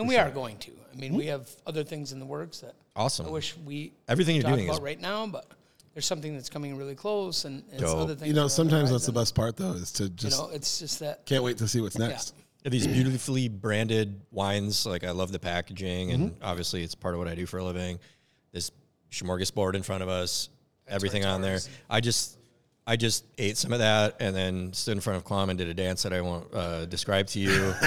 And 0.01 0.09
we 0.09 0.17
are 0.17 0.31
going 0.31 0.57
to. 0.59 0.73
I 0.93 0.97
mean, 0.97 1.15
we 1.15 1.27
have 1.27 1.49
other 1.67 1.85
things 1.85 2.13
in 2.13 2.19
the 2.19 2.27
works 2.27 2.61
that 2.61 2.75
Awesome. 2.97 3.27
I 3.27 3.31
wish 3.31 3.57
we 3.65 3.93
Everything 4.09 4.35
you're 4.35 4.43
talk 4.43 4.55
doing 4.55 4.67
about 4.67 4.79
is- 4.79 4.81
right 4.83 5.01
now, 5.01 5.27
but 5.27 5.47
there's 5.95 6.07
something 6.07 6.35
that's 6.35 6.49
coming 6.49 6.77
really 6.77 6.95
close, 6.95 7.45
and, 7.45 7.63
and 7.73 7.85
other 7.85 8.15
things. 8.15 8.29
you 8.29 8.35
know 8.35 8.49
sometimes 8.49 8.91
that's 8.91 9.07
the 9.07 9.13
best 9.13 9.35
part 9.35 9.57
though 9.57 9.73
is 9.73 9.93
to 9.93 10.09
just 10.09 10.23
You 10.25 10.31
just 10.31 10.39
know, 10.43 10.51
it's 10.55 10.79
just 10.79 10.99
that 11.01 11.27
can't 11.27 11.43
wait 11.45 11.59
to 11.59 11.69
see 11.69 11.81
what's 11.81 11.99
next. 11.99 12.35
These 12.65 12.87
beautifully 12.87 13.49
branded 13.49 14.21
wines, 14.33 14.85
like 14.87 15.03
I 15.05 15.11
love 15.13 15.33
the 15.33 15.39
packaging, 15.39 16.11
and 16.13 16.31
Mm-hmm. 16.33 16.45
obviously 16.45 16.83
it's 16.83 16.95
part 16.95 17.15
of 17.15 17.19
what 17.19 17.29
I 17.29 17.35
do 17.35 17.47
for 17.47 17.59
a 17.59 17.65
living. 17.65 17.99
This 18.53 18.71
smorgasbord 19.11 19.75
in 19.75 19.83
front 19.83 20.03
of 20.03 20.09
us, 20.09 20.49
everything 20.89 21.25
on 21.25 21.41
there. 21.41 21.59
I 21.89 22.01
just, 22.01 22.39
I 22.87 22.97
just 22.97 23.25
ate 23.39 23.57
some 23.57 23.73
of 23.73 23.79
that 23.81 24.17
and 24.21 24.35
then 24.35 24.73
stood 24.73 24.93
in 24.97 25.01
front 25.01 25.17
of 25.17 25.25
Quam 25.25 25.51
and 25.51 25.59
did 25.59 25.69
a 25.69 25.75
dance 25.75 26.03
that 26.03 26.13
I 26.13 26.21
won't 26.21 26.53
uh, 26.55 26.87
describe 26.87 27.27
to 27.29 27.39
you. 27.41 27.73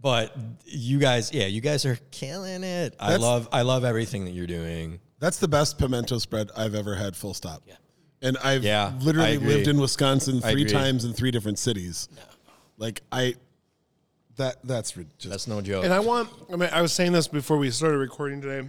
but 0.00 0.36
you 0.64 0.98
guys, 0.98 1.32
yeah, 1.32 1.46
you 1.46 1.60
guys 1.60 1.84
are 1.86 1.98
killing 2.10 2.62
it. 2.64 2.94
I 2.98 3.06
That's- 3.10 3.20
love, 3.20 3.48
I 3.52 3.62
love 3.62 3.84
everything 3.84 4.24
that 4.24 4.32
you're 4.32 4.46
doing. 4.46 5.00
That's 5.18 5.38
the 5.38 5.48
best 5.48 5.78
pimento 5.78 6.18
spread 6.18 6.50
I've 6.56 6.74
ever 6.74 6.94
had. 6.94 7.14
Full 7.16 7.34
stop. 7.34 7.62
Yeah. 7.66 7.74
And 8.22 8.36
I've 8.44 8.64
Yeah, 8.64 8.92
I 8.94 9.02
literally 9.04 9.36
agree. 9.36 9.48
lived 9.54 9.68
in 9.68 9.78
Wisconsin 9.80 10.40
I 10.44 10.52
three 10.52 10.62
agree. 10.62 10.72
times 10.72 11.04
in 11.04 11.12
three 11.12 11.30
different 11.30 11.58
cities. 11.58 12.08
Like 12.78 13.02
I, 13.12 13.34
that 14.36 14.56
that's 14.64 14.96
ri- 14.96 15.06
just 15.18 15.30
That's 15.30 15.46
no 15.46 15.60
joke. 15.60 15.84
And 15.84 15.92
I 15.92 16.00
want. 16.00 16.30
I 16.50 16.56
mean, 16.56 16.70
I 16.72 16.80
was 16.80 16.92
saying 16.94 17.12
this 17.12 17.28
before 17.28 17.58
we 17.58 17.70
started 17.70 17.98
recording 17.98 18.40
today. 18.40 18.66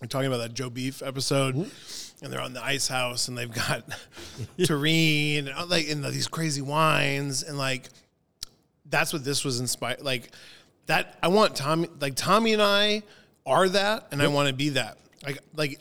We're 0.00 0.08
talking 0.08 0.26
about 0.28 0.38
that 0.38 0.54
Joe 0.54 0.70
Beef 0.70 1.02
episode, 1.02 1.54
and 1.54 2.32
they're 2.32 2.40
on 2.40 2.52
the 2.54 2.64
ice 2.64 2.88
house, 2.88 3.28
and 3.28 3.36
they've 3.38 3.52
got 3.52 3.84
terrine, 4.58 5.38
and 5.40 5.50
uh, 5.50 5.66
like 5.66 5.86
in 5.88 6.02
these 6.02 6.26
crazy 6.26 6.62
wines, 6.62 7.42
and 7.42 7.58
like 7.58 7.88
that's 8.90 9.12
what 9.12 9.24
this 9.24 9.44
was 9.44 9.60
inspired. 9.60 10.02
Like 10.02 10.30
that, 10.86 11.18
I 11.22 11.28
want 11.28 11.56
Tommy. 11.56 11.88
Like 12.00 12.14
Tommy 12.16 12.52
and 12.52 12.62
I 12.62 13.02
are 13.46 13.68
that, 13.68 14.08
and 14.12 14.20
I 14.22 14.28
want 14.28 14.48
to 14.48 14.54
be 14.54 14.70
that. 14.70 14.98
Like 15.24 15.38
like 15.54 15.80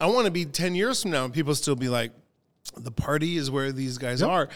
I 0.00 0.06
want 0.06 0.26
to 0.26 0.30
be 0.30 0.44
ten 0.44 0.74
years 0.74 1.02
from 1.02 1.12
now, 1.12 1.24
and 1.24 1.32
people 1.32 1.54
still 1.54 1.76
be 1.76 1.88
like, 1.88 2.12
the 2.76 2.90
party 2.90 3.36
is 3.36 3.50
where 3.50 3.70
these 3.72 3.98
guys 3.98 4.22
are. 4.22 4.48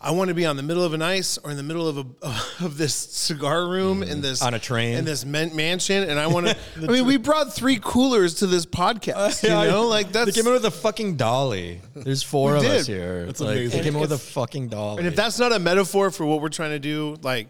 I 0.00 0.12
want 0.12 0.28
to 0.28 0.34
be 0.34 0.46
on 0.46 0.56
the 0.56 0.62
middle 0.62 0.82
of 0.84 0.94
an 0.94 1.02
ice 1.02 1.36
or 1.36 1.50
in 1.50 1.56
the 1.56 1.62
middle 1.62 1.88
of 1.88 1.98
a 1.98 2.04
of 2.64 2.78
this 2.78 2.94
cigar 2.94 3.68
room 3.68 4.02
in 4.02 4.18
mm, 4.18 4.22
this 4.22 4.40
On 4.40 4.54
a 4.54 4.58
train. 4.58 4.96
in 4.96 5.04
this 5.04 5.24
man- 5.24 5.54
mansion, 5.54 6.08
and 6.08 6.18
I 6.18 6.28
want 6.28 6.46
to. 6.46 6.56
I 6.76 6.86
mean, 6.86 7.04
we 7.06 7.16
brought 7.16 7.52
three 7.52 7.78
coolers 7.82 8.34
to 8.34 8.46
this 8.46 8.64
podcast. 8.66 9.42
You 9.42 9.50
know, 9.50 9.86
like 9.88 10.12
They 10.12 10.24
that's. 10.24 10.36
came 10.36 10.46
in 10.46 10.52
with 10.52 10.64
a 10.64 10.70
fucking 10.70 11.16
dolly. 11.16 11.80
There's 11.94 12.22
four 12.22 12.56
of 12.56 12.62
did. 12.62 12.70
us 12.70 12.86
here. 12.86 13.26
That's 13.26 13.40
like, 13.40 13.56
amazing. 13.56 13.70
They 13.78 13.84
came 13.84 13.96
in 13.96 14.00
And 14.00 14.00
with 14.00 14.12
a 14.12 14.18
fucking 14.18 14.68
dolly. 14.68 14.98
and 14.98 15.06
if 15.06 15.16
that's 15.16 15.38
not 15.38 15.52
a 15.52 15.58
metaphor 15.58 16.10
for 16.10 16.24
what 16.24 16.40
we're 16.40 16.48
trying 16.48 16.70
to 16.70 16.78
do, 16.78 17.16
like 17.22 17.48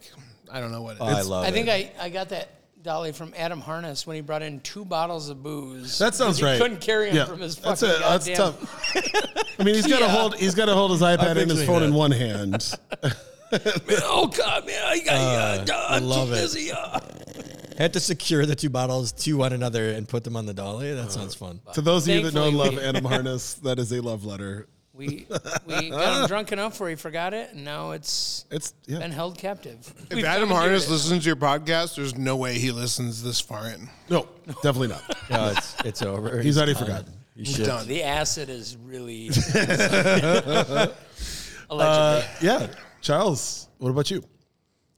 I 0.51 0.61
don't 0.61 0.73
know 0.73 0.83
what 0.83 0.93
it 0.97 1.03
is. 1.03 1.03
oh, 1.03 1.07
I 1.07 1.21
love 1.23 1.45
I 1.45 1.49
it. 1.49 1.53
think 1.53 1.69
I, 1.69 1.93
I 2.01 2.09
got 2.09 2.31
that 2.31 2.49
dolly 2.87 3.13
from 3.13 3.35
Adam 3.37 3.61
Harness 3.61 4.07
when 4.07 4.17
he 4.17 4.23
brought 4.23 4.41
in 4.43 4.61
two 4.61 4.85
bottles 4.87 5.29
of 5.29 5.43
booze. 5.43 5.99
That 5.99 6.15
sounds 6.15 6.39
because 6.39 6.53
right. 6.53 6.61
Couldn't 6.63 6.81
carry 6.81 7.09
them 7.09 7.17
Yeah. 7.17 7.25
from 7.27 7.41
his 7.41 7.57
That's 7.57 7.83
fucking 7.83 7.97
a- 7.97 7.99
that's 8.09 8.27
goddamn. 8.29 8.37
tough. 8.37 9.59
I 9.61 9.63
mean, 9.65 9.75
he's 9.75 9.87
got 9.89 9.99
to 9.99 10.05
Yeah. 10.07 10.11
hold. 10.11 10.37
He's 10.37 10.55
got 10.55 10.67
to 10.67 10.75
hold 10.75 10.93
his 10.93 11.03
iPad 11.03 11.37
and 11.37 11.51
his 11.51 11.59
picturing 11.61 11.67
phone 11.67 11.83
in 11.83 11.93
one 11.93 12.13
hand. 12.13 12.73
Oh 14.03 14.27
God, 14.27 14.67
man! 14.67 14.83
I 14.85 14.99
got 14.99 15.71
Uh, 15.71 15.75
I 15.89 15.99
love 15.99 16.33
it. 16.33 16.41
busy. 16.41 16.73
uh. 16.73 16.99
had 17.79 17.93
to 17.93 18.01
secure 18.01 18.45
the 18.45 18.57
two 18.57 18.69
bottles 18.71 19.13
to 19.13 19.35
one 19.37 19.53
another 19.53 19.91
and 19.93 20.09
put 20.09 20.25
them 20.25 20.35
on 20.37 20.47
the 20.47 20.53
dolly. 20.55 20.93
That 20.95 21.13
sounds 21.13 21.37
fun. 21.37 21.61
to 21.75 21.81
those 21.81 22.09
of 22.09 22.15
you 22.17 22.23
that 22.25 22.35
know 22.35 22.49
and 22.49 22.57
love 22.57 22.77
Adam 22.79 23.05
Harness, 23.13 23.55
that 23.55 23.79
is 23.79 23.93
a 23.93 24.01
love 24.01 24.25
letter. 24.25 24.67
We 24.97 25.27
we 25.67 25.91
got 25.91 26.23
him 26.23 26.27
drunk 26.27 26.53
enough 26.53 26.81
where 26.81 26.89
he 26.89 26.97
forgot 26.97 27.35
it, 27.35 27.53
and 27.53 27.65
now 27.65 27.91
it's 27.91 28.47
It's 28.51 28.73
yeah. 28.87 28.99
been 29.01 29.11
held 29.13 29.37
captive. 29.37 29.93
If 30.11 30.17
We've 30.17 30.25
Adam 30.25 30.49
commandeered 30.49 30.71
Harness 30.71 30.89
it. 30.89 30.91
listens 30.93 31.23
to 31.25 31.27
your 31.29 31.37
podcast, 31.37 31.97
there's 31.97 32.17
no 32.17 32.37
way 32.37 32.59
he 32.59 32.71
listens 32.73 33.23
this 33.23 33.41
far 33.41 33.69
in. 33.69 33.89
no, 34.09 34.27
definitely 34.63 34.89
not. 34.89 35.03
No, 35.31 35.49
it's 35.49 35.75
it's 35.85 36.03
over. 36.03 36.41
He's 36.41 36.57
already 36.57 36.75
forgotten. 36.75 37.13
You 37.35 37.45
He's 37.45 37.59
done. 37.59 37.87
the 37.89 38.03
acid 38.05 38.49
is 38.49 38.77
really 38.83 39.29
Uh, 39.55 40.89
allegedly. 41.71 42.49
yeah, 42.49 42.67
Charles. 43.01 43.69
What 43.79 43.91
about 43.91 44.11
you? 44.11 44.23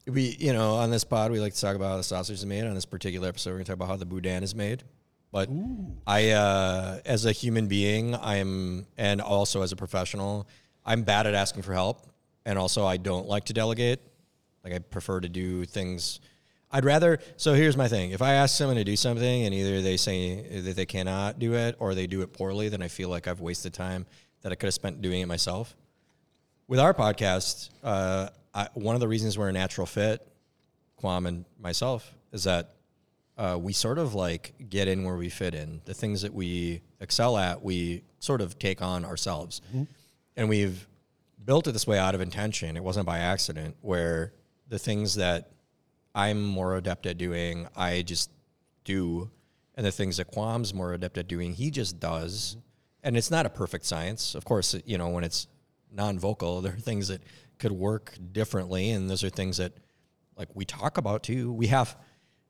We, 0.06 0.36
you 0.38 0.52
know, 0.52 0.74
on 0.74 0.90
this 0.90 1.04
pod, 1.04 1.32
we 1.32 1.40
like 1.40 1.54
to 1.54 1.60
talk 1.60 1.76
about 1.76 1.88
how 1.90 1.96
the 1.96 2.02
sausage 2.02 2.36
is 2.36 2.46
made. 2.46 2.64
On 2.64 2.74
this 2.74 2.84
particular 2.86 3.28
episode, 3.28 3.50
we're 3.50 3.56
going 3.56 3.64
to 3.64 3.70
talk 3.72 3.76
about 3.76 3.88
how 3.88 3.96
the 3.96 4.06
boudin 4.06 4.42
is 4.42 4.54
made. 4.54 4.84
But 5.30 5.50
I, 6.06 6.30
uh, 6.30 7.00
as 7.04 7.26
a 7.26 7.32
human 7.32 7.68
being, 7.68 8.14
I'm, 8.14 8.86
and 8.96 9.20
also 9.20 9.62
as 9.62 9.72
a 9.72 9.76
professional, 9.76 10.48
I'm 10.84 11.02
bad 11.02 11.26
at 11.26 11.34
asking 11.34 11.62
for 11.62 11.74
help. 11.74 12.06
And 12.46 12.58
also, 12.58 12.86
I 12.86 12.96
don't 12.96 13.26
like 13.26 13.44
to 13.46 13.52
delegate. 13.52 14.00
Like, 14.64 14.72
I 14.72 14.78
prefer 14.78 15.20
to 15.20 15.28
do 15.28 15.64
things. 15.64 16.20
I'd 16.70 16.84
rather. 16.84 17.18
So 17.36 17.52
here's 17.52 17.76
my 17.76 17.88
thing: 17.88 18.12
if 18.12 18.22
I 18.22 18.34
ask 18.34 18.56
someone 18.56 18.76
to 18.76 18.84
do 18.84 18.96
something, 18.96 19.44
and 19.44 19.54
either 19.54 19.82
they 19.82 19.98
say 19.98 20.60
that 20.60 20.76
they 20.76 20.86
cannot 20.86 21.38
do 21.38 21.54
it, 21.54 21.76
or 21.78 21.94
they 21.94 22.06
do 22.06 22.22
it 22.22 22.32
poorly, 22.32 22.68
then 22.70 22.80
I 22.80 22.88
feel 22.88 23.10
like 23.10 23.26
I've 23.26 23.40
wasted 23.40 23.74
time 23.74 24.06
that 24.42 24.52
I 24.52 24.54
could 24.54 24.66
have 24.66 24.74
spent 24.74 25.02
doing 25.02 25.20
it 25.20 25.26
myself 25.26 25.76
with 26.68 26.78
our 26.78 26.94
podcast, 26.94 27.70
uh, 27.82 28.28
I, 28.54 28.68
one 28.74 28.94
of 28.94 29.00
the 29.00 29.08
reasons 29.08 29.36
we're 29.36 29.48
a 29.48 29.52
natural 29.52 29.86
fit, 29.86 30.24
Quam 30.96 31.26
and 31.26 31.44
myself, 31.58 32.14
is 32.30 32.44
that 32.44 32.74
uh, 33.38 33.56
we 33.58 33.72
sort 33.72 33.98
of 33.98 34.14
like 34.14 34.52
get 34.68 34.88
in 34.88 35.04
where 35.04 35.16
we 35.16 35.28
fit 35.28 35.54
in. 35.54 35.80
The 35.84 35.94
things 35.94 36.22
that 36.22 36.34
we 36.34 36.82
excel 37.00 37.38
at, 37.38 37.62
we 37.62 38.02
sort 38.18 38.40
of 38.40 38.58
take 38.58 38.82
on 38.82 39.04
ourselves. 39.04 39.62
And 40.36 40.48
we've 40.48 40.86
built 41.44 41.68
it 41.68 41.72
this 41.72 41.86
way 41.86 41.98
out 41.98 42.14
of 42.14 42.20
intention. 42.20 42.76
It 42.76 42.82
wasn't 42.82 43.06
by 43.06 43.18
accident, 43.20 43.76
where 43.80 44.32
the 44.68 44.78
things 44.78 45.14
that 45.14 45.52
I'm 46.14 46.42
more 46.42 46.76
adept 46.76 47.06
at 47.06 47.16
doing, 47.16 47.68
I 47.76 48.02
just 48.02 48.30
do. 48.84 49.30
And 49.76 49.86
the 49.86 49.92
things 49.92 50.16
that 50.16 50.26
Quam's 50.26 50.74
more 50.74 50.92
adept 50.92 51.16
at 51.16 51.28
doing, 51.28 51.54
he 51.54 51.70
just 51.70 52.00
does. 52.00 52.56
And 53.04 53.16
it's 53.16 53.30
not 53.30 53.46
a 53.46 53.50
perfect 53.50 53.86
science. 53.86 54.34
Of 54.34 54.44
course, 54.44 54.74
you 54.84 54.98
know, 54.98 55.10
when 55.10 55.22
it's 55.22 55.46
non-vocal, 55.92 56.60
there 56.62 56.74
are 56.74 56.76
things 56.76 57.06
that 57.08 57.22
could 57.58 57.72
work 57.72 58.18
differently. 58.32 58.90
And 58.90 59.08
those 59.08 59.22
are 59.22 59.30
things 59.30 59.58
that 59.58 59.72
like 60.36 60.48
we 60.54 60.64
talk 60.64 60.98
about 60.98 61.22
too. 61.22 61.52
We 61.52 61.68
have 61.68 61.96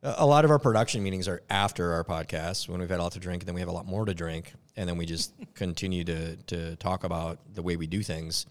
a 0.02 0.26
lot 0.26 0.44
of 0.44 0.50
our 0.50 0.58
production 0.58 1.02
meetings 1.02 1.26
are 1.26 1.42
after 1.50 1.92
our 1.92 2.04
podcast 2.04 2.68
when 2.68 2.80
we've 2.80 2.88
had 2.88 3.00
a 3.00 3.02
lot 3.02 3.12
to 3.12 3.18
drink 3.18 3.42
and 3.42 3.48
then 3.48 3.54
we 3.54 3.60
have 3.60 3.68
a 3.68 3.72
lot 3.72 3.86
more 3.86 4.04
to 4.04 4.14
drink. 4.14 4.52
And 4.76 4.88
then 4.88 4.96
we 4.96 5.06
just 5.06 5.32
continue 5.54 6.04
to, 6.04 6.36
to 6.36 6.76
talk 6.76 7.04
about 7.04 7.40
the 7.54 7.62
way 7.62 7.76
we 7.76 7.86
do 7.86 8.02
things. 8.02 8.46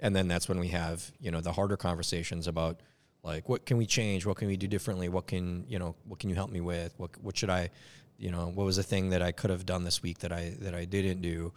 And 0.00 0.14
then 0.14 0.28
that's 0.28 0.48
when 0.48 0.58
we 0.58 0.68
have, 0.68 1.10
you 1.20 1.30
know, 1.30 1.40
the 1.40 1.52
harder 1.52 1.76
conversations 1.76 2.46
about 2.46 2.80
like, 3.22 3.48
what 3.48 3.64
can 3.64 3.76
we 3.78 3.86
change? 3.86 4.26
What 4.26 4.36
can 4.36 4.48
we 4.48 4.56
do 4.56 4.66
differently? 4.66 5.08
What 5.08 5.26
can, 5.26 5.64
you 5.68 5.78
know, 5.78 5.94
what 6.04 6.18
can 6.18 6.28
you 6.28 6.36
help 6.36 6.50
me 6.50 6.60
with? 6.60 6.92
What, 6.98 7.10
what 7.22 7.36
should 7.36 7.50
I, 7.50 7.70
you 8.18 8.30
know, 8.30 8.50
what 8.54 8.64
was 8.64 8.76
the 8.76 8.82
thing 8.82 9.10
that 9.10 9.22
I 9.22 9.32
could 9.32 9.50
have 9.50 9.64
done 9.64 9.84
this 9.84 10.02
week 10.02 10.18
that 10.18 10.32
I, 10.32 10.56
that 10.60 10.74
I 10.74 10.84
didn't 10.84 11.22
do? 11.22 11.52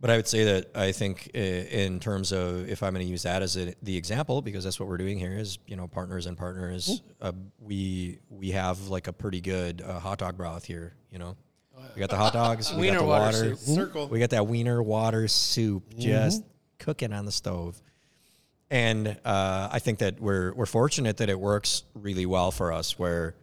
But 0.00 0.10
I 0.10 0.16
would 0.16 0.28
say 0.28 0.44
that 0.44 0.76
I 0.76 0.92
think 0.92 1.26
in 1.34 1.98
terms 1.98 2.30
of 2.30 2.68
if 2.68 2.84
I'm 2.84 2.94
going 2.94 3.04
to 3.04 3.10
use 3.10 3.24
that 3.24 3.42
as 3.42 3.56
a, 3.56 3.74
the 3.82 3.96
example, 3.96 4.42
because 4.42 4.62
that's 4.62 4.78
what 4.78 4.88
we're 4.88 4.96
doing 4.96 5.18
here 5.18 5.32
is 5.32 5.58
you 5.66 5.76
know 5.76 5.88
partners 5.88 6.26
and 6.26 6.38
partners. 6.38 7.02
Uh, 7.20 7.32
we 7.58 8.20
we 8.28 8.50
have 8.52 8.88
like 8.88 9.08
a 9.08 9.12
pretty 9.12 9.40
good 9.40 9.82
uh, 9.82 9.98
hot 9.98 10.18
dog 10.18 10.36
broth 10.36 10.64
here. 10.64 10.94
You 11.10 11.18
know, 11.18 11.36
we 11.96 12.00
got 12.00 12.10
the 12.10 12.16
hot 12.16 12.32
dogs, 12.32 12.72
we 12.72 12.86
got 12.86 12.98
the 12.98 13.04
water 13.04 13.24
water. 13.24 13.56
Circle. 13.56 14.08
we 14.08 14.20
got 14.20 14.30
that 14.30 14.46
wiener 14.46 14.80
water 14.80 15.26
soup 15.26 15.82
just 15.98 16.44
cooking 16.78 17.12
on 17.12 17.24
the 17.24 17.32
stove. 17.32 17.80
And 18.70 19.18
uh, 19.24 19.68
I 19.72 19.80
think 19.80 19.98
that 19.98 20.20
we're 20.20 20.54
we're 20.54 20.66
fortunate 20.66 21.16
that 21.16 21.28
it 21.28 21.40
works 21.40 21.82
really 21.94 22.26
well 22.26 22.52
for 22.52 22.72
us. 22.72 22.98
Where 22.98 23.34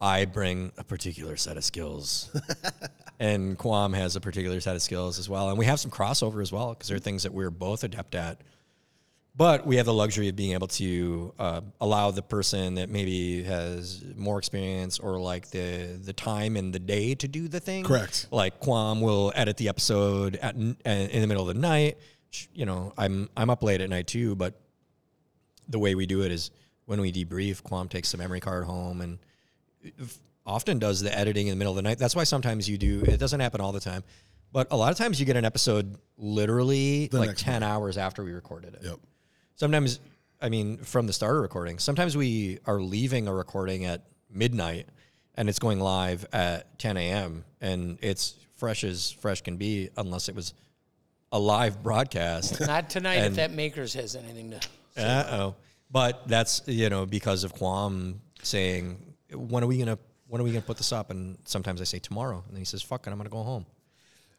I 0.00 0.24
bring 0.24 0.72
a 0.78 0.84
particular 0.84 1.36
set 1.36 1.56
of 1.56 1.64
skills, 1.64 2.34
and 3.20 3.58
Quam 3.58 3.92
has 3.92 4.16
a 4.16 4.20
particular 4.20 4.60
set 4.60 4.74
of 4.74 4.82
skills 4.82 5.18
as 5.18 5.28
well, 5.28 5.50
and 5.50 5.58
we 5.58 5.66
have 5.66 5.78
some 5.78 5.90
crossover 5.90 6.40
as 6.40 6.50
well 6.50 6.70
because 6.70 6.88
there 6.88 6.96
are 6.96 7.00
things 7.00 7.24
that 7.24 7.32
we're 7.32 7.50
both 7.50 7.84
adept 7.84 8.14
at. 8.14 8.40
But 9.36 9.64
we 9.66 9.76
have 9.76 9.86
the 9.86 9.94
luxury 9.94 10.28
of 10.28 10.36
being 10.36 10.52
able 10.52 10.66
to 10.68 11.32
uh, 11.38 11.60
allow 11.80 12.10
the 12.10 12.22
person 12.22 12.74
that 12.74 12.88
maybe 12.90 13.44
has 13.44 14.02
more 14.16 14.38
experience 14.38 14.98
or 14.98 15.20
like 15.20 15.50
the 15.50 15.98
the 16.02 16.12
time 16.12 16.56
and 16.56 16.72
the 16.72 16.80
day 16.80 17.14
to 17.14 17.28
do 17.28 17.46
the 17.46 17.60
thing. 17.60 17.84
Correct. 17.84 18.26
Like 18.30 18.58
Quam 18.58 19.00
will 19.00 19.32
edit 19.36 19.56
the 19.56 19.68
episode 19.68 20.36
at 20.36 20.56
uh, 20.56 20.58
in 20.84 21.20
the 21.20 21.26
middle 21.26 21.48
of 21.48 21.54
the 21.54 21.60
night. 21.60 21.98
You 22.52 22.66
know, 22.66 22.92
I'm 22.98 23.28
I'm 23.36 23.50
up 23.50 23.62
late 23.62 23.80
at 23.80 23.88
night 23.88 24.08
too, 24.08 24.34
but 24.34 24.60
the 25.68 25.78
way 25.78 25.94
we 25.94 26.06
do 26.06 26.22
it 26.22 26.32
is 26.32 26.50
when 26.86 27.00
we 27.00 27.12
debrief, 27.12 27.62
Quam 27.62 27.88
takes 27.88 28.10
the 28.10 28.18
memory 28.18 28.40
card 28.40 28.64
home 28.64 29.00
and 29.00 29.18
often 30.46 30.78
does 30.78 31.00
the 31.00 31.16
editing 31.16 31.46
in 31.46 31.52
the 31.52 31.56
middle 31.56 31.72
of 31.72 31.76
the 31.76 31.82
night. 31.82 31.98
That's 31.98 32.16
why 32.16 32.24
sometimes 32.24 32.68
you 32.68 32.78
do. 32.78 33.02
It 33.06 33.18
doesn't 33.18 33.40
happen 33.40 33.60
all 33.60 33.72
the 33.72 33.80
time, 33.80 34.02
but 34.52 34.68
a 34.70 34.76
lot 34.76 34.92
of 34.92 34.98
times 34.98 35.20
you 35.20 35.26
get 35.26 35.36
an 35.36 35.44
episode 35.44 35.96
literally 36.16 37.08
like 37.12 37.28
next 37.28 37.42
ten 37.42 37.62
hours 37.62 37.98
after 37.98 38.24
we 38.24 38.32
recorded 38.32 38.74
it. 38.74 38.82
Yep. 38.82 38.98
Sometimes, 39.54 40.00
I 40.40 40.48
mean, 40.48 40.78
from 40.78 41.06
the 41.06 41.12
start 41.12 41.36
of 41.36 41.42
recording. 41.42 41.78
Sometimes 41.78 42.16
we 42.16 42.58
are 42.66 42.80
leaving 42.80 43.28
a 43.28 43.34
recording 43.34 43.84
at 43.84 44.04
midnight, 44.30 44.86
and 45.34 45.48
it's 45.48 45.58
going 45.58 45.80
live 45.80 46.26
at 46.32 46.78
10 46.78 46.96
a.m. 46.96 47.44
and 47.60 47.98
it's 48.00 48.36
fresh 48.56 48.84
as 48.84 49.10
fresh 49.10 49.42
can 49.42 49.56
be, 49.56 49.90
unless 49.96 50.28
it 50.28 50.34
was 50.34 50.54
a 51.32 51.38
live 51.38 51.82
broadcast. 51.82 52.60
Not 52.66 52.90
tonight 52.90 53.18
if 53.18 53.34
that 53.36 53.52
Makers 53.52 53.94
has 53.94 54.16
anything 54.16 54.50
to. 54.50 54.60
Uh 54.96 55.26
oh. 55.30 55.56
But 55.90 56.28
that's 56.28 56.62
you 56.66 56.88
know 56.88 57.06
because 57.06 57.44
of 57.44 57.52
Quam 57.52 58.20
saying 58.42 59.09
when 59.34 59.64
are 59.64 59.66
we 59.66 59.78
gonna 59.78 59.98
when 60.26 60.40
are 60.40 60.44
we 60.44 60.50
gonna 60.50 60.62
put 60.62 60.76
this 60.76 60.92
up? 60.92 61.10
And 61.10 61.38
sometimes 61.44 61.80
I 61.80 61.84
say 61.84 61.98
tomorrow, 61.98 62.42
and 62.46 62.54
then 62.54 62.60
he 62.60 62.64
says 62.64 62.82
fuck 62.82 63.06
it, 63.06 63.10
I'm 63.10 63.16
gonna 63.16 63.30
go 63.30 63.42
home. 63.42 63.66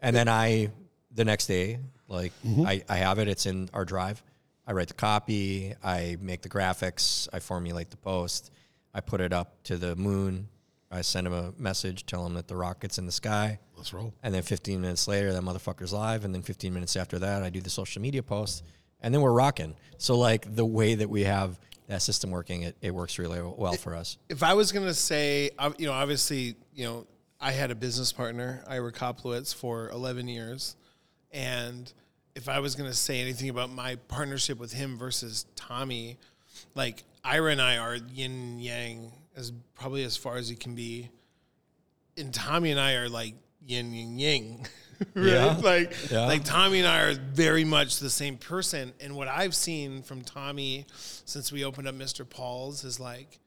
And 0.02 0.16
then 0.16 0.28
I 0.28 0.70
the 1.14 1.26
next 1.26 1.48
day 1.48 1.80
like 2.08 2.34
mm-hmm. 2.46 2.66
I, 2.66 2.84
I 2.90 2.98
have 2.98 3.20
it. 3.20 3.28
It's 3.28 3.46
in 3.46 3.70
our 3.74 3.86
drive. 3.86 4.22
I 4.68 4.74
write 4.74 4.90
the 4.90 4.94
copy. 4.94 5.74
I 5.84 6.18
make 6.22 6.42
the 6.42 6.50
graphics. 6.50 7.28
I 7.34 7.40
formulate 7.40 7.90
the 7.90 7.98
post. 7.98 8.52
I 8.94 9.02
put 9.02 9.22
it 9.22 9.34
up 9.34 9.64
to 9.64 9.78
the 9.78 9.96
moon. 9.96 10.50
I 10.92 11.02
send 11.02 11.26
him 11.26 11.34
a 11.34 11.54
message, 11.58 12.06
tell 12.06 12.26
him 12.26 12.34
that 12.34 12.50
the 12.50 12.56
rocket's 12.56 12.98
in 12.98 13.06
the 13.06 13.14
sky. 13.14 13.60
Let's 13.78 13.94
roll. 13.94 14.14
And 14.22 14.34
then 14.34 14.44
15 14.44 14.82
minutes 14.82 15.08
later, 15.08 15.32
that 15.32 15.42
motherfucker's 15.42 15.94
live. 15.94 16.26
And 16.26 16.36
then 16.36 16.42
15 16.42 16.74
minutes 16.74 16.98
after 16.98 17.18
that, 17.20 17.44
I 17.44 17.50
do 17.50 17.62
the 17.62 17.70
social 17.70 18.02
media 18.02 18.22
post. 18.22 18.66
And 19.00 19.14
then 19.14 19.22
we're 19.22 19.32
rocking. 19.32 19.76
So, 19.98 20.18
like, 20.18 20.54
the 20.54 20.66
way 20.66 20.96
that 20.96 21.10
we 21.10 21.24
have 21.24 21.58
that 21.92 22.02
system 22.02 22.32
working, 22.32 22.64
it, 22.64 22.76
it 22.82 22.94
works 22.94 23.20
really 23.20 23.42
well 23.42 23.74
for 23.74 23.96
us. 23.96 24.18
if 24.30 24.44
I 24.44 24.54
was 24.54 24.72
gonna 24.72 24.94
say, 24.94 25.52
you 25.78 25.88
know, 25.88 25.94
obviously, 25.94 26.56
you 26.74 26.86
know, 26.86 27.06
I 27.40 27.52
had 27.52 27.70
a 27.70 27.76
business 27.76 28.14
partner, 28.14 28.64
Ira 28.68 28.92
Koplowitz, 28.92 29.54
for 29.54 29.90
11 29.90 30.28
years, 30.28 30.76
and 31.32 31.92
if 32.34 32.48
I 32.48 32.60
was 32.60 32.76
gonna 32.76 32.94
say 32.94 33.20
anything 33.20 33.50
about 33.50 33.72
my 33.72 33.98
partnership 34.08 34.58
with 34.58 34.72
him 34.72 34.98
versus 34.98 35.46
Tommy, 35.56 36.18
like 36.76 37.04
Ira 37.26 37.52
and 37.52 37.62
I 37.62 37.78
are 37.78 37.96
yin 37.96 38.60
yang 38.60 39.12
as 39.36 39.52
probably 39.76 40.04
as 40.04 40.16
far 40.16 40.38
as 40.38 40.50
you 40.50 40.56
can 40.56 40.76
be, 40.76 41.10
and 42.18 42.34
Tommy 42.34 42.72
and 42.72 42.80
I 42.80 42.94
are 42.94 43.10
like 43.10 43.36
yin 43.66 43.94
and 43.94 44.20
yang. 44.20 44.66
right? 45.16 45.26
Yeah. 45.26 45.58
Like, 45.62 45.96
Yeah. 46.12 46.26
like 46.26 46.44
Tommy 46.44 46.80
and 46.80 46.88
I 46.88 47.02
are 47.02 47.14
very 47.14 47.64
much 47.64 48.00
the 48.00 48.10
same 48.10 48.38
person. 48.38 48.94
And 49.00 49.16
what 49.16 49.28
I've 49.28 49.56
seen 49.56 50.02
from 50.02 50.22
Tommy 50.22 50.86
since 51.26 51.52
we 51.52 51.64
opened 51.66 51.88
up 51.88 51.96
Mr. 51.96 52.28
Paul's 52.28 52.84
is 52.84 53.00
like, 53.00 53.40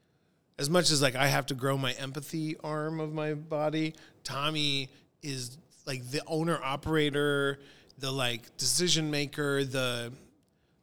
as 0.58 0.70
much 0.70 0.90
as 0.90 1.02
like 1.02 1.16
I 1.16 1.26
have 1.26 1.46
to 1.46 1.54
grow 1.54 1.76
my 1.76 1.92
empathy 1.92 2.56
arm 2.62 3.00
of 3.00 3.12
my 3.12 3.34
body, 3.34 3.94
Tommy 4.22 4.90
is 5.22 5.58
like 5.86 6.08
the 6.10 6.22
owner 6.26 6.60
operator 6.62 7.58
the 7.98 8.10
like 8.10 8.56
decision 8.56 9.10
maker, 9.10 9.64
the 9.64 10.12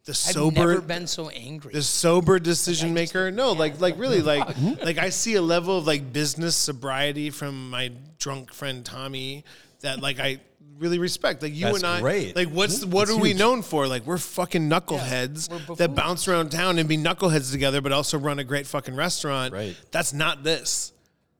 the 0.05 0.13
sober 0.13 0.47
I've 0.47 0.55
sober 0.55 0.69
never 0.73 0.81
been 0.81 1.07
so 1.07 1.29
angry. 1.29 1.73
the 1.73 1.81
sober 1.81 2.39
decision 2.39 2.93
maker. 2.93 3.31
No, 3.31 3.51
like 3.51 3.79
like 3.79 3.97
really 3.99 4.21
like 4.21 4.47
mm-hmm. 4.47 4.83
like 4.83 4.97
I 4.97 5.09
see 5.09 5.35
a 5.35 5.41
level 5.41 5.77
of 5.77 5.87
like 5.87 6.11
business 6.11 6.55
sobriety 6.55 7.29
from 7.29 7.69
my 7.69 7.91
drunk 8.17 8.53
friend 8.53 8.85
Tommy 8.85 9.43
that 9.81 10.01
like 10.01 10.19
I 10.19 10.39
really 10.81 10.99
respect. 10.99 11.41
Like 11.41 11.53
you 11.53 11.65
That's 11.65 11.77
and 11.77 11.85
I 11.85 12.01
great. 12.01 12.35
like 12.35 12.49
what's 12.49 12.83
what 12.83 13.09
are 13.09 13.17
we 13.17 13.33
known 13.33 13.61
for? 13.61 13.87
Like 13.87 14.05
we're 14.05 14.17
fucking 14.17 14.69
knuckleheads 14.69 15.49
we're 15.49 15.59
that 15.59 15.67
buffoons. 15.67 15.95
bounce 15.95 16.27
around 16.27 16.49
town 16.49 16.79
and 16.79 16.89
be 16.89 16.97
knuckleheads 16.97 17.51
together 17.51 17.79
but 17.79 17.91
also 17.91 18.17
run 18.17 18.39
a 18.39 18.43
great 18.43 18.67
fucking 18.67 18.95
restaurant. 18.95 19.53
Right. 19.53 19.77
That's 19.91 20.11
not 20.11 20.43
this. 20.43 20.91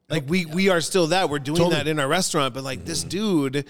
Like 0.08 0.30
we 0.30 0.46
we 0.46 0.70
are 0.70 0.82
still 0.82 1.08
that. 1.08 1.30
We're 1.30 1.40
doing 1.40 1.58
Totally. 1.58 1.76
that 1.76 1.88
in 1.88 2.00
our 2.00 2.08
restaurant, 2.08 2.54
but 2.54 2.64
like 2.64 2.86
this 2.86 3.00
mm-hmm. 3.00 3.10
dude 3.10 3.66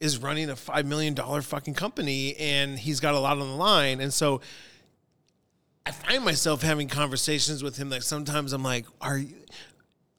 is 0.00 0.18
running 0.18 0.48
a 0.48 0.56
5 0.56 0.86
million 0.86 1.14
dollar 1.14 1.42
fucking 1.42 1.74
company 1.74 2.34
and 2.36 2.78
he's 2.78 3.00
got 3.00 3.14
a 3.14 3.18
lot 3.18 3.38
on 3.38 3.48
the 3.48 3.56
line 3.56 4.00
and 4.00 4.12
so 4.12 4.40
I 5.84 5.92
find 5.92 6.24
myself 6.24 6.62
having 6.62 6.88
conversations 6.88 7.62
with 7.62 7.76
him 7.76 7.88
that 7.90 8.02
sometimes 8.02 8.52
I'm 8.52 8.62
like, 8.62 8.86
are 9.00 9.18
you 9.18 9.34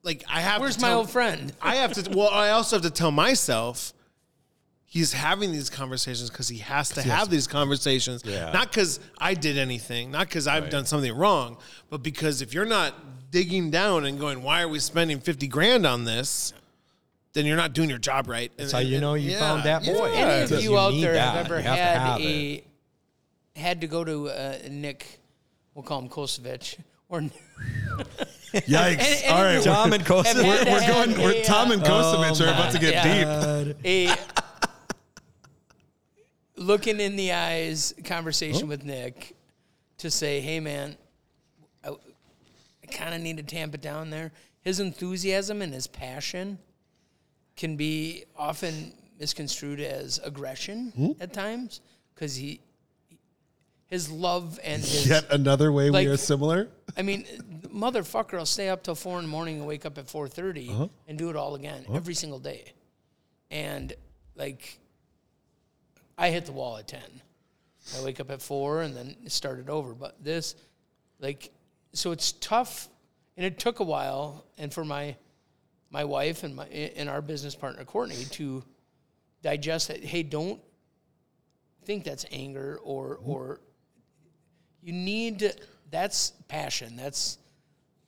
like 0.02 0.24
I 0.28 0.40
have 0.40 0.60
Where's 0.60 0.76
to 0.76 0.82
my 0.82 0.88
tell- 0.88 0.98
old 0.98 1.10
friend? 1.10 1.52
I 1.60 1.76
have 1.76 1.92
to 1.94 2.10
well, 2.16 2.28
I 2.28 2.50
also 2.50 2.76
have 2.76 2.82
to 2.82 2.90
tell 2.90 3.10
myself 3.10 3.92
he's 4.92 5.14
having 5.14 5.52
these 5.52 5.70
conversations 5.70 6.28
because 6.28 6.48
he 6.48 6.58
has 6.58 6.90
to 6.90 7.00
have 7.00 7.30
these 7.30 7.46
conversations. 7.46 8.22
Yeah. 8.26 8.52
Not 8.52 8.68
because 8.70 9.00
I 9.16 9.32
did 9.32 9.56
anything, 9.56 10.10
not 10.10 10.28
because 10.28 10.46
I've 10.46 10.68
done 10.68 10.84
something 10.84 11.14
wrong, 11.16 11.56
but 11.88 12.02
because 12.02 12.42
if 12.42 12.52
you're 12.52 12.66
not 12.66 12.92
digging 13.30 13.70
down 13.70 14.04
and 14.04 14.20
going, 14.20 14.42
why 14.42 14.60
are 14.60 14.68
we 14.68 14.78
spending 14.78 15.18
50 15.18 15.46
grand 15.46 15.86
on 15.86 16.04
this? 16.04 16.52
Then 17.32 17.46
you're 17.46 17.56
not 17.56 17.72
doing 17.72 17.88
your 17.88 17.96
job 17.98 18.28
right. 18.28 18.52
That's 18.58 18.72
how 18.72 18.80
you 18.80 19.00
know 19.00 19.14
you 19.14 19.34
found 19.38 19.62
that 19.64 19.82
boy. 19.82 20.12
Any 20.12 20.42
of 20.42 20.50
Because 20.50 20.62
you 20.62 20.76
out 20.76 20.90
there 20.90 21.14
that. 21.14 21.36
have 21.36 21.46
ever 21.46 21.56
You 21.56 21.62
have 21.62 21.76
to 21.76 21.82
had 21.82 21.96
have 21.98 22.20
a 22.20 22.64
had 23.56 23.80
to 23.80 23.86
go 23.86 24.04
to 24.04 24.28
uh, 24.28 24.58
Nick? 24.70 25.20
We'll 25.74 25.84
call 25.84 26.00
him 26.02 26.10
Kosevich 26.10 26.76
or 27.08 27.20
Yikes! 28.52 29.22
And- 29.24 29.32
All 29.32 29.42
right, 29.42 29.54
and- 29.54 29.64
Tom 29.64 29.88
we're, 29.88 29.96
and 29.96 30.04
Kosevich. 30.04 30.24
Have 30.26 30.36
had 30.36 30.64
to 30.66 30.70
we're 30.70 30.80
have 30.82 31.06
going. 31.16 31.22
We're 31.22 31.42
Tom 31.44 31.70
uh, 31.70 31.74
and 31.74 31.82
Kosevich 31.82 32.46
are 32.46 32.50
about 32.52 32.72
to 32.72 32.78
get 32.78 32.92
Yeah. 32.92 33.64
deep. 33.64 33.76
a 33.86 34.16
looking 36.62 37.00
in 37.00 37.16
the 37.16 37.32
eyes 37.32 37.94
conversation 38.04 38.64
oh. 38.64 38.68
with 38.68 38.84
Nick 38.84 39.36
to 39.98 40.10
say, 40.10 40.40
"Hey, 40.40 40.60
man, 40.60 40.96
I, 41.84 41.90
I 41.90 42.86
kind 42.90 43.14
of 43.14 43.20
need 43.20 43.36
to 43.38 43.42
tamp 43.42 43.74
it 43.74 43.80
down 43.80 44.10
there." 44.10 44.32
His 44.60 44.80
enthusiasm 44.80 45.60
and 45.60 45.74
his 45.74 45.86
passion 45.86 46.58
can 47.56 47.76
be 47.76 48.24
often 48.36 48.92
misconstrued 49.18 49.80
as 49.80 50.20
aggression 50.24 51.16
at 51.20 51.32
times 51.32 51.80
because 52.14 52.36
he 52.36 52.60
his 53.86 54.10
love 54.10 54.58
and 54.64 54.80
his 54.82 55.06
Yet 55.06 55.26
another 55.30 55.70
way 55.70 55.90
Like- 55.90 56.06
we 56.06 56.12
are 56.12 56.16
similar. 56.16 56.68
I 56.96 57.02
mean, 57.02 57.26
motherfucker, 57.72 58.38
I'll 58.38 58.46
stay 58.46 58.68
up 58.68 58.82
till 58.82 58.94
four 58.94 59.18
in 59.18 59.24
the 59.26 59.30
morning 59.30 59.58
and 59.58 59.66
wake 59.66 59.84
up 59.84 59.98
at 59.98 60.08
four 60.08 60.26
uh-huh. 60.26 60.88
and 61.06 61.18
do 61.18 61.28
it 61.28 61.36
all 61.36 61.54
again 61.54 61.84
uh-huh. 61.86 61.96
every 61.96 62.14
single 62.14 62.38
day. 62.38 62.72
And 63.50 63.92
like, 64.34 64.78
I 66.16 66.30
hit 66.30 66.46
the 66.46 66.52
wall 66.52 66.76
at 66.76 66.88
ten. 66.88 67.22
I 67.98 68.04
wake 68.04 68.20
up 68.20 68.30
at 68.30 68.40
four 68.40 68.82
and 68.82 68.94
then 68.96 69.16
start 69.28 69.58
it 69.58 69.68
over. 69.68 69.94
But 69.94 70.22
this, 70.22 70.54
like, 71.18 71.50
so 71.92 72.12
it's 72.12 72.32
tough, 72.32 72.88
and 73.36 73.44
it 73.44 73.58
took 73.58 73.80
a 73.80 73.84
while, 73.84 74.44
and 74.58 74.72
for 74.72 74.84
my 74.84 75.16
my 75.90 76.04
wife 76.04 76.42
and 76.42 76.56
my 76.56 76.66
and 76.66 77.08
our 77.08 77.20
business 77.20 77.54
partner 77.54 77.84
Courtney 77.84 78.24
to 78.32 78.64
digest 79.42 79.88
that. 79.88 80.04
Hey, 80.04 80.22
don't 80.22 80.60
think 81.84 82.04
that's 82.04 82.24
anger 82.30 82.78
or 82.82 83.16
mm-hmm. 83.16 83.30
or 83.30 83.60
you 84.82 84.92
need 84.92 85.54
that's 85.90 86.32
passion 86.48 86.96
that's 86.96 87.38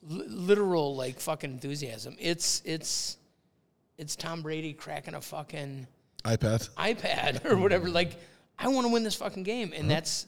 li- 0.01 0.25
literal 0.27 0.95
like 0.95 1.19
fucking 1.19 1.51
enthusiasm 1.51 2.15
it's 2.19 2.61
it's 2.65 3.17
it's 3.97 4.15
tom 4.15 4.41
brady 4.41 4.73
cracking 4.73 5.13
a 5.13 5.21
fucking 5.21 5.87
iPad. 6.25 6.69
ipad 6.77 7.45
or 7.49 7.55
whatever 7.57 7.89
like 7.89 8.17
i 8.59 8.67
want 8.67 8.85
to 8.87 8.91
win 8.93 9.03
this 9.03 9.15
fucking 9.15 9.43
game 9.43 9.71
and 9.75 9.89
that's 9.89 10.27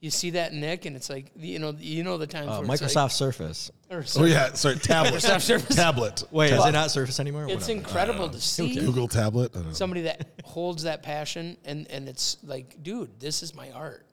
you 0.00 0.10
see 0.10 0.30
that 0.30 0.52
nick 0.52 0.84
and 0.84 0.96
it's 0.96 1.08
like 1.08 1.30
you 1.36 1.58
know 1.58 1.74
you 1.78 2.02
know 2.04 2.18
the 2.18 2.26
times 2.26 2.48
Uh, 2.48 2.60
where 2.62 2.72
it's 2.74 2.82
Microsoft 2.82 3.02
like, 3.04 3.10
Surface. 3.12 3.70
or 3.90 3.98
Oh 3.98 4.02
sorry, 4.02 4.30
yeah, 4.32 4.52
sorry. 4.52 4.76
Tablet. 4.76 5.14
Microsoft 5.22 5.40
Surface. 5.42 5.76
tablet. 5.76 6.22
Wait, 6.30 6.52
is 6.52 6.64
it 6.64 6.72
not 6.72 6.90
Surface 6.90 7.20
anymore? 7.20 7.44
it's 7.44 7.54
Whatever. 7.68 7.72
incredible 7.72 8.28
to 8.28 8.40
see 8.40 8.74
Google 8.74 9.08
tablet. 9.08 9.52
I 9.54 9.58
don't 9.60 9.68
know. 9.68 9.72
somebody 9.72 10.02
that 10.02 10.26
holds 10.44 10.82
that 10.82 11.02
passion 11.02 11.56
and 11.64 11.86
and 11.90 12.08
it's 12.08 12.36
like 12.42 12.82
dude 12.82 13.18
this 13.18 13.42
is 13.42 13.54
my 13.54 13.70
art 13.70 14.04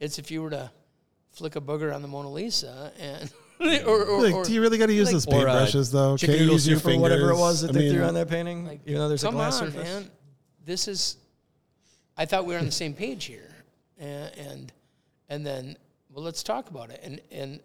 it's 0.00 0.18
if 0.18 0.30
you 0.32 0.42
were 0.42 0.50
to 0.50 0.70
flick 1.30 1.54
a 1.54 1.60
booger 1.60 1.94
on 1.94 2.02
the 2.02 2.08
mona 2.08 2.30
lisa 2.30 2.90
and 2.98 3.30
or, 3.86 4.04
or, 4.04 4.22
Like, 4.22 4.34
or 4.34 4.44
do 4.44 4.52
you 4.52 4.60
really 4.60 4.78
got 4.78 4.86
to 4.86 4.92
use 4.94 5.06
like- 5.06 5.12
those 5.14 5.26
Or, 5.28 5.46
uh, 5.48 5.54
paintbrushes 5.64 5.92
though? 5.92 6.16
Can't 6.16 6.22
you 6.40 6.46
Chickadoodle 6.46 6.52
use 6.52 6.68
your 6.68 6.78
Soup 6.80 6.92
or 6.92 6.98
whatever 7.00 7.30
it 7.30 7.36
was 7.38 7.60
that 7.62 7.70
I 7.70 7.72
they 7.74 7.80
mean, 7.80 7.92
threw 7.94 8.02
on 8.04 8.14
that 8.14 8.28
painting, 8.28 8.66
like, 8.66 8.80
even 8.84 8.98
though 9.00 9.08
there's 9.08 9.22
a 9.22 9.26
come 9.28 9.34
glass 9.36 9.60
on, 9.62 9.70
surface. 9.72 9.84
man 9.84 10.10
this 10.66 10.88
is 10.88 11.16
i 12.18 12.24
thought 12.26 12.44
we 12.44 12.52
were 12.52 12.58
on 12.60 12.66
the 12.66 12.72
same 12.72 12.92
page 12.92 13.24
here 13.24 13.50
and 13.98 14.30
and, 14.36 14.72
and 15.28 15.46
then 15.46 15.76
well 16.12 16.22
let's 16.24 16.42
talk 16.42 16.68
about 16.70 16.90
it 16.90 17.00
and 17.02 17.20
and 17.30 17.60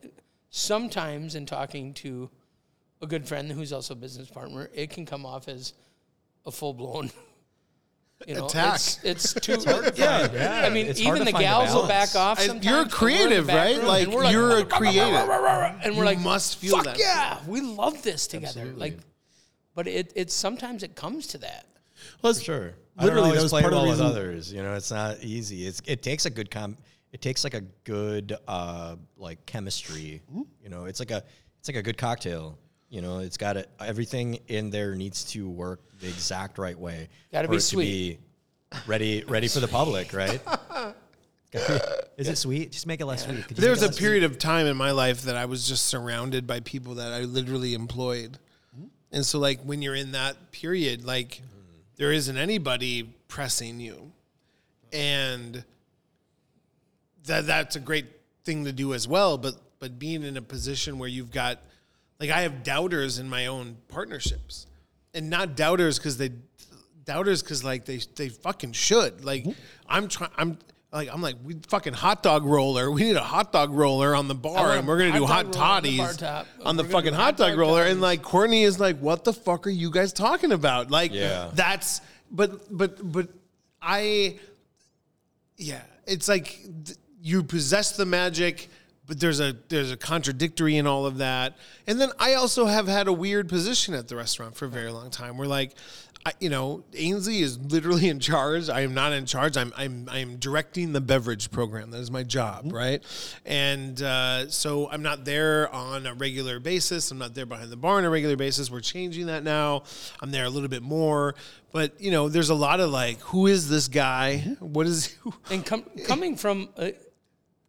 sometimes 0.50 1.36
in 1.36 1.46
talking 1.46 1.94
to 1.94 2.30
a 3.02 3.08
good 3.08 3.28
friend 3.28 3.52
who's 3.52 3.74
also 3.74 3.94
a 3.94 3.98
business 3.98 4.30
partner 4.30 4.70
it 4.74 4.90
can 4.90 5.06
come 5.06 5.26
off 5.26 5.48
as 5.48 5.74
a 6.46 6.52
full-blown 6.52 7.10
you 8.28 8.36
know, 8.36 8.46
Attack. 8.46 8.76
It's, 8.76 9.04
it's 9.04 9.34
too 9.42 9.58
yeah. 9.96 10.62
I 10.64 10.70
mean, 10.70 10.86
It's 10.86 11.00
even 11.00 11.26
the 11.26 11.32
gals 11.32 11.74
will 11.74 11.88
back 11.88 12.16
off. 12.16 12.40
I- 12.40 12.46
Sometimes, 12.46 12.66
you're 12.66 12.82
and 12.84 12.92
we're 13.02 13.10
in 13.10 13.46
the 13.46 13.46
creative, 13.46 13.48
right? 13.48 13.78
room, 13.78 13.86
Like, 13.88 14.32
you're 14.32 14.58
a 14.60 14.64
creative. 14.66 15.02
and 15.04 15.94
we're 15.98 16.04
You 16.04 16.04
like, 16.04 16.20
must 16.20 16.58
feel 16.60 16.76
Fuck 16.76 16.86
that. 16.86 17.00
yeah, 17.00 17.40
we 17.48 17.62
love 17.62 18.04
this 18.04 18.28
together. 18.28 18.66
Like, 18.78 19.00
but 19.74 19.88
it 19.88 20.12
it's 20.16 20.36
sometimes 20.36 20.84
it 20.84 20.96
comes 20.96 21.26
to 21.28 21.40
that. 21.40 21.66
Well, 22.22 22.30
it's- 22.30 22.44
Sure. 22.46 22.74
Literally, 23.00 23.00
I 23.00 23.06
that 23.06 23.16
don't 23.16 23.32
was 23.32 23.38
always 23.38 23.52
play 23.52 23.62
part 23.62 23.74
of 23.74 23.78
well 23.78 23.86
the 23.86 23.92
with 23.92 24.02
others. 24.02 24.54
You 24.54 24.64
know, 24.64 24.74
it's 24.74 24.92
not 24.92 25.22
easy. 25.22 25.66
It's 25.66 25.82
it 25.86 26.02
takes 26.04 26.26
a 26.26 26.30
good 26.30 26.52
com. 26.52 26.78
It 27.12 27.22
takes 27.22 27.44
like 27.44 27.54
a 27.54 27.62
good 27.84 28.36
uh 28.48 28.96
like 29.18 29.46
chemistry. 29.46 30.22
You 30.62 30.70
know, 30.70 30.86
it's 30.86 31.00
like 31.00 31.12
a 31.12 31.24
it's 31.60 31.70
like 31.70 31.78
a 31.78 31.84
good 31.84 31.98
cocktail. 31.98 32.58
You 32.90 33.02
know, 33.02 33.20
it's 33.20 33.38
got 33.38 33.56
it. 33.56 33.70
Everything 33.80 34.40
in 34.48 34.70
there 34.70 34.96
needs 34.96 35.24
to 35.32 35.50
work 35.50 35.80
the 36.02 36.08
exact 36.08 36.58
right 36.58 36.78
way. 36.78 37.08
Gotta 37.32 37.48
be 37.48 37.58
it 37.58 37.62
sweet. 37.62 37.86
To 37.86 38.78
be 38.78 38.82
ready, 38.88 39.24
ready 39.28 39.48
for 39.48 39.62
the 39.62 39.68
public, 39.68 40.14
right? 40.14 40.42
Is 42.18 42.30
it 42.30 42.38
sweet? 42.38 42.72
Just 42.72 42.88
make 42.88 43.02
it 43.02 43.06
less 43.06 43.26
sweet. 43.26 43.48
Could 43.48 43.58
There 43.58 43.72
was 43.72 43.84
a 43.84 43.88
less 43.88 44.00
period 44.00 44.24
of 44.24 44.38
time 44.38 44.68
in 44.68 44.78
my 44.78 44.92
life 44.92 45.24
that 45.24 45.36
I 45.36 45.46
was 45.46 45.68
just 45.68 45.88
surrounded 45.88 46.48
by 46.48 46.62
people 46.62 46.96
that 46.96 47.12
I 47.12 47.22
literally 47.22 47.74
employed. 47.74 48.38
And 49.12 49.26
so 49.26 49.40
like 49.40 49.62
when 49.64 49.82
you're 49.82 49.96
in 49.96 50.14
that 50.14 50.52
period, 50.52 51.04
like 51.04 51.42
there 52.02 52.12
isn't 52.12 52.36
anybody 52.36 53.04
pressing 53.28 53.80
you. 53.80 54.12
And 54.92 55.64
that 57.26 57.46
that's 57.46 57.76
a 57.76 57.80
great 57.80 58.08
thing 58.44 58.66
to 58.66 58.72
do 58.72 58.96
as 58.96 59.08
well, 59.08 59.38
but 59.38 59.54
but 59.78 60.00
being 60.00 60.24
in 60.24 60.36
a 60.36 60.42
position 60.42 60.98
where 60.98 61.08
you've 61.08 61.30
got 61.30 61.60
like 62.20 62.32
I 62.32 62.42
have 62.42 62.64
doubters 62.64 63.20
in 63.20 63.30
my 63.30 63.46
own 63.46 63.78
partnerships. 63.88 64.66
And 65.14 65.30
not 65.30 65.56
doubters 65.56 66.00
cuz 66.00 66.18
they 66.18 66.32
doubters 67.06 67.44
cuz 67.44 67.64
like 67.64 67.86
they 67.86 68.00
they 68.16 68.30
fucking 68.30 68.72
should. 68.72 69.24
Like 69.24 69.44
mm-hmm. 69.44 69.62
I'm 69.88 70.08
trying 70.08 70.32
I'm 70.38 70.58
like 70.92 71.10
I'm 71.12 71.22
like 71.22 71.36
we 71.44 71.56
fucking 71.68 71.94
hot 71.94 72.22
dog 72.24 72.44
roller. 72.46 72.92
We 72.92 73.04
need 73.04 73.16
a 73.16 73.22
hot 73.24 73.52
dog 73.52 73.72
roller 73.74 74.14
on 74.16 74.28
the 74.28 74.36
bar, 74.36 74.54
want 74.56 74.80
and 74.80 74.88
we're 74.88 74.98
gonna 74.98 75.12
a 75.12 75.20
do 75.20 75.26
hot 75.26 75.46
hot 75.48 75.52
dog 75.54 75.62
roller 75.62 75.76
on 75.78 75.84
the 75.84 75.90
toddies 76.00 76.18
top. 76.18 76.48
on 76.64 76.76
the 76.78 76.84
fucking 76.84 77.14
hot 77.14 77.24
hot 77.24 77.38
dog 77.38 77.50
dog 77.52 77.60
roller. 77.60 77.84
toddies. 77.86 77.92
And 77.94 78.02
like 78.02 78.22
Courtney 78.24 78.64
is 78.64 78.80
like, 78.80 78.98
"What 79.00 79.24
the 79.24 79.34
fuck 79.34 79.68
are 79.68 79.72
you 79.72 79.90
guys 79.90 80.12
talking 80.14 80.52
about?" 80.52 80.92
Like, 80.92 81.14
Yeah. 81.14 81.50
that's 81.54 82.02
but 82.30 82.76
but 82.76 83.12
but 83.12 83.30
I, 83.82 84.38
yeah, 85.58 85.82
it's 86.06 86.28
like 86.28 86.60
th- 86.86 86.98
you 87.22 87.44
possess 87.44 87.96
the 87.96 88.06
magic. 88.06 88.70
But 89.08 89.20
there's 89.20 89.42
a 89.42 89.56
there's 89.68 89.92
a 89.92 89.98
contradictory 89.98 90.78
in 90.78 90.88
all 90.88 91.06
of 91.06 91.18
that, 91.18 91.58
and 91.86 92.00
then 92.00 92.12
I 92.18 92.36
also 92.36 92.66
have 92.66 92.88
had 92.88 93.08
a 93.08 93.14
weird 93.14 93.50
position 93.50 93.94
at 93.94 94.08
the 94.08 94.16
restaurant 94.16 94.56
for 94.56 94.66
a 94.66 94.70
very 94.70 94.90
long 94.92 95.10
time. 95.10 95.38
Where 95.38 95.48
like, 95.48 95.74
I, 96.26 96.34
you 96.40 96.50
know, 96.50 96.84
Ainsley 96.94 97.40
is 97.40 97.58
literally 97.58 98.08
in 98.10 98.20
charge. 98.20 98.70
I 98.70 98.82
am 98.82 98.94
not 98.94 99.14
in 99.14 99.26
charge. 99.26 99.58
I'm 99.58 99.74
I'm 99.76 100.08
I'm 100.12 100.38
directing 100.38 100.94
the 100.94 101.02
beverage 101.02 101.52
program. 101.52 101.92
That 101.92 102.00
is 102.00 102.12
my 102.12 102.24
job, 102.24 102.72
right? 102.72 103.04
And 103.46 104.02
uh, 104.02 104.50
so 104.50 104.90
I'm 104.90 105.02
not 105.02 105.26
there 105.26 105.74
on 105.74 106.06
a 106.06 106.14
regular 106.14 106.60
basis. 106.60 107.10
I'm 107.12 107.18
not 107.18 107.34
there 107.34 107.46
behind 107.46 107.72
the 107.72 107.78
bar 107.78 107.98
on 107.98 108.06
a 108.06 108.10
regular 108.10 108.36
basis. 108.36 108.70
We're 108.70 108.82
changing 108.82 109.28
that 109.28 109.44
now. 109.44 109.84
I'm 110.22 110.32
there 110.32 110.46
a 110.46 110.50
little 110.50 110.70
bit 110.70 110.84
more, 110.84 111.36
but 111.72 112.00
you 112.00 112.12
know, 112.12 112.30
there's 112.30 112.50
a 112.50 112.56
lot 112.56 112.80
of 112.80 112.92
like, 112.92 113.20
who 113.22 113.48
is 113.48 113.70
this 113.70 113.88
guy? 113.88 114.40
What 114.60 114.88
is? 114.88 115.08
Who? 115.22 115.34
And 115.50 115.66
com- 115.66 115.90
coming 116.06 116.38
from 116.38 116.70
uh, 116.78 116.92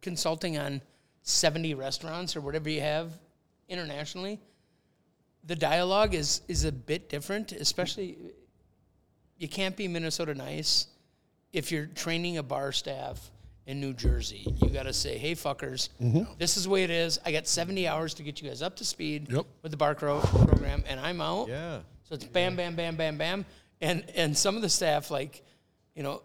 consulting 0.01 0.57
on 0.57 0.81
70 1.23 1.73
restaurants 1.73 2.35
or 2.35 2.41
whatever 2.41 2.69
you 2.69 2.81
have 2.81 3.11
internationally, 3.67 4.39
the 5.43 5.55
dialogue 5.55 6.13
is 6.13 6.41
is 6.47 6.65
a 6.65 6.71
bit 6.71 7.09
different, 7.09 7.51
especially 7.51 8.17
you 9.37 9.47
can't 9.47 9.75
be 9.75 9.87
Minnesota 9.87 10.33
nice 10.33 10.87
if 11.51 11.71
you're 11.71 11.85
training 11.87 12.37
a 12.37 12.43
bar 12.43 12.71
staff 12.71 13.29
in 13.65 13.79
New 13.79 13.93
Jersey, 13.93 14.45
you 14.61 14.69
got 14.69 14.83
to 14.83 14.93
say, 14.93 15.17
"Hey, 15.17 15.33
fuckers, 15.35 15.87
this 16.37 16.57
is 16.57 16.63
the 16.65 16.69
way 16.69 16.83
it 16.83 16.89
is. 16.89 17.19
I 17.25 17.31
got 17.31 17.47
70 17.47 17.87
hours 17.87 18.13
to 18.15 18.23
get 18.23 18.41
you 18.41 18.49
guys 18.49 18.61
up 18.61 18.75
to 18.77 18.85
speed 18.85 19.31
Yep. 19.31 19.45
with 19.61 19.71
the 19.71 19.77
bar 19.77 19.95
cro- 19.95 20.19
program, 20.19 20.83
and 20.87 20.99
I'm 20.99 21.21
out." 21.21 21.47
Yeah. 21.47 21.79
So 22.03 22.15
it's 22.15 22.25
bam, 22.25 22.55
bam, 22.57 22.75
bam, 22.75 22.95
bam, 22.97 23.17
bam, 23.17 23.45
and 23.79 24.03
and 24.15 24.37
some 24.37 24.55
of 24.57 24.61
the 24.61 24.69
staff, 24.69 25.09
like, 25.11 25.43
you 25.95 26.03
know, 26.03 26.23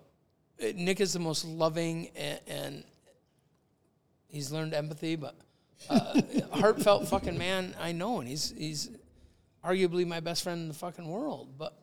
Nick 0.75 1.01
is 1.01 1.12
the 1.12 1.20
most 1.20 1.45
loving 1.45 2.09
and, 2.17 2.41
and 2.49 2.85
he's 4.28 4.51
learned 4.51 4.75
empathy, 4.75 5.15
but 5.15 5.37
uh, 5.89 6.20
heartfelt 6.53 7.07
fucking 7.09 7.39
man 7.39 7.75
I 7.81 7.93
know, 7.93 8.19
and 8.19 8.28
he's 8.28 8.53
he's 8.57 8.91
arguably 9.65 10.05
my 10.07 10.19
best 10.20 10.43
friend 10.43 10.61
in 10.62 10.69
the 10.69 10.75
fucking 10.75 11.07
world. 11.09 11.55
But 11.57 11.77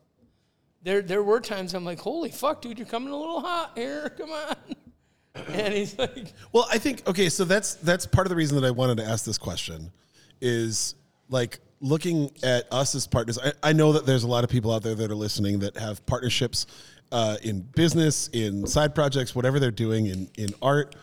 there 0.86 1.02
there 1.02 1.22
were 1.22 1.40
times 1.40 1.74
I'm 1.74 1.84
like, 1.84 1.98
holy 1.98 2.30
fuck, 2.30 2.62
dude, 2.62 2.78
you're 2.78 2.86
coming 2.86 3.12
a 3.12 3.16
little 3.16 3.40
hot 3.40 3.72
here. 3.74 4.08
Come 4.16 4.30
on. 4.30 4.56
And 5.48 5.74
he's 5.74 5.98
like, 5.98 6.32
Well, 6.52 6.66
I 6.70 6.78
think 6.78 7.06
okay, 7.08 7.28
so 7.28 7.44
that's 7.44 7.74
that's 7.74 8.06
part 8.06 8.26
of 8.26 8.30
the 8.30 8.36
reason 8.36 8.58
that 8.58 8.66
I 8.66 8.70
wanted 8.70 8.98
to 8.98 9.04
ask 9.04 9.24
this 9.24 9.36
question 9.36 9.90
is 10.40 10.94
like 11.28 11.58
looking 11.80 12.30
at 12.44 12.72
us 12.72 12.94
as 12.94 13.06
partners. 13.06 13.36
I, 13.38 13.52
I 13.62 13.72
know 13.72 13.92
that 13.92 14.06
there's 14.06 14.22
a 14.22 14.28
lot 14.28 14.44
of 14.44 14.50
people 14.50 14.72
out 14.72 14.82
there 14.82 14.94
that 14.94 15.10
are 15.10 15.16
listening 15.16 15.58
that 15.58 15.76
have 15.76 16.06
partnerships 16.06 16.66
uh, 17.10 17.36
in 17.42 17.60
business, 17.60 18.28
in 18.28 18.64
side 18.64 18.94
projects, 18.94 19.34
whatever 19.34 19.58
they're 19.58 19.70
doing 19.72 20.06
in 20.06 20.30
in 20.38 20.50
art. 20.62 20.94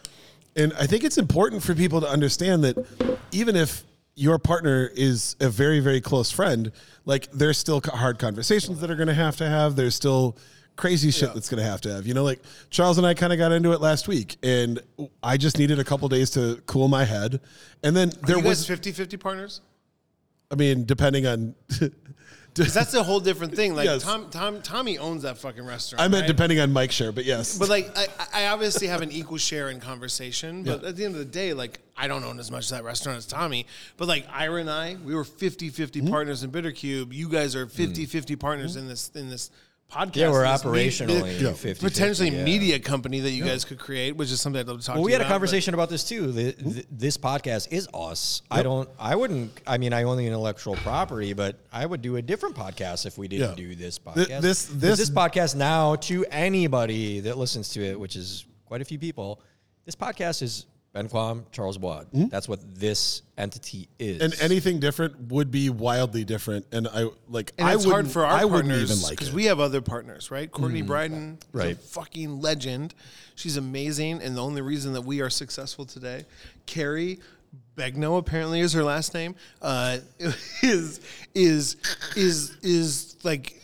And 0.56 0.72
I 0.80 0.88
think 0.88 1.04
it's 1.04 1.18
important 1.18 1.62
for 1.62 1.76
people 1.76 2.00
to 2.00 2.08
understand 2.08 2.64
that 2.64 2.88
even 3.32 3.58
if 3.58 3.84
your 4.16 4.38
partner 4.40 4.92
is 4.96 5.36
a 5.40 5.50
very 5.50 5.80
very 5.80 6.02
close 6.02 6.32
friend, 6.32 6.72
like 7.06 7.32
there's 7.32 7.58
still 7.58 7.82
hard 7.84 8.20
conversations 8.20 8.80
that 8.82 8.92
are 8.92 8.96
going 8.96 9.08
to 9.08 9.14
have 9.14 9.38
to 9.38 9.48
have. 9.48 9.76
There's 9.76 9.96
still 9.96 10.38
crazy 10.76 11.12
shit 11.12 11.34
that's 11.34 11.50
going 11.50 11.64
to 11.64 11.70
have 11.70 11.82
to 11.82 11.94
have. 11.94 12.08
You 12.08 12.14
know, 12.14 12.24
like 12.24 12.42
Charles 12.70 12.98
and 12.98 13.06
I 13.06 13.14
kind 13.14 13.34
of 13.34 13.40
got 13.40 13.52
into 13.52 13.72
it 13.72 13.82
last 13.82 14.08
week, 14.08 14.38
and 14.44 14.80
I 15.22 15.38
just 15.38 15.58
needed 15.58 15.80
a 15.80 15.84
couple 15.84 16.08
days 16.10 16.32
to 16.32 16.62
cool 16.66 16.88
my 16.88 17.06
head. 17.06 17.42
And 17.84 17.96
then 17.96 18.12
there 18.26 18.40
was, 18.40 18.66
50 18.66 18.92
50 18.92 19.18
partners? 19.18 19.62
I 20.52 20.56
mean, 20.56 20.86
depending 20.86 21.26
on. 21.28 21.56
Because 22.56 22.74
that's 22.74 22.94
a 22.94 23.02
whole 23.04 23.20
different 23.20 23.56
thing. 23.56 23.76
Like 23.76 23.86
Yes. 23.86 24.04
Tom, 24.04 24.30
Tom, 24.30 24.62
Tommy 24.62 24.98
owns 24.98 25.24
that 25.24 25.38
fucking 25.38 25.66
restaurant. 25.66 26.02
I 26.02 26.08
meant 26.08 26.22
right? 26.24 26.28
depending 26.28 26.60
on 26.60 26.72
Mike 26.72 26.92
share, 26.92 27.12
but 27.12 27.26
yes. 27.26 27.58
But 27.58 27.70
like, 27.70 27.92
I, 27.98 28.08
I 28.34 28.48
obviously 28.48 28.88
have 28.88 29.02
an 29.02 29.12
equal 29.12 29.38
share 29.38 29.70
in 29.70 29.80
conversation. 29.80 30.64
But 30.64 30.84
at 30.84 30.96
the 30.96 31.06
end 31.06 31.16
of 31.16 31.20
the 31.20 31.26
day, 31.26 31.54
like, 31.54 31.80
I 31.98 32.08
don't 32.08 32.24
own 32.24 32.40
as 32.40 32.52
much 32.52 32.66
of 32.66 32.78
that 32.78 32.84
restaurant 32.84 33.18
as 33.18 33.26
Tommy. 33.26 33.66
But 33.98 34.08
like, 34.08 34.28
Ira 34.32 34.62
and 34.62 34.70
I, 34.70 34.98
we 35.04 35.16
were 35.16 35.24
50 35.24 35.70
50 35.70 36.02
Mm-hmm. 36.02 36.10
partners 36.12 36.44
in 36.44 36.52
Bittercube. 36.52 37.14
You 37.14 37.30
guys 37.30 37.56
are 37.56 37.66
50 37.68 38.06
50 38.06 38.36
partners 38.36 38.76
in 38.76 38.88
this 38.88 39.10
in 39.16 39.30
this 39.30 39.50
podcast. 39.92 40.16
Yeah, 40.16 40.32
we're 40.32 40.44
this 40.44 40.64
me- 40.66 40.72
operationally 40.72 41.40
the 41.40 41.50
50-50, 41.52 41.80
potentially 41.82 42.30
yeah. 42.30 42.44
media 42.44 42.80
company 42.80 43.20
that 43.20 43.30
you 43.32 43.44
guys 43.46 43.64
could 43.64 43.78
create, 43.80 44.16
which 44.16 44.32
is 44.32 44.42
something 44.42 44.60
I'd 44.60 44.68
love 44.68 44.80
to 44.80 44.86
talk 44.86 44.96
Well, 44.96 45.04
to 45.04 45.06
we 45.06 45.12
you 45.12 45.16
had 45.16 45.22
a 45.22 45.26
about, 45.26 45.30
but- 45.30 45.34
conversation 45.36 45.74
about 45.74 45.90
this 45.90 46.04
too. 46.04 46.32
The, 46.32 46.54
th- 46.54 46.86
this 46.92 47.18
podcast 47.18 47.72
is 47.72 47.88
us. 47.94 48.42
I 48.50 48.64
don't. 48.64 48.90
I 49.00 49.16
wouldn't. 49.16 49.60
I 49.68 49.78
mean, 49.78 49.94
I 49.94 50.04
own 50.04 50.18
the 50.18 50.26
intellectual 50.26 50.76
property, 50.78 51.34
but 51.34 51.60
I 51.72 51.86
would 51.86 52.02
do 52.02 52.16
a 52.16 52.22
different 52.22 52.56
podcast 52.56 53.06
if 53.06 53.18
we 53.18 53.28
didn't 53.28 53.50
Yeah. 53.52 53.56
do 53.56 53.76
this 53.76 54.00
Th- 54.00 54.28
podcast. 54.28 54.42
this- 54.42 54.66
this- 54.66 54.98
this 55.00 55.10
podcast 55.10 55.56
now 55.56 55.96
to 55.98 56.26
anybody 56.32 57.20
that 57.22 57.38
listens 57.38 57.70
to 57.70 57.84
it, 57.84 58.00
which 58.00 58.16
is 58.16 58.46
quite 58.66 58.82
a 58.82 58.86
few 58.86 58.98
people. 59.00 59.42
This 59.86 59.96
podcast 59.96 60.42
is 60.42 60.66
Ben 60.94 61.10
Quam, 61.10 61.46
Charles 61.52 61.78
Bois. 61.80 62.04
That's 62.14 62.48
what 62.48 62.60
this 62.76 63.24
entity 63.36 63.90
is. 63.98 64.22
and 64.22 64.36
anything 64.40 64.80
different 64.80 65.32
would 65.32 65.50
be 65.50 65.72
wildly 65.72 66.24
different. 66.24 66.68
And 66.72 66.88
I 66.88 67.08
like. 67.28 67.52
And 67.58 67.68
I 67.68 67.74
it's 67.74 67.84
hard 67.84 67.96
wouldn't- 67.96 68.14
for 68.14 68.26
our 68.26 68.32
I 68.32 68.46
wouldn't 68.46 68.70
partners 68.70 68.92
even 68.92 69.02
like 69.02 69.18
because 69.18 69.34
we 69.34 69.46
have 69.46 69.60
other 69.60 69.82
partners, 69.82 70.30
right? 70.30 70.52
Courtney 70.52 70.84
Bryden, 70.84 71.40
Right. 71.52 71.74
a 71.76 71.80
fucking 71.80 72.42
legend. 72.42 72.94
She's 73.36 73.58
amazing, 73.58 74.22
and 74.22 74.38
the 74.38 74.44
only 74.44 74.62
reason 74.62 74.94
that 74.94 75.02
we 75.02 75.20
are 75.22 75.32
successful 75.32 75.86
today, 75.86 76.26
Carrie 76.68 77.20
Begnaud 77.76 78.18
apparently 78.20 78.60
is 78.60 78.74
her 78.74 78.84
last 78.84 79.16
name, 79.16 79.34
uh, 79.64 79.98
is 80.62 81.00
is 81.34 81.78
is 82.16 82.56
is 82.62 83.16
like 83.24 83.60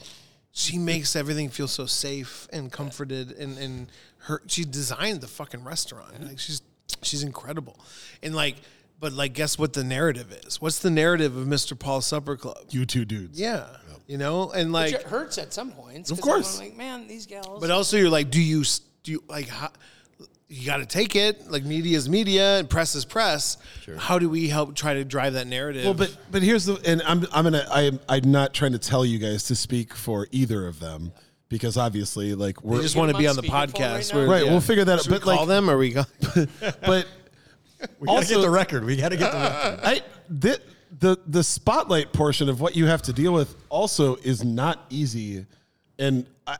she 0.51 0.79
makes 0.79 1.15
everything 1.15 1.49
feel 1.49 1.67
so 1.67 1.85
safe 1.85 2.47
and 2.51 2.71
comforted, 2.71 3.33
and 3.33 3.55
and 3.59 3.87
her 4.23 4.41
she 4.47 4.65
designed 4.65 5.21
the 5.21 5.27
fucking 5.27 5.63
restaurant. 5.63 6.25
Like 6.25 6.39
she's 6.39 6.61
she's 7.01 7.23
incredible, 7.23 7.79
and 8.23 8.35
like. 8.35 8.55
But 9.01 9.13
like, 9.13 9.31
guess 9.31 9.57
what 9.57 9.71
the 9.71 9.83
narrative 9.85 10.29
is? 10.45 10.59
What's 10.59 10.79
the 10.79 10.89
narrative 10.89 11.37
of 11.37 11.47
Mr. 11.47 11.79
Paul's 11.79 12.05
Supper 12.05 12.35
Club? 12.35 12.57
you 12.71 12.85
two 12.85 13.05
dudes. 13.05 13.39
Yeah, 13.39 13.65
you 14.07 14.17
know, 14.17 14.51
and 14.51 14.73
like, 14.73 14.91
which 14.91 15.01
it 15.03 15.07
hurts 15.07 15.37
at 15.37 15.53
some 15.53 15.71
points. 15.71 16.11
Of 16.11 16.19
'cause 16.19 16.27
I'm 16.27 16.33
course. 16.33 16.59
like, 16.59 16.75
man, 16.75 17.07
these 17.07 17.25
gals. 17.25 17.61
but 17.61 17.71
also 17.71 17.95
you're 17.95 18.09
like, 18.09 18.29
do 18.29 18.41
you 18.41 18.65
do 19.03 19.13
you 19.13 19.23
like 19.29 19.47
how? 19.47 19.69
You 20.49 20.65
got 20.65 20.77
to 20.77 20.85
take 20.85 21.15
it. 21.15 21.49
Like 21.49 21.63
media 21.63 21.95
is 21.95 22.09
media 22.09 22.59
and 22.59 22.69
press 22.69 22.93
is 22.93 23.05
press. 23.05 23.55
How 23.97 24.19
do 24.19 24.27
we 24.29 24.49
help 24.49 24.75
try 24.75 24.95
to 24.95 25.05
drive 25.05 25.31
that 25.35 25.47
narrative? 25.47 25.85
Well, 25.85 25.93
but 25.93 26.17
but 26.29 26.41
here's 26.43 26.65
the 26.65 26.73
and 26.85 27.01
I'm 27.03 27.25
I'm 27.31 27.45
gonna 27.45 27.65
I'm 27.71 28.01
I'm 28.09 28.29
not 28.29 28.53
trying 28.53 28.73
to 28.73 28.79
tell 28.79 29.05
you 29.05 29.17
guys 29.17 29.43
to 29.45 29.55
speak 29.55 29.93
for 29.95 30.27
either 30.31 30.67
of 30.67 30.81
them 30.81 31.13
because 31.49 31.77
obviously 31.77 32.35
like 32.35 32.63
we're 32.63 32.77
we 32.77 32.83
just 32.83 32.95
want 32.95 33.11
to 33.11 33.17
be 33.17 33.27
on 33.27 33.31
on 33.31 33.35
the 33.37 33.41
speakerphone 33.49 33.51
right 33.53 33.69
podcast. 33.69 34.13
now? 34.13 34.19
We're- 34.19 34.29
right. 34.29 34.43
We'll 34.45 34.61
figure 34.61 34.85
that 34.85 34.99
out. 34.99 35.03
Should 35.03 35.11
we 35.11 35.17
But 35.19 35.23
call 35.25 35.35
like, 35.39 35.47
them? 35.47 35.69
Or 35.69 35.77
we 35.77 35.91
go? 35.91 36.03
but 36.81 37.07
we 37.99 38.07
gotta 38.07 38.25
get 38.27 38.41
the 38.41 38.49
record. 38.49 38.85
We 38.85 38.95
got 38.95 39.09
to 39.09 39.17
get 39.17 39.31
the 39.31 39.37
record. 39.37 39.79
I 39.83 40.01
the, 40.29 40.61
the 40.99 41.17
the 41.27 41.43
spotlight 41.43 42.13
portion 42.13 42.49
of 42.49 42.61
what 42.61 42.75
you 42.75 42.85
have 42.85 43.01
to 43.03 43.13
deal 43.13 43.33
with 43.33 43.55
also 43.69 44.15
is 44.17 44.43
not 44.43 44.85
easy, 44.89 45.45
and 45.97 46.25
I, 46.45 46.57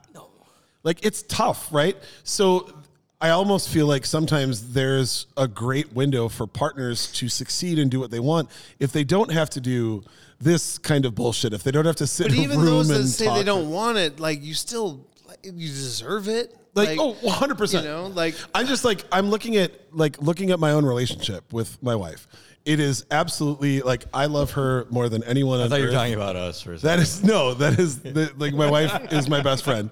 like 0.84 1.06
it's 1.06 1.24
tough, 1.24 1.72
right? 1.74 1.98
So 2.24 2.74
I 3.22 3.32
almost 3.32 3.68
feel 3.70 3.86
like 3.86 4.06
sometimes 4.06 4.72
there's 4.74 5.28
a 5.36 5.48
great 5.48 5.92
window 5.94 6.30
for 6.30 6.48
partners 6.48 7.12
to 7.14 7.28
succeed 7.28 7.78
and 7.80 7.92
do 7.92 8.00
what 8.00 8.12
they 8.12 8.22
want 8.22 8.50
if 8.80 8.94
they 8.94 9.04
don't 9.04 9.32
have 9.32 9.50
to 9.52 9.62
do 9.62 10.04
this 10.40 10.78
kind 10.78 11.06
of 11.06 11.16
bullshit. 11.16 11.54
If 11.54 11.64
they 11.64 11.72
don't 11.72 11.86
have 11.86 11.98
to 11.98 12.08
sit 12.08 12.28
But 12.28 12.34
in 12.34 12.40
a 12.40 12.44
even 12.44 12.58
room 12.60 12.66
those 12.68 12.88
that 12.90 12.96
and 13.02 13.10
say 13.10 13.26
talk 13.26 13.38
they 13.38 13.44
don't 13.44 13.70
want 13.70 13.98
it, 13.98 14.20
like 14.20 14.42
you 14.42 14.54
still, 14.54 15.06
you 15.44 15.68
deserve 15.68 16.28
it. 16.28 16.56
like, 16.76 16.98
oh 17.00 17.14
100% 17.24 17.74
You 17.74 17.82
know, 17.88 18.08
like 18.08 18.36
i'm 18.56 18.66
just 18.68 18.86
like 18.86 19.04
i'm 19.12 19.30
looking 19.30 19.58
at 19.58 19.72
like 19.92 20.22
looking 20.22 20.52
at 20.52 20.60
my 20.60 20.72
own 20.72 20.86
relationship 20.86 21.52
with 21.52 21.82
my 21.84 21.96
wife 21.96 22.28
it 22.66 22.80
is 22.80 23.06
absolutely 23.12 23.82
like 23.82 24.06
i 24.14 24.28
love 24.28 24.52
her 24.52 24.86
more 24.90 25.10
than 25.10 25.24
anyone 25.24 25.60
else. 25.60 25.68
I 25.68 25.70
thought 25.76 25.82
you 25.82 25.88
were 25.88 25.92
talking 25.92 26.14
about 26.14 26.36
us 26.36 26.62
for 26.62 26.74
a 26.74 26.78
that 26.78 26.82
second. 26.82 27.02
is 27.02 27.24
no 27.24 27.54
that 27.56 27.80
is 27.80 28.00
the, 28.00 28.32
like 28.38 28.54
my 28.54 28.70
wife 28.70 29.12
is 29.12 29.28
my 29.28 29.42
best 29.42 29.64
friend 29.66 29.90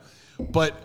but 0.52 0.80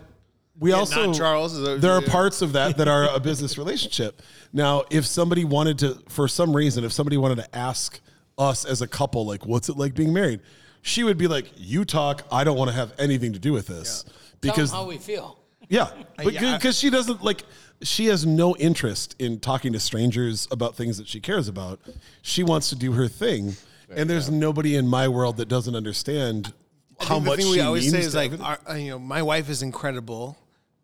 we 0.58 0.72
also 0.72 1.06
not 1.06 1.14
Charles, 1.14 1.52
is 1.54 1.64
that- 1.66 1.80
there 1.80 1.92
are 1.92 2.02
parts 2.02 2.40
of 2.42 2.54
that 2.54 2.76
that 2.78 2.88
are 2.88 3.08
a 3.14 3.20
business 3.20 3.58
relationship 3.58 4.22
now 4.52 4.84
if 4.90 5.04
somebody 5.06 5.44
wanted 5.44 5.78
to 5.80 6.02
for 6.08 6.26
some 6.26 6.54
reason 6.56 6.84
if 6.84 6.92
somebody 6.92 7.16
wanted 7.16 7.36
to 7.36 7.56
ask 7.56 8.00
us 8.38 8.64
as 8.64 8.80
a 8.82 8.86
couple 8.86 9.24
like 9.26 9.44
what's 9.46 9.68
it 9.68 9.76
like 9.76 9.94
being 9.94 10.12
married 10.12 10.40
she 10.82 11.04
would 11.04 11.18
be 11.18 11.26
like 11.28 11.50
you 11.56 11.84
talk 11.84 12.22
i 12.32 12.42
don't 12.44 12.56
want 12.56 12.68
to 12.70 12.74
have 12.74 12.92
anything 12.98 13.32
to 13.32 13.38
do 13.38 13.52
with 13.52 13.66
this 13.66 14.02
Tell 14.04 14.12
'em 14.12 14.40
because 14.40 14.70
how 14.72 14.86
we 14.86 14.98
feel. 14.98 15.38
yeah, 15.68 15.90
but 16.16 16.32
yeah, 16.32 16.56
because 16.56 16.76
she 16.78 16.90
doesn't 16.90 17.22
like, 17.22 17.44
she 17.82 18.06
has 18.06 18.26
no 18.26 18.56
interest 18.56 19.14
in 19.20 19.38
talking 19.38 19.72
to 19.72 19.78
strangers 19.78 20.48
about 20.50 20.74
things 20.74 20.98
that 20.98 21.06
she 21.06 21.20
cares 21.20 21.46
about. 21.46 21.78
She 22.22 22.42
wants 22.42 22.68
to 22.70 22.74
do 22.74 22.90
her 22.92 23.06
thing, 23.06 23.54
and 23.94 24.10
there's 24.10 24.28
nobody 24.30 24.74
in 24.74 24.88
my 24.88 25.06
world 25.06 25.36
that 25.36 25.46
doesn't 25.46 25.76
understand 25.76 26.52
I 26.98 27.04
how 27.04 27.14
think 27.16 27.26
much 27.26 27.36
the 27.36 27.42
thing 27.44 27.52
she 27.52 27.58
we 27.60 27.64
always 27.64 27.82
means 27.84 27.92
say 27.94 28.00
is 28.00 28.12
to 28.12 28.16
like, 28.18 28.26
everything. 28.32 28.46
our, 28.46 28.58
uh, 28.68 28.74
you 28.74 28.90
know, 28.90 28.98
my 28.98 29.22
wife 29.22 29.48
is 29.48 29.62
incredible, 29.62 30.36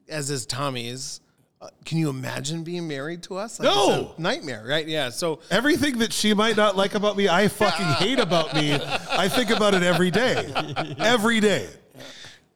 as 0.09 0.31
is 0.31 0.47
Tommy's. 0.47 1.21
Uh, 1.61 1.69
can 1.85 1.99
you 1.99 2.09
imagine 2.09 2.63
being 2.63 2.87
married 2.87 3.21
to 3.25 3.37
us? 3.37 3.59
Like, 3.59 3.67
No! 3.69 4.11
it's 4.11 4.19
a 4.19 4.23
nightmare, 4.23 4.65
right? 4.65 4.87
Yeah. 4.87 5.09
So 5.11 5.41
Everything 5.51 5.99
that 5.99 6.13
she 6.13 6.33
might 6.33 6.57
not 6.57 6.77
like 6.77 6.95
about 6.95 7.17
me, 7.17 7.29
I 7.29 7.49
fucking 7.49 7.87
hate 7.99 8.21
about 8.21 8.55
me. 8.55 8.75
I 8.75 9.29
think 9.29 9.51
about 9.51 9.75
it 9.75 9.83
every 9.83 10.11
day, 10.13 10.53
every 10.99 11.41
day. 11.41 11.69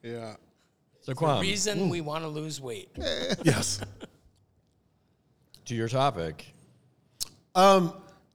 yeah. 0.02 0.34
So 1.00 1.14
Quam, 1.14 1.40
Reason 1.40 1.88
we 1.88 2.00
want 2.00 2.22
to 2.22 2.28
lose 2.28 2.60
weight. 2.60 2.90
Yes. 3.42 3.80
to 5.64 5.74
your 5.74 5.88
topic. 5.88 6.46
Um. 7.56 7.92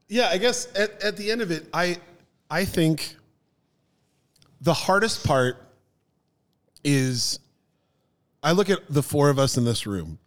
yeah, 0.10 0.28
I 0.30 0.38
guess 0.38 0.68
at, 0.78 1.02
at 1.02 1.16
the 1.18 1.32
end 1.32 1.42
of 1.42 1.50
it, 1.50 1.68
I 1.74 1.98
I 2.52 2.66
think 2.66 3.16
the 4.62 4.74
hardest 4.74 5.26
part 5.26 5.58
is 6.84 7.40
I 8.44 8.52
look 8.52 8.70
at 8.70 8.80
the 8.90 9.02
four 9.04 9.30
of 9.30 9.40
us 9.40 9.56
in 9.58 9.64
this 9.66 9.88
room, 9.88 10.20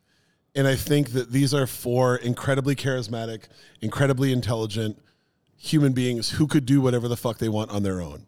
and 0.61 0.69
I 0.69 0.77
think 0.77 1.13
that 1.13 1.33
these 1.33 1.55
are 1.55 1.67
four 1.67 2.17
incredibly 2.17 2.77
charismatic, 2.77 3.45
incredibly 3.81 4.31
intelligent 4.31 4.99
human 5.57 5.95
beings 5.95 6.33
who 6.33 6.47
could 6.47 6.67
do 6.67 6.83
whatever 6.83 7.09
the 7.09 7.17
fuck 7.17 7.39
they 7.39 7.49
want 7.49 7.71
on 7.71 7.83
their 7.83 7.99
own. 7.99 8.27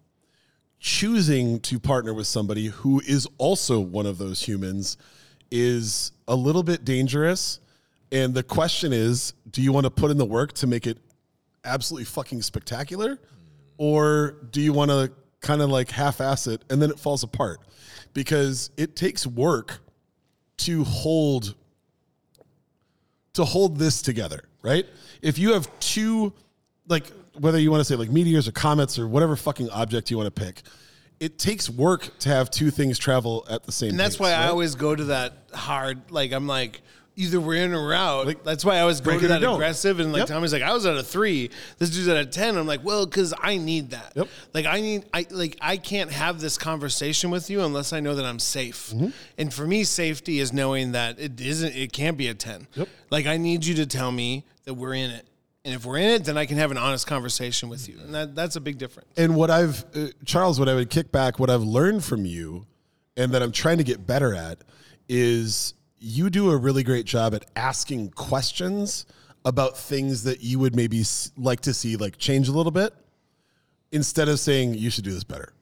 Choosing 0.81 1.61
to 1.61 1.79
partner 1.79 2.15
with 2.15 2.27
somebody 2.27 2.69
who 2.69 3.03
is 3.07 3.29
also 3.37 3.81
one 3.81 4.07
of 4.07 4.17
those 4.17 4.41
humans 4.49 4.97
is 5.51 6.13
a 6.27 6.35
little 6.35 6.63
bit 6.63 6.87
dangerous. 6.87 7.61
And 8.11 8.33
the 8.33 8.43
question 8.43 8.95
is 8.95 9.35
do 9.51 9.61
you 9.61 9.71
want 9.71 9.85
to 9.85 9.91
put 9.91 10.11
in 10.11 10.17
the 10.17 10.25
work 10.25 10.55
to 10.55 10.67
make 10.67 10.87
it 10.87 10.97
absolutely 11.67 12.07
fucking 12.07 12.41
spectacular? 12.41 13.21
Or 13.77 14.39
do 14.51 14.63
you 14.63 14.73
want 14.73 14.91
to 14.91 15.13
kind 15.43 15.61
of 15.61 15.69
like 15.69 15.91
half 15.91 16.23
ass 16.23 16.47
it 16.47 16.65
and 16.71 16.81
then 16.81 16.89
it 16.89 16.99
falls 16.99 17.25
apart? 17.25 17.61
Because 18.15 18.71
it 18.79 18.97
takes 18.97 19.27
work 19.27 19.81
to 20.57 20.83
hold 20.85 21.57
to 23.35 23.45
hold 23.45 23.79
this 23.79 24.03
together, 24.03 24.45
right? 24.63 24.87
If 25.23 25.39
you 25.39 25.53
have 25.53 25.69
two, 25.81 26.33
like 26.89 27.11
whether 27.39 27.59
you 27.59 27.71
want 27.71 27.81
to 27.81 27.85
say 27.85 27.97
like 27.97 28.11
meteors 28.11 28.47
or 28.47 28.53
comets 28.53 28.99
or 28.99 29.09
whatever 29.09 29.37
fucking 29.37 29.71
object 29.71 30.11
you 30.11 30.17
want 30.17 30.35
to 30.35 30.45
pick, 30.45 30.63
it 31.21 31.39
takes 31.39 31.71
work 31.71 32.19
to 32.19 32.29
have 32.29 32.51
two 32.51 32.71
things 32.71 32.99
travel 32.99 33.47
at 33.49 33.65
the 33.65 33.73
same. 33.73 33.91
And 33.91 34.01
that's 34.01 34.17
pace, 34.17 34.21
why 34.21 34.33
I 34.33 34.49
always 34.49 34.75
go 34.75 34.95
to 34.95 35.05
that 35.05 35.35
hard. 35.55 36.11
Like 36.11 36.33
I'm 36.33 36.47
like, 36.47 36.83
either 37.17 37.41
we're 37.41 37.63
in 37.65 37.73
or 37.73 37.83
we're 37.83 37.95
out. 37.95 38.43
that's 38.45 38.65
why 38.65 38.77
I 38.77 38.85
was 38.85 39.01
go 39.01 39.11
break 39.11 39.21
to 39.21 39.29
that 39.29 39.43
aggressive. 39.43 40.01
And 40.01 40.13
like 40.13 40.21
Yep. 40.21 40.29
Tommy's 40.29 40.53
like, 40.53 40.63
I 40.63 40.73
was 40.73 40.87
at 40.87 40.97
a 40.97 41.03
three. 41.03 41.51
This 41.79 41.91
dude's 41.91 42.09
at 42.09 42.17
a 42.17 42.27
ten. 42.27 42.57
I'm 42.57 42.67
like, 42.67 42.85
well, 42.85 43.07
because 43.07 43.35
I 43.41 43.57
need 43.57 43.91
that. 43.91 44.13
Yep. 44.17 44.29
Like 44.55 44.67
I 44.67 44.81
need, 44.81 45.05
I 45.13 45.27
like 45.31 45.57
I 45.61 45.77
can't 45.77 46.11
have 46.11 46.41
this 46.41 46.59
conversation 46.59 47.31
with 47.31 47.51
you 47.51 47.63
unless 47.63 47.93
I 47.93 48.01
know 48.01 48.15
that 48.15 48.25
I'm 48.25 48.39
safe. 48.39 48.91
Mm-hmm. 48.91 49.09
And 49.39 49.53
for 49.53 49.67
me, 49.67 49.85
safety 49.85 50.39
is 50.39 50.53
knowing 50.53 50.93
that 50.93 51.19
it 51.19 51.41
isn't. 51.41 51.75
It 51.75 51.93
can't 51.93 52.17
be 52.17 52.29
a 52.29 52.35
ten. 52.35 52.67
Yep. 52.75 52.89
Like 53.11 53.27
I 53.27 53.37
need 53.37 53.65
you 53.65 53.75
to 53.77 53.87
tell 53.87 54.13
me 54.13 54.45
that 54.65 54.75
we're 54.75 54.95
in 54.95 55.11
it. 55.11 55.27
And 55.65 55.75
if 55.75 55.87
we're 55.87 55.99
in 55.99 56.09
it, 56.09 56.25
then 56.25 56.37
I 56.37 56.47
can 56.47 56.57
have 56.57 56.73
an 56.73 56.77
honest 56.77 57.07
conversation 57.07 57.69
with 57.69 57.89
you, 57.89 57.97
and 58.01 58.13
that, 58.15 58.35
that's 58.35 58.57
a 58.57 58.61
big 58.61 58.79
difference. 58.79 59.11
And 59.17 59.37
what 59.37 59.49
I've, 59.49 59.85
uh, 59.95 60.09
Charles, 60.25 60.59
what 60.59 60.69
I 60.69 60.75
would 60.75 60.91
kick 60.91 61.13
back, 61.13 61.39
what 61.39 61.51
I've 61.51 61.63
learned 61.63 62.03
from 62.03 62.25
you, 62.27 62.67
and 63.17 63.31
that 63.31 63.43
I'm 63.43 63.53
trying 63.53 63.79
to 63.79 63.85
get 63.85 64.05
better 64.05 64.35
at, 64.35 64.59
is 65.09 65.75
you 66.03 66.31
do 66.31 66.51
a 66.51 66.57
really 66.57 66.83
great 66.83 67.07
job 67.07 67.33
at 67.35 67.45
asking 67.55 68.11
questions 68.11 69.07
about 69.45 69.79
things 69.79 70.25
that 70.25 70.43
you 70.43 70.59
would 70.59 70.75
maybe 70.75 71.03
like 71.37 71.61
to 71.61 71.73
see 71.73 71.97
like 71.97 72.19
change 72.19 72.49
a 72.49 72.53
little 72.53 72.73
bit, 72.73 72.93
instead 73.93 74.29
of 74.29 74.41
saying 74.41 74.75
you 74.75 74.91
should 74.91 75.05
do 75.05 75.13
this 75.13 75.25
better. 75.25 75.53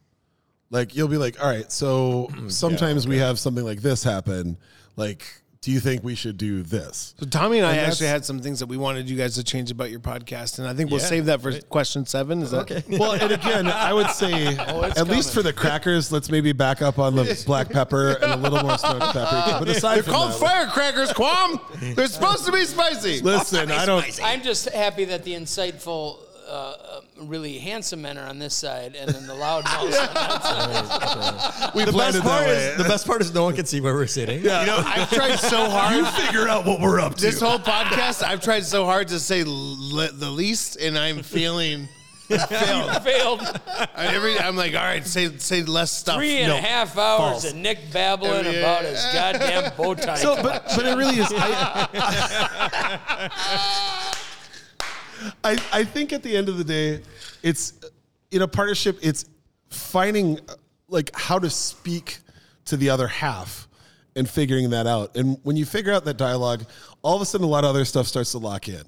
Like 0.70 0.94
you'll 0.96 1.08
be 1.08 1.18
like, 1.18 1.42
all 1.42 1.50
right, 1.50 1.70
so 1.70 2.28
sometimes 2.48 3.06
we 3.06 3.18
have 3.18 3.38
something 3.38 3.64
like 3.64 3.82
this 3.82 4.02
happen. 4.02 4.56
Like, 4.96 5.39
do 5.62 5.70
you 5.70 5.78
think 5.80 6.02
we 6.02 6.14
should 6.14 6.38
do 6.38 6.62
this? 6.62 7.14
So 7.20 7.26
Tommy 7.26 7.58
and 7.58 7.66
I 7.66 7.76
actually 7.76 8.06
had 8.06 8.24
some 8.24 8.40
things 8.40 8.60
that 8.60 8.66
we 8.66 8.78
wanted 8.78 9.10
you 9.10 9.16
guys 9.16 9.34
to 9.34 9.44
change 9.44 9.70
about 9.70 9.90
your 9.90 10.00
podcast, 10.00 10.58
and 10.58 10.66
I 10.66 10.72
think 10.72 10.90
we'll 10.90 11.00
Yeah, 11.00 11.06
save 11.06 11.26
that 11.26 11.42
for 11.42 11.52
question 11.62 12.06
seven. 12.06 12.40
Is 12.40 12.52
that 12.52 12.60
okay? 12.70 12.82
Well, 12.96 13.12
and 13.12 13.30
again, 13.30 13.66
I 13.66 13.92
would 13.92 14.08
say 14.08 14.56
oh, 14.68 14.84
at 14.84 15.06
least 15.08 15.34
for 15.34 15.42
the 15.42 15.52
crackers, 15.52 16.10
let's 16.10 16.30
maybe 16.30 16.52
back 16.52 16.80
up 16.80 16.98
on 16.98 17.14
the 17.14 17.42
black 17.46 17.68
pepper 17.68 18.12
and 18.12 18.32
a 18.32 18.36
little 18.36 18.62
more 18.62 18.78
smoked 18.78 19.00
pepper. 19.12 19.56
But 19.58 19.68
aside 19.68 19.96
They're 19.96 20.02
from 20.04 20.12
called 20.14 20.32
that, 20.32 20.40
firecrackers, 20.40 21.12
Quam. 21.12 21.60
They're 21.94 22.06
supposed 22.06 22.46
to 22.46 22.52
be 22.52 22.64
spicy. 22.64 23.20
listen, 23.20 23.70
I 23.70 23.84
don't. 23.84 24.18
I'm 24.24 24.42
just 24.42 24.66
happy 24.70 25.04
that 25.06 25.24
the 25.24 25.32
insightful, 25.32 26.20
uh, 26.50 26.98
uh, 26.98 27.00
really 27.22 27.58
handsome 27.58 28.02
men 28.02 28.18
are 28.18 28.26
on 28.26 28.38
this 28.38 28.54
side, 28.54 28.96
and 28.96 29.08
then 29.10 29.26
the 29.26 29.34
loud 29.34 29.64
mouths. 29.64 29.96
on 29.96 30.14
that 30.14 30.42
side. 30.42 31.70
We 31.74 31.84
The 31.84 31.92
planned 31.92 32.14
best 32.14 32.24
it 32.24 32.28
part 32.28 32.44
that 32.44 32.50
is 32.50 32.76
way. 32.78 32.82
the 32.82 32.88
best 32.88 33.06
part 33.06 33.20
is 33.20 33.32
no 33.32 33.44
one 33.44 33.54
can 33.54 33.66
see 33.66 33.80
where 33.80 33.94
we're 33.94 34.06
sitting. 34.06 34.42
Yeah. 34.44 34.60
You 34.60 34.66
know, 34.66 34.82
I've 34.84 35.10
tried 35.10 35.36
so 35.36 35.68
hard. 35.70 35.96
You 35.96 36.04
figure 36.06 36.48
out 36.48 36.66
what 36.66 36.80
we're 36.80 37.00
up 37.00 37.14
to. 37.16 37.20
This 37.22 37.40
whole 37.40 37.58
podcast, 37.60 38.22
I've 38.22 38.40
tried 38.42 38.64
so 38.64 38.84
hard 38.84 39.08
to 39.08 39.18
say 39.20 39.44
le- 39.46 40.12
the 40.12 40.30
least, 40.30 40.76
and 40.76 40.98
I'm 40.98 41.22
feeling 41.22 41.88
failed. 42.30 43.02
Failed 43.02 43.40
I, 43.96 44.06
every, 44.14 44.38
I'm 44.38 44.54
like, 44.56 44.74
all 44.74 44.82
right, 44.84 45.04
say 45.06 45.36
say 45.38 45.62
less 45.64 45.90
stuff. 45.90 46.16
three 46.16 46.38
and 46.38 46.52
a 46.52 46.56
half 46.60 46.96
hours 46.96 47.42
false. 47.42 47.50
of 47.50 47.56
Nick 47.56 47.78
babbling 47.92 48.44
Yeah. 48.44 48.50
about 48.52 48.84
his 48.84 49.04
goddamn 49.12 49.72
bow 49.76 49.94
tie. 49.94 50.14
so, 50.16 50.36
but 50.42 50.64
but 50.76 50.86
it 50.86 50.96
really 50.96 51.16
is. 51.18 51.26
I, 51.34 51.88
I 55.44 55.58
I 55.72 55.84
think 55.84 56.12
at 56.12 56.22
the 56.22 56.36
end 56.36 56.48
of 56.48 56.58
the 56.58 56.64
day, 56.64 57.02
it's 57.42 57.74
in 58.30 58.42
a 58.42 58.48
partnership. 58.48 58.98
It's 59.02 59.24
finding 59.68 60.38
like 60.88 61.10
how 61.14 61.38
to 61.38 61.50
speak 61.50 62.18
to 62.66 62.76
the 62.76 62.90
other 62.90 63.06
half 63.06 63.68
and 64.16 64.28
figuring 64.28 64.70
that 64.70 64.86
out. 64.86 65.16
And 65.16 65.38
when 65.42 65.56
you 65.56 65.64
figure 65.64 65.92
out 65.92 66.04
that 66.04 66.16
dialogue, 66.16 66.64
all 67.02 67.16
of 67.16 67.22
a 67.22 67.24
sudden 67.24 67.46
a 67.46 67.50
lot 67.50 67.64
of 67.64 67.70
other 67.70 67.84
stuff 67.84 68.06
starts 68.06 68.32
to 68.32 68.38
lock 68.38 68.68
in. 68.68 68.82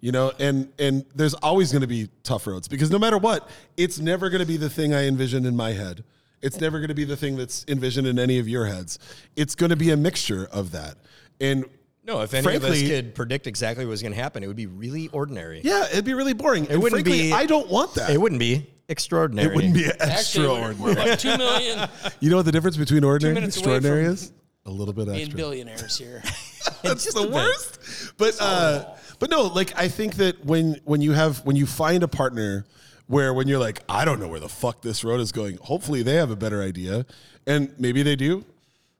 You 0.00 0.12
know, 0.12 0.32
and 0.38 0.70
and 0.78 1.06
there's 1.14 1.34
always 1.34 1.72
going 1.72 1.80
to 1.80 1.88
be 1.88 2.10
tough 2.24 2.46
roads 2.46 2.68
because 2.68 2.90
no 2.90 2.98
matter 2.98 3.16
what, 3.16 3.48
it's 3.76 3.98
never 3.98 4.28
going 4.28 4.40
to 4.40 4.46
be 4.46 4.58
the 4.58 4.68
thing 4.68 4.92
I 4.92 5.06
envisioned 5.06 5.46
in 5.46 5.56
my 5.56 5.72
head. 5.72 6.04
It's 6.42 6.60
never 6.60 6.78
going 6.78 6.88
to 6.88 6.94
be 6.94 7.04
the 7.04 7.16
thing 7.16 7.36
that's 7.36 7.64
envisioned 7.68 8.06
in 8.06 8.18
any 8.18 8.38
of 8.38 8.46
your 8.46 8.66
heads. 8.66 8.98
It's 9.34 9.54
going 9.54 9.70
to 9.70 9.76
be 9.76 9.92
a 9.92 9.96
mixture 9.96 10.46
of 10.52 10.72
that. 10.72 10.96
And 11.40 11.64
No, 12.06 12.20
if 12.20 12.34
any 12.34 12.54
of 12.56 12.64
us 12.64 12.82
could 12.82 13.14
predict 13.14 13.46
exactly 13.46 13.84
what 13.86 13.90
was 13.90 14.02
going 14.02 14.12
to 14.12 14.20
happen, 14.20 14.42
it 14.42 14.46
would 14.46 14.56
be 14.56 14.66
really 14.66 15.08
ordinary. 15.08 15.62
yeah, 15.64 15.86
it'd 15.90 16.04
be 16.04 16.14
really 16.14 16.34
boring. 16.34 16.66
It 16.66 16.76
wouldn't 16.76 17.02
frankly, 17.04 17.28
be- 17.28 17.32
I 17.32 17.46
don't 17.46 17.68
want 17.68 17.94
that. 17.94 18.10
It 18.10 18.20
wouldn't 18.20 18.38
be 18.40 18.66
extraordinary. 18.88 19.48
It 19.48 19.54
wouldn't 19.56 19.74
be 19.74 19.86
Actually, 19.86 20.48
we're, 20.48 20.70
extraordinary. 20.70 20.74
we're 20.74 20.92
about 20.92 21.18
two 21.18 21.38
million 21.38 21.88
You 22.20 22.30
know 22.30 22.36
what 22.36 22.44
the 22.44 22.52
difference 22.52 22.76
between 22.76 23.04
ordinary 23.04 23.36
and 23.36 23.46
extraordinary 23.46 24.04
is? 24.04 24.32
A 24.66 24.70
little 24.70 24.94
bit 24.94 25.06
being 25.06 25.18
extra. 25.20 25.36
billionaires 25.36 25.98
here. 25.98 26.22
That's 26.82 27.12
the 27.12 27.28
worst. 27.28 27.78
But 28.16 28.36
uh, 28.40 28.94
but 29.18 29.30
no, 29.30 29.42
like 29.42 29.78
I 29.78 29.88
think 29.88 30.14
that 30.16 30.44
when 30.44 30.80
when 30.84 31.00
you 31.00 31.12
have 31.12 31.38
when 31.44 31.56
you 31.56 31.66
find 31.66 32.02
a 32.02 32.08
partner 32.08 32.64
where 33.06 33.34
when 33.34 33.46
you're 33.48 33.58
like, 33.58 33.82
I 33.88 34.04
don't 34.06 34.20
know 34.20 34.28
where 34.28 34.40
the 34.40 34.48
fuck 34.48 34.80
this 34.80 35.04
road 35.04 35.20
is 35.20 35.32
going. 35.32 35.58
Hopefully 35.58 36.02
they 36.02 36.14
have 36.14 36.30
a 36.30 36.36
better 36.36 36.62
idea, 36.62 37.04
and 37.46 37.74
maybe 37.78 38.02
they 38.02 38.16
do, 38.16 38.44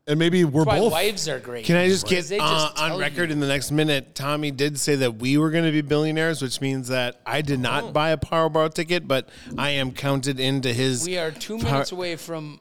and 0.06 0.18
maybe 0.18 0.44
we're 0.44 0.64
Why 0.64 0.78
both. 0.80 0.92
wives 0.92 1.28
are 1.28 1.38
great. 1.40 1.64
Can 1.64 1.76
I 1.76 1.88
just 1.88 2.06
because 2.06 2.28
get 2.28 2.38
they 2.38 2.44
uh, 2.44 2.48
just 2.48 2.78
on 2.82 2.90
tell 2.90 2.98
record 2.98 3.28
you. 3.30 3.32
in 3.32 3.40
the 3.40 3.46
next 3.46 3.70
minute? 3.70 4.14
Tommy 4.14 4.50
did 4.50 4.78
say 4.78 4.96
that 4.96 5.16
we 5.16 5.38
were 5.38 5.50
going 5.50 5.64
to 5.64 5.72
be 5.72 5.80
billionaires, 5.80 6.42
which 6.42 6.60
means 6.60 6.88
that 6.88 7.20
I 7.24 7.40
did 7.40 7.58
not 7.60 7.84
Oh. 7.84 7.92
buy 7.92 8.10
a 8.10 8.16
Powerball 8.18 8.72
ticket, 8.72 9.08
but 9.08 9.28
I 9.56 9.70
am 9.70 9.92
counted 9.92 10.38
into 10.40 10.72
his. 10.72 11.06
We 11.06 11.16
are 11.18 11.30
two 11.30 11.58
Par- 11.58 11.72
minutes 11.72 11.92
away 11.92 12.16
from 12.16 12.60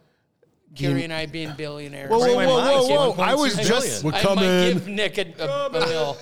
Carrie 0.75 1.03
and 1.03 1.11
I 1.11 1.25
being 1.25 1.51
billionaires. 1.57 2.09
Whoa, 2.09 2.19
whoa, 2.19 2.35
whoa, 2.35 2.87
whoa, 2.87 3.11
whoa! 3.11 3.23
I 3.23 3.35
was 3.35 3.55
just. 3.57 4.03
We're 4.05 4.13
I 4.13 4.21
coming. 4.21 4.45
might 4.45 4.73
give 4.73 4.87
Nick 4.87 5.17
a, 5.17 5.43
a, 5.43 5.65
a 5.67 5.87
mil. 5.87 6.17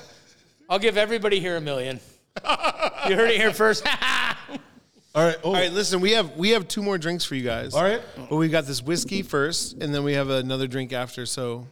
I'll 0.69 0.79
give 0.79 0.97
everybody 0.97 1.39
here 1.39 1.55
a 1.57 1.61
million. 1.61 1.99
You 3.07 3.15
heard 3.15 3.29
it 3.29 3.37
here 3.37 3.53
first. 3.53 3.85
All 5.13 5.25
right. 5.25 5.37
Oh, 5.43 5.49
All 5.49 5.53
right, 5.53 5.71
listen. 5.71 5.99
We 5.99 6.11
have 6.11 6.37
we 6.37 6.51
have 6.51 6.67
two 6.67 6.81
more 6.81 6.97
drinks 6.97 7.25
for 7.25 7.35
you 7.35 7.43
guys. 7.43 7.73
All 7.73 7.83
right. 7.83 8.01
But 8.29 8.35
we 8.37 8.47
got 8.47 8.65
this 8.65 8.81
whiskey 8.81 9.23
first, 9.23 9.73
and 9.81 9.93
then 9.93 10.03
we 10.03 10.13
have 10.13 10.29
another 10.29 10.67
drink 10.67 10.93
after. 10.93 11.25
So 11.25 11.67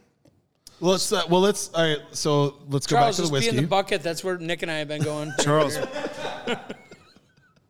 let's 0.80 1.10
uh, 1.10 1.22
well 1.30 1.40
let's 1.40 1.72
all 1.72 1.82
right. 1.82 2.00
So 2.12 2.56
let's 2.68 2.86
go 2.86 2.96
Charles, 2.96 3.16
back 3.18 3.24
to 3.26 3.30
the 3.32 3.38
just 3.38 3.42
be 3.42 3.48
in 3.48 3.54
whiskey. 3.54 3.60
the 3.64 3.68
bucket. 3.68 4.02
That's 4.02 4.22
where 4.22 4.36
Nick 4.36 4.60
and 4.62 4.70
I 4.70 4.76
have 4.76 4.88
been 4.88 5.02
going. 5.02 5.32
Charles, 5.40 5.78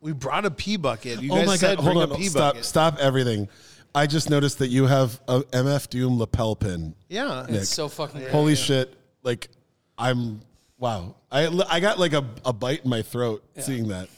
we 0.00 0.12
brought 0.12 0.44
a 0.44 0.50
pee 0.50 0.76
bucket. 0.76 1.22
You 1.22 1.32
oh 1.32 1.36
guys 1.36 1.46
my 1.46 1.56
said 1.56 1.76
god! 1.76 1.84
Hold 1.84 1.94
bring 1.94 2.10
on. 2.10 2.12
a 2.12 2.16
pee 2.16 2.28
Stop. 2.28 2.54
bucket. 2.54 2.64
Stop 2.64 2.98
everything. 2.98 3.48
I 3.94 4.08
just 4.08 4.28
noticed 4.28 4.58
that 4.58 4.68
you 4.68 4.86
have 4.86 5.20
a 5.28 5.40
MF 5.40 5.88
Doom 5.88 6.18
lapel 6.18 6.56
pin. 6.56 6.94
Yeah. 7.08 7.46
Nick. 7.48 7.62
It's 7.62 7.70
so 7.70 7.88
fucking 7.88 8.20
good. 8.20 8.30
Holy 8.32 8.56
shit! 8.56 8.92
Like, 9.22 9.48
I'm 9.96 10.40
wow. 10.78 11.14
I 11.30 11.46
I 11.68 11.78
got 11.78 12.00
like 12.00 12.12
a, 12.12 12.24
a 12.44 12.52
bite 12.52 12.82
in 12.82 12.90
my 12.90 13.02
throat 13.02 13.44
seeing 13.58 13.86
that. 13.88 14.08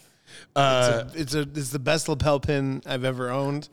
Uh, 0.55 1.05
it's 1.15 1.35
a 1.35 1.41
it's 1.41 1.71
the 1.71 1.79
best 1.79 2.09
lapel 2.09 2.41
pin 2.41 2.83
I've 2.87 3.05
ever 3.05 3.31
owned, 3.31 3.69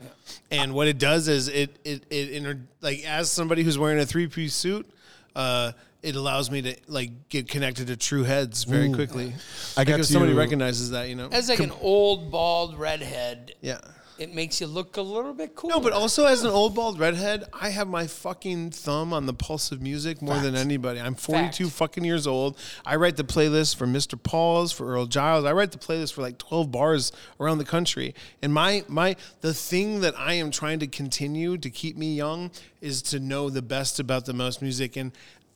and 0.51 0.73
what 0.73 0.88
it 0.88 0.97
does 0.97 1.27
is 1.27 1.47
it 1.47 1.77
it 1.83 2.05
it 2.09 2.29
inter, 2.29 2.59
like 2.81 3.03
as 3.05 3.29
somebody 3.29 3.63
who's 3.63 3.77
wearing 3.77 3.99
a 3.99 4.05
three 4.05 4.27
piece 4.27 4.53
suit, 4.53 4.89
uh, 5.35 5.73
it 6.01 6.15
allows 6.15 6.49
me 6.49 6.61
to 6.61 6.75
like 6.88 7.29
get 7.29 7.49
connected 7.49 7.88
to 7.88 7.97
true 7.97 8.23
heads 8.23 8.63
very 8.63 8.91
quickly. 8.91 9.33
I 9.75 9.83
got 9.83 9.93
Like 9.93 10.01
if 10.01 10.05
somebody 10.07 10.33
recognizes 10.33 10.91
that, 10.91 11.09
you 11.09 11.15
know. 11.15 11.29
As 11.31 11.49
like 11.49 11.59
an 11.59 11.73
old 11.81 12.31
bald 12.31 12.77
redhead, 12.77 13.53
yeah. 13.61 13.79
It 14.19 14.35
makes 14.35 14.59
you 14.59 14.67
look 14.67 14.98
a 14.98 15.01
little 15.01 15.33
bit 15.33 15.56
cool. 15.56 15.69
No, 15.69 15.80
but 15.80 15.93
also 15.93 16.25
as 16.25 16.43
an 16.43 16.51
old 16.51 16.75
bald 16.75 16.99
redhead, 16.99 17.45
I 17.53 17.69
have 17.69 17.88
my 17.88 18.06
fucking 18.06 18.72
thumb 18.72 19.14
on 19.14 19.25
the 19.25 19.33
pulse 19.33 19.72
of 19.72 19.81
music 19.81 20.22
more 20.22 20.38
than 20.39 20.56
anybody. 20.56 20.99
I'm 20.99 21.15
42 21.15 21.65
Fact. 21.65 21.75
fucking 21.77 22.03
years 22.03 22.27
old. 22.27 22.57
I 22.85 22.98
write 22.98 23.15
the 23.15 23.23
playlist 23.23 23.77
for 23.77 23.88
Mr. 23.88 24.22
Paul's, 24.22 24.72
for 24.72 24.88
Earl 24.93 25.06
Giles. 25.06 25.45
I 25.45 25.53
write 25.53 25.72
the 25.72 25.77
playlist 25.77 26.14
for 26.14 26.22
like 26.22 26.38
12 26.38 26.72
bars 26.72 27.11
around 27.39 27.59
the 27.59 27.65
country. 27.65 28.14
And 28.41 28.53
my 28.53 28.83
my 28.88 29.15
the 29.41 29.53
thing 29.53 30.01
that 30.01 30.14
I 30.19 30.33
am 30.33 30.51
trying 30.51 30.80
to 30.80 30.88
continue 30.88 31.57
to 31.57 31.69
keep 31.69 31.95
me 31.95 32.14
young 32.15 32.51
is 32.81 33.01
to 33.03 33.19
know 33.19 33.49
the 33.49 33.61
best 33.61 33.99
about 33.99 34.25
the 34.25 34.33
most 34.33 34.61
music 34.61 34.95
and 34.98 35.11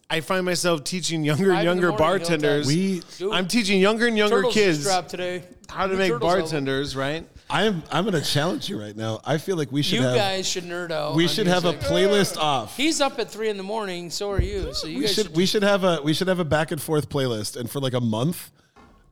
I 0.10 0.22
find 0.22 0.46
myself 0.46 0.84
teaching 0.84 1.24
younger 1.24 1.52
and 1.52 1.64
younger 1.64 1.88
morning, 1.88 1.98
bartenders. 1.98 2.68
we 2.68 3.02
Dude, 3.18 3.34
I'm 3.34 3.48
teaching 3.48 3.80
younger 3.80 4.06
and 4.06 4.18
younger 4.18 4.44
kids 4.44 4.88
today. 5.08 5.44
how 5.70 5.88
to 5.88 5.94
New 5.94 5.98
make 5.98 6.12
Turtles 6.12 6.30
album. 6.30 6.42
bartenders, 6.44 6.96
right? 6.96 7.28
I'm 7.54 7.84
I'm 7.92 8.04
gonna 8.06 8.20
challenge 8.22 8.68
you 8.68 8.80
right 8.80 8.96
now. 8.96 9.22
I 9.24 9.38
feel 9.38 9.56
like 9.56 9.72
we 9.72 9.82
should 9.84 10.00
You 10.00 10.02
have 10.04 10.16
guys 10.16 10.48
should 10.48 10.64
nerd 10.64 10.92
out. 10.92 11.16
we 11.16 11.24
on 11.26 11.30
should 11.30 11.48
have 11.48 11.66
a 11.66 11.74
music. 11.74 11.90
playlist 11.90 12.38
off. 12.38 12.76
He's 12.76 13.00
up 13.00 13.20
at 13.20 13.30
three 13.30 13.50
in 13.50 13.58
the 13.58 13.64
morning. 13.64 14.10
So 14.10 14.32
are 14.32 14.42
you. 14.42 14.74
So 14.74 14.88
you 14.88 14.98
We 14.98 15.02
guys 15.06 15.14
should 15.14 15.36
we 15.36 15.46
should 15.46 15.64
have 15.64 15.84
a 15.84 16.02
we 16.04 16.14
should 16.14 16.28
have 16.28 16.40
a 16.40 16.46
back 16.46 16.72
and 16.72 16.82
forth 16.82 17.10
playlist, 17.10 17.56
and 17.56 17.70
for 17.70 17.80
like 17.80 17.94
a 17.94 18.02
month, 18.02 18.52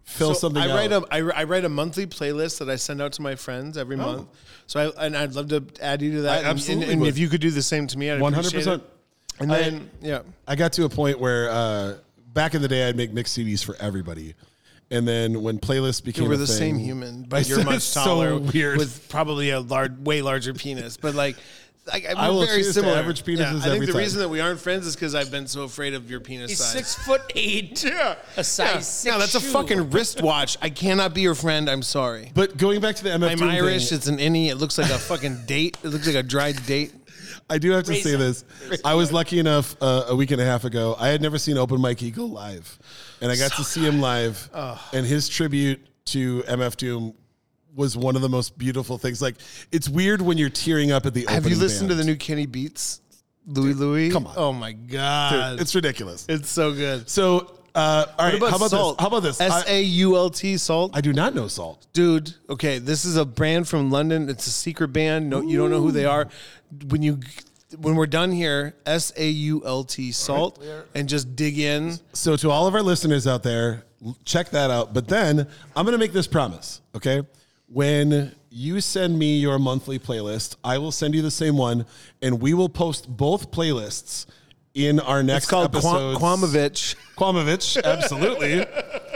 fill 0.03 0.33
So 0.33 0.39
something. 0.39 0.61
I 0.61 0.73
write 0.75 0.91
out. 0.91 1.03
a 1.11 1.13
I, 1.13 1.41
I 1.41 1.43
write 1.43 1.65
a 1.65 1.69
monthly 1.69 2.07
playlist 2.07 2.59
that 2.59 2.69
I 2.69 2.77
send 2.77 3.01
out 3.01 3.13
to 3.13 3.21
my 3.21 3.35
friends 3.35 3.77
every 3.77 3.95
month. 3.95 4.27
So 4.67 4.91
I 4.97 5.05
and 5.05 5.15
I'd 5.15 5.35
love 5.35 5.49
to 5.49 5.63
add 5.81 6.01
you 6.01 6.13
to 6.13 6.21
that. 6.23 6.43
Oh. 6.43 6.47
I 6.47 6.49
absolutely 6.49 6.83
And, 6.85 6.91
and 6.93 7.01
would. 7.01 7.09
if 7.09 7.17
you 7.19 7.29
could 7.29 7.41
do 7.41 7.51
the 7.51 7.61
same 7.61 7.85
to 7.87 7.97
me, 7.97 8.09
I'd 8.09 8.19
100%. 8.19 8.37
appreciate 8.47 8.67
it. 8.67 8.81
And 9.39 9.51
I- 9.51 9.57
then 9.59 9.89
yeah, 10.01 10.21
I 10.47 10.55
got 10.55 10.73
to 10.73 10.85
a 10.85 10.89
point 10.89 11.19
where 11.19 11.49
uh, 11.49 11.93
back 12.33 12.55
in 12.55 12.61
the 12.63 12.67
day, 12.67 12.87
I'd 12.89 12.95
make 12.95 13.11
mix 13.13 13.33
CDs 13.33 13.63
for 13.63 13.75
everybody, 13.79 14.33
and 14.91 15.07
then 15.07 15.41
when 15.41 15.57
playlists 15.59 16.03
became 16.03 16.27
we're 16.27 16.35
a 16.35 16.37
the 16.37 16.45
thing- 16.47 16.57
same 16.75 16.77
human, 16.79 17.23
but 17.23 17.47
you're 17.49 17.63
much 17.65 17.81
so 17.81 18.03
taller 18.03 18.37
weird. 18.37 18.77
with 18.77 19.07
probably 19.09 19.49
a 19.49 19.59
large, 19.59 19.93
way 19.99 20.21
larger 20.21 20.53
penis. 20.53 20.97
But 20.97 21.15
like 21.15 21.35
Like, 21.91 22.05
I'm 22.07 22.15
I 22.17 22.29
will 22.29 22.45
very 22.45 22.57
choose 22.59 22.67
to 22.67 22.73
similar. 22.73 22.95
average 22.97 23.23
penises 23.23 23.39
Yeah, 23.39 23.47
I 23.47 23.51
think 23.61 23.65
every 23.73 23.85
the 23.87 23.91
time. 23.93 23.99
reason 24.01 24.19
that 24.19 24.29
we 24.29 24.39
aren't 24.39 24.59
friends 24.59 24.85
is 24.85 24.95
because 24.95 25.15
I've 25.15 25.31
been 25.31 25.47
so 25.47 25.63
afraid 25.63 25.95
of 25.95 26.11
your 26.11 26.19
penis 26.19 26.51
He's 26.51 26.59
size. 26.59 26.71
six 26.71 26.93
foot 26.95 27.21
eight. 27.35 27.83
Yeah, 27.87 28.15
A 28.37 28.43
size 28.43 28.67
yeah. 28.75 28.79
six 28.81 29.05
No, 29.05 29.17
that's 29.19 29.33
a 29.33 29.39
shoe. 29.41 29.47
fucking 29.47 29.89
wristwatch. 29.89 30.57
I 30.61 30.69
cannot 30.69 31.15
be 31.15 31.21
your 31.21 31.33
friend. 31.33 31.67
I'm 31.67 31.81
sorry. 31.81 32.31
But 32.35 32.55
going 32.57 32.81
back 32.81 32.97
to 32.97 33.03
the 33.03 33.09
MF 33.09 33.31
I'm 33.31 33.37
Doom 33.39 33.49
Irish. 33.49 33.89
thing, 33.89 33.97
It's 33.97 34.07
an 34.07 34.17
innie. 34.19 34.49
It 34.49 34.55
looks 34.57 34.77
like 34.77 34.91
a 34.91 34.99
fucking 34.99 35.45
date. 35.47 35.75
It 35.83 35.87
looks 35.89 36.05
like 36.05 36.15
a 36.15 36.23
dried 36.23 36.63
date. 36.67 36.93
I 37.49 37.57
do 37.57 37.71
have 37.71 37.83
to 37.85 37.95
say 37.95 38.15
Raisin. 38.15 38.45
this. 38.69 38.81
I 38.85 38.93
was 38.93 39.11
lucky 39.11 39.39
enough 39.39 39.75
uh, 39.81 40.05
a 40.09 40.15
week 40.15 40.29
and 40.31 40.39
a 40.39 40.45
half 40.45 40.63
ago. 40.65 40.95
I 40.99 41.07
had 41.07 41.19
never 41.21 41.37
seen 41.39 41.57
Open 41.57 41.81
Mike 41.81 42.01
Eagle 42.03 42.29
live, 42.29 42.77
and 43.22 43.32
I 43.32 43.35
got 43.38 43.53
to 43.53 43.64
see 43.64 43.85
him 43.85 44.01
live. 44.01 44.50
And 44.93 45.06
his 45.06 45.30
tribute 45.30 45.80
to 46.06 46.43
MF 46.43 46.75
Doom 46.77 47.14
was 47.75 47.95
one 47.95 48.16
of 48.16 48.22
the 48.22 48.30
most 48.30 48.58
beautiful 48.58 48.98
things. 48.98 49.22
Like 49.22 49.35
it's 49.72 49.88
weird 49.88 50.22
when 50.22 50.38
you're 50.38 50.50
tearing 50.50 50.91
up 50.91 51.06
at 51.06 51.14
the. 51.14 51.25
Have 51.27 51.45
you 51.45 51.51
opening 51.51 51.59
listened 51.59 51.90
to 51.90 51.95
the 51.95 52.03
new 52.03 52.16
Kenny 52.16 52.45
Beats? 52.45 53.01
Louis 53.48 53.74
Louis? 53.74 54.11
Come 54.11 54.27
on. 54.27 54.33
Oh 54.38 54.53
my 54.53 54.72
god. 54.72 55.51
Dude, 55.51 55.61
it's 55.61 55.74
ridiculous. 55.74 56.25
it's 56.30 56.50
so 56.50 56.74
good. 56.74 57.09
So, 57.09 57.56
uh, 57.74 58.06
all 58.17 58.25
right. 58.25 58.33
What 58.33 58.38
about 58.38 58.50
how 58.50 58.56
about 58.58 58.69
salt? 58.69 58.98
this? 58.98 59.01
How 59.01 59.08
about 59.08 59.24
this? 59.24 59.41
S 59.41 59.51
I, 59.67 59.72
A 59.72 59.82
U 59.82 60.16
L 60.16 60.30
T 60.30 60.58
salt. 60.58 60.91
I 60.93 61.01
do 61.01 61.14
not 61.14 61.33
know 61.33 61.48
salt. 61.48 61.88
Dude, 61.93 62.33
okay, 62.50 62.77
this 62.77 63.06
is 63.06 63.17
a 63.17 63.25
brand 63.25 63.67
from 63.67 63.90
London. 63.90 64.30
It's 64.30 64.48
a 64.48 64.51
secret 64.51 64.90
band. 64.90 65.30
No, 65.30 65.41
you 65.41 65.58
don't 65.58 65.72
know 65.72 65.82
who 65.82 65.91
they 65.91 66.06
are. 66.06 66.27
When 66.88 67.01
you 67.01 67.19
when 67.80 67.95
we're 67.95 68.08
done 68.08 68.32
here, 68.32 68.75
S 68.85 69.11
A 69.17 69.27
U 69.27 69.61
L 69.66 69.83
T 69.83 70.11
salt, 70.11 70.64
and 70.95 71.08
just 71.09 71.35
dig 71.35 71.59
in. 71.59 71.98
So, 72.14 72.35
to 72.38 72.50
all 72.51 72.67
of 72.67 72.75
our 72.75 72.82
listeners 72.82 73.27
out 73.27 73.43
there, 73.43 73.83
check 74.25 74.50
that 74.51 74.69
out. 74.72 74.93
But 74.93 75.08
then 75.08 75.48
I'm 75.75 75.85
going 75.85 75.93
to 75.93 76.00
make 76.00 76.14
this 76.14 76.27
promise, 76.27 76.82
okay? 76.95 77.24
When 77.67 78.35
you 78.50 78.82
send 78.82 79.17
me 79.17 79.38
your 79.40 79.58
monthly 79.59 79.98
playlist, 80.00 80.56
I 80.64 80.77
will 80.77 80.91
send 80.91 81.16
you 81.16 81.22
the 81.22 81.32
same 81.32 81.56
one, 81.58 81.85
and 82.22 82.41
we 82.41 82.53
will 82.53 82.69
post 82.69 83.08
both 83.08 83.51
playlists 83.51 84.25
in 84.74 85.00
our 85.00 85.24
next 85.24 85.45
It's 85.45 85.50
called 85.51 85.66
episode. 85.75 86.17
Kwam- 86.17 86.40
Quamovich. 86.40 86.95
Quamovich, 87.17 87.82
absolutely. 87.83 88.66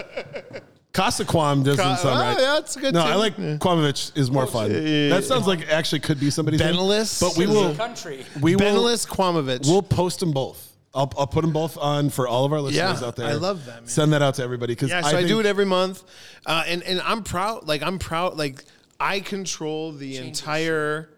Casa 0.96 1.26
Quam 1.26 1.62
doesn't 1.62 1.84
Ka- 1.84 1.96
sound 1.98 2.18
oh, 2.18 2.22
right. 2.22 2.38
yeah, 2.40 2.54
that's 2.54 2.78
good 2.78 2.94
No, 2.94 3.04
too. 3.04 3.10
I 3.12 3.16
like 3.16 3.36
Quamovich 3.36 4.18
is 4.18 4.32
more 4.32 4.48
fun. 4.48 4.72
That 5.10 5.26
sounds 5.26 5.46
like 5.46 5.68
actually 5.70 6.00
could 6.00 6.22
be 6.22 6.30
somebody's 6.30 6.62
name. 6.62 6.74
Benelis? 6.74 7.20
But 7.20 7.38
we 7.38 7.46
will. 7.48 7.76
Country. 7.76 8.26
We 8.40 8.56
will. 8.56 8.86
Quamovich. 8.86 9.68
We'll 9.68 9.84
post 9.84 10.22
them 10.22 10.32
both. 10.32 10.72
I'll, 10.94 11.12
I'll 11.18 11.28
put 11.28 11.42
them 11.42 11.52
both 11.52 11.78
on 11.78 12.10
for 12.10 12.30
all 12.30 12.46
of 12.46 12.54
our 12.54 12.62
listeners 12.62 13.02
Yeah, 13.02 13.08
out 13.08 13.18
there. 13.18 13.28
I 13.28 13.34
love 13.34 13.66
that, 13.66 13.82
man. 13.82 13.88
Send 13.88 14.14
that 14.14 14.22
out 14.22 14.36
to 14.36 14.44
everybody 14.44 14.74
because 14.74 14.90
Yeah, 14.90 15.02
so 15.02 15.18
I, 15.18 15.24
do 15.28 15.42
it 15.42 15.46
every 15.46 15.66
month, 15.66 16.02
uh, 16.46 16.64
and 16.66 16.82
and 16.84 17.02
I'm 17.02 17.24
proud. 17.24 17.68
Like 17.68 17.84
I'm 17.84 18.00
proud. 18.00 18.38
Like 18.38 18.64
I 18.98 19.20
control 19.20 19.92
the 19.92 20.16
entire 20.16 21.10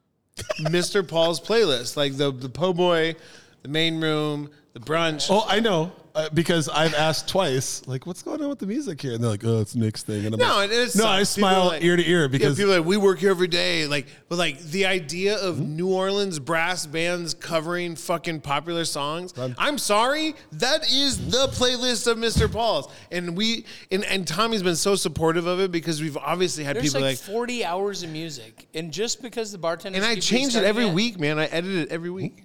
Mr. 0.60 1.06
Paul's 1.06 1.40
playlist. 1.40 1.96
Like 1.96 2.16
the 2.16 2.30
the 2.30 2.48
po' 2.48 2.72
boy, 2.72 3.16
the 3.62 3.68
main 3.68 4.00
room, 4.00 4.50
the 4.74 4.78
brunch. 4.78 5.26
Oh, 5.28 5.44
I 5.48 5.58
know 5.58 5.90
uh, 6.16 6.28
because 6.32 6.68
I've 6.68 6.94
asked 6.94 7.28
twice, 7.28 7.82
like, 7.88 8.06
what's 8.06 8.22
going 8.22 8.40
on 8.40 8.48
with 8.48 8.60
the 8.60 8.66
music 8.66 9.00
here? 9.00 9.14
And 9.14 9.22
they're 9.22 9.30
like, 9.32 9.44
oh, 9.44 9.60
it's 9.60 9.74
Nick's 9.74 10.02
thing. 10.04 10.24
And 10.26 10.34
I'm 10.34 10.38
No, 10.40 10.56
like, 10.56 10.70
it 10.70 10.76
is. 10.76 10.94
no, 10.94 11.06
I 11.06 11.24
smile 11.24 11.66
like- 11.66 11.82
ear 11.82 11.96
to 11.96 12.08
ear 12.08 12.22
yeah, 12.22 12.28
because 12.28 12.56
people 12.56 12.72
are 12.72 12.78
like 12.78 12.86
we 12.86 12.96
work 12.96 13.18
here 13.18 13.30
every 13.30 13.48
day. 13.48 13.86
Like, 13.88 14.06
but 14.28 14.38
like 14.38 14.60
the 14.60 14.86
idea 14.86 15.36
of 15.36 15.56
Hmm? 15.58 15.76
New 15.76 15.88
Orleans 15.92 16.38
brass 16.38 16.86
bands 16.86 17.34
covering 17.34 17.96
fucking 17.96 18.42
popular 18.42 18.84
songs. 18.84 19.34
I'm 19.58 19.76
sorry, 19.78 20.34
that 20.52 20.84
is 20.90 21.30
the 21.30 21.48
playlist 21.48 22.06
of 22.06 22.16
Mr. 22.18 22.50
Paul's, 22.50 22.88
and 23.10 23.36
we 23.36 23.64
and 23.90 24.04
and 24.04 24.26
Tommy's 24.26 24.62
been 24.62 24.76
so 24.76 24.94
supportive 24.94 25.46
of 25.46 25.58
it 25.58 25.72
because 25.72 26.00
we've 26.00 26.16
obviously 26.16 26.62
had 26.62 26.76
There's 26.76 26.86
people 26.92 27.00
like, 27.00 27.18
like. 27.18 27.34
40 27.34 27.64
hours 27.64 28.02
of 28.04 28.10
music, 28.10 28.68
and 28.72 28.92
just 28.92 29.20
because 29.20 29.50
the 29.50 29.58
bartender 29.58 29.96
and 29.96 30.06
I 30.06 30.14
change 30.16 30.54
it 30.54 30.62
every 30.64 30.86
week, 30.86 31.18
man. 31.18 31.38
I 31.40 31.46
edit 31.46 31.74
it 31.74 31.88
every 31.90 32.10
week. 32.10 32.44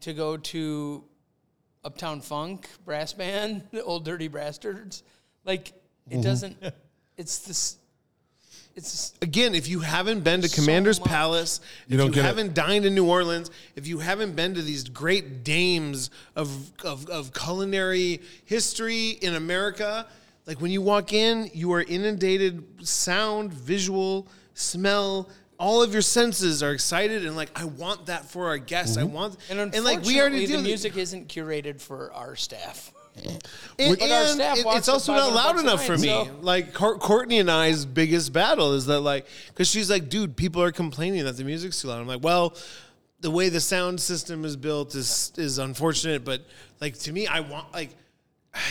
to 0.00 0.12
go 0.14 0.36
to 0.36 1.04
Uptown 1.84 2.20
Funk 2.20 2.68
brass 2.84 3.12
band, 3.12 3.62
the 3.72 3.82
old 3.82 4.04
Dirty 4.04 4.28
Bastards. 4.28 5.02
Like 5.44 5.72
Mm-hmm. 6.10 6.20
it 6.20 6.22
doesn't. 6.22 6.56
It's 7.18 7.38
this. 7.40 7.76
It's 8.76 8.92
this, 8.92 9.12
Again, 9.20 9.54
if 9.56 9.66
you 9.68 9.80
haven't 9.80 10.20
been 10.20 10.40
to 10.40 10.48
So 10.48 10.62
Commander's 10.62 11.00
much. 11.00 11.08
Palace, 11.08 11.60
You 11.88 11.94
if 11.96 11.98
don't 11.98 12.06
you 12.08 12.14
get 12.14 12.20
it. 12.20 12.28
haven't 12.28 12.54
dined 12.54 12.86
in 12.86 12.94
New 12.94 13.06
Orleans, 13.06 13.50
if 13.74 13.86
you 13.88 13.98
haven't 13.98 14.36
been 14.36 14.54
to 14.54 14.62
these 14.62 14.88
great 14.88 15.42
dames 15.42 16.10
of, 16.36 16.70
of, 16.84 17.08
of 17.10 17.34
culinary 17.34 18.22
history 18.44 19.10
in 19.20 19.34
America, 19.34 20.06
like 20.46 20.60
when 20.60 20.70
you 20.70 20.80
walk 20.80 21.12
in, 21.12 21.50
you 21.52 21.72
are 21.72 21.82
inundated 21.82 22.86
sound, 22.88 23.52
visual, 23.52 24.28
smell. 24.54 25.28
All 25.58 25.82
of 25.82 25.92
your 25.92 26.02
senses 26.02 26.62
are 26.62 26.72
excited 26.72 27.26
and 27.26 27.36
like 27.36 27.50
I 27.58 27.64
want 27.64 28.06
that 28.06 28.30
for 28.30 28.46
our 28.48 28.58
guests. 28.58 28.96
I 28.96 29.02
mm-hmm. 29.02 29.12
want 29.12 29.36
and 29.50 29.58
and 29.58 29.74
unfortunately, 29.74 29.96
like 29.96 30.06
we 30.06 30.20
already 30.20 30.46
do 30.46 30.52
the 30.52 30.56
that. 30.58 30.62
music 30.62 30.96
isn't 30.96 31.28
curated 31.28 31.80
for 31.80 32.12
our 32.12 32.36
staff. 32.36 32.92
And, 33.78 33.98
But 33.98 34.10
our 34.10 34.26
staff 34.26 34.58
it- 34.58 34.66
it's 34.68 34.88
also 34.88 35.12
not 35.12 35.32
loud 35.32 35.58
enough 35.58 35.84
for 35.84 35.98
me. 35.98 36.06
so- 36.08 36.28
Like 36.40 36.72
Courtney 36.72 37.38
and 37.40 37.50
I's 37.50 37.84
biggest 37.84 38.32
battle 38.32 38.74
is 38.74 38.86
that 38.86 39.00
like 39.00 39.26
because 39.48 39.68
she's 39.68 39.90
like, 39.90 40.08
dude, 40.08 40.36
people 40.36 40.62
are 40.62 40.70
complaining 40.72 41.24
that 41.24 41.36
the 41.36 41.44
music's 41.44 41.80
too 41.82 41.88
loud. 41.88 42.00
I'm 42.00 42.06
like, 42.06 42.22
well, 42.22 42.54
the 43.20 43.30
way 43.30 43.48
the 43.48 43.60
sound 43.60 44.00
system 44.00 44.44
is 44.44 44.56
built 44.56 44.94
is 44.94 45.32
is 45.36 45.58
unfortunate, 45.58 46.24
but 46.24 46.42
like 46.80 46.96
to 47.00 47.12
me, 47.12 47.26
I 47.26 47.40
want 47.40 47.72
like. 47.72 47.90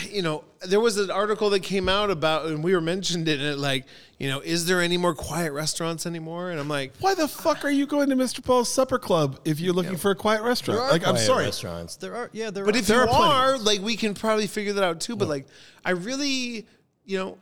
You 0.10 0.22
know, 0.22 0.44
there 0.66 0.80
was 0.80 0.98
an 0.98 1.12
article 1.12 1.50
that 1.52 1.62
came 1.62 1.88
out 1.88 2.10
about, 2.10 2.48
and 2.48 2.64
we 2.64 2.74
were 2.74 2.82
mentioned 2.82 3.28
in 3.28 3.40
it, 3.40 3.58
like, 3.58 3.86
you 4.18 4.28
know, 4.30 4.40
is 4.40 4.66
there 4.66 4.82
any 4.82 4.98
more 4.98 5.14
quiet 5.14 5.52
restaurants 5.54 6.06
anymore? 6.06 6.50
And 6.52 6.60
I'm 6.60 6.68
like, 6.68 6.94
why 7.00 7.14
the 7.14 7.28
fuck 7.28 7.64
are 7.64 7.70
you 7.70 7.86
going 7.86 8.10
to 8.10 8.16
Mr. 8.16 8.44
Paul's 8.44 8.68
Supper 8.70 8.98
Club 9.00 9.40
if 9.46 9.60
you're 9.60 9.74
looking 9.74 9.98
for 9.98 10.12
a 10.12 10.16
quiet 10.16 10.42
restaurant? 10.44 10.80
There 10.80 10.88
are 10.88 10.92
like, 10.92 11.08
I'm 11.08 11.18
sorry. 11.18 11.46
restaurants. 11.46 11.96
There 11.98 12.16
are, 12.16 12.30
yeah, 12.34 12.50
there 12.50 12.66
But 12.66 12.76
are. 12.76 12.80
if 12.80 12.88
There 12.88 13.06
you 13.06 13.12
are 13.12 13.54
are, 13.54 13.58
like, 13.58 13.82
we 13.82 13.96
can 13.96 14.14
probably 14.14 14.48
figure 14.48 14.74
that 14.74 14.84
out 14.84 15.00
too. 15.00 15.16
But 15.16 15.28
like, 15.28 15.46
I 15.86 15.92
really, 15.92 16.66
you 17.06 17.18
know, 17.18 17.38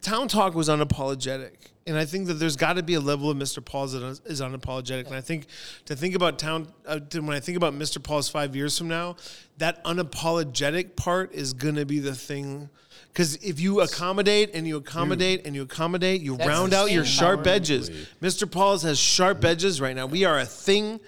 Town 0.00 0.28
Talk 0.28 0.54
was 0.54 0.68
unapologetic, 0.68 1.54
and 1.86 1.96
I 1.98 2.04
think 2.04 2.26
that 2.28 2.34
there's 2.34 2.56
got 2.56 2.74
to 2.74 2.82
be 2.82 2.94
a 2.94 3.00
level 3.00 3.30
of 3.30 3.36
Mr. 3.36 3.64
Paul's 3.64 3.92
that 3.92 4.02
is- 4.02 4.20
is 4.24 4.40
unapologetic. 4.40 5.06
And 5.06 5.14
I 5.14 5.20
think 5.20 5.46
to 5.86 5.94
think 5.94 6.14
about 6.14 6.38
Town, 6.38 6.68
uh, 6.86 6.98
to, 7.10 7.20
when 7.20 7.36
I 7.36 7.40
think 7.40 7.56
about 7.56 7.74
Mr. 7.74 8.02
Paul's 8.02 8.28
five 8.28 8.56
years 8.56 8.76
from 8.78 8.88
now, 8.88 9.16
that 9.58 9.84
unapologetic 9.84 10.96
part 10.96 11.34
is 11.34 11.52
gonna 11.52 11.84
be 11.84 11.98
the 11.98 12.14
thing. 12.14 12.70
Because 13.08 13.36
if 13.36 13.60
you 13.60 13.80
accommodate 13.80 14.50
and 14.54 14.66
you 14.66 14.76
accommodate 14.76 15.46
and 15.46 15.54
you 15.54 15.62
accommodate, 15.62 16.20
you 16.20 16.36
That's 16.36 16.48
round 16.48 16.74
out 16.74 16.90
your 16.90 17.04
sharp 17.04 17.44
power. 17.44 17.54
edges. 17.54 17.90
Mr. 18.20 18.50
Paul's 18.50 18.82
has 18.82 18.98
sharp 18.98 19.44
edges 19.44 19.80
right 19.80 19.94
now. 19.94 20.06
We 20.06 20.24
are 20.24 20.38
a 20.38 20.46
thing. 20.46 21.00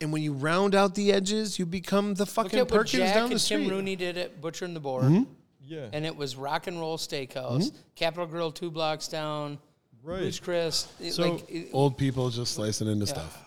And 0.00 0.12
when 0.12 0.22
you 0.22 0.32
round 0.32 0.76
out 0.76 0.94
the 0.94 1.10
edges, 1.12 1.58
you 1.58 1.66
become 1.66 2.14
the 2.14 2.20
Look 2.22 2.28
fucking 2.28 2.58
at 2.60 2.70
what 2.70 2.78
Perkins 2.78 2.92
Jack 3.02 3.14
down 3.14 3.22
and 3.24 3.32
the 3.32 3.38
Tim 3.40 3.62
street. 3.64 3.70
Rooney 3.70 3.96
did 3.96 4.16
it, 4.16 4.40
Butcher 4.40 4.64
and 4.64 4.76
the 4.76 4.80
Boar. 4.80 5.02
Mm-hmm. 5.02 5.24
yeah. 5.66 5.86
And 5.92 6.06
it 6.06 6.14
was 6.16 6.36
Rock 6.36 6.68
and 6.68 6.78
Roll 6.78 6.96
Steakhouse, 6.96 7.72
Capital 7.96 8.26
Grille 8.26 8.52
two 8.52 8.70
blocks 8.70 9.08
down, 9.08 9.58
Right. 10.02 10.20
Ruth's 10.20 10.38
Chris. 10.40 10.88
it- 11.00 11.12
So- 11.12 11.32
like, 11.34 11.50
it- 11.50 11.68
Old 11.72 11.96
people 11.98 12.30
just 12.30 12.54
slicing 12.54 12.88
into 12.88 13.06
stuff. 13.06 13.38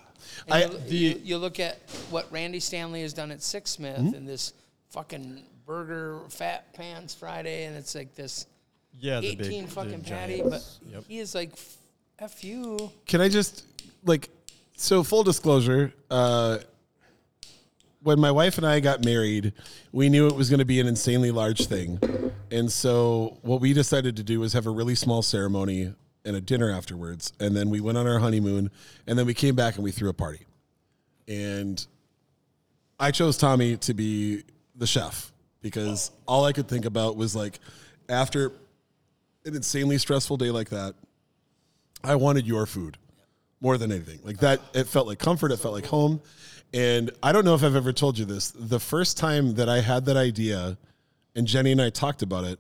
and 0.48 0.54
I- 0.54 0.66
you, 0.88 0.98
you, 1.10 1.22
you 1.24 1.38
look 1.38 1.60
at 1.60 1.80
what 2.10 2.32
Randy 2.32 2.60
Stanley 2.60 3.02
has 3.02 3.14
done 3.14 3.32
at 3.32 3.42
Six 3.42 3.72
Smith 3.72 3.98
Hmm? 3.98 4.14
and 4.14 4.28
this 4.28 4.54
fucking 4.90 5.44
burger 5.66 6.20
fat 6.30 6.74
pants 6.74 7.14
Friday, 7.14 7.64
and 7.66 7.76
it's 7.78 7.96
like 7.96 8.14
this 8.16 8.46
yeah, 9.00 9.20
the 9.22 9.36
big, 9.36 9.48
18 9.48 9.66
the 9.66 9.72
fucking 9.72 10.02
patty, 10.02 10.42
but 10.42 10.64
Yep. 10.92 11.04
he 11.08 11.20
is 11.20 11.34
like, 11.34 11.52
F 12.20 12.44
you. 12.44 12.92
Can 13.06 13.22
I 13.22 13.30
just 13.30 13.64
like 14.04 14.30
so 14.76 15.04
full 15.04 15.24
disclosure, 15.24 15.94
uh 16.10 16.60
when 18.04 18.20
my 18.20 18.32
wife 18.32 18.58
and 18.58 18.66
I 18.66 18.80
got 18.80 19.06
married, 19.06 19.54
we 19.92 20.10
knew 20.10 20.26
it 20.28 20.34
was 20.36 20.50
going 20.50 20.58
to 20.60 20.66
be 20.66 20.80
an 20.80 20.88
insanely 20.88 21.30
large 21.30 21.68
thing. 21.68 22.00
And 22.50 22.72
so 22.72 23.38
what 23.44 23.62
we 23.62 23.74
decided 23.74 24.16
to 24.18 24.24
do 24.24 24.40
was 24.40 24.54
have 24.54 24.66
a 24.66 24.72
really 24.72 24.96
small 24.96 25.22
ceremony 25.22 25.94
and 26.25 26.35
a 26.35 26.41
dinner 26.41 26.72
afterwards. 26.72 27.33
And 27.40 27.56
then 27.56 27.69
we 27.69 27.80
went 27.80 27.98
on 27.98 28.08
our 28.08 28.19
honeymoon 28.19 28.72
and 29.08 29.17
then 29.17 29.25
we 29.25 29.33
came 29.33 29.56
back 29.56 29.75
and 29.75 29.83
we 29.83 29.91
threw 29.91 30.09
a 30.09 30.14
party. 30.14 30.45
And 31.27 31.85
I 33.00 33.11
chose 33.11 33.38
Tommy 33.38 33.77
to 33.77 33.93
be 33.93 34.43
the 34.75 34.88
chef 34.88 35.32
because 35.61 36.11
all 36.27 36.45
I 36.45 36.53
could 36.53 36.67
think 36.67 36.85
about 36.85 37.16
was 37.16 37.35
like 37.35 37.59
after 38.09 38.51
an 39.45 39.56
insanely 39.56 39.98
stressful 39.98 40.38
day 40.38 40.51
like 40.51 40.69
that, 40.69 40.95
I 42.03 42.16
wanted 42.16 42.45
your 42.45 42.66
food 42.66 42.98
more 43.59 43.77
than 43.77 43.91
anything. 43.91 44.19
Like 44.24 44.40
that, 44.40 44.59
it 44.74 44.88
felt 44.88 45.08
like 45.08 45.19
comfort. 45.19 45.51
It 45.51 45.58
felt 45.58 45.74
like 45.74 45.85
home. 45.85 46.22
And 46.74 47.11
I 47.22 47.32
don't 47.32 47.45
know 47.45 47.53
if 47.53 47.64
I've 47.64 47.75
ever 47.75 47.93
told 47.93 48.17
you 48.17 48.25
this. 48.25 48.51
The 48.51 48.80
first 48.80 49.17
time 49.17 49.56
that 49.56 49.69
I 49.69 49.82
had 49.82 50.06
that 50.06 50.17
idea, 50.17 50.77
and 51.35 51.45
Jenny 51.45 51.72
and 51.72 51.82
I 51.82 51.90
talked 51.90 52.22
about 52.22 52.45
it, 52.45 52.59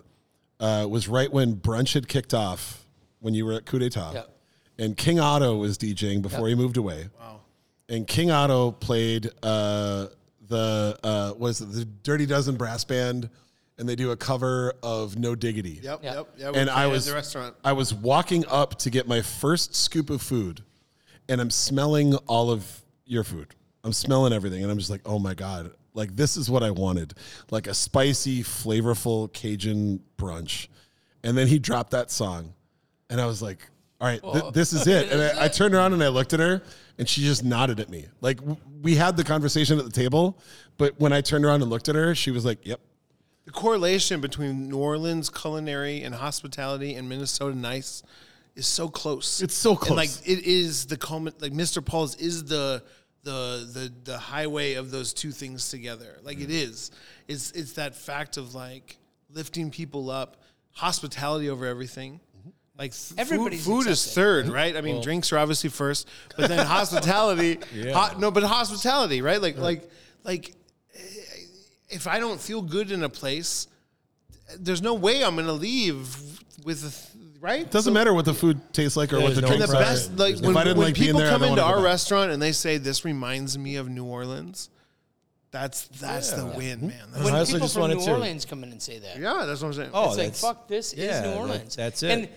uh, 0.59 0.85
was 0.89 1.07
right 1.07 1.31
when 1.31 1.55
brunch 1.55 1.93
had 1.93 2.07
kicked 2.07 2.33
off 2.33 2.85
when 3.21 3.33
you 3.33 3.45
were 3.45 3.53
at 3.53 3.65
Coup 3.65 3.79
d'etat. 3.79 4.11
Yep. 4.13 4.37
And 4.77 4.97
King 4.97 5.19
Otto 5.19 5.55
was 5.55 5.77
DJing 5.77 6.21
before 6.21 6.47
he 6.47 6.55
moved 6.55 6.75
away. 6.77 7.07
Wow. 7.19 7.41
And 7.87 8.05
King 8.07 8.31
Otto 8.31 8.71
played 8.71 9.29
uh, 9.43 10.07
the 10.47 10.97
uh, 11.03 11.33
was 11.37 11.61
it 11.61 11.71
the 11.71 11.85
Dirty 11.85 12.25
Dozen 12.25 12.55
brass 12.55 12.83
band, 12.83 13.29
and 13.77 13.87
they 13.87 13.95
do 13.95 14.11
a 14.11 14.17
cover 14.17 14.73
of 14.81 15.17
No 15.17 15.35
Diggity. 15.35 15.79
Yep, 15.83 15.99
Yeah. 16.03 16.13
yep, 16.15 16.27
yep. 16.37 16.55
And 16.55 16.69
I 16.69 16.87
was 16.87 17.07
at 17.07 17.11
the 17.11 17.15
restaurant. 17.15 17.55
I 17.63 17.73
was 17.73 17.93
walking 17.93 18.45
up 18.47 18.77
to 18.79 18.89
get 18.89 19.07
my 19.07 19.21
first 19.21 19.75
scoop 19.75 20.09
of 20.09 20.21
food, 20.21 20.63
and 21.29 21.39
I'm 21.39 21.51
smelling 21.51 22.15
all 22.27 22.49
of 22.49 22.81
your 23.05 23.23
food. 23.23 23.55
I'm 23.83 23.93
smelling 23.93 24.31
everything, 24.33 24.61
and 24.63 24.71
I'm 24.71 24.77
just 24.77 24.89
like, 24.89 25.01
oh 25.05 25.19
my 25.19 25.33
god, 25.33 25.71
like 25.93 26.15
this 26.15 26.37
is 26.37 26.49
what 26.49 26.63
I 26.63 26.71
wanted, 26.71 27.13
like 27.49 27.67
a 27.67 27.73
spicy, 27.73 28.41
flavorful 28.43 29.31
Cajun 29.33 30.01
brunch. 30.17 30.67
And 31.23 31.37
then 31.37 31.47
he 31.47 31.59
dropped 31.59 31.91
that 31.91 32.09
song, 32.09 32.53
and 33.11 33.21
I 33.21 33.27
was 33.27 33.41
like, 33.41 33.59
all 33.99 34.07
right, 34.07 34.21
th- 34.23 34.53
this 34.53 34.73
is 34.73 34.87
it. 34.87 35.11
And 35.11 35.21
I, 35.21 35.45
I 35.45 35.47
turned 35.49 35.75
around 35.75 35.93
and 35.93 36.03
I 36.03 36.07
looked 36.07 36.33
at 36.33 36.39
her, 36.39 36.63
and 36.97 37.07
she 37.07 37.21
just 37.21 37.43
nodded 37.43 37.79
at 37.79 37.89
me. 37.89 38.07
Like 38.19 38.37
w- 38.37 38.57
we 38.81 38.95
had 38.95 39.15
the 39.15 39.23
conversation 39.23 39.77
at 39.77 39.85
the 39.85 39.91
table, 39.91 40.39
but 40.77 40.99
when 40.99 41.13
I 41.13 41.21
turned 41.21 41.45
around 41.45 41.61
and 41.61 41.69
looked 41.69 41.89
at 41.89 41.95
her, 41.95 42.15
she 42.15 42.31
was 42.31 42.43
like, 42.43 42.65
yep. 42.65 42.79
The 43.45 43.51
correlation 43.51 44.21
between 44.21 44.69
New 44.69 44.77
Orleans 44.77 45.29
culinary 45.29 46.01
and 46.01 46.15
hospitality 46.15 46.95
and 46.95 47.09
Minnesota 47.09 47.55
nice 47.55 48.01
is 48.55 48.65
so 48.65 48.87
close. 48.87 49.41
It's 49.41 49.53
so 49.53 49.77
And 49.77 49.95
like 49.95 50.09
it 50.25 50.45
is 50.45 50.85
the 50.85 50.97
common. 50.97 51.33
like 51.39 51.53
Mr. 51.53 51.83
Paul's 51.85 52.15
is 52.15 52.45
the 52.45 52.83
the 53.23 53.69
the 53.73 54.11
the 54.11 54.17
highway 54.17 54.73
of 54.73 54.91
those 54.91 55.13
two 55.13 55.31
things 55.31 55.69
together. 55.69 56.17
Like 56.23 56.39
it 56.39 56.49
mm. 56.49 56.63
is. 56.69 56.91
It's 57.27 57.51
it's 57.51 57.73
that 57.73 57.95
fact 57.95 58.37
of 58.37 58.55
like 58.55 58.97
lifting 59.33 59.71
people 59.71 60.09
up, 60.09 60.37
hospitality 60.71 61.49
over 61.49 61.65
everything. 61.65 62.19
Like 62.81 62.93
th- 62.93 63.27
food, 63.27 63.53
food 63.59 63.85
is 63.85 64.11
third, 64.11 64.47
right? 64.49 64.75
I 64.75 64.81
mean, 64.81 65.03
drinks 65.03 65.31
are 65.31 65.37
obviously 65.37 65.69
first, 65.69 66.07
but 66.35 66.49
then 66.49 66.65
hospitality. 66.65 67.59
ho- 67.93 68.17
no, 68.17 68.31
but 68.31 68.41
hospitality, 68.41 69.21
right? 69.21 69.39
Like, 69.39 69.59
like, 69.59 69.87
like, 70.23 70.55
eh, 70.95 70.99
if 71.89 72.07
I 72.07 72.19
don't 72.19 72.41
feel 72.41 72.63
good 72.63 72.89
in 72.89 73.03
a 73.03 73.09
place, 73.09 73.67
there's 74.57 74.81
no 74.81 74.95
way 74.95 75.23
I'm 75.23 75.35
gonna 75.35 75.53
leave 75.53 76.17
with, 76.65 76.79
a 76.79 76.89
th- 76.89 77.25
right? 77.39 77.61
It 77.61 77.69
doesn't 77.69 77.93
matter 77.93 78.15
what 78.15 78.25
the 78.25 78.33
food 78.33 78.59
tastes 78.73 78.97
like 78.97 79.13
or 79.13 79.19
what 79.21 79.35
the 79.35 79.41
no 79.41 79.47
drinks 79.49 79.67
the 79.67 79.73
best, 79.73 80.17
like 80.17 80.39
when, 80.39 80.57
I 80.57 80.63
didn't 80.63 80.79
when 80.79 80.87
like 80.87 80.95
people 80.95 81.19
there, 81.19 81.29
come 81.29 81.43
into 81.43 81.61
our 81.63 81.75
back. 81.75 81.85
restaurant 81.85 82.31
and 82.31 82.41
they 82.41 82.51
say 82.51 82.77
this 82.79 83.05
reminds 83.05 83.59
me 83.59 83.75
of 83.75 83.89
New 83.89 84.05
Orleans, 84.05 84.71
that's 85.51 85.85
that's 85.99 86.31
the 86.31 86.47
win, 86.47 86.87
man. 86.87 86.99
That's 87.13 87.25
When 87.25 87.45
people 87.45 87.59
just 87.59 87.73
from 87.75 87.81
wanted 87.81 87.97
New 87.99 88.05
to- 88.05 88.11
Orleans 88.13 88.43
come 88.45 88.63
in 88.63 88.71
and 88.71 88.81
say 88.81 88.97
that, 88.97 89.19
yeah, 89.19 89.45
that's 89.45 89.61
what 89.61 89.67
I'm 89.67 89.73
saying. 89.75 89.91
Oh, 89.93 90.07
it's 90.07 90.17
like 90.17 90.33
fuck. 90.33 90.67
This 90.67 90.95
yeah, 90.97 91.03
is 91.03 91.21
New 91.21 91.27
that- 91.29 91.37
Orleans. 91.37 91.75
that's 91.75 92.01
it. 92.01 92.09
And 92.11 92.29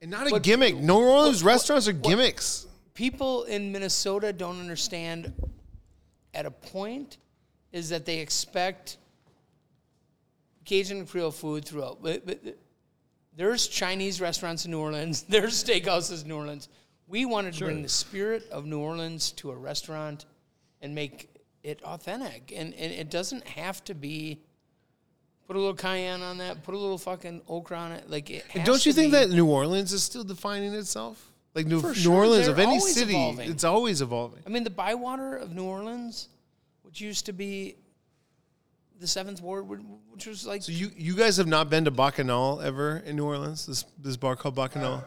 and 0.00 0.10
not 0.10 0.26
a 0.26 0.30
But- 0.30 0.42
gimmick. 0.42 0.76
New 0.76 0.94
Orleans 0.94 1.42
restaurants 1.42 1.88
are 1.88 1.92
gimmicks. 1.92 2.66
people 2.94 3.44
in 3.44 3.72
Minnesota 3.72 4.32
don't 4.32 4.58
understand 4.60 5.32
at 6.34 6.46
a 6.46 6.50
point 6.50 7.18
is 7.72 7.88
that 7.90 8.04
they 8.06 8.18
expect 8.18 8.96
Cajun 10.64 10.98
and 10.98 11.08
Creole 11.08 11.30
food 11.30 11.64
throughout. 11.64 12.02
But, 12.02 12.26
but 12.26 12.58
there's 13.36 13.68
Chinese 13.68 14.20
restaurants 14.20 14.64
in 14.64 14.70
New 14.70 14.80
Orleans. 14.80 15.22
There's 15.28 15.62
steakhouses 15.62 16.22
in 16.22 16.28
New 16.28 16.36
Orleans. 16.36 16.68
We 17.06 17.24
wanted 17.24 17.54
to 17.54 17.64
bring 17.66 17.82
the 17.82 17.88
spirit 17.88 18.48
of 18.50 18.64
New 18.64 18.80
Orleans 18.80 19.30
to 19.32 19.50
a 19.50 19.54
restaurant 19.54 20.24
and 20.80 20.94
make 20.94 21.28
it 21.62 21.82
authentic. 21.82 22.52
And, 22.54 22.74
and 22.74 22.92
it 22.92 23.10
doesn't 23.10 23.46
have 23.46 23.84
to 23.84 23.94
be. 23.94 24.40
Put 25.46 25.56
a 25.56 25.58
little 25.60 25.74
cayenne 25.74 26.22
on 26.22 26.38
that. 26.38 26.64
Put 26.64 26.74
a 26.74 26.78
little 26.78 26.98
fucking 26.98 27.42
okra 27.46 27.78
on 27.78 27.92
it. 27.92 28.10
Like 28.10 28.30
it. 28.30 28.44
And 28.54 28.64
don't 28.64 28.84
you 28.84 28.92
think 28.92 29.12
be- 29.12 29.18
that 29.18 29.30
New 29.30 29.46
Orleans 29.46 29.92
is 29.92 30.02
still 30.02 30.24
defining 30.24 30.74
itself? 30.74 31.32
Like 31.54 31.66
New, 31.66 31.80
For 31.80 31.94
New 31.94 32.12
Orleans 32.12 32.48
of 32.48 32.58
any 32.58 32.80
city, 32.80 33.12
evolving. 33.12 33.50
it's 33.50 33.64
always 33.64 34.02
evolving. 34.02 34.42
I 34.46 34.50
mean, 34.50 34.64
the 34.64 34.70
Bywater 34.70 35.36
of 35.36 35.54
New 35.54 35.64
Orleans, 35.64 36.28
which 36.82 37.00
used 37.00 37.26
to 37.26 37.32
be 37.32 37.76
the 38.98 39.06
Seventh 39.06 39.40
Ward, 39.40 39.66
which 40.10 40.26
was 40.26 40.46
like 40.46 40.62
So 40.62 40.72
you 40.72 40.90
you 40.96 41.14
guys 41.14 41.36
have 41.38 41.46
not 41.46 41.70
been 41.70 41.84
to 41.84 41.90
Bacchanal 41.90 42.60
ever 42.60 42.98
in 43.06 43.16
New 43.16 43.24
Orleans? 43.24 43.66
This 43.66 43.84
this 43.98 44.16
bar 44.16 44.36
called 44.36 44.54
Bacchanal. 44.54 45.02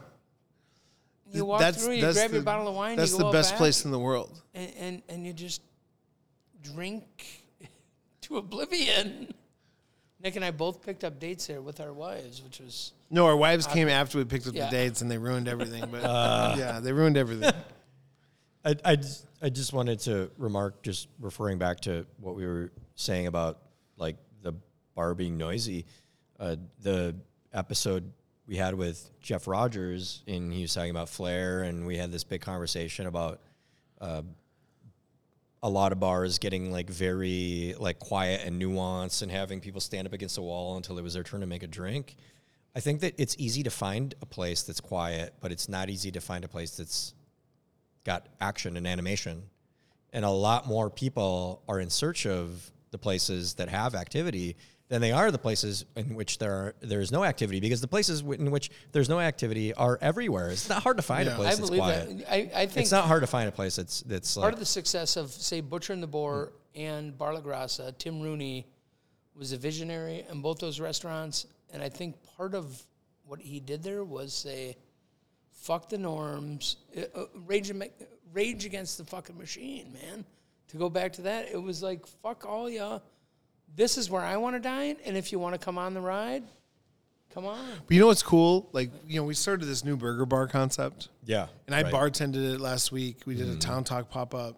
you 1.31 1.45
walk 1.45 1.61
through, 1.75 1.93
you 1.93 2.13
grab 2.13 2.31
your 2.31 2.41
bottle 2.41 2.67
of 2.67 2.75
wine, 2.75 2.97
That's 2.97 3.15
the 3.15 3.29
best 3.29 3.55
place 3.55 3.85
in 3.85 3.91
the 3.91 3.99
world. 3.99 4.41
and, 4.55 4.71
and 4.79 5.01
and 5.09 5.25
you 5.27 5.33
just 5.33 5.61
drink 6.63 7.43
to 8.21 8.37
oblivion. 8.37 9.33
Nick 10.21 10.35
and 10.35 10.43
I 10.43 10.51
both 10.51 10.81
picked 10.85 11.03
up 11.03 11.19
dates 11.19 11.47
there 11.47 11.61
with 11.61 11.79
our 11.79 11.93
wives, 11.93 12.41
which 12.43 12.59
was 12.59 12.91
No, 13.09 13.25
our 13.25 13.37
wives 13.37 13.65
came 13.67 13.87
after 13.87 14.17
we 14.17 14.25
picked 14.25 14.47
up 14.47 14.53
Yeah. 14.53 14.65
the 14.65 14.71
dates 14.71 15.01
and 15.01 15.09
they 15.09 15.17
ruined 15.17 15.47
everything. 15.47 15.85
But 15.89 16.03
Uh. 16.03 16.55
yeah, 16.57 16.79
they 16.79 16.91
ruined 16.91 17.17
everything. 17.17 17.51
I, 18.65 18.75
I, 18.83 18.95
just, 18.97 19.25
I 19.41 19.49
just 19.49 19.71
wanted 19.71 19.99
to 20.01 20.29
remark, 20.37 20.81
just 20.83 21.07
referring 21.19 21.57
back 21.57 21.79
to 21.81 22.05
what 22.19 22.35
we 22.35 22.45
were 22.45 22.71
saying 22.95 23.27
about 23.27 23.59
like 23.97 24.17
the 24.41 24.53
bar 24.95 25.15
being 25.15 25.37
noisy. 25.37 25.85
Uh, 26.37 26.57
the 26.81 27.15
episode 27.53 28.11
we 28.47 28.57
had 28.57 28.75
with 28.75 29.09
Jeff 29.21 29.47
Rogers, 29.47 30.23
and 30.27 30.51
he 30.51 30.61
was 30.63 30.73
talking 30.73 30.89
about 30.89 31.07
flair, 31.07 31.63
and 31.63 31.85
we 31.85 31.97
had 31.97 32.11
this 32.11 32.23
big 32.23 32.41
conversation 32.41 33.07
about 33.07 33.39
uh, 34.01 34.21
a 35.61 35.69
lot 35.69 35.91
of 35.91 35.99
bars 35.99 36.39
getting 36.39 36.71
like 36.71 36.89
very 36.89 37.75
like 37.79 37.99
quiet 37.99 38.41
and 38.45 38.61
nuanced, 38.61 39.21
and 39.21 39.31
having 39.31 39.59
people 39.59 39.81
stand 39.81 40.07
up 40.07 40.13
against 40.13 40.37
a 40.37 40.41
wall 40.41 40.77
until 40.77 40.97
it 40.97 41.01
was 41.01 41.13
their 41.13 41.23
turn 41.23 41.41
to 41.41 41.47
make 41.47 41.63
a 41.63 41.67
drink. 41.67 42.15
I 42.75 42.79
think 42.79 43.01
that 43.01 43.15
it's 43.17 43.35
easy 43.39 43.63
to 43.63 43.69
find 43.69 44.13
a 44.21 44.25
place 44.25 44.63
that's 44.63 44.79
quiet, 44.79 45.33
but 45.41 45.51
it's 45.51 45.67
not 45.67 45.89
easy 45.89 46.11
to 46.11 46.21
find 46.21 46.45
a 46.45 46.47
place 46.47 46.77
that's 46.77 47.13
got 48.03 48.27
action 48.39 48.77
and 48.77 48.87
animation. 48.87 49.43
And 50.13 50.23
a 50.23 50.29
lot 50.29 50.67
more 50.67 50.89
people 50.89 51.61
are 51.67 51.79
in 51.79 51.89
search 51.89 52.25
of 52.25 52.71
the 52.91 52.97
places 52.97 53.55
that 53.55 53.69
have 53.69 53.95
activity 53.95 54.55
than 54.89 55.01
they 55.01 55.11
are 55.11 55.29
the 55.31 55.37
places 55.37 55.85
in 55.95 56.15
which 56.15 56.39
there 56.39 56.51
are, 56.51 56.75
there 56.81 56.99
is 56.99 57.11
no 57.11 57.23
activity 57.23 57.59
because 57.59 57.79
the 57.79 57.87
places 57.87 58.21
in 58.21 58.49
which 58.51 58.71
there's 58.91 59.07
no 59.07 59.19
activity 59.19 59.73
are 59.75 59.97
everywhere. 60.01 60.49
It's 60.49 60.67
not 60.67 60.81
hard 60.83 60.97
to 60.97 61.03
find 61.03 61.27
a 61.27 61.31
Yeah. 61.31 61.37
place 61.37 61.47
I 61.53 61.55
that's 61.55 61.69
believe 61.69 61.81
quiet. 61.83 62.17
that. 62.19 62.31
I, 62.31 62.35
I 62.61 62.65
think 62.65 62.83
It's 62.83 62.91
not 62.91 63.05
hard 63.05 63.21
to 63.21 63.27
find 63.27 63.47
a 63.47 63.51
place 63.51 63.75
that's 63.75 64.01
that's 64.01 64.35
like 64.35 64.41
part 64.43 64.53
like 64.53 64.53
of 64.55 64.59
the 64.59 64.65
success 64.65 65.15
of 65.15 65.31
say 65.31 65.61
Butcher 65.61 65.93
and 65.93 66.01
the 66.03 66.07
Boar 66.07 66.53
and 66.75 67.15
Bar 67.17 67.35
La 67.35 67.41
Grassa, 67.41 67.95
Tim 67.97 68.19
Rooney 68.19 68.65
was 69.35 69.51
a 69.53 69.57
visionary 69.57 70.25
in 70.29 70.41
both 70.41 70.57
those 70.59 70.79
restaurants, 70.79 71.45
and 71.71 71.81
I 71.83 71.89
think 71.89 72.15
part 72.35 72.53
of 72.55 72.81
what 73.25 73.39
he 73.39 73.59
did 73.59 73.83
there 73.83 74.03
was 74.03 74.33
say, 74.33 74.75
"Fuck 75.51 75.87
the 75.89 75.97
norms, 75.99 76.77
uh, 76.97 77.01
uh, 77.15 77.25
rage, 77.45 77.71
rage 78.33 78.65
against 78.65 78.97
the 78.97 79.05
fucking 79.05 79.37
machine, 79.37 79.93
man." 79.93 80.25
To 80.69 80.77
go 80.77 80.89
back 80.89 81.13
to 81.13 81.21
that, 81.23 81.47
it 81.51 81.61
was 81.61 81.81
like, 81.83 82.05
"Fuck 82.05 82.43
all 82.45 82.69
ya." 82.69 82.99
This 83.75 83.97
is 83.97 84.09
where 84.09 84.21
I 84.21 84.37
want 84.37 84.55
to 84.55 84.59
dine, 84.59 84.97
and 85.05 85.15
if 85.15 85.31
you 85.31 85.39
want 85.39 85.53
to 85.53 85.59
come 85.59 85.77
on 85.77 85.93
the 85.93 86.01
ride, 86.01 86.43
come 87.33 87.45
on. 87.45 87.65
But 87.87 87.93
you 87.93 87.99
know 87.99 88.07
what's 88.07 88.23
cool? 88.23 88.69
Like 88.71 88.91
you 89.07 89.19
know, 89.19 89.25
we 89.25 89.33
started 89.33 89.65
this 89.65 89.83
new 89.83 89.95
burger 89.95 90.25
bar 90.25 90.47
concept. 90.47 91.09
yeah. 91.25 91.47
And 91.67 91.75
I 91.75 91.83
right. 91.83 91.93
bartended 91.93 92.53
it 92.53 92.59
last 92.59 92.91
week. 92.91 93.21
We 93.25 93.35
did 93.35 93.49
a 93.49 93.55
mm. 93.55 93.59
Town 93.59 93.83
Talk 93.83 94.09
pop 94.09 94.35
up 94.35 94.57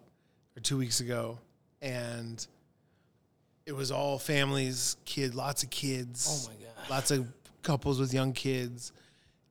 or 0.56 0.60
two 0.60 0.76
weeks 0.76 1.00
ago, 1.00 1.38
and 1.80 2.44
it 3.66 3.72
was 3.72 3.90
all 3.90 4.18
families, 4.18 4.96
kid, 5.04 5.34
lots 5.34 5.62
of 5.62 5.70
kids. 5.70 6.48
Oh 6.48 6.52
my 6.52 6.64
God. 6.64 6.90
Lots 6.90 7.10
of 7.10 7.26
couples 7.62 8.00
with 8.00 8.12
young 8.12 8.32
kids, 8.32 8.92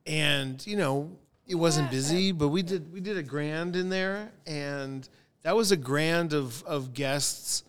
and 0.06 0.64
you 0.66 0.76
know 0.76 1.10
it 1.46 1.54
wasn't 1.54 1.90
busy, 1.90 2.32
but 2.32 2.48
we 2.48 2.62
did 2.62 2.92
we 2.92 3.00
did 3.00 3.16
a 3.16 3.22
grand 3.22 3.76
in 3.76 3.88
there, 3.88 4.30
and 4.46 5.08
that 5.42 5.56
was 5.56 5.72
a 5.72 5.76
grand 5.76 6.32
of 6.32 6.62
of 6.64 6.94
guests 6.94 7.64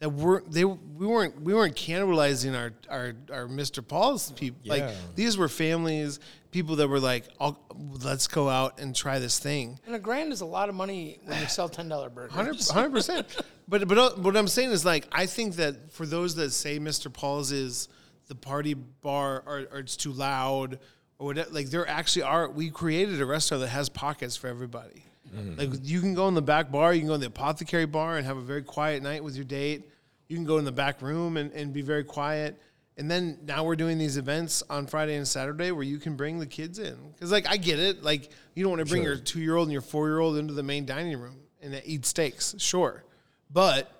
that 0.00 0.10
weren't 0.10 0.50
they 0.52 0.64
we 0.64 1.06
weren't 1.06 1.40
we 1.42 1.54
weren't 1.54 1.74
cannibalizing 1.76 2.56
our 2.56 2.72
our 2.88 3.14
our 3.32 3.46
Mr. 3.46 3.86
Paul's 3.86 4.30
people 4.32 4.60
like 4.64 4.82
these 5.14 5.36
were 5.36 5.48
families 5.48 6.20
people 6.50 6.76
that 6.76 6.88
were 6.88 7.00
like 7.00 7.24
I'll, 7.40 7.58
let's 8.04 8.26
go 8.26 8.48
out 8.48 8.80
and 8.80 8.94
try 8.94 9.18
this 9.18 9.38
thing 9.38 9.78
And 9.86 9.94
a 9.94 9.98
grand 9.98 10.32
is 10.32 10.40
a 10.40 10.46
lot 10.46 10.68
of 10.68 10.74
money 10.74 11.18
when 11.24 11.40
you 11.40 11.46
sell 11.46 11.68
ten 11.68 11.88
dollar 11.88 12.10
burgers. 12.10 12.34
100 12.68 12.92
percent. 12.92 13.26
But 13.66 13.86
but 13.88 13.98
uh, 13.98 14.10
what 14.12 14.36
I'm 14.36 14.48
saying 14.48 14.70
is 14.70 14.84
like 14.84 15.06
I 15.12 15.26
think 15.26 15.56
that 15.56 15.92
for 15.92 16.06
those 16.06 16.34
that 16.36 16.50
say 16.50 16.78
Mr. 16.78 17.12
Paul's 17.12 17.52
is 17.52 17.88
the 18.28 18.34
party 18.34 18.74
bar 18.74 19.42
or, 19.46 19.66
or 19.72 19.78
it's 19.80 19.96
too 19.96 20.12
loud 20.12 20.78
or 21.18 21.26
whatever, 21.26 21.50
like 21.50 21.66
there 21.70 21.86
actually 21.88 22.22
are. 22.22 22.48
We 22.48 22.70
created 22.70 23.20
a 23.20 23.26
restaurant 23.26 23.62
that 23.62 23.68
has 23.68 23.88
pockets 23.88 24.36
for 24.36 24.46
everybody. 24.46 25.04
Mm-hmm. 25.34 25.58
Like 25.58 25.80
you 25.82 26.00
can 26.00 26.14
go 26.14 26.28
in 26.28 26.34
the 26.34 26.42
back 26.42 26.70
bar, 26.70 26.92
you 26.92 27.00
can 27.00 27.08
go 27.08 27.14
in 27.14 27.20
the 27.20 27.26
apothecary 27.26 27.86
bar 27.86 28.16
and 28.16 28.26
have 28.26 28.36
a 28.36 28.42
very 28.42 28.62
quiet 28.62 29.02
night 29.02 29.22
with 29.22 29.36
your 29.36 29.44
date. 29.44 29.90
You 30.28 30.36
can 30.36 30.44
go 30.44 30.58
in 30.58 30.64
the 30.64 30.72
back 30.72 31.00
room 31.02 31.36
and, 31.36 31.52
and 31.52 31.72
be 31.72 31.82
very 31.82 32.04
quiet. 32.04 32.60
And 32.98 33.08
then 33.08 33.38
now 33.44 33.62
we're 33.62 33.76
doing 33.76 33.96
these 33.96 34.16
events 34.16 34.62
on 34.68 34.86
Friday 34.86 35.14
and 35.14 35.26
Saturday 35.26 35.70
where 35.70 35.84
you 35.84 35.98
can 35.98 36.16
bring 36.16 36.40
the 36.40 36.46
kids 36.46 36.80
in. 36.80 36.96
Because, 37.14 37.30
like, 37.30 37.48
I 37.48 37.56
get 37.56 37.78
it. 37.78 38.02
Like, 38.02 38.30
you 38.56 38.64
don't 38.64 38.72
want 38.72 38.84
to 38.84 38.90
bring 38.90 39.04
your 39.04 39.16
two 39.16 39.40
year 39.40 39.54
old 39.54 39.68
and 39.68 39.72
your 39.72 39.82
four 39.82 40.08
year 40.08 40.18
old 40.18 40.36
into 40.36 40.52
the 40.52 40.64
main 40.64 40.84
dining 40.84 41.18
room 41.18 41.36
and 41.62 41.80
eat 41.84 42.04
steaks, 42.04 42.56
sure. 42.58 43.04
But 43.50 43.90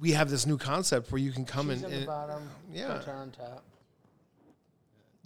we 0.00 0.12
have 0.12 0.30
this 0.30 0.46
new 0.46 0.56
concept 0.56 1.12
where 1.12 1.20
you 1.20 1.30
can 1.30 1.44
come 1.44 1.68
Cheese 1.68 1.82
and, 1.82 1.84
on 1.84 1.90
the 1.90 1.96
and 1.98 2.06
bottom, 2.06 2.50
yeah. 2.72 3.02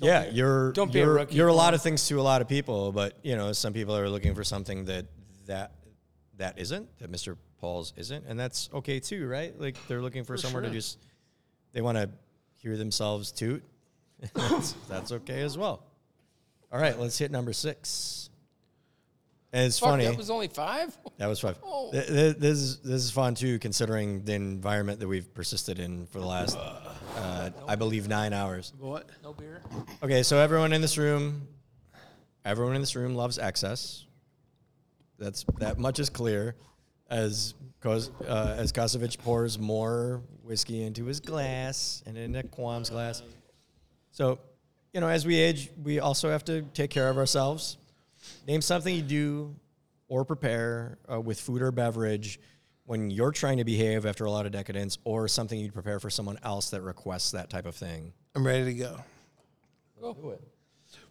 Top. 0.00 0.06
yeah, 0.06 0.30
you're 0.30 0.72
don't 0.72 0.92
be 0.92 1.00
a 1.00 1.04
you're, 1.04 1.14
rookie, 1.14 1.34
you're 1.36 1.48
a 1.48 1.54
lot 1.54 1.74
of 1.74 1.82
things 1.82 2.06
to 2.08 2.20
a 2.20 2.22
lot 2.22 2.42
of 2.42 2.48
people, 2.48 2.92
but 2.92 3.18
you 3.22 3.36
know, 3.36 3.52
some 3.52 3.72
people 3.72 3.96
are 3.96 4.08
looking 4.08 4.34
for 4.34 4.44
something 4.44 4.84
that 4.86 5.06
that 5.46 5.72
that 6.38 6.58
isn't 6.58 6.88
that 6.98 7.12
Mr. 7.12 7.36
Paul's 7.60 7.92
isn't, 7.96 8.24
and 8.26 8.38
that's 8.38 8.70
okay 8.72 9.00
too, 9.00 9.28
right? 9.28 9.58
Like 9.60 9.76
they're 9.86 10.02
looking 10.02 10.24
for, 10.24 10.36
somewhere 10.36 10.62
to 10.62 10.70
just 10.70 10.98
they 11.72 11.82
want 11.82 11.98
to 11.98 12.10
hear 12.56 12.76
themselves 12.76 13.32
toot. 13.32 13.62
that's, 14.34 14.72
that's 14.88 15.12
okay 15.12 15.42
as 15.42 15.56
well. 15.56 15.82
All 16.72 16.80
right, 16.80 16.98
let's 16.98 17.18
hit 17.18 17.30
number 17.30 17.52
six. 17.52 18.29
And 19.52 19.66
it's 19.66 19.78
Fuck, 19.80 19.90
funny. 19.90 20.04
that 20.06 20.16
was 20.16 20.30
only 20.30 20.46
five. 20.48 20.96
That 21.18 21.26
was 21.26 21.40
five. 21.40 21.58
Oh. 21.64 21.90
Th- 21.90 22.06
th- 22.06 22.36
This 22.36 22.58
is 22.58 22.76
this 22.78 23.02
is 23.02 23.10
fun 23.10 23.34
too, 23.34 23.58
considering 23.58 24.24
the 24.24 24.34
environment 24.34 25.00
that 25.00 25.08
we've 25.08 25.32
persisted 25.34 25.80
in 25.80 26.06
for 26.06 26.20
the 26.20 26.26
last, 26.26 26.56
uh, 26.56 27.50
I 27.66 27.74
believe, 27.74 28.06
nine 28.06 28.32
hours. 28.32 28.72
What? 28.78 29.08
No 29.24 29.32
beer. 29.32 29.60
Okay, 30.04 30.22
so 30.22 30.38
everyone 30.38 30.72
in 30.72 30.80
this 30.80 30.96
room, 30.96 31.48
everyone 32.44 32.76
in 32.76 32.80
this 32.80 32.94
room 32.94 33.16
loves 33.16 33.38
excess. 33.38 34.04
That's 35.18 35.44
that 35.58 35.78
much 35.78 35.98
is 35.98 36.10
clear. 36.10 36.54
As 37.10 37.54
Kos, 37.80 38.08
uh, 38.28 38.54
as 38.56 38.70
Kosevich 38.70 39.18
pours 39.18 39.58
more 39.58 40.22
whiskey 40.44 40.84
into 40.84 41.06
his 41.06 41.18
glass 41.18 42.04
and 42.06 42.16
into 42.16 42.44
Quam's 42.44 42.88
glass. 42.88 43.20
So, 44.12 44.38
you 44.92 45.00
know, 45.00 45.08
as 45.08 45.26
we 45.26 45.34
age, 45.36 45.70
we 45.82 45.98
also 45.98 46.30
have 46.30 46.44
to 46.44 46.62
take 46.72 46.90
care 46.90 47.08
of 47.10 47.18
ourselves. 47.18 47.78
Name 48.46 48.60
something 48.62 48.94
you 48.94 49.02
do 49.02 49.56
or 50.08 50.24
prepare 50.24 50.98
uh, 51.10 51.20
with 51.20 51.40
food 51.40 51.62
or 51.62 51.70
beverage 51.70 52.40
when 52.84 53.10
you're 53.10 53.30
trying 53.30 53.58
to 53.58 53.64
behave 53.64 54.04
after 54.04 54.24
a 54.24 54.30
lot 54.30 54.46
of 54.46 54.52
decadence, 54.52 54.98
or 55.04 55.28
something 55.28 55.60
you'd 55.60 55.72
prepare 55.72 56.00
for 56.00 56.10
someone 56.10 56.36
else 56.42 56.70
that 56.70 56.82
requests 56.82 57.30
that 57.30 57.48
type 57.48 57.64
of 57.64 57.76
thing. 57.76 58.12
I'm 58.34 58.44
ready 58.44 58.64
to 58.64 58.74
go. 58.74 58.96
Go 60.00 60.12
Do 60.14 60.30
it. 60.30 60.40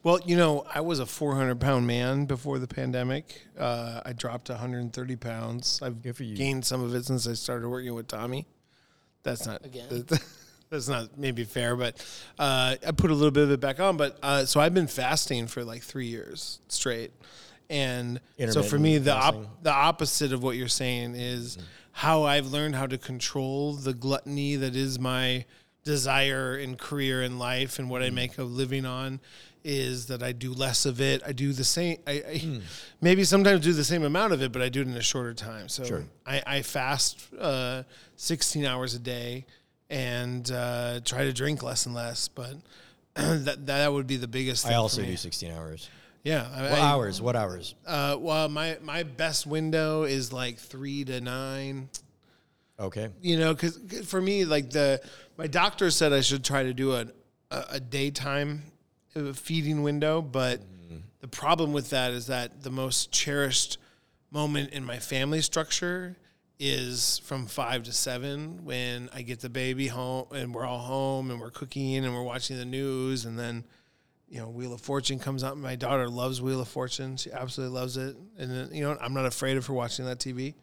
Well, 0.03 0.19
you 0.25 0.35
know, 0.35 0.65
I 0.73 0.81
was 0.81 0.99
a 0.99 1.05
400 1.05 1.59
pound 1.59 1.87
man 1.87 2.25
before 2.25 2.59
the 2.59 2.67
pandemic. 2.67 3.45
Uh, 3.57 4.01
I 4.05 4.11
dropped 4.13 4.49
130 4.49 5.15
pounds. 5.15 5.79
I've 5.81 6.01
Good 6.01 6.17
for 6.17 6.23
you. 6.23 6.35
gained 6.35 6.65
some 6.65 6.83
of 6.83 6.93
it 6.95 7.05
since 7.05 7.27
I 7.27 7.33
started 7.33 7.67
working 7.69 7.93
with 7.93 8.07
Tommy. 8.07 8.45
That's 9.23 9.45
not 9.45 9.65
Again. 9.65 9.87
That's 10.69 10.87
not 10.87 11.17
maybe 11.17 11.43
fair, 11.45 11.75
but 11.75 11.97
uh, 12.37 12.75
I 12.85 12.91
put 12.91 13.09
a 13.09 13.13
little 13.13 13.31
bit 13.31 13.43
of 13.43 13.51
it 13.51 13.59
back 13.59 13.79
on. 13.79 13.97
But 13.97 14.17
uh, 14.21 14.45
so 14.45 14.59
I've 14.59 14.73
been 14.73 14.87
fasting 14.87 15.47
for 15.47 15.63
like 15.63 15.81
three 15.81 16.05
years 16.07 16.59
straight, 16.67 17.11
and 17.69 18.19
so 18.51 18.61
for 18.69 18.77
me, 18.77 18.97
the 18.99 19.13
op- 19.15 19.63
the 19.63 19.73
opposite 19.73 20.31
of 20.31 20.43
what 20.43 20.55
you're 20.57 20.67
saying 20.67 21.15
is 21.15 21.57
how 21.91 22.23
I've 22.23 22.47
learned 22.47 22.75
how 22.75 22.85
to 22.85 22.97
control 22.97 23.73
the 23.73 23.93
gluttony 23.93 24.55
that 24.57 24.75
is 24.75 24.99
my 24.99 25.45
desire 25.83 26.55
and 26.55 26.77
career 26.77 27.23
in 27.23 27.39
life 27.39 27.79
and 27.79 27.89
what 27.89 28.03
I 28.03 28.09
make 28.11 28.37
a 28.37 28.43
living 28.43 28.85
on 28.85 29.19
is 29.63 30.05
that 30.07 30.21
I 30.21 30.31
do 30.31 30.53
less 30.53 30.85
of 30.85 31.01
it. 31.01 31.21
I 31.25 31.31
do 31.31 31.51
the 31.51 31.63
same. 31.63 31.97
I, 32.07 32.11
I 32.11 32.61
maybe 33.01 33.23
sometimes 33.23 33.61
do 33.63 33.73
the 33.73 33.83
same 33.83 34.03
amount 34.03 34.33
of 34.33 34.41
it, 34.41 34.51
but 34.51 34.61
I 34.61 34.69
do 34.69 34.81
it 34.81 34.87
in 34.87 34.93
a 34.93 35.01
shorter 35.01 35.33
time. 35.33 35.67
So 35.67 35.83
Sure. 35.83 36.03
I, 36.25 36.43
I 36.45 36.61
fast 36.61 37.19
uh, 37.39 37.83
16 38.15 38.65
hours 38.65 38.93
a 38.93 38.99
day 38.99 39.45
and 39.89 40.49
uh, 40.51 40.99
try 41.03 41.23
to 41.23 41.33
drink 41.33 41.63
less 41.63 41.85
and 41.85 41.95
less. 41.95 42.27
But 42.27 42.53
that 43.15 43.65
that 43.67 43.91
would 43.91 44.07
be 44.07 44.17
the 44.17 44.27
biggest. 44.27 44.63
Thing 44.65 44.73
I 44.73 44.77
also 44.77 45.03
do 45.03 45.15
16 45.15 45.51
hours. 45.51 45.89
Yeah. 46.23 46.47
I, 46.53 46.61
What 46.63 46.71
I- 46.73 46.79
hours? 46.81 47.21
What 47.21 47.35
hours? 47.35 47.75
Uh, 47.85 48.17
well, 48.19 48.49
my 48.49 48.77
my 48.81 49.03
best 49.03 49.47
window 49.47 50.03
is 50.03 50.31
like 50.33 50.57
three 50.57 51.03
to 51.05 51.21
nine. 51.21 51.89
Okay. 52.79 53.09
You 53.21 53.37
know, 53.37 53.53
because 53.53 53.77
for 54.05 54.21
me, 54.21 54.45
like 54.45 54.69
the 54.69 55.01
my 55.37 55.47
doctor 55.47 55.91
said 55.91 56.13
I 56.13 56.21
should 56.21 56.43
try 56.43 56.63
to 56.63 56.73
do 56.73 56.93
a 56.93 57.07
a, 57.51 57.65
a 57.71 57.79
daytime 57.79 58.63
uh, 59.15 59.33
feeding 59.33 59.81
window, 59.83 60.21
but 60.21 60.61
the 61.21 61.27
problem 61.27 61.73
with 61.73 61.89
that 61.89 62.11
is 62.11 62.27
that 62.27 62.63
the 62.63 62.69
most 62.69 63.11
cherished 63.11 63.77
moment 64.31 64.71
in 64.71 64.85
my 64.85 64.99
family 64.99 65.41
structure 65.41 66.15
is 66.59 67.19
from 67.23 67.45
five 67.45 67.83
to 67.83 67.93
seven 67.93 68.65
when 68.65 69.09
I 69.13 69.21
get 69.21 69.39
the 69.39 69.49
baby 69.49 69.87
home 69.87 70.27
and 70.31 70.53
we're 70.53 70.65
all 70.65 70.79
home 70.79 71.31
and 71.31 71.39
we're 71.39 71.51
cooking 71.51 72.03
and 72.03 72.13
we're 72.13 72.23
watching 72.23 72.57
the 72.57 72.65
news 72.65 73.23
and 73.25 73.39
then 73.39 73.63
you 74.27 74.39
know 74.39 74.49
Wheel 74.49 74.73
of 74.73 74.81
Fortune 74.81 75.19
comes 75.19 75.43
out. 75.43 75.57
My 75.57 75.75
daughter 75.75 76.07
loves 76.09 76.41
Wheel 76.41 76.61
of 76.61 76.67
Fortune; 76.67 77.17
she 77.17 77.31
absolutely 77.31 77.75
loves 77.75 77.97
it, 77.97 78.15
and 78.37 78.51
then, 78.51 78.69
you 78.71 78.83
know 78.83 78.97
I'm 79.01 79.13
not 79.13 79.25
afraid 79.25 79.57
of 79.57 79.65
her 79.65 79.73
watching 79.73 80.05
that 80.05 80.19
TV. 80.19 80.53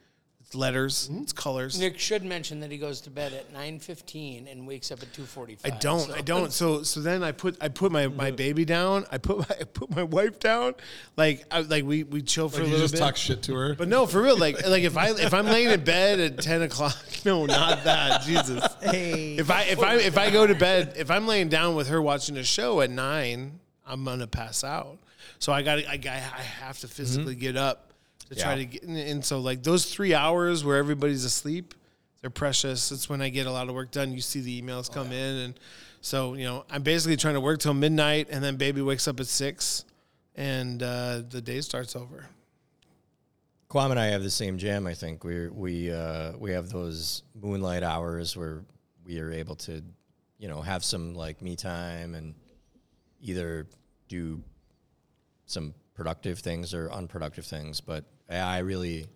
It's 0.47 0.55
letters, 0.55 1.09
mm-hmm. 1.09 1.23
it's 1.23 1.33
colors. 1.33 1.77
Nick 1.81 1.99
should 1.99 2.23
mention 2.23 2.61
that 2.61 2.71
he 2.71 2.79
goes 2.79 3.01
to 3.01 3.11
bed 3.11 3.33
at 3.33 3.53
nine 3.53 3.81
fifteen 3.81 4.47
and 4.47 4.65
wakes 4.65 4.93
up 4.93 5.03
at 5.03 5.13
two 5.13 5.25
forty 5.25 5.59
I 5.65 5.71
five. 5.71 5.81
don't. 5.81 6.11
I 6.13 6.21
don't. 6.21 6.53
So 6.53 6.85
so 6.85 7.01
then 7.01 7.25
I 7.25 7.33
put 7.33 7.57
I 7.61 7.67
put 7.69 7.91
my, 7.91 8.05
mm-hmm. 8.05 8.17
my 8.17 8.31
baby 8.31 8.65
down. 8.65 9.07
I 9.11 9.19
put 9.19 9.39
my 9.39 9.57
I 9.61 9.65
put 9.65 9.91
my 9.91 10.05
wife 10.05 10.39
down. 10.39 10.77
Like 11.17 11.45
I, 11.51 11.63
like 11.63 11.85
we 11.85 12.05
we 12.05 12.23
chill 12.23 12.49
for 12.49 12.59
Like 12.59 12.63
a 12.63 12.67
you 12.67 12.73
little 12.75 12.85
just 12.85 12.95
bit. 12.95 13.01
talk 13.01 13.17
shit 13.17 13.43
to 13.43 13.55
her. 13.57 13.75
But 13.75 13.89
no, 13.89 14.07
for 14.07 14.23
real. 14.23 14.39
Like 14.39 14.65
like 14.69 14.85
if 14.85 14.97
I 14.97 15.09
if 15.11 15.35
I'm 15.35 15.47
laying 15.47 15.69
in 15.69 15.83
bed 15.83 16.21
at 16.21 16.41
ten 16.41 16.63
o'clock, 16.63 16.97
no, 17.25 17.45
not 17.47 17.83
that. 17.83 18.23
Jesus. 18.23 18.65
Hey. 18.81 19.35
If 19.39 19.51
I 19.51 19.63
if 19.63 19.81
I 19.81 19.97
if 19.97 20.17
I 20.17 20.31
go 20.31 20.47
to 20.47 20.55
bed, 20.55 20.95
if 20.97 21.11
I'm 21.11 21.27
laying 21.27 21.49
down 21.49 21.75
with 21.75 21.89
her 21.89 22.01
watching 22.01 22.37
a 22.37 22.45
show 22.45 22.81
at 22.83 22.91
nine, 22.91 23.59
I'm 23.85 24.05
gonna 24.05 24.29
pass 24.29 24.63
out. 24.63 24.99
So 25.41 25.53
I 25.53 25.63
got 25.63 25.85
I 25.89 25.97
got 25.97 26.13
I 26.15 26.43
have 26.61 26.79
to 26.79 26.89
physically 26.89 27.35
mm-hmm. 27.35 27.41
get 27.41 27.57
up 27.57 27.86
to 28.29 28.35
try 28.35 28.57
to 28.57 28.65
get. 28.65 28.83
And, 28.83 28.97
and 28.97 29.25
so 29.25 29.41
like 29.41 29.63
those 29.63 29.93
three 29.93 30.15
hours 30.15 30.65
where 30.65 30.77
everybody's 30.77 31.25
asleep, 31.25 31.75
they're 32.21 32.31
precious. 32.31 32.91
It's 32.93 33.09
when 33.09 33.21
I 33.21 33.29
get 33.29 33.47
a 33.47 33.53
lot 33.53 33.69
of 33.69 33.75
work 33.75 33.91
done. 33.91 34.13
You 34.13 34.21
see 34.21 34.41
the 34.41 34.63
emails 34.63 34.93
come 34.93 35.13
in, 35.13 35.37
and 35.37 35.61
so 36.01 36.35
you 36.35 36.45
know 36.45 36.65
I'm 36.71 36.83
basically 36.83 37.17
trying 37.17 37.35
to 37.35 37.41
work 37.41 37.61
till 37.61 37.75
midnight, 37.75 38.29
and 38.31 38.43
then 38.43 38.57
baby 38.57 38.83
wakes 38.83 39.07
up 39.09 39.21
at 39.21 39.27
six, 39.27 39.85
and 40.35 40.83
uh, 40.83 41.23
the 41.29 41.41
day 41.41 41.61
starts 41.61 41.97
over. 41.97 42.27
Quam 43.69 43.91
and 43.91 43.99
I 43.99 44.07
have 44.07 44.23
the 44.23 44.31
same 44.31 44.59
jam. 44.59 44.87
I 44.87 44.95
think 44.95 45.25
we 45.25 45.49
we 45.49 45.91
uh, 45.91 46.33
we 46.39 46.53
have 46.53 46.71
those 46.71 47.23
moonlight 47.41 47.83
hours 47.83 48.37
where 48.37 48.63
we 49.05 49.21
are 49.21 49.31
able 49.31 49.57
to, 49.57 49.83
you 50.39 50.49
know, 50.49 50.63
have 50.63 50.85
some 50.85 51.15
like 51.15 51.43
me 51.43 51.57
time 51.57 52.15
and 52.15 52.35
either 53.21 53.67
do 54.09 54.43
some 55.47 55.75
productive 55.95 56.39
things 56.39 56.75
or 56.75 56.91
unproductive 56.93 57.45
things. 57.45 57.81
But 57.81 58.05
I 58.29 58.59
really 58.59 59.07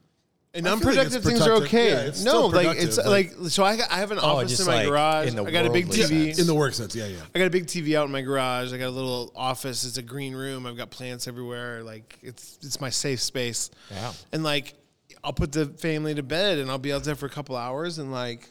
And 0.55 0.66
I 0.66 0.70
feel 0.70 0.78
like 0.78 0.86
unproductive 0.86 1.16
it's 1.16 1.26
things 1.26 1.40
are 1.40 1.44
productive. 1.44 1.68
okay. 1.68 1.90
Yeah, 1.90 2.00
it's 2.08 2.24
no, 2.24 2.30
still 2.30 2.42
like 2.50 2.66
productive, 2.66 2.89
it's 2.89 2.97
like- 2.98 3.39
like, 3.39 3.50
so. 3.50 3.64
I 3.64 3.76
got, 3.76 3.90
I 3.90 3.97
have 3.97 4.10
an 4.12 4.18
Oh, 4.20 4.26
office 4.36 4.50
just 4.50 4.60
in 4.62 4.66
my 4.68 4.74
like 4.76 4.89
garage. 4.89 5.28
in 5.28 5.36
the 5.36 5.44
I 5.44 5.50
got 5.50 5.66
a 5.66 5.70
big 5.70 5.86
worldly 5.86 6.05
TV. 6.05 6.24
sense. 6.26 6.39
in 6.40 6.47
the 6.47 6.55
work 6.55 6.74
sense, 6.74 6.94
yeah, 6.94 7.06
yeah. 7.06 7.18
I 7.34 7.39
got 7.39 7.47
a 7.47 7.50
big 7.50 7.66
TV 7.66 7.97
out 7.97 8.06
in 8.06 8.12
my 8.12 8.22
garage. 8.22 8.72
I 8.72 8.78
got 8.78 8.89
a 8.89 8.90
little 8.90 9.32
office. 9.36 9.84
It's 9.84 9.97
a 9.98 10.02
green 10.02 10.34
room. 10.34 10.66
I've 10.66 10.76
got 10.76 10.90
plants 10.90 11.26
everywhere. 11.28 11.82
Like 11.82 12.18
it's 12.22 12.58
it's 12.62 12.80
my 12.80 12.90
safe 12.90 13.20
space. 13.20 13.70
Yeah. 13.90 14.12
And 14.32 14.42
like 14.42 14.74
I'll 15.22 15.32
put 15.32 15.52
the 15.52 15.66
family 15.66 16.14
to 16.14 16.22
bed 16.22 16.58
and 16.58 16.70
I'll 16.70 16.78
be 16.78 16.92
out 16.92 17.05
there 17.05 17.14
for 17.16 17.26
a 17.26 17.30
couple 17.30 17.56
hours 17.56 17.98
and 17.98 18.10
like 18.12 18.48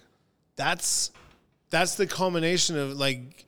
that's 0.55 1.11
that's 1.69 1.95
the 1.95 2.05
culmination 2.07 2.77
of 2.77 2.97
like 2.97 3.45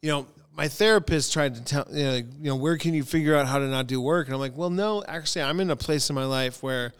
you 0.00 0.10
know 0.10 0.26
my 0.56 0.68
therapist 0.68 1.32
tried 1.32 1.54
to 1.54 1.62
tell 1.62 1.86
you 1.90 2.04
know, 2.04 2.12
like, 2.12 2.26
you 2.38 2.44
know 2.44 2.56
where 2.56 2.76
can 2.76 2.94
you 2.94 3.02
figure 3.02 3.34
out 3.34 3.46
how 3.46 3.58
to 3.58 3.66
not 3.66 3.86
do 3.86 4.00
work 4.00 4.26
and 4.26 4.34
I'm 4.34 4.40
like 4.40 4.56
well 4.56 4.70
no 4.70 5.02
actually 5.06 5.42
I'm 5.42 5.60
in 5.60 5.70
a 5.70 5.76
place 5.76 6.08
in 6.10 6.14
my 6.14 6.24
life 6.24 6.62
where 6.62 6.92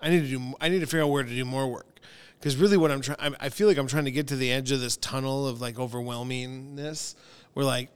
I 0.00 0.10
need 0.10 0.20
to 0.22 0.28
do 0.28 0.54
I 0.60 0.68
need 0.68 0.80
to 0.80 0.86
figure 0.86 1.02
out 1.02 1.10
where 1.10 1.22
to 1.22 1.28
do 1.28 1.44
more 1.44 1.68
work 1.68 2.00
because 2.38 2.56
really 2.56 2.76
what 2.76 2.90
I'm 2.90 3.00
trying 3.00 3.36
I 3.40 3.48
feel 3.48 3.68
like 3.68 3.78
I'm 3.78 3.86
trying 3.86 4.06
to 4.06 4.10
get 4.10 4.28
to 4.28 4.36
the 4.36 4.52
edge 4.52 4.72
of 4.72 4.80
this 4.80 4.96
tunnel 4.96 5.46
of 5.46 5.60
like 5.60 5.76
overwhelmingness 5.76 7.14
where 7.52 7.66
like 7.66 7.90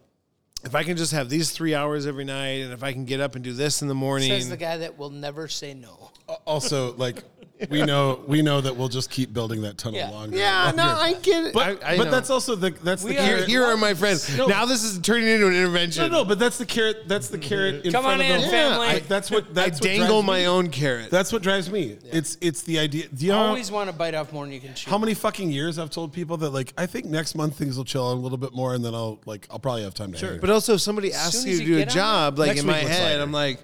if 0.64 0.74
I 0.74 0.82
can 0.82 0.96
just 0.96 1.12
have 1.12 1.28
these 1.28 1.52
three 1.52 1.74
hours 1.74 2.06
every 2.06 2.24
night 2.24 2.62
and 2.62 2.72
if 2.72 2.82
I 2.82 2.92
can 2.92 3.04
get 3.04 3.20
up 3.20 3.34
and 3.34 3.44
do 3.44 3.52
this 3.52 3.80
in 3.82 3.88
the 3.88 3.94
morning 3.94 4.28
Says 4.28 4.48
the 4.48 4.56
guy 4.56 4.78
that 4.78 4.98
will 4.98 5.10
never 5.10 5.48
say 5.48 5.72
no. 5.72 6.10
Also, 6.46 6.94
like 6.96 7.22
we 7.70 7.82
know, 7.82 8.20
we 8.26 8.42
know 8.42 8.60
that 8.60 8.76
we'll 8.76 8.88
just 8.88 9.10
keep 9.10 9.32
building 9.32 9.62
that 9.62 9.78
tunnel 9.78 9.98
Yeah. 9.98 10.10
longer. 10.10 10.36
yeah 10.36 10.68
and 10.68 10.76
no. 10.76 10.84
I 10.84 11.14
get 11.14 11.44
it 11.46 11.54
But 11.54 11.82
I, 11.84 11.94
I 11.94 11.96
but 11.96 12.04
know. 12.04 12.10
that's 12.10 12.30
also 12.30 12.54
the 12.54 12.70
that's 12.70 13.02
the 13.02 13.08
We 13.10 13.18
are- 13.18 13.22
here, 13.22 13.46
here 13.46 13.64
are 13.64 13.76
my 13.76 13.94
friends 13.94 14.36
No. 14.36 14.46
now 14.46 14.64
this 14.64 14.84
is 14.84 14.98
turning 15.00 15.28
into 15.28 15.46
an 15.48 15.54
intervention 15.54 16.04
No, 16.10 16.18
no, 16.20 16.24
but 16.24 16.38
that's 16.38 16.58
the 16.58 16.66
carrot. 16.66 17.08
That's 17.08 17.28
the 17.28 17.38
carrot. 17.38 17.84
In 17.84 17.92
Come 17.92 18.04
front 18.04 18.20
on 18.22 18.26
of 18.30 18.36
in, 18.36 18.40
the, 18.42 18.48
family. 18.48 18.86
I- 18.86 18.98
that's 19.00 19.30
what. 19.30 19.54
That's 19.54 19.78
I 19.80 19.82
dangle 19.82 20.22
drives 20.22 20.26
my 20.26 20.38
me. 20.40 20.46
own 20.46 20.70
carrot 20.70 21.10
That's 21.10 21.32
what 21.32 21.42
drives 21.42 21.70
me. 21.70 21.96
It's 22.12 22.36
it's 22.40 22.62
the 22.62 22.78
idea. 22.78 23.08
Do 23.08 23.24
you 23.26 23.32
know 23.32 23.38
Always 23.38 23.70
want 23.72 23.90
to 23.90 23.96
bite 23.96 24.14
off 24.14 24.32
more 24.32 24.44
than 24.44 24.52
you 24.52 24.60
can 24.60 24.74
chew. 24.74 24.90
how 24.90 24.98
many 24.98 25.14
fucking 25.14 25.50
years 25.50 25.78
I've 25.78 25.90
told 25.90 26.12
people 26.12 26.36
that 26.38 26.50
like 26.50 26.72
I 26.78 26.86
think 26.86 27.06
next 27.06 27.34
month 27.34 27.56
things 27.56 27.76
will 27.76 27.84
chill 27.84 28.12
a 28.12 28.14
little 28.14 28.38
bit 28.38 28.52
more, 28.54 28.74
and 28.74 28.84
then 28.84 28.94
I'll 28.94 29.18
like 29.26 29.46
I'll 29.50 29.58
probably 29.58 29.82
have 29.82 29.94
time 29.94 30.12
to. 30.12 30.18
Sure. 30.18 30.38
But 30.38 30.50
also, 30.50 30.74
if 30.74 30.80
somebody 30.80 31.12
asks 31.12 31.42
soon 31.42 31.50
you 31.52 31.58
to 31.58 31.64
do 31.64 31.78
a 31.78 31.86
job, 31.86 32.38
like 32.38 32.56
in 32.56 32.66
my 32.66 32.76
head. 32.78 33.20
I'm 33.20 33.32
like, 33.32 33.60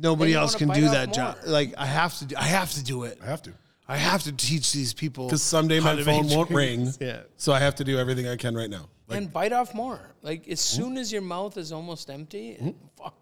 nobody 0.00 0.34
else 0.34 0.54
can 0.54 0.68
do 0.68 0.88
that 0.88 1.12
job. 1.12 1.38
Like 1.46 1.74
I 1.78 1.86
have 1.86 2.18
to, 2.18 2.24
do, 2.26 2.36
I 2.36 2.44
have 2.44 2.72
to 2.72 2.84
do 2.84 3.04
it. 3.04 3.18
I 3.22 3.26
have 3.26 3.42
to 3.42 3.52
I 3.88 3.96
have 3.96 4.22
to 4.22 4.32
teach 4.32 4.72
these 4.72 4.94
people 4.94 5.26
because 5.26 5.42
someday 5.42 5.80
my 5.80 6.00
phone 6.02 6.28
won't 6.28 6.50
ring. 6.62 6.92
Yeah. 7.00 7.22
So 7.36 7.52
I 7.52 7.58
have 7.58 7.74
to 7.76 7.84
do 7.84 7.98
everything 7.98 8.28
I 8.28 8.36
can 8.36 8.54
right 8.54 8.70
now. 8.70 8.88
Like, 9.08 9.18
and 9.18 9.32
bite 9.32 9.52
off 9.52 9.74
more. 9.74 10.00
Like 10.22 10.48
as 10.48 10.60
soon 10.60 10.96
as 10.96 11.12
your 11.12 11.22
mouth 11.22 11.56
is 11.56 11.72
almost 11.72 12.08
empty, 12.08 12.54
Hmm? 12.54 12.70
fuck. 12.96 13.16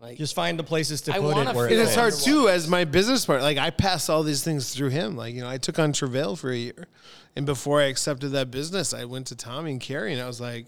Like 0.00 0.18
just 0.18 0.34
find 0.34 0.58
the 0.58 0.64
places 0.64 1.00
to 1.02 1.12
I 1.12 1.18
put 1.18 1.34
wanna 1.36 1.50
it 1.50 1.56
where 1.56 1.68
feel 1.68 1.78
it 1.78 1.80
And 1.80 1.88
it's 1.88 1.96
hard 1.96 2.14
too 2.14 2.48
as 2.48 2.68
my 2.68 2.84
business 2.84 3.24
partner. 3.24 3.42
Like 3.44 3.58
I 3.58 3.70
pass 3.70 4.08
all 4.08 4.22
these 4.22 4.42
things 4.44 4.74
through 4.74 4.90
him. 4.90 5.16
Like 5.16 5.34
you 5.34 5.40
know, 5.40 5.48
I 5.48 5.58
took 5.58 5.78
on 5.78 5.92
Travail 5.92 6.36
for 6.36 6.50
a 6.50 6.56
year, 6.56 6.88
and 7.34 7.46
before 7.46 7.80
I 7.80 7.84
accepted 7.84 8.30
that 8.30 8.50
business, 8.50 8.92
I 8.92 9.04
went 9.04 9.28
to 9.28 9.36
Tommy 9.36 9.70
and 9.70 9.80
Carrie, 9.80 10.12
and 10.12 10.20
I 10.20 10.26
was 10.26 10.40
like, 10.40 10.66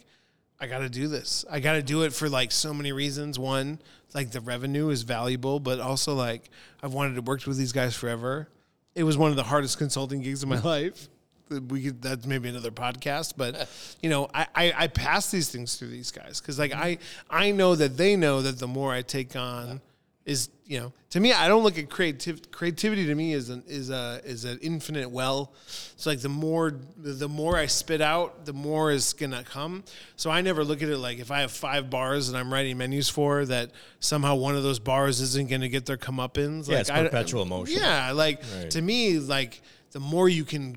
I 0.61 0.67
got 0.67 0.79
to 0.79 0.89
do 0.89 1.09
this. 1.09 1.45
I 1.51 1.61
got 1.61 1.75
to 1.75 1.83
do 1.83 2.03
it 2.03 2.13
for 2.13 2.29
like 2.29 2.53
so 2.53 2.73
many 2.73 2.93
reasons. 2.93 3.39
One, 3.39 3.81
like 4.15 4.31
the 4.31 4.41
revenue 4.41 4.89
is 4.89 5.03
valuable, 5.03 5.61
but 5.61 5.81
also 5.81 6.15
like 6.15 6.51
I've 6.83 6.95
wanted 6.95 7.15
to 7.17 7.23
work 7.23 7.47
with 7.47 7.57
these 7.57 7.73
guys 7.73 7.95
forever. 7.95 8.49
It 8.95 9.05
was 9.05 9.17
one 9.17 9.31
of 9.31 9.37
the 9.37 9.45
hardest 9.45 9.79
consulting 9.79 10.23
gigs 10.23 10.43
of 10.43 10.49
my 10.49 10.61
life. 10.63 11.09
We 11.51 11.83
could 11.83 12.03
that's 12.03 12.27
maybe 12.27 12.49
another 12.49 12.71
podcast, 12.71 13.35
but 13.37 13.69
you 14.03 14.11
know, 14.11 14.29
I, 14.35 14.47
I, 14.55 14.73
I 14.77 14.87
pass 14.89 15.31
these 15.31 15.49
things 15.49 15.77
through 15.77 15.89
these 15.89 16.11
guys 16.11 16.41
because 16.41 16.59
like 16.59 16.73
I 16.73 16.99
I 17.31 17.53
know 17.53 17.75
that 17.75 17.97
they 17.97 18.17
know 18.17 18.43
that 18.43 18.59
the 18.59 18.69
more 18.69 18.93
I 18.93 19.03
take 19.03 19.35
on, 19.35 19.81
is 20.29 20.51
you 20.67 20.79
know 20.79 20.93
to 21.09 21.21
me 21.21 21.33
I 21.33 21.49
don't 21.49 21.63
look 21.63 21.79
at 21.79 21.89
creative 21.89 22.51
creativity 22.53 23.07
to 23.07 23.15
me 23.15 23.33
is 23.33 23.49
an 23.49 23.63
is 23.67 23.89
a 23.89 24.21
is 24.25 24.45
an 24.45 24.59
infinite 24.61 25.11
well. 25.11 25.55
It's 25.95 26.05
like 26.05 26.21
the 26.21 26.29
more 26.29 26.75
the 26.99 27.29
more 27.29 27.57
I 27.57 27.65
spit 27.67 28.03
out, 28.03 28.45
the 28.45 28.53
more 28.53 28.93
is 28.93 29.15
gonna 29.15 29.43
come. 29.43 29.85
So 30.17 30.31
I 30.31 30.43
never 30.43 30.63
look 30.65 30.83
at 30.83 30.91
it 30.91 30.99
like 30.99 31.19
if 31.19 31.31
I 31.31 31.41
have 31.41 31.51
five 31.51 31.89
bars 31.89 32.31
that 32.31 32.39
I'm 32.39 32.53
writing 32.53 32.77
menus 32.77 33.09
for, 33.09 33.47
that 33.47 33.71
somehow 34.01 34.35
one 34.35 34.55
of 34.55 34.63
those 34.63 34.79
bars 34.79 35.21
isn't 35.23 35.49
gonna 35.49 35.71
get 35.71 35.87
their 35.87 35.97
comeuppance. 35.97 36.69
Yeah, 36.69 36.75
like 36.75 36.81
it's 36.83 36.91
I- 36.91 37.03
perpetual 37.05 37.47
motion. 37.47 37.79
Yeah, 37.81 38.13
like 38.13 38.43
Right. 38.55 38.71
to 38.71 38.83
me, 38.83 39.19
like 39.19 39.63
the 39.93 40.01
more 40.01 40.29
you 40.29 40.45
can 40.45 40.77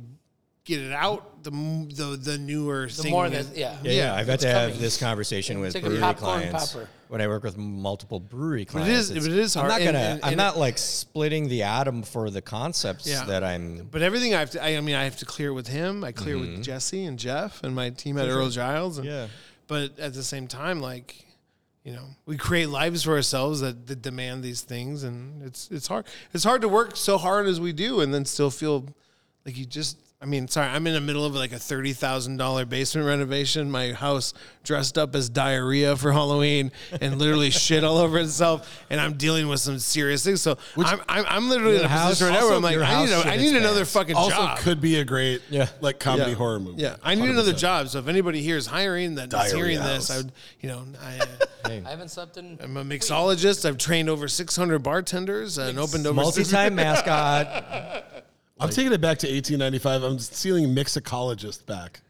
get 0.63 0.79
it 0.79 0.93
out, 0.93 1.43
the 1.43 1.51
the 1.51 2.17
the 2.21 2.37
newer 2.37 2.87
The 2.87 2.93
thing 3.03 3.11
more 3.11 3.29
that, 3.29 3.57
yeah. 3.57 3.75
Yeah, 3.83 3.91
yeah, 3.91 4.15
I've 4.15 4.27
had 4.27 4.35
it's 4.35 4.43
to 4.43 4.49
have 4.49 4.79
this 4.79 4.95
conversation 4.97 5.59
with 5.59 5.75
like 5.75 5.83
brewery 5.83 6.13
clients 6.13 6.71
popper. 6.73 6.87
When 7.11 7.19
I 7.19 7.27
work 7.27 7.43
with 7.43 7.57
multiple 7.57 8.21
brewery 8.21 8.63
But 8.63 8.71
clients. 8.71 9.09
it 9.09 9.17
is- 9.17 9.27
but 9.27 9.33
it 9.33 9.37
is 9.39 9.57
I'm 9.57 9.67
not 9.67 9.79
gonna. 9.83 9.97
and- 9.99 10.19
I'm 10.23 10.29
and- 10.29 10.37
not 10.37 10.57
like 10.57 10.77
splitting 10.77 11.49
the 11.49 11.63
atom 11.63 12.03
for 12.03 12.29
the 12.29 12.41
concepts 12.41 13.05
Yeah. 13.05 13.25
that 13.25 13.43
I'm. 13.43 13.89
But 13.91 14.01
everything 14.01 14.33
I 14.33 14.39
have 14.39 14.51
to, 14.51 14.63
I, 14.63 14.77
I 14.77 14.79
mean, 14.81 14.95
I 14.95 15.03
have 15.03 15.17
to 15.17 15.25
clear 15.25 15.51
with 15.53 15.67
him. 15.67 16.05
I 16.05 16.13
clear 16.13 16.37
Mm-hmm. 16.37 16.55
with 16.55 16.63
Jesse 16.63 17.03
and 17.03 17.19
Jeff 17.19 17.63
and 17.65 17.75
my 17.75 17.89
team 17.89 18.17
at 18.17 18.29
Earl 18.29 18.47
Giles. 18.49 18.97
And, 18.97 19.05
Yeah. 19.05 19.27
But 19.67 19.99
at 19.99 20.13
the 20.13 20.23
same 20.23 20.47
time, 20.47 20.79
like, 20.79 21.25
you 21.83 21.91
know, 21.91 22.05
we 22.25 22.37
create 22.37 22.69
lives 22.69 23.03
for 23.03 23.11
ourselves 23.13 23.59
that, 23.59 23.87
that 23.87 24.01
demand 24.01 24.41
these 24.41 24.61
things, 24.61 25.03
and 25.03 25.43
it's 25.43 25.67
it's 25.69 25.87
hard. 25.87 26.05
It's 26.33 26.45
hard 26.45 26.61
to 26.61 26.69
work 26.69 26.95
so 26.95 27.17
hard 27.17 27.45
as 27.47 27.59
we 27.59 27.73
do, 27.73 27.99
and 27.99 28.13
then 28.13 28.23
still 28.23 28.51
feel 28.51 28.85
like 29.45 29.57
you 29.57 29.65
just. 29.65 29.97
I 30.23 30.27
mean, 30.27 30.47
sorry, 30.47 30.67
I'm 30.67 30.85
in 30.85 30.93
the 30.93 31.01
middle 31.01 31.25
of 31.25 31.33
like 31.33 31.51
a 31.51 31.57
thirty 31.57 31.93
thousand 31.93 32.37
dollar 32.37 32.63
basement 32.63 33.07
renovation. 33.07 33.71
My 33.71 33.91
house 33.91 34.35
dressed 34.63 34.95
up 34.99 35.15
as 35.15 35.29
diarrhea 35.29 35.97
for 35.97 36.11
Halloween 36.11 36.71
and 37.01 37.17
literally 37.17 37.49
shit 37.49 37.83
all 37.83 37.97
over 37.97 38.19
itself, 38.19 38.83
and 38.91 39.01
I'm 39.01 39.13
dealing 39.13 39.47
with 39.47 39.61
some 39.61 39.79
serious 39.79 40.23
things. 40.23 40.39
So 40.39 40.59
I'm, 40.77 41.01
I'm 41.09 41.25
I'm 41.27 41.49
literally 41.49 41.77
in 41.77 41.85
a 41.85 41.87
house- 41.87 42.19
position 42.19 42.27
right 42.35 42.39
now 42.39 42.45
where 42.45 42.55
I'm 42.55 42.61
like, 42.61 42.77
I 42.77 43.01
need, 43.03 43.09
house 43.11 43.25
a, 43.25 43.29
I 43.29 43.37
need 43.37 43.55
another 43.55 43.77
pants. 43.77 43.93
fucking 43.93 44.15
Also, 44.15 44.29
job. 44.35 44.49
Also, 44.51 44.61
could 44.63 44.79
be 44.79 44.97
a 44.99 45.03
great 45.03 45.41
Yeah. 45.49 45.69
like 45.81 45.99
comedy 45.99 46.31
Yeah. 46.31 46.37
horror 46.37 46.59
movie. 46.59 46.83
Yeah, 46.83 46.97
I 47.01 47.15
need 47.15 47.27
another 47.31 47.53
100%. 47.53 47.57
job. 47.57 47.87
So 47.89 47.97
if 47.97 48.07
anybody 48.07 48.43
here 48.43 48.57
is 48.57 48.67
hiring 48.67 49.15
that 49.15 49.23
is 49.23 49.29
Diarrhea 49.31 49.55
hearing 49.55 49.77
house. 49.79 50.07
this, 50.07 50.11
I 50.11 50.17
would, 50.17 50.31
you 50.59 50.69
know, 50.69 50.83
I, 51.03 51.17
uh, 51.17 51.25
I 51.87 51.89
haven't 51.89 52.09
slept 52.09 52.37
in. 52.37 52.59
I'm 52.61 52.77
a 52.77 52.83
mixologist. 52.83 53.67
I've 53.67 53.79
trained 53.79 54.07
over 54.07 54.27
600 54.27 54.77
bartenders 54.83 55.57
and 55.57 55.79
opened 55.79 56.05
over 56.05 56.13
Multi-time 56.21 56.75
mascot. 56.75 58.05
I'm 58.61 58.69
taking 58.69 58.93
it 58.93 59.01
back 59.01 59.17
to 59.19 59.27
1895. 59.27 60.03
I'm 60.03 60.19
stealing 60.19 60.75
mixologist 60.75 61.65
back. 61.65 62.01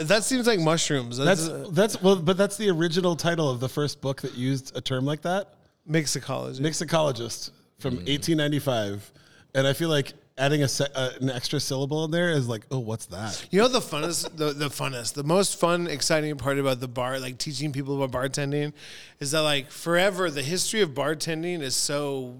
That 0.00 0.24
seems 0.24 0.46
like 0.46 0.60
mushrooms. 0.60 1.16
That's, 1.16 1.48
That's 1.48 1.70
that's 1.70 2.02
well, 2.02 2.16
but 2.16 2.36
that's 2.36 2.56
the 2.56 2.68
original 2.70 3.16
title 3.16 3.48
of 3.48 3.60
the 3.60 3.68
first 3.68 4.00
book 4.00 4.20
that 4.22 4.34
used 4.34 4.76
a 4.76 4.80
term 4.80 5.04
like 5.06 5.22
that. 5.22 5.54
mixicology. 5.88 6.60
Mixologist 6.60 7.50
from 7.78 7.94
1895, 7.94 9.12
and 9.54 9.66
I 9.66 9.72
feel 9.72 9.88
like 9.88 10.12
adding 10.36 10.62
a 10.62 10.68
se- 10.68 10.88
uh, 10.94 11.10
an 11.20 11.30
extra 11.30 11.58
syllable 11.58 12.04
in 12.04 12.10
there 12.10 12.30
is 12.30 12.48
like, 12.48 12.66
oh, 12.70 12.78
what's 12.78 13.06
that? 13.06 13.46
You 13.50 13.60
know 13.60 13.68
the 13.68 13.80
funnest, 13.80 14.36
the, 14.36 14.52
the 14.52 14.68
funnest, 14.68 15.14
the 15.14 15.24
most 15.24 15.58
fun, 15.58 15.86
exciting 15.86 16.36
part 16.36 16.58
about 16.58 16.80
the 16.80 16.88
bar, 16.88 17.18
like 17.18 17.38
teaching 17.38 17.72
people 17.72 18.02
about 18.02 18.32
bartending, 18.32 18.72
is 19.20 19.30
that 19.30 19.40
like 19.40 19.70
forever 19.70 20.30
the 20.30 20.42
history 20.42 20.80
of 20.80 20.90
bartending 20.90 21.60
is 21.60 21.74
so 21.74 22.36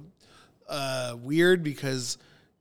uh, 0.68 1.16
weird 1.18 1.62
because 1.62 2.18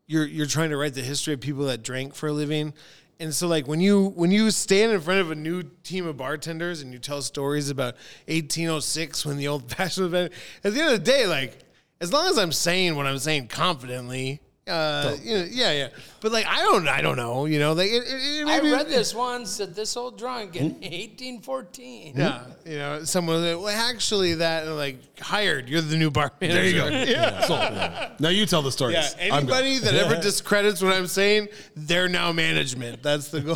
you're 0.08 0.26
you're 0.26 0.46
trying 0.48 0.70
to 0.70 0.78
write 0.78 0.94
the 0.94 1.02
history 1.02 1.34
of 1.34 1.42
people 1.42 1.66
that 1.66 1.84
drank 1.84 2.16
for 2.16 2.28
a 2.28 2.34
living. 2.34 2.74
And 3.20 3.34
so 3.34 3.48
like 3.48 3.68
when 3.68 3.82
you 3.82 4.10
when 4.16 4.32
you 4.32 4.50
stand 4.52 4.92
in 4.92 5.02
front 5.02 5.20
of 5.20 5.32
a 5.32 5.36
new 5.36 5.64
team 5.84 6.08
of 6.08 6.18
bartenders 6.18 6.82
and 6.82 6.94
you 6.94 7.00
tell 7.00 7.22
stories 7.22 7.70
about 7.70 7.96
1806 8.28 9.26
when 9.26 9.38
the 9.38 9.48
old 9.48 9.70
fashioned 9.76 10.08
event, 10.08 10.34
at 10.64 10.74
the 10.74 10.80
end 10.80 10.94
of 10.94 11.04
the 11.04 11.12
day, 11.12 11.28
like 11.28 11.60
as 12.00 12.14
long 12.14 12.28
as 12.28 12.38
I'm 12.38 12.52
saying 12.52 12.96
what 12.96 13.06
I'm 13.06 13.20
saying 13.20 13.48
confidently, 13.48 14.42
uh, 14.68 15.16
you 15.24 15.38
know, 15.38 15.48
yeah, 15.50 15.72
yeah. 15.74 15.88
But 16.22 16.32
like 16.32 16.46
I 16.48 16.62
don't 16.62 16.88
I 16.88 17.02
don't 17.02 17.16
know, 17.18 17.46
you 17.46 17.60
know, 17.60 17.74
like 17.74 17.90
it, 17.90 18.04
it, 18.04 18.42
it 18.42 18.48
I 18.48 18.58
maybe- 18.58 18.72
read 18.72 18.88
this 18.88 19.14
once 19.16 19.58
that 19.58 19.76
this 19.76 19.96
old 19.98 20.18
drunk 20.18 20.56
in 20.56 20.66
1814. 20.82 22.14
Yeah, 22.16 22.42
you 22.66 22.78
know, 22.78 23.04
someone 23.04 23.42
that 23.44 23.60
well, 23.60 23.70
actually 23.70 24.36
that 24.36 24.68
like 24.68 25.20
hired. 25.20 25.70
You're 25.70 25.82
the 25.82 25.98
new 25.98 26.12
bar 26.12 26.32
manager. 26.42 26.62
There 26.62 26.66
you 26.70 27.06
go. 27.06 27.12
Yeah. 27.12 27.42
So, 27.42 28.16
now 28.20 28.30
you 28.30 28.46
tell 28.46 28.62
the 28.62 28.72
story. 28.72 28.94
Yeah, 28.94 29.08
I'm 29.32 29.46
done. 29.48 29.58
anybody 29.58 29.80
that 29.80 29.94
ever 29.96 30.16
discredits 30.22 30.82
what 30.82 30.94
I'm 30.94 31.08
saying, 31.08 31.48
they're 31.76 32.10
now 32.10 32.32
management. 32.32 33.02
That's 33.04 33.30
the 33.30 33.42
goal. 33.42 33.56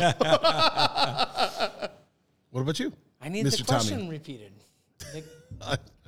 What 2.50 2.60
about 2.60 2.78
you? 2.78 2.92
I 3.20 3.28
need 3.28 3.46
Mr. 3.46 3.58
the 3.58 3.64
question 3.64 3.98
Tommy? 3.98 4.10
repeated. 4.10 4.52
Nick, 5.14 5.24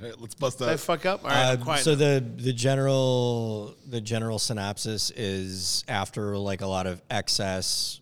All 0.00 0.08
right, 0.08 0.20
let's 0.20 0.34
bust 0.34 0.58
Did 0.58 0.68
I 0.68 0.72
that. 0.72 0.80
fuck 0.80 1.06
up? 1.06 1.22
All 1.24 1.30
right, 1.30 1.58
Uh, 1.60 1.76
so 1.76 1.94
the 1.94 2.24
the 2.36 2.52
general 2.52 3.74
the 3.86 4.00
general 4.00 4.38
synopsis 4.38 5.10
is 5.10 5.84
after 5.86 6.36
like 6.36 6.62
a 6.62 6.66
lot 6.66 6.86
of 6.86 7.00
excess. 7.10 8.00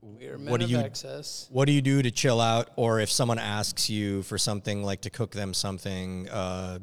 we 0.00 0.26
are 0.28 0.38
men 0.38 0.50
What 0.50 0.60
do 0.60 0.64
of 0.64 0.70
you- 0.70 0.78
excess. 0.78 1.46
What 1.50 1.66
do 1.66 1.72
you 1.72 1.82
do 1.82 2.00
to 2.02 2.10
chill 2.10 2.40
out, 2.40 2.70
or 2.76 3.00
if 3.00 3.10
someone 3.10 3.38
asks 3.38 3.90
you 3.90 4.22
for 4.22 4.38
something 4.38 4.82
like 4.82 5.02
to 5.02 5.10
cook 5.10 5.32
them 5.32 5.52
something 5.52 6.28
uh, 6.30 6.78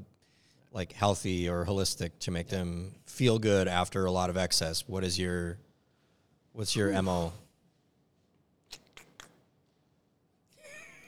like 0.72 0.92
healthy 0.94 1.50
or 1.50 1.66
holistic 1.66 2.12
to 2.20 2.32
make 2.32 2.50
them 2.50 2.94
feel 3.06 3.40
good 3.40 3.68
after 3.68 4.06
a 4.06 4.12
lot 4.12 4.30
of 4.30 4.38
excess? 4.38 4.88
What 4.88 5.04
is 5.04 5.18
your 5.18 5.58
what's 6.52 6.76
your 6.76 7.02
mo? 7.02 7.34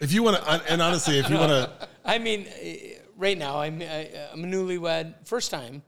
If 0.01 0.11
you 0.11 0.23
want 0.23 0.37
to, 0.43 0.71
and 0.71 0.81
honestly, 0.81 1.19
if 1.19 1.29
you 1.29 1.37
want 1.37 1.51
to, 1.51 1.87
I 2.03 2.19
mean, 2.19 2.47
eh, 2.61 2.94
right 3.17 3.37
now 3.37 3.59
I'm 3.59 3.81
I, 3.81 4.09
I'm 4.31 4.43
a 4.43 4.47
newlywed, 4.47 5.13
first 5.25 5.51
time, 5.51 5.81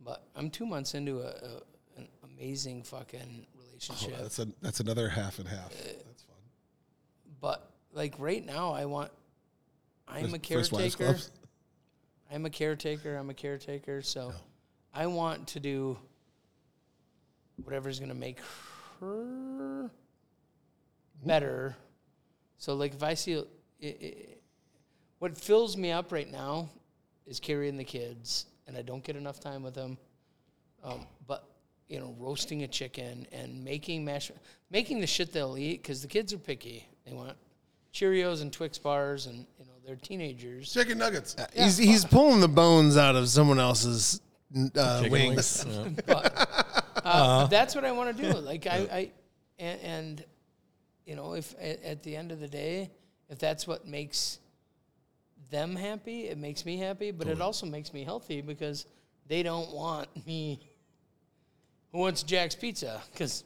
but 0.00 0.22
I'm 0.36 0.50
two 0.50 0.66
months 0.66 0.94
into 0.94 1.20
a, 1.20 1.28
a 1.28 1.62
an 1.96 2.08
amazing 2.24 2.82
fucking 2.82 3.46
oh, 3.56 3.66
relationship. 3.66 4.18
that's 4.20 4.38
a 4.38 4.48
that's 4.62 4.80
another 4.80 5.08
half 5.08 5.38
and 5.38 5.48
half. 5.48 5.72
Uh, 5.72 5.92
that's 6.06 6.22
fun. 6.22 6.36
but 7.40 7.70
like 7.92 8.14
right 8.18 8.44
now, 8.44 8.72
I 8.72 8.84
want. 8.86 9.10
I'm 10.06 10.32
a 10.32 10.38
caretaker. 10.38 11.18
I'm 12.32 12.46
a 12.46 12.50
caretaker. 12.50 13.16
I'm 13.16 13.28
a 13.28 13.34
caretaker. 13.34 14.00
So, 14.00 14.32
I 14.94 15.06
want 15.06 15.48
to 15.48 15.60
do 15.60 15.98
whatever's 17.62 18.00
gonna 18.00 18.14
make 18.14 18.38
her 19.00 19.90
better. 21.24 21.76
So, 22.56 22.74
like, 22.74 22.94
if 22.94 23.02
I 23.02 23.14
see 23.14 23.32
it, 23.32 23.48
it, 23.80 24.27
what 25.18 25.36
fills 25.36 25.76
me 25.76 25.90
up 25.90 26.12
right 26.12 26.30
now 26.30 26.68
is 27.26 27.40
carrying 27.40 27.76
the 27.76 27.84
kids, 27.84 28.46
and 28.66 28.76
I 28.76 28.82
don't 28.82 29.04
get 29.04 29.16
enough 29.16 29.40
time 29.40 29.62
with 29.62 29.74
them. 29.74 29.98
Um, 30.82 31.06
but 31.26 31.44
you 31.88 31.98
know, 31.98 32.14
roasting 32.18 32.62
a 32.62 32.68
chicken 32.68 33.26
and 33.32 33.64
making 33.64 34.04
mash, 34.04 34.30
making 34.70 35.00
the 35.00 35.06
shit 35.06 35.32
they'll 35.32 35.58
eat 35.58 35.82
because 35.82 36.02
the 36.02 36.08
kids 36.08 36.32
are 36.32 36.38
picky. 36.38 36.86
They 37.06 37.12
want 37.12 37.36
Cheerios 37.92 38.42
and 38.42 38.52
Twix 38.52 38.78
bars, 38.78 39.26
and 39.26 39.46
you 39.58 39.64
know 39.64 39.72
they're 39.84 39.96
teenagers. 39.96 40.72
Chicken 40.72 40.98
nuggets. 40.98 41.34
he's 41.54 41.78
he's 41.78 42.04
pulling 42.04 42.40
the 42.40 42.48
bones 42.48 42.96
out 42.96 43.16
of 43.16 43.28
someone 43.28 43.58
else's 43.58 44.20
uh, 44.76 45.04
wings. 45.10 45.64
but 46.06 46.92
uh, 47.04 47.46
that's 47.46 47.74
what 47.74 47.84
I 47.84 47.92
want 47.92 48.16
to 48.16 48.22
do. 48.22 48.38
Like 48.38 48.66
I, 48.66 48.76
I 48.76 49.10
and, 49.58 49.80
and 49.80 50.24
you 51.06 51.16
know, 51.16 51.34
if 51.34 51.54
at, 51.60 51.82
at 51.82 52.02
the 52.02 52.14
end 52.16 52.32
of 52.32 52.40
the 52.40 52.48
day, 52.48 52.90
if 53.30 53.38
that's 53.38 53.66
what 53.66 53.86
makes 53.86 54.38
them 55.50 55.76
happy, 55.76 56.28
it 56.28 56.38
makes 56.38 56.64
me 56.64 56.76
happy. 56.76 57.10
But 57.10 57.28
it 57.28 57.40
also 57.40 57.66
makes 57.66 57.92
me 57.92 58.04
healthy 58.04 58.40
because 58.40 58.86
they 59.26 59.42
don't 59.42 59.70
want 59.72 60.08
me. 60.26 60.60
Who 61.92 61.98
wants 61.98 62.22
Jack's 62.22 62.54
Pizza? 62.54 63.00
Because 63.12 63.44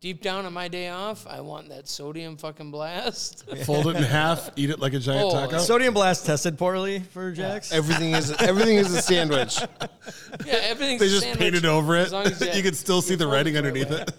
deep 0.00 0.22
down 0.22 0.44
on 0.46 0.52
my 0.52 0.68
day 0.68 0.90
off, 0.90 1.26
I 1.26 1.40
want 1.40 1.70
that 1.70 1.88
sodium 1.88 2.36
fucking 2.36 2.70
blast. 2.70 3.48
Fold 3.64 3.88
it 3.88 3.96
in 3.96 4.02
half. 4.02 4.50
Eat 4.56 4.70
it 4.70 4.78
like 4.78 4.92
a 4.92 4.98
giant 5.00 5.24
Oh, 5.24 5.30
taco. 5.32 5.58
Sodium 5.58 5.92
blast 5.94 6.24
tested 6.26 6.56
poorly 6.56 7.00
for 7.00 7.32
Jax. 7.32 7.72
Everything 7.72 8.12
is 8.12 8.30
everything 8.40 8.76
is 8.76 8.94
a 8.94 9.02
sandwich. 9.02 9.60
yeah, 10.46 10.52
everything's 10.62 11.00
they 11.00 11.06
a 11.06 11.10
just 11.10 11.22
sandwich, 11.22 11.38
painted 11.40 11.64
over 11.64 11.96
it. 11.96 12.02
as 12.06 12.12
long 12.12 12.26
as 12.26 12.40
you 12.56 12.62
can 12.62 12.74
still 12.74 13.02
see 13.02 13.14
the 13.16 13.26
writing 13.26 13.56
underneath 13.56 13.90
way. 13.90 14.02
it. 14.02 14.12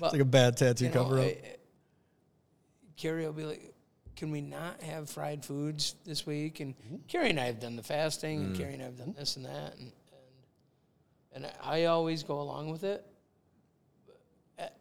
It's 0.00 0.12
like 0.12 0.20
a 0.20 0.24
bad 0.24 0.56
tattoo 0.56 0.90
cover 0.90 1.18
up. 1.18 1.24
I- 1.24 1.38
Carrie 2.96 3.24
will 3.26 3.32
be 3.32 3.44
like, 3.44 3.74
"Can 4.18 4.32
we 4.32 4.40
not 4.40 4.82
have 4.82 5.08
fried 5.08 5.44
foods 5.44 5.94
this 6.04 6.26
week?" 6.26 6.58
And 6.58 6.74
mm-hmm. 6.74 6.96
Carrie 7.06 7.30
and 7.30 7.38
I 7.38 7.44
have 7.44 7.60
done 7.60 7.76
the 7.76 7.84
fasting, 7.84 8.40
and 8.40 8.56
mm. 8.56 8.58
Carrie 8.58 8.74
and 8.74 8.82
I 8.82 8.86
have 8.86 8.98
done 8.98 9.14
this 9.16 9.36
and 9.36 9.46
that, 9.46 9.76
and 9.78 9.92
and, 11.32 11.44
and 11.44 11.52
I 11.62 11.84
always 11.84 12.24
go 12.24 12.40
along 12.40 12.70
with 12.70 12.82
it. 12.82 13.06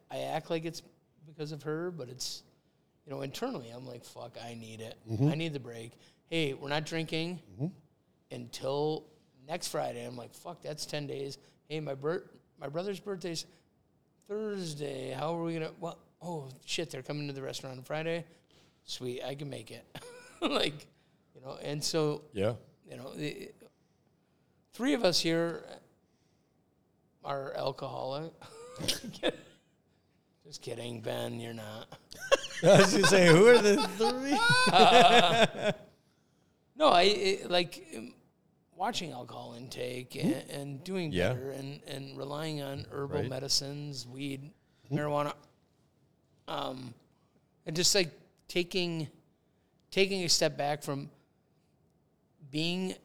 I- 0.10 0.18
act 0.18 0.50
like 0.50 0.66
it's 0.66 0.82
because 1.28 1.52
of 1.52 1.62
her, 1.64 1.92
but 1.92 2.10
it's 2.10 2.42
you 3.06 3.14
know 3.14 3.22
internally 3.22 3.70
I'm 3.70 3.86
like, 3.86 4.04
"Fuck, 4.04 4.38
I 4.44 4.56
need 4.56 4.82
it. 4.82 4.96
Mm-hmm. 5.08 5.30
I 5.30 5.36
need 5.36 5.54
the 5.54 5.60
break." 5.60 5.92
Hey, 6.32 6.56
we're 6.56 6.70
not 6.70 6.86
drinking 6.86 7.40
mm-hmm. 7.54 7.68
until 8.32 9.06
next 9.48 9.68
Friday. 9.68 10.04
I'm 10.04 10.18
like, 10.18 10.34
"Fuck, 10.34 10.64
that's 10.64 10.88
ten 10.88 11.06
days." 11.06 11.38
Hey, 11.70 11.80
my 11.80 11.94
bir- 11.94 12.24
my 12.60 12.70
brother's 12.70 13.00
birthday's 13.00 13.46
Thursday. 14.28 15.12
How 15.12 15.38
are 15.38 15.44
we 15.44 15.54
gonna? 15.54 15.72
Well, 15.80 16.00
oh 16.24 16.50
shit, 16.66 16.90
they're 16.90 17.04
coming 17.04 17.28
to 17.28 17.34
the 17.34 17.44
restaurant 17.44 17.78
on 17.78 17.84
Friday. 17.84 18.26
Sweet, 18.88 19.22
I 19.24 19.36
can 19.36 19.50
make 19.50 19.70
it. 19.70 19.86
like, 20.42 20.88
you 21.36 21.42
know, 21.42 21.58
and 21.62 21.84
so 21.84 22.24
yeah. 22.34 22.54
you 22.90 22.98
know, 22.98 23.12
it, 23.16 23.54
three 24.74 24.94
of 24.94 25.04
us 25.04 25.20
here 25.20 25.64
are 27.24 27.54
alcoholic. 27.56 28.32
Just 30.46 30.62
kidding, 30.62 31.02
Ben. 31.02 31.40
You're 31.42 31.54
not. 31.54 31.88
I 32.64 32.78
was 32.78 32.94
gonna 32.94 33.08
say, 33.08 33.28
who 33.28 33.48
are 33.48 33.58
the 33.58 33.76
three? 33.98 34.38
No, 36.78 36.88
I 36.90 37.02
it, 37.04 37.52
like 37.52 37.86
watching 38.76 39.12
alcohol 39.12 39.56
intake 39.58 40.16
and, 40.16 40.34
and 40.50 40.84
doing 40.84 41.12
Yeah. 41.12 41.34
better 41.34 41.52
and, 41.52 41.82
and 41.88 42.18
relying 42.18 42.62
on 42.62 42.86
herbal 42.92 43.22
Right. 43.22 43.30
medicines, 43.30 44.08
weed, 44.08 44.52
marijuana, 44.92 45.34
um, 46.48 46.94
and 47.66 47.76
just 47.76 47.94
like 47.96 48.12
taking 48.48 49.08
taking 49.92 50.24
a 50.24 50.30
step 50.30 50.58
back 50.58 50.84
from 50.84 51.10
being 52.52 52.96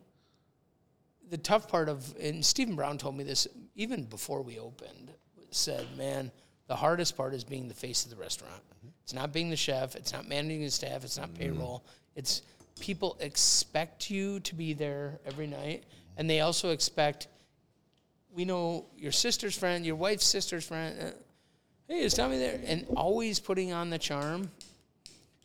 the 1.30 1.38
tough 1.38 1.68
part 1.68 1.88
of 1.88 2.14
and 2.20 2.44
Stephen 2.44 2.76
Brown 2.76 2.98
told 2.98 3.16
me 3.16 3.24
this 3.24 3.48
even 3.74 4.04
before 4.04 4.42
we 4.42 4.58
opened 4.58 5.12
said 5.50 5.86
man 5.96 6.30
the 6.68 6.76
hardest 6.76 7.16
part 7.16 7.34
is 7.34 7.44
being 7.44 7.68
the 7.68 7.74
face 7.74 8.04
of 8.04 8.10
the 8.10 8.16
restaurant. 8.16 8.62
It's 9.02 9.12
not 9.12 9.32
being 9.32 9.50
the 9.50 9.56
chef. 9.56 9.94
It's 9.94 10.12
not 10.12 10.26
managing 10.26 10.62
the 10.62 10.70
staff. 10.70 11.04
It's 11.04 11.18
not 11.18 11.34
payroll. 11.34 11.84
It's 12.14 12.42
people 12.80 13.16
expect 13.20 14.10
you 14.10 14.40
to 14.40 14.54
be 14.54 14.72
there 14.72 15.20
every 15.26 15.46
night 15.46 15.84
and 16.16 16.28
they 16.28 16.40
also 16.40 16.70
expect 16.70 17.28
we 18.34 18.44
know 18.44 18.86
your 18.96 19.12
sister's 19.12 19.56
friend 19.56 19.84
your 19.84 19.96
wife's 19.96 20.26
sister's 20.26 20.64
friend 20.64 20.96
uh, 21.00 21.10
hey 21.88 22.00
is 22.00 22.14
Tommy 22.14 22.38
there? 22.38 22.58
And 22.64 22.86
always 22.96 23.38
putting 23.38 23.72
on 23.72 23.90
the 23.90 23.98
charm 23.98 24.50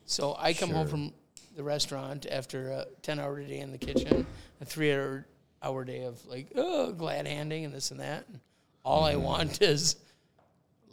so 0.08 0.36
I 0.40 0.54
come 0.54 0.70
home 0.70 0.86
Sure. 0.86 0.92
from 0.92 1.14
the 1.56 1.64
restaurant 1.64 2.26
after 2.32 2.70
a 2.70 2.86
10 3.02 3.20
hour 3.20 3.42
day 3.42 3.60
in 3.60 3.72
the 3.72 3.78
kitchen, 3.78 4.26
a 4.62 4.66
three 4.66 4.94
hour, 4.94 5.28
hour 5.62 5.84
day 5.84 6.04
of 6.04 6.26
like, 6.26 6.48
oh, 6.56 6.94
glad 6.94 7.28
handing 7.28 7.66
and 7.66 7.74
this 7.74 7.92
and 7.92 8.00
that. 8.00 8.26
And 8.30 8.40
all 8.86 9.04
I 9.04 9.14
mm-hmm. 9.14 9.24
want 9.24 9.62
is 9.62 9.98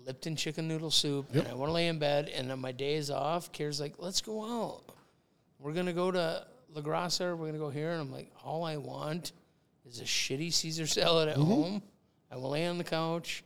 Lipton 0.04 0.34
chicken 0.34 0.66
noodle 0.66 0.90
soup. 0.90 1.26
And 1.32 1.46
I 1.46 1.54
want 1.54 1.68
to 1.68 1.72
lay 1.72 1.86
in 1.86 1.98
bed. 1.98 2.28
And 2.28 2.50
on 2.50 2.60
my 2.60 2.72
days 2.72 3.08
off, 3.08 3.52
Kira's 3.52 3.80
like, 3.80 3.94
let's 3.98 4.20
go 4.20 4.42
out. 4.42 4.82
We're 5.60 5.72
going 5.72 5.86
to 5.86 5.92
go 5.92 6.10
to 6.10 6.46
La 6.74 6.82
Grassa. 6.82 7.36
We're 7.36 7.36
going 7.36 7.52
to 7.52 7.58
go 7.58 7.70
here. 7.70 7.92
And 7.92 8.00
I'm 8.00 8.12
like, 8.12 8.32
all 8.42 8.64
I 8.64 8.78
want 8.78 9.32
is 9.86 10.00
a 10.00 10.04
shitty 10.04 10.52
Caesar 10.52 10.86
salad 10.88 11.28
at 11.28 11.36
mm-hmm. 11.36 11.44
home. 11.44 11.82
I 12.32 12.36
will 12.36 12.50
lay 12.50 12.66
on 12.66 12.78
the 12.78 12.84
couch. 12.84 13.44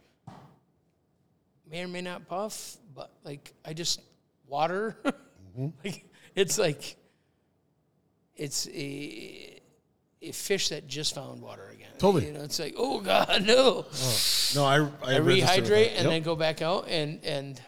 May 1.71 1.83
or 1.83 1.89
may 1.89 2.01
not 2.01 2.27
puff, 2.27 2.79
but 2.95 3.11
like, 3.23 3.53
I 3.65 3.75
just 3.75 4.01
water. 4.47 4.97
like, 5.85 6.05
it's 6.35 6.59
like, 6.59 6.97
it's 8.37 8.69
a, 8.69 9.61
a 10.23 10.33
fish 10.33 10.69
that 10.71 10.87
just 10.87 11.15
found 11.15 11.43
water 11.43 11.69
again. 11.73 11.89
Totally. 11.99 12.27
You 12.27 12.33
know, 12.33 12.43
it's 12.45 12.59
like, 12.59 12.75
oh 12.77 13.01
God, 13.01 13.43
no. 13.47 13.87
No, 14.55 14.65
I 14.65 14.77
I, 15.05 15.17
I 15.17 15.21
rehydrate 15.21 15.89
and 15.97 16.05
Yep. 16.05 16.11
then 16.11 16.23
go 16.23 16.37
back 16.37 16.63
out 16.63 16.89
and 16.89 17.25
and 17.25 17.61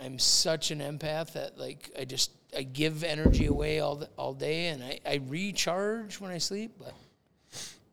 I'm 0.00 0.18
such 0.18 0.70
an 0.72 0.80
empath 0.80 1.34
that 1.34 1.58
like 1.58 1.90
I 1.98 2.04
just 2.04 2.32
I 2.56 2.64
give 2.64 3.04
energy 3.04 3.46
away 3.46 3.78
all 3.80 3.96
the, 3.96 4.08
all 4.18 4.34
day 4.34 4.66
and 4.66 4.82
I, 4.82 4.98
I 5.06 5.20
recharge 5.28 6.20
when 6.20 6.30
I 6.32 6.38
sleep 6.38 6.72
but 6.78 6.92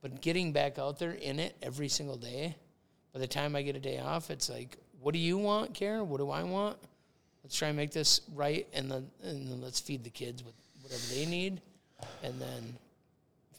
but 0.01 0.19
getting 0.21 0.51
back 0.51 0.79
out 0.79 0.97
there 0.97 1.11
in 1.11 1.39
it 1.39 1.55
every 1.61 1.87
single 1.87 2.17
day 2.17 2.55
by 3.13 3.19
the 3.19 3.27
time 3.27 3.55
I 3.55 3.61
get 3.61 3.75
a 3.75 3.79
day 3.79 3.99
off 3.99 4.31
it's 4.31 4.49
like 4.49 4.77
what 4.99 5.13
do 5.13 5.19
you 5.19 5.37
want 5.37 5.75
Karen 5.75 6.09
what 6.09 6.17
do 6.17 6.29
I 6.31 6.43
want 6.43 6.77
let's 7.49 7.57
try 7.57 7.69
and 7.69 7.77
make 7.77 7.91
this 7.91 8.21
right 8.35 8.67
and 8.73 8.91
then 8.91 9.07
and 9.23 9.51
then 9.51 9.61
let's 9.61 9.79
feed 9.79 10.03
the 10.03 10.09
kids 10.09 10.43
with 10.43 10.53
whatever 10.81 11.01
they 11.13 11.25
need 11.25 11.61
and 12.23 12.39
then 12.39 12.77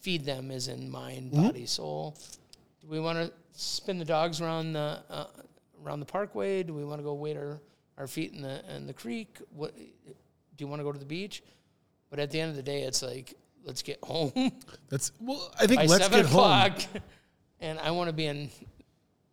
feed 0.01 0.25
them 0.25 0.51
as 0.51 0.69
in 0.69 0.89
mind 0.91 1.33
body 1.33 1.67
soul 1.67 2.17
do 2.81 2.89
we 2.89 3.01
want 3.01 3.19
to 3.19 3.31
spin 3.52 3.99
the 3.99 4.05
dogs 4.05 4.41
around 4.41 4.73
the 4.73 5.02
uh, 5.10 5.27
around 5.85 6.01
the 6.01 6.07
parkway? 6.07 6.62
Do 6.62 6.75
we 6.75 6.85
want 6.85 6.99
to 7.01 7.02
go 7.02 7.15
wade 7.15 7.36
our, 7.36 7.60
our 7.99 8.07
feet 8.07 8.33
in 8.33 8.43
the 8.43 8.62
in 8.75 8.86
the 8.86 8.93
creek? 8.93 9.39
What 9.55 9.77
do 9.77 9.83
you 10.59 10.67
want 10.67 10.81
to 10.81 10.85
go 10.85 10.93
to 10.93 10.99
the 10.99 11.05
beach? 11.05 11.43
But 12.09 12.19
at 12.19 12.31
the 12.31 12.41
end 12.41 12.51
of 12.51 12.57
the 12.57 12.62
day, 12.62 12.83
it's 12.83 13.02
like 13.02 13.35
let's 13.65 13.83
get 13.83 13.99
home 14.02 14.33
That's 14.89 15.12
well. 15.20 15.52
I 15.59 15.67
think 15.67 15.81
by 15.81 15.86
let's 15.86 16.02
seven 16.05 16.23
get 16.23 16.31
home. 16.31 16.41
o'clock, 16.41 16.81
and 17.60 17.78
I 17.78 17.91
want 17.91 18.09
to 18.09 18.12
be 18.12 18.27
in 18.27 18.51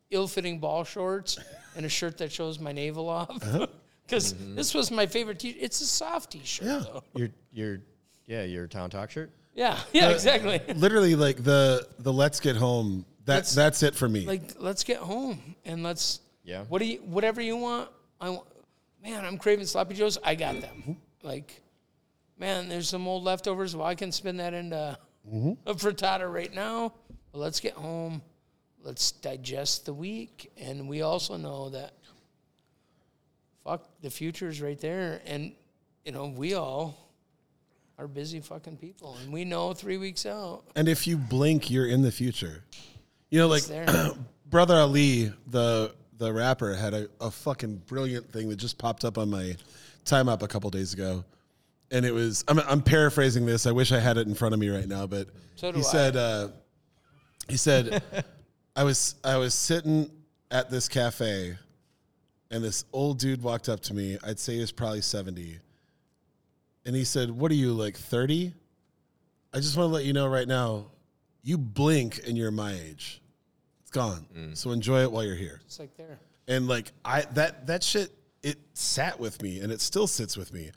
ill-fitting 0.10 0.60
ball 0.60 0.86
shorts 0.86 1.38
and 1.76 1.86
a 1.86 1.90
shirt 1.90 2.18
that 2.20 2.32
shows 2.32 2.60
my 2.60 2.72
navel 2.72 3.10
off. 3.10 3.30
Uh-huh. 3.30 3.68
Because 4.08 4.34
this 4.56 4.74
was 4.74 4.90
my 4.90 5.06
favorite 5.06 5.40
t 5.40 5.50
It's 5.50 5.82
a 5.82 5.86
soft 5.86 6.32
t-shirt, 6.32 6.66
Yeah. 6.68 6.80
though. 6.80 7.04
Your 7.16 7.30
your 7.52 7.80
yeah, 8.26 8.44
your 8.44 8.68
town 8.68 8.90
talk 8.90 9.12
shirt. 9.12 9.32
Yeah, 9.54 9.78
yeah, 9.94 10.10
exactly. 10.10 10.62
Literally, 10.76 11.16
like 11.16 11.44
the 11.44 11.88
the 12.00 12.14
let's 12.14 12.40
get 12.40 12.56
home. 12.56 13.06
That's 13.26 13.54
That's- 13.54 13.82
that's 13.82 13.84
it 13.84 13.96
for 13.96 14.08
me. 14.08 14.26
like 14.26 14.54
let's 14.60 14.84
get 14.86 14.98
home 15.00 15.56
and 15.66 15.84
let's 15.84 16.22
Yeah. 16.46 16.64
what 16.70 16.80
do 16.80 16.86
you 16.86 17.00
whatever 17.00 17.42
you 17.42 17.58
want 17.58 17.90
i 18.22 18.30
want 18.30 18.48
man 19.04 19.26
i'm 19.26 19.38
craving 19.38 19.66
sloppy 19.66 19.96
joes 19.96 20.18
i 20.24 20.34
got 20.34 20.62
them 20.62 20.76
Mm-hmm. 20.78 21.28
like 21.28 21.62
man 22.40 22.70
there's 22.70 22.88
some 22.88 23.06
old 23.06 23.24
leftovers 23.26 23.76
well 23.76 23.86
i 23.86 23.96
can 23.96 24.14
spin 24.14 24.38
that 24.38 24.54
into 24.54 24.98
Mm-hmm. 25.30 25.52
a 25.70 25.74
frittata 25.76 26.32
right 26.32 26.54
now 26.54 26.94
but 27.34 27.40
let's 27.40 27.60
get 27.60 27.74
home 27.74 28.22
let's 28.82 29.12
digest 29.12 29.86
the 29.86 29.94
week 29.94 30.50
and 30.56 30.88
we 30.88 31.02
also 31.02 31.36
know 31.36 31.68
that 31.72 31.92
fuck 33.68 33.88
the 34.02 34.08
is 34.08 34.62
right 34.62 34.80
there 34.80 35.22
and 35.26 35.52
you 36.06 36.12
know 36.14 36.28
we 36.28 36.54
all 36.54 36.96
are 37.98 38.08
busy 38.08 38.40
fucking 38.40 38.78
people 38.78 39.18
and 39.22 39.34
we 39.34 39.44
know 39.44 39.74
three 39.74 39.98
weeks 39.98 40.26
out 40.26 40.64
and 40.76 40.88
if 40.88 41.06
you 41.08 41.18
blink, 41.18 41.70
you're 41.70 41.88
in 41.88 42.02
the 42.02 42.12
future. 42.12 42.64
You 43.30 43.40
know, 43.40 43.48
like 43.48 43.64
it's 43.70 44.18
Brother 44.50 44.76
Ali, 44.76 45.34
the 45.48 45.94
the 46.18 46.32
rapper, 46.32 46.74
had 46.74 46.94
a, 46.94 47.10
a 47.20 47.30
fucking 47.30 47.82
brilliant 47.88 48.32
thing 48.32 48.50
that 48.50 48.56
just 48.56 48.78
popped 48.78 49.04
up 49.04 49.18
on 49.18 49.30
my 49.30 49.56
time 50.06 50.30
up 50.30 50.44
a 50.44 50.48
couple 50.48 50.70
days 50.70 50.94
ago. 50.94 51.26
And 51.92 52.06
it 52.06 52.14
was 52.14 52.46
I'm 52.48 52.60
I'm 52.60 52.82
paraphrasing 52.82 53.46
this. 53.46 53.66
I 53.66 53.72
wish 53.72 53.92
I 53.92 54.00
had 54.00 54.18
it 54.18 54.28
in 54.28 54.36
front 54.36 54.54
of 54.54 54.60
me 54.60 54.70
right 54.70 54.88
now, 54.88 55.08
but 55.08 55.28
So 55.56 55.72
he 55.72 55.84
said 55.84 56.16
uh, 56.16 56.50
he 57.50 57.58
said 57.58 58.02
I 58.76 58.84
was 58.84 59.16
I 59.24 59.38
was 59.38 59.54
sitting 59.54 60.10
at 60.52 60.70
this 60.70 60.88
cafe 60.88 61.58
and 62.52 62.64
this 62.64 62.86
old 62.94 63.20
dude 63.20 63.42
walked 63.42 63.70
up 63.70 63.82
to 63.82 63.94
me. 63.94 64.18
I'd 64.24 64.40
say 64.40 64.56
he 64.56 64.60
was 64.60 64.72
probably 64.72 65.02
70. 65.02 65.60
And 66.86 66.96
he 66.96 67.04
said, 67.04 67.30
"What 67.30 67.52
are 67.52 67.56
you 67.56 67.74
like 67.74 67.98
30?" 67.98 68.54
I 69.54 69.58
just 69.60 69.76
want 69.78 69.90
to 69.90 69.94
let 69.94 70.06
you 70.06 70.14
know 70.14 70.28
right 70.28 70.48
now, 70.48 70.88
you 71.42 71.58
blink 71.58 72.22
and 72.28 72.38
you're 72.38 72.52
my 72.52 72.74
age. 72.74 73.22
It's 73.82 73.92
gone. 73.92 74.26
Mm. 74.38 74.58
So 74.58 74.72
enjoy 74.72 75.02
it 75.02 75.12
while 75.12 75.24
you're 75.24 75.36
here. 75.36 75.62
it's 75.66 75.80
like 75.80 75.96
there 75.96 76.20
And 76.48 76.68
like 76.68 76.92
I 77.06 77.22
that 77.34 77.68
that 77.68 77.84
shit 77.84 78.12
it 78.44 78.58
sat 78.74 79.20
with 79.20 79.42
me 79.42 79.60
and 79.60 79.72
it 79.72 79.82
still 79.82 80.08
sits 80.08 80.38
with 80.38 80.54
me. 80.54 80.72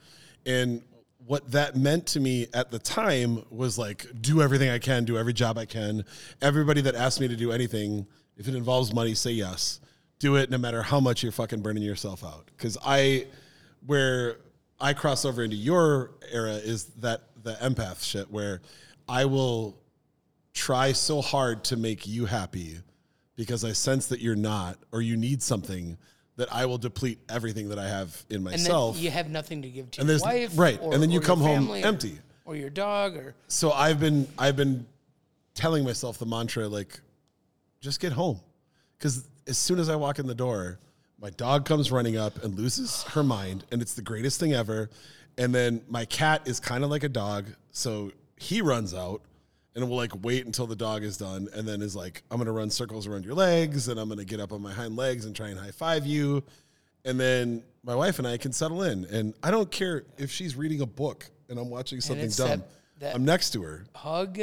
And 0.46 0.82
what 1.26 1.50
that 1.50 1.76
meant 1.76 2.06
to 2.06 2.20
me 2.20 2.46
at 2.54 2.70
the 2.70 2.78
time 2.78 3.44
was 3.50 3.78
like 3.78 4.06
do 4.20 4.42
everything 4.42 4.70
I 4.70 4.78
can, 4.78 5.04
do 5.04 5.18
every 5.18 5.32
job 5.32 5.58
I 5.58 5.66
can. 5.66 6.04
Everybody 6.40 6.80
that 6.82 6.94
asks 6.94 7.20
me 7.20 7.28
to 7.28 7.36
do 7.36 7.52
anything, 7.52 8.06
if 8.36 8.48
it 8.48 8.54
involves 8.54 8.94
money, 8.94 9.14
say 9.14 9.32
yes. 9.32 9.80
Do 10.20 10.36
it 10.36 10.50
no 10.50 10.58
matter 10.58 10.82
how 10.82 11.00
much 11.00 11.22
you're 11.22 11.32
fucking 11.32 11.60
burning 11.62 11.82
yourself 11.82 12.22
out. 12.22 12.48
Cuz 12.58 12.76
I 12.84 13.26
where 13.86 14.36
I 14.78 14.92
cross 14.92 15.24
over 15.24 15.42
into 15.42 15.56
your 15.56 16.12
era 16.30 16.52
is 16.52 16.84
that 17.00 17.22
the 17.42 17.54
empath 17.54 18.02
shit 18.04 18.30
where 18.30 18.60
I 19.08 19.24
will 19.24 19.76
try 20.52 20.92
so 20.92 21.20
hard 21.22 21.64
to 21.64 21.76
make 21.76 22.06
you 22.06 22.26
happy 22.26 22.78
because 23.36 23.64
I 23.64 23.72
sense 23.72 24.06
that 24.08 24.20
you're 24.20 24.36
not 24.36 24.78
or 24.92 25.00
you 25.00 25.16
need 25.16 25.42
something 25.42 25.96
that 26.36 26.52
I 26.52 26.66
will 26.66 26.78
deplete 26.78 27.18
everything 27.28 27.68
that 27.70 27.78
I 27.78 27.88
have 27.88 28.24
in 28.30 28.42
myself. 28.42 28.98
you 28.98 29.10
have 29.10 29.28
nothing 29.30 29.62
to 29.62 29.68
give 29.70 29.90
to 29.92 30.00
And 30.00 30.08
your 30.10 30.18
wife, 30.20 30.52
right, 30.58 30.78
or- 30.80 30.92
and 30.94 31.02
then 31.02 31.10
you 31.10 31.20
come 31.20 31.40
home 31.40 31.70
or- 31.70 31.76
empty. 31.76 32.18
or 32.44 32.56
your 32.56 32.70
dog, 32.70 33.16
or 33.16 33.34
so 33.48 33.70
I've 33.72 34.00
been 34.00 34.26
I've 34.38 34.56
been 34.56 34.86
telling 35.54 35.84
myself 35.84 36.18
the 36.18 36.26
mantra 36.26 36.68
like 36.68 37.00
just 37.80 38.00
get 38.00 38.12
home 38.12 38.40
cuz 38.98 39.24
as 39.50 39.58
soon 39.58 39.78
as 39.78 39.88
I 39.90 39.96
walk 39.96 40.18
in 40.18 40.26
the 40.26 40.34
door 40.34 40.78
my 41.20 41.28
dog 41.30 41.66
comes 41.66 41.92
running 41.92 42.16
up 42.16 42.42
and 42.42 42.54
loses 42.54 43.02
her 43.02 43.22
mind 43.22 43.64
and 43.70 43.82
it's 43.82 43.92
the 43.92 44.00
greatest 44.00 44.40
thing 44.40 44.54
ever. 44.54 44.88
And 45.36 45.54
then 45.54 45.82
my 45.86 46.06
cat 46.06 46.48
is 46.48 46.58
kind 46.58 46.82
of 46.82 46.88
like 46.88 47.02
a 47.04 47.10
dog 47.10 47.44
so 47.72 48.10
he 48.38 48.62
runs 48.62 48.94
out 48.94 49.20
and 49.74 49.86
will 49.86 49.98
like 49.98 50.12
wait 50.24 50.46
until 50.46 50.66
the 50.66 50.74
dog 50.76 51.02
is 51.04 51.18
done 51.18 51.46
and 51.54 51.68
then 51.68 51.82
is 51.82 51.94
like 51.94 52.22
I'm 52.30 52.38
going 52.38 52.46
to 52.46 52.52
run 52.52 52.70
circles 52.70 53.06
around 53.06 53.26
your 53.26 53.34
legs 53.34 53.88
and 53.88 54.00
I'm 54.00 54.08
going 54.08 54.18
to 54.18 54.24
get 54.24 54.40
up 54.40 54.50
on 54.52 54.62
my 54.62 54.72
hind 54.72 54.96
legs 54.96 55.26
and 55.26 55.36
try 55.36 55.48
and 55.48 55.58
high 55.58 55.72
five 55.72 56.06
you. 56.06 56.42
And 57.04 57.20
then 57.20 57.64
my 57.84 57.94
wife 57.94 58.18
and 58.18 58.26
I 58.26 58.38
can 58.38 58.52
settle 58.52 58.82
in 58.82 59.04
and 59.06 59.34
I 59.42 59.50
don't 59.50 59.70
care 59.70 60.04
if 60.16 60.30
she's 60.30 60.56
reading 60.56 60.80
a 60.80 60.86
book 60.86 61.26
and 61.50 61.58
I'm 61.58 61.68
watching 61.68 62.00
something 62.00 62.30
dumb. 62.30 62.64
that- 63.00 63.14
I'm 63.14 63.24
next 63.26 63.50
to 63.50 63.62
her. 63.62 63.84
hug. 63.94 64.38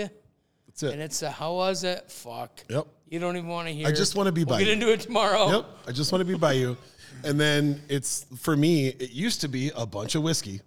That's 0.77 0.91
it 0.91 0.93
And 0.93 1.01
it's 1.01 1.21
a 1.21 1.31
how 1.31 1.53
was 1.53 1.83
it? 1.83 2.09
Fuck. 2.11 2.63
Yep. 2.69 2.87
You 3.09 3.19
don't 3.19 3.37
even 3.37 3.49
want 3.49 3.67
to 3.67 3.73
hear. 3.73 3.87
I 3.87 3.91
just 3.91 4.15
wanna 4.15 4.31
be 4.31 4.43
we'll 4.43 4.57
by 4.57 4.59
get 4.59 4.67
you. 4.67 4.73
into 4.73 4.91
it 4.91 5.01
tomorrow. 5.01 5.49
Yep. 5.49 5.65
I 5.87 5.91
just 5.91 6.11
want 6.11 6.21
to 6.21 6.25
be 6.25 6.35
by 6.35 6.53
you. 6.53 6.77
And 7.23 7.39
then 7.39 7.81
it's 7.89 8.25
for 8.37 8.55
me, 8.55 8.87
it 8.87 9.11
used 9.11 9.41
to 9.41 9.47
be 9.47 9.71
a 9.75 9.85
bunch 9.85 10.15
of 10.15 10.23
whiskey. 10.23 10.61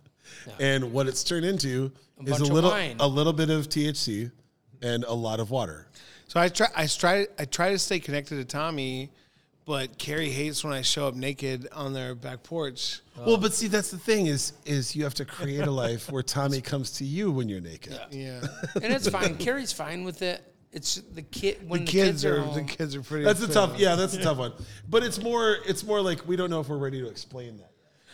and 0.60 0.92
what 0.92 1.06
it's 1.06 1.24
turned 1.24 1.46
into 1.46 1.90
is 2.24 2.40
a 2.40 2.44
little 2.44 2.72
a 3.00 3.08
little 3.08 3.32
bit 3.32 3.48
of 3.50 3.68
THC 3.68 4.30
and 4.82 5.04
a 5.04 5.12
lot 5.12 5.40
of 5.40 5.50
water. 5.50 5.86
So 6.26 6.38
I 6.38 6.48
try, 6.48 6.66
I 6.76 6.86
try, 6.86 7.26
I 7.38 7.46
try 7.46 7.70
to 7.70 7.78
stay 7.78 7.98
connected 8.00 8.36
to 8.36 8.44
Tommy, 8.44 9.10
but 9.68 9.98
Carrie 9.98 10.30
hates 10.30 10.64
when 10.64 10.72
I 10.72 10.80
show 10.80 11.06
up 11.06 11.14
naked 11.14 11.68
on 11.72 11.92
their 11.92 12.14
back 12.14 12.42
porch. 12.42 13.02
Well, 13.18 13.36
but 13.36 13.52
see, 13.52 13.68
that's 13.68 13.90
the 13.90 13.98
thing 13.98 14.26
is 14.26 14.54
is 14.64 14.96
you 14.96 15.04
have 15.04 15.12
to 15.14 15.26
create 15.26 15.60
a 15.60 15.70
life 15.70 16.10
where 16.10 16.22
Tommy 16.22 16.62
comes 16.62 16.92
to 16.92 17.04
you 17.04 17.30
when 17.30 17.50
you're 17.50 17.60
naked. 17.60 18.00
Yeah, 18.10 18.40
and 18.76 18.86
it's 18.86 19.10
fine. 19.10 19.36
Carrie's 19.36 19.70
fine 19.72 20.04
with 20.04 20.22
it. 20.22 20.42
It's 20.72 20.94
the 21.14 21.20
kid 21.20 21.68
when 21.68 21.80
the 21.80 21.86
the, 21.86 21.92
kids, 21.92 22.24
are, 22.24 22.40
home. 22.40 22.54
the 22.54 22.62
kids 22.72 22.96
are 22.96 23.02
pretty. 23.02 23.24
That's 23.24 23.42
a 23.42 23.44
upset. 23.44 23.70
tough. 23.70 23.78
Yeah, 23.78 23.94
that's 23.94 24.14
a 24.14 24.22
tough 24.22 24.38
one. 24.38 24.54
But 24.88 25.02
it's 25.02 25.20
more. 25.22 25.58
It's 25.66 25.84
more 25.84 26.00
like 26.00 26.26
we 26.26 26.34
don't 26.36 26.48
know 26.48 26.60
if 26.60 26.68
we're 26.68 26.78
ready 26.78 27.02
to 27.02 27.08
explain 27.08 27.58
that. 27.58 27.70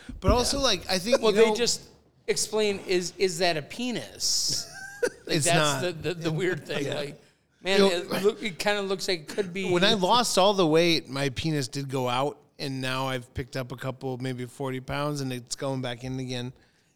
yet. 0.09 0.19
But 0.19 0.31
also, 0.31 0.59
like 0.59 0.81
I 0.89 0.99
think 0.99 1.21
Well, 1.21 1.31
you 1.31 1.37
they 1.37 1.49
know, 1.51 1.55
just 1.55 1.83
explain 2.27 2.79
is 2.85 3.13
is 3.17 3.37
that 3.39 3.55
a 3.55 3.61
penis? 3.61 4.69
Like, 5.27 5.37
It's 5.37 5.45
that's 5.45 5.83
not. 5.83 6.01
The, 6.03 6.13
the 6.13 6.13
the 6.15 6.31
weird 6.31 6.65
thing. 6.65 6.89
Like, 6.93 7.21
man, 7.65 7.79
You 7.81 7.89
know- 7.89 7.95
it, 7.95 8.09
look, 8.23 8.41
it 8.43 8.57
kind 8.59 8.77
of 8.77 8.85
looks 8.85 9.07
like 9.09 9.21
it 9.21 9.27
could 9.27 9.53
be. 9.53 9.69
when 9.69 9.83
I 9.83 9.93
lost 9.95 10.37
all 10.37 10.53
the 10.53 10.65
weight, 10.65 11.09
my 11.09 11.29
penis 11.29 11.67
did 11.67 11.89
go 11.89 12.07
out, 12.07 12.37
and 12.59 12.79
now 12.79 13.07
I've 13.07 13.33
picked 13.33 13.57
up 13.57 13.73
a 13.73 13.75
couple, 13.75 14.17
maybe 14.19 14.45
forty 14.45 14.79
pounds, 14.79 15.19
and 15.19 15.33
it's 15.33 15.55
going 15.57 15.81
back 15.81 16.03
in 16.05 16.17
again. 16.19 16.53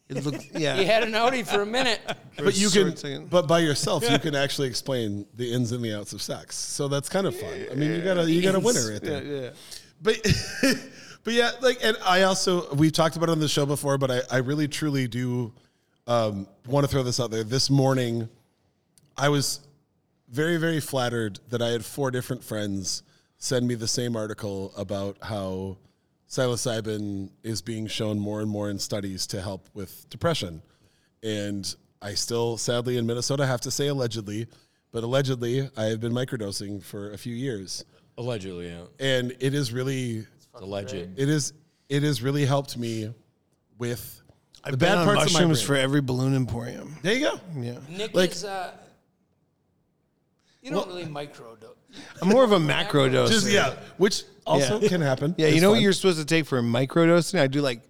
It 0.07 0.25
looks, 0.25 0.45
yeah. 0.53 0.80
you 0.80 0.85
had 0.85 1.03
an 1.03 1.11
outie 1.11 1.45
for 1.45 1.61
a 1.61 1.65
minute. 1.65 1.99
for 2.35 2.41
a 2.41 2.45
But 2.45 2.57
you 2.57 2.69
can. 2.69 2.95
second. 2.95 3.30
But 3.30 3.48
by 3.48 3.59
yourself, 3.59 4.09
you 4.09 4.17
can 4.17 4.33
actually 4.35 4.67
explain 4.67 5.25
the 5.35 5.51
ins 5.53 5.72
and 5.72 5.83
the 5.83 5.93
outs 5.95 6.14
of 6.14 6.22
sex. 6.22 6.56
So 6.56 6.88
that's 6.88 7.09
kind 7.09 7.27
of 7.27 7.35
fun. 7.35 7.65
I 7.72 7.75
mean, 7.75 7.91
you 7.91 8.01
got 8.01 8.17
a 8.17 8.31
you 8.31 8.41
got 8.41 8.56
a 8.56 8.59
winner 8.59 8.91
right 8.91 9.03
yeah, 9.03 9.09
there. 9.19 9.23
yeah. 9.43 9.49
But 10.01 10.17
but 11.23 11.33
yeah, 11.33 11.51
like, 11.61 11.80
and 11.83 11.98
I 12.03 12.23
also 12.23 12.73
we've 12.73 12.91
talked 12.93 13.17
about 13.17 13.30
it 13.30 13.33
on 13.33 13.39
the 13.39 13.48
show 13.49 13.65
before, 13.65 13.98
but 13.98 14.09
I, 14.09 14.22
I 14.31 14.38
really 14.38 14.67
truly 14.67 15.07
do 15.07 15.53
um, 16.07 16.48
want 16.65 16.85
to 16.85 16.91
throw 16.91 17.03
this 17.03 17.19
out 17.19 17.30
there. 17.31 17.43
This 17.43 17.69
morning, 17.69 18.30
I 19.17 19.30
was 19.30 19.59
very 20.32 20.58
very 20.58 20.80
flattered 20.80 21.40
that 21.49 21.61
I 21.61 21.69
had 21.69 21.83
four 21.85 22.11
different 22.11 22.43
friends 22.43 23.03
send 23.38 23.67
me 23.67 23.75
the 23.75 23.88
same 23.88 24.16
article 24.16 24.74
about 24.77 25.17
how 25.22 25.77
psilocybin 26.30 27.30
is 27.43 27.61
being 27.61 27.88
shown 27.88 28.19
more 28.19 28.41
and 28.41 28.49
more 28.49 28.69
in 28.69 28.77
studies 28.80 29.25
to 29.27 29.41
help 29.41 29.67
with 29.74 30.08
depression, 30.09 30.61
and 31.24 31.75
I 32.01 32.14
still 32.14 32.58
sadly 32.58 32.98
in 32.98 33.06
Minnesota 33.06 33.45
have 33.45 33.61
to 33.61 33.72
say 33.72 33.88
allegedly. 33.88 34.48
But 34.91 35.03
allegedly, 35.03 35.69
I 35.77 35.83
have 35.85 35.99
been 35.99 36.14
microdosing 36.14 36.82
for 36.82 37.11
a 37.11 37.17
few 37.17 37.35
years, 37.35 37.85
Allegedly, 38.17 38.69
yeah. 38.69 38.85
and 38.99 39.35
it 39.40 39.53
is 39.53 39.72
really 39.72 40.17
It's 40.19 40.48
alleged. 40.56 40.93
it 40.93 41.30
is 41.30 41.53
it 41.90 42.01
has 42.03 42.22
really 42.24 42.45
helped 42.45 42.75
me 42.77 43.14
with 43.77 44.22
the 44.64 44.69
I've 44.74 44.80
bad 44.80 44.90
been 44.90 44.98
on 44.99 45.06
parts 45.16 45.25
of 45.27 45.33
my 45.33 45.40
mushrooms 45.41 45.59
brain. 45.66 45.67
for 45.67 45.75
every 45.83 46.01
balloon 46.01 46.35
emporium. 46.35 46.95
there 47.03 47.14
you 47.14 47.19
go. 47.32 47.40
Yeah, 47.59 47.77
Nick 47.90 48.14
Like- 48.16 48.32
is. 48.32 48.43
Uh, 48.43 48.72
you 50.62 50.72
don't 50.72 50.88
really 50.88 51.06
micro 51.06 51.56
do. 51.56 51.68
I'm 52.22 52.30
more 52.30 52.44
of 52.44 52.52
a 52.52 52.60
macro 52.60 53.10
dose. 53.10 53.30
Just 53.30 53.50
yeah, 53.50 53.76
which 53.98 54.24
also 54.46 54.80
Yeah. 54.80 54.90
can 54.90 55.02
happen. 55.02 55.34
Yeah, 55.38 55.48
It's 55.48 55.56
you 55.56 55.62
know 55.62 55.72
what 55.72 55.82
you're 55.82 55.94
supposed 55.94 56.20
to 56.20 56.26
take 56.26 56.46
for 56.46 56.62
micro 56.62 57.06
dosing? 57.08 57.40
I 57.40 57.48
do 57.48 57.62
like 57.62 57.82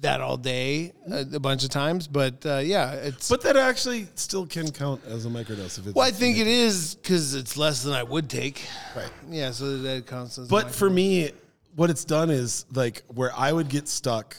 that 0.00 0.20
all 0.20 0.36
day 0.36 0.92
uh, 1.10 1.24
a 1.34 1.40
bunch 1.40 1.64
of 1.64 1.70
times, 1.70 2.06
but 2.06 2.44
uh, 2.46 2.58
yeah, 2.58 2.92
it's. 2.92 3.28
But 3.28 3.42
that 3.42 3.56
actually 3.56 4.06
still 4.14 4.46
can 4.46 4.70
count 4.70 5.00
as 5.06 5.26
a 5.26 5.28
microdose 5.28 5.78
if 5.78 5.86
it's. 5.86 5.94
well, 5.94 6.06
I 6.06 6.12
think 6.12 6.38
it 6.38 6.46
is 6.46 6.94
because 6.94 7.34
it's 7.34 7.56
less 7.56 7.82
than 7.82 7.94
I 7.94 8.02
would 8.04 8.28
take. 8.30 8.64
Right. 8.94 9.10
Yeah, 9.28 9.50
so 9.50 9.78
that 9.78 10.06
counts 10.06 10.38
as. 10.38 10.46
But 10.48 10.66
micro- 10.66 10.72
for 10.72 10.90
me, 10.90 11.32
what 11.74 11.90
it's 11.90 12.04
done 12.04 12.30
is 12.30 12.66
like 12.72 13.02
where 13.08 13.32
I 13.36 13.52
would 13.52 13.68
get 13.68 13.88
stuck. 13.88 14.36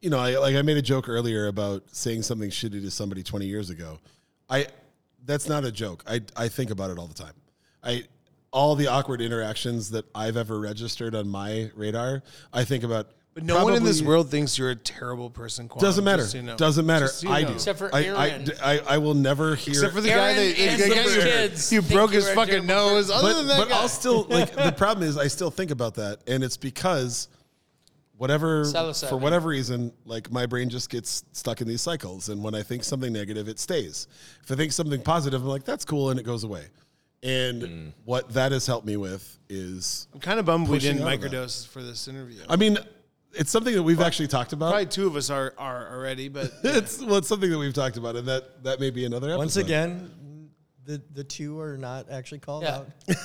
You 0.00 0.08
know, 0.08 0.18
I, 0.18 0.38
like 0.38 0.56
I 0.56 0.62
made 0.62 0.78
a 0.78 0.82
joke 0.82 1.10
earlier 1.10 1.48
about 1.48 1.82
saying 1.92 2.22
something 2.22 2.48
shitty 2.48 2.80
to 2.82 2.90
somebody 2.90 3.22
20 3.22 3.44
years 3.44 3.68
ago. 3.68 3.98
I 4.48 4.66
that's 5.26 5.48
not 5.48 5.64
a 5.64 5.72
joke. 5.72 6.04
I 6.06 6.20
I 6.36 6.48
think 6.48 6.70
about 6.70 6.90
it 6.90 6.98
all 6.98 7.06
the 7.06 7.14
time. 7.14 7.34
I 7.82 8.04
all 8.52 8.74
the 8.74 8.88
awkward 8.88 9.20
interactions 9.20 9.90
that 9.90 10.04
I've 10.14 10.36
ever 10.36 10.58
registered 10.58 11.14
on 11.14 11.28
my 11.28 11.70
radar, 11.76 12.22
I 12.52 12.64
think 12.64 12.82
about. 12.82 13.08
but 13.32 13.44
no 13.44 13.62
one 13.64 13.74
in 13.74 13.84
this 13.84 14.02
world 14.02 14.28
thinks 14.28 14.58
you're 14.58 14.70
a 14.70 14.76
terrible 14.76 15.30
person. 15.30 15.68
Quam, 15.68 15.80
Doesn't 15.80 16.02
matter. 16.02 16.22
just 16.22 16.32
so 16.32 16.38
you 16.38 16.42
know. 16.44 16.56
Doesn't 16.56 16.84
matter. 16.84 17.04
Just 17.06 17.20
so 17.20 17.28
you 17.28 17.34
I 17.34 17.42
know. 17.42 17.48
do. 17.48 17.54
Except 17.54 17.78
for 17.78 17.94
I, 17.94 18.02
Aaron. 18.04 18.48
I, 18.60 18.78
I, 18.78 18.80
I 18.94 18.98
will 18.98 19.14
never 19.14 19.54
hear. 19.54 19.74
Except 19.74 19.94
for 19.94 20.00
the 20.00 20.10
Aaron 20.10 20.34
guy 20.34 20.44
that 20.48 20.58
and 20.58 20.80
the 20.82 20.88
the 20.88 20.94
guy 20.94 21.02
you- 21.04 21.20
kids 21.22 21.72
you 21.72 21.82
broke 21.82 22.10
his 22.12 22.26
a 22.26 22.34
fucking 22.34 22.66
terrible 22.66 22.66
nose. 22.66 23.10
Other 23.10 23.28
but, 23.28 23.34
than 23.34 23.46
that 23.48 23.58
but 23.58 23.68
guy. 23.68 23.80
I'll 23.80 23.88
still 23.88 24.24
like 24.28 24.52
the 24.54 24.72
problem 24.76 25.08
is 25.08 25.16
I 25.16 25.28
still 25.28 25.50
think 25.52 25.70
about 25.70 25.94
that, 25.94 26.20
and 26.26 26.42
it's 26.42 26.56
because 26.56 27.28
whatever 28.20 28.64
Psilocybin. 28.64 29.08
for 29.08 29.16
whatever 29.16 29.48
reason, 29.48 29.92
like 30.04 30.30
my 30.30 30.44
brain 30.44 30.68
just 30.68 30.90
gets 30.90 31.24
stuck 31.32 31.62
in 31.62 31.66
these 31.66 31.80
cycles, 31.80 32.28
and 32.28 32.44
when 32.44 32.54
I 32.54 32.62
think 32.62 32.84
something 32.84 33.10
negative, 33.10 33.48
it 33.48 33.58
stays. 33.58 34.08
If 34.42 34.52
I 34.52 34.56
think 34.56 34.72
something 34.72 35.00
positive, 35.00 35.42
I'm 35.42 35.48
like 35.48 35.64
that's 35.64 35.86
cool, 35.86 36.10
and 36.10 36.20
it 36.20 36.24
goes 36.24 36.44
away. 36.44 36.66
And 37.22 37.62
hmm. 37.62 37.88
what 38.04 38.28
that 38.34 38.52
has 38.52 38.66
helped 38.66 38.86
me 38.86 38.98
with 38.98 39.38
is, 39.48 40.06
I'm 40.12 40.20
kind 40.20 40.38
of 40.38 40.44
bummed 40.44 40.68
we 40.68 40.78
didn't 40.78 41.02
out 41.02 41.08
microdose 41.08 41.66
for 41.66 41.82
this 41.82 42.08
interview. 42.08 42.40
I 42.46 42.56
mean, 42.56 42.76
it's 43.32 43.50
something 43.50 43.74
that 43.74 43.82
we've 43.82 44.00
actually 44.02 44.28
talked 44.28 44.52
about. 44.52 44.70
Probably 44.70 44.86
two 44.86 45.06
of 45.06 45.16
us 45.16 45.30
are 45.30 45.54
are 45.56 45.90
already, 45.90 46.28
but 46.28 46.52
It's 46.62 47.00
well, 47.00 47.16
it's 47.16 47.28
something 47.28 47.50
that 47.50 47.58
we've 47.58 47.72
talked 47.72 47.96
about, 47.96 48.16
and 48.16 48.28
that 48.28 48.62
that 48.64 48.80
may 48.80 48.90
be 48.90 49.06
another 49.06 49.28
episode. 49.28 49.38
Once 49.38 49.56
again, 49.56 50.50
the 50.84 51.00
the 51.14 51.24
two 51.24 51.58
are 51.58 51.78
not 51.78 52.10
actually 52.10 52.40
called 52.40 52.64
Yeah. 52.64 52.76
out. 52.76 52.88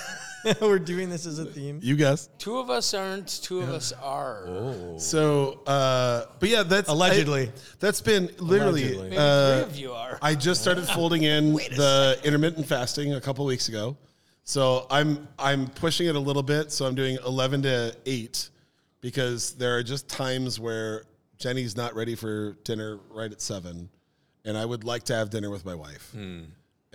We're 0.61 0.79
doing 0.79 1.09
this 1.09 1.25
as 1.25 1.39
a 1.39 1.45
theme. 1.45 1.79
you 1.81 1.95
guess. 1.95 2.29
Two 2.37 2.57
of 2.59 2.69
us 2.69 2.93
aren't. 2.93 3.27
Two 3.43 3.61
of 3.61 3.69
us 3.69 3.91
are. 3.93 4.47
So, 4.97 5.61
uh, 5.67 6.25
but 6.39 6.49
yeah, 6.49 6.63
that's 6.63 6.89
Allegedly. 6.89 7.47
I- 7.47 7.51
that's 7.79 8.01
been 8.01 8.29
literally. 8.39 8.83
Allegedly. 8.83 9.09
Maybe 9.09 9.17
Uh, 9.17 9.55
three 9.55 9.63
of 9.63 9.75
you 9.77 9.91
are. 9.93 10.19
I 10.21 10.35
just 10.35 10.61
started 10.61 10.85
folding 10.87 11.23
in 11.23 11.53
the 11.75 12.19
intermittent 12.23 12.65
fasting 12.67 13.13
a 13.13 13.21
couple 13.21 13.45
weeks 13.45 13.69
ago. 13.69 13.97
So 14.43 14.85
I'm 14.91 15.27
I'm 15.39 15.67
pushing 15.67 16.07
it 16.07 16.15
a 16.15 16.19
little 16.19 16.43
bit. 16.43 16.71
So 16.71 16.85
I'm 16.85 16.95
doing 16.95 17.17
11 17.25 17.63
to 17.63 17.95
8 18.05 18.49
because 19.01 19.53
there 19.55 19.75
are 19.77 19.83
just 19.83 20.07
times 20.07 20.59
where 20.59 21.03
Jenny's 21.39 21.75
not 21.75 21.95
ready 21.95 22.15
for 22.15 22.53
dinner 22.63 22.99
right 23.11 23.31
at 23.31 23.41
7 23.41 23.89
and 24.45 24.57
I 24.57 24.63
would 24.63 24.83
like 24.83 25.03
to 25.05 25.15
have 25.15 25.31
dinner 25.31 25.49
with 25.49 25.65
my 25.65 25.73
wife. 25.73 26.13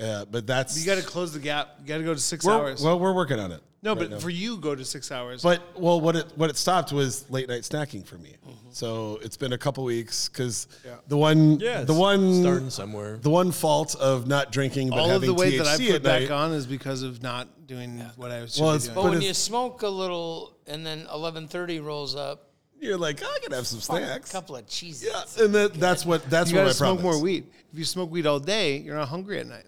Uh, 0.01 0.25
but 0.25 0.47
that's 0.47 0.79
you 0.79 0.87
got 0.87 1.01
to 1.01 1.07
close 1.07 1.33
the 1.33 1.39
gap. 1.39 1.77
You 1.81 1.87
got 1.87 1.99
to 1.99 2.05
go 2.05 2.15
to 2.15 2.20
6 2.20 2.45
we're, 2.45 2.53
hours. 2.53 2.83
well 2.83 2.99
we're 2.99 3.12
working 3.15 3.39
on 3.39 3.53
it. 3.53 3.61
no, 3.83 3.93
right 3.93 4.01
but 4.01 4.11
now. 4.11 4.19
for 4.19 4.31
you, 4.31 4.57
go 4.59 4.75
to 4.75 4.85
six 4.85 5.11
hours. 5.12 5.43
But 5.43 5.62
well, 5.79 6.01
what 6.01 6.15
it 6.17 6.27
what 6.37 6.51
it 6.51 6.57
stopped 6.57 6.93
was 6.93 7.31
late 7.31 7.49
night 7.49 7.62
snacking 7.62 8.07
for 8.07 8.17
me. 8.19 8.37
Mm-hmm. 8.47 8.69
So 8.73 9.19
it's 9.23 9.37
been 9.37 9.53
a 9.53 9.59
couple 9.59 9.85
weeks 9.85 10.29
because 10.29 10.67
the 11.09 11.17
one 11.17 11.59
Yeah, 11.61 11.83
the 11.83 11.93
it's 11.93 12.01
one 12.09 12.43
starting 12.43 12.70
somewhere. 12.70 13.17
the 13.19 13.31
one 13.31 13.53
fault 13.53 13.95
of 13.97 14.27
not 14.27 14.53
drinking 14.53 14.91
but 14.91 14.99
all 14.99 15.07
of 15.07 15.11
having 15.12 15.29
the 15.29 15.35
weight 15.35 15.55
THC 15.55 15.59
that 15.59 15.67
I 15.67 15.73
at 15.73 15.91
put 15.93 16.03
back 16.03 16.20
night- 16.23 16.31
on 16.31 16.53
is 16.53 16.67
because 16.67 17.03
of 17.03 17.23
not 17.23 17.67
doing 17.67 18.01
what 18.17 18.31
I 18.31 18.41
was 18.43 18.59
Well, 18.61 18.70
be 18.73 18.77
it's- 18.77 18.85
doing. 18.85 18.95
but 18.95 19.03
but 19.03 19.09
when 19.11 19.19
it's- 19.19 19.29
you 19.29 19.35
smoke 19.35 19.83
a 19.83 19.89
little 19.89 20.57
and 20.67 20.85
then 20.87 21.07
11:30 21.12 21.81
rolls 21.85 22.15
up, 22.15 22.49
You're 22.81 22.97
like, 22.99 23.23
I 23.23 23.39
can 23.43 23.53
have 23.53 23.67
some 23.67 23.81
fuck, 23.81 23.99
snacks. 23.99 24.31
a 24.31 24.33
couple 24.33 24.57
of 24.57 24.67
cheeses. 24.67 25.09
Yeah, 25.11 25.45
and 25.45 25.55
that, 25.55 25.75
that's 25.75 26.05
what 26.07 26.29
that's 26.31 26.51
you 26.51 26.57
what 26.57 26.62
got 26.62 26.67
my 26.67 26.70
to 26.70 26.75
smoke 26.77 26.87
problem 27.01 27.03
more 27.05 27.15
is. 27.17 27.23
weed. 27.23 27.47
If 27.73 27.79
you 27.79 27.85
smoke 27.85 28.11
weed 28.11 28.27
all 28.27 28.41
day, 28.41 28.77
you're 28.79 28.97
not 28.97 29.09
hungry 29.09 29.39
at 29.41 29.47
night. 29.47 29.65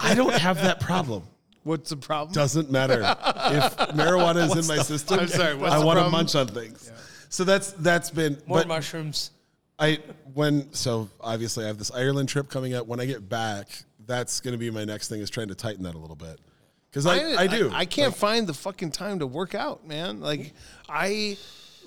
I 0.00 0.14
don't 0.14 0.34
have 0.34 0.56
that 0.62 0.80
problem. 0.80 1.22
What's 1.62 1.90
the 1.90 1.96
problem? 1.96 2.32
Doesn't 2.32 2.70
matter 2.70 3.00
if 3.02 3.76
marijuana 3.94 4.48
is 4.48 4.68
in 4.68 4.76
my 4.76 4.82
system. 4.82 5.20
I'm 5.20 5.28
sorry, 5.28 5.54
what's 5.54 5.74
I 5.74 5.78
the 5.78 5.86
want 5.86 5.98
to 5.98 6.02
problem? 6.02 6.12
munch 6.12 6.34
on 6.34 6.48
things. 6.48 6.90
So 7.28 7.44
that's 7.44 7.72
that's 7.72 8.10
been. 8.10 8.40
More 8.46 8.58
but 8.58 8.68
mushrooms. 8.68 9.30
I 9.78 9.98
when 10.34 10.72
so 10.72 11.08
obviously 11.20 11.64
I 11.64 11.68
have 11.68 11.78
this 11.78 11.90
Ireland 11.90 12.28
trip 12.28 12.48
coming 12.48 12.74
up. 12.74 12.86
When 12.86 13.00
I 13.00 13.06
get 13.06 13.28
back, 13.28 13.68
that's 14.06 14.40
going 14.40 14.52
to 14.52 14.58
be 14.58 14.70
my 14.70 14.84
next 14.84 15.08
thing 15.08 15.20
is 15.20 15.30
trying 15.30 15.48
to 15.48 15.54
tighten 15.54 15.84
that 15.84 15.94
a 15.94 15.98
little 15.98 16.16
bit 16.16 16.38
because 16.90 17.06
I, 17.06 17.42
I, 17.42 17.46
do. 17.46 17.70
I, 17.72 17.84
can't 17.84 18.14
find 18.14 18.46
the 18.46 18.54
fucking 18.54 18.90
time 18.90 19.20
to 19.20 19.26
work 19.26 19.54
out, 19.54 19.86
man. 19.86 20.20
Like 20.20 20.52
I 20.88 21.36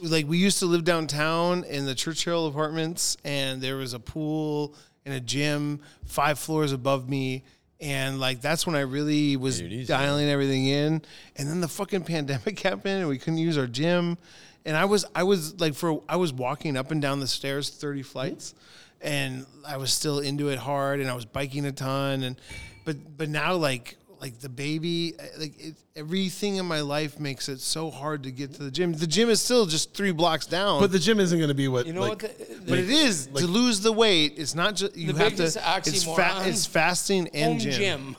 like 0.01 0.27
we 0.27 0.37
used 0.37 0.59
to 0.59 0.65
live 0.65 0.83
downtown 0.83 1.63
in 1.65 1.85
the 1.85 1.95
Churchill 1.95 2.47
apartments 2.47 3.17
and 3.23 3.61
there 3.61 3.75
was 3.75 3.93
a 3.93 3.99
pool 3.99 4.75
and 5.05 5.13
a 5.13 5.19
gym 5.19 5.81
five 6.05 6.39
floors 6.39 6.71
above 6.71 7.09
me 7.09 7.43
and 7.83 8.17
like 8.17 8.39
that's 8.39 8.65
when 8.65 8.75
I 8.75 8.81
really 8.81 9.35
was 9.35 9.61
easy. 9.61 9.85
dialing 9.85 10.29
everything 10.29 10.67
in. 10.67 11.01
And 11.35 11.49
then 11.49 11.59
the 11.59 11.67
fucking 11.67 12.03
pandemic 12.05 12.57
happened 12.61 13.01
and 13.01 13.09
we 13.09 13.17
couldn't 13.17 13.39
use 13.39 13.57
our 13.57 13.67
gym. 13.67 14.17
And 14.65 14.77
I 14.77 14.85
was 14.85 15.05
I 15.13 15.23
was 15.23 15.59
like 15.59 15.75
for 15.75 16.01
I 16.07 16.15
was 16.15 16.31
walking 16.31 16.77
up 16.77 16.91
and 16.91 17.01
down 17.01 17.19
the 17.19 17.27
stairs 17.27 17.69
30 17.69 18.01
flights. 18.01 18.55
And 19.01 19.45
I 19.67 19.75
was 19.75 19.91
still 19.91 20.19
into 20.19 20.47
it 20.47 20.59
hard 20.59 21.01
and 21.01 21.09
I 21.09 21.13
was 21.13 21.25
biking 21.25 21.65
a 21.65 21.73
ton 21.73 22.23
and 22.23 22.37
but 22.85 23.17
but 23.17 23.27
now 23.27 23.55
like 23.55 23.97
like 24.23 24.39
the 24.39 24.47
baby 24.47 25.13
uh, 25.19 25.23
like 25.37 25.53
it, 25.59 25.75
everything 25.97 26.55
in 26.55 26.65
my 26.65 26.79
life 26.79 27.19
makes 27.19 27.49
it 27.49 27.59
so 27.59 27.91
hard 27.91 28.23
to 28.23 28.31
get 28.31 28.53
to 28.53 28.63
the 28.63 28.71
gym 28.71 28.93
the 28.93 29.05
gym 29.05 29.29
is 29.29 29.41
still 29.41 29.65
just 29.65 29.93
three 29.93 30.13
blocks 30.13 30.45
down 30.45 30.79
but 30.79 30.91
the 30.93 30.99
gym 31.07 31.19
isn't 31.19 31.37
going 31.37 31.49
to 31.49 31.53
be 31.53 31.67
what 31.67 31.85
You 31.85 31.91
know 31.91 32.01
like, 32.07 32.21
what? 32.23 32.37
The, 32.39 32.61
but 32.69 32.79
it 32.79 32.89
is 32.89 33.27
to 33.27 33.45
lose 33.45 33.81
the 33.81 33.91
weight 33.91 34.35
it's 34.37 34.55
not 34.55 34.75
just 34.75 34.95
you 34.95 35.11
The 35.11 35.19
have 35.19 35.31
to 35.33 35.37
biggest 35.39 35.57
it's, 35.57 36.05
oxymoron, 36.05 36.47
it's 36.47 36.65
fasting 36.65 37.27
and 37.33 37.51
home 37.53 37.59
gym, 37.59 38.15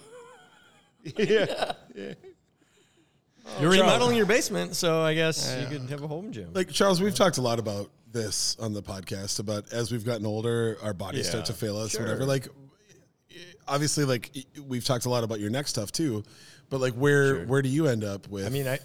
gym. 1.05 1.15
yeah 1.29 1.73
You're 3.61 3.71
remodeling 3.71 4.17
your 4.17 4.27
basement, 4.27 4.75
so 4.77 5.01
I 5.03 5.15
guess 5.15 5.57
you 5.61 5.67
could 5.79 5.89
have 5.91 6.03
a 6.03 6.09
home 6.09 6.33
gym. 6.33 6.51
like 6.55 6.69
Charles, 6.71 7.01
we've 7.01 7.15
talked 7.15 7.39
a 7.39 7.43
lot 7.43 7.59
about 7.59 7.91
this 8.11 8.57
on 8.61 8.73
the 8.73 8.83
podcast 8.83 9.39
about 9.41 9.73
as 9.73 9.91
we've 9.93 10.05
gotten 10.05 10.25
older, 10.27 10.77
our 10.83 10.95
bodies 10.95 11.25
Yeah, 11.27 11.31
start 11.31 11.45
to 11.47 11.53
fail 11.53 11.77
us, 11.77 11.91
sure. 11.93 12.03
whatever. 12.03 12.25
Like, 12.25 12.49
obviously 13.69 14.05
like 14.05 14.31
we've 14.67 14.85
talked 14.85 15.05
a 15.07 15.11
lot 15.11 15.25
about 15.25 15.41
your 15.41 15.51
next 15.51 15.71
stuff 15.71 15.93
too, 15.93 16.23
but 16.71 16.81
like 16.81 16.95
where 16.95 17.45
where 17.47 17.63
do 17.63 17.69
you 17.69 17.87
end 17.87 18.05
up 18.05 18.29
with? 18.29 18.47
I 18.47 18.49
mean, 18.49 18.67
I 18.67 18.79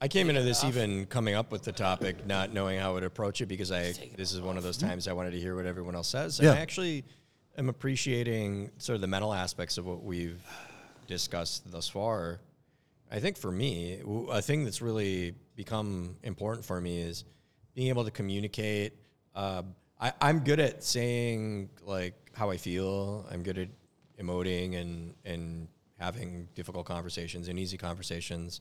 I 0.00 0.08
came 0.08 0.28
into 0.28 0.42
this 0.42 0.64
even 0.64 1.06
coming 1.06 1.34
up 1.34 1.50
with 1.50 1.62
the 1.62 1.72
topic, 1.72 2.26
not 2.26 2.52
knowing 2.52 2.78
how 2.78 2.90
I 2.90 2.94
would 2.94 3.04
approach 3.04 3.40
it 3.40 3.46
because 3.46 3.72
I 3.72 3.92
this 4.16 4.32
is 4.32 4.40
one 4.40 4.56
of 4.56 4.62
those 4.62 4.76
times 4.76 5.08
I 5.08 5.12
wanted 5.12 5.30
to 5.32 5.40
hear 5.40 5.56
what 5.56 5.66
everyone 5.66 5.94
else 5.94 6.08
says. 6.08 6.38
And 6.38 6.46
Yeah. 6.46 6.54
I 6.54 6.58
actually 6.58 7.04
am 7.56 7.68
appreciating 7.68 8.70
sort 8.78 8.94
of 8.94 9.00
the 9.00 9.06
mental 9.06 9.32
aspects 9.32 9.78
of 9.78 9.86
what 9.86 10.02
we've 10.02 10.42
discussed 11.06 11.70
thus 11.70 11.88
far. 11.88 12.40
I 13.10 13.20
think 13.20 13.36
for 13.36 13.52
me, 13.52 14.00
a 14.30 14.42
thing 14.42 14.64
that's 14.64 14.82
really 14.82 15.34
become 15.56 16.16
important 16.22 16.64
for 16.66 16.80
me 16.80 16.98
is 16.98 17.24
being 17.74 17.88
able 17.88 18.04
to 18.04 18.10
communicate. 18.10 18.94
Uh, 19.34 19.62
I, 20.00 20.12
I'm 20.20 20.40
good 20.40 20.58
at 20.58 20.82
saying 20.82 21.70
like 21.82 22.14
how 22.34 22.50
I 22.50 22.56
feel. 22.56 23.26
I'm 23.30 23.42
good 23.42 23.58
at 23.58 23.68
emoting 24.20 24.76
and 24.80 25.14
and 25.24 25.68
having 25.98 26.48
difficult 26.54 26.86
conversations 26.86 27.48
and 27.48 27.58
easy 27.58 27.76
conversations. 27.76 28.60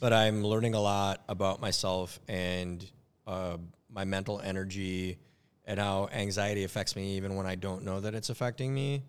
But 0.00 0.12
I'm 0.12 0.42
learning 0.42 0.74
a 0.74 0.80
lot 0.80 1.22
about 1.28 1.60
myself 1.60 2.18
and 2.28 2.84
uh, 3.26 3.56
my 3.90 4.04
mental 4.04 4.40
energy 4.40 5.18
and 5.64 5.80
how 5.80 6.08
anxiety 6.12 6.64
affects 6.64 6.94
me 6.94 7.16
even 7.16 7.34
when 7.34 7.46
I 7.46 7.54
don't 7.54 7.84
know 7.84 8.00
that 8.00 8.14
it's 8.14 8.30
affecting 8.30 8.74
me, 8.74 9.02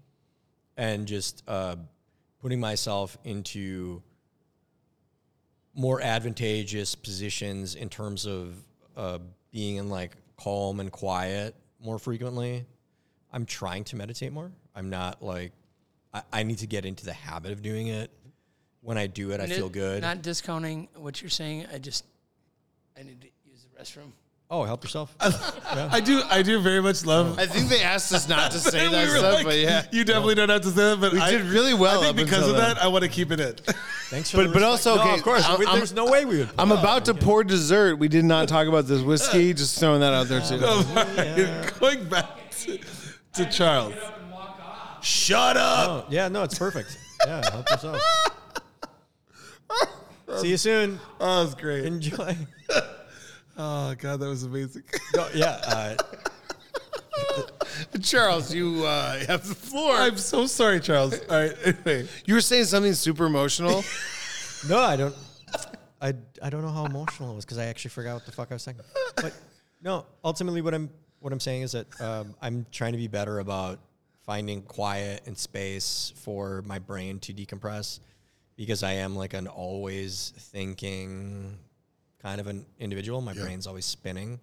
and 0.75 1.07
just 1.07 1.43
uh, 1.47 1.75
putting 2.41 2.59
myself 2.59 3.17
into 3.23 4.01
more 5.75 6.01
advantageous 6.01 6.95
positions 6.95 7.75
in 7.75 7.89
terms 7.89 8.25
of 8.25 8.55
uh, 8.95 9.19
being 9.51 9.75
in 9.75 9.89
like 9.89 10.15
calm 10.35 10.79
and 10.79 10.91
quiet 10.91 11.55
more 11.79 11.99
frequently. 11.99 12.65
I'm 13.31 13.45
trying 13.45 13.83
to 13.85 13.95
meditate 13.95 14.31
more. 14.31 14.51
I'm 14.77 14.89
not 14.91 15.23
like 15.23 15.51
I, 16.13 16.21
I 16.31 16.43
need 16.43 16.59
to 16.59 16.67
get 16.67 16.85
into 16.85 17.03
the 17.03 17.13
habit 17.13 17.51
of 17.51 17.61
doing 17.63 17.87
it. 17.87 18.11
When 18.81 18.97
I 18.97 19.07
do 19.07 19.31
it, 19.31 19.39
I 19.41 19.43
N- 19.45 19.49
feel 19.49 19.69
good. 19.69 20.01
Not 20.03 20.21
discounting 20.21 20.87
what 20.95 21.19
you're 21.21 21.31
saying. 21.31 21.65
I 21.73 21.79
just 21.79 22.05
I 22.97 23.01
need 23.03 23.19
to 23.21 23.27
use 23.49 23.65
the 23.73 23.81
restroom. 23.83 24.11
oh, 24.51 24.63
help 24.63 24.83
yourself. 24.83 25.15
I 25.19 25.99
do 25.99 26.21
I 26.29 26.41
do 26.43 26.59
very 26.61 26.79
much 26.81 27.03
love. 27.05 27.39
I 27.39 27.47
think 27.47 27.69
they 27.69 27.81
asked 27.81 28.13
us 28.13 28.29
not 28.29 28.51
to 28.51 28.59
say 28.71 28.87
that 28.87 29.09
were 29.09 29.17
stuff, 29.17 29.33
like, 29.33 29.45
but 29.45 29.57
yeah. 29.57 29.85
you 29.91 30.03
definitely 30.05 30.35
don't 30.35 30.49
have 30.49 30.61
to 30.61 30.69
say 30.69 30.75
that. 30.91 31.01
But 31.01 31.11
We 31.13 31.19
I 31.19 31.31
did 31.31 31.41
really 31.47 31.73
well 31.73 31.99
I 32.01 32.03
think 32.05 32.09
up 32.11 32.15
because 32.25 32.37
until 32.47 32.51
of 32.51 32.57
then. 32.57 32.75
that, 32.75 32.83
I 32.83 32.87
want 32.87 33.03
to 33.03 33.09
keep 33.09 33.31
it 33.31 33.39
in. 33.39 33.55
Thanks 34.09 34.29
for 34.31 34.37
But- 34.37 34.43
the 34.43 34.49
but 34.49 34.61
respect. 34.61 34.65
also, 34.65 34.95
No, 34.95 35.01
okay, 35.01 35.13
of 35.15 35.23
course, 35.23 35.43
I'm- 35.43 35.59
we- 35.59 35.65
I'm- 35.65 35.77
there's 35.79 35.93
no 35.93 36.05
way 36.09 36.23
we 36.25 36.37
would. 36.37 36.49
I'm 36.59 36.71
about 36.71 37.05
to 37.05 37.13
pour 37.15 37.43
dessert. 37.43 37.97
We 37.97 38.07
did 38.07 38.23
not 38.25 38.47
talk 38.47 38.67
about 38.67 38.85
this 38.85 39.01
whiskey. 39.01 39.53
Just 39.55 39.79
throwing 39.79 39.99
that 40.01 40.13
out 40.13 40.27
there 40.27 40.39
too. 40.41 40.59
Oh 40.61 41.71
Going 41.79 42.07
back 42.07 42.51
to, 42.61 42.79
to 43.33 43.45
Charles. 43.51 43.95
Shut 45.01 45.57
up. 45.57 45.89
Oh, 45.89 46.05
yeah, 46.09 46.27
no, 46.27 46.43
it's 46.43 46.57
perfect. 46.57 46.97
Yeah, 47.25 47.49
help 47.49 47.69
yourself. 47.69 48.01
See 50.41 50.49
you 50.49 50.57
soon. 50.57 50.99
Oh, 51.19 51.43
that's 51.43 51.55
great. 51.55 51.85
Enjoy. 51.85 52.35
Oh 53.59 53.95
god, 53.97 54.19
that 54.19 54.27
was 54.27 54.43
amazing. 54.43 54.83
Go, 55.13 55.27
yeah, 55.33 55.59
uh, 55.65 55.95
Charles, 58.01 58.53
you 58.53 58.85
uh, 58.85 59.25
have 59.25 59.47
the 59.47 59.55
floor. 59.55 59.95
I'm 59.95 60.17
so 60.17 60.45
sorry, 60.45 60.79
Charles. 60.79 61.19
All 61.27 61.37
right, 61.41 61.55
anyway. 61.65 62.07
you 62.25 62.35
were 62.35 62.41
saying 62.41 62.65
something 62.65 62.93
super 62.93 63.25
emotional. 63.25 63.83
no, 64.69 64.77
I 64.79 64.95
don't. 64.95 65.15
I, 65.99 66.13
I 66.43 66.51
don't 66.51 66.61
know 66.61 66.69
how 66.69 66.85
emotional 66.85 67.31
it 67.31 67.35
was 67.35 67.45
because 67.45 67.57
I 67.57 67.65
actually 67.65 67.89
forgot 67.89 68.13
what 68.13 68.25
the 68.27 68.31
fuck 68.31 68.51
I 68.51 68.55
was 68.55 68.61
saying. 68.61 68.77
But 69.15 69.33
no, 69.81 70.05
ultimately, 70.23 70.61
what 70.61 70.75
I'm 70.75 70.91
what 71.19 71.33
I'm 71.33 71.39
saying 71.39 71.63
is 71.63 71.71
that 71.71 71.99
um, 71.99 72.35
I'm 72.41 72.67
trying 72.71 72.91
to 72.91 72.99
be 72.99 73.07
better 73.07 73.39
about 73.39 73.79
finding 74.27 74.61
quiet 74.61 75.23
and 75.25 75.35
space 75.37 76.13
for 76.17 76.61
my 76.63 76.77
brain 76.77 77.17
to 77.17 77.33
decompress 77.33 78.01
because 78.57 78.83
I 78.83 78.91
am 78.91 79.15
like 79.15 79.33
an 79.33 79.47
always 79.47 80.33
thinking 80.37 81.57
kind 82.21 82.41
of 82.41 82.47
an 82.47 82.65
individual. 82.77 83.21
My 83.21 83.33
brain's 83.45 83.65
always 83.67 83.85
spinning, 83.85 84.39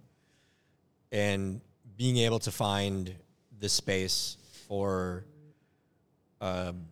and 1.12 1.60
being 1.96 2.16
able 2.16 2.38
to 2.40 2.50
find 2.50 3.14
the 3.60 3.68
space 3.68 4.38
for 4.68 5.24
um, 6.40 6.86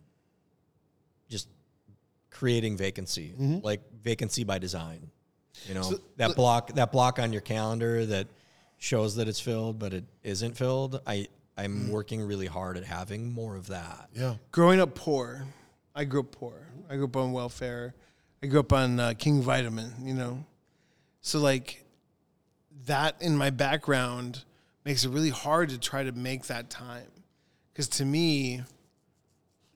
just 1.29 1.47
creating 2.29 2.77
vacancy, 2.77 3.33
like 3.63 3.81
vacancy 4.03 4.43
by 4.43 4.59
design. 4.59 5.09
You 5.67 5.73
know, 5.73 5.81
that 6.17 6.35
block 6.35 6.73
that 6.73 6.91
block 6.91 7.17
on 7.17 7.31
your 7.33 7.41
calendar 7.41 8.05
that 8.05 8.27
shows 8.77 9.15
that 9.15 9.27
it's 9.27 9.39
filled, 9.39 9.79
but 9.79 9.93
it 9.93 10.03
isn't 10.23 10.55
filled. 10.57 11.01
I 11.07 11.27
I'm 11.57 11.91
working 11.91 12.21
really 12.21 12.47
hard 12.47 12.77
at 12.77 12.83
having 12.83 13.31
more 13.31 13.55
of 13.55 13.67
that. 13.67 14.09
Yeah. 14.13 14.35
Growing 14.51 14.79
up 14.79 14.95
poor, 14.95 15.45
I 15.95 16.03
grew 16.05 16.21
up 16.21 16.31
poor. 16.31 16.67
I 16.89 16.95
grew 16.95 17.05
up 17.05 17.15
on 17.15 17.31
welfare. 17.31 17.93
I 18.41 18.47
grew 18.47 18.59
up 18.59 18.73
on 18.73 18.99
uh, 18.99 19.13
King 19.17 19.41
Vitamin. 19.41 19.93
You 20.01 20.15
know, 20.15 20.45
so 21.21 21.39
like 21.39 21.83
that 22.85 23.21
in 23.21 23.37
my 23.37 23.49
background 23.49 24.43
makes 24.85 25.05
it 25.05 25.09
really 25.09 25.29
hard 25.29 25.69
to 25.69 25.77
try 25.77 26.03
to 26.03 26.11
make 26.11 26.47
that 26.47 26.69
time 26.69 27.07
because 27.71 27.87
to 27.87 28.05
me 28.05 28.61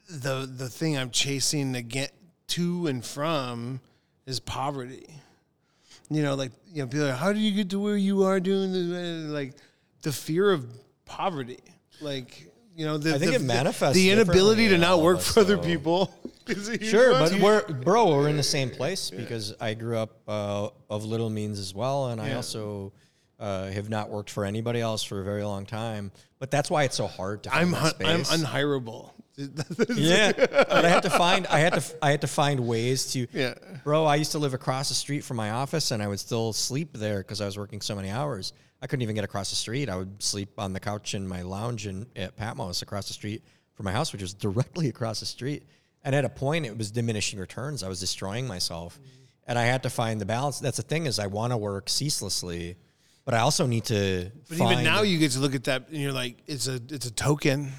the 0.09 0.49
the 0.57 0.69
thing 0.69 0.97
i'm 0.97 1.09
chasing 1.09 1.73
to 1.73 1.81
get 1.81 2.11
to 2.47 2.87
and 2.87 3.05
from 3.05 3.79
is 4.25 4.39
poverty 4.39 5.07
you 6.09 6.21
know 6.21 6.35
like 6.35 6.51
you 6.71 6.81
know 6.81 6.87
people 6.87 7.05
are 7.05 7.09
like 7.11 7.19
how 7.19 7.31
do 7.31 7.39
you 7.39 7.51
get 7.51 7.69
to 7.69 7.79
where 7.79 7.97
you 7.97 8.23
are 8.23 8.39
doing 8.39 8.71
this 8.71 9.29
like 9.29 9.53
the 10.01 10.11
fear 10.11 10.51
of 10.51 10.65
poverty 11.07 11.59
like 12.01 12.51
you 12.75 12.85
know 12.85 12.97
the, 12.97 13.15
I 13.15 13.17
think 13.17 13.31
the, 13.31 13.37
it 13.37 13.41
manifests 13.41 13.95
the 13.95 14.11
inability 14.11 14.69
to 14.69 14.77
not 14.77 15.01
work 15.01 15.19
for 15.19 15.39
other 15.39 15.57
people 15.57 16.13
Sure, 16.81 17.11
but 17.11 17.33
we're 17.39 17.67
bro, 17.67 18.07
we're 18.07 18.29
in 18.29 18.37
the 18.37 18.43
same 18.43 18.69
place 18.69 19.09
because 19.09 19.53
I 19.59 19.73
grew 19.73 19.97
up 19.97 20.21
uh, 20.27 20.69
of 20.89 21.03
little 21.03 21.29
means 21.29 21.59
as 21.59 21.73
well, 21.73 22.07
and 22.07 22.21
I 22.21 22.33
also 22.35 22.93
uh, 23.39 23.67
have 23.67 23.89
not 23.89 24.09
worked 24.09 24.29
for 24.29 24.45
anybody 24.45 24.79
else 24.79 25.03
for 25.03 25.19
a 25.19 25.23
very 25.23 25.43
long 25.43 25.65
time. 25.65 26.11
But 26.39 26.51
that's 26.51 26.69
why 26.71 26.83
it's 26.83 26.95
so 26.95 27.07
hard 27.07 27.43
to. 27.43 27.53
I'm 27.53 27.73
hun- 27.73 27.93
i'm 27.99 28.21
unhirable 28.21 29.11
yeah, 29.95 30.31
but 30.35 30.85
I 30.85 30.89
had 30.89 31.03
to 31.03 31.09
find 31.09 31.45
I 31.47 31.59
had 31.59 31.73
to 31.73 31.83
I 32.01 32.11
had 32.11 32.21
to 32.21 32.27
find 32.27 32.61
ways 32.61 33.11
to. 33.13 33.27
Yeah. 33.33 33.53
bro, 33.83 34.05
I 34.05 34.15
used 34.15 34.31
to 34.31 34.39
live 34.39 34.53
across 34.53 34.89
the 34.89 34.95
street 34.95 35.23
from 35.23 35.37
my 35.37 35.51
office, 35.51 35.91
and 35.91 36.01
I 36.01 36.07
would 36.07 36.19
still 36.19 36.53
sleep 36.53 36.93
there 36.93 37.19
because 37.19 37.41
I 37.41 37.45
was 37.45 37.57
working 37.57 37.81
so 37.81 37.95
many 37.95 38.09
hours. 38.09 38.53
I 38.81 38.87
couldn't 38.87 39.01
even 39.03 39.15
get 39.15 39.23
across 39.23 39.49
the 39.49 39.55
street. 39.55 39.89
I 39.89 39.95
would 39.95 40.21
sleep 40.21 40.49
on 40.59 40.73
the 40.73 40.79
couch 40.79 41.13
in 41.15 41.27
my 41.27 41.41
lounge 41.41 41.87
in, 41.87 42.05
at 42.15 42.35
Patmos 42.35 42.81
across 42.81 43.07
the 43.07 43.13
street 43.13 43.43
from 43.73 43.85
my 43.85 43.91
house, 43.91 44.11
which 44.13 44.21
was 44.21 44.33
directly 44.47 44.87
across 44.89 45.19
the 45.19 45.25
street. 45.25 45.63
And 46.03 46.13
at 46.15 46.25
a 46.25 46.29
point, 46.29 46.65
it 46.65 46.77
was 46.77 46.91
diminishing 46.91 47.39
returns. 47.39 47.83
I 47.83 47.89
was 47.89 47.99
destroying 47.99 48.47
myself, 48.47 48.99
and 49.47 49.57
I 49.59 49.63
had 49.63 49.83
to 49.83 49.89
find 49.89 50.21
the 50.21 50.25
balance. 50.25 50.59
That's 50.59 50.77
the 50.77 50.83
thing 50.83 51.05
is, 51.05 51.19
I 51.19 51.27
want 51.27 51.51
to 51.53 51.57
work 51.57 51.89
ceaselessly, 51.89 52.77
but 53.25 53.33
I 53.33 53.39
also 53.39 53.65
need 53.65 53.85
to. 53.85 54.31
But 54.47 54.59
even 54.59 54.83
now, 54.83 55.01
you 55.01 55.17
get 55.17 55.31
to 55.31 55.39
look 55.39 55.55
at 55.55 55.65
that, 55.65 55.89
and 55.89 55.97
you're 55.97 56.13
like, 56.13 56.37
it's 56.47 56.67
a 56.67 56.75
it's 56.89 57.07
a 57.07 57.11
token, 57.11 57.73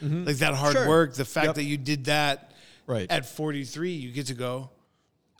like 0.00 0.36
that 0.36 0.54
hard 0.54 0.74
Sure. 0.74 0.86
work. 0.86 1.14
The 1.14 1.24
fact 1.24 1.46
Yep. 1.46 1.54
that 1.56 1.64
you 1.64 1.76
did 1.78 2.04
that 2.04 2.52
Right. 2.86 3.10
at 3.10 3.24
43, 3.26 3.92
you 3.92 4.12
get 4.12 4.26
to 4.26 4.34
go. 4.34 4.70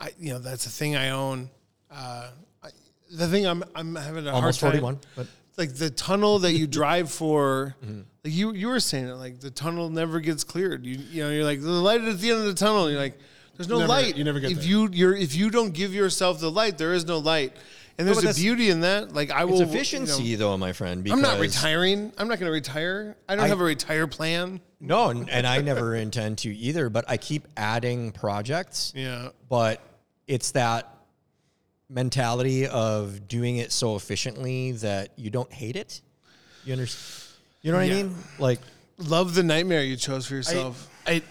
I 0.00 0.10
you 0.18 0.32
know 0.32 0.38
that's 0.40 0.66
a 0.66 0.70
thing 0.70 0.96
I 0.96 1.10
own. 1.10 1.48
Uh, 1.90 2.30
the 3.12 3.28
thing 3.28 3.46
I'm 3.46 3.62
I'm 3.74 3.94
having 3.94 4.26
a 4.26 4.32
almost 4.32 4.60
hard 4.60 4.72
time. 4.74 4.80
forty-one, 4.82 5.00
but 5.16 5.26
Like 5.56 5.74
the 5.74 5.90
tunnel 5.90 6.38
that 6.40 6.52
you 6.52 6.66
drive 6.80 7.10
for, 7.10 7.74
Mm-hmm. 7.84 8.00
like 8.24 8.32
you 8.34 8.52
you 8.54 8.68
were 8.68 8.80
saying 8.80 9.08
it. 9.08 9.14
Like 9.14 9.40
the 9.40 9.50
tunnel 9.50 9.90
never 9.90 10.20
gets 10.20 10.44
cleared. 10.44 10.84
You 10.86 10.98
you 11.10 11.22
know 11.24 11.30
you're 11.30 11.44
like 11.44 11.60
the 11.60 11.68
light 11.70 12.00
at 12.02 12.18
the 12.18 12.30
end 12.30 12.40
of 12.40 12.46
the 12.46 12.54
tunnel. 12.54 12.90
You're 12.90 13.00
like, 13.00 13.18
there's 13.56 13.68
no 13.68 13.78
Never- 13.78 13.88
light. 13.88 14.16
you 14.16 14.24
never 14.24 14.40
get 14.40 14.52
if 14.52 14.58
there. 14.58 14.66
you 14.66 14.88
you're 14.92 15.14
if 15.16 15.34
you 15.34 15.50
don't 15.50 15.72
give 15.72 15.94
yourself 15.94 16.40
the 16.40 16.50
light, 16.50 16.78
there 16.78 16.94
is 16.94 17.04
no 17.06 17.18
light. 17.18 17.54
And 17.98 18.06
there's 18.08 18.16
but 18.16 18.24
a 18.24 18.26
that's- 18.28 18.40
beauty 18.42 18.70
in 18.70 18.80
that. 18.80 19.12
Like 19.12 19.30
I 19.30 19.44
will 19.44 19.52
it's 19.52 19.60
you 19.60 19.66
know, 19.66 19.72
efficiency, 19.72 20.34
though, 20.36 20.56
my 20.56 20.72
friend. 20.72 21.04
Because 21.04 21.18
I'm 21.18 21.22
not 21.22 21.38
retiring. 21.38 22.10
I'm 22.16 22.26
not 22.26 22.38
going 22.38 22.48
to 22.48 22.52
retire. 22.52 23.14
I 23.28 23.36
don't 23.36 23.44
I- 23.44 23.48
have 23.48 23.60
a 23.60 23.64
retire 23.64 24.06
plan. 24.06 24.60
No, 24.80 25.10
and, 25.10 25.28
and 25.28 25.46
I 25.46 25.60
never 25.60 25.94
intend 26.06 26.38
to 26.38 26.48
either. 26.56 26.88
But 26.88 27.04
I 27.06 27.18
keep 27.18 27.46
adding 27.56 28.10
projects. 28.12 28.94
Yeah. 28.96 29.28
But 29.50 29.82
it's 30.26 30.52
that 30.52 30.88
mentality 31.92 32.66
of 32.66 33.28
doing 33.28 33.58
it 33.58 33.70
so 33.72 33.96
efficiently 33.96 34.72
that 34.72 35.10
you 35.16 35.30
don't 35.30 35.52
hate 35.52 35.76
it. 35.76 36.00
You 36.64 36.72
understand? 36.72 37.28
You 37.62 37.72
know 37.72 37.78
what 37.78 37.86
Yeah. 37.88 37.94
I 37.94 38.02
mean? 38.04 38.14
Like, 38.38 38.60
Love 38.98 39.34
the 39.34 39.42
nightmare 39.42 39.82
you 39.82 39.96
chose 39.96 40.26
for 40.26 40.34
I, 40.34 40.36
yourself. 40.36 40.90
I, 41.06 41.22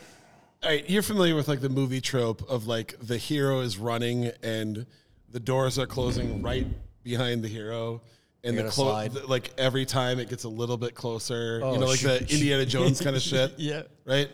all 0.64 0.70
right, 0.70 0.90
you're 0.90 1.04
familiar 1.04 1.36
with 1.36 1.48
like 1.48 1.62
the 1.62 1.70
movie 1.70 2.02
trope 2.02 2.50
of 2.50 2.68
like 2.68 2.96
the 3.02 3.18
hero 3.18 3.62
is 3.62 3.78
running 3.78 4.32
and 4.44 4.86
the 5.30 5.40
doors 5.40 5.80
are 5.80 5.86
closing 5.88 6.42
right 6.42 6.68
behind 7.04 7.44
the 7.44 7.48
hero. 7.48 8.02
And 8.44 8.56
You 8.56 8.64
the 8.64 8.70
gotta 8.70 8.76
clo- 8.76 9.08
the- 9.22 9.28
like 9.28 9.52
every 9.58 9.86
time 9.86 10.20
it 10.20 10.28
gets 10.30 10.44
a 10.44 10.50
little 10.50 10.76
bit 10.78 10.96
closer, 10.96 11.60
you 11.60 11.64
Oh, 11.64 11.76
know, 11.76 11.86
like 11.86 12.00
the 12.02 12.20
shoot. 12.20 12.32
Indiana 12.34 12.66
Jones 12.66 13.00
kind 13.00 13.16
of 13.16 13.22
shit. 13.32 13.54
Yeah. 13.58 13.84
Right. 14.06 14.30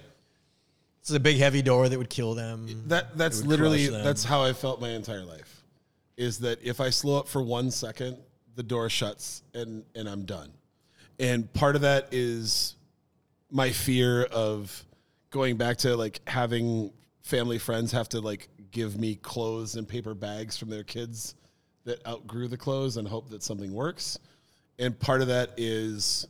it's 1.01 1.11
a 1.11 1.19
big, 1.19 1.37
heavy 1.37 1.61
door 1.61 1.87
that 1.89 1.97
would 1.97 2.09
kill 2.09 2.33
them. 2.33 2.83
That 2.87 3.17
that's 3.17 3.43
literally 3.43 3.87
that's 3.87 4.23
how 4.23 4.43
I 4.43 4.53
felt 4.53 4.81
my 4.81 4.89
entire 4.89 5.25
life. 5.25 5.56
Is 6.17 6.39
that 6.39 6.61
if 6.63 6.81
I 6.81 6.89
slow 6.89 7.19
up 7.19 7.27
for 7.27 7.41
one 7.41 7.71
second, 7.71 8.17
the 8.55 8.63
door 8.63 8.89
shuts 8.89 9.43
and 9.53 9.83
and 9.95 10.09
I'm 10.09 10.25
done. 10.25 10.51
And 11.19 11.51
part 11.53 11.75
of 11.75 11.81
that 11.81 12.09
is 12.11 12.75
my 13.49 13.69
fear 13.69 14.23
of 14.23 14.83
going 15.29 15.57
back 15.57 15.77
to 15.77 15.95
like 15.95 16.19
having 16.27 16.91
family 17.21 17.59
friends 17.59 17.91
have 17.91 18.09
to 18.09 18.21
like 18.21 18.49
give 18.71 18.99
me 18.99 19.15
clothes 19.15 19.75
and 19.75 19.87
paper 19.87 20.13
bags 20.13 20.57
from 20.57 20.69
their 20.69 20.83
kids 20.83 21.35
that 21.85 22.05
outgrew 22.05 22.47
the 22.47 22.57
clothes 22.57 22.97
and 22.97 23.07
hope 23.07 23.29
that 23.29 23.41
something 23.41 23.73
works. 23.73 24.19
And 24.79 24.97
part 24.99 25.21
of 25.21 25.27
that 25.27 25.51
is 25.57 26.27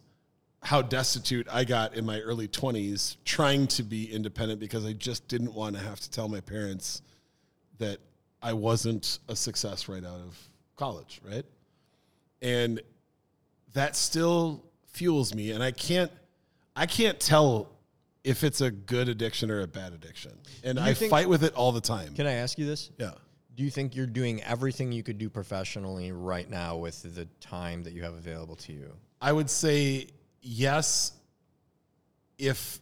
how 0.62 0.82
destitute 0.82 1.48
I 1.52 1.64
got 1.64 1.96
in 1.96 2.06
my 2.06 2.20
early 2.20 2.48
20s 2.48 3.18
trying 3.26 3.68
to 3.68 3.84
be 3.84 4.12
independent 4.12 4.60
because 4.60 4.86
I 4.86 4.94
just 4.94 5.28
didn't 5.28 5.54
want 5.54 5.76
to 5.76 5.82
have 5.82 6.00
to 6.00 6.10
tell 6.10 6.28
my 6.28 6.40
parents 6.40 7.02
that 7.80 8.00
I 8.48 8.54
wasn't 8.54 9.20
a 9.28 9.36
success 9.36 9.90
right 9.90 10.06
out 10.06 10.22
of 10.22 10.38
college, 10.78 11.20
right? 11.30 11.44
And 12.42 12.80
that 13.74 13.98
still 13.98 14.64
fuels 14.86 15.36
me 15.36 15.52
and 15.52 15.62
I 15.62 15.72
can't 15.72 16.10
I 16.74 16.86
can't 16.86 17.20
tell 17.20 17.70
if 18.24 18.46
it's 18.46 18.62
a 18.62 18.72
good 18.72 19.10
addiction 19.10 19.52
or 19.52 19.62
a 19.64 19.68
bad 19.68 19.92
addiction. 19.92 20.32
And 20.64 20.80
I 20.80 20.94
think- 20.94 21.10
fight 21.10 21.28
with 21.28 21.44
it 21.44 21.54
all 21.56 21.74
the 21.74 21.82
time. 21.82 22.14
Can 22.14 22.26
I 22.26 22.34
ask 22.34 22.58
you 22.58 22.66
this? 22.66 22.90
yeah. 22.98 23.12
Do 23.56 23.64
you 23.64 23.70
think 23.72 23.96
you're 23.96 24.06
doing 24.06 24.42
everything 24.44 24.92
you 24.94 25.04
could 25.04 25.18
do 25.18 25.30
professionally 25.30 26.12
right 26.14 26.50
now 26.50 26.78
with 26.78 27.02
the 27.16 27.26
time 27.42 27.84
that 27.84 27.92
you 27.92 28.04
have 28.04 28.14
available 28.14 28.56
to 28.58 28.72
you? 28.72 28.94
I 29.20 29.34
would 29.34 29.50
say 29.50 30.08
yes 30.42 31.12
if 32.38 32.80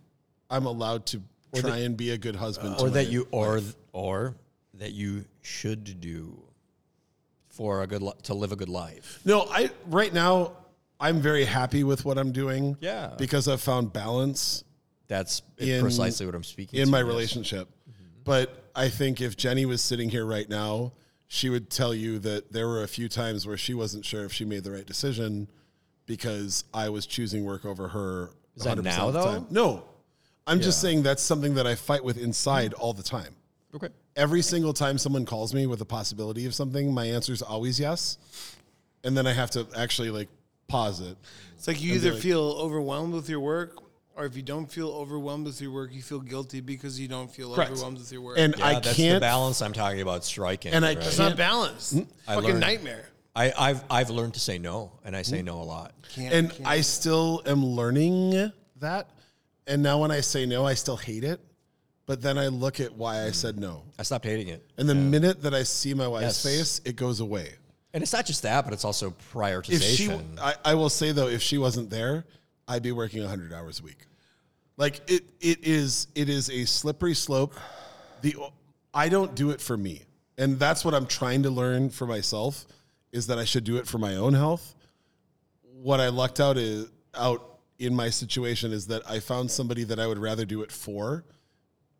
I'm 0.50 0.66
allowed 0.68 1.08
to 1.08 1.22
try 1.56 1.78
and 1.78 1.98
be 1.98 2.12
a 2.12 2.18
good 2.18 2.36
husband 2.36 2.78
to 2.78 2.84
or 2.86 2.90
that 2.92 3.08
you 3.08 3.28
or 3.32 3.56
wife. 3.56 3.76
or 3.94 4.36
that 4.80 4.92
you 4.94 5.26
should 5.42 6.00
do 6.02 6.42
for 7.50 7.82
a 7.84 7.88
good 7.88 8.02
li- 8.02 8.12
to 8.24 8.34
live 8.34 8.52
a 8.52 8.56
good 8.56 8.70
life. 8.70 9.20
No, 9.26 9.48
I 9.50 9.70
right 9.88 10.14
now 10.14 10.52
I'm 11.00 11.22
very 11.22 11.46
happy 11.46 11.84
with 11.84 12.06
what 12.06 12.18
I'm 12.18 12.32
doing. 12.32 12.78
Yeah. 12.80 13.14
Because 13.18 13.48
I've 13.48 13.62
found 13.62 13.94
balance 13.94 14.64
That's 15.08 15.42
In- 15.58 15.82
precisely 15.82 16.26
what 16.26 16.36
I'm 16.36 16.44
speaking 16.44 16.80
in 16.80 16.90
my 16.90 17.00
yes. 17.00 17.08
relationship. 17.08 17.70
Mm-hmm. 17.90 18.04
But 18.24 18.72
I 18.76 18.90
think 18.90 19.22
if 19.22 19.38
Jenny 19.38 19.66
was 19.66 19.82
sitting 19.82 20.10
here 20.10 20.26
right 20.26 20.50
now, 20.50 20.94
she 21.28 21.50
would 21.50 21.70
tell 21.70 21.94
you 21.94 22.20
that 22.20 22.52
there 22.52 22.68
were 22.68 22.84
a 22.84 22.88
few 22.88 23.08
times 23.10 23.46
where 23.48 23.58
she 23.58 23.74
wasn't 23.74 24.06
sure 24.06 24.26
if 24.26 24.34
she 24.34 24.46
made 24.46 24.64
the 24.64 24.72
right 24.72 24.86
decision 24.86 25.48
because 26.06 26.66
I 26.74 26.90
was 26.90 27.06
choosing 27.06 27.44
work 27.46 27.66
over 27.66 27.88
her. 27.90 28.32
Is 28.56 28.64
that 28.64 28.78
100% 28.78 28.84
now, 28.84 29.12
though? 29.12 29.26
time. 29.26 29.48
No. 29.50 29.84
I'm 30.48 30.62
just 30.62 30.80
saying 30.80 31.02
that's 31.04 31.24
something 31.24 31.56
that 31.56 31.66
I 31.66 31.74
fight 31.76 32.04
with 32.04 32.18
inside 32.18 32.74
all 32.74 32.94
the 32.94 33.04
time. 33.04 33.36
Okay. 33.76 33.90
every 34.16 34.42
single 34.42 34.74
time 34.74 34.98
someone 34.98 35.26
calls 35.26 35.54
me 35.54 35.68
with 35.68 35.82
a 35.82 35.86
possibility 35.86 36.46
of 36.46 36.56
something, 36.56 36.94
my 36.94 37.06
answer 37.06 37.34
is 37.34 37.42
always 37.42 37.80
yes. 37.80 38.18
And 39.04 39.16
then 39.18 39.28
I 39.28 39.34
have 39.34 39.52
to 39.52 39.68
actually 39.78 40.10
like 40.12 40.30
pause 40.68 41.02
it. 41.02 41.18
It's 41.58 41.68
like 41.68 41.82
you 41.82 41.94
either 41.94 42.14
like- 42.14 42.22
feel 42.22 42.42
overwhelmed 42.60 43.14
with 43.14 43.30
your 43.30 43.40
work, 43.40 43.82
or 44.18 44.26
if 44.26 44.38
you 44.38 44.42
don't 44.42 44.66
feel 44.66 44.90
overwhelmed 44.90 45.46
with 45.46 45.60
your 45.60 45.72
work, 45.72 45.94
you 45.94 46.02
feel 46.02 46.22
guilty 46.22 46.62
because 46.62 46.98
you 47.00 47.08
don't 47.10 47.30
feel 47.30 47.54
Correct. 47.54 47.72
overwhelmed 47.72 47.98
with 47.98 48.12
your 48.12 48.22
work. 48.22 48.38
And 48.40 48.56
Yeah, 48.58 48.66
I 48.66 48.74
that's 48.76 48.90
the 48.90 48.96
can't 48.96 49.20
balance 49.22 49.62
I'm 49.62 49.74
talking 49.74 50.00
about 50.02 50.24
striking. 50.24 50.72
And 50.74 50.86
I 50.86 50.90
right? 50.90 50.98
it's 50.98 51.18
can't- 51.18 51.36
balance. 51.36 51.92
balanced. 51.92 52.14
I 52.28 52.36
Fucking 52.36 52.50
learned- 52.52 52.60
nightmare. 52.62 53.10
I, 53.36 53.52
I've 53.60 53.84
I've 53.90 54.10
learned 54.10 54.36
to 54.36 54.40
say 54.40 54.58
no, 54.58 54.94
and 55.04 55.14
I 55.14 55.22
say 55.22 55.40
mm-hmm. 55.40 55.48
no 55.48 55.62
a 55.62 55.64
lot. 55.66 55.92
Can't, 56.14 56.34
and 56.34 56.50
can't. 56.50 56.66
I 56.66 56.80
still 56.80 57.42
am 57.46 57.66
learning 57.66 58.50
that. 58.80 59.10
And 59.68 59.84
now 59.84 60.00
when 60.00 60.10
I 60.10 60.22
say 60.22 60.46
no, 60.46 60.66
I 60.66 60.74
still 60.76 60.96
hate 60.96 61.26
it. 61.26 61.42
But 62.06 62.22
then 62.22 62.38
I 62.38 62.48
look 62.48 62.80
at 62.80 62.94
why 62.96 63.26
I 63.26 63.32
said 63.32 63.60
no. 63.60 63.84
I 63.98 64.04
stopped 64.04 64.26
hating 64.26 64.50
it, 64.50 64.64
And 64.78 64.88
the 64.88 64.94
minute 64.96 65.42
that 65.42 65.54
I 65.56 65.64
see 65.64 65.94
my 65.94 66.08
wife's 66.08 66.44
Yes. 66.46 66.80
face, 66.80 66.82
it 66.86 66.96
goes 66.96 67.20
away. 67.20 67.56
and 67.94 68.04
it's 68.04 68.14
not 68.14 68.26
just 68.26 68.44
that, 68.44 68.64
but 68.66 68.74
it's 68.74 68.84
also 68.86 69.14
prioritization. 69.34 69.72
If 69.72 69.82
she, 69.82 70.12
I, 70.42 70.54
I 70.66 70.74
will 70.76 70.90
say 70.90 71.12
though, 71.14 71.28
if 71.28 71.42
she 71.42 71.58
wasn't 71.58 71.90
there, 71.90 72.26
I'd 72.68 72.84
be 72.84 72.92
working 72.92 73.22
100 73.22 73.54
hours 73.54 73.80
a 73.80 73.84
week. 73.84 74.06
Like 74.78 75.02
it, 75.10 75.24
it 75.40 75.60
is, 75.66 76.08
it 76.16 76.28
is 76.30 76.50
a 76.50 76.66
slippery 76.66 77.16
slope. 77.16 77.54
The, 78.22 78.36
I 78.94 79.08
don't 79.10 79.34
do 79.34 79.50
it 79.52 79.62
for 79.62 79.78
me, 79.78 80.04
and 80.38 80.60
that's 80.60 80.84
what 80.84 80.94
I'm 80.94 81.06
trying 81.08 81.44
to 81.44 81.50
learn 81.50 81.90
for 81.90 82.06
myself, 82.06 82.66
is 83.14 83.28
that 83.28 83.40
I 83.40 83.46
should 83.46 83.64
do 83.64 83.78
it 83.78 83.88
for 83.88 83.98
my 83.98 84.16
own 84.18 84.34
health. 84.34 84.76
What 85.82 86.00
I 86.02 86.10
lucked 86.10 86.40
out 86.42 86.58
is 86.58 86.88
out 87.14 87.60
in 87.80 87.96
my 87.96 88.10
situation 88.10 88.72
is 88.74 88.88
that 88.88 89.10
I 89.10 89.20
found 89.22 89.50
somebody 89.52 89.84
that 89.86 90.00
I 90.00 90.08
would 90.08 90.18
rather 90.20 90.44
do 90.46 90.62
it 90.62 90.72
for, 90.72 91.24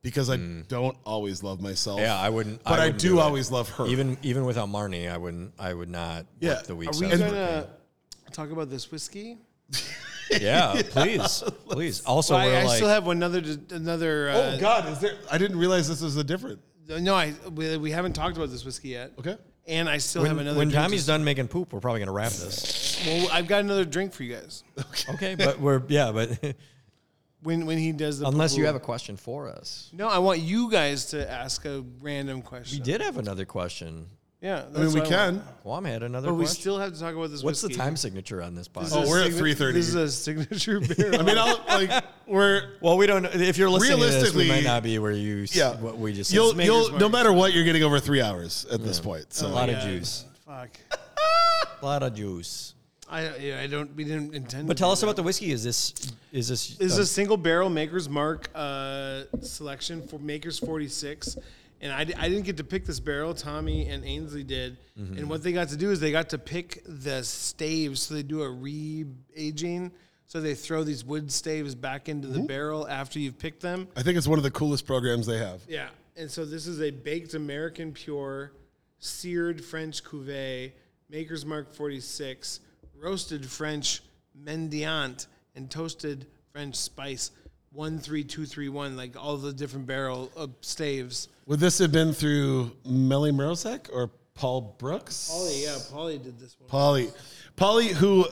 because 0.06 0.30
I 0.30 0.38
don't 0.38 0.96
always 1.04 1.42
love 1.42 1.62
myself. 1.62 2.00
Mm. 2.00 2.04
yeah, 2.04 2.18
I 2.18 2.30
wouldn't. 2.30 2.64
but 2.64 2.80
I, 2.80 2.86
wouldn't 2.86 3.02
do 3.02 3.18
it. 3.18 3.22
always 3.22 3.50
love 3.52 3.70
her. 3.70 3.88
Even 3.88 4.18
even 4.22 4.46
without 4.46 4.70
Marnie, 4.70 5.12
I 5.12 5.18
wouldn't. 5.18 5.54
I 5.60 5.74
would 5.74 5.90
not. 5.90 6.28
Yeah. 6.40 6.54
work 6.54 6.64
the 6.64 6.74
Are 6.74 6.76
weeks. 6.76 7.00
we 7.02 7.10
gonna 7.10 7.68
talk 8.32 8.52
about 8.52 8.70
this 8.70 8.92
whiskey? 8.92 9.38
Yeah, 10.42 10.82
please, 10.90 11.44
please. 11.70 12.02
Also, 12.04 12.34
Well, 12.34 12.44
I, 12.44 12.48
we're 12.48 12.58
I 12.58 12.64
like, 12.64 12.76
still 12.78 12.88
have 12.90 13.06
one 13.06 13.18
another 13.18 13.44
another. 13.70 14.30
Uh, 14.30 14.34
oh 14.34 14.60
God, 14.60 14.90
is 14.90 15.00
there? 15.00 15.14
I 15.32 15.38
didn't 15.38 15.60
realize 15.60 15.88
this 15.88 16.02
was 16.02 16.18
a 16.18 16.24
different. 16.24 16.60
No, 16.88 17.14
I 17.14 17.34
we, 17.54 17.78
we 17.78 17.92
haven't 17.92 18.14
talked 18.14 18.36
about 18.36 18.50
this 18.50 18.66
whiskey 18.66 18.90
yet. 18.90 19.12
Okay. 19.20 19.38
And 19.68 19.88
I 19.88 19.98
still 19.98 20.24
when, 20.24 20.30
have 20.32 20.40
another. 20.40 20.58
when 20.58 20.70
drink 20.70 20.84
Tommy's 20.84 21.06
done 21.06 21.24
making 21.24 21.48
poop, 21.48 21.74
we're 21.74 21.80
probably 21.80 22.00
gonna 22.00 22.12
wrap 22.12 22.32
this. 22.32 23.04
well, 23.06 23.30
I've 23.32 23.48
got 23.48 23.62
another 23.62 23.86
drink 23.86 24.14
for 24.14 24.24
you 24.24 24.36
guys. 24.36 24.64
Okay, 24.80 25.14
Okay, 25.14 25.36
but 25.36 25.60
we're 25.60 25.84
yeah, 25.90 26.12
but 26.12 26.40
When 27.46 27.66
when 27.66 27.78
he 27.78 27.92
does 27.94 28.20
the 28.20 28.28
unless 28.28 28.58
you 28.58 28.66
have 28.66 28.76
a 28.76 28.80
question 28.80 29.16
for 29.18 29.48
us, 29.48 29.90
no, 29.94 30.08
I 30.10 30.18
want 30.18 30.40
you 30.40 30.70
guys 30.70 31.06
to 31.12 31.32
ask 31.32 31.64
a 31.66 31.84
random 32.02 32.42
question. 32.42 32.80
we 32.80 32.84
did 32.84 33.00
have 33.02 33.18
another 33.18 33.46
question. 33.46 34.08
Yeah, 34.42 34.66
I 34.76 34.80
mean, 34.80 34.94
we 34.94 35.00
what 35.00 35.10
can. 35.10 35.36
want. 35.38 35.62
Quam 35.64 35.86
had 35.86 36.04
another 36.04 36.28
But 36.28 36.34
we 36.36 36.44
question. 36.44 36.62
still 36.62 36.78
have 36.78 36.94
to 36.94 37.00
talk 37.00 37.16
about 37.16 37.32
this. 37.32 37.42
What's 37.42 37.62
the 37.62 37.70
time 37.70 37.96
signature 37.96 38.44
on 38.44 38.54
this 38.54 38.68
This 38.68 38.92
podcast? 38.94 39.04
a 39.04 39.06
Oh, 39.06 39.10
we're 39.10 39.24
at 39.24 39.32
3:30. 39.32 39.74
This 39.74 39.88
is 39.88 39.96
a 39.96 40.12
signature 40.12 40.80
beer. 40.96 41.14
I 41.16 41.24
mean, 41.24 41.38
I'll, 41.38 41.58
like 41.68 42.04
we're 42.28 42.74
Well, 42.82 42.98
we 42.98 43.08
don't. 43.08 43.24
know 43.24 43.30
If 43.34 43.58
you're 43.58 43.70
listening 43.72 43.98
to 43.98 44.04
this, 44.06 44.14
we 44.36 44.44
Realistically- 44.44 44.48
might 44.50 44.64
not 44.64 44.84
be 44.84 45.00
where 45.00 45.12
you. 45.14 45.44
s- 45.44 45.56
yeah. 45.56 45.76
What 45.78 45.98
we 45.98 46.14
just. 46.14 46.32
you'll 46.32 46.54
said. 46.54 46.64
You'll 46.66 46.92
no 47.00 47.10
matter 47.10 47.34
what, 47.34 47.54
you're 47.54 47.64
getting 47.64 47.82
over 47.84 48.00
three 48.00 48.22
hours 48.22 48.68
at 48.72 48.84
this 48.84 49.00
point. 49.00 49.24
Oh, 49.30 49.34
so 49.34 49.48
a 49.48 49.50
lot 49.50 49.70
of 49.70 49.82
juice. 49.84 50.26
Fuck. 50.46 50.70
A 51.82 51.86
lot 51.86 52.04
of 52.04 52.14
juice. 52.14 52.75
I 53.16 53.38
yeah, 53.38 53.62
I 53.62 53.68
don't. 53.68 53.96
We 53.96 54.04
didn't 54.04 54.36
intend. 54.36 54.68
But 54.68 54.76
to 54.76 54.82
tell 54.82 54.92
us 54.92 55.00
that. 55.00 55.06
about 55.08 55.16
the 55.16 55.24
whiskey. 55.24 55.52
Is 55.52 55.64
this 55.64 55.94
is 56.32 56.50
this 56.50 56.76
This 56.76 56.92
is 56.94 57.00
uh, 57.00 57.04
a 57.04 57.06
single 57.06 57.38
barrel 57.38 57.70
Maker's 57.70 58.10
Mark 58.10 58.50
uh, 58.54 59.24
selection 59.42 60.06
for 60.06 60.20
Maker's 60.20 60.60
46. 60.60 61.38
And 61.82 61.92
I, 61.92 62.00
I 62.00 62.30
didn't 62.30 62.44
get 62.44 62.58
to 62.58 62.64
pick 62.64 62.86
this 62.86 63.00
barrel. 63.00 63.34
Tommy 63.34 63.88
and 63.90 64.04
Ainsley 64.04 64.44
did. 64.44 64.78
Mm-hmm. 65.00 65.18
And 65.18 65.30
what 65.30 65.44
they 65.44 65.52
got 65.52 65.70
to 65.70 65.78
do 65.78 65.92
is 65.92 66.00
they 66.00 66.12
got 66.12 66.30
to 66.30 66.38
pick 66.38 66.82
the 66.86 67.24
staves. 67.24 68.02
So 68.02 68.16
they 68.16 68.24
do 68.24 68.42
a 68.42 68.50
re 68.50 69.06
aging. 69.36 69.92
So 70.28 70.42
they 70.42 70.56
throw 70.56 70.84
these 70.84 71.06
wood 71.06 71.32
staves 71.32 71.76
back 71.76 72.10
into 72.10 72.28
the 72.28 72.40
barrel 72.40 72.88
after 72.88 73.20
you've 73.20 73.38
picked 73.38 73.62
them. 73.62 73.88
I 73.96 74.02
think 74.02 74.18
it's 74.18 74.28
one 74.28 74.40
of 74.40 74.44
the 74.44 74.52
coolest 74.52 74.88
programs 74.88 75.28
they 75.28 75.38
have. 75.38 75.62
Yeah. 75.68 75.90
And 76.18 76.32
so 76.32 76.46
this 76.46 76.66
is 76.66 76.82
a 76.82 76.90
baked 76.90 77.36
American 77.36 77.94
pure, 77.94 78.52
seared 79.00 79.64
French 79.64 80.04
cuvee, 80.04 80.72
Maker's 81.10 81.46
Mark 81.46 81.74
46, 81.74 82.62
roasted 83.00 83.46
French 83.46 84.02
mendiant, 84.38 85.28
and 85.56 85.70
toasted 85.70 86.28
French 86.52 86.76
spice 86.76 87.32
13231, 87.74 88.96
like 88.96 89.16
all 89.22 89.38
the 89.38 89.54
different 89.54 89.86
barrel 89.86 90.32
of 90.36 90.52
staves. 90.62 91.28
Would 91.46 91.60
this 91.60 91.78
have 91.80 91.92
been 91.92 92.14
through 92.14 92.72
Melly 92.86 93.32
Merosek 93.32 93.90
or 93.92 94.12
Paul 94.34 94.76
Brooks? 94.78 95.30
Polly, 95.32 95.64
yeah, 95.64 95.78
Polly 95.92 96.18
did 96.18 96.40
this 96.40 96.56
one. 96.60 96.70
Polly, 96.70 97.10
Polly, 97.56 97.88
who 97.88 98.26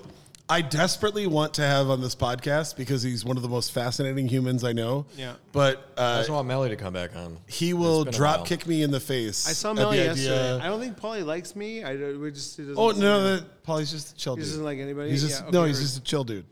I 0.49 0.61
desperately 0.61 1.25
want 1.25 1.53
to 1.55 1.61
have 1.61 1.89
on 1.89 2.01
this 2.01 2.15
podcast 2.15 2.75
because 2.75 3.01
he's 3.01 3.23
one 3.23 3.37
of 3.37 3.43
the 3.43 3.49
most 3.49 3.71
fascinating 3.71 4.27
humans 4.27 4.63
I 4.63 4.73
know. 4.73 5.05
Yeah. 5.15 5.35
But 5.53 5.89
I 5.97 6.01
uh, 6.01 6.17
just 6.17 6.29
want 6.29 6.47
Melly 6.47 6.69
to 6.69 6.75
come 6.75 6.93
back 6.93 7.15
on. 7.15 7.37
he 7.47 7.73
will 7.73 8.03
been 8.05 8.13
a 8.13 8.17
drop 8.17 8.37
while. 8.39 8.45
kick 8.45 8.67
me 8.67 8.83
in 8.83 8.91
the 8.91 8.99
face. 8.99 9.47
I 9.47 9.53
saw 9.53 9.69
at 9.71 9.77
Melly 9.77 9.97
the 9.97 10.03
yesterday. 10.03 10.53
idea- 10.55 10.65
I 10.65 10.67
don't 10.67 10.79
think 10.81 10.97
Polly 10.97 11.23
likes 11.23 11.55
me. 11.55 11.83
I 11.83 11.95
don't, 11.95 12.19
we 12.19 12.29
just 12.31 12.57
he 12.57 12.63
doesn't 12.63 12.77
Oh 12.77 12.91
no, 12.91 13.35
that 13.37 13.63
Polly's 13.63 13.89
just 13.89 14.11
a 14.11 14.15
chill 14.15 14.35
He 14.35 14.41
dude. 14.41 14.49
doesn't 14.49 14.63
like 14.65 14.79
anybody? 14.79 15.11
He's 15.11 15.23
just 15.23 15.43
Yeah, 15.45 15.49
no, 15.51 15.61
okay, 15.61 15.69
he's 15.69 15.77
heard. 15.77 15.83
just 15.83 15.97
a 15.99 16.01
chill 16.01 16.23
dude. 16.25 16.45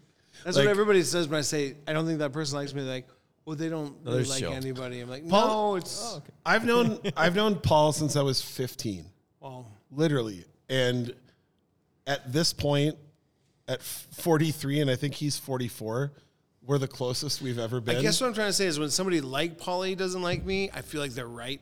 That's 0.45 0.55
like- 0.57 0.65
what 0.65 0.71
everybody 0.71 1.03
says 1.03 1.27
when 1.27 1.37
I 1.37 1.41
say 1.41 1.75
I 1.85 1.91
don't 1.93 2.05
think 2.07 2.19
that 2.19 2.31
person 2.31 2.57
likes 2.57 2.73
me. 2.73 2.83
They're 2.83 2.93
like, 2.93 3.07
well, 3.45 3.55
they 3.57 3.69
don't 3.69 4.03
No, 4.05 4.11
really 4.11 4.23
they're 4.23 4.29
like 4.31 4.39
chill. 4.39 4.53
anybody. 4.53 5.01
I'm 5.01 5.09
like, 5.09 5.27
Paul- 5.27 5.73
no, 5.73 5.75
it's 5.75 6.19
I've 6.45 6.63
known 6.65 6.97
I've 7.17 7.35
known 7.35 7.55
Paul 7.55 7.91
since 7.91 8.15
I 8.15 8.21
was 8.21 8.41
15. 8.41 9.05
well, 9.41 9.67
literally. 9.91 10.45
And 10.69 11.13
at 12.07 12.31
this 12.31 12.53
point, 12.53 12.95
at 13.67 13.81
43, 13.81 14.81
and 14.81 14.89
I 14.91 14.95
think 14.95 15.13
he's 15.13 15.37
44, 15.37 16.11
we're 16.63 16.77
the 16.77 16.87
closest 16.87 17.41
we've 17.41 17.59
ever 17.59 17.81
been. 17.81 17.97
I 17.97 18.01
guess 18.01 18.19
what 18.21 18.27
I'm 18.27 18.33
trying 18.33 18.49
to 18.49 18.53
say 18.53 18.65
is 18.67 18.77
when 18.79 18.89
somebody 18.89 19.21
like 19.21 19.57
Polly 19.57 19.95
doesn't 19.95 20.21
like 20.21 20.45
me, 20.45 20.69
I 20.73 20.81
feel 20.81 21.01
like 21.01 21.11
they're 21.11 21.27
right. 21.27 21.59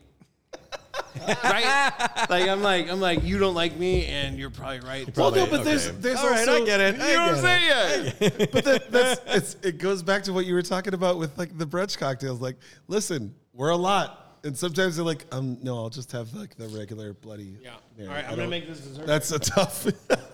right? 1.44 2.26
Like 2.28 2.48
I'm 2.48 2.62
like 2.62 2.88
I'm 2.90 3.00
like 3.00 3.22
you 3.24 3.38
don't 3.38 3.54
like 3.54 3.76
me 3.76 4.06
and 4.06 4.38
you're 4.38 4.50
probably 4.50 4.80
right. 4.80 5.16
well, 5.16 5.30
no, 5.30 5.36
Probably, 5.36 5.58
but 5.58 5.64
there's 5.64 5.88
okay. 5.88 5.96
there's 6.00 6.18
All 6.18 6.30
right, 6.30 6.48
also 6.48 6.62
I 6.62 6.66
get 6.66 6.80
it. 6.80 6.96
You 6.96 7.02
I 7.02 7.14
know 7.14 7.20
what 7.26 7.44
I'm 7.44 8.14
saying? 8.18 8.48
But 8.52 8.64
that, 8.64 8.90
that's 8.90 9.20
it's, 9.26 9.66
it 9.66 9.78
goes 9.78 10.02
back 10.02 10.22
to 10.24 10.32
what 10.32 10.46
you 10.46 10.54
were 10.54 10.62
talking 10.62 10.94
about 10.94 11.18
with 11.18 11.36
like 11.38 11.56
the 11.56 11.66
brunch 11.66 11.98
cocktails. 11.98 12.40
Like, 12.40 12.56
listen, 12.88 13.34
we're 13.52 13.70
a 13.70 13.76
lot, 13.76 14.38
and 14.44 14.56
sometimes 14.56 14.96
they're 14.96 15.04
like, 15.04 15.24
um, 15.32 15.58
no, 15.62 15.76
I'll 15.76 15.90
just 15.90 16.12
have 16.12 16.32
like 16.34 16.56
the 16.56 16.68
regular 16.68 17.12
bloody. 17.14 17.56
Yeah. 17.62 17.74
Mary. 17.96 18.08
All 18.08 18.14
right, 18.14 18.24
I 18.24 18.28
I'm 18.28 18.30
gonna 18.30 18.42
don't- 18.42 18.50
make 18.50 18.68
this 18.68 18.80
dessert. 18.80 19.06
That's 19.06 19.30
a 19.32 19.38
tough. 19.38 19.86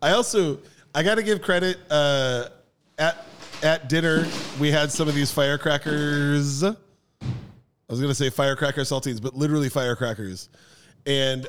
I 0.00 0.12
also 0.12 0.58
I 0.94 1.02
got 1.02 1.16
to 1.16 1.22
give 1.22 1.42
credit 1.42 1.78
uh, 1.90 2.48
at 2.98 3.26
at 3.62 3.88
dinner, 3.88 4.26
we 4.60 4.70
had 4.70 4.90
some 4.92 5.08
of 5.08 5.14
these 5.14 5.32
firecrackers. 5.32 6.62
I 6.62 6.74
was 7.88 8.00
to 8.00 8.14
say 8.14 8.30
firecracker 8.30 8.82
saltines, 8.82 9.20
but 9.20 9.34
literally 9.34 9.68
firecrackers. 9.68 10.48
And 11.06 11.46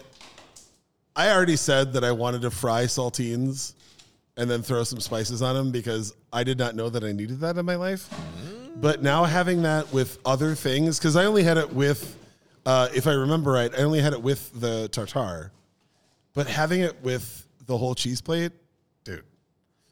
I 1.15 1.31
already 1.31 1.55
said 1.55 1.93
that 1.93 2.03
I 2.03 2.11
wanted 2.11 2.41
to 2.43 2.51
fry 2.51 2.85
saltines 2.85 3.73
and 4.37 4.49
then 4.49 4.61
throw 4.63 4.83
some 4.83 5.01
spices 5.01 5.41
on 5.41 5.53
them 5.53 5.71
because 5.71 6.15
I 6.31 6.43
did 6.43 6.57
not 6.57 6.75
know 6.75 6.89
that 6.89 7.03
I 7.03 7.11
needed 7.11 7.41
that 7.41 7.57
in 7.57 7.65
my 7.65 7.75
life. 7.75 8.09
But 8.77 9.03
now 9.03 9.25
having 9.25 9.63
that 9.63 9.91
with 9.91 10.17
other 10.25 10.55
things, 10.55 10.97
because 10.97 11.17
I 11.17 11.25
only 11.25 11.43
had 11.43 11.57
it 11.57 11.73
with, 11.73 12.17
uh, 12.65 12.87
if 12.95 13.05
I 13.05 13.11
remember 13.11 13.51
right, 13.51 13.71
I 13.77 13.79
only 13.79 13.99
had 13.99 14.13
it 14.13 14.21
with 14.21 14.49
the 14.59 14.87
tartar. 14.89 15.51
But 16.33 16.47
having 16.47 16.81
it 16.81 17.03
with 17.03 17.45
the 17.69 17.77
whole 17.77 17.93
cheese 17.95 18.19
plate, 18.19 18.51
dude, 19.03 19.23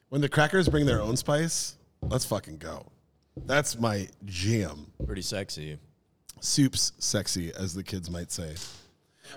when 0.10 0.20
the 0.20 0.28
crackers 0.28 0.68
bring 0.68 0.86
their 0.88 1.00
own 1.00 1.16
spice, 1.16 1.78
let's 2.02 2.26
fucking 2.26 2.58
go. 2.58 2.88
That's 3.46 3.80
my 3.80 4.08
jam. 4.26 4.88
Pretty 5.06 5.22
sexy. 5.22 5.78
Soup's 6.42 6.92
sexy, 6.98 7.54
as 7.58 7.76
the 7.76 7.84
kids 7.84 8.10
might 8.10 8.32
say. 8.32 8.56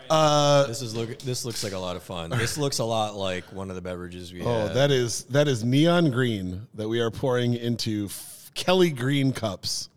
Uh, 0.09 0.67
this 0.67 0.81
is 0.81 0.97
look. 0.97 1.19
This 1.19 1.44
looks 1.44 1.62
like 1.62 1.75
a 1.75 1.78
lot 1.78 1.97
of 1.97 2.02
fun. 2.02 2.31
This 2.31 2.57
looks 2.57 2.78
a 2.78 2.85
lot 2.85 3.15
like 3.15 3.44
one 3.52 3.69
of 3.69 3.77
the 3.77 3.83
beverages 3.83 4.33
we 4.33 4.41
Oh, 4.43 4.69
had. 4.69 4.75
that 4.75 4.91
is 4.91 5.25
that 5.25 5.49
is 5.49 5.62
neon 5.65 6.10
green 6.10 6.67
that 6.75 6.89
we 6.89 7.01
are 7.01 7.10
pouring 7.10 7.55
into 7.55 8.07
f- 8.07 8.51
Kelly 8.55 8.91
Green 8.91 9.33
cups. 9.33 9.91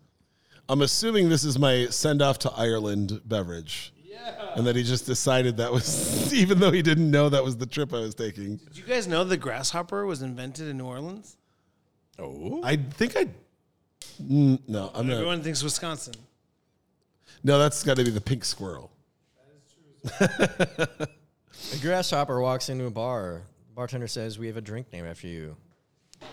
I'm 0.68 0.82
assuming 0.82 1.28
this 1.30 1.44
is 1.44 1.58
my 1.58 1.86
send 1.86 2.20
off 2.22 2.38
to 2.40 2.50
Ireland 2.52 3.20
beverage. 3.24 3.92
Yeah. 4.14 4.54
And 4.56 4.66
that 4.66 4.76
he 4.76 4.82
just 4.82 5.06
decided 5.06 5.56
that 5.56 5.72
was, 5.72 6.32
even 6.34 6.60
though 6.60 6.70
he 6.70 6.82
didn't 6.82 7.10
know 7.10 7.28
that 7.28 7.42
was 7.44 7.56
the 7.56 7.66
trip 7.66 7.92
I 7.92 7.98
was 7.98 8.14
taking. 8.14 8.56
Did 8.56 8.76
you 8.76 8.84
guys 8.84 9.06
know 9.06 9.24
the 9.24 9.36
grasshopper 9.36 10.06
was 10.06 10.22
invented 10.22 10.68
in 10.68 10.78
New 10.78 10.86
Orleans? 10.86 11.36
oh, 12.18 12.60
I 12.62 12.76
think 12.76 13.16
I. 13.16 13.26
Mm, 14.22 14.60
no, 14.68 14.90
I'm 14.94 15.08
not. 15.08 15.14
Everyone 15.14 15.42
thinks 15.42 15.62
Wisconsin. 15.62 16.14
No, 17.42 17.58
that's 17.58 17.82
got 17.82 17.96
to 17.96 18.04
be 18.04 18.10
the 18.10 18.20
pink 18.20 18.44
squirrel. 18.44 18.90
a 20.20 21.08
grasshopper 21.80 22.40
walks 22.40 22.68
into 22.68 22.84
a 22.84 22.90
bar. 22.90 23.42
Bartender 23.74 24.06
says, 24.06 24.38
"We 24.38 24.46
have 24.46 24.56
a 24.56 24.60
drink 24.60 24.92
named 24.92 25.08
after 25.08 25.26
you." 25.26 25.56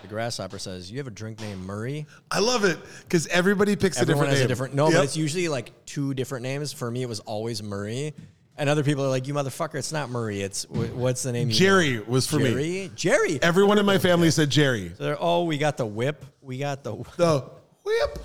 The 0.00 0.08
grasshopper 0.08 0.58
says, 0.58 0.90
"You 0.90 0.98
have 0.98 1.06
a 1.06 1.10
drink 1.12 1.40
named 1.40 1.64
Murray." 1.64 2.06
I 2.30 2.40
love 2.40 2.64
it 2.64 2.78
because 3.02 3.26
everybody 3.28 3.76
picks 3.76 3.98
Everyone 4.00 4.24
a 4.24 4.26
different 4.26 4.30
has 4.30 4.38
name. 4.40 4.44
a 4.44 4.48
different. 4.48 4.74
No, 4.74 4.86
Yep. 4.88 4.94
but 4.94 5.04
it's 5.04 5.16
usually 5.16 5.48
like 5.48 5.72
two 5.86 6.14
different 6.14 6.42
names. 6.42 6.72
For 6.72 6.90
me, 6.90 7.02
it 7.02 7.08
was 7.08 7.20
always 7.20 7.62
Murray, 7.62 8.14
and 8.56 8.68
other 8.68 8.82
people 8.82 9.04
are 9.04 9.08
like, 9.08 9.28
"You 9.28 9.34
motherfucker, 9.34 9.76
it's 9.76 9.92
not 9.92 10.10
Murray. 10.10 10.40
It's 10.42 10.64
wh- 10.64 10.96
what's 10.96 11.22
the 11.22 11.32
name?" 11.32 11.48
you 11.48 11.54
Jerry 11.54 11.96
know?" 11.98 12.04
was 12.08 12.26
for 12.26 12.38
me. 12.38 12.50
Jerry. 12.50 12.90
Jerry. 12.96 13.42
Everyone 13.42 13.78
in 13.78 13.86
my 13.86 13.98
family 13.98 14.30
said 14.30 14.50
Jerry. 14.50 14.92
So 14.96 15.04
they're, 15.04 15.16
oh, 15.20 15.44
we 15.44 15.58
got 15.58 15.76
the 15.76 15.86
whip. 15.86 16.24
We 16.40 16.58
got 16.58 16.82
the. 16.82 16.94
The 17.16 17.44
whip. 17.84 18.18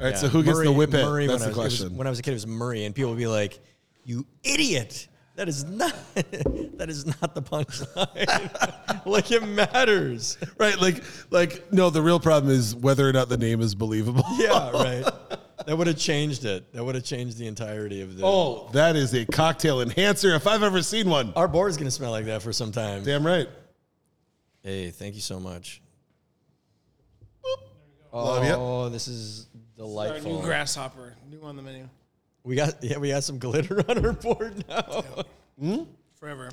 All 0.00 0.06
right, 0.06 0.18
so 0.18 0.26
who 0.28 0.42
gets 0.42 0.60
the 0.60 0.72
whip 0.72 0.88
it? 0.90 0.92
That's 0.92 1.04
when 1.06 1.26
the 1.26 1.32
I 1.32 1.36
was- 1.36 1.42
it 1.42 1.46
was- 1.46 1.54
question. 1.54 1.96
when 1.96 2.06
I 2.06 2.10
was 2.10 2.18
a 2.18 2.22
kid, 2.22 2.32
it 2.32 2.34
was 2.34 2.46
Murray, 2.48 2.84
and 2.84 2.94
people 2.94 3.10
would 3.10 3.18
be 3.18 3.26
like, 3.28 3.60
"You 4.04 4.26
idiot! 4.42 5.06
That 5.36 5.48
is 5.48 5.64
not. 5.64 5.94
that 6.14 6.86
is 6.88 7.06
not 7.06 7.34
the 7.34 7.42
punchline. 7.42 9.06
like 9.06 9.32
it 9.32 9.42
matters. 9.42 10.38
right, 10.58 10.80
like, 10.80 11.02
like 11.30 11.72
no. 11.72 11.90
The 11.90 12.02
real 12.02 12.20
problem 12.20 12.52
is 12.52 12.76
whether 12.76 13.08
or 13.08 13.12
not 13.12 13.28
the 13.28 13.36
name 13.36 13.60
is 13.60 13.74
believable. 13.74 14.24
Yeah, 14.38 14.70
right. 14.74 15.04
That 15.66 15.76
would 15.76 15.88
have 15.88 15.98
changed 15.98 16.44
it. 16.44 16.72
That 16.72 16.84
would 16.84 16.94
have 16.94 17.04
changed 17.04 17.36
the 17.36 17.48
entirety 17.48 18.00
of 18.00 18.16
the. 18.16 18.24
Oh, 18.24 18.68
that 18.72 18.94
is 18.94 19.12
a 19.14 19.26
cocktail 19.26 19.80
enhancer 19.80 20.34
if 20.36 20.46
I've 20.46 20.62
ever 20.62 20.82
seen 20.82 21.08
one. 21.08 21.32
Our 21.34 21.48
board's 21.48 21.76
gonna 21.76 21.90
smell 21.90 22.12
like 22.12 22.26
that 22.26 22.42
for 22.42 22.52
some 22.52 22.70
time. 22.70 23.02
Damn 23.02 23.26
right. 23.26 23.48
Hey, 24.62 24.90
thank 24.90 25.16
you 25.16 25.20
so 25.20 25.40
much. 25.40 25.82
Love 28.12 28.44
ya. 28.44 28.54
Oh, 28.56 28.88
this 28.88 29.08
is 29.08 29.48
Our 29.52 29.84
delightful. 29.84 30.36
new 30.38 30.46
grasshopper, 30.46 31.16
new 31.28 31.42
on 31.42 31.56
the 31.56 31.62
menu 31.62 31.88
we 32.44 32.54
got 32.54 32.82
yeah, 32.82 32.98
we 32.98 33.08
got 33.08 33.24
some 33.24 33.38
glitter 33.38 33.82
on 33.88 34.04
our 34.04 34.12
board 34.12 34.64
now. 34.68 35.04
Hmm? 35.58 35.82
forever. 36.20 36.50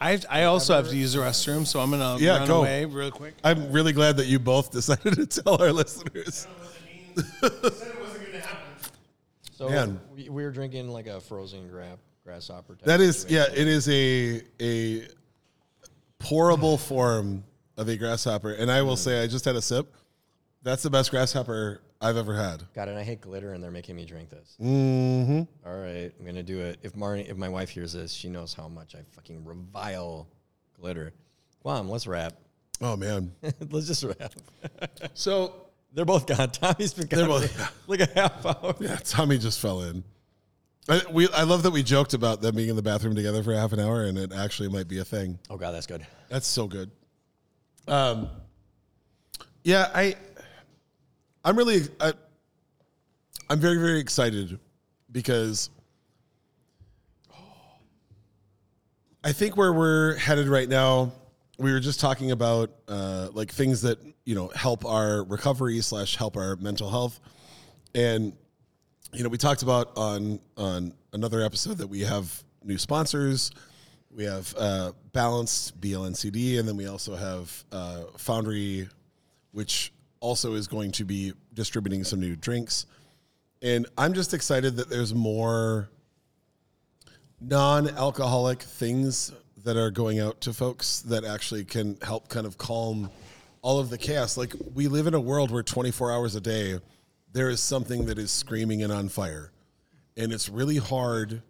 I 0.00 0.18
I 0.30 0.44
also 0.44 0.74
have 0.74 0.88
to 0.88 0.96
use 0.96 1.12
the 1.12 1.20
restroom, 1.20 1.66
so 1.66 1.80
I'm 1.80 1.90
gonna 1.90 2.16
Yeah, 2.18 2.38
run 2.38 2.48
go. 2.48 2.60
away 2.60 2.84
real 2.86 3.10
quick. 3.10 3.34
I'm 3.44 3.70
really 3.70 3.92
glad 3.92 4.16
that 4.16 4.26
you 4.26 4.38
both 4.38 4.70
decided 4.70 5.14
to 5.14 5.26
tell 5.26 5.60
our 5.60 5.72
listeners. 5.72 6.46
So 9.60 9.68
Man. 9.68 10.00
we, 10.10 10.30
we 10.30 10.42
were 10.42 10.50
drinking 10.50 10.88
like 10.88 11.06
a 11.06 11.20
frozen 11.20 11.68
grab 11.68 11.98
grasshopper. 12.24 12.76
Type 12.76 12.84
That 12.86 13.02
is, 13.02 13.26
yeah, 13.28 13.44
situation. 13.44 13.68
it 13.68 13.68
is 13.68 13.88
a 13.90 14.42
a 14.58 15.08
pourable 16.18 16.80
form 16.80 17.44
of 17.76 17.86
a 17.90 17.96
grasshopper, 17.98 18.52
and 18.54 18.70
I 18.70 18.80
will 18.80 18.94
mm. 18.94 18.98
say, 19.04 19.22
I 19.22 19.26
just 19.26 19.44
had 19.44 19.56
a 19.56 19.60
sip. 19.60 19.94
That's 20.62 20.82
the 20.82 20.88
best 20.88 21.10
grasshopper 21.10 21.82
I've 22.00 22.16
ever 22.16 22.34
had. 22.34 22.62
God, 22.74 22.88
and 22.88 22.98
I 22.98 23.02
hate 23.02 23.20
glitter, 23.20 23.52
and 23.52 23.62
they're 23.62 23.70
making 23.70 23.94
me 23.96 24.06
drink 24.06 24.30
this. 24.30 24.56
Mm-hmm. 24.60 25.42
All 25.68 25.78
right, 25.78 26.10
I'm 26.18 26.24
gonna 26.26 26.42
do 26.42 26.60
it. 26.60 26.78
If 26.82 26.94
Marnie, 26.94 27.28
if 27.28 27.36
my 27.36 27.48
wife 27.48 27.68
hears 27.70 27.92
this, 27.92 28.12
she 28.12 28.28
knows 28.28 28.54
how 28.54 28.68
much 28.68 28.94
I 28.94 29.00
fucking 29.12 29.44
revile 29.44 30.26
glitter. 30.80 31.12
Mom, 31.64 31.88
let's 31.90 32.06
wrap. 32.06 32.32
Oh 32.80 32.96
man. 32.96 33.32
let's 33.70 33.86
just 33.86 34.02
wrap. 34.04 34.32
So 35.14 35.66
They're 35.92 36.04
both 36.06 36.26
gone. 36.26 36.50
Tommy's 36.52 36.94
been 36.94 37.06
They're 37.08 37.26
gone 37.26 37.40
both- 37.40 37.50
for 37.52 37.70
like 37.86 38.00
a 38.00 38.08
half 38.18 38.46
hour. 38.46 38.74
yeah, 38.80 38.96
Tommy 39.04 39.36
just 39.38 39.60
fell 39.60 39.82
in. 39.82 40.02
I, 40.88 41.02
we, 41.12 41.28
I 41.32 41.42
love 41.42 41.62
that 41.64 41.70
we 41.72 41.82
joked 41.82 42.14
about 42.14 42.40
them 42.40 42.56
being 42.56 42.70
in 42.70 42.76
the 42.76 42.82
bathroom 42.82 43.14
together 43.14 43.42
for 43.42 43.52
half 43.54 43.72
an 43.74 43.80
hour, 43.80 44.04
and 44.06 44.16
it 44.16 44.32
actually 44.32 44.70
might 44.70 44.88
be 44.88 44.98
a 44.98 45.04
thing. 45.04 45.38
Oh 45.50 45.58
god, 45.58 45.72
that's 45.72 45.86
good. 45.86 46.06
That's 46.30 46.46
so 46.46 46.66
good. 46.66 46.90
Um, 47.86 48.30
yeah, 49.62 49.90
I, 49.94 50.16
I'm 51.44 51.56
really, 51.56 51.82
I, 52.00 52.12
I'm 53.48 53.58
very, 53.60 53.78
very 53.78 53.98
excited 54.00 54.58
because 55.10 55.70
I 59.24 59.32
think 59.32 59.56
where 59.56 59.72
we're 59.72 60.16
headed 60.16 60.48
right 60.48 60.68
now, 60.68 61.12
we 61.58 61.72
were 61.72 61.80
just 61.80 62.00
talking 62.00 62.30
about 62.30 62.70
uh, 62.88 63.28
like 63.32 63.50
things 63.52 63.82
that 63.82 63.98
you 64.24 64.34
know 64.34 64.48
help 64.54 64.84
our 64.84 65.24
recovery 65.24 65.80
slash 65.80 66.16
help 66.16 66.36
our 66.36 66.56
mental 66.56 66.88
health, 66.88 67.20
and 67.94 68.32
you 69.12 69.22
know 69.22 69.28
we 69.28 69.36
talked 69.36 69.62
about 69.62 69.96
on 69.96 70.40
on 70.56 70.94
another 71.12 71.42
episode 71.42 71.76
that 71.78 71.88
we 71.88 72.00
have 72.00 72.42
new 72.64 72.78
sponsors. 72.78 73.50
We 74.10 74.24
have 74.24 74.54
uh, 74.58 74.92
Balanced 75.12 75.78
BLNCD, 75.80 76.58
and 76.58 76.66
then 76.66 76.76
we 76.76 76.86
also 76.86 77.14
have 77.14 77.64
uh, 77.70 78.04
Foundry, 78.16 78.88
which 79.52 79.92
also 80.20 80.54
is 80.54 80.68
going 80.68 80.92
to 80.92 81.04
be 81.04 81.32
distributing 81.54 82.04
some 82.04 82.20
new 82.20 82.36
drinks. 82.36 82.86
And 83.62 83.86
I'm 83.98 84.14
just 84.14 84.32
excited 84.32 84.76
that 84.76 84.88
there's 84.88 85.14
more 85.14 85.90
non-alcoholic 87.40 88.62
things 88.62 89.32
that 89.64 89.76
are 89.76 89.90
going 89.90 90.20
out 90.20 90.40
to 90.42 90.52
folks 90.52 91.00
that 91.02 91.24
actually 91.24 91.64
can 91.64 91.96
help 92.02 92.28
kind 92.28 92.46
of 92.46 92.58
calm 92.58 93.10
all 93.62 93.78
of 93.78 93.90
the 93.90 93.98
chaos. 93.98 94.36
Like 94.36 94.54
we 94.74 94.88
live 94.88 95.06
in 95.06 95.14
a 95.14 95.20
world 95.20 95.50
where 95.50 95.62
24 95.62 96.12
hours 96.12 96.34
a 96.34 96.40
day 96.40 96.78
there 97.32 97.48
is 97.48 97.60
something 97.60 98.06
that 98.06 98.18
is 98.18 98.30
screaming 98.30 98.82
and 98.82 98.92
on 98.92 99.08
fire. 99.08 99.52
And 100.16 100.32
it's 100.32 100.48
really 100.48 100.78
hard 100.78 101.42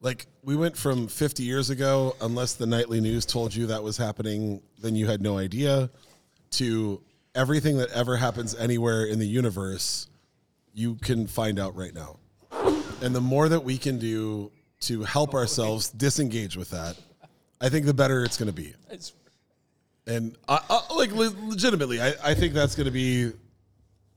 like 0.00 0.26
we 0.42 0.56
went 0.56 0.76
from 0.76 1.08
50 1.08 1.42
years 1.42 1.70
ago 1.70 2.16
unless 2.20 2.54
the 2.54 2.66
nightly 2.66 3.00
news 3.00 3.26
told 3.26 3.54
you 3.54 3.66
that 3.66 3.82
was 3.82 3.96
happening 3.96 4.62
then 4.80 4.94
you 4.94 5.06
had 5.06 5.20
no 5.20 5.38
idea 5.38 5.90
to 6.50 7.02
everything 7.38 7.78
that 7.78 7.88
ever 7.90 8.16
happens 8.16 8.54
anywhere 8.56 9.04
in 9.04 9.20
the 9.20 9.26
universe 9.26 10.08
you 10.74 10.96
can 10.96 11.26
find 11.26 11.58
out 11.58 11.76
right 11.76 11.94
now. 11.94 12.16
And 13.00 13.14
the 13.14 13.20
more 13.20 13.48
that 13.48 13.62
we 13.62 13.78
can 13.78 13.98
do 13.98 14.50
to 14.80 15.04
help 15.04 15.34
ourselves 15.34 15.88
disengage 15.90 16.56
with 16.56 16.70
that, 16.70 16.96
I 17.60 17.68
think 17.68 17.86
the 17.86 17.94
better 17.94 18.24
it's 18.24 18.36
going 18.36 18.48
to 18.48 18.52
be. 18.52 18.74
And 20.06 20.36
I, 20.48 20.60
I, 20.68 20.94
like 20.94 21.12
le- 21.12 21.34
legitimately, 21.44 22.00
I, 22.00 22.14
I 22.22 22.34
think 22.34 22.54
that's 22.54 22.74
going 22.74 22.86
to 22.86 22.92
be 22.92 23.32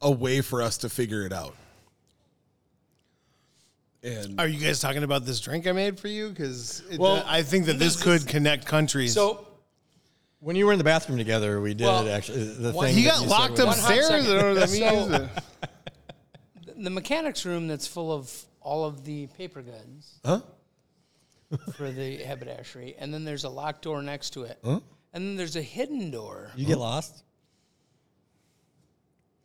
a 0.02 0.10
way 0.12 0.42
for 0.42 0.62
us 0.62 0.78
to 0.80 0.90
figure 0.90 1.24
it 1.26 1.34
out. 1.34 1.56
And 4.04 4.40
Are 4.40 4.48
you 4.48 4.60
guys 4.60 4.80
talking 4.80 5.04
about 5.04 5.26
this 5.26 5.40
drink 5.40 5.68
I 5.68 5.74
made 5.74 6.00
for 6.00 6.08
you? 6.08 6.30
Because 6.30 6.82
Well, 6.98 7.24
I 7.28 7.44
think 7.44 7.68
that 7.68 7.78
this 7.78 8.02
could 8.02 8.26
connect 8.26 8.66
countries. 8.66 9.14
so 9.14 9.46
When 10.42 10.56
you 10.56 10.66
were 10.66 10.72
in 10.72 10.80
the 10.80 10.84
bathroom 10.84 11.20
together, 11.20 11.62
we 11.62 11.76
did 11.76 11.86
Well, 11.86 12.10
actually. 12.10 12.42
Uh, 12.42 12.54
the 12.58 12.72
one- 12.72 12.88
thing 12.88 12.96
he 12.96 13.04
that 13.04 13.12
got 13.12 13.22
you 13.22 13.30
said 13.30 13.30
locked 13.30 13.52
was- 13.52 13.60
hot 13.60 13.68
upstairs. 13.78 14.10
I 14.10 14.20
second. 14.66 14.80
don't 14.82 15.12
know 15.12 15.30
So- 15.30 16.74
the 16.78 16.90
mechanics 16.90 17.46
room 17.46 17.68
that's 17.68 17.86
full 17.86 18.12
of 18.12 18.46
all 18.60 18.84
of 18.86 19.04
the 19.06 19.28
paper 19.28 19.62
goods 19.62 20.20
huh? 20.26 20.42
for 21.76 21.92
the 21.92 22.18
haberdashery, 22.24 22.96
and 22.98 23.14
then 23.14 23.24
there's 23.24 23.44
a 23.44 23.50
locked 23.50 23.84
door 23.84 24.02
next 24.02 24.32
to 24.32 24.44
it, 24.44 24.58
and 24.64 24.82
then 25.14 25.36
there's 25.36 25.56
a 25.56 25.62
hidden 25.62 26.10
door. 26.10 26.50
You 26.56 26.66
get 26.66 26.80
lost. 26.80 27.24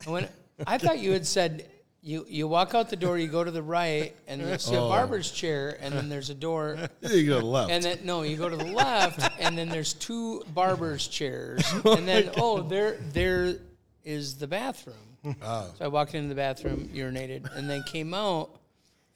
And 0.05 0.13
when 0.15 0.29
I 0.67 0.79
thought 0.79 0.99
you 0.99 1.13
had 1.13 1.27
said 1.27 1.69
you 2.07 2.25
you 2.29 2.47
walk 2.47 2.73
out 2.73 2.89
the 2.89 2.97
door, 2.97 3.19
you 3.19 3.27
go 3.27 3.43
to 3.43 3.51
the 3.51 3.63
right, 3.63 4.15
and 4.29 4.41
you 4.41 4.57
see 4.59 4.77
a 4.77 4.81
oh. 4.81 4.89
barber's 4.89 5.29
chair, 5.29 5.77
and 5.81 5.93
then 5.93 6.09
there's 6.09 6.31
a 6.31 6.35
door, 6.35 6.79
You 7.03 7.27
go 7.27 7.35
to 7.35 7.41
the 7.41 7.47
left. 7.47 7.73
and 7.73 7.83
then 7.83 7.99
no, 8.05 8.23
you 8.23 8.37
go 8.37 8.49
to 8.49 8.57
the 8.57 8.65
left, 8.65 9.29
and 9.41 9.59
then 9.59 9.69
there's 9.69 9.93
two 9.93 10.45
barber's 10.55 11.09
chairs, 11.09 11.65
oh 11.85 11.97
and 11.97 12.07
then 12.07 12.31
oh, 12.37 12.63
they're 12.63 12.99
they're 13.13 13.57
the 14.05 14.47
bathroom. 14.49 14.95
Oh. 15.43 15.73
So 15.77 15.85
I 15.85 15.89
walked 15.89 16.15
into 16.15 16.29
the 16.29 16.37
bathroom, 16.37 16.89
urinated, 16.95 17.53
and 17.57 17.69
then 17.69 17.83
came 17.83 18.15
out 18.15 18.51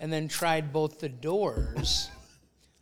and 0.01 0.12
then 0.12 0.27
tried 0.27 0.73
both 0.73 0.99
the 0.99 1.09
doors, 1.09 2.10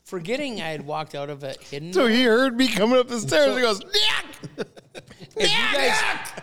forgetting 0.05 0.63
I 0.63 0.69
had 0.69 0.87
walked 0.87 1.15
out 1.15 1.29
of 1.29 1.45
a 1.45 1.53
hidden 1.61 1.93
So 1.93 2.07
he 2.07 2.23
heard 2.23 2.57
me 2.57 2.69
coming 2.69 2.99
up 2.99 3.09
the 3.09 3.21
stairs. 3.21 3.55
he 3.55 3.61
goes, 3.61 3.81
"Nick!" 3.81 4.18
If 5.41 5.51
you 5.51 5.79
guys, 5.79 5.97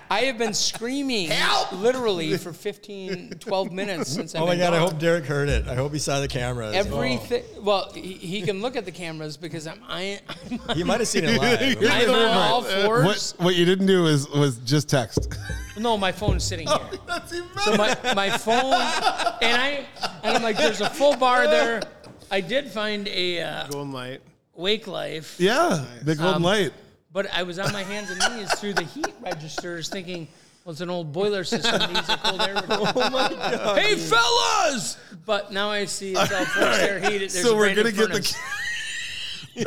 I 0.09 0.21
have 0.21 0.37
been 0.37 0.53
screaming 0.53 1.29
literally 1.73 2.37
for 2.37 2.53
15, 2.53 3.31
12 3.39 3.71
minutes 3.71 4.09
since 4.11 4.35
I've 4.35 4.41
Oh 4.41 4.45
my 4.45 4.51
been 4.53 4.59
god! 4.59 4.73
I 4.73 4.79
gone. 4.79 4.89
hope 4.91 4.99
Derek 4.99 5.25
heard 5.25 5.49
it. 5.49 5.67
I 5.67 5.75
hope 5.75 5.91
he 5.91 5.99
saw 5.99 6.21
the 6.21 6.27
cameras. 6.29 6.75
Everything. 6.75 7.43
Well, 7.61 7.91
he, 7.93 8.13
he 8.13 8.41
can 8.41 8.61
look 8.61 8.75
at 8.77 8.85
the 8.85 8.91
cameras 8.91 9.35
because 9.37 9.67
I'm. 9.67 9.81
I, 9.87 10.19
I'm, 10.29 10.59
Oh, 10.69 10.73
you 10.75 10.85
might 10.85 10.99
have 10.99 11.07
seen 11.09 11.25
it 11.25 11.39
live. 11.39 11.77
I'm 11.91 12.09
on 12.09 12.37
all 12.37 12.61
fours. 12.61 13.33
What 13.37 13.45
what 13.45 13.55
you 13.55 13.65
didn't 13.65 13.87
do 13.87 14.05
is 14.07 14.29
was 14.29 14.57
just 14.59 14.87
text. 14.89 15.37
No, 15.77 15.97
my 15.97 16.11
phone's 16.13 16.43
sitting 16.45 16.67
here. 16.67 16.77
That's 17.05 17.33
even 17.33 17.49
So 17.63 17.75
my, 17.75 17.97
my 18.15 18.29
phone, 18.37 18.73
and 19.41 19.61
I, 19.61 19.85
and 20.23 20.37
I'm 20.37 20.41
like, 20.43 20.55
there's 20.57 20.79
a 20.79 20.89
full 20.89 21.17
bar 21.17 21.47
there. 21.47 21.81
I 22.31 22.39
did 22.39 22.71
find 22.71 23.07
a 23.09 23.41
uh, 23.41 23.67
Golden 23.67 23.91
light. 23.91 24.21
Wake 24.55 24.87
Life, 24.87 25.35
Yeah, 25.37 25.83
the 26.03 26.15
golden 26.15 26.35
Um, 26.35 26.43
light. 26.43 26.71
But 27.15 27.33
I 27.33 27.43
was 27.43 27.57
on 27.59 27.71
my 27.71 27.81
hands 27.81 28.11
and 28.11 28.35
knees 28.37 28.53
through 28.59 28.73
the 28.73 28.83
heat 28.83 29.07
registers, 29.21 29.87
thinking, 29.87 30.27
well, 30.65 30.73
it's 30.73 30.81
an 30.81 30.89
old 30.89 31.13
boiler 31.13 31.45
system. 31.45 31.81
It 31.81 31.93
needs 31.93 32.09
a 32.09 32.17
cold 32.17 32.41
air. 32.41 32.55
Oh 32.69 33.09
my 33.09 33.29
god! 33.29 33.79
Hey, 33.79 33.95
fellas! 33.95 34.97
But 35.25 35.53
now 35.53 35.71
I 35.71 35.85
see 35.85 36.11
it's 36.11 36.19
all 36.33 36.43
forced 36.43 36.81
air 36.81 36.99
heated. 36.99 37.29
There's 37.31 37.41
So 37.41 37.55
we're 37.55 37.73
gonna 37.73 37.91
get 37.93 38.09
the 38.11 38.21
furnace. 38.21 38.35
He 39.53 39.63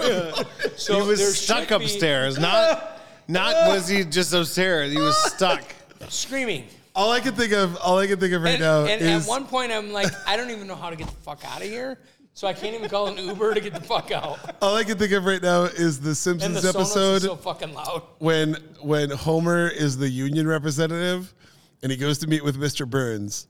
So 0.77 1.07
was 1.07 1.19
there 1.21 1.31
stuck 1.31 1.69
should 1.69 1.79
be- 1.79 1.85
upstairs. 1.87 2.39
Not, 2.39 3.01
not 3.27 3.55
was 3.69 3.89
he 3.89 4.05
just 4.05 4.35
upstairs. 4.35 4.93
He 4.93 4.99
was 4.99 5.17
stuck. 5.33 5.63
screaming. 6.11 6.67
All 6.95 7.11
I 7.13 7.21
can 7.21 7.35
think 7.35 7.55
of, 7.55 7.79
all 7.79 7.97
I 7.99 8.07
can 8.07 8.21
think 8.21 8.35
of 8.35 8.43
right 8.43 8.55
And, 8.55 8.61
now 8.61 8.85
and 8.85 9.01
is 9.01 9.25
at 9.25 9.29
one 9.29 9.47
point, 9.47 9.73
I'm 9.73 9.91
like, 9.91 10.09
I 10.27 10.37
don't 10.37 10.51
even 10.51 10.67
know 10.67 10.75
how 10.75 10.91
to 10.91 10.97
get 10.97 11.07
the 11.07 11.15
fuck 11.23 11.43
out 11.47 11.63
of 11.63 11.67
here. 11.69 11.99
So 12.39 12.47
I 12.47 12.53
can't 12.53 12.73
even 12.73 12.89
call 12.89 13.09
an 13.09 13.19
Uber 13.19 13.55
to 13.55 13.61
get 13.61 13.75
the 13.75 13.81
fuck 13.81 14.13
out. 14.13 14.39
all 14.63 14.77
I 14.77 14.85
can 14.85 14.97
think 14.97 15.11
of 15.11 15.25
right 15.25 15.43
now 15.43 15.65
is 15.65 15.99
the 15.99 16.11
And 16.11 16.17
Simpsons 16.17 16.63
the 16.63 16.69
Sonos 16.69 16.71
is 16.71 16.77
episode 16.77 17.23
so 17.23 17.35
fucking 17.35 17.75
loud. 17.75 18.05
when 18.19 18.55
when 18.81 19.11
Homer 19.11 19.67
is 19.67 19.99
the 19.99 20.09
union 20.09 20.47
representative 20.47 21.35
and 21.83 21.91
he 21.91 21.99
goes 21.99 22.17
to 22.19 22.29
meet 22.29 22.45
with 22.45 22.57
Mr. 22.57 22.89
Burns 22.89 23.49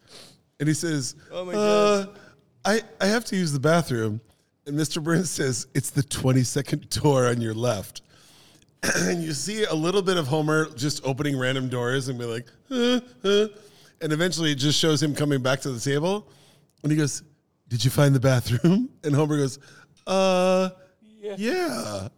and 0.58 0.67
he 0.67 0.75
says, 0.75 1.17
"Oh 1.31 1.44
my 1.44 1.52
uh, 1.52 2.05
god, 2.05 2.18
I 2.65 2.81
I 2.99 3.08
have 3.08 3.26
to 3.26 3.36
use 3.36 3.52
the 3.52 3.60
bathroom," 3.60 4.23
and 4.65 4.75
Mr. 4.75 5.05
Burns 5.05 5.28
says, 5.28 5.67
"It's 5.75 5.91
the 5.91 6.02
twenty 6.02 6.42
second 6.42 6.89
door 6.89 7.26
on 7.26 7.42
your 7.42 7.52
left." 7.52 8.00
and 8.83 9.23
you 9.23 9.34
see 9.34 9.65
a 9.65 9.75
little 9.75 10.00
bit 10.00 10.17
of 10.17 10.26
Homer 10.28 10.70
just 10.76 11.05
opening 11.05 11.39
random 11.39 11.68
doors 11.68 12.08
and 12.08 12.18
be 12.18 12.25
like, 12.25 12.47
huh, 12.70 13.00
huh. 13.23 13.49
and 14.00 14.15
eventually 14.15 14.52
it 14.52 14.55
just 14.55 14.78
shows 14.78 15.02
him 15.02 15.15
coming 15.15 15.42
back 15.42 15.60
to 15.60 15.73
the 15.73 15.81
table, 15.81 16.26
and 16.83 16.91
he 16.91 16.97
goes, 16.97 17.23
"Did 17.68 17.84
you 17.84 17.90
find 17.90 18.14
the 18.14 18.20
bathroom?" 18.20 18.90
And 19.05 19.14
Homer 19.14 19.36
goes, 19.36 19.58
"Uh, 20.06 20.70
yeah." 21.20 22.08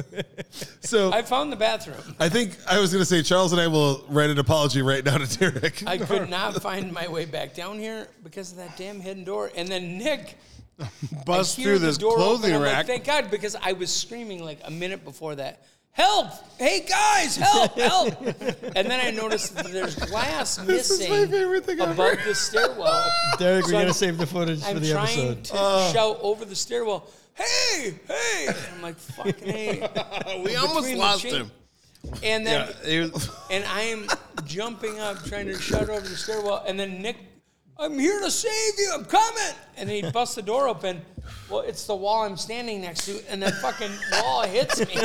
so 0.80 1.12
I 1.12 1.22
found 1.22 1.52
the 1.52 1.56
bathroom. 1.56 2.16
I 2.18 2.28
think 2.28 2.56
I 2.68 2.78
was 2.78 2.92
going 2.92 3.02
to 3.02 3.06
say 3.06 3.22
Charles 3.22 3.52
and 3.52 3.60
I 3.60 3.66
will 3.66 4.04
write 4.08 4.30
an 4.30 4.38
apology 4.38 4.82
right 4.82 5.04
now 5.04 5.18
to 5.18 5.38
Derek. 5.38 5.86
I 5.86 5.98
could 5.98 6.30
not 6.30 6.60
find 6.62 6.92
my 6.92 7.08
way 7.08 7.24
back 7.24 7.54
down 7.54 7.78
here 7.78 8.08
because 8.22 8.52
of 8.52 8.58
that 8.58 8.76
damn 8.76 9.00
hidden 9.00 9.24
door. 9.24 9.50
And 9.54 9.68
then 9.68 9.98
Nick 9.98 10.36
Bust 11.26 11.60
through 11.60 11.78
the 11.78 11.86
this 11.86 11.98
door 11.98 12.14
clothing 12.14 12.52
open. 12.52 12.54
I'm 12.54 12.60
like, 12.62 12.72
rack. 12.72 12.86
Thank 12.86 13.04
God, 13.04 13.30
because 13.30 13.56
I 13.56 13.72
was 13.72 13.94
screaming 13.94 14.44
like 14.44 14.60
a 14.64 14.70
minute 14.70 15.04
before 15.04 15.34
that. 15.36 15.64
Help! 15.92 16.28
Hey 16.58 16.86
guys, 16.88 17.36
help! 17.36 17.72
Help! 17.78 18.20
and 18.76 18.88
then 18.90 19.00
I 19.04 19.10
noticed 19.10 19.54
that 19.56 19.66
there's 19.72 19.96
glass 19.96 20.56
This 20.56 20.90
is 20.90 21.00
missing 21.00 21.12
my 21.12 21.26
favorite 21.26 21.64
thing 21.66 21.80
ever. 21.80 21.92
above 21.92 22.18
the 22.24 22.34
stairwell. 22.34 23.04
Derek, 23.38 23.64
So 23.64 23.72
we're 23.72 23.78
I'm- 23.78 23.84
gonna 23.86 23.94
save 23.94 24.16
the 24.16 24.26
footage 24.26 24.62
for 24.62 24.68
I'm 24.68 24.80
the 24.80 24.90
trying 24.90 25.18
episode. 25.30 25.44
to 25.44 25.90
shout 25.92 26.18
over 26.22 26.44
the 26.44 26.54
stairwell, 26.54 27.08
"Hey, 27.34 27.94
hey!" 28.06 28.46
And 28.46 28.56
I'm 28.76 28.82
like, 28.82 28.96
"Fucking 28.96 29.48
hey!" 29.48 29.80
we 30.44 30.54
almost 30.56 30.82
Between 30.86 30.94
the 30.94 31.00
lost 31.00 31.24
chink- 31.24 31.32
him. 31.32 31.50
And 32.22 32.46
then 32.46 32.68
Yeah, 32.84 32.88
he 32.88 32.98
was- 33.00 33.28
and 33.50 33.64
I 33.64 33.80
am 33.82 34.06
jumping 34.44 34.98
up, 35.00 35.22
trying 35.24 35.46
to 35.46 35.58
shout 35.60 35.90
over 35.90 36.00
the 36.00 36.16
stairwell, 36.16 36.64
and 36.66 36.78
then 36.78 37.02
Nick, 37.02 37.16
I'm 37.80 37.98
here 37.98 38.20
to 38.20 38.30
save 38.30 38.78
you, 38.78 38.90
I'm 38.94 39.04
coming. 39.06 39.54
And 39.76 39.88
then 39.88 40.04
he 40.04 40.10
busts 40.10 40.34
the 40.34 40.42
door 40.42 40.68
open. 40.68 41.00
Well, 41.48 41.60
it's 41.60 41.86
the 41.86 41.94
wall 41.96 42.24
I'm 42.24 42.36
standing 42.36 42.82
next 42.82 43.06
to, 43.06 43.20
and 43.30 43.42
that 43.42 43.54
fucking 43.54 43.90
wall 44.12 44.42
hits 44.42 44.80
me. 44.86 44.96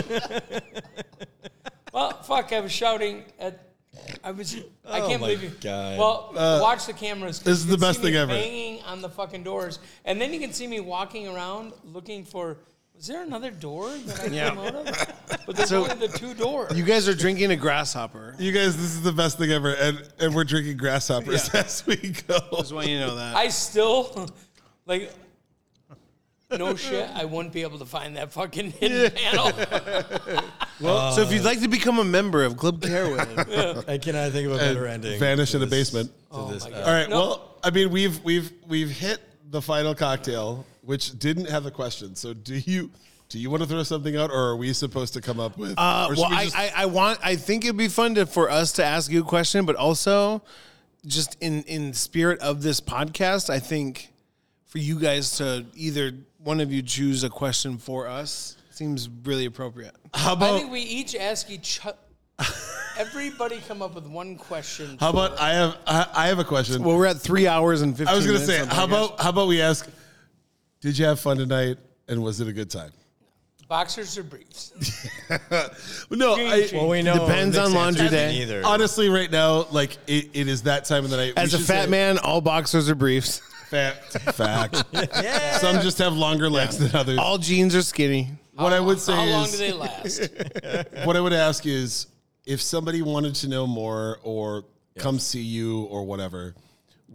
well, 1.94 2.12
fuck, 2.24 2.52
I 2.52 2.60
was 2.60 2.72
shouting 2.72 3.24
at. 3.40 3.62
I 4.24 4.32
was. 4.32 4.56
I 4.86 5.00
Oh 5.00 5.08
can't 5.08 5.22
my 5.22 5.28
believe 5.28 5.44
you. 5.44 5.52
God. 5.62 5.98
Well, 5.98 6.32
watch 6.62 6.86
the 6.86 6.94
cameras. 6.94 7.40
'cause 7.40 7.48
Uh, 7.48 7.50
this 7.52 7.60
is 7.60 7.66
you 7.66 7.72
the 7.72 7.78
can 7.78 7.82
best 7.82 8.00
see 8.00 8.06
me 8.06 8.12
thing 8.12 8.20
ever. 8.22 8.34
Banging 8.34 8.82
on 8.84 9.02
the 9.02 9.10
fucking 9.10 9.44
doors, 9.44 9.80
and 10.04 10.20
then 10.20 10.34
you 10.34 10.40
can 10.40 10.52
see 10.52 10.68
me 10.68 10.80
walking 10.82 11.28
around 11.28 11.72
looking 11.86 12.26
for. 12.26 12.58
Was 12.98 13.08
there 13.08 13.24
another 13.24 13.52
door 13.52 13.90
that 14.06 14.20
I 14.22 14.26
Yeah. 14.28 14.50
came 14.50 14.60
out 14.60 14.76
of? 14.76 15.14
But 15.46 15.56
there's 15.58 15.70
So- 15.70 15.84
only 15.90 16.08
the 16.08 16.18
two 16.18 16.34
doors. 16.34 16.76
you 16.78 16.84
guys 16.84 17.08
are 17.08 17.14
drinking 17.14 17.52
a 17.52 17.56
grasshopper. 17.56 18.36
You 18.40 18.52
guys, 18.52 18.76
this 18.78 18.86
is 18.94 19.02
the 19.02 19.12
best 19.12 19.38
thing 19.38 19.52
ever, 19.52 19.74
and 19.74 20.02
and 20.20 20.34
we're 20.34 20.44
drinking 20.46 20.78
grasshoppers 20.78 21.50
as 21.50 21.86
we 21.86 21.96
go. 22.28 22.40
Just 22.58 22.74
want 22.74 22.88
you 22.88 23.00
to 23.00 23.08
know 23.08 23.16
that. 23.16 23.36
I 23.36 23.50
still 23.50 24.30
like 24.86 25.12
no 26.52 26.76
shit. 26.76 27.10
I 27.14 27.26
wouldn't 27.26 27.54
be 27.54 27.64
able 27.64 27.80
to 27.80 27.86
find 27.86 28.16
that 28.18 28.32
fucking 28.32 28.72
hidden 28.72 29.12
panel. 29.12 29.52
so 31.12 31.22
if 31.22 31.32
you'd 31.34 31.44
like 31.44 31.60
to 31.62 31.68
become 31.68 32.00
a 32.00 32.04
member 32.04 32.44
of 32.44 32.56
Club 32.58 32.82
Carewood, 32.82 33.20
I 33.90 33.98
cannot 33.98 34.32
think 34.32 34.48
of 34.48 34.54
a 34.54 34.58
better 34.58 34.88
ending. 34.88 35.20
Vanish 35.20 35.52
to 35.52 35.58
in 35.58 35.64
a 35.64 35.66
this- 35.66 35.92
basement. 35.92 36.12
to 36.32 36.38
Oh 36.38 36.52
this, 36.52 36.64
my 36.64 36.70
God. 36.72 36.84
All 36.84 36.94
right. 36.94 37.10
No. 37.10 37.20
Well, 37.20 37.56
I 37.64 37.70
mean, 37.72 37.90
we've 37.92 38.24
we've 38.24 38.52
we've 38.68 38.90
hit 38.90 39.20
the 39.52 39.62
final 39.62 39.94
cocktail, 39.96 40.66
which 40.86 41.18
didn't 41.20 41.50
have 41.50 41.66
a 41.66 41.72
question. 41.72 42.16
So, 42.16 42.34
do 42.34 42.56
you 42.56 42.92
do 43.30 43.40
you 43.40 43.50
want 43.50 43.64
to 43.64 43.68
throw 43.70 43.82
something 43.84 44.16
out, 44.16 44.30
or 44.30 44.50
are 44.52 44.56
we 44.56 44.72
supposed 44.74 45.14
to 45.14 45.22
come 45.22 45.40
up 45.40 45.58
with? 45.58 45.72
uh, 45.78 46.08
well, 46.16 46.30
we 46.30 46.36
I, 46.36 46.44
just- 46.46 46.58
I, 46.58 46.72
I 46.76 46.86
want. 46.86 47.20
I 47.24 47.36
think 47.36 47.66
it'd 47.66 47.78
be 47.78 47.88
fun 47.88 48.16
to, 48.16 48.26
for 48.26 48.50
us 48.50 48.72
to 48.74 48.84
ask 48.86 49.12
you 49.12 49.22
a 49.22 49.26
question, 49.26 49.66
but 49.66 49.76
also, 49.76 50.44
just 51.06 51.36
in 51.42 51.64
in 51.64 51.94
spirit 51.94 52.40
of 52.42 52.62
this 52.62 52.80
podcast, 52.82 53.50
I 53.50 53.60
think 53.60 54.12
for 54.66 54.78
you 54.78 55.00
guys 55.00 55.38
to 55.38 55.66
either 55.76 56.12
one 56.44 56.60
of 56.60 56.72
you 56.72 56.82
choose 56.84 57.24
a 57.24 57.30
question 57.30 57.78
for 57.78 58.08
us 58.08 58.58
seems 58.70 59.10
really 59.24 59.46
appropriate. 59.46 59.96
how 60.14 60.36
I 60.36 60.60
think 60.60 60.72
we 60.72 60.82
each 60.82 61.16
ask 61.16 61.50
each. 61.50 61.80
o- 61.86 61.94
Everybody 62.98 63.60
come 63.68 63.82
up 63.82 63.94
with 63.96 64.06
one 64.08 64.36
question. 64.38 64.98
how 65.00 65.10
about 65.10 65.40
I 65.40 65.54
have 65.54 65.78
I, 65.88 66.08
I 66.14 66.28
have 66.28 66.40
a 66.40 66.44
question. 66.44 66.84
Well, 66.84 66.96
we're 66.98 67.06
at 67.08 67.18
three 67.18 67.48
hours 67.48 67.82
and 67.82 67.96
fifteen. 67.98 68.14
I 68.14 68.16
was 68.16 68.26
going 68.28 68.40
to 68.40 68.46
say, 68.46 68.66
how 68.66 68.86
about 68.86 69.20
how 69.20 69.30
about 69.30 69.48
we 69.48 69.62
ask? 69.62 69.90
Did 70.86 71.00
you 71.00 71.06
have 71.06 71.20
fun 71.20 71.38
tonight, 71.38 71.78
and 72.08 72.22
was 72.22 72.40
it 72.42 72.48
a 72.48 72.54
good 72.54 72.70
time? 72.70 72.92
Boxers 73.68 74.20
or 74.20 74.24
briefs? 74.24 74.72
No, 76.12 76.36
I, 76.36 76.70
Well, 76.72 76.88
we 76.90 77.02
know 77.02 77.26
Depends 77.26 77.56
Nick's 77.56 77.68
on 77.68 77.74
laundry 77.74 78.04
answer 78.06 78.16
day. 78.16 78.34
Either. 78.36 78.62
honestly, 78.64 79.10
right 79.10 79.32
now, 79.32 79.66
like 79.72 79.98
it, 80.06 80.30
it 80.36 80.48
is 80.48 80.62
that 80.62 80.86
time 80.86 81.04
of 81.04 81.10
the 81.10 81.18
night. 81.18 81.34
We 81.36 81.42
As 81.42 81.56
a 81.56 81.58
should 81.58 81.66
fat 81.66 81.86
say- 81.86 81.90
man, 81.90 82.20
all 82.20 82.40
boxers 82.40 82.88
are 82.88 82.94
briefs. 82.94 83.40
fact, 83.70 84.04
fact. 84.36 84.84
Some 85.60 85.82
just 85.82 85.98
have 85.98 86.14
longer 86.14 86.52
legs 86.52 86.78
than 86.78 86.94
others. 86.96 87.18
All 87.18 87.40
jeans 87.40 87.74
are 87.76 87.82
skinny. 87.82 88.30
what 88.54 88.72
I 88.72 88.80
would 88.80 89.00
say 89.00 89.16
How 89.16 89.26
long 89.26 89.46
is, 89.46 89.52
do 89.54 89.58
they 89.58 89.74
last? 89.74 90.30
what 91.04 91.16
I 91.18 91.20
would 91.20 91.34
ask 91.34 91.66
is, 91.66 92.06
if 92.46 92.62
somebody 92.62 93.02
wanted 93.02 93.34
to 93.38 93.48
know 93.48 93.66
more 93.66 94.20
or 94.22 94.66
come 95.00 95.18
see 95.18 95.42
you 95.42 95.86
or 95.86 96.04
whatever, 96.06 96.54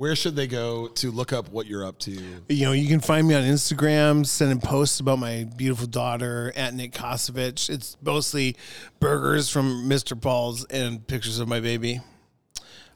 where 0.01 0.17
should 0.17 0.35
they 0.35 0.47
go 0.47 0.89
to 0.89 1.11
look 1.11 1.31
up 1.31 1.51
what 1.51 1.67
you're 1.67 1.85
up 1.85 1.99
to? 1.99 2.11
You 2.49 2.65
know, 2.65 2.73
you 2.73 2.89
can 2.89 3.01
find 3.01 3.29
me 3.29 3.35
on 3.35 3.43
Instagram, 3.43 4.25
sending 4.25 4.59
posts 4.59 4.99
about 4.99 5.19
my 5.19 5.45
beautiful 5.59 5.87
daughter 5.87 6.55
at 6.57 6.73
Nick 6.73 6.93
Kosevich. 6.93 7.69
It's 7.69 7.99
mostly 8.01 8.57
burgers 8.99 9.51
from 9.51 9.91
Mr. 9.91 10.19
Paul's 10.19 10.65
and 10.65 11.07
pictures 11.07 11.39
of 11.39 11.49
my 11.49 11.61
baby. 11.61 12.01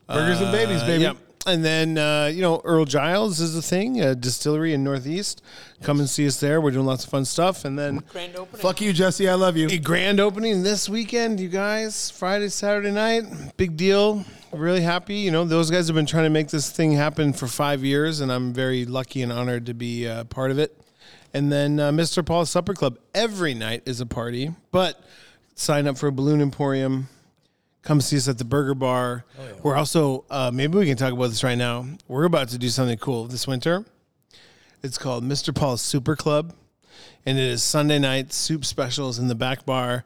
Burgers 0.08 0.40
and 0.40 0.50
babies, 0.50 0.80
Uh, 0.80 0.86
baby. 0.86 1.02
Yep. 1.02 1.16
And 1.46 1.64
then, 1.64 1.98
uh, 1.98 2.30
you 2.32 2.40
know, 2.40 2.62
Earl 2.64 2.86
Giles 2.86 3.38
is 3.38 3.56
a 3.56 3.60
thing, 3.60 4.00
a 4.00 4.14
distillery 4.14 4.72
in 4.72 4.82
Northeast. 4.82 5.42
Come 5.82 5.98
and 6.00 6.08
see 6.08 6.26
us 6.26 6.40
there. 6.40 6.60
We're 6.60 6.70
doing 6.70 6.86
lots 6.86 7.04
of 7.04 7.10
fun 7.10 7.26
stuff. 7.26 7.64
And 7.66 7.78
then 7.78 8.02
Grand 8.08 8.34
opening. 8.36 8.62
Fuck 8.62 8.80
you, 8.80 8.92
Jesse. 8.94 9.28
I 9.28 9.34
love 9.34 9.56
you. 9.56 9.68
a 9.68 9.78
grand 9.78 10.20
opening 10.20 10.62
this 10.62 10.88
weekend, 10.88 11.40
you 11.40 11.48
guys. 11.48 12.10
Friday, 12.10 12.48
Saturday 12.48 12.90
night. 12.90 13.24
Big 13.58 13.76
deal. 13.76 14.24
Really 14.52 14.80
happy. 14.80 15.16
You 15.16 15.30
know, 15.32 15.44
those 15.44 15.70
guys 15.70 15.86
have 15.88 15.96
been 15.96 16.06
trying 16.06 16.24
to 16.24 16.30
make 16.30 16.48
this 16.48 16.70
thing 16.70 16.92
happen 16.92 17.32
for 17.34 17.46
five 17.46 17.84
years, 17.84 18.20
and 18.20 18.32
I'm 18.32 18.52
very 18.54 18.86
lucky 18.86 19.20
and 19.20 19.30
honored 19.32 19.66
to 19.66 19.74
be 19.74 20.08
uh, 20.08 20.24
part 20.24 20.50
of 20.50 20.58
it. 20.58 20.80
And 21.34 21.50
then 21.52 21.78
uh, 21.80 21.90
Mr. 21.90 22.24
Paul's 22.24 22.50
Supper 22.50 22.72
Club 22.72 22.98
every 23.14 23.52
night 23.54 23.82
is 23.84 24.00
a 24.00 24.06
party, 24.06 24.52
but 24.70 25.02
sign 25.56 25.86
up 25.88 25.98
for 25.98 26.06
a 26.06 26.12
Balloon 26.12 26.40
Emporium. 26.40 27.08
Come 27.84 28.00
see 28.00 28.16
us 28.16 28.28
at 28.28 28.38
the 28.38 28.44
Burger 28.44 28.74
Bar. 28.74 29.24
We're 29.62 29.76
also, 29.76 30.24
uh, 30.30 30.50
maybe 30.52 30.78
we 30.78 30.86
can 30.86 30.96
talk 30.96 31.12
about 31.12 31.28
this 31.28 31.44
right 31.44 31.58
now. 31.58 31.86
We're 32.08 32.24
about 32.24 32.48
to 32.48 32.58
do 32.58 32.68
something 32.70 32.96
cool 32.98 33.26
this 33.26 33.46
winter. 33.46 33.84
It's 34.82 34.98
called 34.98 35.22
Mr. 35.24 35.54
Paul's 35.54 35.82
Super 35.82 36.16
Club. 36.16 36.54
and 37.26 37.38
it 37.38 37.44
is 37.44 37.62
Sunday 37.62 37.98
night 37.98 38.32
soup 38.32 38.64
specials 38.66 39.18
in 39.18 39.28
the 39.28 39.34
back 39.34 39.64
bar. 39.66 40.04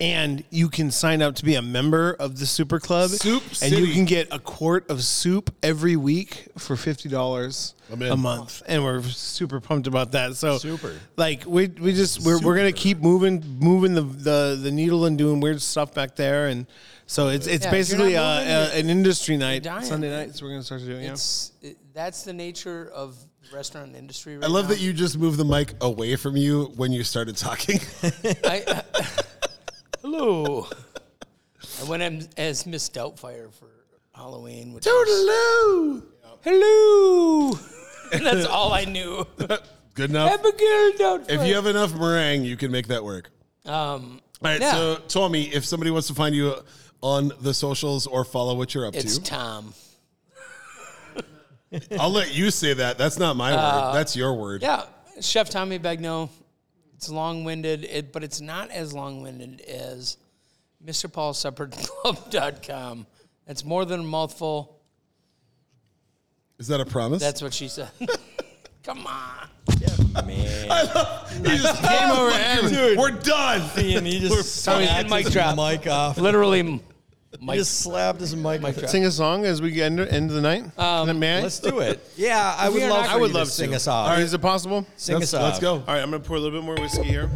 And 0.00 0.44
you 0.50 0.68
can 0.68 0.90
sign 0.90 1.22
up 1.22 1.34
to 1.36 1.44
be 1.44 1.54
a 1.54 1.62
member 1.62 2.12
of 2.14 2.38
the 2.38 2.46
Super 2.46 2.78
Club. 2.80 3.10
Soup 3.10 3.42
and 3.62 3.72
you 3.72 3.92
can 3.92 4.04
get 4.04 4.28
a 4.32 4.38
quart 4.38 4.88
of 4.90 5.02
soup 5.02 5.54
every 5.62 5.94
week 5.96 6.48
for 6.58 6.76
fifty 6.76 7.08
dollars 7.08 7.74
a 8.12 8.16
month, 8.16 8.62
and 8.66 8.82
we're 8.84 9.00
super 9.02 9.60
pumped 9.60 9.86
about 9.86 10.12
that. 10.12 10.34
So 10.36 10.58
Super. 10.58 10.94
like 11.16 11.44
we 11.46 11.68
we 11.68 11.92
just 11.92 12.20
we're, 12.24 12.40
we're 12.40 12.56
gonna 12.56 12.72
keep 12.72 12.98
moving 12.98 13.44
moving 13.60 13.94
the, 13.94 14.02
the 14.02 14.58
the 14.60 14.70
needle 14.72 15.04
and 15.06 15.16
doing 15.16 15.38
weird 15.40 15.62
stuff 15.62 15.94
back 15.94 16.16
there, 16.16 16.48
and 16.48 16.66
so 17.06 17.28
it's 17.28 17.46
it's 17.46 17.64
Yeah, 17.64 17.68
if 17.70 17.72
you're 17.72 17.72
basically 17.72 18.12
not 18.14 18.22
uh, 18.22 18.40
moving, 18.40 18.52
uh, 18.52 18.70
an 18.74 18.90
industry 18.90 19.36
night 19.36 19.62
dying, 19.62 19.84
Sunday 19.84 20.10
man. 20.10 20.26
nights. 20.26 20.42
We're 20.42 20.50
gonna 20.50 20.62
start 20.62 20.80
doing. 20.82 20.90
do 20.92 20.96
it. 20.98 21.04
Yeah. 21.04 21.12
It's 21.12 21.52
it, 21.62 21.76
that's 21.94 22.22
the 22.24 22.32
nature 22.32 22.90
of 22.94 23.16
the 23.48 23.56
restaurant 23.56 23.94
industry. 23.96 24.36
Right 24.36 24.44
I 24.44 24.48
love 24.48 24.64
now. 24.64 24.70
that 24.74 24.80
you 24.80 24.92
just 24.92 25.16
moved 25.18 25.38
the 25.38 25.44
mic 25.44 25.74
away 25.80 26.16
from 26.16 26.36
you 26.36 26.72
when 26.76 26.92
you 26.92 27.04
started 27.04 27.36
talking. 27.36 27.80
I, 28.44 28.82
I, 28.94 29.04
hello. 30.02 30.66
I 31.80 31.84
went 31.88 32.02
in 32.02 32.28
as 32.36 32.66
Miss 32.66 32.88
Doubtfire 32.90 33.52
for 33.52 33.68
Halloween. 34.14 34.72
Which 34.72 34.84
was- 34.86 36.02
hello. 36.42 37.52
That's 38.12 38.46
all 38.46 38.72
I 38.72 38.84
knew. 38.84 39.26
Good 39.94 40.10
enough. 40.10 40.32
Abigail 40.32 40.92
Doubtfire. 40.92 41.30
If 41.30 41.46
you 41.46 41.54
have 41.54 41.66
enough 41.66 41.94
meringue, 41.94 42.44
you 42.44 42.56
can 42.56 42.70
make 42.70 42.86
that 42.88 43.02
work. 43.04 43.30
um, 43.64 44.20
All 44.42 44.50
right, 44.50 44.60
Yeah. 44.60 44.72
so 44.72 44.96
Tommy, 45.08 45.44
if 45.54 45.64
somebody 45.64 45.90
wants 45.90 46.06
to 46.08 46.14
find 46.14 46.34
you 46.34 46.54
on 47.06 47.30
the 47.40 47.54
socials 47.54 48.06
or 48.08 48.24
follow 48.24 48.56
what 48.56 48.74
you're 48.74 48.86
up 48.86 48.94
it's 48.96 49.18
to, 49.18 49.24
Tom. 49.24 49.72
I'll 51.98 52.10
let 52.10 52.34
you 52.34 52.50
say 52.50 52.74
that. 52.74 52.98
That's 52.98 53.18
not 53.18 53.36
my 53.36 53.52
word. 53.52 53.58
Uh, 53.58 53.92
That's 53.92 54.16
your 54.16 54.34
word. 54.34 54.62
Yeah, 54.62 54.84
Chef 55.20 55.48
Tommy 55.50 55.78
Begnaud. 55.78 56.30
It's 56.96 57.08
long-winded, 57.10 57.84
it, 57.84 58.12
but 58.12 58.24
it's 58.24 58.40
not 58.40 58.70
as 58.70 58.92
long-winded 58.94 59.60
as 59.60 60.16
MrPaulSupperClub.com. 60.84 63.06
That's 63.46 63.64
more 63.64 63.84
than 63.84 64.00
a 64.00 64.04
mouthful. 64.04 64.80
Is 66.58 66.68
that 66.68 66.80
a 66.80 66.86
promise? 66.86 67.20
That's 67.20 67.42
what 67.42 67.52
she 67.52 67.68
said. 67.68 67.90
Come 68.82 69.06
on. 69.06 69.48
Man. 70.26 70.38
He 71.44 71.58
just 71.58 71.82
came 71.82 72.10
over 72.16 72.30
and 72.30 72.96
we're 72.96 73.10
done. 73.10 73.60
and 73.76 74.06
he 74.06 74.20
just 74.20 74.64
Tommy, 74.64 74.86
slapped 74.86 75.10
mic 75.10 75.24
his 75.26 75.34
drop. 75.34 75.54
mic 75.56 75.86
off. 75.86 76.16
Literally, 76.16 76.62
He 76.62 76.80
Mike. 77.40 77.58
just 77.58 77.80
slapped 77.80 78.20
his 78.20 78.34
mic. 78.36 78.60
drop. 78.60 78.74
Sing 78.88 79.04
a 79.04 79.10
song 79.10 79.44
as 79.44 79.60
we 79.62 79.70
get 79.70 79.86
into 79.88 80.10
end 80.12 80.30
the 80.30 80.40
night. 80.40 80.78
Um, 80.78 81.18
May 81.18 81.38
I? 81.38 81.42
Let's 81.42 81.58
do 81.60 81.80
it. 81.80 82.00
Yeah, 82.16 82.54
I 82.58 82.68
would 82.68 82.82
love. 82.82 83.06
I 83.06 83.16
would 83.16 83.26
you 83.28 83.32
to 83.32 83.38
love 83.38 83.50
sing 83.50 83.70
to. 83.70 83.76
us 83.76 83.86
off. 83.86 84.08
All 84.08 84.14
right, 84.14 84.22
is 84.22 84.32
it 84.34 84.40
possible? 84.40 84.86
Sing 84.96 85.18
Let's, 85.18 85.34
off. 85.34 85.42
let's 85.42 85.58
go. 85.58 85.74
All 85.74 85.80
right, 85.86 86.00
I'm 86.02 86.10
gonna 86.10 86.20
pour 86.20 86.36
a 86.36 86.40
little 86.40 86.58
bit 86.58 86.64
more 86.64 86.74
whiskey 86.76 87.04
here. 87.04 87.30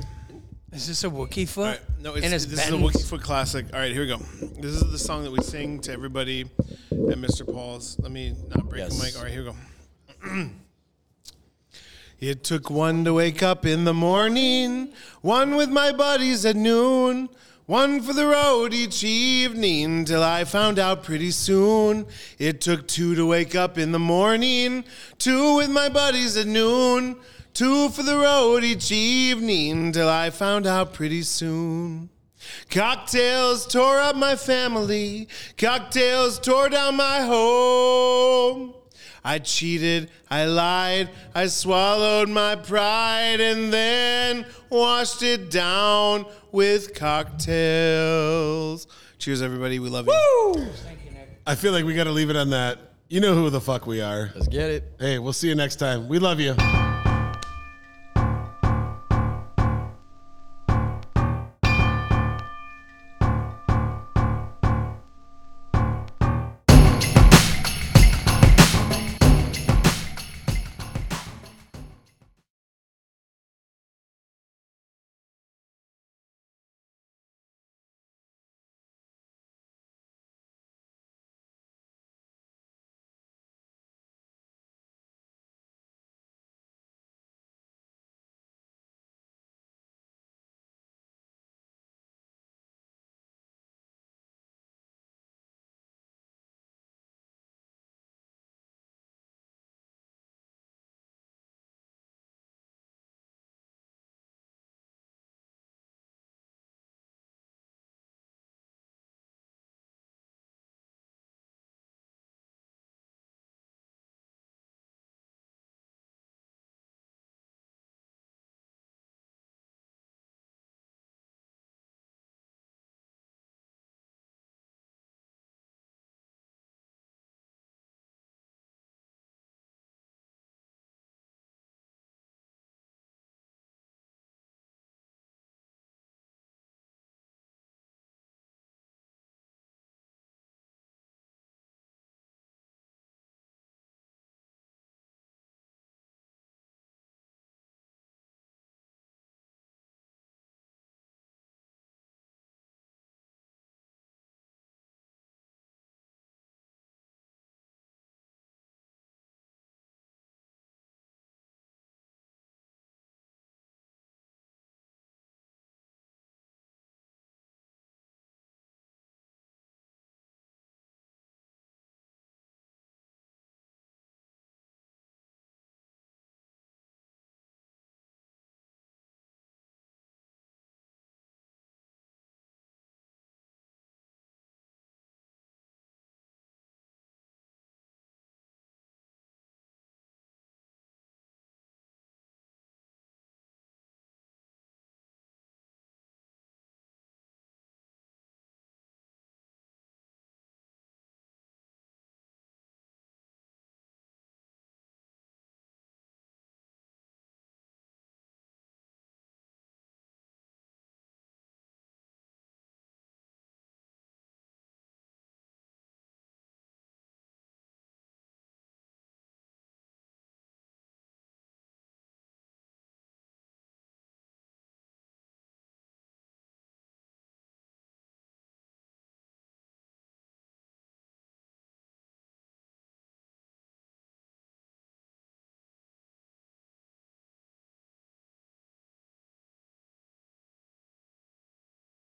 Is 0.72 0.86
this 0.86 1.02
a 1.04 1.08
Wookiefoot? 1.10 1.58
All 1.58 1.64
right, 1.64 1.80
no, 2.00 2.14
it's, 2.14 2.24
and 2.24 2.32
it's 2.34 2.46
this 2.46 2.64
is 2.66 2.72
a 2.72 2.76
Wookiefoot 2.76 3.22
classic. 3.22 3.66
All 3.72 3.80
right, 3.80 3.92
here 3.92 4.02
we 4.02 4.06
go. 4.08 4.18
This 4.60 4.72
is 4.72 4.90
the 4.90 4.98
song 4.98 5.24
that 5.24 5.32
we 5.32 5.42
sing 5.42 5.80
to 5.80 5.92
everybody 5.92 6.42
at 6.42 7.18
Mr. 7.18 7.44
Paul's. 7.44 7.98
Let 7.98 8.12
me 8.12 8.34
not 8.54 8.68
break 8.68 8.82
Yes. 8.82 8.96
the 8.98 9.04
mic. 9.04 9.16
All 9.16 9.22
right, 9.24 9.32
here 9.32 9.44
we 9.44 9.50
go. 10.30 10.50
It 12.20 12.44
took 12.44 12.68
one 12.68 13.04
to 13.06 13.14
wake 13.14 13.42
up 13.42 13.64
in 13.64 13.84
the 13.84 13.94
morning, 13.94 14.92
one 15.22 15.56
with 15.56 15.70
my 15.70 15.90
buddies 15.90 16.44
at 16.44 16.54
noon, 16.54 17.30
one 17.70 18.00
for 18.00 18.12
the 18.12 18.26
road 18.26 18.74
each 18.74 19.04
evening, 19.04 20.04
till 20.04 20.24
I 20.24 20.42
found 20.42 20.76
out 20.76 21.04
pretty 21.04 21.30
soon. 21.30 22.04
It 22.36 22.60
took 22.60 22.88
two 22.88 23.14
to 23.14 23.24
wake 23.24 23.54
up 23.54 23.78
in 23.78 23.92
the 23.92 23.98
morning, 24.00 24.82
two 25.18 25.54
with 25.54 25.70
my 25.70 25.88
buddies 25.88 26.36
at 26.36 26.48
noon, 26.48 27.14
two 27.54 27.88
for 27.90 28.02
the 28.02 28.16
road 28.16 28.64
each 28.64 28.90
evening, 28.90 29.92
till 29.92 30.08
I 30.08 30.30
found 30.30 30.66
out 30.66 30.92
pretty 30.92 31.22
soon. 31.22 32.10
Cocktails 32.70 33.68
tore 33.68 34.00
up 34.00 34.16
my 34.16 34.34
family. 34.34 35.28
Cocktails 35.56 36.40
tore 36.40 36.70
down 36.70 36.96
my 36.96 37.20
home. 37.20 38.74
I 39.22 39.38
cheated, 39.38 40.10
I 40.28 40.46
lied, 40.46 41.10
I 41.34 41.46
swallowed 41.46 42.30
my 42.30 42.56
pride 42.56 43.40
and 43.40 43.72
then 43.72 44.46
washed 44.70 45.22
it 45.22 45.50
down 45.50 46.26
with 46.52 46.94
cocktails. 46.94 48.86
Cheers, 49.18 49.42
everybody. 49.42 49.78
We 49.78 49.90
love 49.90 50.06
you. 50.06 50.66
I 51.46 51.54
feel 51.54 51.72
like 51.72 51.84
we 51.84 51.94
got 51.94 52.04
to 52.04 52.12
leave 52.12 52.30
it 52.30 52.36
on 52.36 52.50
that. 52.50 52.78
You 53.08 53.20
know 53.20 53.34
who 53.34 53.50
the 53.50 53.60
fuck 53.60 53.86
we 53.86 54.00
are. 54.00 54.30
Let's 54.34 54.48
get 54.48 54.70
it. 54.70 54.84
Hey, 54.98 55.18
we'll 55.18 55.32
see 55.32 55.48
you 55.48 55.54
next 55.54 55.76
time. 55.76 56.08
We 56.08 56.18
love 56.18 56.40
you. 56.40 56.54